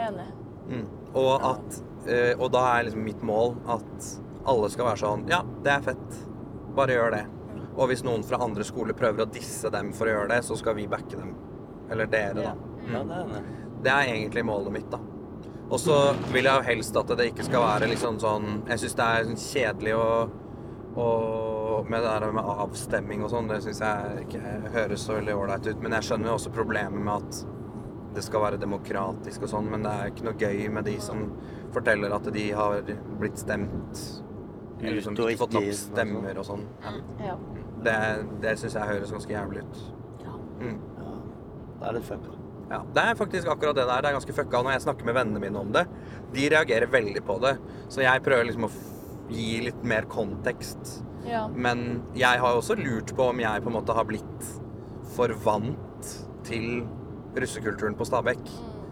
Enig. 0.00 0.26
Mm. 0.70 0.86
Og, 1.18 1.32
at, 1.50 1.78
eh, 2.06 2.32
og 2.36 2.52
da 2.54 2.64
er 2.74 2.86
liksom 2.86 3.04
mitt 3.04 3.22
mål 3.26 3.56
at 3.74 4.10
alle 4.50 4.70
skal 4.72 4.90
være 4.92 5.02
sånn 5.02 5.24
Ja, 5.30 5.40
det 5.64 5.72
er 5.74 5.86
fett. 5.90 6.20
Bare 6.76 6.94
gjør 6.94 7.16
det. 7.16 7.24
Og 7.80 7.88
hvis 7.88 8.02
noen 8.04 8.24
fra 8.26 8.40
andre 8.44 8.64
skoler 8.66 8.96
prøver 8.96 9.24
å 9.24 9.30
disse 9.32 9.70
dem 9.72 9.94
for 9.96 10.08
å 10.08 10.12
gjøre 10.14 10.34
det, 10.34 10.42
så 10.44 10.56
skal 10.60 10.76
vi 10.76 10.84
backe 10.90 11.16
dem. 11.16 11.32
Eller 11.90 12.10
dere, 12.12 12.44
da. 12.50 12.52
ja, 12.92 13.00
det 13.08 13.20
er. 13.24 13.48
Det 13.80 13.92
er 13.94 14.10
egentlig 14.12 14.44
målet 14.44 14.74
mitt, 14.74 14.90
da. 14.92 15.00
Og 15.70 15.78
så 15.80 15.96
vil 16.34 16.44
jeg 16.44 16.58
jo 16.58 16.66
helst 16.66 16.96
at 16.98 17.12
det 17.16 17.30
ikke 17.30 17.46
skal 17.46 17.62
være 17.62 17.86
liksom 17.92 18.16
sånn 18.18 18.46
Jeg 18.66 18.80
syns 18.82 18.96
det 18.98 19.04
er 19.06 19.26
sånn 19.28 19.38
kjedelig 19.38 19.92
å, 19.94 20.06
å 20.98 21.04
Med 21.86 22.02
det 22.02 22.10
der 22.10 22.34
med 22.34 22.48
avstemming 22.64 23.22
og 23.22 23.30
sånn, 23.32 23.46
det 23.48 23.60
syns 23.64 23.78
jeg 23.84 24.24
ikke 24.26 24.54
høres 24.74 25.04
så 25.06 25.16
veldig 25.16 25.36
ålreit 25.38 25.68
ut. 25.70 25.78
Men 25.80 25.94
jeg 25.96 26.08
skjønner 26.10 26.32
jo 26.32 26.34
også 26.36 26.52
problemet 26.54 27.00
med 27.06 27.14
at 27.14 27.40
det 28.10 28.24
skal 28.26 28.42
være 28.42 28.58
demokratisk 28.58 29.46
og 29.46 29.52
sånn, 29.52 29.70
men 29.70 29.86
det 29.86 29.90
er 29.94 30.10
ikke 30.10 30.26
noe 30.26 30.34
gøy 30.42 30.64
med 30.74 30.88
de 30.90 30.96
som 31.00 31.22
forteller 31.72 32.12
at 32.16 32.26
de 32.34 32.48
har 32.58 32.80
blitt 33.20 33.38
stemt 33.38 34.02
Eller 34.80 34.96
liksom 34.98 35.14
ikke 35.14 35.38
fått 35.44 35.54
nok 35.54 35.68
sånn. 35.70 35.78
stemmer 35.94 36.40
og 36.42 36.48
sånn. 36.50 36.66
Ja. 37.22 37.36
Det, 37.84 37.96
det 38.42 38.58
syns 38.60 38.74
jeg 38.74 38.82
høres 38.90 39.10
ganske 39.14 39.32
jævlig 39.32 39.62
ut. 39.64 39.80
Ja. 40.24 40.34
Mm. 40.60 40.78
Ja. 40.98 41.12
Det 41.80 41.88
er 41.88 41.92
litt 41.96 42.04
fucka. 42.10 42.36
Ja, 42.70 42.78
Det 42.94 43.02
er 43.02 43.14
faktisk 43.18 43.48
akkurat 43.50 43.74
det 43.74 43.86
der. 43.88 44.00
Det 44.02 44.10
er 44.10 44.18
ganske 44.18 44.34
fucka 44.36 44.60
når 44.62 44.72
jeg 44.76 44.82
snakker 44.86 45.04
med 45.08 45.14
vennene 45.16 45.40
mine 45.42 45.58
om 45.58 45.72
det. 45.74 45.86
De 46.34 46.48
reagerer 46.52 46.86
veldig 46.92 47.22
på 47.26 47.38
det. 47.42 47.56
Så 47.90 48.02
jeg 48.04 48.22
prøver 48.22 48.44
liksom 48.46 48.66
å 48.68 48.70
f- 48.70 49.30
gi 49.30 49.60
litt 49.64 49.82
mer 49.84 50.02
kontekst. 50.10 51.02
ja. 51.26 51.48
Men 51.48 52.02
jeg 52.14 52.38
har 52.40 52.54
også 52.56 52.76
lurt 52.78 53.14
på 53.16 53.28
om 53.30 53.40
jeg 53.40 53.62
på 53.62 53.66
en 53.72 53.76
måte 53.78 53.94
har 53.94 54.04
blitt 54.04 54.46
for 55.16 55.28
vant 55.44 56.12
til 56.44 56.84
russekulturen 57.36 57.94
på 57.98 58.06
Stabekk. 58.06 58.44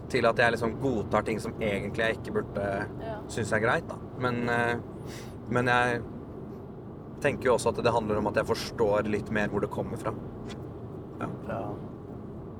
Til 0.09 0.25
at 0.25 0.37
jeg 0.41 0.51
liksom 0.55 0.77
godtar 0.81 1.21
ting 1.25 1.39
som 1.39 1.53
egentlig 1.61 1.97
jeg 2.05 2.17
ikke 2.17 2.33
burde 2.33 2.87
Ja. 3.01 3.17
synes 3.27 3.51
er 3.53 3.59
greit. 3.59 3.87
da. 3.87 3.95
Men, 4.19 4.49
eh, 4.49 4.75
men 5.49 5.65
jeg 5.67 6.01
tenker 7.23 7.49
jo 7.51 7.57
også 7.57 7.73
at 7.73 7.83
det 7.85 7.93
handler 7.93 8.21
om 8.21 8.27
at 8.31 8.39
jeg 8.41 8.47
forstår 8.49 9.09
litt 9.11 9.29
mer 9.35 9.51
hvor 9.51 9.61
det 9.65 9.71
kommer 9.73 9.99
fra. 10.01 10.13
Ja. 11.19 11.61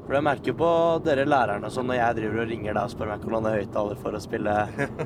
For 0.09 0.15
jeg 0.17 0.25
merker 0.25 0.49
jo 0.49 0.55
på 0.57 0.67
dere 1.05 1.21
lærerne 1.29 1.69
sånn 1.69 1.85
når 1.85 1.97
jeg 1.99 2.15
driver 2.17 2.39
og 2.41 2.47
ringer 2.49 2.73
deg 2.73 2.79
og 2.81 2.89
spør 2.95 3.09
meg 3.11 3.25
hvordan 3.27 3.43
det 3.45 3.49
er 3.51 3.59
høyttaler 3.61 3.99
for 4.01 4.17
å 4.17 4.21
spille 4.23 4.55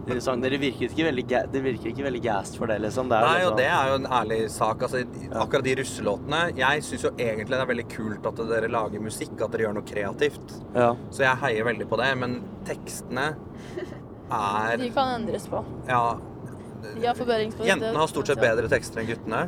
dine 0.07 0.21
sang. 0.23 0.39
Dere 0.45 0.59
virker 0.61 0.85
ikke 0.87 1.07
veldig, 1.09 1.25
ga- 1.27 1.41
virker 1.51 1.89
ikke 1.91 2.05
veldig 2.05 2.21
gassed 2.23 2.55
for 2.61 2.71
det, 2.71 2.77
liksom. 2.85 3.09
Det 3.11 3.17
er 3.19 3.27
Nei, 3.27 3.41
og 3.49 3.57
det 3.59 3.65
er 3.67 3.89
jo 3.91 3.97
en 3.99 4.07
ærlig 4.15 4.37
sak. 4.53 4.85
Altså, 4.87 5.01
akkurat 5.41 5.67
de 5.67 5.75
russelåtene 5.81 6.39
Jeg 6.61 6.85
syns 6.87 7.03
jo 7.03 7.11
egentlig 7.17 7.51
det 7.51 7.59
er 7.65 7.71
veldig 7.73 7.87
kult 7.91 8.29
at 8.31 8.39
dere 8.53 8.71
lager 8.71 9.03
musikk, 9.03 9.35
at 9.43 9.51
dere 9.57 9.67
gjør 9.67 9.75
noe 9.81 9.89
kreativt. 9.91 10.55
Ja. 10.71 10.93
Så 11.11 11.25
jeg 11.27 11.41
heier 11.43 11.67
veldig 11.67 11.89
på 11.91 11.99
det. 11.99 12.09
Men 12.23 12.39
tekstene 12.71 13.27
er 14.39 14.77
De 14.79 14.89
kan 14.95 15.17
endres 15.19 15.49
på. 15.51 15.65
Ja. 15.91 16.05
Forbedringspotensial. 17.17 17.67
Jentene 17.67 17.99
har 17.99 18.11
stort 18.11 18.31
sett 18.31 18.41
bedre 18.41 18.69
tekster 18.71 19.01
enn 19.03 19.09
guttene. 19.11 19.43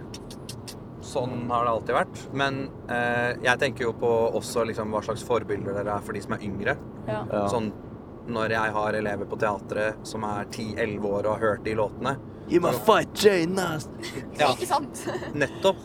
Sånn 1.06 1.46
har 1.52 1.68
det 1.68 1.72
alltid 1.72 1.96
vært. 1.96 2.22
Men 2.34 2.62
eh, 2.92 3.36
jeg 3.46 3.62
tenker 3.62 3.88
jo 3.88 3.94
på 4.00 4.12
også 4.40 4.66
liksom, 4.68 4.92
hva 4.96 5.04
slags 5.06 5.24
forbilder 5.28 5.78
dere 5.78 5.98
er 6.00 6.06
for 6.06 6.18
de 6.18 6.24
som 6.26 6.36
er 6.38 6.46
yngre. 6.48 6.78
Ja. 7.08 7.22
Ja. 7.32 7.44
Sånn 7.52 7.72
når 8.26 8.56
jeg 8.56 8.74
har 8.74 8.96
elever 8.98 9.28
på 9.30 9.38
teatret 9.38 10.08
som 10.08 10.24
er 10.26 10.48
10-11 10.50 11.06
år 11.06 11.28
og 11.28 11.36
har 11.36 11.44
hørt 11.44 11.68
de 11.68 11.76
låtene. 11.78 12.16
You 12.50 12.62
must 12.62 12.82
fight 12.86 13.14
Jane 13.22 13.54
Nast. 13.58 13.94
Ja. 14.40 14.52
Ikke 14.54 14.68
sant? 14.70 15.06
Nettopp. 15.38 15.82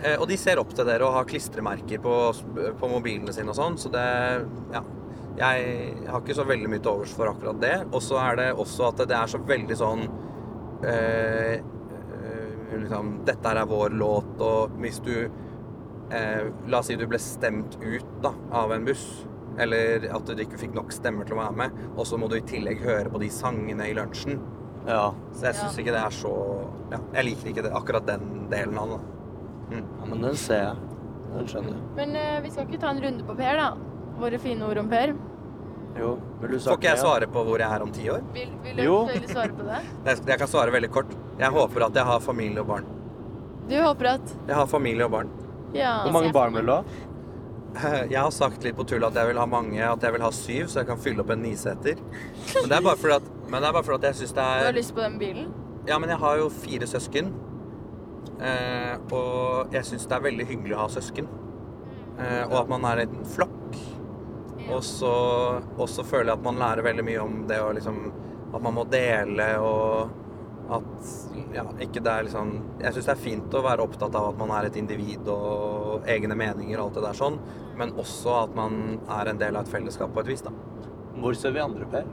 Eh, 0.00 0.16
og 0.16 0.28
de 0.30 0.38
ser 0.40 0.62
opp 0.62 0.70
til 0.74 0.86
dere 0.88 1.06
og 1.06 1.16
har 1.18 1.28
klistremerker 1.28 2.00
på, 2.02 2.14
på 2.80 2.90
mobilene 2.90 3.34
sine 3.34 3.52
og 3.52 3.58
sånn, 3.58 3.78
så 3.80 3.92
det 3.92 4.06
Ja. 4.76 4.86
Jeg 5.40 5.94
har 6.04 6.20
ikke 6.20 6.34
så 6.36 6.44
veldig 6.44 6.68
mye 6.68 6.82
til 6.84 6.90
overs 6.90 7.12
for 7.16 7.30
akkurat 7.30 7.60
det. 7.62 7.76
Og 7.94 8.02
så 8.04 8.18
er 8.20 8.34
det 8.36 8.48
også 8.60 8.90
at 8.90 8.98
det 9.08 9.14
er 9.16 9.30
så 9.30 9.38
veldig 9.48 9.76
sånn 9.78 10.02
eh, 10.84 11.54
eh, 11.60 12.78
liksom, 12.78 13.20
Dette 13.28 13.52
er 13.52 13.66
vår 13.70 13.90
låt, 13.98 14.40
og 14.40 14.76
hvis 14.82 15.00
du 15.04 15.14
eh, 16.10 16.46
La 16.68 16.78
oss 16.80 16.86
si 16.90 16.96
du 16.98 17.06
ble 17.10 17.18
stemt 17.22 17.76
ut 17.82 18.06
da, 18.24 18.32
av 18.62 18.72
en 18.76 18.84
buss. 18.88 19.26
Eller 19.60 20.06
at 20.14 20.26
du 20.30 20.40
ikke 20.40 20.58
fikk 20.60 20.74
nok 20.78 20.92
stemmer 20.94 21.26
til 21.28 21.36
å 21.36 21.40
være 21.42 21.56
med, 21.58 21.80
og 21.96 22.06
så 22.08 22.16
må 22.16 22.28
du 22.30 22.36
i 22.38 22.44
tillegg 22.46 22.80
høre 22.84 23.10
på 23.12 23.20
de 23.20 23.28
sangene 23.34 23.88
i 23.90 23.94
lunsjen. 23.98 24.38
Ja. 24.86 25.10
Så 25.36 25.50
jeg 25.50 25.58
syns 25.58 25.74
Ja. 25.76 25.80
ikke 25.82 25.92
det 25.92 26.00
er 26.00 26.14
så 26.16 26.30
ja, 26.90 26.98
Jeg 27.14 27.24
liker 27.26 27.48
ikke 27.50 27.62
det, 27.66 27.72
akkurat 27.76 28.06
den 28.06 28.46
delen 28.50 28.78
av 28.80 28.94
det. 28.94 29.00
ja, 29.76 30.06
men 30.06 30.22
den 30.22 30.34
ser 30.36 30.62
jeg. 30.62 30.76
Den 31.34 31.46
skjønner 31.46 31.74
jeg. 31.76 31.82
Men 31.96 32.16
eh, 32.16 32.40
vi 32.42 32.50
skal 32.50 32.64
ikke 32.66 32.80
ta 32.80 32.90
en 32.90 33.02
runde 33.04 33.26
på 33.26 33.36
Per, 33.36 33.56
da. 33.60 33.68
Våre 34.20 34.38
fine 34.38 34.64
ord 34.66 34.78
om 34.78 34.88
Per. 34.90 35.12
Jo. 35.98 36.14
Vil 36.40 36.50
du 36.54 36.58
Får 36.62 36.76
ikke 36.78 36.88
jeg 36.92 36.98
svare 37.02 37.26
på 37.28 37.42
hvor 37.44 37.58
jeg 37.60 37.66
er 37.76 37.82
om 37.82 37.90
ti 37.92 38.06
år? 38.12 38.22
Vil, 38.34 38.50
vil 38.64 38.76
du 38.78 38.82
Jo. 38.84 38.96
svare 39.28 39.52
på 39.56 39.66
det? 39.66 39.80
Jeg, 40.06 40.20
jeg 40.28 40.38
kan 40.38 40.48
svare 40.48 40.72
veldig 40.72 40.90
kort. 40.94 41.12
Jeg 41.40 41.50
håper 41.50 41.86
at 41.88 41.94
jeg 41.98 42.04
har 42.04 42.20
familie 42.24 42.60
og 42.62 42.66
barn. 42.70 42.86
Du 43.70 43.76
håper 43.82 44.06
at 44.14 44.34
Jeg 44.48 44.56
har 44.56 44.66
familie 44.66 45.04
og 45.04 45.10
barn. 45.10 45.30
Ja. 45.74 46.02
Hvor 46.04 46.12
mange 46.12 46.32
barn 46.32 46.54
vil 46.54 46.66
du 46.66 46.72
ha? 46.72 46.82
Jeg 48.10 48.18
har 48.18 48.30
sagt 48.34 48.64
litt 48.66 48.74
på 48.74 48.82
tull 48.90 49.04
at 49.06 49.14
jeg 49.14 49.28
vil 49.28 49.38
ha 49.38 49.44
mange, 49.46 49.78
at 49.78 50.02
jeg 50.02 50.10
vil 50.16 50.22
ha 50.24 50.30
syv, 50.34 50.64
så 50.66 50.80
jeg 50.80 50.88
kan 50.88 50.98
fylle 50.98 51.22
opp 51.22 51.28
en 51.30 51.38
niseter. 51.44 52.00
Men 52.56 52.64
det 52.66 52.74
er 52.74 52.82
bare 52.82 52.98
fordi 52.98 53.14
at, 53.14 53.28
men 53.46 53.62
det 53.62 53.68
er 53.68 53.76
bare 53.76 53.86
fordi 53.86 53.98
at 54.00 54.06
jeg 54.08 54.18
syns 54.24 54.32
det 54.34 54.42
Du 54.42 54.64
har 54.64 54.70
er 54.72 54.74
lyst 54.74 54.94
på 54.96 55.04
den 55.04 55.14
bilen? 55.20 55.52
Ja, 55.86 55.98
men 56.02 56.10
jeg 56.10 56.18
har 56.18 56.40
jo 56.40 56.48
fire 56.50 56.88
søsken. 56.90 57.30
Eh, 58.42 58.96
og 59.14 59.70
jeg 59.76 59.86
syns 59.86 60.08
det 60.10 60.16
er 60.18 60.24
veldig 60.26 60.46
hyggelig 60.50 60.74
å 60.74 60.80
ha 60.82 60.88
søsken. 60.96 61.28
Eh, 62.18 62.42
og 62.48 62.56
at 62.64 62.72
man 62.74 62.88
er 62.90 63.04
en 63.04 63.20
flokk. 63.36 63.78
Og 64.76 64.84
så, 64.86 66.04
føler 66.04 66.32
jeg 66.32 66.38
at 66.38 66.46
man 66.46 66.60
lærer 66.60 66.86
veldig 66.86 67.04
mye 67.06 67.22
om 67.22 67.44
det 67.50 67.60
å 67.62 67.70
liksom 67.76 68.00
At 68.50 68.62
man 68.62 68.74
må 68.74 68.84
dele 68.90 69.52
og 69.62 70.18
at 70.70 71.08
ja, 71.54 71.64
ikke 71.82 72.02
det 72.04 72.12
er 72.12 72.26
liksom 72.28 72.52
Jeg 72.78 72.94
syns 72.94 73.08
det 73.08 73.14
er 73.16 73.22
fint 73.24 73.54
å 73.58 73.62
være 73.64 73.82
opptatt 73.82 74.14
av 74.14 74.28
at 74.30 74.38
man 74.38 74.52
er 74.54 74.68
et 74.68 74.78
individ 74.78 75.26
og 75.32 76.06
egne 76.10 76.36
meninger 76.38 76.78
og 76.78 76.84
alt 76.84 76.98
det 77.00 77.04
der 77.08 77.18
sånn, 77.18 77.38
men 77.78 77.94
også 77.98 78.36
at 78.44 78.54
man 78.58 79.00
er 79.18 79.32
en 79.32 79.40
del 79.40 79.58
av 79.58 79.66
et 79.66 79.72
fellesskap 79.72 80.14
på 80.14 80.22
et 80.22 80.30
vis, 80.30 80.44
da. 80.46 80.52
Hvor 81.18 81.34
ser 81.34 81.56
vi 81.56 81.62
andre, 81.64 81.88
Per? 81.90 82.06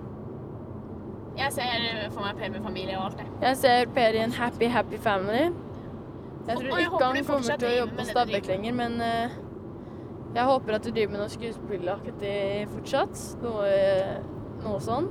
Jeg 1.38 1.53
ser 1.53 1.85
for 2.15 2.25
meg 2.25 2.41
Per 2.41 2.53
med 2.55 2.65
familie 2.65 2.97
og 2.97 3.11
alt 3.11 3.21
det. 3.21 3.27
Jeg 3.45 3.59
ser 3.61 3.91
Per 3.93 4.17
i 4.17 4.23
en 4.25 4.34
happy, 4.34 4.69
happy 4.73 4.97
family. 5.05 5.43
Jeg 6.47 6.55
tror 6.57 6.71
Og 6.71 6.79
jeg 6.79 6.88
ikke 6.88 7.03
han 7.03 7.25
kommer 7.27 7.61
til 7.61 7.69
å 7.69 7.75
jobbe 7.75 7.99
på 7.99 8.07
Stabekk 8.09 8.49
lenger, 8.49 8.75
men 8.81 9.01
eh, 9.03 9.38
jeg 10.38 10.45
håper 10.45 10.77
at 10.77 10.85
du 10.85 10.91
driver 10.91 11.14
med 11.15 11.23
noe 11.23 11.34
skuespilleraktig 11.34 12.38
fortsatt. 12.69 13.22
Noe, 13.41 13.69
noe 14.61 14.81
sånn. 14.84 15.09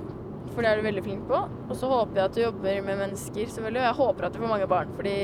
For 0.53 0.63
det 0.63 0.71
er 0.71 0.79
du 0.79 0.87
veldig 0.87 1.03
flink 1.05 1.25
på. 1.29 1.41
Og 1.67 1.75
så 1.77 1.91
håper 1.91 2.21
jeg 2.21 2.31
at 2.31 2.37
du 2.37 2.43
jobber 2.45 2.83
med 2.87 3.01
mennesker, 3.03 3.51
selvfølgelig. 3.51 3.83
Og 3.83 3.89
jeg 3.89 3.99
håper 4.01 4.29
at 4.29 4.37
du 4.37 4.43
får 4.43 4.53
mange 4.53 4.69
barn, 4.71 4.93
fordi 4.97 5.17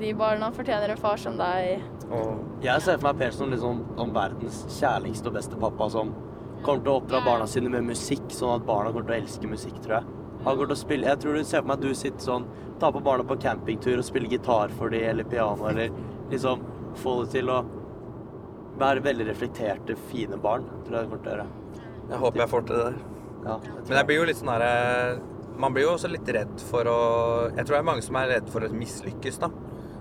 de 0.00 0.10
barna 0.16 0.50
fortjener 0.56 0.90
en 0.90 1.00
far 1.00 1.20
som 1.20 1.38
deg. 1.38 1.84
Og 2.10 2.64
Jeg 2.64 2.82
ser 2.82 2.98
for 2.98 3.10
meg 3.10 3.20
Per 3.20 3.36
som 3.36 3.52
liksom 3.52 3.84
om 4.02 4.14
verdens 4.16 4.64
kjærligste 4.80 5.30
og 5.30 5.36
beste 5.38 5.60
pappa 5.60 5.88
som 5.94 6.10
kommer 6.64 6.82
til 6.82 6.92
å 6.92 6.96
oppdra 6.98 7.20
barna 7.24 7.46
sine 7.48 7.70
med 7.72 7.86
musikk, 7.86 8.26
sånn 8.34 8.58
at 8.58 8.66
barna 8.66 8.90
kommer 8.90 9.06
til 9.08 9.14
å 9.14 9.20
elske 9.22 9.52
musikk, 9.52 9.78
tror 9.84 10.00
jeg. 10.00 10.16
Han 10.44 10.56
går 10.56 10.70
til 10.70 10.74
å 10.74 10.80
spille 10.80 11.08
Jeg 11.08 11.20
tror 11.22 11.36
du 11.36 11.44
ser 11.44 11.62
for 11.62 11.70
meg 11.70 11.78
at 11.78 11.84
du 11.84 11.94
sitter 11.96 12.24
sånn, 12.24 12.48
tar 12.80 12.92
på 12.96 13.04
barna 13.04 13.24
på 13.28 13.38
campingtur 13.40 14.00
og 14.00 14.06
spiller 14.08 14.32
gitar 14.32 14.72
for 14.76 14.92
dem, 14.92 15.06
eller 15.12 15.28
piano, 15.28 15.68
eller 15.70 15.92
liksom 16.32 16.64
få 17.00 17.20
det 17.22 17.36
til 17.36 17.52
å 17.52 17.60
være 18.80 19.04
veldig 19.04 19.26
reflekterte, 19.30 19.96
fine 20.10 20.38
barn, 20.40 20.66
tror 20.86 20.96
jeg 20.96 21.04
det 21.04 21.10
kommer 21.10 21.24
til 21.24 21.32
å 21.32 21.36
gjøre. 21.36 21.48
jeg 22.10 22.22
håper 22.24 22.42
jeg 22.44 22.52
får 22.54 22.66
til 22.66 22.76
det 22.76 22.86
der. 22.88 23.00
Ja, 23.40 23.56
Men 23.88 23.96
jeg 23.96 24.06
blir 24.08 24.18
jo 24.18 24.24
litt 24.28 24.36
sånn 24.36 24.50
derre 24.52 25.20
Man 25.56 25.72
blir 25.72 25.86
jo 25.86 25.92
også 25.94 26.10
litt 26.10 26.28
redd 26.28 26.60
for 26.68 26.84
å 26.90 26.96
Jeg 27.54 27.64
tror 27.64 27.72
det 27.72 27.78
er 27.78 27.86
mange 27.88 28.04
som 28.04 28.18
er 28.20 28.28
redd 28.34 28.50
for 28.52 28.66
å 28.66 28.68
mislykkes, 28.68 29.38
da. 29.40 29.48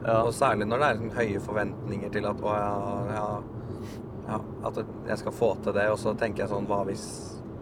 Ja. 0.03 0.17
Og 0.25 0.33
særlig 0.35 0.67
når 0.67 0.81
det 0.81 0.89
er 0.89 0.99
sånn 0.99 1.15
høye 1.15 1.41
forventninger 1.43 2.11
til 2.13 2.27
at 2.27 2.43
å 2.43 2.53
ja, 2.55 3.23
ja, 4.29 4.39
at 4.69 4.79
jeg 4.83 5.17
skal 5.23 5.35
få 5.35 5.49
til 5.63 5.75
det, 5.75 5.87
og 5.91 5.99
så 5.99 6.13
tenker 6.19 6.45
jeg 6.45 6.51
sånn 6.53 6.67
hva 6.69 6.83
hvis, 6.87 7.05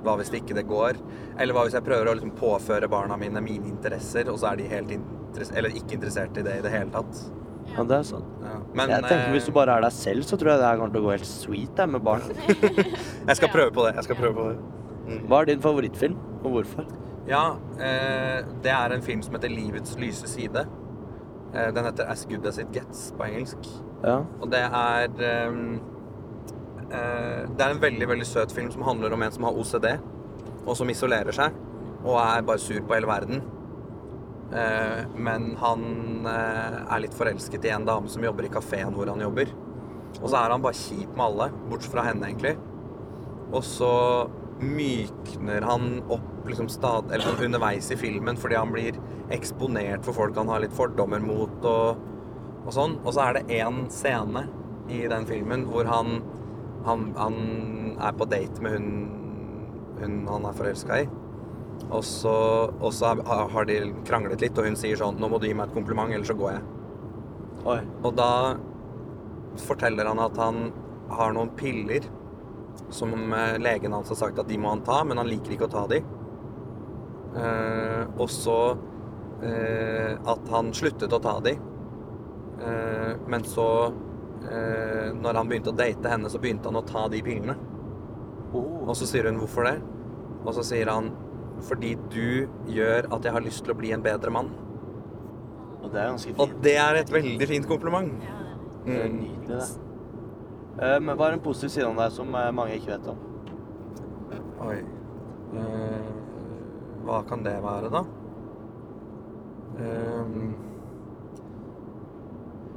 hva 0.05 0.17
hvis 0.19 0.29
det 0.33 0.43
ikke 0.43 0.57
det 0.59 0.67
går? 0.69 0.99
Eller 1.37 1.57
hva 1.57 1.65
hvis 1.65 1.77
jeg 1.77 1.85
prøver 1.87 2.11
å 2.11 2.15
liksom 2.17 2.35
påføre 2.37 2.89
barna 2.91 3.17
mine 3.17 3.41
mine 3.41 3.69
interesser, 3.71 4.29
og 4.29 4.37
så 4.41 4.51
er 4.51 4.61
de 4.61 4.69
helt 4.73 4.93
eller 5.53 5.73
ikke 5.77 5.97
interessert 5.97 6.37
i 6.37 6.45
det 6.45 6.59
i 6.59 6.65
det 6.65 6.73
hele 6.73 6.93
tatt? 6.93 7.23
Ja, 7.77 7.83
det 7.85 7.97
er 7.99 8.05
sant. 8.09 8.29
Ja. 8.41 8.55
Men 8.77 8.89
jeg 8.89 9.05
tenker 9.05 9.33
Hvis 9.35 9.45
du 9.45 9.51
eh, 9.51 9.57
bare 9.59 9.75
er 9.77 9.85
deg 9.85 9.93
selv, 9.93 10.25
så 10.25 10.37
tror 10.39 10.51
jeg 10.51 10.61
det 10.61 10.69
her 10.69 10.79
kommer 10.79 10.95
til 10.95 11.03
å 11.03 11.07
gå 11.07 11.13
helt 11.13 11.29
sweet 11.29 11.75
der 11.77 11.91
med 11.93 12.05
barn. 12.05 12.25
jeg 13.29 13.39
skal 13.39 13.51
prøve 13.53 13.73
på 13.75 13.85
det. 13.85 13.93
Jeg 13.99 14.07
skal 14.09 14.19
prøve 14.19 14.33
på 14.37 14.47
det. 14.49 14.57
Mm. 15.07 15.19
Hva 15.29 15.41
er 15.41 15.51
din 15.51 15.61
favorittfilm, 15.63 16.17
og 16.41 16.55
hvorfor? 16.55 16.87
Ja, 17.27 17.43
eh, 17.77 18.41
det 18.63 18.71
er 18.71 18.95
en 18.95 19.03
film 19.03 19.21
som 19.21 19.35
heter 19.35 19.49
'Livets 19.49 19.97
lyse 19.99 20.27
side'. 20.27 20.65
Eh, 21.53 21.73
den 21.75 21.85
heter 21.85 22.05
'As 22.05 22.25
Good 22.25 22.45
As 22.47 22.57
It 22.57 22.67
Gets' 22.73 23.11
på 23.17 23.23
engelsk. 23.23 23.57
Ja. 24.03 24.23
Og 24.41 24.51
det 24.51 24.59
er 24.59 25.07
ehm, 25.19 25.79
eh, 26.91 27.47
Det 27.57 27.61
er 27.61 27.69
en 27.69 27.81
veldig 27.81 28.07
veldig 28.07 28.25
søt 28.25 28.51
film 28.51 28.71
som 28.71 28.81
handler 28.81 29.13
om 29.13 29.23
en 29.23 29.31
som 29.31 29.43
har 29.43 29.51
OCD, 29.51 29.99
og 30.65 30.77
som 30.77 30.89
isolerer 30.89 31.31
seg. 31.31 31.51
Og 32.03 32.15
er 32.15 32.41
bare 32.41 32.57
sur 32.57 32.81
på 32.81 32.93
hele 32.93 33.07
verden. 33.07 33.41
Eh, 34.47 34.99
men 35.19 35.49
han 35.59 35.81
eh, 36.25 36.77
er 36.87 37.03
litt 37.03 37.15
forelsket 37.17 37.65
i 37.67 37.73
en 37.75 37.87
dame 37.87 38.07
som 38.11 38.23
jobber 38.23 38.47
i 38.47 38.51
kafeen 38.51 38.95
hvor 38.95 39.09
han 39.11 39.23
jobber. 39.23 39.51
Og 40.21 40.29
så 40.29 40.39
er 40.39 40.53
han 40.53 40.63
bare 40.63 40.79
kjip 40.79 41.11
med 41.13 41.25
alle, 41.25 41.49
bortsett 41.67 41.93
fra 41.93 42.05
henne, 42.07 42.29
egentlig. 42.29 42.55
Og 43.51 43.63
så 43.65 43.93
mykner 44.57 45.67
han 45.67 45.99
opp 46.09 46.47
liksom 46.47 46.69
stad, 46.71 47.11
eller 47.11 47.25
sånn 47.27 47.43
underveis 47.49 47.91
i 47.93 47.97
filmen 47.99 48.39
fordi 48.39 48.57
han 48.57 48.71
blir 48.73 48.95
eksponert 49.35 50.05
for 50.07 50.17
folk 50.17 50.37
han 50.39 50.49
har 50.49 50.63
litt 50.63 50.73
fordommer 50.73 51.21
mot 51.21 51.67
og, 51.67 51.99
og 52.63 52.71
sånn. 52.73 52.97
Og 53.03 53.13
så 53.13 53.27
er 53.27 53.37
det 53.37 53.59
én 53.59 53.83
scene 53.93 54.47
i 54.89 55.03
den 55.11 55.27
filmen 55.29 55.67
hvor 55.67 55.87
han, 55.91 56.21
han, 56.87 57.11
han 57.19 57.37
er 57.99 58.17
på 58.17 58.27
date 58.31 58.63
med 58.63 58.77
hun, 58.79 58.91
hun 59.99 60.19
han 60.31 60.49
er 60.49 60.57
forelska 60.57 61.01
i. 61.03 61.07
Og 61.87 62.03
så, 62.03 62.33
og 62.67 62.91
så 62.93 63.13
har 63.25 63.67
de 63.69 63.77
kranglet 64.07 64.41
litt, 64.43 64.57
og 64.59 64.67
hun 64.67 64.75
sier 64.75 64.99
sånn 64.99 65.19
'Nå 65.19 65.29
må 65.29 65.39
du 65.39 65.47
gi 65.47 65.53
meg 65.55 65.69
et 65.69 65.77
kompliment, 65.77 66.11
ellers 66.11 66.27
så 66.27 66.35
går 66.37 66.51
jeg'. 66.57 66.65
Oi. 67.67 67.79
Og 68.03 68.15
da 68.15 68.57
forteller 69.57 70.05
han 70.05 70.19
at 70.19 70.37
han 70.37 70.71
har 71.09 71.33
noen 71.33 71.49
piller 71.57 72.05
som 72.89 73.33
eh, 73.33 73.57
legen 73.59 73.93
hans 73.93 74.09
har 74.09 74.19
sagt 74.19 74.39
at 74.39 74.47
de 74.47 74.57
må 74.57 74.69
han 74.69 74.83
ta, 74.85 75.03
men 75.03 75.17
han 75.17 75.27
liker 75.29 75.55
ikke 75.55 75.67
å 75.67 75.73
ta 75.73 75.87
de. 75.91 76.01
Eh, 77.37 78.03
og 78.17 78.29
så 78.31 78.59
eh, 79.43 80.13
at 80.15 80.51
han 80.53 80.73
sluttet 80.75 81.13
å 81.13 81.21
ta 81.23 81.37
de. 81.43 81.55
Eh, 82.61 83.13
men 83.27 83.43
så, 83.47 83.69
eh, 84.47 85.09
når 85.15 85.41
han 85.41 85.49
begynte 85.49 85.73
å 85.73 85.77
date 85.77 86.13
henne, 86.13 86.31
så 86.31 86.41
begynte 86.41 86.71
han 86.71 86.79
å 86.79 86.85
ta 86.87 87.07
de 87.11 87.21
pillene. 87.25 87.57
Og 88.53 88.95
så 88.95 89.05
sier 89.05 89.27
hun 89.27 89.39
'hvorfor 89.39 89.63
det?' 89.67 89.81
Og 90.45 90.53
så 90.53 90.63
sier 90.63 90.87
han 90.87 91.11
'fordi 91.61 91.95
du 92.09 92.47
gjør 92.67 93.07
at 93.13 93.23
jeg 93.23 93.31
har 93.33 93.41
lyst 93.41 93.63
til 93.65 93.73
å 93.73 93.77
bli 93.77 93.91
en 93.91 94.01
bedre 94.03 94.29
mann'. 94.31 94.51
Og 95.83 95.91
det 95.91 96.01
er 96.01 96.09
ganske 96.09 96.35
Og 96.39 96.49
det 96.61 96.75
er 96.77 96.95
et 96.95 97.09
veldig 97.11 97.47
fint 97.47 97.67
kompliment. 97.67 98.11
Det 98.85 98.95
er 99.05 99.09
Mm. 99.09 99.19
nydelig, 99.19 99.47
det. 99.47 99.79
Eh, 100.81 100.99
Men 100.99 101.17
hva 101.17 101.27
er 101.29 101.33
en 101.33 101.39
positiv 101.39 101.69
side 101.69 101.85
om 101.87 101.95
deg 101.95 102.11
som 102.11 102.27
eh, 102.35 102.51
mange 102.51 102.73
ikke 102.75 102.87
vet 102.87 103.07
om? 103.07 103.17
Oi. 104.61 104.75
Eh, 105.55 106.01
hva 107.05 107.23
kan 107.27 107.43
det 107.43 107.61
være, 107.63 107.89
da? 107.91 108.03
Ehm, 109.79 110.55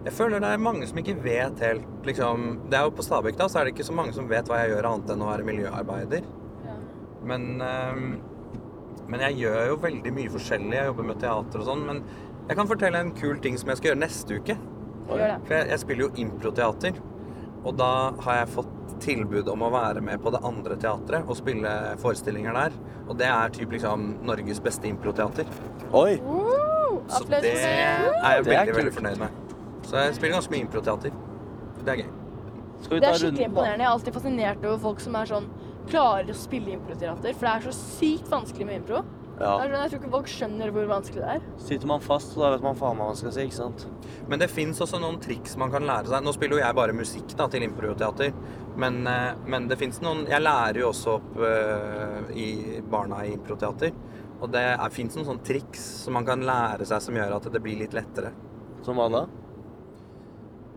jeg 0.04 0.12
føler 0.12 0.40
det 0.40 0.48
er 0.52 0.56
mange 0.58 0.86
som 0.86 0.98
ikke 0.98 1.22
vet 1.22 1.58
helt 1.60 1.84
liksom, 2.04 2.58
Det 2.70 2.78
er 2.78 2.84
jo 2.84 2.90
På 2.90 3.02
Stabekk 3.02 3.36
da, 3.36 3.48
så 3.48 3.60
er 3.60 3.64
det 3.64 3.74
ikke 3.74 3.84
så 3.88 3.92
mange 3.96 4.12
som 4.16 4.28
vet 4.28 4.48
hva 4.48 4.56
jeg 4.62 4.74
gjør 4.74 4.88
annet 4.92 5.10
enn 5.14 5.22
å 5.24 5.30
være 5.30 5.44
miljøarbeider. 5.48 6.22
Men, 7.24 7.60
ehm, 7.60 8.20
men 9.10 9.22
jeg 9.26 9.40
gjør 9.42 9.72
jo 9.72 9.78
veldig 9.82 10.12
mye 10.16 10.32
forskjellig. 10.32 10.74
Jeg 10.76 10.90
jobber 10.90 11.08
med 11.10 11.22
teater 11.22 11.62
og 11.62 11.66
sånn. 11.68 11.86
Men 11.88 12.02
jeg 12.48 12.58
kan 12.58 12.68
fortelle 12.70 13.00
en 13.02 13.14
kul 13.16 13.40
ting 13.42 13.58
som 13.60 13.72
jeg 13.72 13.80
skal 13.80 13.92
gjøre 13.92 14.02
neste 14.04 14.38
uke. 14.40 14.56
For 15.10 15.22
jeg, 15.22 15.70
jeg 15.72 15.82
spiller 15.82 16.06
jo 16.06 16.10
improteater. 16.24 17.00
Og 17.60 17.74
da 17.76 17.90
har 18.24 18.38
jeg 18.40 18.52
fått 18.54 18.76
tilbud 19.00 19.48
om 19.52 19.64
å 19.66 19.70
være 19.72 20.02
med 20.04 20.20
på 20.22 20.32
det 20.32 20.40
andre 20.46 20.76
teatret 20.80 21.28
og 21.28 21.38
spille 21.38 21.72
forestillinger 22.00 22.56
der. 22.56 22.78
Og 23.08 23.18
det 23.20 23.28
er 23.28 23.52
typ 23.54 23.74
liksom 23.74 24.06
Norges 24.28 24.62
beste 24.64 24.88
improteater. 24.88 25.48
Oi! 25.96 26.20
Så 27.10 27.24
det 27.26 27.40
er 27.42 28.06
jeg 28.06 28.30
er 28.30 28.46
veldig, 28.46 28.74
veldig 28.76 28.94
fornøyd 28.94 29.20
med. 29.24 29.38
Så 29.88 29.98
jeg 29.98 30.16
spiller 30.18 30.36
ganske 30.38 30.54
mye 30.54 30.66
improteater. 30.66 31.14
Det 31.80 31.94
er 31.94 32.02
gøy. 32.04 32.10
Skal 32.80 32.94
vi 32.96 33.00
Det 33.00 33.08
er 33.08 33.18
skikkelig 33.18 33.46
imponerende. 33.48 33.82
Jeg 33.82 33.88
er 33.88 33.94
alltid 33.94 34.16
fascinert 34.16 34.64
over 34.64 34.78
folk 34.84 35.02
som 35.04 35.16
er 35.18 35.28
sånn 35.28 35.48
klarer 35.90 36.30
å 36.32 36.36
spille 36.36 36.74
improteater, 36.76 37.34
for 37.34 37.46
det 37.46 37.54
er 37.54 37.66
så 37.68 37.74
sykt 37.76 38.30
vanskelig 38.32 38.68
med 38.68 38.80
impro. 38.82 39.02
Ja. 39.40 39.54
sånn, 39.56 39.72
Jeg 39.72 39.90
tror 39.90 40.00
ikke 40.02 40.12
folk 40.12 40.28
skjønner 40.28 40.72
hvor 40.74 40.88
vanskelig 40.90 41.22
det 41.22 41.36
er. 41.38 41.44
Sitter 41.64 41.88
man 41.88 42.02
fast, 42.04 42.34
så 42.34 42.42
da 42.42 42.50
vet 42.54 42.64
man 42.64 42.76
faen 42.76 42.98
hva 43.00 43.06
man 43.08 43.16
skal 43.16 43.32
si, 43.32 43.46
ikke 43.48 43.56
sant? 43.56 43.86
Men 44.28 44.42
det 44.42 44.50
fins 44.52 44.82
også 44.84 45.00
noen 45.00 45.16
triks 45.22 45.56
man 45.60 45.72
kan 45.72 45.86
lære 45.88 46.12
seg. 46.12 46.26
Nå 46.26 46.34
spiller 46.36 46.58
jo 46.58 46.64
jeg 46.64 46.76
bare 46.76 46.96
musikk 46.96 47.32
da, 47.38 47.48
til 47.48 47.64
improteater, 47.64 48.34
men, 48.80 49.00
eh, 49.08 49.40
men 49.50 49.66
det 49.68 49.80
fins 49.80 49.98
noen 50.04 50.26
Jeg 50.30 50.44
lærer 50.44 50.78
jo 50.78 50.90
også 50.92 51.16
opp 51.16 51.40
uh, 51.40 52.28
i 52.36 52.80
barna 52.92 53.24
i 53.24 53.32
improteater. 53.34 53.96
Og 54.40 54.48
det 54.52 54.64
fins 54.94 55.16
noen 55.16 55.26
sånne 55.26 55.44
triks 55.44 55.82
som 56.04 56.16
man 56.16 56.28
kan 56.28 56.44
lære 56.44 56.86
seg 56.88 57.02
som 57.04 57.16
gjør 57.16 57.36
at 57.36 57.48
det 57.52 57.60
blir 57.64 57.80
litt 57.80 57.96
lettere. 57.96 58.32
Som 58.84 59.00
hva 59.00 59.08
da? 59.12 59.24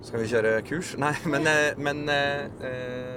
Skal 0.04 0.20
vi 0.20 0.28
kjøre 0.34 0.58
kurs? 0.68 0.90
Nei, 1.00 1.14
men, 1.32 1.48
eh, 1.48 1.78
men 1.80 2.02
uh, 2.10 2.64
eh, 2.68 3.13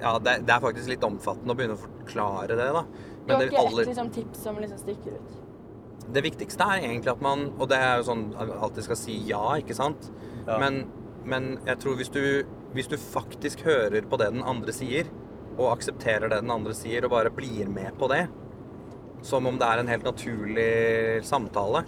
Ja, 0.00 0.18
det, 0.18 0.40
det 0.46 0.54
er 0.54 0.60
faktisk 0.64 0.90
litt 0.90 1.04
omfattende 1.06 1.54
å 1.54 1.58
begynne 1.58 1.76
å 1.78 1.82
forklare 1.84 2.56
det, 2.58 2.68
da. 2.74 2.82
Du 2.84 3.30
Men 3.30 3.36
har 3.36 3.42
det, 3.42 3.48
ikke 3.52 3.62
aller, 3.62 3.82
ett 3.82 3.90
liksom, 3.92 4.10
tips 4.12 4.42
som 4.44 4.58
liksom 4.60 4.78
stikker 4.82 5.16
ut. 5.16 5.40
det 6.14 6.22
viktigste 6.26 6.66
er 6.68 6.82
egentlig 6.84 7.12
at 7.14 7.22
man 7.24 7.46
Og 7.56 7.68
det 7.70 7.78
er 7.80 7.94
jo 7.96 8.04
sånn 8.10 8.24
at 8.34 8.50
man 8.50 8.58
alltid 8.66 8.84
skal 8.84 8.98
si 9.00 9.14
ja, 9.30 9.40
ikke 9.56 9.76
sant? 9.78 10.10
Ja. 10.44 10.58
Men, 10.60 10.82
men 11.24 11.54
jeg 11.64 11.80
tror 11.80 11.96
hvis 11.96 12.12
du, 12.12 12.44
hvis 12.76 12.90
du 12.90 12.98
faktisk 13.00 13.64
hører 13.64 14.04
på 14.10 14.18
det 14.20 14.32
den 14.34 14.44
andre 14.44 14.74
sier, 14.76 15.08
og 15.54 15.70
aksepterer 15.70 16.28
det 16.28 16.42
den 16.42 16.50
andre 16.52 16.74
sier, 16.76 17.06
og 17.06 17.14
bare 17.14 17.30
blir 17.32 17.70
med 17.70 17.94
på 17.96 18.10
det, 18.12 18.26
som 19.24 19.46
om 19.48 19.56
det 19.56 19.64
er 19.70 19.80
en 19.80 19.88
helt 19.88 20.04
naturlig 20.04 21.24
samtale, 21.24 21.84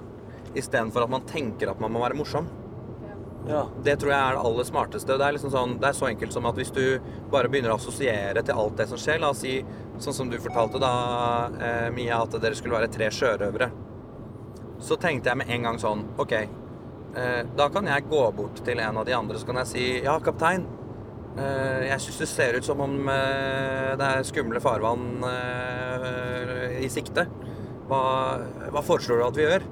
istedenfor 0.57 1.05
at 1.05 1.13
man 1.13 1.27
tenker 1.29 1.69
at 1.69 1.83
man 1.83 1.93
må 1.93 2.01
være 2.01 2.17
morsom, 2.17 2.47
Ja. 3.47 3.63
Det 3.85 3.95
tror 4.01 4.11
jeg 4.11 4.19
er 4.19 4.37
det 4.37 4.45
aller 4.49 4.67
smarteste. 4.67 5.17
Det 5.17 5.27
er, 5.27 5.35
liksom 5.37 5.53
sånn, 5.55 5.77
det 5.83 5.89
er 5.91 5.99
så 5.99 6.09
enkelt 6.09 6.35
som 6.35 6.49
at 6.51 6.57
hvis 6.59 6.73
du 6.75 6.83
bare 7.33 7.51
begynner 7.53 7.75
å 7.75 7.79
assosiere 7.79 8.43
til 8.43 8.59
alt 8.59 8.79
det 8.81 8.89
som 8.91 9.01
skjer 9.01 9.21
La 9.23 9.31
oss 9.31 9.45
si, 9.45 9.61
sånn 10.03 10.17
som 10.17 10.31
du 10.33 10.39
fortalte 10.43 10.81
da, 10.83 10.93
eh, 11.61 11.91
Mia, 11.95 12.19
at 12.25 12.35
dere 12.43 12.59
skulle 12.59 12.79
være 12.79 12.91
tre 12.93 13.11
sjørøvere. 13.15 13.71
Så 14.83 14.99
tenkte 15.01 15.31
jeg 15.31 15.41
med 15.41 15.53
en 15.53 15.69
gang 15.69 15.79
sånn 15.81 16.03
OK, 16.21 16.35
eh, 16.37 17.43
da 17.57 17.69
kan 17.73 17.87
jeg 17.89 18.09
gå 18.11 18.25
bort 18.37 18.65
til 18.67 18.83
en 18.83 18.99
av 18.99 19.07
de 19.07 19.15
andre 19.17 19.39
så 19.39 19.49
kan 19.49 19.63
jeg 19.63 19.73
si 19.73 19.87
Ja, 20.05 20.19
kaptein. 20.21 20.67
Eh, 21.37 21.87
jeg 21.91 22.01
syns 22.01 22.21
det 22.23 22.29
ser 22.31 22.57
ut 22.57 22.65
som 22.65 22.81
om 22.81 22.95
eh, 23.13 23.93
det 24.01 24.07
er 24.09 24.25
skumle 24.25 24.61
farvann 24.65 25.25
eh, 25.29 26.79
i 26.81 26.89
sikte. 26.93 27.27
Hva, 27.87 28.01
hva 28.73 28.83
foreslår 28.83 29.21
du 29.21 29.27
at 29.27 29.37
vi 29.39 29.45
gjør? 29.45 29.67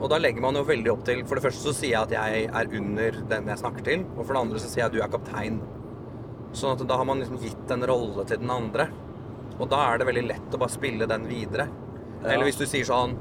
Og 0.00 0.08
da 0.08 0.18
legger 0.20 0.40
man 0.42 0.56
jo 0.56 0.64
veldig 0.64 0.92
opp 0.94 1.02
til 1.04 1.20
For 1.28 1.36
det 1.36 1.44
første 1.44 1.66
så 1.68 1.76
sier 1.76 1.92
jeg 1.92 2.06
at 2.08 2.14
jeg 2.14 2.46
er 2.48 2.78
under 2.78 3.20
den 3.34 3.50
jeg 3.52 3.62
snakker 3.62 3.86
til. 3.86 4.06
Og 4.16 4.22
for 4.24 4.34
det 4.34 4.42
andre 4.46 4.62
så 4.62 4.70
sier 4.70 4.84
jeg 4.84 4.90
at 4.90 4.96
du 4.96 5.02
er 5.04 5.12
kaptein. 5.12 5.60
Sånn 6.56 6.74
at 6.74 6.86
da 6.88 6.96
har 6.98 7.06
man 7.06 7.20
liksom 7.22 7.40
gitt 7.42 7.74
en 7.74 7.86
rolle 7.86 8.24
til 8.26 8.40
den 8.42 8.52
andre. 8.52 8.88
Og 9.60 9.68
da 9.70 9.82
er 9.90 10.00
det 10.00 10.08
veldig 10.08 10.24
lett 10.30 10.56
å 10.56 10.60
bare 10.62 10.72
spille 10.72 11.08
den 11.10 11.28
videre. 11.28 11.68
Ja. 12.22 12.32
Eller 12.32 12.48
hvis 12.48 12.58
du 12.60 12.66
sier 12.68 12.86
sånn 12.88 13.14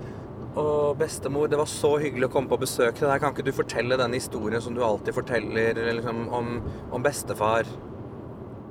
Å, 0.60 0.64
bestemor, 0.98 1.46
det 1.48 1.60
var 1.60 1.70
så 1.70 1.92
hyggelig 2.02 2.26
å 2.26 2.32
komme 2.34 2.50
på 2.52 2.58
besøk 2.64 2.98
til 2.98 3.06
deg. 3.06 3.20
Kan 3.22 3.36
ikke 3.36 3.46
du 3.46 3.54
fortelle 3.54 4.00
den 4.00 4.16
historien 4.18 4.64
som 4.64 4.74
du 4.76 4.82
alltid 4.84 5.14
forteller 5.16 5.78
liksom, 6.00 6.24
om, 6.34 6.56
om 6.96 7.06
bestefar? 7.06 7.70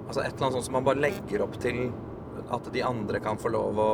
Altså 0.09 0.25
et 0.25 0.33
eller 0.33 0.49
annet 0.49 0.57
sånt 0.57 0.67
som 0.67 0.75
man 0.75 0.89
bare 0.89 1.05
legger 1.05 1.45
opp 1.45 1.55
til 1.63 1.87
at 2.55 2.67
de 2.75 2.83
andre 2.83 3.21
kan 3.23 3.39
få 3.39 3.53
lov 3.55 3.79
å, 3.79 3.93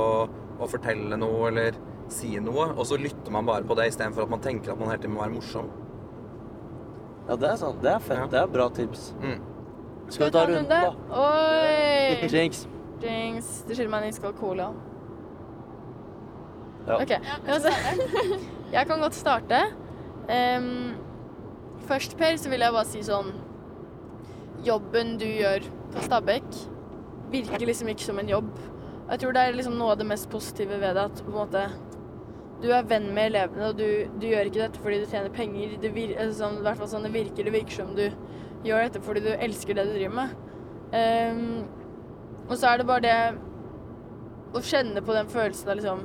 å 0.62 0.70
fortelle 0.70 1.18
noe 1.20 1.50
eller 1.50 1.76
si 2.12 2.34
noe. 2.42 2.68
Og 2.74 2.86
så 2.86 2.98
lytter 3.00 3.32
man 3.32 3.46
bare 3.46 3.64
på 3.66 3.76
det 3.78 3.88
istedenfor 3.92 4.26
at 4.26 4.30
man 4.30 4.42
tenker 4.44 4.72
at 4.72 4.80
man 4.80 4.90
hele 4.92 5.02
tiden 5.02 5.14
må 5.14 5.24
være 5.24 5.34
morsom. 5.36 5.70
ja, 7.28 7.36
det 7.36 7.50
er 7.50 7.56
sant. 7.56 7.82
Det 7.82 7.90
er 7.92 7.98
fett. 7.98 8.18
Ja. 8.18 8.26
Det 8.30 8.40
er 8.40 8.46
bra 8.46 8.68
tips. 8.68 9.14
Mm. 9.22 9.40
Skal 10.08 10.26
vi 10.26 10.32
ta 10.32 10.44
runden, 10.44 10.68
da? 10.68 10.92
Oi! 11.10 12.28
Jinx. 12.28 12.66
Jinx. 13.02 13.62
Du 13.68 13.72
skylder 13.74 13.90
meg 13.90 14.04
en 14.04 14.12
iskald 14.12 14.36
cola. 14.40 14.68
Ja. 16.86 16.98
OK. 17.00 17.14
Altså, 17.48 17.72
jeg 18.76 18.86
kan 18.86 19.00
godt 19.00 19.14
starte. 19.16 19.62
Um, 20.28 20.94
først, 21.88 22.16
Per, 22.16 22.36
så 22.36 22.52
vil 22.52 22.64
jeg 22.64 22.72
bare 22.72 22.88
si 22.88 23.02
sånn 23.04 23.32
Jobben 24.64 25.18
du 25.20 25.26
gjør 25.28 25.66
på 25.92 26.04
Stabekk, 26.06 26.46
virker 27.32 27.66
liksom 27.68 27.90
ikke 27.92 28.06
som 28.06 28.20
en 28.22 28.30
jobb. 28.30 28.52
Jeg 29.10 29.20
tror 29.20 29.34
det 29.36 29.42
er 29.42 29.56
liksom 29.58 29.74
noe 29.76 29.92
av 29.92 29.98
det 30.00 30.06
mest 30.08 30.30
positive 30.32 30.78
ved 30.80 30.96
det, 30.96 31.04
at 31.10 31.20
på 31.20 31.28
en 31.28 31.36
måte 31.36 31.64
du 32.64 32.70
er 32.72 32.86
venn 32.88 33.10
med 33.12 33.28
elevene, 33.30 33.68
og 33.68 33.78
du, 33.78 33.86
du 34.16 34.26
gjør 34.30 34.48
ikke 34.48 34.62
dette 34.62 34.80
fordi 34.80 35.02
du 35.02 35.08
tjener 35.10 35.32
penger. 35.34 35.76
Det, 35.82 35.90
vir, 35.92 36.14
altså, 36.16 36.38
sånn, 36.40 36.62
hvert 36.64 36.80
fall 36.80 36.90
sånn 36.94 37.04
det 37.04 37.12
virker. 37.14 37.44
Det 37.44 37.52
virker 37.52 37.76
som 37.82 37.92
du 37.96 38.06
gjør 38.64 38.86
dette 38.86 39.02
fordi 39.04 39.24
du 39.26 39.32
elsker 39.34 39.76
det 39.76 39.84
du 39.90 39.94
driver 39.98 40.16
med. 40.22 40.36
Um, 40.94 41.42
og 42.48 42.56
så 42.56 42.70
er 42.70 42.80
det 42.80 42.88
bare 42.88 43.04
det 43.04 43.16
å 44.54 44.62
kjenne 44.64 45.02
på 45.04 45.16
den 45.16 45.30
følelsen 45.32 45.70
av 45.72 45.78
liksom 45.80 46.02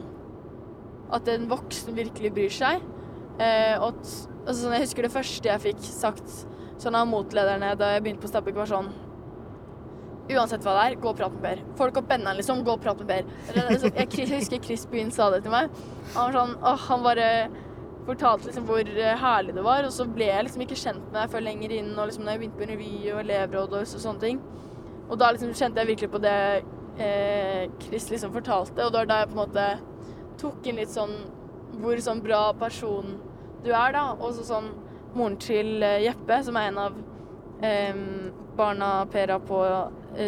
At 1.13 1.27
en 1.29 1.45
voksen 1.49 1.97
virkelig 1.97 2.31
bryr 2.33 2.53
seg. 2.53 2.83
Uh, 3.39 3.75
at, 3.89 4.01
altså, 4.43 4.59
sånn, 4.63 4.75
jeg 4.75 4.87
husker 4.87 5.07
det 5.07 5.13
første 5.15 5.51
jeg 5.51 5.65
fikk 5.69 5.85
sagt 5.87 6.41
sånn 6.79 6.95
av 6.95 7.07
motlederne 7.07 7.71
da 7.79 7.93
jeg 7.95 8.03
begynte 8.03 8.23
på 8.23 8.31
Stabekk, 8.31 8.59
var 8.59 8.69
sånn 8.71 8.91
Uansett 10.29 10.65
hva 10.65 10.75
det 10.77 10.83
er, 10.85 10.99
gå 11.01 11.09
og 11.09 11.17
prat 11.17 11.33
med 11.33 11.41
Per. 11.45 11.63
Folk 11.79 11.97
opp 12.01 12.09
benneren, 12.09 12.37
liksom, 12.37 12.61
gå 12.65 12.75
og 12.75 12.83
prat 12.83 12.99
med 13.01 13.09
Per. 13.09 13.63
Altså, 13.65 13.89
jeg, 13.95 14.27
husker 14.35 14.61
Chris 14.65 14.85
Breen 14.89 15.09
sa 15.13 15.31
det 15.33 15.41
til 15.45 15.53
meg. 15.53 15.71
Han 16.13 16.29
var 16.29 16.37
sånn, 16.37 16.53
åh, 16.61 16.85
han 16.85 17.05
bare 17.05 17.29
fortalte 18.09 18.49
liksom 18.49 18.65
hvor 18.69 18.81
eh, 18.89 19.15
herlig 19.21 19.55
det 19.57 19.63
var, 19.65 19.85
og 19.85 19.93
så 19.93 20.05
ble 20.09 20.29
jeg 20.29 20.45
liksom 20.45 20.63
ikke 20.65 20.77
kjent 20.79 21.01
med 21.07 21.17
deg 21.19 21.33
før 21.33 21.45
lenger 21.45 21.73
inn, 21.77 21.91
og 21.95 22.09
liksom 22.09 22.25
når 22.25 22.35
jeg 22.35 22.41
begynte 22.43 22.61
på 22.61 22.69
revy 22.71 22.91
og 23.13 23.21
elevråd 23.23 23.75
og 23.79 23.91
sånne 23.91 24.23
ting. 24.23 24.41
Og 25.09 25.17
da 25.19 25.31
liksom 25.33 25.55
kjente 25.57 25.81
jeg 25.81 25.91
virkelig 25.91 26.11
på 26.13 26.21
det 26.23 26.37
eh, 27.01 27.65
Chris 27.83 28.09
liksom 28.13 28.33
fortalte, 28.33 28.85
og 28.85 28.93
det 28.93 29.01
var 29.01 29.09
da 29.09 29.21
jeg 29.21 29.31
på 29.31 29.37
en 29.37 29.43
måte 29.43 29.67
tok 30.39 30.69
inn 30.69 30.79
litt 30.79 30.93
sånn 30.93 31.15
hvor 31.79 31.99
sånn 32.01 32.21
bra 32.23 32.49
person 32.57 33.17
du 33.63 33.71
er, 33.71 33.93
da. 33.95 34.05
Og 34.17 34.33
så 34.37 34.45
sånn 34.47 34.69
moren 35.17 35.37
til 35.41 35.83
eh, 35.85 36.03
Jeppe, 36.05 36.41
som 36.45 36.57
er 36.59 36.69
en 36.69 36.81
av 36.85 36.99
eh, 37.65 38.03
barna 38.59 38.91
Pera 39.11 39.39
på 39.41 39.63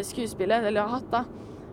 skuespillet, 0.06 0.64
eller 0.68 0.86
har 0.86 1.00
hatt, 1.00 1.08
da. 1.12 1.24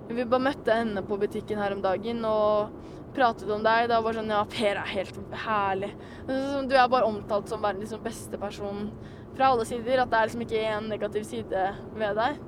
Vi 0.10 0.26
bare 0.26 0.42
møtte 0.42 0.74
henne 0.74 1.04
på 1.06 1.18
butikken 1.22 1.60
her 1.62 1.76
om 1.76 1.84
dagen 1.84 2.24
og 2.26 2.72
pratet 3.16 3.50
om 3.54 3.62
deg. 3.66 3.90
Da 3.92 4.00
var 4.02 4.18
sånn 4.18 4.32
Ja, 4.34 4.42
Per 4.50 4.80
er 4.82 4.90
helt 4.94 5.20
herlig. 5.46 5.92
Du 6.26 6.74
er 6.76 6.90
bare 6.90 7.10
omtalt 7.10 7.50
som 7.52 7.62
verdens 7.62 7.90
liksom, 7.90 8.04
beste 8.06 8.40
person 8.42 8.90
fra 9.38 9.52
alle 9.54 9.68
sider. 9.70 10.02
At 10.02 10.12
det 10.12 10.20
er 10.20 10.32
liksom 10.32 10.46
ikke 10.48 10.66
én 10.66 10.90
negativ 10.90 11.28
side 11.30 11.68
ved 12.00 12.18
deg. 12.18 12.42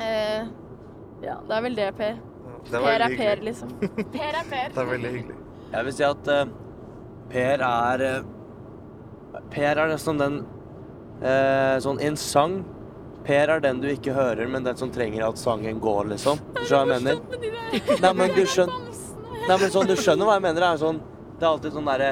Eh, 0.00 0.50
ja, 1.26 1.36
det 1.46 1.56
er 1.56 1.64
vel 1.66 1.76
det, 1.76 1.92
Per. 1.98 2.18
Det 2.70 2.80
Per 2.80 3.04
er 3.06 3.16
Per, 3.20 3.44
liksom. 3.44 3.76
Per 4.16 4.34
er 4.40 4.44
Per. 4.48 4.74
Det 4.74 4.84
er 4.84 4.92
veldig 4.94 5.14
hyggelig. 5.16 5.38
Jeg 5.70 5.86
vil 5.86 5.94
si 5.94 6.04
at 6.06 6.32
uh, 6.32 6.54
Per 7.30 7.64
er 7.66 8.04
uh, 8.06 9.42
Per 9.52 9.70
er 9.70 9.92
nesten 9.92 10.18
den 10.18 10.40
uh, 11.22 11.76
Sånn 11.84 12.00
en 12.02 12.16
sang 12.18 12.56
Per 13.26 13.52
er 13.52 13.60
den 13.62 13.82
du 13.82 13.88
ikke 13.90 14.14
hører, 14.16 14.48
men 14.48 14.64
den 14.64 14.78
som 14.80 14.92
trenger 14.92 15.26
at 15.26 15.38
sangen 15.40 15.80
går, 15.82 16.08
liksom. 16.14 16.40
Du 16.56 16.62
skjønner 16.64 16.94
hva 16.94 16.96
jeg 16.96 17.06
mener? 17.06 18.00
Nei, 18.00 18.12
men 18.16 18.34
du 18.36 18.42
skjønner 18.54 18.88
Nei, 19.40 19.56
men 19.56 19.70
sånn, 19.72 19.88
du 19.88 19.96
skjønner 19.98 20.28
hva 20.28 20.34
jeg 20.36 20.44
mener. 20.44 20.62
Det 20.62 20.68
er, 20.68 20.80
sånn, 20.80 20.98
det 21.40 21.46
er 21.46 21.50
alltid 21.50 21.74
sånn 21.74 21.88
derre 21.88 22.10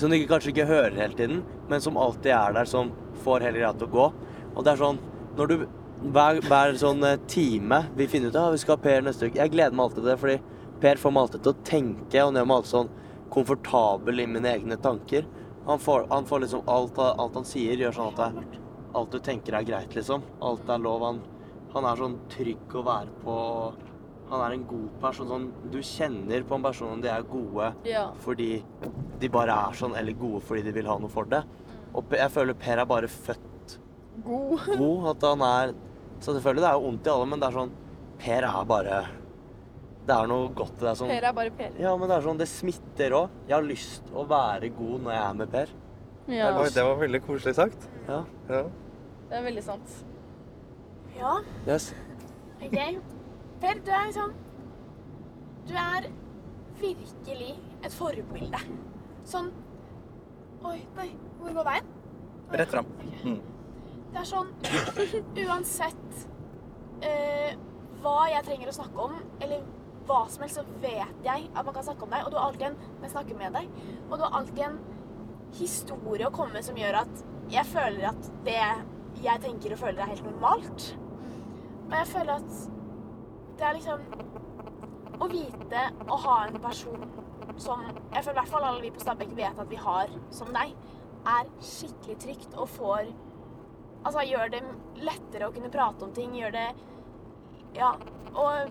Som 0.00 0.10
du 0.10 0.16
ikke, 0.18 0.30
kanskje 0.34 0.52
ikke 0.54 0.66
hører 0.70 0.96
hele 0.98 1.18
tiden, 1.18 1.42
men 1.70 1.82
som 1.84 1.98
alltid 2.00 2.32
er 2.36 2.56
der, 2.58 2.68
som 2.68 2.90
får 3.24 3.46
hele 3.46 3.60
greia 3.60 3.74
til 3.76 3.88
å 3.88 3.94
gå. 3.94 4.06
Og 4.54 4.64
det 4.66 4.74
er 4.74 4.82
sånn 4.82 5.02
Når 5.38 5.52
du 5.52 5.56
hver, 6.00 6.40
hver 6.46 6.78
sånn 6.80 7.04
eh, 7.04 7.18
time 7.28 7.82
vi 7.96 8.06
finner 8.08 8.32
ut 8.32 8.38
at 8.40 8.54
vi 8.54 8.62
skal 8.62 8.78
ha 8.78 8.82
Per 8.82 9.02
neste 9.04 9.28
uke 9.28 9.36
Jeg 9.36 9.52
gleder 9.52 9.76
meg 9.76 9.84
alltid 9.84 10.00
til 10.00 10.08
det, 10.08 10.18
fordi 10.22 10.38
Per 10.80 11.00
får 11.02 11.12
meg 11.12 11.26
alltid 11.26 11.42
til 11.44 11.52
å 11.52 11.64
tenke, 11.68 12.22
og 12.24 12.38
gjør 12.38 12.46
meg 12.48 12.56
alltid 12.56 12.72
sånn 12.72 12.94
komfortabel 13.30 14.22
i 14.22 14.26
mine 14.26 14.48
egne 14.48 14.78
tanker. 14.80 15.26
Han 15.66 15.78
får, 15.78 16.06
han 16.10 16.24
får 16.26 16.40
liksom 16.46 16.62
alt, 16.72 16.96
alt 16.98 17.36
han 17.36 17.44
sier, 17.46 17.76
gjør 17.78 17.92
sånn 17.98 18.14
at 18.14 18.22
det, 18.40 18.60
alt 18.94 19.10
du 19.14 19.18
tenker 19.22 19.54
er 19.58 19.64
greit, 19.68 19.94
liksom. 19.94 20.22
Alt 20.42 20.68
er 20.70 20.78
lov. 20.82 21.02
Han, 21.06 21.20
han 21.74 21.84
er 21.90 22.00
sånn 22.00 22.18
trygg 22.32 22.74
å 22.74 22.84
være 22.86 23.12
på. 23.24 23.36
Han 24.30 24.40
er 24.46 24.54
en 24.54 24.64
god 24.70 24.88
person. 25.02 25.28
Sånn, 25.30 25.48
du 25.72 25.78
kjenner 25.82 26.44
på 26.46 26.54
en 26.58 26.62
person 26.66 26.92
om 26.96 27.00
de 27.02 27.10
er 27.10 27.22
gode 27.26 27.72
Ja. 27.88 28.08
fordi 28.24 28.62
de 29.20 29.28
bare 29.28 29.54
er 29.68 29.72
sånn, 29.78 29.96
eller 29.98 30.12
gode 30.18 30.40
fordi 30.46 30.62
de 30.68 30.72
vil 30.72 30.86
ha 30.90 30.98
noe 30.98 31.10
for 31.10 31.24
det. 31.30 31.42
Og 31.94 32.04
jeg 32.14 32.30
føler 32.30 32.54
Per 32.54 32.78
er 32.78 32.86
bare 32.86 33.08
født 33.10 33.78
God. 34.24 34.60
god. 34.78 35.08
At 35.16 35.26
han 35.30 35.42
er 35.42 35.72
Så 36.20 36.34
selvfølgelig, 36.36 36.60
det 36.62 36.68
er 36.68 36.76
jo 36.76 36.84
vondt 36.84 37.06
i 37.06 37.10
alle, 37.10 37.26
men 37.26 37.40
det 37.40 37.48
er 37.48 37.56
sånn 37.56 37.70
Per 38.20 38.44
er 38.44 38.64
bare 38.68 38.96
Det 40.06 40.14
er 40.14 40.26
noe 40.28 40.48
godt 40.54 40.76
i 40.82 40.84
deg 40.84 40.96
Sånn, 41.00 41.08
Per 41.08 41.24
er 41.30 41.32
bare 41.32 41.50
Per. 41.56 41.70
ja, 41.80 41.94
men 41.96 42.08
det 42.10 42.16
er 42.18 42.24
sånn, 42.26 42.38
det 42.40 42.48
smitter 42.50 43.14
òg. 43.16 43.30
Jeg 43.48 43.54
har 43.56 43.64
lyst 43.66 44.10
å 44.14 44.26
være 44.28 44.68
god 44.76 45.02
når 45.06 45.12
jeg 45.16 45.22
er 45.24 45.34
med 45.40 45.50
Per. 45.54 45.72
Ja, 46.30 46.50
Oi, 46.60 46.68
det 46.70 46.84
var 46.86 46.98
veldig 47.00 47.20
koselig 47.26 47.54
sagt. 47.58 47.88
Ja. 48.10 48.24
Ja. 48.50 48.62
det 49.30 49.36
er 49.38 49.42
veldig 49.46 49.62
sant. 49.62 49.96
Ja, 51.14 51.36
Yes. 51.68 51.92
OK. 52.60 52.78
Per, 53.60 53.80
du 53.86 53.90
er 53.90 54.06
liksom 54.06 54.32
Du 55.68 55.74
er 55.74 56.08
virkelig 56.80 57.54
et 57.84 57.92
forbilde. 57.92 58.60
Sånn 59.24 59.50
Oi, 60.64 60.76
nei, 60.96 61.06
hvor 61.40 61.54
går 61.56 61.68
veien? 61.70 61.90
Rett 62.52 62.72
fram. 62.72 62.88
Mm. 63.24 63.38
Det 64.10 64.20
er 64.20 64.26
sånn 64.28 64.50
Uansett 65.46 66.24
uh, 67.04 67.52
hva 68.00 68.16
jeg 68.32 68.44
trenger 68.48 68.72
å 68.72 68.76
snakke 68.76 69.06
om, 69.06 69.14
eller 69.40 69.64
hva 70.08 70.24
som 70.32 70.42
helst, 70.44 70.58
så 70.58 70.80
vet 70.82 71.24
jeg 71.24 71.46
at 71.54 71.64
man 71.64 71.76
kan 71.76 71.86
snakke 71.86 72.04
om 72.04 72.12
deg. 72.12 72.24
Og 72.26 72.32
du 72.32 72.38
har 72.40 72.48
alltid 72.48 72.66
en 72.72 72.78
jeg 73.04 73.12
snakker 73.14 73.38
med 73.38 73.56
deg, 73.56 73.68
og 74.08 74.16
du 74.16 74.24
har 74.24 74.38
alltid 74.40 74.62
en 74.66 74.78
historie 75.60 76.26
å 76.28 76.34
komme 76.34 76.56
med 76.56 76.66
som 76.66 76.78
gjør 76.80 77.02
at 77.04 77.24
jeg 77.50 77.66
føler 77.66 78.10
at 78.12 78.28
det 78.46 78.60
jeg 79.20 79.42
tenker 79.42 79.74
og 79.74 79.80
føler, 79.82 80.02
er 80.02 80.12
helt 80.12 80.26
normalt. 80.26 80.86
Og 81.88 81.96
jeg 81.96 82.06
føler 82.06 82.36
at 82.38 82.52
det 83.58 83.66
er 83.66 83.76
liksom 83.76 84.04
Å 85.20 85.26
vite 85.28 85.80
å 86.08 86.16
ha 86.24 86.36
en 86.46 86.60
person 86.62 87.02
som 87.60 87.82
Jeg 87.84 88.22
føler 88.24 88.36
i 88.36 88.38
hvert 88.38 88.52
fall 88.52 88.66
alle 88.68 88.84
vi 88.84 88.92
på 88.94 89.02
Stabekk 89.02 89.34
vet 89.36 89.58
at 89.60 89.68
vi 89.68 89.80
har 89.80 90.12
som 90.32 90.52
deg, 90.54 90.70
er 91.28 91.50
skikkelig 91.60 92.16
trygt 92.22 92.54
og 92.56 92.70
får 92.72 93.10
Altså 94.06 94.24
gjør 94.24 94.54
det 94.54 94.62
lettere 95.02 95.50
å 95.50 95.52
kunne 95.52 95.72
prate 95.72 96.06
om 96.06 96.14
ting, 96.16 96.32
gjør 96.38 96.56
det 96.56 96.68
Ja. 97.76 97.92
Og 98.30 98.70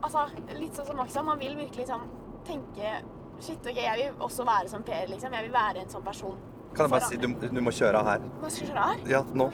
altså, 0.00 0.28
litt 0.54 0.76
sånn 0.78 0.86
som 0.88 1.00
Max 1.00 1.12
sa, 1.12 1.24
man 1.26 1.40
vil 1.42 1.58
virkelig 1.58 1.90
sånn 1.90 2.06
tenke 2.46 3.00
Shit, 3.40 3.64
OK, 3.64 3.78
jeg 3.80 3.96
vil 3.96 4.24
også 4.24 4.44
være 4.44 4.68
som 4.68 4.82
Per, 4.84 5.06
liksom. 5.08 5.32
Jeg 5.32 5.46
vil 5.46 5.54
være 5.54 5.80
en 5.80 5.88
sånn 5.88 6.02
person. 6.04 6.36
Kan 6.74 6.86
jeg 6.86 6.90
bare 6.94 7.08
si, 7.08 7.16
du, 7.20 7.26
du 7.50 7.60
må 7.66 7.72
kjøre 7.74 7.98
av 8.00 8.06
her. 8.06 8.20
Hva 8.40 8.50
skal 8.50 8.66
jeg 8.66 8.70
kjøre 8.70 8.84
av? 8.86 9.08
Ja, 9.10 9.20
nå. 9.34 9.50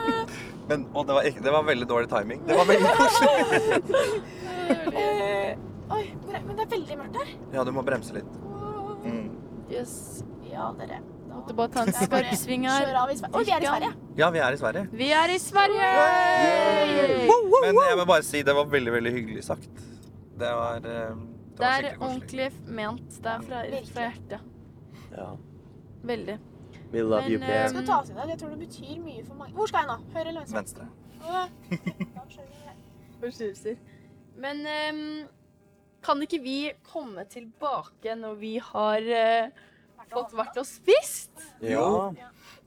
Men, 0.70 0.84
å, 0.94 1.02
det 1.06 1.14
var, 1.16 1.26
ikke, 1.30 1.42
det 1.46 1.52
var 1.54 1.62
veldig 1.66 1.86
dårlig 1.90 2.08
timing. 2.10 2.42
Det 2.46 2.56
var 2.58 2.66
veldig 2.68 2.90
koselig. 3.00 3.38
Eh, 4.70 5.54
oi, 5.90 6.02
hvor 6.24 6.34
er- 6.36 6.44
men 6.46 6.56
det 6.58 6.64
er 6.66 6.70
veldig 6.74 6.98
mørkt 7.00 7.16
her. 7.20 7.30
Ja, 7.54 7.64
du 7.66 7.72
må 7.74 7.82
bremse 7.86 8.14
litt. 8.14 8.36
Mm. 9.04 9.30
Yes. 9.70 9.94
Ja, 10.50 10.68
dere. 10.78 11.00
Da 11.30 11.34
Måtte 11.40 11.54
bare 11.58 11.70
ta 11.74 11.82
en 11.86 11.92
skarp 11.94 12.30
sving 12.38 12.66
her. 12.68 12.84
Kjøre 12.86 13.02
av 13.04 13.10
i 13.10 13.16
Sverige. 13.18 13.34
Oi, 13.38 13.44
vi 13.46 13.52
er 13.56 13.62
i 13.62 13.70
Sverige. 13.70 13.90
Ja, 14.20 14.30
vi 14.34 14.40
er 14.44 14.52
i 14.56 14.60
Sverige. 14.60 14.84
Vi 15.00 15.10
er 15.22 15.34
i 15.34 15.38
Sverige! 15.42 15.90
Men 17.62 17.78
jeg 17.86 17.98
vil 18.00 18.08
bare 18.10 18.26
si 18.26 18.42
det 18.46 18.54
var 18.58 18.66
veldig, 18.72 18.92
veldig 18.98 19.12
hyggelig 19.14 19.44
sagt. 19.46 19.84
Det 20.40 20.50
var, 20.58 20.76
eh, 20.76 20.82
det 20.82 21.58
Det 21.58 21.62
var 21.62 21.70
er 21.70 21.86
skikkelig 21.86 21.98
koselig. 22.00 22.10
ordentlig 22.10 22.48
ment. 22.80 23.20
Det 23.22 23.30
er 23.34 23.46
fra, 23.46 23.62
fra 23.94 24.08
hjertet. 24.08 24.40
Ja. 25.16 25.30
Veldig. 26.02 26.38
We 26.92 27.02
love 27.02 27.28
you, 27.30 27.38
Men, 27.38 27.46
Pierre. 27.46 27.62
Jeg 27.62 27.70
skal 27.74 27.86
ta 27.86 27.98
oss 28.00 28.10
inn 28.10 28.18
det. 28.18 28.28
Jeg 28.32 28.40
tror 28.40 28.54
det 28.54 28.60
betyr 28.64 29.00
mye 29.04 29.24
for 29.26 29.38
mange. 29.38 29.54
Hvor 29.54 29.70
skal 29.70 29.84
jeg 29.84 29.90
nå? 29.90 29.98
Høyre 30.14 30.28
eller 30.32 30.54
venstre? 30.54 30.86
Venstre. 31.20 32.20
Forstyrrelser. 33.20 33.76
Men 34.40 34.62
ehm, 34.66 35.02
kan 36.02 36.22
ikke 36.24 36.40
vi 36.42 36.58
komme 36.88 37.26
tilbake 37.30 38.16
når 38.16 38.38
vi 38.40 38.54
har 38.70 39.10
eh, 39.20 39.66
fått 40.10 40.34
vært 40.38 40.56
og 40.62 40.66
spist? 40.68 41.34
Ja. 41.62 41.86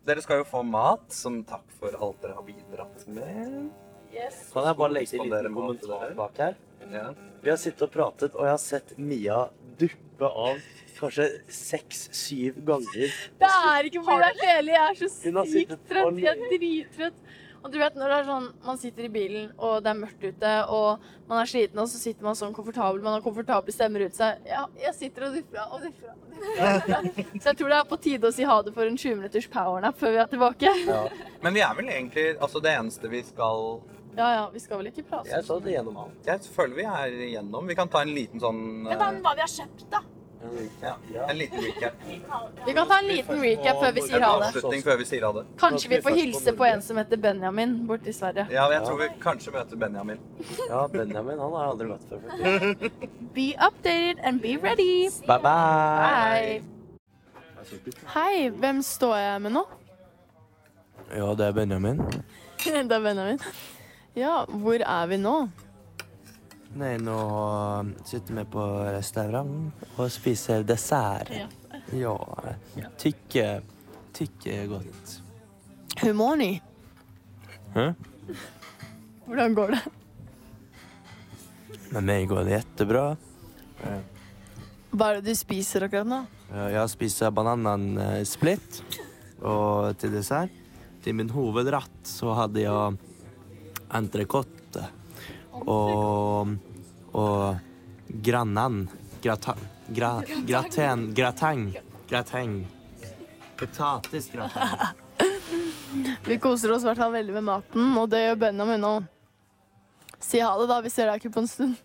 Dere 0.03 0.23
skal 0.23 0.43
jo 0.43 0.47
få 0.47 0.61
mat 0.68 1.07
som 1.15 1.41
takk 1.47 1.65
for 1.80 1.95
alt 1.95 2.22
dere 2.23 2.38
har 2.38 2.45
bidratt 2.47 3.07
med. 3.07 3.72
Kan 4.53 4.68
jeg 4.68 4.77
bare 4.77 4.93
legge 4.93 5.10
til 5.10 5.23
en 5.23 5.26
Spandere 5.26 5.49
liten 5.49 5.55
kommentar 5.57 6.15
bak 6.19 6.41
her? 6.43 6.57
Ja. 6.91 7.11
Vi 7.43 7.51
har 7.51 7.60
sittet 7.60 7.85
og 7.88 7.91
pratet, 7.93 8.35
og 8.35 8.47
jeg 8.47 8.53
har 8.55 8.61
sett 8.61 8.97
Mia 8.97 9.45
duppe 9.80 10.30
av 10.30 10.60
kanskje 10.99 11.30
seks-syv 11.51 12.60
ganger. 12.68 13.15
Det 13.41 13.49
er 13.49 13.89
ikke 13.89 14.03
fordi 14.05 14.19
det 14.23 14.27
er 14.30 14.43
kjedelig. 14.43 14.76
Jeg 14.76 14.84
er 14.84 14.99
så 14.99 15.10
sykt 15.53 15.73
trøtt. 15.89 16.22
Jeg 16.23 16.34
er 16.34 16.53
drittrøtt. 16.53 17.23
Og 17.64 17.72
du 17.72 17.77
vet 17.80 17.95
når 17.95 18.11
det 18.11 18.15
er 18.18 18.26
sånn, 18.27 18.47
man 18.65 18.80
sitter 18.80 19.05
i 19.07 19.10
bilen, 19.11 19.45
og 19.55 19.77
det 19.85 19.91
er 19.93 19.95
mørkt 19.95 20.23
ute, 20.26 20.49
og 20.76 21.03
man 21.30 21.39
er 21.39 21.47
sliten, 21.47 21.80
og 21.80 21.88
så 21.88 21.99
sitter 22.01 22.26
man 22.27 22.35
sånn 22.35 22.51
komfortabel, 22.55 22.99
man 23.05 23.15
har 23.15 23.23
komfortable 23.23 23.72
stemmer 23.72 24.03
ut 24.03 24.18
seg. 24.18 24.41
Ja, 24.49 24.65
jeg 24.81 24.91
sitter 24.97 25.30
og 25.30 25.38
duffer 25.38 25.61
og 25.69 25.85
duffer 25.85 26.11
og 26.11 26.26
duffer. 26.34 27.07
Så 27.39 27.53
jeg 27.53 27.60
tror 27.61 27.72
det 27.72 27.77
er 27.77 27.88
på 27.88 27.99
tide 28.03 28.27
å 28.27 28.35
si 28.35 28.43
ha 28.49 28.57
det 28.68 28.76
for 28.76 28.84
en 28.84 28.99
20 28.99 29.15
minutters 29.22 29.47
powernap 29.53 29.95
før 30.01 30.11
vi 30.11 30.19
er 30.26 30.31
tilbake. 30.34 30.73
Men 31.45 31.55
vi 31.55 31.64
er 31.64 31.80
vel 31.80 31.88
egentlig 31.93 32.26
altså 32.35 32.60
det 32.68 32.76
eneste 32.76 33.11
vi 33.15 33.23
skal 33.31 33.80
Ja, 34.15 34.27
ja, 34.35 34.49
vi 34.53 34.60
skal 34.61 34.77
vel 34.81 34.88
ikke 34.91 35.03
prate. 35.10 35.30
Jeg 35.31 35.45
sa 35.48 35.60
det 35.60 35.72
gjennom 35.73 35.95
alt. 35.98 36.26
Jeg 36.27 36.41
føler 36.56 36.76
vi 36.77 36.84
er 36.85 37.14
igjennom. 37.30 37.65
Vi 37.68 37.76
kan 37.76 37.90
ta 37.90 38.02
en 38.06 38.11
liten 38.14 38.40
sånn 38.44 38.60
Men 38.85 38.99
ta 38.99 39.07
hva 39.11 39.31
vi 39.38 39.41
har 39.41 39.49
kjøpt, 39.49 39.85
da. 39.90 40.02
ja, 40.84 40.94
En 41.31 41.38
liten 41.40 41.61
recap. 41.64 41.94
Vi 42.68 42.73
kan 42.77 42.88
ta 42.91 42.98
en 42.99 43.07
liten 43.10 43.41
recap 43.41 43.80
før 43.81 43.94
vi 43.95 44.02
sier 44.06 44.18
En 44.19 44.23
ha 44.27 44.31
det. 44.40 44.49
avslutning 44.52 44.84
før 44.85 44.98
vi 45.02 45.06
sier 45.10 45.26
ha 45.26 45.31
det. 45.40 45.44
Kanskje 45.64 45.90
vi 45.95 45.99
får 46.06 46.18
hilse 46.19 46.53
på 46.60 46.68
en 46.68 46.81
som 46.85 46.98
heter 47.02 47.18
Benjamin 47.26 47.73
borte 47.88 48.11
i 48.11 48.14
Sverige. 48.14 48.45
Ja, 48.53 48.68
jeg 48.76 48.84
tror 48.85 48.99
vi 49.02 49.07
kanskje 49.23 49.56
møter 49.56 49.80
Benjamin. 49.85 50.19
Ja, 50.69 50.84
Benjamin 50.88 51.40
han 51.40 51.57
har 51.57 51.64
jeg 51.64 51.73
aldri 51.73 51.88
møtt 51.94 52.06
før. 52.10 52.22
faktisk. 52.27 53.10
Be 53.34 53.48
updated 53.69 54.19
and 54.23 54.41
be 54.41 54.57
ready. 54.61 55.10
Bye 55.26 55.40
bye. 55.40 56.03
Hei. 56.03 56.61
Hei, 58.14 58.49
hvem 58.60 58.81
står 58.84 59.15
jeg 59.18 59.41
med 59.48 59.56
nå? 59.57 59.65
Ja, 61.15 61.34
det 61.40 61.48
er 61.48 61.52
Benjamin. 61.52 62.03
Det 62.64 62.91
er 62.95 63.02
Benjamin. 63.03 63.40
Ja, 64.14 64.44
hvor 64.45 64.77
er 64.77 65.07
vi 65.10 65.18
nå? 65.18 65.35
Nei, 66.77 66.95
nå 67.02 67.18
sitter 68.06 68.40
vi 68.40 68.44
på 68.53 68.64
restaurant 68.94 69.84
og 69.98 70.10
spiser 70.14 70.65
dessert. 70.65 71.31
Ja. 71.94 72.14
Tykke, 73.02 73.48
tykke 74.14 74.57
godt. 74.69 75.15
Hur? 76.02 76.23
Hæ? 77.73 77.85
Hvordan 79.26 79.57
går 79.57 79.76
det? 79.76 79.81
Med 81.94 82.06
meg 82.10 82.27
går 82.30 82.45
det 82.45 82.57
jettebra. 82.57 83.06
Hva 84.94 85.10
er 85.10 85.22
det 85.22 85.34
du 85.34 85.38
spiser 85.38 85.88
akkurat 85.88 86.10
nå? 86.10 86.22
Jeg 86.73 86.90
spiser 86.94 87.34
bananen 87.34 87.98
eh, 87.98 88.22
split. 88.30 88.84
Og 89.41 89.98
til 90.02 90.14
dessert, 90.14 90.53
til 91.03 91.18
min 91.18 91.34
hovedrett, 91.34 91.98
så 92.07 92.34
hadde 92.38 92.61
jeg 92.61 93.12
entrecôte. 93.93 94.83
Og, 95.63 96.53
og 97.13 98.19
grannen 98.25 98.89
grata, 99.23 99.55
gra, 99.87 100.21
Graten 100.47 101.13
Grateng. 101.15 101.67
Grateng. 102.09 102.57
Potetgrateng. 103.57 104.77
Vi 106.25 106.37
koser 106.41 106.71
oss 106.73 106.83
i 106.83 106.89
hvert 106.89 106.97
fall 106.97 107.13
veldig 107.13 107.33
med 107.37 107.45
maten, 107.47 107.91
og 107.99 108.09
det 108.11 108.23
gjør 108.25 108.39
Benjamin 108.47 108.85
òg. 108.87 109.09
Si 110.23 110.39
ha 110.41 110.53
det, 110.57 110.67
da. 110.71 110.79
Vi 110.81 110.89
ser 110.91 111.09
deg 111.11 111.19
ikke 111.21 111.33
på 111.35 111.43
en 111.43 111.49
stund. 111.51 111.75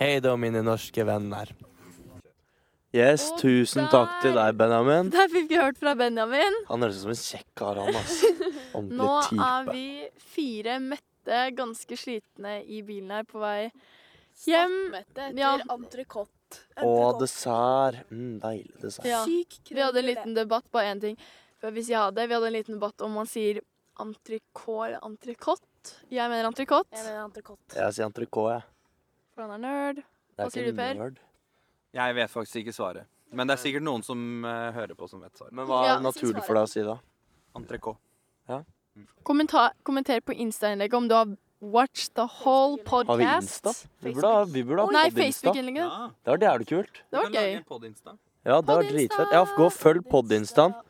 Hei 0.00 0.14
da, 0.24 0.32
mine 0.40 0.62
norske 0.64 1.04
venner. 1.04 1.50
Yes, 2.90 3.28
oh, 3.30 3.36
tusen 3.38 3.84
der- 3.84 3.90
takk 3.92 4.16
til 4.22 4.32
deg, 4.34 4.56
Benjamin. 4.58 5.10
Der 5.14 5.28
fikk 5.30 5.50
vi 5.52 5.58
hørt 5.60 5.78
fra 5.78 5.94
Benjamin. 5.94 6.56
Han 6.70 6.82
høres 6.82 6.96
ut 6.98 7.04
som 7.04 7.12
en 7.12 7.20
kjekk 7.20 7.46
kar, 7.60 7.78
han. 7.78 7.94
Altså. 8.00 8.26
Nå 9.02 9.12
er 9.36 9.68
vi 9.70 9.84
fire 10.32 10.78
mette, 10.82 11.09
ganske 11.56 11.96
slitne 11.98 12.58
i 12.66 12.82
bilen 12.86 13.10
her 13.10 13.24
på 13.28 13.40
vei 13.42 13.70
hjem. 14.46 14.74
Stappmette 14.90 15.26
etter 15.28 15.38
Ja. 15.38 15.56
entrecôte. 15.68 16.60
Og 16.82 17.20
dessert. 17.20 18.04
Mm, 18.10 18.40
deilig 18.42 18.80
dessert. 18.82 19.04
Ja. 19.06 19.24
Vi 19.24 19.80
hadde 19.80 19.98
en 19.98 20.04
liten 20.06 20.34
debatt, 20.34 20.64
bare 20.72 20.94
én 20.94 21.00
ting 21.00 21.16
før 21.60 21.72
vi 21.72 21.82
sier 21.82 21.96
ha 21.98 22.10
det. 22.10 22.26
Vi 22.28 22.34
hadde 22.34 22.46
en 22.46 22.52
liten 22.56 22.74
debatt 22.78 23.00
om 23.02 23.12
man 23.12 23.26
sier 23.26 23.60
entrecôte 24.00 24.86
eller 24.88 25.00
entrecôte. 25.06 25.94
Jeg 26.10 26.28
mener 26.30 26.48
entrecôte, 26.50 26.90
Jeg 26.92 27.04
mener 27.04 27.28
entrecôte. 27.28 27.74
Jeg 27.76 27.92
sier 27.94 28.08
entrecôte, 28.08 28.54
jeg. 28.56 28.62
for 29.34 29.42
han 29.46 29.52
er 29.52 29.58
nerd. 29.68 29.98
Er 30.38 30.44
Hva 30.44 30.50
sier 30.50 30.64
du, 30.70 30.72
Per? 30.76 30.94
nerd. 30.94 31.18
Jeg 31.94 32.14
vet 32.14 32.30
faktisk 32.30 32.56
ikke 32.64 32.72
svaret. 32.74 33.06
Men 33.32 33.46
det 33.46 33.54
er 33.58 33.62
sikkert 33.62 33.82
noen 33.82 34.02
som 34.02 34.44
uh, 34.44 34.72
hører 34.72 34.94
på, 34.96 35.08
som 35.08 35.20
vet 35.20 35.32
svaret. 35.38 35.52
Men 35.52 35.66
hva 35.66 35.84
Ja, 35.86 35.96
er 35.96 36.00
naturlig 36.02 36.42
for 36.44 36.54
deg 36.54 36.64
å 36.64 36.68
si, 36.68 36.82
da? 36.82 36.98
Entrecôte. 37.54 37.98
Kommentar, 39.22 39.72
kommenter 39.82 40.20
på 40.20 40.32
Insta-innlegget 40.32 40.94
om 40.96 41.08
du 41.08 41.14
har 41.14 41.36
watch 41.60 42.08
the 42.16 42.24
whole 42.40 42.78
Har 42.86 43.16
vi 43.16 43.24
podcast. 43.24 43.66
Insta? 43.66 43.88
Vi 44.00 44.14
burde 44.14 44.26
ha, 44.32 44.44
vi 44.44 44.62
burde 44.64 44.82
ha 44.86 44.90
Nei. 44.90 45.10
Facebook-innlegget. 45.10 45.84
Ja, 45.84 46.10
Det 46.24 46.30
var 46.32 46.46
jævlig 46.48 46.66
kult. 46.68 47.02
Det 47.10 47.18
var 47.18 47.30
gøy. 47.30 47.52
Ja, 48.44 48.60
det 48.60 48.76
var 48.76 48.82
dritfett. 48.88 49.32
Ja, 49.32 49.44
gå 49.56 49.64
og 49.68 49.72
følg 49.72 50.06
pod-instaen. 50.08 50.74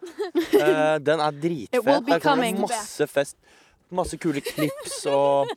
Eh, 0.61 0.99
den 0.99 1.21
er 1.21 1.31
dritfett. 1.31 2.07
Der 2.07 2.19
kommer 2.21 2.45
det 2.45 2.61
masse 2.61 3.07
fest. 3.07 3.37
Masse 3.91 4.17
kule 4.23 4.41
klips 4.41 5.07
og 5.11 5.49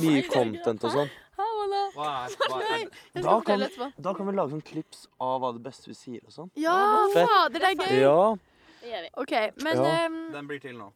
mye 0.00 0.22
content 0.32 0.82
og 0.84 0.90
sånn. 0.94 1.10
Hva 1.38 2.08
er, 2.26 2.34
hva 2.48 2.58
er 2.66 2.88
Da 3.22 3.36
kan, 3.46 3.62
da 4.02 4.14
kan 4.16 4.26
vi 4.26 4.34
lage 4.34 4.50
sånn 4.56 4.64
klips 4.66 5.04
av 5.22 5.38
hva 5.42 5.52
det 5.54 5.62
beste 5.62 5.86
vi 5.90 5.94
sier 5.94 6.24
og 6.26 6.34
sånn. 6.34 6.50
Ja, 6.58 6.74
fader, 7.14 7.58
det 7.60 7.68
er 7.70 7.76
gøy. 7.84 8.00
Ja. 8.02 9.02
OK, 9.20 9.34
men 9.62 9.76
Ja. 9.76 10.06
um, 10.06 10.18
Den 10.32 10.48
blir 10.50 10.58
til 10.62 10.74
nå. 10.78 10.90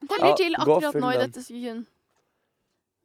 Det 0.00 0.08
blir 0.08 0.26
Ja, 0.30 0.34
til 0.36 0.54
akkurat 0.58 0.94
nå 1.02 1.10
i 1.12 1.16
den. 1.18 1.30
dette 1.30 1.42
sekund. 1.46 1.86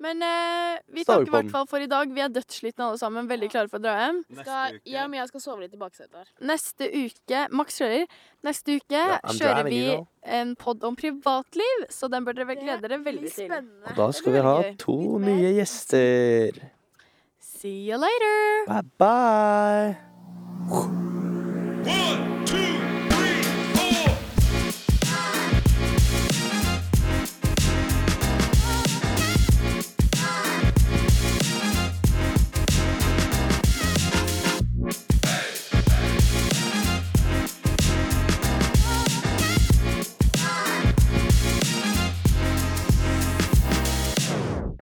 Men 0.01 0.17
eh, 0.25 0.79
vi 0.89 1.03
takker 1.05 1.21
i 1.21 1.25
på 1.29 1.35
hvert 1.35 1.45
den. 1.45 1.51
fall 1.53 1.67
for 1.69 1.77
i 1.77 1.85
dag. 1.85 2.09
Vi 2.09 2.21
er 2.25 2.29
dødsslitne 2.33 2.81
alle 2.87 2.97
sammen. 2.97 3.27
Veldig 3.29 3.49
klare 3.53 3.69
for 3.69 3.77
å 3.77 3.83
dra 3.83 3.91
hjem. 3.99 4.23
Neste 4.31 4.41
Skal, 4.47 4.73
uke 4.79 4.89
jeg 4.95 5.03
og 5.03 5.09
Mia 5.13 5.25
skal 5.29 5.41
sove 5.43 5.61
litt 5.61 5.75
i 5.75 5.77
baksetet 5.77 6.15
her. 6.17 6.25
Neste 6.41 6.87
uke 6.89 7.43
Max 7.53 7.77
kjører. 7.77 8.07
Neste 8.43 8.79
uke 8.79 8.97
Ja, 8.97 9.19
I'm 9.21 9.37
kjører 9.37 9.61
driving, 9.61 9.69
vi 9.69 9.83
you 9.85 9.93
know. 9.99 10.07
en 10.39 10.55
pod 10.55 10.83
om 10.89 10.95
privatliv, 10.97 11.85
så 11.93 12.09
den 12.09 12.25
bør 12.25 12.33
dere 12.33 12.47
vel 12.49 12.57
glede 12.63 12.81
dere 12.81 12.97
veldig 13.05 13.29
til. 13.35 13.53
Og 13.53 13.93
da 14.01 14.09
skal 14.11 14.33
vi 14.33 14.39
ha 14.49 14.55
to 14.81 14.97
nye 15.21 15.53
gjester. 15.59 16.57
See 17.39 17.85
you 17.91 17.97
later! 18.01 18.65
Bye 18.65 18.81
bye. 18.97 19.97
One, 20.71 21.11